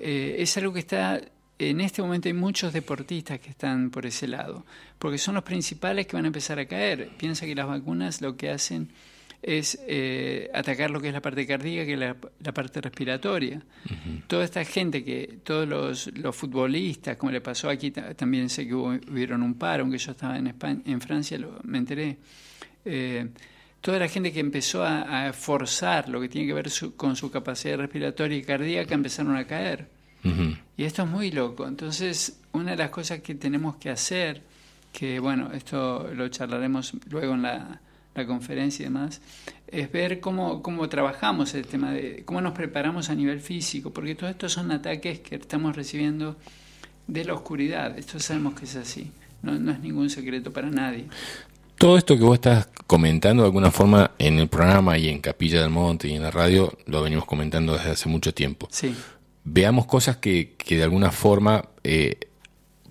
eh, 0.00 0.36
es 0.38 0.56
algo 0.56 0.72
que 0.72 0.78
está, 0.80 1.20
en 1.58 1.80
este 1.80 2.00
momento 2.00 2.28
hay 2.28 2.32
muchos 2.34 2.72
deportistas 2.72 3.40
que 3.40 3.50
están 3.50 3.90
por 3.90 4.06
ese 4.06 4.26
lado, 4.28 4.64
porque 4.98 5.18
son 5.18 5.34
los 5.34 5.42
principales 5.44 6.06
que 6.06 6.16
van 6.16 6.24
a 6.24 6.28
empezar 6.28 6.58
a 6.58 6.66
caer. 6.66 7.10
Piensa 7.18 7.44
que 7.44 7.54
las 7.54 7.66
vacunas 7.66 8.20
lo 8.22 8.36
que 8.36 8.50
hacen 8.50 8.88
es 9.42 9.78
eh, 9.86 10.48
atacar 10.54 10.90
lo 10.90 11.00
que 11.02 11.08
es 11.08 11.12
la 11.14 11.20
parte 11.20 11.46
cardíaca 11.46 11.90
y 11.90 11.96
la, 11.96 12.16
la 12.42 12.52
parte 12.54 12.80
respiratoria. 12.80 13.60
Toda 14.26 14.42
esta 14.44 14.64
gente 14.64 15.04
que, 15.04 15.38
todos 15.44 15.68
los, 15.68 16.06
los 16.16 16.34
futbolistas, 16.34 17.16
como 17.18 17.30
le 17.30 17.40
pasó 17.42 17.68
aquí, 17.68 17.90
ta- 17.90 18.14
también 18.14 18.48
sé 18.48 18.66
que 18.66 18.74
hubo, 18.74 18.88
hubieron 19.10 19.42
un 19.42 19.54
paro, 19.54 19.82
aunque 19.82 19.98
yo 19.98 20.12
estaba 20.12 20.38
en, 20.38 20.46
España, 20.46 20.80
en 20.86 21.00
Francia, 21.00 21.36
lo, 21.36 21.58
me 21.64 21.76
enteré. 21.78 22.16
Eh, 22.84 23.28
toda 23.80 23.98
la 23.98 24.08
gente 24.08 24.32
que 24.32 24.40
empezó 24.40 24.82
a, 24.82 25.28
a 25.28 25.32
forzar 25.32 26.08
lo 26.08 26.20
que 26.20 26.28
tiene 26.28 26.46
que 26.46 26.54
ver 26.54 26.70
su- 26.70 26.96
con 26.96 27.16
su 27.16 27.30
capacidad 27.30 27.76
respiratoria 27.76 28.36
y 28.38 28.42
cardíaca 28.42 28.94
empezaron 28.94 29.36
a 29.36 29.46
caer. 29.46 29.88
Y 30.76 30.84
esto 30.84 31.02
es 31.02 31.08
muy 31.08 31.30
loco. 31.30 31.66
Entonces, 31.68 32.40
una 32.52 32.70
de 32.70 32.76
las 32.78 32.88
cosas 32.90 33.20
que 33.20 33.34
tenemos 33.34 33.76
que 33.76 33.90
hacer, 33.90 34.42
que 34.90 35.18
bueno, 35.20 35.50
esto 35.52 36.08
lo 36.14 36.28
charlaremos 36.28 36.94
luego 37.10 37.34
en 37.34 37.42
la, 37.42 37.80
la 38.14 38.26
conferencia 38.26 38.84
y 38.84 38.86
demás, 38.86 39.20
es 39.68 39.92
ver 39.92 40.20
cómo, 40.20 40.62
cómo 40.62 40.88
trabajamos 40.88 41.52
el 41.54 41.66
tema 41.66 41.92
de 41.92 42.22
cómo 42.24 42.40
nos 42.40 42.54
preparamos 42.54 43.10
a 43.10 43.14
nivel 43.14 43.40
físico, 43.40 43.92
porque 43.92 44.14
todos 44.14 44.30
estos 44.30 44.52
son 44.52 44.70
ataques 44.72 45.20
que 45.20 45.34
estamos 45.34 45.76
recibiendo 45.76 46.36
de 47.06 47.24
la 47.26 47.34
oscuridad. 47.34 47.98
Esto 47.98 48.18
sabemos 48.18 48.54
que 48.54 48.64
es 48.64 48.76
así. 48.76 49.10
No, 49.42 49.52
no 49.58 49.72
es 49.72 49.80
ningún 49.80 50.08
secreto 50.08 50.54
para 50.54 50.70
nadie. 50.70 51.04
Todo 51.78 51.98
esto 51.98 52.16
que 52.16 52.24
vos 52.24 52.34
estás 52.34 52.68
comentando 52.86 53.42
de 53.42 53.46
alguna 53.48 53.70
forma 53.70 54.12
en 54.18 54.38
el 54.38 54.48
programa 54.48 54.96
y 54.98 55.08
en 55.08 55.20
Capilla 55.20 55.60
del 55.60 55.70
Monte 55.70 56.08
y 56.08 56.12
en 56.14 56.22
la 56.22 56.30
radio 56.30 56.72
lo 56.86 57.02
venimos 57.02 57.24
comentando 57.24 57.74
desde 57.76 57.90
hace 57.90 58.08
mucho 58.08 58.32
tiempo. 58.34 58.68
Sí, 58.70 58.94
Veamos 59.46 59.84
cosas 59.86 60.16
que, 60.16 60.52
que 60.56 60.76
de 60.78 60.84
alguna 60.84 61.10
forma 61.10 61.66
eh, 61.82 62.16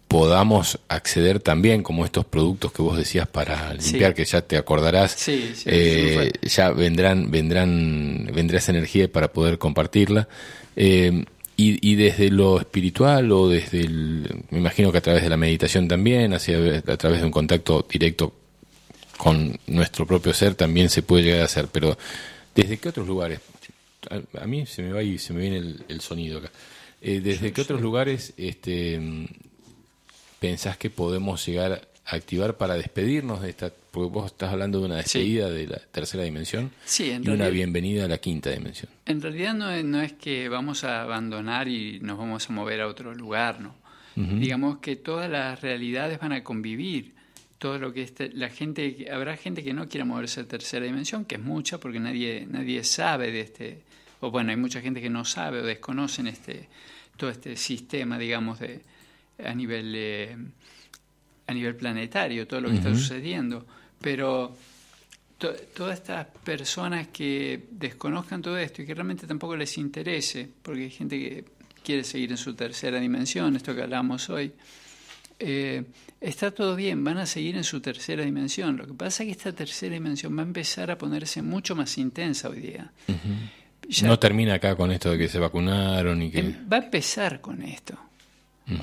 podamos 0.07 0.79
acceder 0.87 1.39
también, 1.39 1.81
como 1.81 2.05
estos 2.05 2.25
productos 2.25 2.71
que 2.71 2.83
vos 2.83 2.95
decías 2.95 3.27
para 3.27 3.71
Sí. 3.79 3.91
limpiar, 3.93 4.13
que 4.13 4.25
ya 4.25 4.41
te 4.43 4.57
acordarás. 4.57 5.13
sí, 5.13 5.51
sí. 5.55 5.63
Eh, 5.65 6.31
sí, 6.43 6.49
ya 6.49 6.69
vendrán, 6.69 7.31
vendrán, 7.31 8.29
vendrá 8.33 8.59
esa 8.59 8.71
energía 8.71 9.11
para 9.11 9.29
poder 9.33 9.57
compartirla. 9.57 10.27
Eh, 10.75 11.25
y, 11.57 11.87
y 11.91 11.95
desde 11.95 12.29
lo 12.29 12.59
espiritual 12.59 13.31
o 13.31 13.47
desde 13.49 13.81
el, 13.81 14.43
me 14.51 14.59
imagino 14.59 14.91
que 14.91 14.97
a 14.99 15.01
través 15.01 15.23
de 15.23 15.29
la 15.29 15.37
meditación 15.37 15.87
también, 15.87 16.33
hacia, 16.33 16.57
a 16.87 16.97
través 16.97 17.19
de 17.21 17.25
un 17.25 17.31
contacto 17.31 17.83
directo 17.91 18.31
con 19.17 19.59
nuestro 19.67 20.05
propio 20.05 20.33
ser 20.33 20.55
también 20.55 20.89
se 20.89 21.03
puede 21.03 21.23
llegar 21.23 21.41
a 21.41 21.45
hacer, 21.45 21.67
pero 21.71 21.97
¿desde 22.55 22.77
qué 22.77 22.89
otros 22.89 23.07
lugares? 23.07 23.39
A, 24.09 24.41
a 24.43 24.47
mí 24.47 24.65
se 24.65 24.81
me 24.81 24.91
va 24.91 25.01
y 25.01 25.17
se 25.17 25.33
me 25.33 25.41
viene 25.41 25.57
el, 25.57 25.85
el 25.87 26.01
sonido 26.01 26.39
acá. 26.39 26.51
Eh, 27.05 27.19
¿Desde 27.19 27.51
qué 27.51 27.59
otros 27.59 27.81
lugares 27.81 28.33
este, 28.37 28.97
pensás 30.39 30.77
que 30.77 30.89
podemos 30.89 31.45
llegar 31.45 31.89
a 32.05 32.15
activar 32.15 32.55
para 32.55 32.75
despedirnos 32.75 33.41
de 33.41 33.49
esta? 33.49 33.73
Porque 33.91 34.09
vos 34.09 34.27
estás 34.27 34.53
hablando 34.53 34.79
de 34.79 34.85
una 34.85 34.95
despedida 34.95 35.49
de 35.49 35.67
la 35.67 35.79
tercera 35.91 36.23
dimensión 36.23 36.71
Sí, 36.85 37.11
en 37.11 37.25
y 37.25 37.29
una 37.29 37.49
bienvenida 37.49 38.05
a 38.05 38.07
la 38.07 38.19
quinta 38.19 38.51
dimensión. 38.51 38.89
En 39.05 39.21
realidad 39.21 39.53
no 39.53 39.69
es, 39.69 39.83
no 39.83 40.01
es 40.01 40.13
que 40.13 40.47
vamos 40.47 40.85
a 40.85 41.01
abandonar 41.01 41.67
y 41.67 41.99
nos 41.99 42.17
vamos 42.17 42.49
a 42.49 42.53
mover 42.53 42.79
a 42.79 42.87
otro 42.87 43.13
lugar, 43.13 43.59
¿no? 43.59 43.75
Digamos 44.15 44.77
que 44.77 44.95
todas 44.95 45.29
las 45.29 45.59
realidades 45.61 46.19
van 46.19 46.33
a 46.33 46.43
convivir. 46.43 47.12
Todo 47.63 47.79
lo 47.79 47.93
que 47.93 48.01
este- 48.03 48.29
la 48.33 48.49
gente, 48.49 49.07
habrá 49.09 49.37
gente 49.37 49.63
que 49.63 49.73
no 49.73 49.87
quiera 49.87 50.03
moverse 50.05 50.41
a 50.41 50.43
tercera 50.45 50.85
dimensión, 50.85 51.23
que 51.23 51.35
es 51.35 51.41
mucha 51.41 51.79
porque 51.79 51.97
nadie, 51.99 52.45
nadie 52.49 52.83
sabe 52.83 53.31
de 53.31 53.39
este, 53.39 53.83
o 54.19 54.31
bueno, 54.31 54.51
hay 54.51 54.57
mucha 54.57 54.81
gente 54.81 54.99
que 55.01 55.09
no 55.09 55.23
sabe 55.23 55.59
o 55.61 55.63
desconocen 55.65 56.27
este, 56.27 56.67
todo 57.15 57.29
este 57.29 57.55
sistema, 57.55 58.17
digamos, 58.19 58.59
de, 58.59 58.81
a 59.45 59.53
nivel 59.55 59.93
eh, 59.95 60.35
a 61.47 61.53
nivel 61.53 61.75
planetario, 61.75 62.45
todo 62.47 62.59
lo 62.61 62.69
que 62.69 62.75
está 62.77 62.89
sucediendo. 62.97 63.65
Pero 64.01 64.55
to- 65.37 65.53
todas 65.75 65.99
estas 65.99 66.25
personas 66.43 67.07
que 67.09 67.67
desconozcan 67.71 68.41
todo 68.41 68.57
esto 68.57 68.81
y 68.81 68.85
que 68.85 68.93
realmente 68.93 69.25
tampoco 69.27 69.55
les 69.55 69.77
interese, 69.77 70.49
porque 70.61 70.83
hay 70.83 70.89
gente 70.91 71.17
que 71.19 71.45
quiere 71.83 72.03
seguir 72.03 72.31
en 72.31 72.37
su 72.37 72.53
tercera 72.55 72.99
dimensión, 72.99 73.55
esto 73.55 73.73
que 73.75 73.83
hablamos 73.83 74.29
hoy, 74.29 74.51
eh, 75.39 75.83
está 76.21 76.51
todo 76.51 76.75
bien, 76.75 77.03
van 77.03 77.17
a 77.17 77.25
seguir 77.25 77.55
en 77.57 77.63
su 77.63 77.81
tercera 77.81 78.23
dimensión. 78.23 78.77
Lo 78.77 78.85
que 78.87 78.93
pasa 78.93 79.23
es 79.23 79.27
que 79.27 79.31
esta 79.31 79.51
tercera 79.53 79.93
dimensión 79.93 80.37
va 80.37 80.41
a 80.41 80.45
empezar 80.45 80.91
a 80.91 80.97
ponerse 80.97 81.41
mucho 81.41 81.75
más 81.75 81.97
intensa 81.97 82.49
hoy 82.49 82.59
día. 82.59 82.91
Ya- 83.89 84.07
No 84.07 84.17
termina 84.19 84.53
acá 84.55 84.75
con 84.75 84.91
esto 84.91 85.11
de 85.11 85.17
que 85.17 85.27
se 85.27 85.39
vacunaron 85.39 86.21
y 86.21 86.31
que... 86.31 86.39
Em, 86.39 86.55
Va 86.71 86.77
a 86.77 86.83
empezar 86.83 87.41
con 87.41 87.61
esto. 87.61 87.97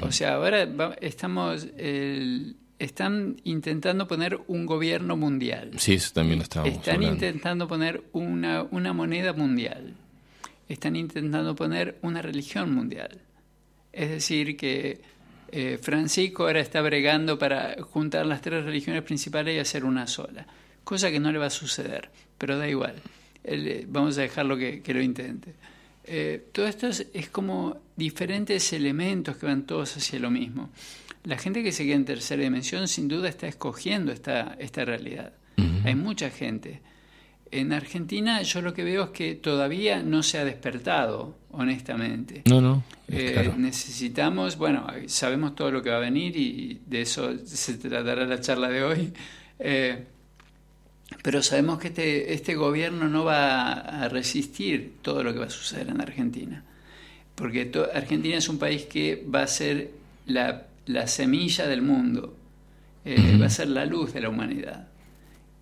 O 0.03 0.13
sea, 0.13 0.35
ahora 0.35 0.67
va- 0.67 0.95
estamos, 1.01 1.67
el- 1.79 2.55
están 2.79 3.37
intentando 3.45 4.07
poner 4.07 4.39
un 4.47 4.67
gobierno 4.67 5.17
mundial. 5.17 5.71
Sí, 5.79 5.95
eso 5.95 6.13
también 6.15 6.39
lo 6.39 6.43
estábamos 6.43 6.75
Están 6.79 6.97
hablando. 6.97 7.15
intentando 7.15 7.67
poner 7.69 8.03
una, 8.13 8.63
una 8.71 8.93
moneda 8.93 9.33
mundial. 9.33 9.95
Están 10.69 10.97
intentando 10.97 11.57
poner 11.57 11.99
una 12.03 12.21
religión 12.23 12.75
mundial. 12.75 13.21
Es 13.93 14.11
decir, 14.11 14.57
que 14.57 15.01
eh, 15.53 15.79
Francisco 15.81 16.45
ahora 16.45 16.61
está 16.61 16.81
bregando 16.81 17.39
para 17.39 17.77
juntar 17.83 18.27
las 18.27 18.41
tres 18.41 18.65
religiones 18.65 19.03
principales 19.03 19.57
y 19.57 19.59
hacer 19.59 19.85
una 19.85 20.07
sola. 20.07 20.47
Cosa 20.85 21.11
que 21.11 21.21
no 21.21 21.31
le 21.33 21.39
va 21.39 21.47
a 21.47 21.51
suceder, 21.51 22.11
pero 22.39 22.59
da 22.59 22.69
igual. 22.69 22.95
Él, 23.45 23.69
eh, 23.69 23.87
vamos 23.89 24.19
a 24.19 24.23
dejarlo 24.23 24.57
que, 24.57 24.83
que 24.83 24.95
lo 24.95 25.03
intente. 25.03 25.55
Eh, 26.05 26.49
todo 26.53 26.67
esto 26.67 26.89
es, 26.89 27.07
es 27.13 27.29
como 27.29 27.79
diferentes 27.97 28.73
elementos 28.73 29.37
que 29.37 29.47
van 29.47 29.67
todos 29.67 29.97
hacia 29.97 30.19
lo 30.19 30.31
mismo. 30.31 30.71
La 31.25 31.37
gente 31.37 31.63
que 31.63 31.73
se 31.73 31.85
queda 31.85 31.97
en 31.97 32.05
tercera 32.05 32.43
dimensión 32.43 32.89
sin 32.89 33.07
duda 33.09 33.29
está 33.29 33.47
escogiendo 33.47 34.11
esta, 34.11 34.57
esta 34.59 34.85
realidad. 34.85 35.33
Hay 35.85 35.95
mucha 35.95 36.31
gente. 36.31 36.81
En 37.53 37.73
Argentina 37.73 38.43
yo 38.43 38.63
lo 38.63 38.73
que 38.75 38.85
veo 38.85 39.05
es 39.05 39.11
que 39.11 39.35
todavía 39.35 40.03
no 40.03 40.23
se 40.23 40.39
ha 40.39 40.45
despertado, 40.45 41.37
honestamente. 41.51 42.43
No, 42.49 42.61
no, 42.61 42.85
Eh, 43.09 43.33
claro. 43.33 43.55
Necesitamos, 43.59 44.57
bueno, 44.57 44.87
sabemos 45.07 45.57
todo 45.57 45.73
lo 45.73 45.83
que 45.83 45.91
va 45.91 45.97
a 45.97 46.01
venir 46.01 46.37
y 46.37 46.81
de 46.87 47.03
eso 47.03 47.37
se 47.45 47.75
tratará 47.75 48.25
la 48.25 48.41
charla 48.41 48.69
de 48.69 48.85
hoy. 48.85 49.13
Eh, 49.59 50.05
pero 51.23 51.43
sabemos 51.43 51.79
que 51.79 51.89
este, 51.89 52.33
este 52.33 52.55
gobierno 52.55 53.09
no 53.09 53.25
va 53.25 53.73
a 53.73 54.09
resistir 54.09 54.95
todo 55.03 55.23
lo 55.23 55.33
que 55.33 55.41
va 55.41 55.47
a 55.47 55.51
suceder 55.51 55.89
en 55.89 56.01
Argentina. 56.01 56.65
Porque 57.35 57.71
Argentina 57.95 58.37
es 58.37 58.49
un 58.49 58.59
país 58.59 58.85
que 58.85 59.27
va 59.35 59.43
a 59.43 59.47
ser 59.47 59.91
la, 60.27 60.67
la 60.87 61.07
semilla 61.07 61.67
del 61.67 61.83
mundo, 61.83 62.37
eh, 63.05 63.37
va 63.41 63.47
a 63.47 63.51
ser 63.51 63.69
la 63.69 63.85
luz 63.87 64.13
de 64.13 64.21
la 64.21 64.29
humanidad. 64.29 64.89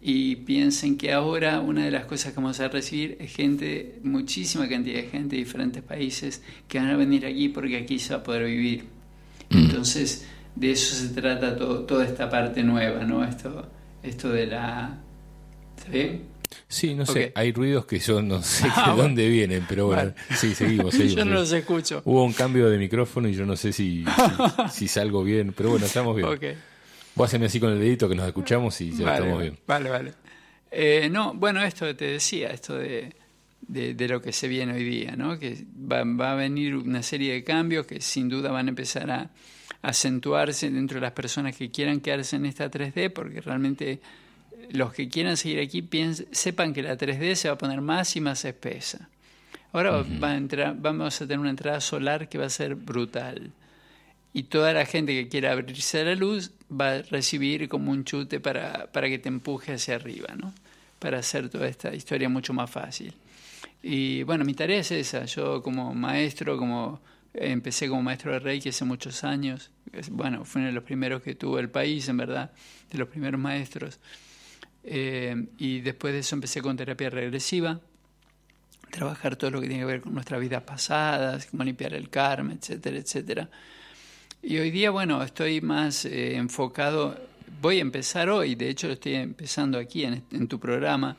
Y 0.00 0.36
piensen 0.36 0.96
que 0.96 1.12
ahora 1.12 1.60
una 1.60 1.84
de 1.84 1.90
las 1.90 2.04
cosas 2.04 2.32
que 2.32 2.36
vamos 2.36 2.60
a 2.60 2.68
recibir 2.68 3.16
es 3.20 3.34
gente, 3.34 3.98
muchísima 4.04 4.68
cantidad 4.68 4.96
de 4.96 5.08
gente 5.08 5.34
de 5.36 5.42
diferentes 5.42 5.82
países 5.82 6.42
que 6.68 6.78
van 6.78 6.88
a 6.90 6.96
venir 6.96 7.26
aquí 7.26 7.48
porque 7.48 7.76
aquí 7.78 7.98
se 7.98 8.14
va 8.14 8.20
a 8.20 8.22
poder 8.22 8.44
vivir. 8.44 8.84
Entonces, 9.50 10.26
de 10.54 10.70
eso 10.70 10.94
se 10.94 11.08
trata 11.08 11.56
todo, 11.56 11.80
toda 11.84 12.04
esta 12.04 12.28
parte 12.30 12.62
nueva, 12.62 13.04
¿no? 13.04 13.24
Esto, 13.24 13.66
esto 14.02 14.28
de 14.30 14.46
la... 14.46 14.98
¿Está 15.76 15.90
bien? 15.90 16.22
Sí, 16.68 16.94
no 16.94 17.04
sé, 17.04 17.32
hay 17.34 17.52
ruidos 17.52 17.84
que 17.86 17.98
yo 17.98 18.22
no 18.22 18.42
sé 18.42 18.68
Ah, 18.74 18.82
de 18.82 18.90
bueno. 18.92 19.02
dónde 19.02 19.28
vienen, 19.28 19.66
pero 19.68 19.86
bueno, 19.86 20.02
Vale. 20.02 20.14
sí, 20.36 20.54
seguimos, 20.54 20.94
seguimos. 20.94 21.14
Yo 21.16 21.24
no 21.24 21.32
los 21.34 21.52
escucho. 21.52 22.02
Hubo 22.04 22.24
un 22.24 22.32
cambio 22.32 22.70
de 22.70 22.78
micrófono 22.78 23.28
y 23.28 23.34
yo 23.34 23.44
no 23.46 23.56
sé 23.56 23.72
si, 23.72 24.04
si, 24.04 24.70
si 24.72 24.88
salgo 24.88 25.24
bien, 25.24 25.52
pero 25.56 25.70
bueno, 25.70 25.86
estamos 25.86 26.14
bien. 26.16 26.28
Ok. 26.32 26.44
Vos 27.18 27.26
haceme 27.28 27.46
así 27.46 27.60
con 27.60 27.72
el 27.72 27.78
dedito 27.80 28.08
que 28.08 28.14
nos 28.14 28.26
escuchamos 28.26 28.80
y 28.80 28.92
ya 28.92 29.04
vale, 29.04 29.18
estamos 29.18 29.40
bien. 29.42 29.58
Vale, 29.66 29.90
vale. 29.90 30.14
Eh, 30.70 31.08
no, 31.10 31.34
bueno, 31.34 31.62
esto 31.62 31.84
que 31.86 31.94
te 31.94 32.04
decía, 32.06 32.48
esto 32.50 32.76
de, 32.78 33.12
de, 33.60 33.94
de 33.94 34.08
lo 34.08 34.22
que 34.22 34.32
se 34.32 34.48
viene 34.48 34.72
hoy 34.72 34.84
día, 34.84 35.16
¿no? 35.16 35.38
Que 35.38 35.64
va, 35.90 36.04
va 36.04 36.32
a 36.32 36.34
venir 36.36 36.76
una 36.76 37.02
serie 37.02 37.32
de 37.32 37.44
cambios 37.44 37.86
que 37.86 38.00
sin 38.00 38.28
duda 38.28 38.50
van 38.52 38.66
a 38.66 38.68
empezar 38.70 39.10
a 39.10 39.30
acentuarse 39.82 40.70
dentro 40.70 40.96
de 40.96 41.02
las 41.02 41.12
personas 41.12 41.56
que 41.56 41.70
quieran 41.70 42.00
quedarse 42.00 42.36
en 42.36 42.46
esta 42.46 42.70
3D, 42.70 43.10
porque 43.12 43.40
realmente 43.40 44.00
los 44.70 44.92
que 44.92 45.08
quieran 45.08 45.36
seguir 45.36 45.60
aquí 45.60 45.82
piens- 45.82 46.26
sepan 46.32 46.72
que 46.74 46.82
la 46.82 46.96
3D 46.96 47.34
se 47.34 47.48
va 47.48 47.54
a 47.54 47.58
poner 47.58 47.80
más 47.80 48.14
y 48.16 48.20
más 48.20 48.44
espesa. 48.44 49.08
Ahora 49.72 50.04
va 50.22 50.30
a 50.30 50.36
entrar, 50.36 50.76
vamos 50.78 51.20
a 51.20 51.26
tener 51.26 51.38
una 51.40 51.50
entrada 51.50 51.80
solar 51.80 52.28
que 52.28 52.38
va 52.38 52.46
a 52.46 52.50
ser 52.50 52.74
brutal. 52.74 53.52
Y 54.32 54.44
toda 54.44 54.72
la 54.72 54.84
gente 54.86 55.12
que 55.14 55.28
quiera 55.28 55.52
abrirse 55.52 56.00
a 56.00 56.04
la 56.04 56.14
luz 56.14 56.52
va 56.70 56.92
a 56.92 57.02
recibir 57.02 57.68
como 57.68 57.90
un 57.92 58.04
chute 58.04 58.40
para, 58.40 58.90
para 58.92 59.08
que 59.08 59.18
te 59.18 59.28
empuje 59.28 59.74
hacia 59.74 59.96
arriba, 59.96 60.34
¿no? 60.36 60.52
Para 60.98 61.18
hacer 61.18 61.48
toda 61.48 61.68
esta 61.68 61.94
historia 61.94 62.28
mucho 62.28 62.52
más 62.52 62.70
fácil. 62.70 63.14
Y 63.82 64.22
bueno, 64.24 64.44
mi 64.44 64.54
tarea 64.54 64.80
es 64.80 64.90
esa. 64.90 65.24
Yo 65.24 65.62
como 65.62 65.94
maestro, 65.94 66.56
como 66.58 67.00
empecé 67.34 67.88
como 67.88 68.02
maestro 68.02 68.32
de 68.32 68.40
Reiki 68.40 68.70
hace 68.70 68.84
muchos 68.84 69.24
años. 69.24 69.70
Bueno, 70.10 70.44
fue 70.44 70.60
uno 70.60 70.68
de 70.68 70.74
los 70.74 70.84
primeros 70.84 71.22
que 71.22 71.34
tuvo 71.34 71.58
el 71.58 71.70
país, 71.70 72.08
en 72.08 72.16
verdad, 72.16 72.50
de 72.90 72.98
los 72.98 73.08
primeros 73.08 73.40
maestros. 73.40 73.98
Eh, 74.84 75.46
y 75.58 75.80
después 75.80 76.12
de 76.12 76.20
eso 76.20 76.34
empecé 76.34 76.62
con 76.62 76.76
terapia 76.76 77.10
regresiva, 77.10 77.80
trabajar 78.90 79.36
todo 79.36 79.50
lo 79.50 79.60
que 79.60 79.68
tiene 79.68 79.82
que 79.82 79.86
ver 79.86 80.00
con 80.00 80.14
nuestras 80.14 80.40
vidas 80.40 80.62
pasadas, 80.62 81.46
cómo 81.46 81.64
limpiar 81.64 81.94
el 81.94 82.08
karma, 82.08 82.54
etcétera, 82.54 82.96
etcétera. 82.96 83.50
Y 84.42 84.58
hoy 84.58 84.70
día, 84.70 84.90
bueno, 84.90 85.22
estoy 85.22 85.60
más 85.60 86.04
eh, 86.04 86.36
enfocado, 86.36 87.18
voy 87.60 87.78
a 87.78 87.82
empezar 87.82 88.30
hoy, 88.30 88.54
de 88.54 88.70
hecho 88.70 88.86
lo 88.86 88.94
estoy 88.94 89.14
empezando 89.14 89.78
aquí 89.78 90.04
en, 90.04 90.22
en 90.30 90.46
tu 90.46 90.60
programa, 90.60 91.16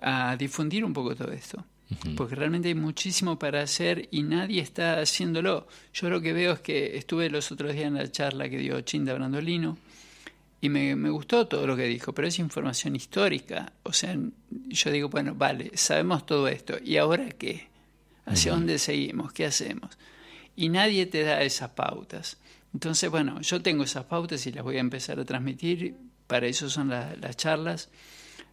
a 0.00 0.36
difundir 0.36 0.84
un 0.84 0.92
poco 0.92 1.14
todo 1.14 1.32
esto. 1.32 1.64
Porque 2.16 2.34
realmente 2.34 2.66
hay 2.66 2.74
muchísimo 2.74 3.38
para 3.38 3.62
hacer 3.62 4.08
y 4.10 4.24
nadie 4.24 4.60
está 4.60 4.98
haciéndolo. 4.98 5.68
Yo 5.94 6.10
lo 6.10 6.20
que 6.20 6.32
veo 6.32 6.54
es 6.54 6.60
que 6.60 6.96
estuve 6.96 7.30
los 7.30 7.52
otros 7.52 7.74
días 7.74 7.86
en 7.86 7.94
la 7.94 8.10
charla 8.10 8.48
que 8.48 8.58
dio 8.58 8.80
Chinda 8.80 9.14
Brandolino 9.14 9.78
y 10.60 10.68
me, 10.68 10.96
me 10.96 11.10
gustó 11.10 11.46
todo 11.46 11.64
lo 11.64 11.76
que 11.76 11.84
dijo, 11.84 12.12
pero 12.12 12.26
es 12.26 12.40
información 12.40 12.96
histórica. 12.96 13.72
O 13.84 13.92
sea, 13.92 14.18
yo 14.50 14.90
digo, 14.90 15.08
bueno, 15.10 15.36
vale, 15.36 15.70
sabemos 15.74 16.26
todo 16.26 16.48
esto. 16.48 16.76
¿Y 16.82 16.96
ahora 16.96 17.28
qué? 17.28 17.68
¿Hacia 18.24 18.50
dónde 18.50 18.80
seguimos? 18.80 19.32
¿Qué 19.32 19.44
hacemos? 19.44 19.96
Y 20.56 20.70
nadie 20.70 21.06
te 21.06 21.22
da 21.22 21.42
esas 21.42 21.70
pautas. 21.70 22.38
Entonces, 22.76 23.10
bueno, 23.10 23.40
yo 23.40 23.62
tengo 23.62 23.84
esas 23.84 24.04
pautas 24.04 24.46
y 24.46 24.52
las 24.52 24.62
voy 24.62 24.76
a 24.76 24.80
empezar 24.80 25.18
a 25.18 25.24
transmitir. 25.24 25.94
Para 26.26 26.46
eso 26.46 26.68
son 26.68 26.90
la- 26.90 27.16
las 27.18 27.34
charlas. 27.34 27.88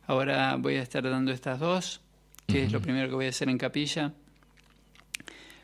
Ahora 0.08 0.56
voy 0.56 0.76
a 0.76 0.82
estar 0.82 1.04
dando 1.04 1.34
estas 1.34 1.60
dos, 1.60 2.00
que 2.48 2.64
es 2.64 2.72
lo 2.72 2.80
primero 2.82 3.10
que 3.10 3.16
voy 3.16 3.26
a 3.26 3.30
hacer 3.30 3.50
en 3.50 3.58
capilla. 3.58 4.14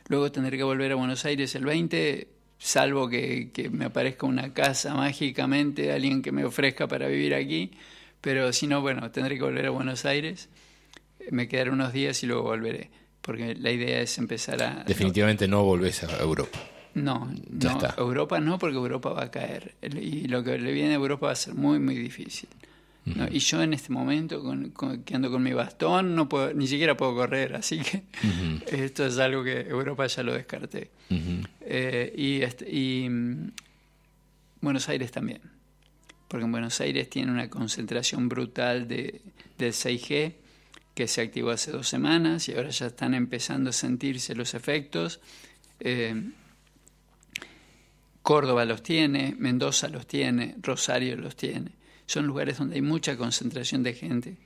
Luego 0.09 0.29
tendré 0.29 0.57
que 0.57 0.63
volver 0.63 0.91
a 0.91 0.95
Buenos 0.95 1.23
Aires 1.23 1.55
el 1.55 1.63
20, 1.63 2.27
salvo 2.57 3.07
que, 3.07 3.49
que 3.53 3.69
me 3.69 3.85
aparezca 3.85 4.25
una 4.25 4.53
casa 4.53 4.93
mágicamente, 4.93 5.93
alguien 5.93 6.21
que 6.21 6.33
me 6.33 6.43
ofrezca 6.43 6.85
para 6.85 7.07
vivir 7.07 7.33
aquí. 7.35 7.71
Pero 8.19 8.51
si 8.51 8.67
no, 8.67 8.81
bueno, 8.81 9.09
tendré 9.09 9.37
que 9.37 9.43
volver 9.43 9.67
a 9.67 9.69
Buenos 9.69 10.03
Aires. 10.03 10.49
Me 11.31 11.47
quedaré 11.47 11.69
unos 11.69 11.93
días 11.93 12.21
y 12.23 12.27
luego 12.27 12.43
volveré. 12.43 12.89
Porque 13.21 13.55
la 13.55 13.71
idea 13.71 14.01
es 14.01 14.17
empezar 14.17 14.61
a... 14.61 14.83
Definitivamente 14.83 15.47
no 15.47 15.63
volvés 15.63 16.03
a 16.03 16.17
Europa. 16.21 16.59
No, 17.03 17.31
Ya 17.57 17.73
no, 17.73 17.79
está. 17.81 17.95
Europa 18.01 18.39
no, 18.39 18.57
porque 18.59 18.75
Europa 18.77 19.09
va 19.11 19.23
a 19.23 19.31
caer. 19.31 19.75
Y 19.81 20.27
lo 20.27 20.43
que 20.43 20.57
le 20.57 20.71
viene 20.71 20.91
a 20.91 20.95
Europa 20.95 21.27
va 21.27 21.31
a 21.33 21.35
ser 21.35 21.55
muy, 21.55 21.79
muy 21.79 21.95
difícil. 21.95 22.49
¿no? 23.05 23.27
Y 23.31 23.39
yo 23.39 23.61
en 23.63 23.73
este 23.73 23.91
momento, 23.91 24.43
con, 24.43 24.69
con- 24.71 25.01
que 25.03 25.15
ando 25.15 25.31
con 25.31 25.41
mi 25.41 25.51
bastón, 25.53 26.13
no 26.15 26.29
puedo, 26.29 26.53
ni 26.53 26.67
siquiera 26.67 26.95
puedo 26.95 27.15
correr, 27.15 27.55
así 27.55 27.79
que 27.79 28.03
esto 28.67 29.05
es 29.05 29.17
algo 29.17 29.43
que 29.43 29.61
Europa 29.61 30.05
ya 30.05 30.21
lo 30.21 30.33
descarté. 30.33 30.91
Eh, 31.61 32.13
y 32.15 32.41
este- 32.43 32.69
y 32.69 33.09
mm, 33.09 33.51
Buenos 34.61 34.89
Aires 34.89 35.11
también, 35.11 35.41
porque 36.27 36.45
en 36.45 36.51
Buenos 36.51 36.79
Aires 36.81 37.09
tiene 37.09 37.31
una 37.31 37.49
concentración 37.49 38.29
brutal 38.29 38.87
de, 38.87 39.21
del 39.57 39.71
6G 39.73 40.33
que 40.93 41.07
se 41.07 41.21
activó 41.21 41.51
hace 41.51 41.71
dos 41.71 41.87
semanas 41.87 42.47
y 42.49 42.53
ahora 42.53 42.69
ya 42.69 42.87
están 42.87 43.13
empezando 43.13 43.69
a 43.69 43.73
sentirse 43.73 44.35
los 44.35 44.53
efectos. 44.53 45.19
Eh, 45.79 46.29
Córdoba 48.29 48.63
los 48.63 48.83
tiene, 48.83 49.35
Mendoza 49.39 49.87
los 49.89 50.05
tiene, 50.05 50.55
Rosario 50.61 51.17
los 51.17 51.35
tiene. 51.35 51.71
Son 52.05 52.27
lugares 52.27 52.59
donde 52.59 52.75
hay 52.75 52.83
mucha 52.83 53.17
concentración 53.17 53.81
de 53.81 53.95
gente. 53.95 54.37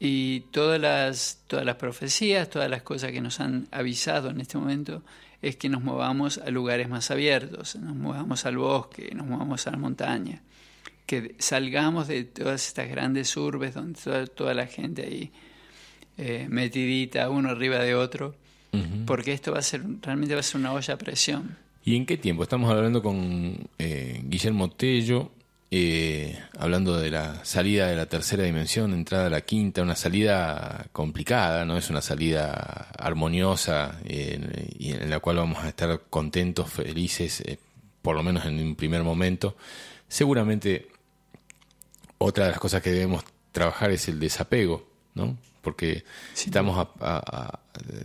Y 0.00 0.40
todas 0.50 0.80
las, 0.80 1.38
todas 1.46 1.64
las 1.64 1.76
profecías, 1.76 2.50
todas 2.50 2.68
las 2.68 2.82
cosas 2.82 3.12
que 3.12 3.20
nos 3.20 3.38
han 3.38 3.68
avisado 3.70 4.30
en 4.30 4.40
este 4.40 4.58
momento 4.58 5.04
es 5.42 5.54
que 5.54 5.68
nos 5.68 5.80
movamos 5.80 6.38
a 6.38 6.50
lugares 6.50 6.88
más 6.88 7.12
abiertos, 7.12 7.76
nos 7.76 7.94
movamos 7.94 8.46
al 8.46 8.56
bosque, 8.56 9.12
nos 9.14 9.28
movamos 9.28 9.64
a 9.68 9.70
la 9.70 9.76
montaña, 9.76 10.42
que 11.06 11.36
salgamos 11.38 12.08
de 12.08 12.24
todas 12.24 12.66
estas 12.66 12.88
grandes 12.88 13.36
urbes 13.36 13.74
donde 13.74 14.00
toda, 14.02 14.26
toda 14.26 14.54
la 14.54 14.66
gente 14.66 15.02
ahí 15.02 15.32
eh, 16.18 16.48
metidita 16.50 17.30
uno 17.30 17.50
arriba 17.50 17.78
de 17.78 17.94
otro, 17.94 18.34
porque 19.06 19.32
esto 19.32 19.52
va 19.52 19.60
a 19.60 19.62
ser, 19.62 19.84
realmente 20.02 20.34
va 20.34 20.40
a 20.40 20.42
ser 20.42 20.60
una 20.60 20.72
olla 20.72 20.94
a 20.94 20.98
presión. 20.98 21.63
¿Y 21.84 21.96
en 21.96 22.06
qué 22.06 22.16
tiempo? 22.16 22.42
Estamos 22.42 22.70
hablando 22.70 23.02
con 23.02 23.68
eh, 23.78 24.22
Guillermo 24.24 24.70
Tello, 24.70 25.30
eh, 25.70 26.38
hablando 26.58 26.96
de 26.96 27.10
la 27.10 27.44
salida 27.44 27.88
de 27.88 27.96
la 27.96 28.06
tercera 28.06 28.44
dimensión, 28.44 28.94
entrada 28.94 29.26
a 29.26 29.30
la 29.30 29.42
quinta, 29.42 29.82
una 29.82 29.94
salida 29.94 30.86
complicada, 30.92 31.66
no 31.66 31.76
es 31.76 31.90
una 31.90 32.00
salida 32.00 32.88
armoniosa 32.98 33.98
eh, 34.04 34.68
y 34.78 34.92
en 34.92 35.10
la 35.10 35.20
cual 35.20 35.36
vamos 35.36 35.62
a 35.62 35.68
estar 35.68 36.00
contentos, 36.08 36.70
felices, 36.70 37.42
eh, 37.42 37.58
por 38.00 38.16
lo 38.16 38.22
menos 38.22 38.46
en 38.46 38.60
un 38.60 38.76
primer 38.76 39.02
momento. 39.02 39.54
Seguramente 40.08 40.88
otra 42.16 42.44
de 42.44 42.50
las 42.52 42.60
cosas 42.60 42.80
que 42.80 42.92
debemos 42.92 43.24
trabajar 43.52 43.90
es 43.90 44.08
el 44.08 44.18
desapego, 44.18 44.86
¿no? 45.14 45.36
Porque 45.64 46.04
estamos 46.36 46.78
a- 46.78 46.90
a- 47.00 47.18
a- 47.40 47.60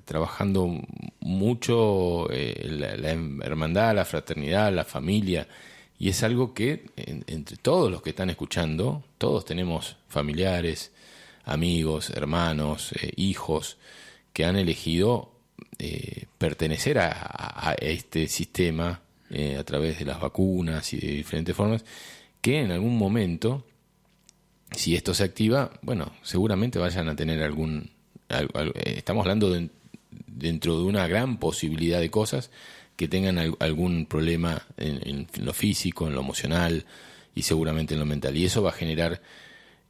trabajando 0.06 0.82
mucho 1.20 2.28
eh, 2.32 2.66
la, 2.70 2.96
la 2.98 3.12
hermandad, 3.46 3.94
la 3.96 4.06
fraternidad, 4.06 4.74
la 4.74 4.86
familia, 4.86 5.48
y 6.00 6.10
es 6.10 6.24
algo 6.24 6.54
que 6.54 6.86
en- 6.96 7.24
entre 7.28 7.58
todos 7.58 7.92
los 7.92 8.02
que 8.02 8.10
están 8.12 8.30
escuchando, 8.32 9.04
todos 9.20 9.46
tenemos 9.46 9.98
familiares, 10.08 10.92
amigos, 11.46 12.10
hermanos, 12.10 12.94
eh, 12.94 13.12
hijos, 13.18 13.78
que 14.34 14.46
han 14.46 14.56
elegido 14.56 15.34
eh, 15.78 16.26
pertenecer 16.38 17.00
a, 17.00 17.76
este 17.80 18.28
sistema 18.28 19.02
eh, 19.30 19.58
a 19.58 19.64
través 19.64 20.00
de 20.00 20.06
las 20.06 20.20
vacunas 20.20 20.94
y 20.94 20.98
de 21.00 21.08
diferentes 21.14 21.56
formas, 21.56 21.84
que 22.42 22.60
en 22.62 22.72
algún 22.72 22.98
momento 22.98 23.66
si 24.72 24.96
esto 24.96 25.14
se 25.14 25.24
activa, 25.24 25.72
bueno, 25.82 26.12
seguramente 26.24 26.80
vayan 26.80 27.10
a 27.10 27.16
tener 27.16 27.42
algún... 27.44 27.90
al- 28.30 28.50
al- 28.54 28.70
eh, 28.76 28.94
estamos 28.98 29.24
hablando 29.24 29.50
de- 29.50 29.70
dentro 30.28 30.78
de 30.78 30.84
una 30.86 31.08
gran 31.08 31.38
posibilidad 31.38 32.00
de 32.00 32.10
cosas 32.12 32.50
que 32.96 33.08
tengan 33.08 33.38
al- 33.38 33.56
algún 33.60 34.06
problema 34.06 34.64
en, 34.78 35.28
en 35.36 35.46
lo 35.46 35.54
físico, 35.54 36.08
en 36.08 36.14
lo 36.16 36.22
emocional 36.22 36.86
y 37.36 37.44
seguramente 37.44 37.94
en 37.94 38.00
lo 38.00 38.06
mental. 38.06 38.36
Y 38.38 38.46
eso 38.46 38.62
va 38.62 38.70
a 38.70 38.74
generar, 38.74 39.22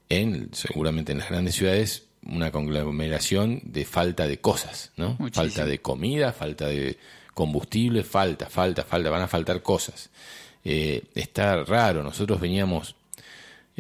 en 0.10 0.50
seguramente 0.54 1.12
en 1.12 1.20
las 1.20 1.30
grandes 1.30 1.56
ciudades, 1.56 2.06
una 2.26 2.52
conglomeración 2.52 3.62
de 3.64 3.86
falta 3.86 4.28
de 4.28 4.40
cosas, 4.40 4.92
¿no? 4.98 5.16
Muchísimo. 5.20 5.46
Falta 5.46 5.66
de 5.66 5.80
comida, 5.80 6.34
falta 6.34 6.68
de 6.68 6.98
combustible, 7.34 8.04
falta, 8.04 8.50
falta, 8.50 8.84
falta, 8.84 9.10
van 9.10 9.22
a 9.22 9.28
faltar 9.28 9.62
cosas. 9.62 10.10
Eh, 10.66 11.04
está 11.16 11.64
raro, 11.64 12.04
nosotros 12.04 12.40
veníamos 12.42 12.96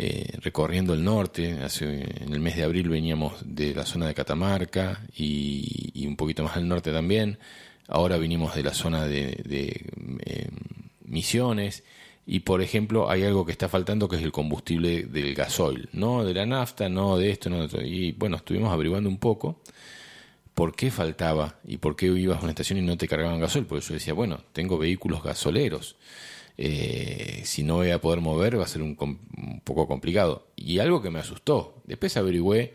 eh, 0.01 0.37
recorriendo 0.39 0.93
el 0.93 1.03
norte. 1.03 1.61
Hace, 1.61 2.23
en 2.23 2.31
el 2.31 2.39
mes 2.39 2.55
de 2.55 2.63
abril 2.63 2.87
veníamos 2.87 3.33
de 3.43 3.75
la 3.75 3.85
zona 3.85 4.07
de 4.07 4.13
Catamarca 4.13 5.01
y, 5.13 6.07
un 6.07 6.15
poquito 6.15 6.41
más 6.41 6.55
al 6.55 6.69
norte 6.69 6.93
también. 6.93 7.37
Ahora 7.85 8.17
vinimos 8.17 8.55
de 8.55 8.63
la 8.63 8.73
zona 8.73 9.03
de, 9.03 9.43
de, 9.43 9.85
eh, 10.25 10.47
Misiones. 11.03 11.83
Y 12.25 12.39
por 12.41 12.61
ejemplo, 12.61 13.11
hay 13.11 13.25
algo 13.25 13.45
que 13.45 13.51
está 13.51 13.67
faltando 13.67 14.07
que 14.07 14.15
es 14.15 14.23
el 14.23 14.31
combustible 14.31 15.03
del 15.03 15.35
gasoil, 15.35 15.89
no 15.91 16.23
de 16.23 16.33
la 16.33 16.45
nafta, 16.45 16.87
no 16.87 17.17
de 17.17 17.31
esto, 17.31 17.49
no 17.49 17.57
de 17.57 17.65
otro. 17.65 17.81
Y 17.81 18.13
bueno, 18.13 18.37
estuvimos 18.37 18.71
averiguando 18.71 19.09
un 19.09 19.17
poco 19.17 19.59
por 20.53 20.77
qué 20.77 20.91
faltaba 20.91 21.59
y 21.67 21.75
por 21.75 21.97
qué 21.97 22.05
ibas 22.05 22.37
a 22.37 22.43
una 22.43 22.51
estación 22.51 22.79
y 22.79 22.83
no 22.83 22.95
te 22.95 23.09
cargaban 23.09 23.41
gasoil. 23.41 23.65
Porque 23.65 23.85
yo 23.85 23.95
decía, 23.95 24.13
bueno, 24.13 24.45
tengo 24.53 24.77
vehículos 24.77 25.21
gasoleros. 25.21 25.97
Eh, 26.61 27.39
si 27.45 27.63
no 27.63 27.75
voy 27.75 27.91
a 27.91 28.01
poder 28.01 28.19
mover 28.19 28.59
va 28.59 28.65
a 28.65 28.67
ser 28.67 28.81
un, 28.81 28.97
un 28.99 29.61
poco 29.61 29.87
complicado. 29.87 30.47
Y 30.57 30.79
algo 30.79 31.01
que 31.01 31.09
me 31.09 31.19
asustó, 31.19 31.81
después 31.85 32.17
averigüé 32.17 32.73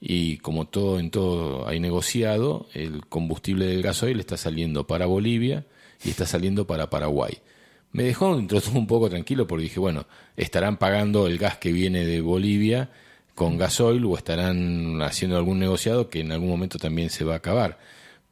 y 0.00 0.38
como 0.38 0.66
todo 0.66 0.98
en 0.98 1.12
todo 1.12 1.68
hay 1.68 1.78
negociado, 1.78 2.66
el 2.74 3.06
combustible 3.06 3.66
del 3.66 3.80
gasoil 3.80 4.18
está 4.18 4.36
saliendo 4.36 4.88
para 4.88 5.06
Bolivia 5.06 5.66
y 6.04 6.10
está 6.10 6.26
saliendo 6.26 6.66
para 6.66 6.90
Paraguay. 6.90 7.38
Me 7.92 8.02
dejó 8.02 8.30
un 8.74 8.86
poco 8.88 9.08
tranquilo 9.08 9.46
porque 9.46 9.64
dije, 9.64 9.78
bueno, 9.78 10.06
estarán 10.36 10.76
pagando 10.76 11.28
el 11.28 11.38
gas 11.38 11.58
que 11.58 11.70
viene 11.70 12.04
de 12.04 12.22
Bolivia 12.22 12.90
con 13.36 13.56
gasoil 13.56 14.04
o 14.04 14.16
estarán 14.16 15.00
haciendo 15.00 15.36
algún 15.36 15.60
negociado 15.60 16.10
que 16.10 16.18
en 16.18 16.32
algún 16.32 16.48
momento 16.48 16.76
también 16.78 17.08
se 17.08 17.22
va 17.22 17.34
a 17.34 17.36
acabar. 17.36 17.78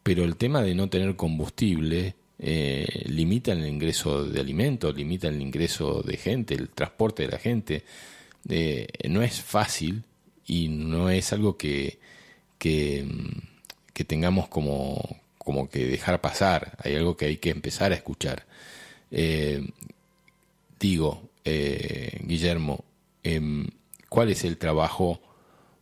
Pero 0.02 0.24
el 0.24 0.34
tema 0.34 0.62
de 0.62 0.74
no 0.74 0.88
tener 0.88 1.14
combustible 1.14 2.16
eh, 2.42 3.04
limita 3.06 3.52
el 3.52 3.66
ingreso 3.66 4.24
de 4.24 4.40
alimentos, 4.40 4.96
limita 4.96 5.28
el 5.28 5.40
ingreso 5.42 6.02
de 6.02 6.16
gente, 6.16 6.54
el 6.54 6.70
transporte 6.70 7.24
de 7.24 7.28
la 7.28 7.38
gente. 7.38 7.84
Eh, 8.48 8.86
no 9.08 9.22
es 9.22 9.40
fácil 9.40 10.04
y 10.46 10.68
no 10.68 11.10
es 11.10 11.32
algo 11.34 11.58
que, 11.58 11.98
que, 12.58 13.04
mm, 13.04 13.38
que 13.92 14.04
tengamos 14.04 14.48
como, 14.48 15.20
como 15.38 15.68
que 15.68 15.86
dejar 15.86 16.20
pasar. 16.20 16.76
Hay 16.82 16.94
algo 16.96 17.16
que 17.16 17.26
hay 17.26 17.36
que 17.36 17.50
empezar 17.50 17.92
a 17.92 17.96
escuchar. 17.96 18.46
Eh, 19.10 19.68
digo, 20.78 21.30
eh, 21.44 22.20
Guillermo, 22.24 22.84
em, 23.22 23.66
¿cuál 24.08 24.30
es 24.30 24.44
el 24.44 24.56
trabajo 24.56 25.20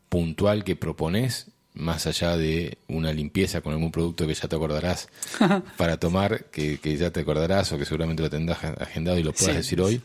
puntual 0.09 0.65
que 0.65 0.77
propones 0.77 1.51
más 1.79 2.07
allá 2.07 2.37
de 2.37 2.77
una 2.89 3.13
limpieza 3.13 3.61
con 3.63 3.73
algún 3.73 3.91
producto 3.91 4.27
que 4.27 4.35
ya 4.35 4.49
te 4.49 4.57
acordarás 4.57 5.09
para 5.77 5.97
tomar, 5.99 6.45
que, 6.47 6.79
que 6.79 6.97
ya 6.97 7.11
te 7.11 7.21
acordarás 7.21 7.73
o 7.73 7.79
que 7.79 7.85
seguramente 7.87 8.23
lo 8.23 8.29
tendrás 8.31 8.63
agendado 8.65 9.19
y 9.19 9.23
lo 9.23 9.33
puedas 9.33 9.53
Sí. 9.53 9.57
decir 9.59 9.81
hoy? 9.81 10.03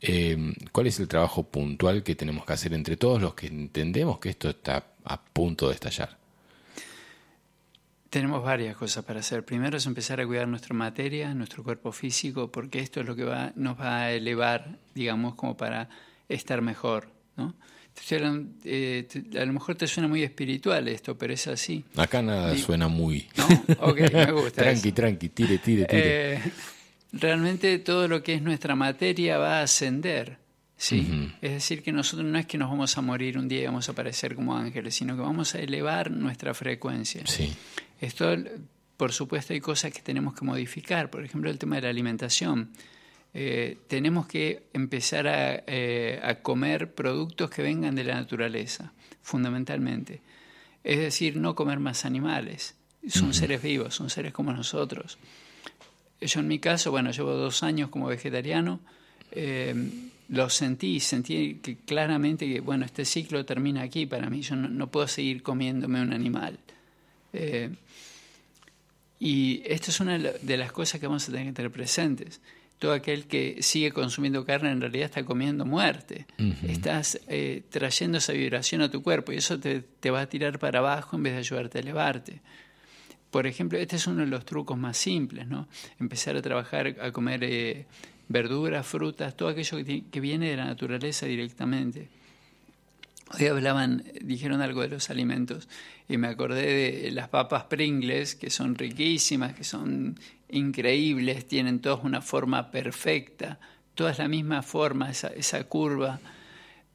Eh, 0.00 0.54
¿Cuál 0.70 0.86
es 0.86 1.00
el 1.00 1.08
trabajo 1.08 1.42
puntual 1.42 2.04
que 2.04 2.14
tenemos 2.14 2.44
que 2.44 2.52
hacer 2.52 2.72
entre 2.74 2.96
todos 2.96 3.20
los 3.20 3.34
que 3.34 3.48
entendemos 3.48 4.18
que 4.20 4.28
esto 4.28 4.48
está 4.50 4.84
a 5.04 5.20
punto 5.20 5.66
de 5.68 5.74
estallar? 5.74 6.16
Tenemos 8.10 8.42
varias 8.42 8.74
cosas 8.76 9.04
para 9.04 9.20
hacer. 9.20 9.44
Primero 9.44 9.76
es 9.76 9.84
empezar 9.86 10.18
a 10.20 10.26
cuidar 10.26 10.48
nuestra 10.48 10.74
materia, 10.74 11.34
nuestro 11.34 11.62
cuerpo 11.62 11.92
físico, 11.92 12.50
porque 12.50 12.80
esto 12.80 13.00
es 13.00 13.06
lo 13.06 13.14
que 13.14 13.24
va, 13.24 13.52
nos 13.54 13.78
va 13.78 14.00
a 14.02 14.12
elevar, 14.12 14.78
digamos, 14.94 15.34
como 15.34 15.56
para 15.58 15.90
estar 16.28 16.62
mejor. 16.62 17.10
¿no? 17.36 17.54
Eh, 18.64 19.06
a 19.40 19.44
lo 19.44 19.52
mejor 19.52 19.74
te 19.74 19.86
suena 19.86 20.08
muy 20.08 20.22
espiritual 20.22 20.88
esto, 20.88 21.16
pero 21.16 21.32
es 21.32 21.46
así. 21.46 21.84
Acá 21.96 22.22
nada 22.22 22.56
suena 22.56 22.88
muy. 22.88 23.26
¿No? 23.36 23.46
Ok, 23.80 24.00
me 24.12 24.32
gusta. 24.32 24.62
tranqui, 24.62 24.88
eso. 24.88 24.94
tranqui, 24.94 25.28
tire, 25.28 25.58
tire, 25.58 25.84
tire. 25.86 26.34
Eh, 26.34 26.40
realmente 27.12 27.78
todo 27.78 28.08
lo 28.08 28.22
que 28.22 28.34
es 28.34 28.42
nuestra 28.42 28.74
materia 28.76 29.38
va 29.38 29.60
a 29.60 29.62
ascender. 29.62 30.38
¿sí? 30.76 31.32
Es 31.42 31.52
decir, 31.52 31.82
que 31.82 31.90
nosotros 31.92 32.26
no 32.28 32.38
es 32.38 32.46
que 32.46 32.56
nos 32.56 32.70
vamos 32.70 32.96
a 32.96 33.00
morir 33.00 33.36
un 33.36 33.48
día 33.48 33.62
y 33.62 33.66
vamos 33.66 33.88
a 33.88 33.92
aparecer 33.92 34.34
como 34.34 34.56
ángeles, 34.56 34.94
sino 34.94 35.16
que 35.16 35.22
vamos 35.22 35.54
a 35.54 35.60
elevar 35.60 36.10
nuestra 36.10 36.54
frecuencia. 36.54 37.26
sí. 37.26 37.52
Esto, 38.00 38.32
por 38.96 39.12
supuesto, 39.12 39.52
hay 39.54 39.60
cosas 39.60 39.92
que 39.92 40.00
tenemos 40.02 40.34
que 40.34 40.44
modificar. 40.44 41.10
Por 41.10 41.24
ejemplo, 41.24 41.50
el 41.50 41.58
tema 41.58 41.74
de 41.76 41.82
la 41.82 41.88
alimentación. 41.88 42.70
Eh, 43.34 43.78
tenemos 43.88 44.26
que 44.26 44.64
empezar 44.72 45.28
a, 45.28 45.62
eh, 45.66 46.20
a 46.22 46.36
comer 46.36 46.94
productos 46.94 47.50
que 47.50 47.62
vengan 47.62 47.94
de 47.94 48.04
la 48.04 48.14
naturaleza, 48.14 48.92
fundamentalmente. 49.22 50.22
Es 50.84 50.98
decir, 50.98 51.36
no 51.36 51.54
comer 51.54 51.78
más 51.78 52.04
animales. 52.04 52.74
Son 53.08 53.32
seres 53.34 53.62
vivos, 53.62 53.94
son 53.94 54.10
seres 54.10 54.32
como 54.32 54.52
nosotros. 54.52 55.18
Yo 56.20 56.40
en 56.40 56.48
mi 56.48 56.58
caso, 56.58 56.90
bueno, 56.90 57.10
llevo 57.10 57.32
dos 57.32 57.62
años 57.62 57.90
como 57.90 58.06
vegetariano, 58.06 58.80
eh, 59.30 59.74
lo 60.28 60.50
sentí, 60.50 61.00
sentí 61.00 61.60
que 61.62 61.76
claramente 61.76 62.46
que, 62.46 62.60
bueno, 62.60 62.84
este 62.84 63.04
ciclo 63.04 63.44
termina 63.44 63.82
aquí 63.82 64.06
para 64.06 64.28
mí, 64.28 64.42
yo 64.42 64.56
no, 64.56 64.68
no 64.68 64.90
puedo 64.90 65.06
seguir 65.08 65.42
comiéndome 65.42 66.02
un 66.02 66.12
animal. 66.12 66.58
Eh, 67.32 67.70
y 69.20 69.62
esto 69.64 69.90
es 69.90 70.00
una 70.00 70.18
de 70.18 70.56
las 70.56 70.72
cosas 70.72 71.00
que 71.00 71.06
vamos 71.06 71.28
a 71.28 71.32
tener 71.32 71.46
que 71.46 71.52
tener 71.52 71.70
presentes. 71.70 72.40
Todo 72.78 72.92
aquel 72.92 73.26
que 73.26 73.58
sigue 73.60 73.90
consumiendo 73.90 74.44
carne 74.44 74.70
en 74.70 74.80
realidad 74.80 75.06
está 75.06 75.24
comiendo 75.24 75.64
muerte. 75.64 76.26
Estás 76.66 77.20
eh, 77.26 77.62
trayendo 77.70 78.18
esa 78.18 78.32
vibración 78.32 78.82
a 78.82 78.90
tu 78.90 79.02
cuerpo 79.02 79.32
y 79.32 79.36
eso 79.36 79.58
te, 79.58 79.80
te 79.80 80.10
va 80.10 80.20
a 80.20 80.28
tirar 80.28 80.58
para 80.58 80.78
abajo 80.78 81.16
en 81.16 81.24
vez 81.24 81.32
de 81.32 81.38
ayudarte 81.40 81.78
a 81.78 81.80
elevarte. 81.80 82.40
Por 83.30 83.46
ejemplo, 83.46 83.78
este 83.78 83.96
es 83.96 84.06
uno 84.06 84.20
de 84.20 84.28
los 84.28 84.44
trucos 84.44 84.78
más 84.78 84.96
simples, 84.96 85.46
¿no? 85.46 85.68
Empezar 85.98 86.36
a 86.36 86.42
trabajar, 86.42 86.96
a 87.00 87.10
comer 87.10 87.42
eh, 87.42 87.86
verduras, 88.28 88.86
frutas, 88.86 89.36
todo 89.36 89.48
aquello 89.48 89.84
que, 89.84 90.04
que 90.10 90.20
viene 90.20 90.48
de 90.50 90.56
la 90.56 90.64
naturaleza 90.64 91.26
directamente. 91.26 92.08
Hoy 93.30 93.46
hablaban, 93.46 94.04
dijeron 94.22 94.62
algo 94.62 94.80
de 94.80 94.88
los 94.88 95.10
alimentos 95.10 95.68
y 96.08 96.16
me 96.16 96.28
acordé 96.28 97.02
de 97.02 97.10
las 97.10 97.28
papas 97.28 97.64
Pringles, 97.64 98.34
que 98.34 98.48
son 98.48 98.74
riquísimas, 98.74 99.54
que 99.54 99.64
son 99.64 100.18
increíbles, 100.48 101.46
tienen 101.46 101.80
todas 101.80 102.04
una 102.04 102.22
forma 102.22 102.70
perfecta, 102.70 103.58
todas 103.94 104.18
la 104.18 104.28
misma 104.28 104.62
forma, 104.62 105.10
esa, 105.10 105.28
esa 105.28 105.64
curva. 105.64 106.20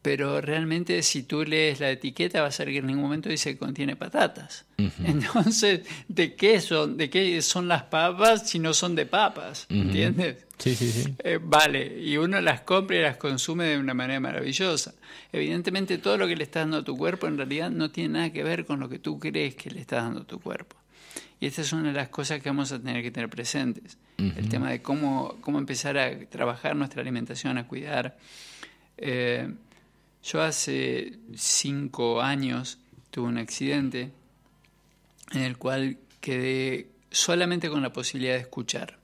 Pero 0.04 0.42
realmente 0.42 1.02
si 1.02 1.24
tú 1.24 1.46
lees 1.46 1.80
la 1.80 1.90
etiqueta 1.90 2.42
vas 2.42 2.60
a 2.60 2.66
ver 2.66 2.74
que 2.74 2.80
en 2.80 2.88
ningún 2.88 3.04
momento 3.04 3.30
dice 3.30 3.54
que 3.54 3.58
contiene 3.58 3.96
patatas. 3.96 4.66
Entonces, 4.78 5.88
¿de 6.10 6.36
qué 6.36 6.60
son? 6.60 6.98
¿De 6.98 7.10
qué 7.10 7.42
son 7.42 7.70
las 7.70 7.84
papas 7.84 8.50
si 8.50 8.60
no 8.60 8.74
son 8.74 8.96
de 8.96 9.06
papas? 9.06 9.66
¿Entiendes? 9.70 10.46
Sí, 10.58 10.76
sí, 10.76 10.92
sí. 10.92 11.16
Eh, 11.24 11.40
vale, 11.42 12.02
y 12.02 12.18
uno 12.18 12.42
las 12.42 12.62
compra 12.62 12.98
y 12.98 13.02
las 13.02 13.16
consume 13.16 13.64
de 13.64 13.78
una 13.78 13.94
manera 13.94 14.20
maravillosa. 14.20 14.94
Evidentemente 15.32 15.98
todo 16.00 16.18
lo 16.18 16.28
que 16.28 16.36
le 16.36 16.44
estás 16.44 16.64
dando 16.64 16.80
a 16.80 16.84
tu 16.84 16.98
cuerpo 16.98 17.28
en 17.28 17.38
realidad 17.38 17.72
no 17.72 17.90
tiene 17.90 18.10
nada 18.10 18.30
que 18.34 18.44
ver 18.44 18.66
con 18.66 18.82
lo 18.82 18.90
que 18.90 19.00
tú 19.00 19.18
crees 19.20 19.56
que 19.56 19.72
le 19.72 19.80
estás 19.80 20.04
dando 20.04 20.24
a 20.24 20.28
tu 20.28 20.42
cuerpo. 20.42 20.76
Y 21.40 21.46
esta 21.46 21.62
es 21.62 21.72
una 21.72 21.90
de 21.90 21.94
las 21.94 22.10
cosas 22.10 22.42
que 22.42 22.50
vamos 22.50 22.74
a 22.74 22.80
tener 22.80 23.02
que 23.02 23.12
tener 23.12 23.30
presentes. 23.30 23.98
El 24.18 24.50
tema 24.50 24.70
de 24.70 24.82
cómo, 24.82 25.38
cómo 25.40 25.60
empezar 25.60 25.98
a 25.98 26.18
trabajar 26.30 26.76
nuestra 26.76 27.02
alimentación, 27.02 27.58
a 27.58 27.68
cuidar. 27.68 28.18
Eh, 28.98 29.50
yo 30.24 30.42
hace 30.42 31.14
cinco 31.36 32.22
años 32.22 32.78
tuve 33.12 33.28
un 33.28 33.38
accidente 33.38 34.12
en 35.32 35.42
el 35.42 35.58
cual 35.58 35.98
quedé 36.22 36.88
solamente 37.12 37.70
con 37.70 37.82
la 37.82 37.92
posibilidad 37.94 38.34
de 38.36 38.40
escuchar. 38.42 38.98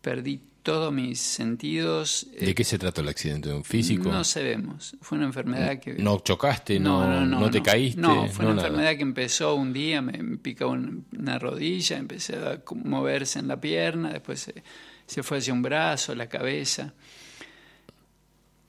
Perdí 0.00 0.40
todos 0.62 0.92
mis 0.92 1.20
sentidos. 1.20 2.26
¿De 2.38 2.50
eh, 2.50 2.54
qué 2.54 2.64
se 2.64 2.78
trató 2.78 3.00
el 3.00 3.08
accidente? 3.08 3.52
¿Un 3.52 3.64
físico? 3.64 4.10
No 4.10 4.24
sabemos. 4.24 4.96
Fue 5.00 5.18
una 5.18 5.26
enfermedad 5.26 5.78
que... 5.78 5.94
¿No 5.94 6.20
chocaste? 6.20 6.78
¿No, 6.78 7.24
no, 7.26 7.50
te 7.50 7.62
caíste? 7.62 8.00
No, 8.00 8.28
fue 8.28 8.44
una 8.46 8.54
nada. 8.54 8.68
enfermedad 8.68 8.96
que 8.96 9.02
empezó 9.02 9.54
un 9.54 9.72
día, 9.72 10.00
me, 10.02 10.36
picaba 10.38 10.72
un- 10.72 11.04
una 11.18 11.38
rodilla, 11.38 11.96
empecé 11.98 12.36
a 12.36 12.62
moverse 12.84 13.38
en 13.38 13.48
la 13.48 13.60
pierna, 13.60 14.10
después 14.12 14.40
se, 14.40 14.62
se 15.06 15.22
fue 15.22 15.38
hacia 15.38 15.52
un 15.52 15.62
brazo, 15.62 16.14
la 16.14 16.28
cabeza. 16.28 16.94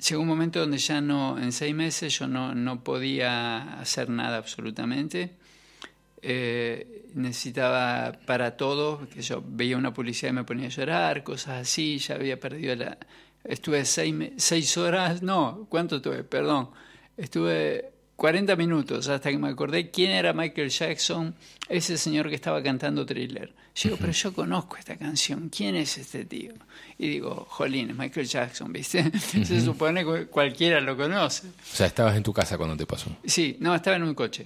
Llegó 0.10 0.22
un 0.22 0.28
momento 0.28 0.60
donde 0.60 0.78
ya 0.80 1.00
no, 1.00 1.38
en 1.38 1.52
seis 1.52 1.76
meses 1.76 2.18
yo 2.18 2.28
no, 2.28 2.56
no 2.56 2.84
podía 2.84 3.80
hacer 3.80 4.10
nada 4.10 4.38
absolutamente. 4.38 5.36
Eh, 6.24 7.10
necesitaba 7.14 8.14
para 8.26 8.58
todo, 8.58 9.08
que 9.10 9.22
yo 9.22 9.44
veía 9.46 9.78
una 9.78 9.94
publicidad 9.94 10.32
y 10.32 10.36
me 10.36 10.44
ponía 10.44 10.68
a 10.68 10.70
llorar, 10.70 11.24
cosas 11.24 11.62
así, 11.62 11.98
ya 12.00 12.16
había 12.16 12.40
perdido 12.40 12.76
la... 12.76 12.98
Estuve 13.44 13.86
seis, 13.86 14.16
seis 14.38 14.78
horas, 14.78 15.22
no, 15.24 15.68
¿cuánto 15.70 15.98
estuve? 15.98 16.24
Perdón, 16.24 16.70
estuve 17.18 17.91
40 18.22 18.56
minutos 18.56 19.08
hasta 19.08 19.32
que 19.32 19.38
me 19.40 19.50
acordé 19.50 19.90
quién 19.90 20.12
era 20.12 20.32
Michael 20.32 20.70
Jackson, 20.70 21.34
ese 21.68 21.98
señor 21.98 22.30
que 22.30 22.36
estaba 22.36 22.62
cantando 22.62 23.04
thriller. 23.04 23.52
Yo 23.74 23.90
digo, 23.90 23.98
pero 24.00 24.12
yo 24.12 24.32
conozco 24.32 24.78
esta 24.78 24.96
canción, 24.96 25.50
¿quién 25.50 25.76
es 25.76 25.98
este 25.98 26.26
tío? 26.26 26.54
Y 27.00 27.08
digo, 27.08 27.48
jolín, 27.50 27.90
es 27.90 27.96
Michael 27.96 28.28
Jackson, 28.28 28.72
¿viste? 28.72 29.12
Se 29.44 29.60
supone 29.60 30.06
que 30.06 30.28
cualquiera 30.28 30.80
lo 30.82 30.96
conoce. 30.96 31.48
O 31.48 31.76
sea, 31.76 31.88
estabas 31.88 32.16
en 32.16 32.22
tu 32.22 32.32
casa 32.32 32.60
cuando 32.60 32.78
te 32.78 32.86
pasó. 32.86 33.10
Sí, 33.26 33.58
no, 33.60 33.74
estaba 33.74 33.96
en 33.98 34.04
un 34.04 34.14
coche. 34.14 34.46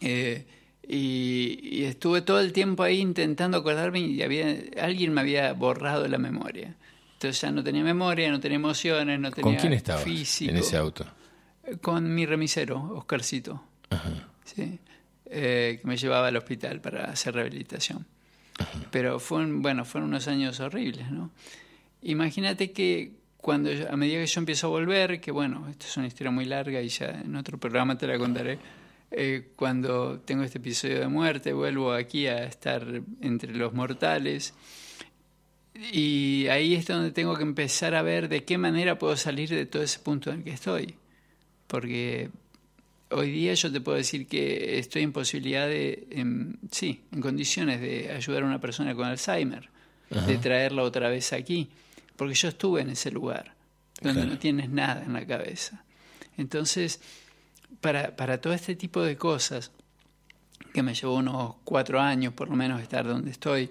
Eh, 0.00 0.44
y, 0.82 1.60
y 1.62 1.84
estuve 1.84 2.22
todo 2.22 2.40
el 2.40 2.52
tiempo 2.52 2.82
ahí 2.82 2.98
intentando 2.98 3.58
acordarme 3.58 4.00
y 4.00 4.20
había, 4.20 4.52
alguien 4.82 5.14
me 5.14 5.20
había 5.20 5.52
borrado 5.52 6.08
la 6.08 6.18
memoria. 6.18 6.74
Entonces 7.12 7.40
ya 7.40 7.52
no 7.52 7.62
tenía 7.62 7.84
memoria, 7.84 8.32
no 8.32 8.40
tenía 8.40 8.56
emociones, 8.56 9.20
no 9.20 9.30
tenía 9.30 9.44
¿Con 9.44 9.54
quién 9.54 9.74
estabas 9.74 10.02
físico. 10.02 10.50
en 10.50 10.56
ese 10.56 10.76
auto? 10.76 11.06
Con 11.82 12.14
mi 12.14 12.24
remisero, 12.26 12.80
Oscarcito. 12.94 13.62
Sí. 14.44 14.78
Eh, 15.30 15.78
que 15.82 15.86
me 15.86 15.96
llevaba 15.96 16.28
al 16.28 16.36
hospital 16.36 16.80
para 16.80 17.04
hacer 17.04 17.34
rehabilitación. 17.34 18.06
Pero 18.90 19.20
fue 19.20 19.38
un- 19.40 19.60
bueno, 19.62 19.84
fueron 19.84 20.08
unos 20.10 20.26
años 20.28 20.58
horribles, 20.60 21.10
¿no? 21.10 21.30
Imagínate 22.02 22.72
que 22.72 23.12
cuando 23.36 23.70
a 23.90 23.96
medida 23.96 24.20
que 24.20 24.26
yo 24.26 24.40
empiezo 24.40 24.66
a 24.68 24.70
volver, 24.70 25.20
que 25.20 25.30
bueno, 25.30 25.68
esto 25.68 25.86
es 25.86 25.96
una 25.96 26.06
historia 26.06 26.30
muy 26.30 26.44
larga 26.44 26.80
y 26.80 26.88
ya 26.88 27.10
en 27.10 27.36
otro 27.36 27.58
programa 27.58 27.96
te 27.98 28.06
la 28.06 28.18
contaré. 28.18 28.58
eh, 29.10 29.52
cuando 29.56 30.20
tengo 30.20 30.42
este 30.42 30.58
episodio 30.58 31.00
de 31.00 31.08
muerte, 31.08 31.54
vuelvo 31.54 31.92
aquí 31.94 32.26
a 32.26 32.44
estar 32.44 32.84
entre 33.22 33.54
los 33.54 33.72
mortales. 33.72 34.52
Y 35.92 36.46
ahí 36.48 36.74
es 36.74 36.86
donde 36.86 37.12
tengo 37.12 37.34
que 37.36 37.42
empezar 37.42 37.94
a 37.94 38.02
ver 38.02 38.28
de 38.28 38.44
qué 38.44 38.58
manera 38.58 38.98
puedo 38.98 39.16
salir 39.16 39.48
de 39.48 39.64
todo 39.64 39.82
ese 39.82 39.98
punto 40.00 40.30
en 40.30 40.38
el 40.38 40.44
que 40.44 40.50
estoy. 40.50 40.94
Porque 41.68 42.30
hoy 43.10 43.30
día 43.30 43.54
yo 43.54 43.70
te 43.70 43.80
puedo 43.80 43.96
decir 43.96 44.26
que 44.26 44.78
estoy 44.78 45.02
en 45.02 45.12
posibilidad 45.12 45.68
de, 45.68 46.06
en- 46.10 46.58
sí, 46.72 47.02
en 47.12 47.20
condiciones 47.20 47.80
de 47.80 48.10
ayudar 48.10 48.42
a 48.42 48.46
una 48.46 48.60
persona 48.60 48.94
con 48.94 49.06
Alzheimer, 49.06 49.68
de 50.26 50.38
traerla 50.38 50.82
otra 50.82 51.08
vez 51.10 51.32
aquí, 51.32 51.68
porque 52.16 52.34
yo 52.34 52.48
estuve 52.48 52.80
en 52.80 52.90
ese 52.90 53.10
lugar, 53.10 53.54
donde 54.00 54.20
Claro. 54.22 54.34
no 54.34 54.38
tienes 54.40 54.70
nada 54.70 55.04
en 55.04 55.12
la 55.12 55.24
cabeza. 55.26 55.84
Entonces, 56.36 57.00
para, 57.80 58.16
para 58.16 58.40
todo 58.40 58.52
este 58.54 58.74
tipo 58.74 59.02
de 59.02 59.16
cosas, 59.16 59.70
que 60.72 60.82
me 60.82 60.94
llevó 60.94 61.14
unos 61.16 61.56
cuatro 61.64 62.00
años 62.00 62.32
por 62.32 62.48
lo 62.48 62.56
menos 62.56 62.80
estar 62.80 63.06
donde 63.06 63.30
estoy, 63.30 63.70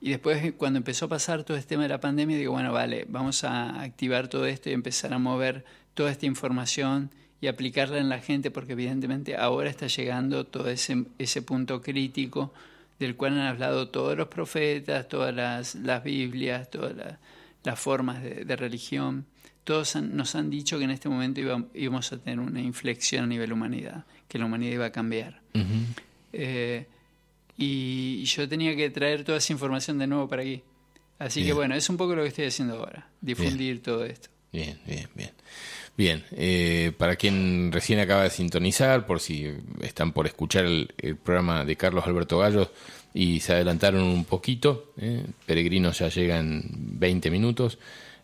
y 0.00 0.10
después 0.10 0.52
cuando 0.56 0.76
empezó 0.76 1.06
a 1.06 1.08
pasar 1.08 1.42
todo 1.42 1.56
este 1.56 1.70
tema 1.70 1.82
de 1.84 1.88
la 1.88 2.00
pandemia, 2.00 2.36
digo, 2.36 2.52
bueno, 2.52 2.72
vale, 2.72 3.04
vamos 3.08 3.42
a 3.44 3.80
activar 3.82 4.28
todo 4.28 4.46
esto 4.46 4.70
y 4.70 4.72
empezar 4.72 5.12
a 5.12 5.18
mover 5.18 5.64
toda 5.94 6.10
esta 6.12 6.26
información 6.26 7.10
y 7.40 7.46
aplicarla 7.46 7.98
en 7.98 8.08
la 8.08 8.20
gente, 8.20 8.50
porque 8.50 8.72
evidentemente 8.72 9.36
ahora 9.36 9.70
está 9.70 9.86
llegando 9.86 10.44
todo 10.44 10.68
ese, 10.70 11.04
ese 11.18 11.42
punto 11.42 11.80
crítico 11.82 12.52
del 12.98 13.14
cual 13.14 13.34
han 13.34 13.46
hablado 13.46 13.88
todos 13.90 14.16
los 14.16 14.26
profetas, 14.28 15.08
todas 15.08 15.32
las, 15.34 15.74
las 15.76 16.02
Biblias, 16.02 16.68
todas 16.70 16.96
las, 16.96 17.18
las 17.62 17.78
formas 17.78 18.22
de, 18.22 18.44
de 18.44 18.56
religión. 18.56 19.24
Todos 19.62 19.94
han- 19.96 20.16
nos 20.16 20.34
han 20.34 20.50
dicho 20.50 20.78
que 20.78 20.84
en 20.84 20.90
este 20.90 21.08
momento 21.08 21.40
iba- 21.40 21.64
íbamos 21.74 22.12
a 22.12 22.18
tener 22.18 22.40
una 22.40 22.60
inflexión 22.60 23.24
a 23.24 23.26
nivel 23.28 23.52
humanidad, 23.52 24.04
que 24.26 24.38
la 24.38 24.46
humanidad 24.46 24.72
iba 24.74 24.86
a 24.86 24.92
cambiar. 24.92 25.40
Eh, 26.32 26.86
y 27.56 28.24
yo 28.24 28.48
tenía 28.48 28.74
que 28.76 28.90
traer 28.90 29.24
toda 29.24 29.38
esa 29.38 29.52
información 29.52 29.98
de 29.98 30.06
nuevo 30.06 30.28
para 30.28 30.42
aquí. 30.42 30.62
Así 31.18 31.40
que 31.44 31.52
bueno, 31.52 31.74
es 31.74 31.88
un 31.90 31.96
poco 31.96 32.14
lo 32.14 32.22
que 32.22 32.28
estoy 32.28 32.44
haciendo 32.46 32.78
ahora, 32.78 33.08
difundir 33.20 33.82
todo 33.82 34.04
esto. 34.04 34.28
Bien, 34.52 34.78
bien, 34.86 35.08
bien. 35.14 35.30
Bien, 35.98 36.22
eh, 36.30 36.92
para 36.96 37.16
quien 37.16 37.72
recién 37.72 37.98
acaba 37.98 38.22
de 38.22 38.30
sintonizar, 38.30 39.04
por 39.04 39.18
si 39.18 39.52
están 39.82 40.12
por 40.12 40.28
escuchar 40.28 40.64
el, 40.64 40.88
programa 41.24 41.64
de 41.64 41.74
Carlos 41.74 42.06
Alberto 42.06 42.38
Gallos 42.38 42.68
y 43.12 43.40
se 43.40 43.54
adelantaron 43.54 44.04
un 44.04 44.24
poquito, 44.24 44.92
eh, 44.96 45.26
Peregrinos 45.44 45.98
ya 45.98 46.08
llega 46.08 46.38
en 46.38 46.62
20 47.00 47.32
minutos, 47.32 47.80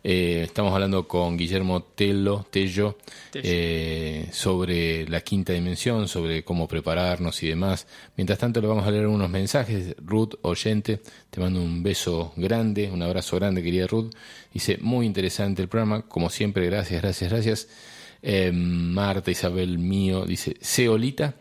Eh, 0.07 0.43
estamos 0.45 0.75
hablando 0.75 1.09
con 1.09 1.35
Guillermo 1.39 1.83
Tello, 1.83 2.47
Tello, 2.51 2.99
Tello. 3.31 3.43
eh, 3.43 4.29
sobre 4.33 5.09
la 5.09 5.23
quinta 5.23 5.55
dimensión, 5.55 6.09
sobre 6.09 6.45
cómo 6.45 6.69
prepararnos 6.69 7.43
y 7.43 7.49
demás. 7.49 7.87
Mientras 8.15 8.39
tanto, 8.39 8.61
le 8.61 8.67
vamos 8.67 8.87
a 8.87 8.91
leer 8.91 9.07
unos 9.07 9.31
mensajes. 9.31 9.97
Ruth, 10.05 10.35
oyente, 10.43 11.01
te 11.31 11.41
mando 11.41 11.63
un 11.63 11.83
beso 11.83 12.35
grande, 12.37 12.91
un 12.91 13.03
abrazo 13.03 13.37
grande, 13.37 13.63
querida 13.63 13.87
Ruth. 13.87 14.15
Dice, 14.53 14.77
muy 14.83 15.07
interesante 15.07 15.63
el 15.63 15.69
programa, 15.69 16.03
como 16.03 16.29
siempre, 16.29 16.67
gracias, 16.67 17.01
gracias, 17.01 17.33
gracias. 17.33 17.69
Eh, 18.21 18.53
Marta 18.53 19.31
Isabel 19.31 19.79
mío 19.79 20.27
dice, 20.27 20.55
Ceolita. 20.61 21.35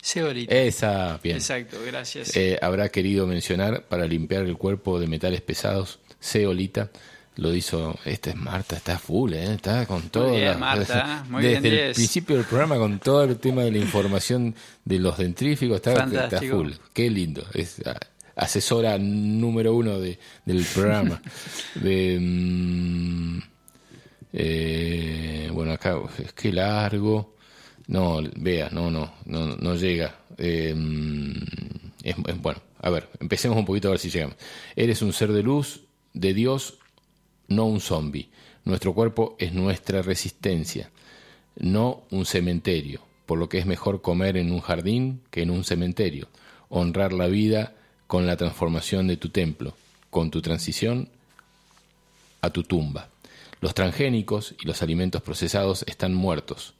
Seolita. 0.00 0.54
Esa, 0.54 1.18
bien. 1.20 1.38
Exacto, 1.38 1.78
gracias. 1.84 2.32
Habrá 2.62 2.88
querido 2.90 3.26
mencionar 3.26 3.88
para 3.88 4.06
limpiar 4.06 4.44
el 4.44 4.56
cuerpo 4.56 5.00
de 5.00 5.08
metales 5.08 5.40
pesados, 5.40 5.98
ceolita. 6.20 6.92
Lo 7.36 7.54
hizo, 7.54 7.98
esta 8.06 8.30
es 8.30 8.36
Marta, 8.36 8.76
está 8.76 8.98
full, 8.98 9.34
¿eh? 9.34 9.52
está 9.54 9.84
con 9.86 10.08
todo. 10.08 10.30
bien, 10.32 10.44
la- 10.46 10.56
Marta, 10.58 11.24
muy 11.30 11.42
desde 11.42 11.60
bien, 11.60 11.72
el 11.74 11.80
10. 11.88 11.96
principio 11.96 12.36
del 12.36 12.44
programa 12.46 12.76
con 12.76 12.98
todo 12.98 13.24
el 13.24 13.36
tema 13.36 13.62
de 13.62 13.72
la 13.72 13.78
información 13.78 14.54
de 14.84 14.98
los 14.98 15.18
dentríficos, 15.18 15.76
está, 15.76 16.04
está 16.04 16.40
full. 16.42 16.72
Qué 16.94 17.10
lindo. 17.10 17.44
Es 17.52 17.82
asesora 18.36 18.96
número 18.98 19.74
uno 19.74 19.98
de, 20.00 20.18
del 20.46 20.64
programa. 20.64 21.20
de, 21.74 22.18
mm, 22.20 23.38
eh, 24.32 25.50
bueno, 25.52 25.72
acá, 25.72 25.96
es 26.18 26.32
que 26.32 26.52
largo. 26.52 27.34
No, 27.88 28.20
vea, 28.36 28.68
no, 28.72 28.90
no, 28.90 29.12
no, 29.26 29.56
no 29.56 29.74
llega. 29.76 30.20
Eh, 30.38 30.74
es- 32.02 32.16
es- 32.26 32.40
bueno, 32.42 32.60
a 32.80 32.90
ver, 32.90 33.08
empecemos 33.20 33.56
un 33.58 33.64
poquito 33.64 33.88
a 33.88 33.92
ver 33.92 34.00
si 34.00 34.10
llegamos. 34.10 34.36
Eres 34.74 35.02
un 35.02 35.12
ser 35.12 35.32
de 35.32 35.42
luz, 35.42 35.82
de 36.12 36.34
Dios, 36.34 36.78
no 37.48 37.66
un 37.66 37.80
zombie. 37.80 38.28
Nuestro 38.64 38.94
cuerpo 38.94 39.36
es 39.38 39.52
nuestra 39.52 40.02
resistencia, 40.02 40.90
no 41.56 42.02
un 42.10 42.26
cementerio, 42.26 43.00
por 43.26 43.38
lo 43.38 43.48
que 43.48 43.58
es 43.58 43.66
mejor 43.66 44.02
comer 44.02 44.36
en 44.36 44.52
un 44.52 44.60
jardín 44.60 45.22
que 45.30 45.42
en 45.42 45.50
un 45.50 45.64
cementerio. 45.64 46.28
Honrar 46.68 47.12
la 47.12 47.26
vida 47.26 47.74
con 48.06 48.26
la 48.26 48.36
transformación 48.36 49.06
de 49.06 49.16
tu 49.16 49.28
templo, 49.28 49.74
con 50.10 50.30
tu 50.30 50.42
transición 50.42 51.08
a 52.40 52.50
tu 52.50 52.62
tumba. 52.62 53.08
Los 53.60 53.74
transgénicos 53.74 54.54
y 54.60 54.66
los 54.66 54.82
alimentos 54.82 55.22
procesados 55.22 55.84
están 55.88 56.14
muertos. 56.14 56.74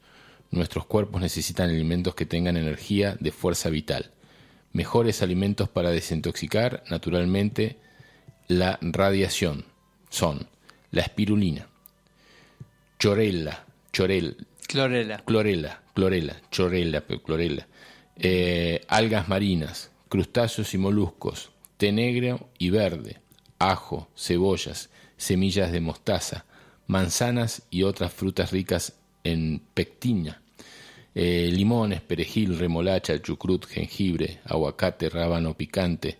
Nuestros 0.50 0.86
cuerpos 0.86 1.20
necesitan 1.20 1.70
alimentos 1.70 2.14
que 2.14 2.26
tengan 2.26 2.56
energía 2.56 3.16
de 3.18 3.32
fuerza 3.32 3.70
vital. 3.70 4.12
Mejores 4.72 5.22
alimentos 5.22 5.68
para 5.68 5.90
desintoxicar 5.90 6.84
naturalmente 6.90 7.78
la 8.46 8.78
radiación 8.82 9.64
son 10.10 10.48
la 10.96 11.02
espirulina, 11.02 11.68
chorella, 12.98 13.66
chorel, 13.92 14.34
Clorela. 14.66 15.18
clorela, 15.26 15.82
clorela, 15.92 16.40
clorela, 17.22 17.68
eh, 18.16 18.80
algas 18.88 19.28
marinas, 19.28 19.90
crustáceos 20.08 20.72
y 20.72 20.78
moluscos, 20.78 21.50
té 21.76 21.92
negro 21.92 22.48
y 22.56 22.70
verde, 22.70 23.20
ajo, 23.58 24.08
cebollas, 24.16 24.88
semillas 25.18 25.70
de 25.70 25.82
mostaza, 25.82 26.46
manzanas 26.86 27.64
y 27.70 27.82
otras 27.82 28.14
frutas 28.14 28.50
ricas 28.50 28.94
en 29.22 29.60
pectina, 29.74 30.40
eh, 31.14 31.50
limones, 31.52 32.00
perejil, 32.00 32.58
remolacha, 32.58 33.20
chucrut, 33.20 33.66
jengibre, 33.66 34.40
aguacate, 34.46 35.10
rábano 35.10 35.52
picante, 35.52 36.16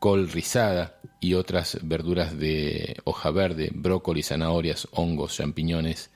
col 0.00 0.28
rizada 0.28 0.97
y 1.20 1.34
otras 1.34 1.78
verduras 1.82 2.38
de 2.38 2.96
hoja 3.04 3.30
verde, 3.30 3.70
brócoli, 3.74 4.22
zanahorias, 4.22 4.88
hongos, 4.92 5.36
champiñones, 5.36 6.10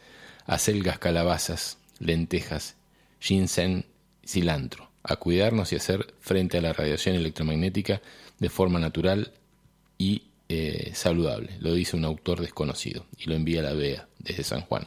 acelgas, 0.47 0.99
calabazas, 0.99 1.79
lentejas, 1.99 2.77
ginseng, 3.21 3.85
cilantro. 4.25 4.91
A 5.05 5.17
cuidarnos 5.17 5.73
y 5.73 5.77
hacer 5.77 6.15
frente 6.21 6.59
a 6.59 6.61
la 6.61 6.73
radiación 6.73 7.17
electromagnética 7.17 8.01
de 8.39 8.49
forma 8.49 8.79
natural 8.79 9.33
y 9.99 10.23
eh, 10.49 10.93
saludable. 10.95 11.57
Lo 11.59 11.75
dice 11.75 11.97
un 11.97 12.05
autor 12.05 12.41
desconocido 12.41 13.07
y 13.19 13.29
lo 13.29 13.35
envía 13.35 13.61
a 13.61 13.65
la 13.65 13.73
BEA 13.73 14.09
desde 14.19 14.45
San 14.45 14.61
Juan. 14.61 14.87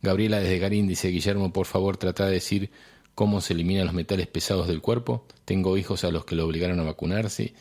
Gabriela 0.00 0.38
desde 0.38 0.58
Garín 0.58 0.86
dice, 0.86 1.08
Guillermo, 1.08 1.52
por 1.52 1.66
favor, 1.66 1.96
trata 1.96 2.26
de 2.26 2.32
decir 2.32 2.70
cómo 3.16 3.40
se 3.40 3.54
eliminan 3.54 3.86
los 3.86 3.94
metales 3.94 4.28
pesados 4.28 4.68
del 4.68 4.80
cuerpo. 4.80 5.26
Tengo 5.44 5.76
hijos 5.76 6.04
a 6.04 6.10
los 6.10 6.24
que 6.24 6.36
lo 6.36 6.46
obligaron 6.46 6.78
a 6.78 6.84
vacunarse 6.84 7.54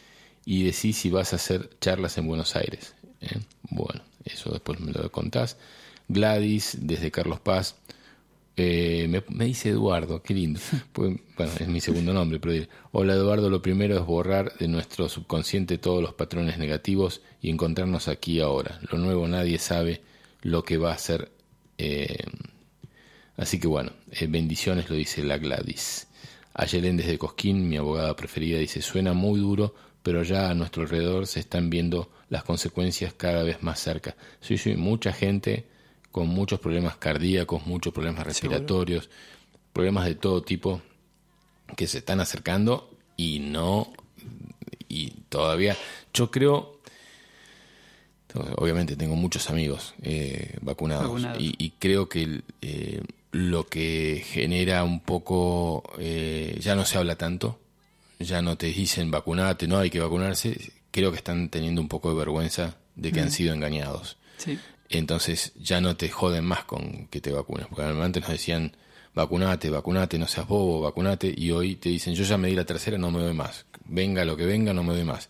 y 0.45 0.63
decí 0.63 0.93
si 0.93 1.09
vas 1.09 1.33
a 1.33 1.37
hacer 1.37 1.69
charlas 1.79 2.17
en 2.17 2.27
Buenos 2.27 2.55
Aires. 2.55 2.95
¿eh? 3.21 3.39
Bueno, 3.69 4.01
eso 4.25 4.51
después 4.51 4.79
me 4.79 4.91
lo 4.91 5.11
contás. 5.11 5.57
Gladys 6.07 6.77
desde 6.81 7.11
Carlos 7.11 7.39
Paz. 7.39 7.75
Eh, 8.57 9.07
me, 9.09 9.23
me 9.29 9.45
dice 9.45 9.69
Eduardo, 9.69 10.21
qué 10.21 10.33
lindo. 10.33 10.59
Pues, 10.93 11.17
bueno, 11.37 11.53
es 11.59 11.67
mi 11.67 11.79
segundo 11.81 12.13
nombre, 12.13 12.39
pero 12.39 12.53
dice, 12.53 12.69
hola 12.91 13.13
Eduardo, 13.13 13.49
lo 13.49 13.61
primero 13.61 13.95
es 13.97 14.05
borrar 14.05 14.53
de 14.57 14.67
nuestro 14.67 15.07
subconsciente 15.09 15.77
todos 15.77 16.01
los 16.03 16.13
patrones 16.13 16.57
negativos 16.57 17.21
y 17.41 17.49
encontrarnos 17.49 18.07
aquí 18.07 18.39
ahora. 18.41 18.79
Lo 18.91 18.97
nuevo 18.97 19.27
nadie 19.27 19.57
sabe 19.57 20.01
lo 20.41 20.63
que 20.63 20.77
va 20.77 20.91
a 20.93 20.97
ser. 20.97 21.31
eh, 21.77 22.17
así 23.37 23.59
que 23.59 23.67
bueno, 23.67 23.91
eh, 24.11 24.27
bendiciones, 24.27 24.89
lo 24.89 24.95
dice 24.95 25.23
la 25.23 25.37
Gladys. 25.37 26.07
Ayelen 26.53 26.97
desde 26.97 27.17
Cosquín, 27.17 27.69
mi 27.69 27.77
abogada 27.77 28.15
preferida, 28.15 28.57
dice, 28.59 28.81
suena 28.81 29.13
muy 29.13 29.39
duro, 29.39 29.73
pero 30.03 30.23
ya 30.23 30.49
a 30.49 30.53
nuestro 30.53 30.83
alrededor 30.83 31.27
se 31.27 31.39
están 31.39 31.69
viendo 31.69 32.11
las 32.29 32.43
consecuencias 32.43 33.13
cada 33.13 33.43
vez 33.43 33.61
más 33.61 33.79
cerca. 33.79 34.15
Sí, 34.39 34.57
sí, 34.57 34.75
mucha 34.75 35.13
gente 35.13 35.67
con 36.11 36.27
muchos 36.27 36.59
problemas 36.59 36.97
cardíacos, 36.97 37.65
muchos 37.65 37.93
problemas 37.93 38.25
respiratorios, 38.25 39.09
problemas 39.73 40.05
de 40.05 40.15
todo 40.15 40.41
tipo 40.41 40.81
que 41.75 41.87
se 41.87 41.99
están 41.99 42.19
acercando 42.19 42.89
y 43.15 43.39
no, 43.39 43.93
y 44.87 45.11
todavía, 45.29 45.77
yo 46.13 46.31
creo, 46.31 46.79
obviamente 48.57 48.95
tengo 48.95 49.15
muchos 49.15 49.49
amigos 49.49 49.93
eh, 50.01 50.57
vacunados, 50.61 51.03
Vacunados. 51.03 51.41
Y, 51.41 51.55
y 51.57 51.71
creo 51.71 52.09
que 52.09 52.41
eh, 52.61 53.01
lo 53.31 53.67
que 53.67 54.23
genera 54.25 54.83
un 54.83 54.99
poco, 54.99 55.83
eh, 55.97 56.57
ya 56.59 56.75
no 56.75 56.85
se 56.85 56.97
habla 56.97 57.15
tanto, 57.15 57.59
ya 58.23 58.41
no 58.41 58.57
te 58.57 58.67
dicen 58.67 59.11
vacunate, 59.11 59.67
no 59.67 59.77
hay 59.77 59.89
que 59.89 59.99
vacunarse, 59.99 60.73
creo 60.91 61.11
que 61.11 61.17
están 61.17 61.49
teniendo 61.49 61.81
un 61.81 61.87
poco 61.87 62.09
de 62.09 62.15
vergüenza 62.15 62.77
de 62.95 63.11
que 63.11 63.21
han 63.21 63.31
sido 63.31 63.53
engañados. 63.53 64.17
Sí. 64.37 64.59
Entonces 64.89 65.53
ya 65.55 65.79
no 65.81 65.95
te 65.95 66.09
joden 66.09 66.45
más 66.45 66.65
con 66.65 67.07
que 67.07 67.21
te 67.21 67.31
vacunes. 67.31 67.67
Porque 67.67 67.83
antes 67.83 68.21
nos 68.21 68.31
decían, 68.31 68.75
vacunate, 69.13 69.69
vacunate, 69.69 70.19
no 70.19 70.27
seas 70.27 70.47
bobo, 70.47 70.81
vacunate. 70.81 71.33
Y 71.35 71.51
hoy 71.51 71.75
te 71.75 71.89
dicen, 71.89 72.13
yo 72.13 72.23
ya 72.23 72.37
me 72.37 72.49
di 72.49 72.55
la 72.55 72.65
tercera, 72.65 72.97
no 72.97 73.09
me 73.11 73.19
doy 73.19 73.33
más. 73.33 73.65
Venga 73.85 74.25
lo 74.25 74.35
que 74.35 74.45
venga, 74.45 74.73
no 74.73 74.83
me 74.83 74.93
doy 74.93 75.05
más. 75.05 75.29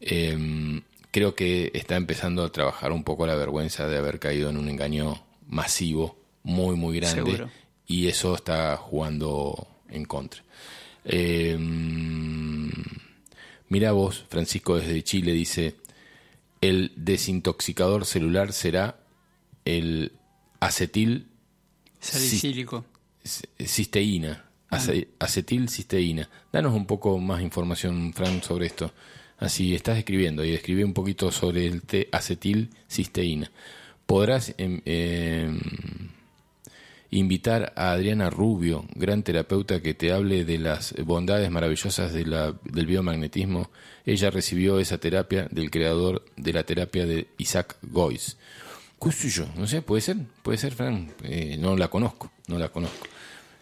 Eh, 0.00 0.80
creo 1.10 1.34
que 1.34 1.70
está 1.74 1.96
empezando 1.96 2.44
a 2.44 2.52
trabajar 2.52 2.92
un 2.92 3.04
poco 3.04 3.26
la 3.26 3.34
vergüenza 3.34 3.86
de 3.86 3.98
haber 3.98 4.18
caído 4.18 4.50
en 4.50 4.56
un 4.56 4.68
engaño 4.68 5.22
masivo, 5.46 6.18
muy, 6.42 6.76
muy 6.76 6.98
grande. 6.98 7.22
Seguro. 7.22 7.50
Y 7.86 8.08
eso 8.08 8.34
está 8.34 8.76
jugando 8.76 9.68
en 9.88 10.04
contra. 10.04 10.42
Eh, 11.08 11.56
mira 13.68 13.92
vos, 13.92 14.24
Francisco 14.28 14.76
desde 14.76 15.02
Chile 15.02 15.32
dice, 15.32 15.76
el 16.60 16.92
desintoxicador 16.96 18.04
celular 18.06 18.52
será 18.52 19.00
el 19.64 20.12
acetil 20.60 21.28
Salicílico. 22.00 22.84
cisteína. 23.58 24.44
ace- 24.70 25.08
acetil 25.18 25.68
cisteína. 25.68 26.28
Danos 26.52 26.74
un 26.74 26.86
poco 26.86 27.18
más 27.18 27.42
información, 27.42 28.12
Fran, 28.12 28.42
sobre 28.42 28.66
esto. 28.66 28.92
Así 29.38 29.74
estás 29.74 29.98
escribiendo 29.98 30.44
y 30.44 30.52
escribí 30.52 30.82
un 30.82 30.92
poquito 30.94 31.30
sobre 31.30 31.66
el 31.66 31.82
té 31.82 32.08
acetil 32.12 32.70
cisteína. 32.88 33.50
¿Podrás 34.04 34.54
em, 34.58 34.80
invitar 37.10 37.72
a 37.76 37.92
Adriana 37.92 38.28
Rubio, 38.30 38.84
gran 38.94 39.22
terapeuta, 39.22 39.80
que 39.80 39.94
te 39.94 40.12
hable 40.12 40.44
de 40.44 40.58
las 40.58 40.94
bondades 41.04 41.50
maravillosas 41.50 42.12
de 42.12 42.26
la- 42.26 42.54
del 42.64 42.86
biomagnetismo? 42.86 43.70
Ella 44.04 44.30
recibió 44.30 44.78
esa 44.78 44.98
terapia 44.98 45.48
del 45.50 45.70
creador 45.70 46.24
de 46.36 46.52
la 46.52 46.64
terapia 46.64 47.06
de 47.06 47.28
Isaac 47.38 47.76
Goyce. 47.82 48.36
¿Qué 49.02 49.12
sé 49.12 49.28
yo? 49.30 49.46
No 49.56 49.66
sé, 49.66 49.80
puede 49.82 50.02
ser, 50.02 50.16
puede 50.42 50.58
ser, 50.58 50.74
Fran. 50.74 51.12
Eh, 51.22 51.56
no 51.58 51.76
la 51.76 51.88
conozco, 51.88 52.30
no 52.48 52.58
la 52.58 52.68
conozco. 52.68 53.06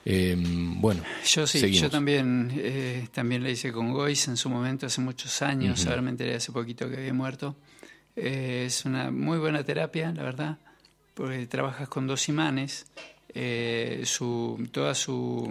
Eh, 0.09 0.37
bueno, 0.39 1.03
Yo 1.27 1.47
sí, 1.47 1.59
seguimos. 1.59 1.83
yo 1.83 1.91
también, 1.91 2.53
eh, 2.57 3.09
también 3.13 3.43
le 3.43 3.51
hice 3.51 3.73
con 3.73 3.93
Gois 3.93 4.29
en 4.29 4.37
su 4.37 4.49
momento, 4.49 4.87
hace 4.87 5.01
muchos 5.01 5.43
años, 5.43 5.85
ahora 5.87 6.01
me 6.01 6.11
enteré 6.11 6.37
hace 6.37 6.53
poquito 6.53 6.89
que 6.89 6.97
había 6.97 7.13
muerto. 7.13 7.57
Eh, 8.15 8.65
es 8.67 8.85
una 8.85 9.11
muy 9.11 9.39
buena 9.39 9.63
terapia, 9.65 10.13
la 10.13 10.23
verdad, 10.23 10.59
porque 11.15 11.47
trabajas 11.47 11.89
con 11.89 12.07
dos 12.07 12.29
imanes 12.29 12.87
eh, 13.39 14.01
su, 14.05 14.67
toda 14.73 14.95
su 14.95 15.47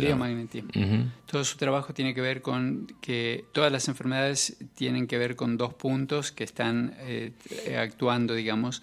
Biomagnetismo. 0.00 0.70
Todo 1.26 1.44
su 1.44 1.58
trabajo 1.58 1.92
tiene 1.92 2.14
que 2.14 2.22
ver 2.22 2.40
con 2.40 2.86
que 3.02 3.44
todas 3.52 3.70
las 3.70 3.88
enfermedades 3.88 4.56
tienen 4.74 5.06
que 5.06 5.18
ver 5.18 5.36
con 5.36 5.58
dos 5.58 5.74
puntos 5.74 6.32
que 6.32 6.44
están 6.44 6.94
eh, 7.00 7.32
actuando, 7.76 8.32
digamos, 8.32 8.82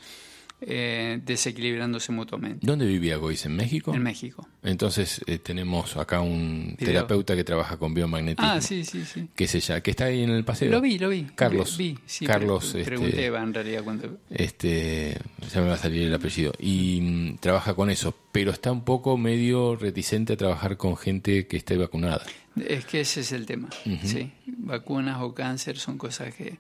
eh, 0.62 1.20
desequilibrándose 1.26 2.12
mutuamente. 2.12 2.60
¿Dónde 2.66 2.86
vivía 2.86 3.18
Goiz? 3.18 3.46
¿En 3.46 3.56
México? 3.56 3.94
En 3.94 4.04
México. 4.04 4.48
Entonces 4.64 5.22
eh, 5.26 5.38
tenemos 5.40 5.96
acá 5.98 6.22
un 6.22 6.76
Video. 6.78 6.94
terapeuta 6.94 7.36
que 7.36 7.44
trabaja 7.44 7.78
con 7.78 7.94
biomagnetismo. 7.94 8.52
Ah, 8.52 8.62
sí, 8.62 8.84
sí, 8.84 9.04
sí. 9.06 9.28
Que 9.36 9.48
se 9.48 9.60
llama, 9.60 9.82
que 9.82 9.92
está 9.92 10.06
ahí 10.06 10.24
en 10.24 10.32
el 10.32 10.44
paseo. 10.44 10.70
Lo 10.72 10.82
vi, 10.82 11.00
lo 11.00 11.10
vi. 11.10 11.24
Carlos. 11.36 11.78
Vi, 11.78 11.98
sí, 12.06 12.26
Carlos, 12.26 12.72
pre- 12.72 12.82
este- 12.82 12.92
pregunté 12.92 13.26
Eva, 13.26 13.42
en 13.42 13.54
realidad 13.54 13.84
cuando... 13.84 14.18
Este, 14.30 15.18
ya 15.54 15.62
me 15.62 15.68
va 15.68 15.76
a 15.76 15.78
salir 15.78 16.04
el 16.04 16.14
apellido. 16.14 16.52
Y 16.60 17.00
mm, 17.02 17.38
trabaja 17.38 17.74
con 17.74 17.90
eso, 17.90 18.14
pero 18.32 18.52
está 18.52 18.72
un 18.72 18.84
poco 18.84 19.18
medio 19.18 19.76
reticente 19.76 20.34
a 20.34 20.38
trabajar 20.38 20.78
con 20.78 20.98
gente 20.98 21.48
que 21.48 21.58
esté 21.58 21.78
vacunada. 21.78 22.22
Es 22.68 22.84
que 22.86 23.02
ese 23.02 23.22
es 23.22 23.32
el 23.32 23.46
tema, 23.46 23.70
sí. 24.04 24.32
Vacunas 24.48 25.22
o 25.22 25.34
cáncer 25.34 25.78
son 25.78 25.98
cosas 25.98 26.34
que 26.36 26.58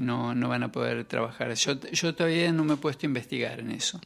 no, 0.00 0.34
no 0.34 0.48
van 0.48 0.62
a 0.62 0.72
poder 0.72 1.04
trabajar. 1.04 1.52
Yo, 1.54 1.78
yo 1.80 2.14
todavía 2.14 2.52
no 2.52 2.64
me 2.64 2.74
he 2.74 2.76
puesto 2.76 3.06
a 3.06 3.08
investigar 3.08 3.60
en 3.60 3.70
eso, 3.72 4.00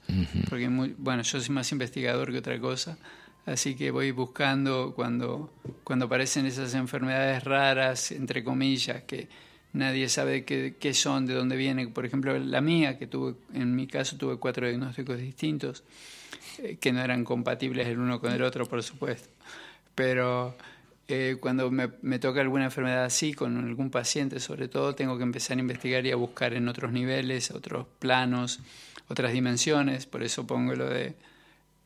porque 0.49 0.69
muy, 0.69 0.95
bueno, 0.99 1.23
yo 1.23 1.41
soy 1.41 1.55
más 1.55 1.71
investigador 1.73 2.33
que 2.33 2.39
otra 2.39 2.59
cosa, 2.59 2.99
así 3.45 3.75
que 3.75 3.91
voy 3.91 4.11
buscando 4.11 4.93
cuando, 4.95 5.53
cuando 5.85 6.07
aparecen 6.07 6.47
esas 6.47 6.75
enfermedades 6.75 7.45
raras, 7.45 8.13
entre 8.13 8.43
comillas, 8.43 9.05
que 9.05 9.29
nadie 9.73 10.09
sabe 10.09 10.45
qué, 10.45 10.77
qué 10.79 10.95
son, 10.95 11.27
de 11.27 11.35
dónde 11.35 11.57
vienen. 11.57 11.93
Por 11.93 12.07
ejemplo, 12.07 12.37
la 12.39 12.61
mía, 12.61 12.99
que 12.99 13.07
tuve, 13.07 13.35
en 13.53 13.75
mi 13.75 13.87
caso 13.87 14.17
tuve 14.17 14.37
cuatro 14.39 14.67
diagnósticos 14.67 15.19
distintos, 15.19 15.85
eh, 16.59 16.79
que 16.81 16.93
no 16.93 17.01
eran 17.01 17.25
compatibles 17.25 17.87
el 17.87 17.99
uno 17.99 18.21
con 18.21 18.33
el 18.33 18.43
otro, 18.43 18.67
por 18.67 18.83
supuesto. 18.83 19.29
Pero 19.95 20.57
eh, 21.09 21.37
cuando 21.41 21.71
me, 21.71 21.89
me 22.03 22.19
toca 22.19 22.41
alguna 22.41 22.65
enfermedad 22.65 23.05
así, 23.05 23.33
con 23.33 23.57
algún 23.59 23.91
paciente 23.91 24.41
sobre 24.41 24.69
todo, 24.69 24.95
tengo 24.95 25.17
que 25.17 25.23
empezar 25.25 25.57
a 25.57 25.61
investigar 25.61 26.05
y 26.07 26.11
a 26.11 26.17
buscar 26.17 26.55
en 26.55 26.69
otros 26.69 26.93
niveles, 26.93 27.51
otros 27.51 27.87
planos, 27.99 28.61
otras 29.09 29.33
dimensiones. 29.33 30.07
Por 30.07 30.23
eso 30.23 30.47
pongo 30.47 30.75
lo 30.75 30.89
de 30.89 31.15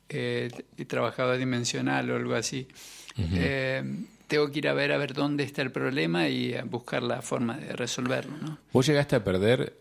eh, 0.09 0.51
trabajador 0.87 1.37
dimensional 1.39 2.11
o 2.11 2.17
algo 2.17 2.35
así. 2.35 2.67
Eh, 3.19 3.83
tengo 4.27 4.51
que 4.51 4.61
ir 4.61 4.69
a 4.69 4.73
ver 4.73 4.93
a 4.93 4.97
ver 4.99 5.13
dónde 5.13 5.45
está 5.45 5.61
el 5.63 5.71
problema 5.71 6.29
y 6.29 6.55
a 6.55 6.65
buscar 6.65 7.03
la 7.03 7.21
forma 7.21 7.57
de 7.59 7.75
resolverlo. 7.75 8.37
¿no? 8.39 8.59
¿Vos 8.73 8.87
llegaste 8.87 9.17
a 9.17 9.25
perder 9.25 9.77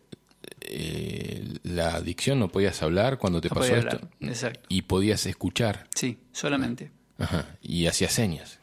eh, 0.61 1.53
la 1.63 1.95
adicción? 1.95 2.39
¿No 2.39 2.49
podías 2.49 2.81
hablar 2.83 3.17
cuando 3.17 3.39
te 3.41 3.47
No 3.49 3.55
pasó 3.55 3.69
podía 3.69 3.79
esto? 3.83 3.95
hablar, 3.95 4.11
exacto. 4.21 4.59
Y 4.67 4.81
podías 4.81 5.25
escuchar. 5.25 5.87
Sí, 5.95 6.19
solamente. 6.33 6.91
Ajá. 7.17 7.55
Y 7.61 7.87
hacías 7.87 8.11
señas. 8.11 8.59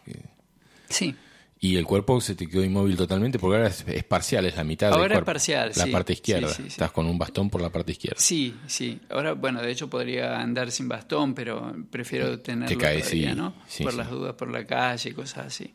Sí. 0.89 1.15
Y 1.58 1.76
el 1.76 1.86
cuerpo 1.86 2.20
se 2.20 2.34
te 2.34 2.47
quedó 2.47 2.62
inmóvil 2.62 2.97
totalmente 2.97 3.39
porque 3.39 3.56
ahora 3.56 3.68
es, 3.68 3.82
es 3.89 4.05
parcial, 4.05 4.44
es 4.44 4.56
la 4.56 4.62
mitad 4.65 4.89
del 4.89 4.94
Ahora 4.94 5.06
es 5.06 5.10
cuerpo. 5.12 5.26
parcial, 5.26 5.73
La 5.74 5.84
sí. 5.84 5.90
parte 5.90 6.12
izquierda. 6.12 6.48
Sí, 6.48 6.55
sí, 6.56 6.62
sí. 6.65 6.68
Estás 6.68 6.90
con 6.92 7.06
un 7.06 7.16
bastón 7.18 7.48
por 7.48 7.62
la 7.62 7.70
parte 7.70 7.92
izquierda. 7.92 8.20
Sí, 8.20 8.55
sí. 8.66 9.00
Ahora, 9.08 9.32
bueno, 9.32 9.62
de 9.62 9.70
hecho 9.70 9.89
podría 9.89 10.39
andar 10.39 10.70
sin 10.70 10.86
bastón, 10.86 11.34
pero 11.34 11.74
prefiero 11.90 12.39
tenerlo 12.40 12.78
caes, 12.78 13.05
todavía, 13.05 13.34
¿no? 13.34 13.55
por 13.82 13.94
las 13.94 14.10
dudas 14.10 14.34
por 14.34 14.50
la 14.50 14.66
calle 14.66 15.10
y 15.10 15.12
cosas 15.15 15.47
así. 15.47 15.74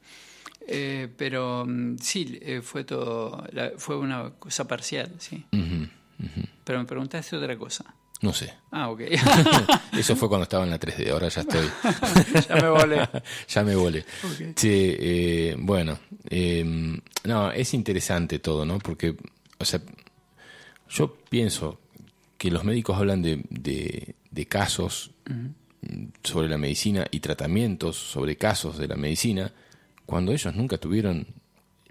Eh, 0.68 1.08
pero 1.18 1.66
mm, 1.68 1.98
sí, 1.98 2.38
eh, 2.44 2.62
fue 2.62 2.84
todo, 2.84 3.44
fue 3.78 3.98
una 3.98 4.30
cosa 4.38 4.68
parcial, 4.68 5.12
sí. 5.18 5.44
Pero 6.64 6.78
me 6.80 6.86
preguntaste 6.86 7.36
otra 7.36 7.58
cosa. 7.58 7.96
No 8.22 8.34
sé. 8.34 8.54
Ah, 8.72 8.90
ok. 8.92 9.02
Eso 9.98 10.16
fue 10.16 10.30
cuando 10.30 10.44
estaba 10.44 10.64
en 10.64 10.70
la 10.70 10.80
3D, 10.80 11.10
ahora 11.12 11.28
ya 11.30 11.42
estoy. 11.42 11.68
ya 12.50 12.56
me 12.56 12.70
volé. 12.70 13.10
ya 13.48 13.64
me 13.64 13.76
volé. 13.76 14.06
Che, 14.56 15.50
eh, 15.50 15.56
bueno, 15.58 15.98
eh, 16.30 16.64
no, 17.24 17.52
es 17.52 17.74
interesante 17.74 18.40
todo, 18.40 18.64
¿no? 18.66 18.78
Porque, 18.80 19.16
o 19.58 19.66
sea, 19.66 19.82
yo 20.90 21.18
pienso 21.30 21.80
que 22.38 22.52
los 22.52 22.64
médicos 22.64 22.98
hablan 22.98 23.22
de, 23.22 23.42
de- 23.50 24.16
de 24.30 24.46
casos 24.48 25.12
sobre 26.24 26.48
la 26.48 26.58
medicina 26.58 27.06
y 27.10 27.20
tratamientos 27.22 27.96
sobre 27.98 28.36
casos 28.38 28.78
de 28.78 28.88
la 28.88 28.96
medicina 28.96 29.52
cuando 30.06 30.32
ellos 30.32 30.54
nunca 30.56 30.78
tuvieron 30.78 31.26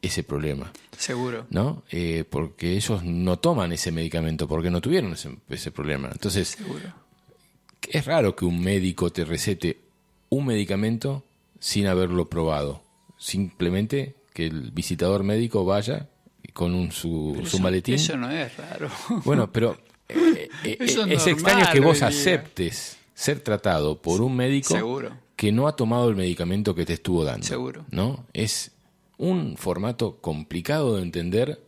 ese 0.03 0.23
problema, 0.23 0.73
Seguro. 0.97 1.47
¿no? 1.51 1.83
Eh, 1.91 2.25
porque 2.29 2.77
ellos 2.77 3.03
no 3.05 3.39
toman 3.39 3.73
ese 3.73 3.93
medicamento 3.93 4.49
porque 4.49 4.71
no 4.71 4.81
tuvieron 4.81 5.13
ese, 5.13 5.37
ese 5.49 5.71
problema. 5.71 6.09
Entonces, 6.13 6.49
Seguro. 6.49 6.93
es 7.91 8.05
raro 8.07 8.35
que 8.37 8.45
un 8.45 8.61
médico 8.61 9.11
te 9.11 9.25
recete 9.25 9.79
un 10.31 10.47
medicamento 10.47 11.25
sin 11.59 11.87
haberlo 11.87 12.29
probado. 12.29 12.83
Simplemente 13.19 14.15
que 14.33 14.47
el 14.47 14.71
visitador 14.71 15.23
médico 15.23 15.65
vaya 15.65 16.09
con 16.53 16.75
un, 16.75 16.91
su, 16.93 17.35
su 17.41 17.57
eso- 17.57 17.59
maletín. 17.61 17.95
Eso 17.95 18.17
no 18.17 18.31
es 18.31 18.57
raro. 18.57 18.89
Bueno, 19.25 19.53
pero 19.53 19.77
eh, 20.09 20.49
eh, 20.65 20.77
es 20.81 20.97
es 20.97 21.27
extraño 21.27 21.67
que 21.73 21.81
vos 21.81 22.03
aceptes 22.03 22.97
ser 23.15 23.41
tratado 23.41 24.01
por 24.01 24.23
un 24.23 24.35
médico 24.35 24.75
Seguro. 24.75 25.15
que 25.37 25.53
no 25.53 25.69
ha 25.69 25.77
tomado 25.77 26.09
el 26.09 26.17
medicamento 26.17 26.75
que 26.75 26.87
te 26.87 26.95
estuvo 26.95 27.23
dando. 27.25 27.47
Seguro. 27.47 27.85
¿No? 27.91 28.25
Es 28.33 28.73
un 29.21 29.57
formato 29.57 30.17
complicado 30.21 30.97
de 30.97 31.03
entender 31.03 31.63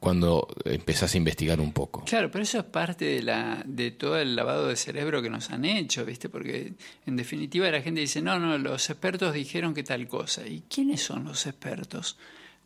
cuando 0.00 0.46
empezás 0.64 1.14
a 1.14 1.16
investigar 1.16 1.60
un 1.60 1.72
poco. 1.72 2.04
Claro, 2.04 2.30
pero 2.30 2.44
eso 2.44 2.58
es 2.58 2.64
parte 2.64 3.04
de, 3.04 3.22
la, 3.22 3.62
de 3.66 3.90
todo 3.90 4.18
el 4.18 4.36
lavado 4.36 4.68
de 4.68 4.76
cerebro 4.76 5.22
que 5.22 5.30
nos 5.30 5.50
han 5.50 5.64
hecho, 5.64 6.04
¿viste? 6.04 6.28
Porque 6.28 6.74
en 7.06 7.16
definitiva 7.16 7.68
la 7.70 7.80
gente 7.80 8.00
dice, 8.00 8.22
no, 8.22 8.38
no, 8.38 8.58
los 8.58 8.90
expertos 8.90 9.34
dijeron 9.34 9.74
que 9.74 9.82
tal 9.82 10.06
cosa. 10.06 10.46
¿Y 10.46 10.62
quiénes 10.68 11.02
son 11.02 11.24
los 11.24 11.46
expertos? 11.46 12.16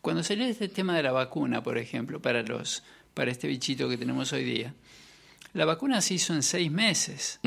Cuando 0.01 0.23
salió 0.23 0.45
este 0.45 0.69
tema 0.69 0.97
de 0.97 1.05
la 1.05 1.13
vacuna, 1.13 1.63
por 1.63 1.79
ejemplo, 1.79 2.21
para, 2.21 2.43
los, 2.43 2.83
para 3.15 3.31
este 3.31 3.47
bichito 3.47 3.89
que 3.89 3.97
tenemos 3.97 4.33
hoy 4.33 4.45
día, 4.45 4.75
la 5.55 5.65
vacuna 5.65 6.01
se 6.01 6.15
hizo 6.15 6.35
en 6.35 6.43
seis 6.43 6.71
meses. 6.71 7.39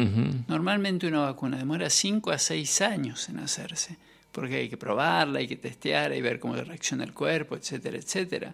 Normalmente 0.47 1.05
una 1.05 1.21
vacuna 1.21 1.57
demora 1.57 1.89
cinco 1.89 2.31
a 2.31 2.39
seis 2.39 2.81
años 2.81 3.27
en 3.29 3.39
hacerse, 3.39 3.97
porque 4.35 4.57
hay 4.57 4.69
que 4.69 4.75
probarla, 4.75 5.39
hay 5.39 5.47
que 5.47 5.55
testear, 5.55 6.11
hay 6.11 6.17
que 6.17 6.23
ver 6.23 6.39
cómo 6.41 6.55
reacciona 6.55 7.05
el 7.05 7.13
cuerpo, 7.13 7.55
etcétera, 7.55 7.97
etcétera. 7.97 8.53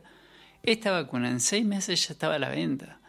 Esta 0.62 0.92
vacuna 0.92 1.28
en 1.32 1.40
seis 1.40 1.66
meses 1.66 2.08
ya 2.08 2.14
estaba 2.14 2.36
a 2.36 2.40
la 2.40 2.50
venta. 2.50 3.00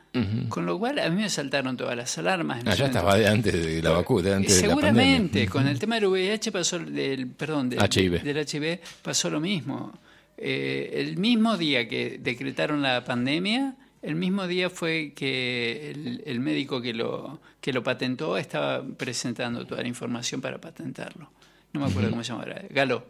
Con 0.50 0.66
lo 0.66 0.78
cual 0.78 0.98
a 0.98 1.08
mí 1.08 1.22
me 1.22 1.30
saltaron 1.30 1.74
todas 1.74 1.96
las 1.96 2.18
alarmas. 2.18 2.60
en 2.60 2.68
Ah, 2.68 2.74
ya 2.74 2.84
estaba 2.84 3.16
de 3.16 3.26
antes 3.26 3.64
de 3.64 3.82
la 3.82 3.92
vacuna, 3.92 4.28
de 4.28 4.34
antes 4.34 4.56
de 4.56 4.62
la. 4.62 4.68
Seguramente, 4.68 5.48
con 5.48 5.66
el 5.66 5.78
tema 5.78 5.94
del 5.94 6.06
VIH 6.06 6.52
pasó, 6.52 6.78
del, 6.78 7.28
perdón, 7.28 7.70
del 7.70 7.80
HIV. 7.80 8.22
del 8.22 8.46
HIV 8.46 8.80
pasó 9.00 9.30
lo 9.30 9.40
mismo. 9.40 9.98
Eh, 10.36 10.90
el 10.96 11.16
mismo 11.16 11.56
día 11.56 11.88
que 11.88 12.18
decretaron 12.20 12.82
la 12.82 13.02
pandemia, 13.04 13.74
el 14.02 14.14
mismo 14.14 14.46
día 14.46 14.68
fue 14.68 15.14
que 15.16 15.92
el, 15.92 16.22
el 16.26 16.40
médico 16.40 16.82
que 16.82 16.92
lo, 16.92 17.40
que 17.62 17.72
lo 17.72 17.82
patentó 17.82 18.36
estaba 18.36 18.84
presentando 18.84 19.66
toda 19.66 19.80
la 19.80 19.88
información 19.88 20.42
para 20.42 20.60
patentarlo. 20.60 21.30
No 21.72 21.80
me 21.80 21.86
acuerdo 21.86 22.10
cómo 22.10 22.22
se 22.22 22.28
llama 22.28 22.42
ahora. 22.42 22.62
Galo, 22.70 23.06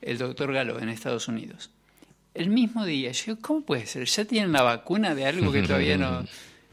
el 0.00 0.18
doctor 0.18 0.52
Galo 0.52 0.78
en 0.78 0.88
Estados 0.88 1.28
Unidos. 1.28 1.70
El 2.34 2.50
mismo 2.50 2.84
día, 2.84 3.12
yo 3.12 3.24
digo, 3.26 3.38
¿cómo 3.40 3.62
puede 3.62 3.86
ser? 3.86 4.04
Ya 4.04 4.24
tienen 4.24 4.52
la 4.52 4.62
vacuna 4.62 5.14
de 5.14 5.26
algo 5.26 5.50
que 5.52 5.62
todavía 5.66 5.96
no... 5.96 6.24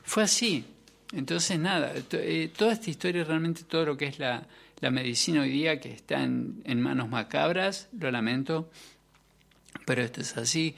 Fue 0.04 0.24
así. 0.24 0.66
Entonces, 1.14 1.58
nada, 1.60 1.94
eh, 2.12 2.52
toda 2.56 2.74
esta 2.74 2.90
historia, 2.90 3.24
realmente 3.24 3.64
todo 3.64 3.86
lo 3.86 3.98
que 3.98 4.06
es 4.06 4.20
la, 4.20 4.46
la 4.82 4.92
medicina 4.92 5.42
hoy 5.42 5.50
día, 5.50 5.80
que 5.80 5.92
está 5.92 6.24
en, 6.24 6.62
en 6.66 6.82
manos 6.82 7.08
macabras, 7.08 7.88
lo 7.98 8.12
lamento, 8.12 8.70
pero 9.86 10.02
esto 10.02 10.22
es 10.22 10.36
así. 10.38 10.76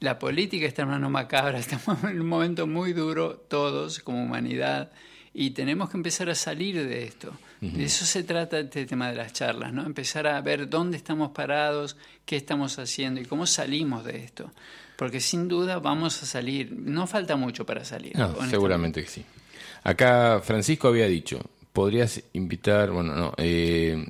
La 0.00 0.18
política 0.18 0.66
está 0.66 0.82
en 0.82 0.88
manos 0.88 1.10
macabras, 1.10 1.60
estamos 1.72 2.04
en 2.04 2.20
un 2.20 2.28
momento 2.28 2.66
muy 2.66 2.92
duro 2.92 3.36
todos 3.36 4.00
como 4.00 4.22
humanidad 4.22 4.92
y 5.34 5.50
tenemos 5.50 5.90
que 5.90 5.96
empezar 5.96 6.30
a 6.30 6.34
salir 6.34 6.76
de 6.86 7.04
esto. 7.04 7.32
De 7.60 7.84
eso 7.84 8.04
se 8.04 8.22
trata 8.22 8.60
este 8.60 8.86
tema 8.86 9.10
de 9.10 9.16
las 9.16 9.32
charlas, 9.32 9.72
¿no? 9.72 9.84
Empezar 9.84 10.28
a 10.28 10.40
ver 10.40 10.68
dónde 10.68 10.96
estamos 10.96 11.30
parados, 11.30 11.96
qué 12.24 12.36
estamos 12.36 12.78
haciendo 12.78 13.20
y 13.20 13.24
cómo 13.24 13.46
salimos 13.46 14.04
de 14.04 14.24
esto. 14.24 14.52
Porque 14.96 15.20
sin 15.20 15.48
duda 15.48 15.78
vamos 15.78 16.22
a 16.22 16.26
salir. 16.26 16.72
No 16.72 17.06
falta 17.06 17.36
mucho 17.36 17.66
para 17.66 17.84
salir. 17.84 18.16
No, 18.16 18.34
seguramente 18.48 19.02
que 19.02 19.08
sí. 19.08 19.24
Acá 19.82 20.40
Francisco 20.42 20.88
había 20.88 21.06
dicho, 21.06 21.40
podrías 21.72 22.22
invitar, 22.32 22.90
bueno, 22.90 23.14
no, 23.14 23.34
eh, 23.36 24.06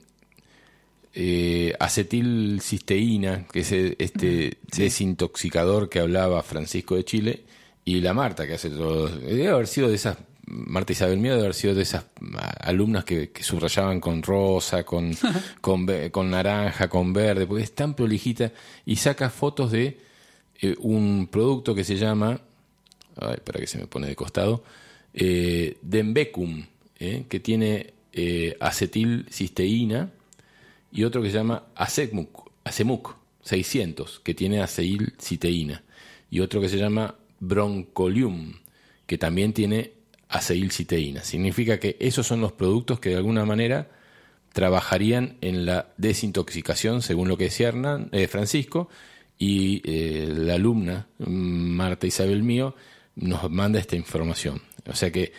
eh, 1.15 1.75
acetilcisteína, 1.79 3.47
que 3.47 3.61
es 3.61 3.73
este 3.73 4.59
desintoxicador 4.77 5.89
que 5.89 6.01
hablaba 6.01 6.43
Francisco 6.43 6.97
de 6.97 7.05
Chile, 7.05 7.45
y 7.85 8.01
la 8.01 8.13
Marta, 8.13 8.47
que 8.47 8.55
hace 8.55 8.69
todo. 8.69 9.09
Debe 9.09 9.49
haber 9.49 9.67
sido 9.67 9.89
de 9.89 9.95
esas, 9.95 10.19
Marta 10.51 10.93
Isabel 10.93 11.19
Miedo, 11.19 11.37
debe 11.37 11.47
haber 11.47 11.55
sido 11.55 11.75
de 11.75 11.83
esas 11.83 12.07
ah, 12.37 12.55
alumnas 12.61 13.05
que, 13.05 13.31
que 13.31 13.43
subrayaban 13.43 14.01
con 14.01 14.23
rosa, 14.23 14.85
con, 14.85 15.15
con, 15.61 16.31
naranja, 16.31 16.89
con 16.89 17.13
verde, 17.13 17.47
porque 17.47 17.65
es 17.65 17.75
tan 17.75 17.95
prolijita, 17.95 18.53
y 18.87 18.97
saca 18.97 19.31
fotos 19.31 19.73
de 19.73 19.99
eh, 20.61 20.75
un 20.81 21.29
producto 21.31 21.75
que 21.75 21.85
se 21.85 21.97
llama 21.97 22.41
Ay, 23.17 23.39
para 23.45 23.61
que 23.61 23.67
se 23.67 23.79
me 23.79 23.87
pone 23.87 24.07
de 24.07 24.17
costado. 24.17 24.63
Eh, 25.13 25.77
Dembecum, 25.83 26.65
eh, 26.99 27.25
que 27.29 27.41
tiene 27.41 27.95
acetilcisteína 28.59 30.11
y 30.91 31.05
otro 31.05 31.23
que 31.23 31.31
se 31.31 31.37
llama 31.37 31.67
Acemuc, 31.77 32.51
Acemuc 32.65 33.15
600, 33.43 34.21
que 34.21 34.35
tiene 34.35 34.61
aceilciteína, 34.61 35.85
y 36.31 36.41
otro 36.41 36.61
que 36.61 36.69
se 36.69 36.79
llama 36.79 37.15
Broncolium, 37.39 38.55
que 39.07 39.19
también 39.19 39.53
tiene 39.53 39.98
aceilciteína. 40.29 41.23
Significa 41.25 41.79
que 41.79 41.97
esos 42.01 42.27
son 42.27 42.41
los 42.41 42.53
productos 42.53 43.01
que 43.01 43.11
de 43.11 43.17
alguna 43.17 43.45
manera 43.45 43.89
trabajarían 44.53 45.37
en 45.41 45.67
la 45.67 45.89
desintoxicación, 45.99 47.03
según 47.03 47.29
lo 47.29 47.37
que 47.37 47.45
decía 47.45 47.69
Hernán- 47.69 48.09
eh, 48.13 48.27
Francisco, 48.29 48.89
y 49.39 49.83
eh, 49.85 50.27
la 50.37 50.55
alumna 50.55 51.07
mm, 51.19 51.25
Marta 51.27 52.07
Isabel 52.07 52.43
Mío 52.43 52.75
nos 53.15 53.49
manda 53.51 53.79
esta 53.79 53.97
información. 53.97 54.61
O 54.87 54.95
sea 54.95 55.13
que 55.13 55.33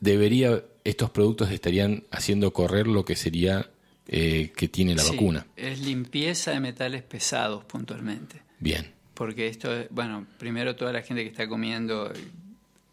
debería, 0.00 0.62
estos 0.84 1.10
productos 1.10 1.50
estarían 1.50 2.04
haciendo 2.10 2.52
correr 2.52 2.86
lo 2.86 3.04
que 3.04 3.16
sería 3.16 3.70
eh, 4.08 4.52
que 4.56 4.68
tiene 4.68 4.94
la 4.94 5.02
Sí, 5.02 5.12
vacuna. 5.12 5.46
Es 5.56 5.80
limpieza 5.80 6.50
de 6.52 6.60
metales 6.60 7.02
pesados 7.02 7.64
puntualmente. 7.64 8.42
Bien, 8.60 8.92
Porque 9.14 9.48
esto, 9.48 9.74
es- 9.74 9.86
bueno, 9.90 10.26
primero 10.38 10.76
toda 10.76 10.92
la 10.92 11.02
gente 11.02 11.22
que 11.22 11.30
está 11.30 11.48
comiendo 11.48 12.12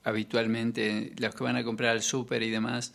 habitualmente, 0.04 1.14
los 1.18 1.34
que 1.36 1.44
van 1.44 1.56
a 1.56 1.64
comprar 1.64 1.92
al 1.92 2.02
súper 2.02 2.44
y 2.44 2.50
demás, 2.50 2.94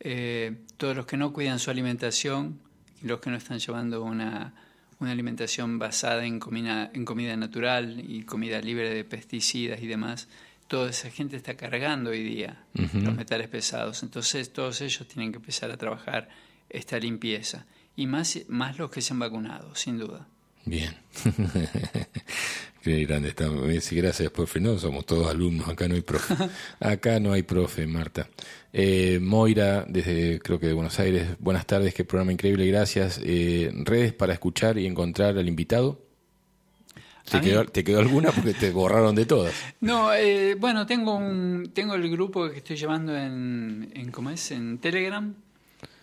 eh, 0.00 0.56
todos 0.76 0.96
los 0.96 1.06
que 1.06 1.16
no 1.16 1.32
cuidan 1.32 1.58
su 1.58 1.70
alimentación, 1.70 2.58
y 3.02 3.06
los 3.06 3.20
que 3.20 3.30
no 3.30 3.36
están 3.36 3.58
llevando 3.58 4.02
una, 4.02 4.54
una 5.00 5.12
alimentación 5.12 5.78
basada 5.78 6.24
en 6.24 6.38
comida, 6.38 6.90
en 6.94 7.04
comida 7.04 7.36
natural 7.36 8.02
y 8.06 8.22
comida 8.22 8.60
libre 8.60 8.94
de 8.94 9.04
pesticidas 9.04 9.82
y 9.82 9.86
demás, 9.86 10.28
toda 10.68 10.90
esa 10.90 11.10
gente 11.10 11.36
está 11.36 11.54
cargando 11.56 12.10
hoy 12.10 12.22
día 12.22 12.64
los 12.74 13.14
metales 13.14 13.48
pesados. 13.48 14.02
Entonces 14.02 14.52
todos 14.52 14.80
ellos 14.80 15.06
tienen 15.06 15.32
que 15.32 15.38
empezar 15.38 15.70
a 15.70 15.76
trabajar 15.76 16.28
esta 16.70 16.98
limpieza. 16.98 17.66
Y 17.94 18.06
más, 18.06 18.38
más 18.48 18.78
los 18.78 18.90
que 18.90 19.02
se 19.02 19.12
han 19.12 19.18
vacunado, 19.18 19.74
sin 19.74 19.98
duda. 19.98 20.26
bien. 20.64 20.96
Qué 22.82 23.04
grande 23.04 23.28
está. 23.28 23.48
Me 23.48 23.74
dice, 23.74 23.94
gracias, 23.94 24.30
profe. 24.32 24.58
No, 24.60 24.76
somos 24.76 25.06
todos 25.06 25.28
alumnos. 25.28 25.68
Acá 25.68 25.86
no 25.86 25.94
hay 25.94 26.00
profe. 26.00 26.34
Acá 26.80 27.20
no 27.20 27.32
hay 27.32 27.42
profe, 27.44 27.86
Marta. 27.86 28.28
Eh, 28.72 29.18
Moira, 29.22 29.84
desde 29.88 30.40
creo 30.40 30.58
que 30.58 30.66
de 30.66 30.72
Buenos 30.72 30.98
Aires. 30.98 31.28
Buenas 31.38 31.64
tardes, 31.66 31.94
qué 31.94 32.04
programa 32.04 32.32
increíble, 32.32 32.66
gracias. 32.66 33.20
Eh, 33.22 33.70
redes 33.84 34.12
para 34.12 34.32
escuchar 34.32 34.78
y 34.78 34.86
encontrar 34.86 35.38
al 35.38 35.46
invitado. 35.48 36.00
¿Te 37.30 37.40
quedó, 37.40 37.64
¿Te 37.66 37.84
quedó 37.84 38.00
alguna? 38.00 38.32
Porque 38.32 38.52
te 38.52 38.70
borraron 38.72 39.14
de 39.14 39.26
todas. 39.26 39.54
No, 39.80 40.12
eh, 40.12 40.56
bueno, 40.56 40.84
tengo 40.86 41.14
un 41.14 41.70
tengo 41.72 41.94
el 41.94 42.10
grupo 42.10 42.50
que 42.50 42.58
estoy 42.58 42.76
llevando 42.76 43.16
en, 43.16 43.90
en 43.94 44.10
¿cómo 44.10 44.30
es? 44.30 44.50
En 44.50 44.78
Telegram. 44.78 45.32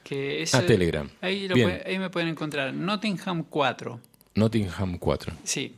Que 0.04 0.42
es, 0.44 0.56
Ah, 0.56 0.66
Telegram. 0.66 1.10
Ahí, 1.22 1.48
lo 1.50 1.56
puede- 1.56 1.84
ahí 1.86 2.00
me 2.00 2.10
pueden 2.10 2.30
encontrar. 2.30 2.74
Nottingham 2.74 3.44
4. 3.50 4.00
Nottingham 4.36 4.98
4. 4.98 5.34
Sí. 5.44 5.76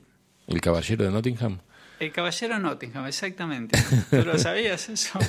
El 0.51 0.61
caballero 0.61 1.05
de 1.05 1.11
Nottingham. 1.11 1.59
El 1.99 2.11
caballero 2.11 2.57
Nottingham, 2.57 3.05
exactamente. 3.05 3.77
¿Tú 4.09 4.25
lo 4.25 4.37
sabías 4.39 4.89
eso? 4.89 5.19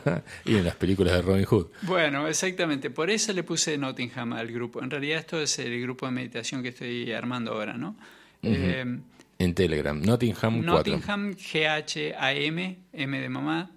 y 0.46 0.56
en 0.56 0.64
las 0.64 0.76
películas 0.76 1.14
de 1.14 1.22
Robin 1.22 1.44
Hood. 1.44 1.66
Bueno, 1.82 2.26
exactamente. 2.26 2.88
Por 2.88 3.10
eso 3.10 3.32
le 3.34 3.42
puse 3.42 3.76
Nottingham 3.76 4.32
al 4.32 4.50
grupo. 4.50 4.82
En 4.82 4.90
realidad 4.90 5.18
esto 5.18 5.40
es 5.40 5.58
el 5.58 5.80
grupo 5.82 6.06
de 6.06 6.12
meditación 6.12 6.62
que 6.62 6.70
estoy 6.70 7.12
armando 7.12 7.52
ahora, 7.52 7.74
¿no? 7.74 7.96
Eh, 8.42 8.98
En 9.38 9.54
Telegram. 9.54 10.00
Nottingham 10.00 10.64
4. 10.64 10.72
Nottingham, 10.72 11.34
G-H-A-M, 11.34 12.78
M 12.92 13.20
de 13.20 13.28
mamá, 13.28 13.70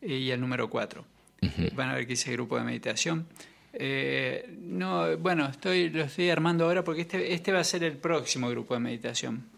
eh, 0.00 0.16
y 0.16 0.30
el 0.32 0.40
número 0.40 0.68
4. 0.68 1.04
Van 1.74 1.88
a 1.88 1.94
ver 1.94 2.06
que 2.06 2.14
hice 2.14 2.32
grupo 2.32 2.58
de 2.58 2.64
meditación. 2.64 3.26
Eh, 3.72 4.54
no, 4.60 5.16
bueno, 5.18 5.46
estoy, 5.46 5.88
lo 5.88 6.02
estoy 6.02 6.30
armando 6.30 6.64
ahora 6.64 6.84
porque 6.84 7.02
este, 7.02 7.32
este 7.32 7.52
va 7.52 7.60
a 7.60 7.64
ser 7.64 7.84
el 7.84 7.96
próximo 7.96 8.50
grupo 8.50 8.74
de 8.74 8.80
meditación. 8.80 9.51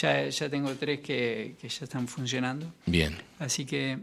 Ya, 0.00 0.28
ya 0.28 0.48
tengo 0.50 0.74
tres 0.74 1.00
que, 1.00 1.56
que 1.60 1.68
ya 1.68 1.84
están 1.84 2.06
funcionando, 2.06 2.72
Bien. 2.86 3.16
así 3.38 3.64
que 3.64 3.98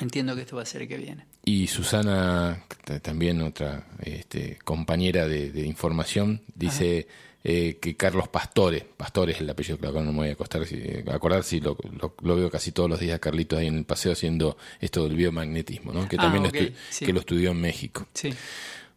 entiendo 0.00 0.34
que 0.34 0.42
esto 0.42 0.56
va 0.56 0.62
a 0.62 0.66
ser 0.66 0.82
el 0.82 0.88
que 0.88 0.96
viene. 0.96 1.26
Y 1.44 1.66
Susana, 1.66 2.64
también 3.02 3.40
otra 3.42 3.86
este, 4.02 4.58
compañera 4.64 5.28
de, 5.28 5.50
de 5.52 5.66
información, 5.66 6.40
dice 6.54 7.06
eh, 7.44 7.78
que 7.80 7.94
Carlos 7.96 8.26
Pastore, 8.28 8.84
Pastore 8.96 9.32
es 9.32 9.40
el 9.40 9.48
apellido, 9.50 9.78
claro, 9.78 10.02
no 10.02 10.12
me 10.12 10.18
voy 10.18 10.28
a 10.30 10.32
acostar, 10.32 10.66
si- 10.66 10.82
acordar 11.12 11.44
si 11.44 11.60
lo, 11.60 11.76
lo- 12.00 12.14
lo 12.20 12.36
veo 12.36 12.50
casi 12.50 12.72
todos 12.72 12.88
los 12.90 12.98
días 12.98 13.14
a 13.16 13.18
Carlitos 13.20 13.58
ahí 13.58 13.66
en 13.68 13.76
el 13.76 13.84
paseo 13.84 14.12
haciendo 14.12 14.56
esto 14.80 15.04
del 15.06 15.14
biomagnetismo, 15.16 15.92
¿no? 15.92 16.08
que 16.08 16.16
Ah, 16.16 16.22
también 16.22 16.42
lo 16.44 16.50
estu- 16.50 16.72
sí. 16.90 17.04
que 17.06 17.12
lo 17.12 17.20
estudió 17.20 17.50
en 17.52 17.60
México. 17.60 18.06
Sí, 18.14 18.30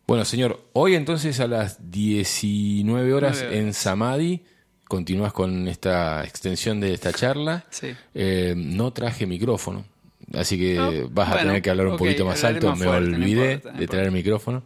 Bueno, 0.08 0.26
señor, 0.26 0.66
hoy 0.74 0.96
entonces 0.96 1.40
a 1.40 1.48
las 1.48 1.92
19 1.92 3.14
horas 3.14 3.44
en. 3.44 3.74
Samadhi, 3.76 4.42
continúas 4.90 5.32
con 5.32 5.70
esta 5.70 6.26
extensión 6.26 6.82
de 6.82 6.94
esta 6.94 7.14
charla. 7.14 7.64
Sí. 7.70 7.96
Eh, 8.14 8.54
no 8.58 8.92
traje 8.92 9.26
micrófono, 9.26 9.86
así 10.34 10.58
que 10.60 11.08
vas 11.10 11.30
a 11.30 11.32
bueno, 11.36 11.48
tener 11.48 11.62
que 11.62 11.70
hablar 11.70 11.88
un 11.88 11.96
poquito 11.98 12.26
más 12.26 12.44
alto. 12.44 12.68
más 12.72 12.80
Me 12.80 12.86
no 12.86 12.92
olvidé 12.92 13.54
importa, 13.54 13.72
no 13.72 13.80
de 13.80 13.88
traer 13.88 14.06
el 14.08 14.12
micrófono. 14.12 14.64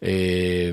Eh, 0.00 0.72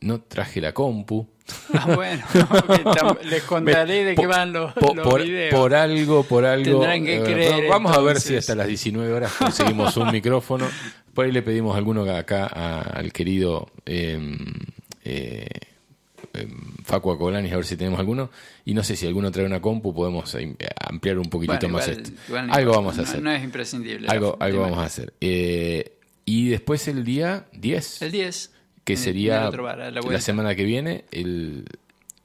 no 0.00 0.20
traje 0.22 0.60
la 0.62 0.72
compu. 0.72 1.26
Ah, 1.74 1.86
bueno, 1.94 2.24
les 3.24 3.42
contaré 3.44 4.04
de 4.04 4.14
qué 4.16 4.26
van 4.26 4.52
los, 4.52 4.72
po- 4.72 4.94
los 4.94 5.06
por, 5.06 5.22
videos. 5.22 5.54
por 5.54 5.74
algo, 5.74 6.22
por 6.24 6.44
algo. 6.44 6.80
Tendrán 6.80 7.04
que 7.04 7.16
eh, 7.18 7.22
creer, 7.22 7.68
vamos 7.68 7.96
a 7.96 8.00
ver 8.00 8.20
si 8.20 8.34
hasta 8.36 8.54
las 8.56 8.66
19 8.66 9.12
horas 9.12 9.32
conseguimos 9.32 9.96
un 9.96 10.10
micrófono. 10.12 10.66
Por 11.14 11.24
ahí 11.24 11.32
le 11.32 11.40
pedimos 11.40 11.74
alguno 11.76 12.02
acá 12.02 12.46
a- 12.46 12.80
al 12.82 13.10
querido 13.10 13.70
eh, 13.86 15.48
eh, 16.36 16.48
Facu 16.84 17.10
Acolanis 17.10 17.52
a 17.52 17.56
ver 17.56 17.64
si 17.64 17.76
tenemos 17.76 17.98
alguno. 18.00 18.30
Y 18.64 18.74
no 18.74 18.82
sé 18.84 18.96
si 18.96 19.06
alguno 19.06 19.30
trae 19.30 19.46
una 19.46 19.60
compu, 19.60 19.94
podemos 19.94 20.34
eh, 20.34 20.54
ampliar 20.88 21.18
un 21.18 21.30
poquitito 21.30 21.58
Bueno, 21.68 21.78
más 21.78 21.88
igual- 21.88 22.02
esto. 22.02 22.20
igual 22.28 22.48
algo 22.50 22.72
vamos 22.72 22.98
a 22.98 23.02
hacer. 23.02 23.22
No, 23.22 23.30
es 23.32 23.42
imprescindible. 23.44 24.08
algo 24.08 24.36
algo 24.40 24.60
vamos 24.60 24.78
a 24.78 24.84
hacer. 24.84 25.12
Eh, 25.20 25.92
y 26.24 26.48
después 26.48 26.86
el 26.88 27.04
día 27.04 27.46
10 27.52 28.02
El 28.02 28.12
10. 28.12 28.52
que 28.84 28.92
en- 28.94 28.98
sería 28.98 29.48
bar, 29.50 29.92
la 29.92 30.20
semana 30.20 30.54
que 30.54 30.64
viene, 30.64 31.04
el, 31.12 31.64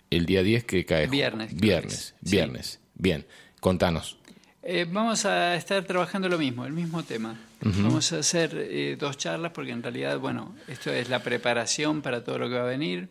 el 0.10 0.26
día 0.26 0.44
10 0.44 0.64
que 0.64 0.86
cae. 0.86 1.08
Viernes, 1.08 1.56
Viernes. 1.56 2.16
Sí. 2.24 2.32
viernes. 2.32 2.80
Bien, 2.96 3.26
contanos. 3.60 4.18
Eh, 4.64 4.86
vamos 4.90 5.26
a 5.26 5.56
estar 5.56 5.84
trabajando 5.86 6.30
lo 6.30 6.38
mismo, 6.38 6.66
el 6.66 6.74
mismo 6.74 7.02
tema. 7.04 7.40
Vamos 7.64 8.12
a 8.14 8.20
hacer 8.20 8.52
eh, 8.56 8.96
dos 9.00 9.18
charlas 9.18 9.52
porque 9.54 9.72
en 9.72 9.82
realidad, 9.84 10.18
bueno, 10.20 10.56
esto 10.68 10.92
es 10.92 11.10
la 11.10 11.20
preparación 11.24 12.02
para 12.02 12.24
todo 12.24 12.40
lo 12.40 12.50
que 12.50 12.56
va 12.56 12.64
a 12.64 12.66
venir. 12.68 13.08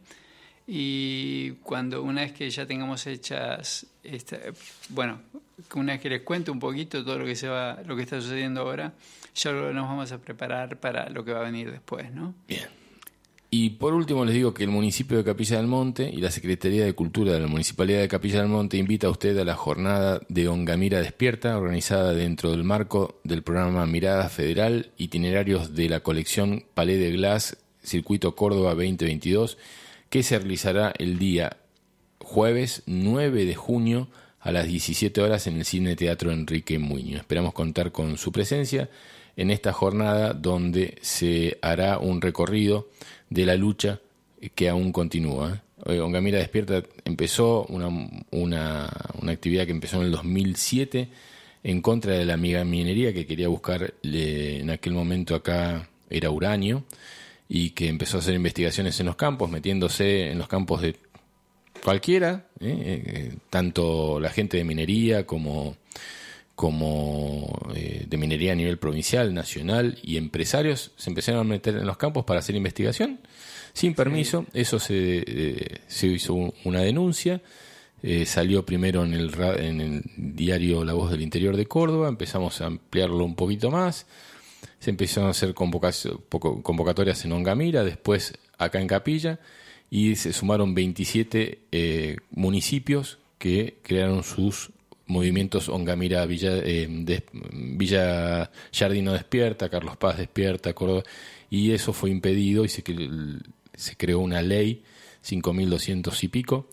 Y 0.72 1.50
cuando 1.64 2.00
una 2.00 2.20
vez 2.20 2.30
que 2.30 2.48
ya 2.48 2.64
tengamos 2.64 3.04
hechas, 3.08 3.84
esta, 4.04 4.38
bueno, 4.90 5.20
una 5.74 5.94
vez 5.94 6.00
que 6.00 6.08
les 6.08 6.22
cuento 6.22 6.52
un 6.52 6.60
poquito 6.60 7.04
todo 7.04 7.18
lo 7.18 7.24
que 7.24 7.34
se 7.34 7.48
va, 7.48 7.82
lo 7.84 7.96
que 7.96 8.02
está 8.02 8.20
sucediendo 8.20 8.60
ahora, 8.60 8.92
ya 9.34 9.50
nos 9.50 9.88
vamos 9.88 10.12
a 10.12 10.18
preparar 10.18 10.78
para 10.78 11.08
lo 11.08 11.24
que 11.24 11.32
va 11.32 11.40
a 11.40 11.42
venir 11.42 11.72
después, 11.72 12.12
¿no? 12.12 12.36
Bien. 12.46 12.68
Y 13.50 13.70
por 13.70 13.94
último 13.94 14.24
les 14.24 14.32
digo 14.32 14.54
que 14.54 14.62
el 14.62 14.70
municipio 14.70 15.16
de 15.16 15.24
Capilla 15.24 15.56
del 15.56 15.66
Monte 15.66 16.08
y 16.08 16.18
la 16.18 16.30
Secretaría 16.30 16.84
de 16.84 16.92
Cultura 16.92 17.32
de 17.32 17.40
la 17.40 17.48
Municipalidad 17.48 17.98
de 17.98 18.06
Capilla 18.06 18.38
del 18.38 18.48
Monte 18.48 18.76
invita 18.76 19.08
a 19.08 19.10
usted 19.10 19.36
a 19.38 19.44
la 19.44 19.56
jornada 19.56 20.20
de 20.28 20.46
Ongamira 20.46 21.00
Despierta, 21.00 21.58
organizada 21.58 22.12
dentro 22.12 22.52
del 22.52 22.62
marco 22.62 23.18
del 23.24 23.42
programa 23.42 23.86
Mirada 23.86 24.28
Federal, 24.28 24.92
itinerarios 24.98 25.74
de 25.74 25.88
la 25.88 25.98
colección 25.98 26.62
Palais 26.74 27.00
de 27.00 27.10
Glass, 27.10 27.56
Circuito 27.82 28.36
Córdoba 28.36 28.74
2022, 28.76 29.58
que 30.10 30.24
se 30.24 30.38
realizará 30.38 30.92
el 30.98 31.18
día 31.18 31.56
jueves 32.18 32.82
9 32.86 33.44
de 33.44 33.54
junio 33.54 34.08
a 34.40 34.50
las 34.50 34.66
17 34.66 35.20
horas 35.20 35.46
en 35.46 35.56
el 35.56 35.64
Cine 35.64 35.96
Teatro 35.96 36.32
Enrique 36.32 36.78
Muñoz. 36.78 37.20
Esperamos 37.20 37.54
contar 37.54 37.92
con 37.92 38.18
su 38.18 38.32
presencia 38.32 38.90
en 39.36 39.50
esta 39.50 39.72
jornada 39.72 40.34
donde 40.34 40.98
se 41.00 41.58
hará 41.62 41.98
un 41.98 42.20
recorrido 42.20 42.88
de 43.28 43.46
la 43.46 43.54
lucha 43.54 44.00
que 44.54 44.68
aún 44.68 44.92
continúa. 44.92 45.62
Eh, 45.86 46.00
Ongamira 46.00 46.38
Despierta 46.38 46.82
empezó 47.04 47.64
una, 47.68 47.88
una, 48.32 48.90
una 49.20 49.32
actividad 49.32 49.64
que 49.64 49.72
empezó 49.72 49.98
en 49.98 50.06
el 50.06 50.10
2007 50.10 51.08
en 51.62 51.82
contra 51.82 52.14
de 52.14 52.24
la 52.24 52.36
minería 52.36 53.12
que 53.12 53.26
quería 53.26 53.48
buscar 53.48 53.94
eh, 54.02 54.58
en 54.60 54.70
aquel 54.70 54.92
momento 54.92 55.36
acá 55.36 55.88
era 56.08 56.30
uranio 56.30 56.84
y 57.52 57.70
que 57.70 57.88
empezó 57.88 58.16
a 58.16 58.20
hacer 58.20 58.34
investigaciones 58.36 59.00
en 59.00 59.06
los 59.06 59.16
campos, 59.16 59.50
metiéndose 59.50 60.30
en 60.30 60.38
los 60.38 60.46
campos 60.46 60.80
de 60.82 60.94
cualquiera, 61.82 62.46
¿eh? 62.60 63.02
Eh, 63.06 63.34
tanto 63.50 64.20
la 64.20 64.30
gente 64.30 64.56
de 64.56 64.62
minería 64.64 65.26
como, 65.26 65.76
como 66.54 67.58
eh, 67.74 68.04
de 68.08 68.16
minería 68.16 68.52
a 68.52 68.54
nivel 68.54 68.78
provincial, 68.78 69.32
nacional 69.32 69.98
y 70.02 70.16
empresarios 70.16 70.92
se 70.96 71.10
empezaron 71.10 71.40
a 71.40 71.44
meter 71.44 71.76
en 71.76 71.86
los 71.86 71.96
campos 71.96 72.24
para 72.24 72.40
hacer 72.40 72.54
investigación 72.54 73.18
sin 73.72 73.94
permiso. 73.94 74.44
Eso 74.52 74.78
se, 74.78 75.24
eh, 75.26 75.78
se 75.86 76.06
hizo 76.08 76.34
un- 76.34 76.54
una 76.64 76.80
denuncia. 76.82 77.40
eh, 78.02 78.24
salió 78.24 78.64
primero 78.64 79.04
en 79.04 79.12
el, 79.12 79.30
en 79.58 79.80
el 79.82 80.02
diario 80.16 80.84
La 80.86 80.94
Voz 80.94 81.10
del 81.10 81.20
Interior 81.20 81.54
de 81.54 81.66
Córdoba, 81.66 82.08
empezamos 82.08 82.60
a 82.62 82.66
ampliarlo 82.66 83.22
un 83.26 83.34
poquito 83.34 83.70
más. 83.70 84.06
Se 84.80 84.90
empezaron 84.90 85.28
a 85.28 85.30
hacer 85.30 85.54
convocatorias 85.54 87.24
en 87.24 87.32
Ongamira, 87.32 87.84
después 87.84 88.34
acá 88.58 88.80
en 88.80 88.88
Capilla, 88.88 89.38
y 89.90 90.16
se 90.16 90.32
sumaron 90.32 90.74
27 90.74 91.60
eh, 91.70 92.16
municipios 92.30 93.18
que 93.38 93.78
crearon 93.82 94.22
sus 94.24 94.70
movimientos 95.06 95.68
Ongamira 95.68 96.24
Villa, 96.26 96.52
eh, 96.58 96.86
Villa 97.52 98.50
Jardino 98.72 99.12
Despierta, 99.12 99.68
Carlos 99.68 99.96
Paz 99.96 100.18
Despierta, 100.18 100.72
Córdoba, 100.72 101.02
y 101.50 101.72
eso 101.72 101.92
fue 101.92 102.10
impedido 102.10 102.64
y 102.64 102.68
se, 102.68 102.82
se 103.74 103.96
creó 103.96 104.20
una 104.20 104.40
ley, 104.42 104.82
5.200 105.24 106.22
y 106.24 106.28
pico, 106.28 106.68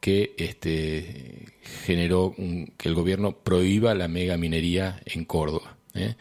que 0.00 0.34
este, 0.36 1.46
generó 1.86 2.34
un- 2.36 2.72
que 2.76 2.88
el 2.88 2.94
gobierno 2.94 3.32
prohíba 3.38 3.94
la 3.94 4.08
mega 4.08 4.36
minería 4.36 5.00
en 5.06 5.24
Córdoba. 5.24 5.76
¿Eh? 5.94 6.14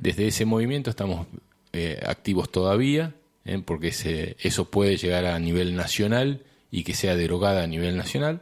Desde 0.00 0.26
ese 0.28 0.44
movimiento 0.44 0.90
estamos 0.90 1.26
eh, 1.72 2.00
activos 2.06 2.50
todavía, 2.50 3.14
¿eh? 3.44 3.62
porque 3.64 3.88
ese- 3.88 4.36
eso 4.40 4.70
puede 4.70 4.96
llegar 4.96 5.24
a 5.26 5.38
nivel 5.38 5.74
nacional 5.76 6.42
y 6.70 6.84
que 6.84 6.94
sea 6.94 7.16
derogada 7.16 7.62
a 7.64 7.66
nivel 7.66 7.96
nacional, 7.96 8.40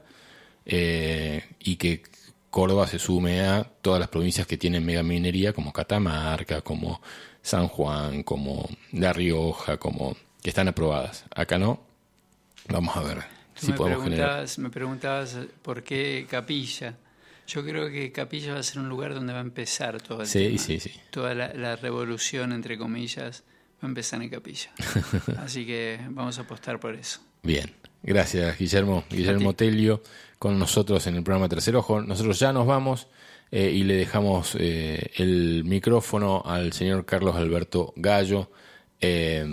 y 0.66 1.76
que 1.76 2.02
Córdoba 2.50 2.86
se 2.86 2.98
sume 2.98 3.40
a 3.42 3.64
todas 3.64 3.98
las 4.00 4.08
provincias 4.08 4.46
que 4.46 4.56
tienen 4.56 4.84
mega 4.84 5.02
minería, 5.02 5.52
como 5.52 5.72
Catamarca, 5.72 6.60
como 6.62 7.00
San 7.42 7.68
Juan, 7.68 8.22
como 8.22 8.68
La 8.92 9.12
Rioja, 9.12 9.76
como 9.78 10.16
que 10.42 10.50
están 10.50 10.68
aprobadas. 10.68 11.24
Acá 11.34 11.58
no. 11.58 11.80
Vamos 12.68 12.96
a 12.96 13.02
ver 13.02 13.18
Tú 13.58 13.66
si 13.66 13.72
me, 13.72 13.76
podemos 13.78 14.04
generar. 14.04 14.46
me 14.58 14.70
preguntabas 14.70 15.36
por 15.62 15.82
qué 15.82 16.26
Capilla. 16.28 16.96
Yo 17.52 17.64
creo 17.64 17.90
que 17.90 18.12
Capilla 18.12 18.54
va 18.54 18.60
a 18.60 18.62
ser 18.62 18.78
un 18.78 18.88
lugar 18.88 19.12
donde 19.14 19.32
va 19.32 19.40
a 19.40 19.42
empezar 19.42 20.00
todo 20.00 20.20
el 20.22 20.28
Sí, 20.28 20.44
tema. 20.46 20.58
sí, 20.58 20.78
sí. 20.80 20.92
Toda 21.10 21.34
la, 21.34 21.52
la 21.54 21.74
revolución, 21.76 22.52
entre 22.52 22.78
comillas, 22.78 23.42
va 23.82 23.86
a 23.86 23.88
empezar 23.88 24.22
en 24.22 24.28
Capilla. 24.28 24.70
Así 25.38 25.66
que 25.66 25.98
vamos 26.10 26.38
a 26.38 26.42
apostar 26.42 26.78
por 26.78 26.94
eso. 26.94 27.20
Bien, 27.42 27.72
gracias 28.02 28.56
Guillermo. 28.58 29.04
Guillermo 29.10 29.54
Telio 29.54 30.02
con 30.38 30.58
nosotros 30.58 31.06
en 31.08 31.16
el 31.16 31.22
programa 31.24 31.48
Tercer 31.48 31.74
Ojo. 31.76 32.00
Nosotros 32.00 32.38
ya 32.38 32.52
nos 32.52 32.66
vamos 32.66 33.08
eh, 33.50 33.70
y 33.74 33.82
le 33.82 33.94
dejamos 33.94 34.56
eh, 34.58 35.10
el 35.16 35.64
micrófono 35.64 36.42
al 36.46 36.72
señor 36.72 37.04
Carlos 37.04 37.34
Alberto 37.34 37.92
Gallo 37.96 38.50
eh, 39.00 39.44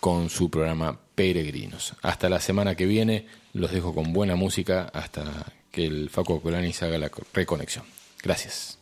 con 0.00 0.28
su 0.28 0.50
programa 0.50 1.00
Peregrinos. 1.14 1.94
Hasta 2.02 2.28
la 2.28 2.40
semana 2.40 2.74
que 2.74 2.84
viene 2.86 3.26
los 3.54 3.70
dejo 3.72 3.94
con 3.94 4.12
buena 4.12 4.34
música 4.36 4.90
hasta 4.92 5.46
que 5.74 5.84
el 5.84 6.08
Facu 6.08 6.40
Colani 6.40 6.72
haga 6.80 6.98
la 6.98 7.10
reconexión. 7.32 7.84
Gracias. 8.22 8.78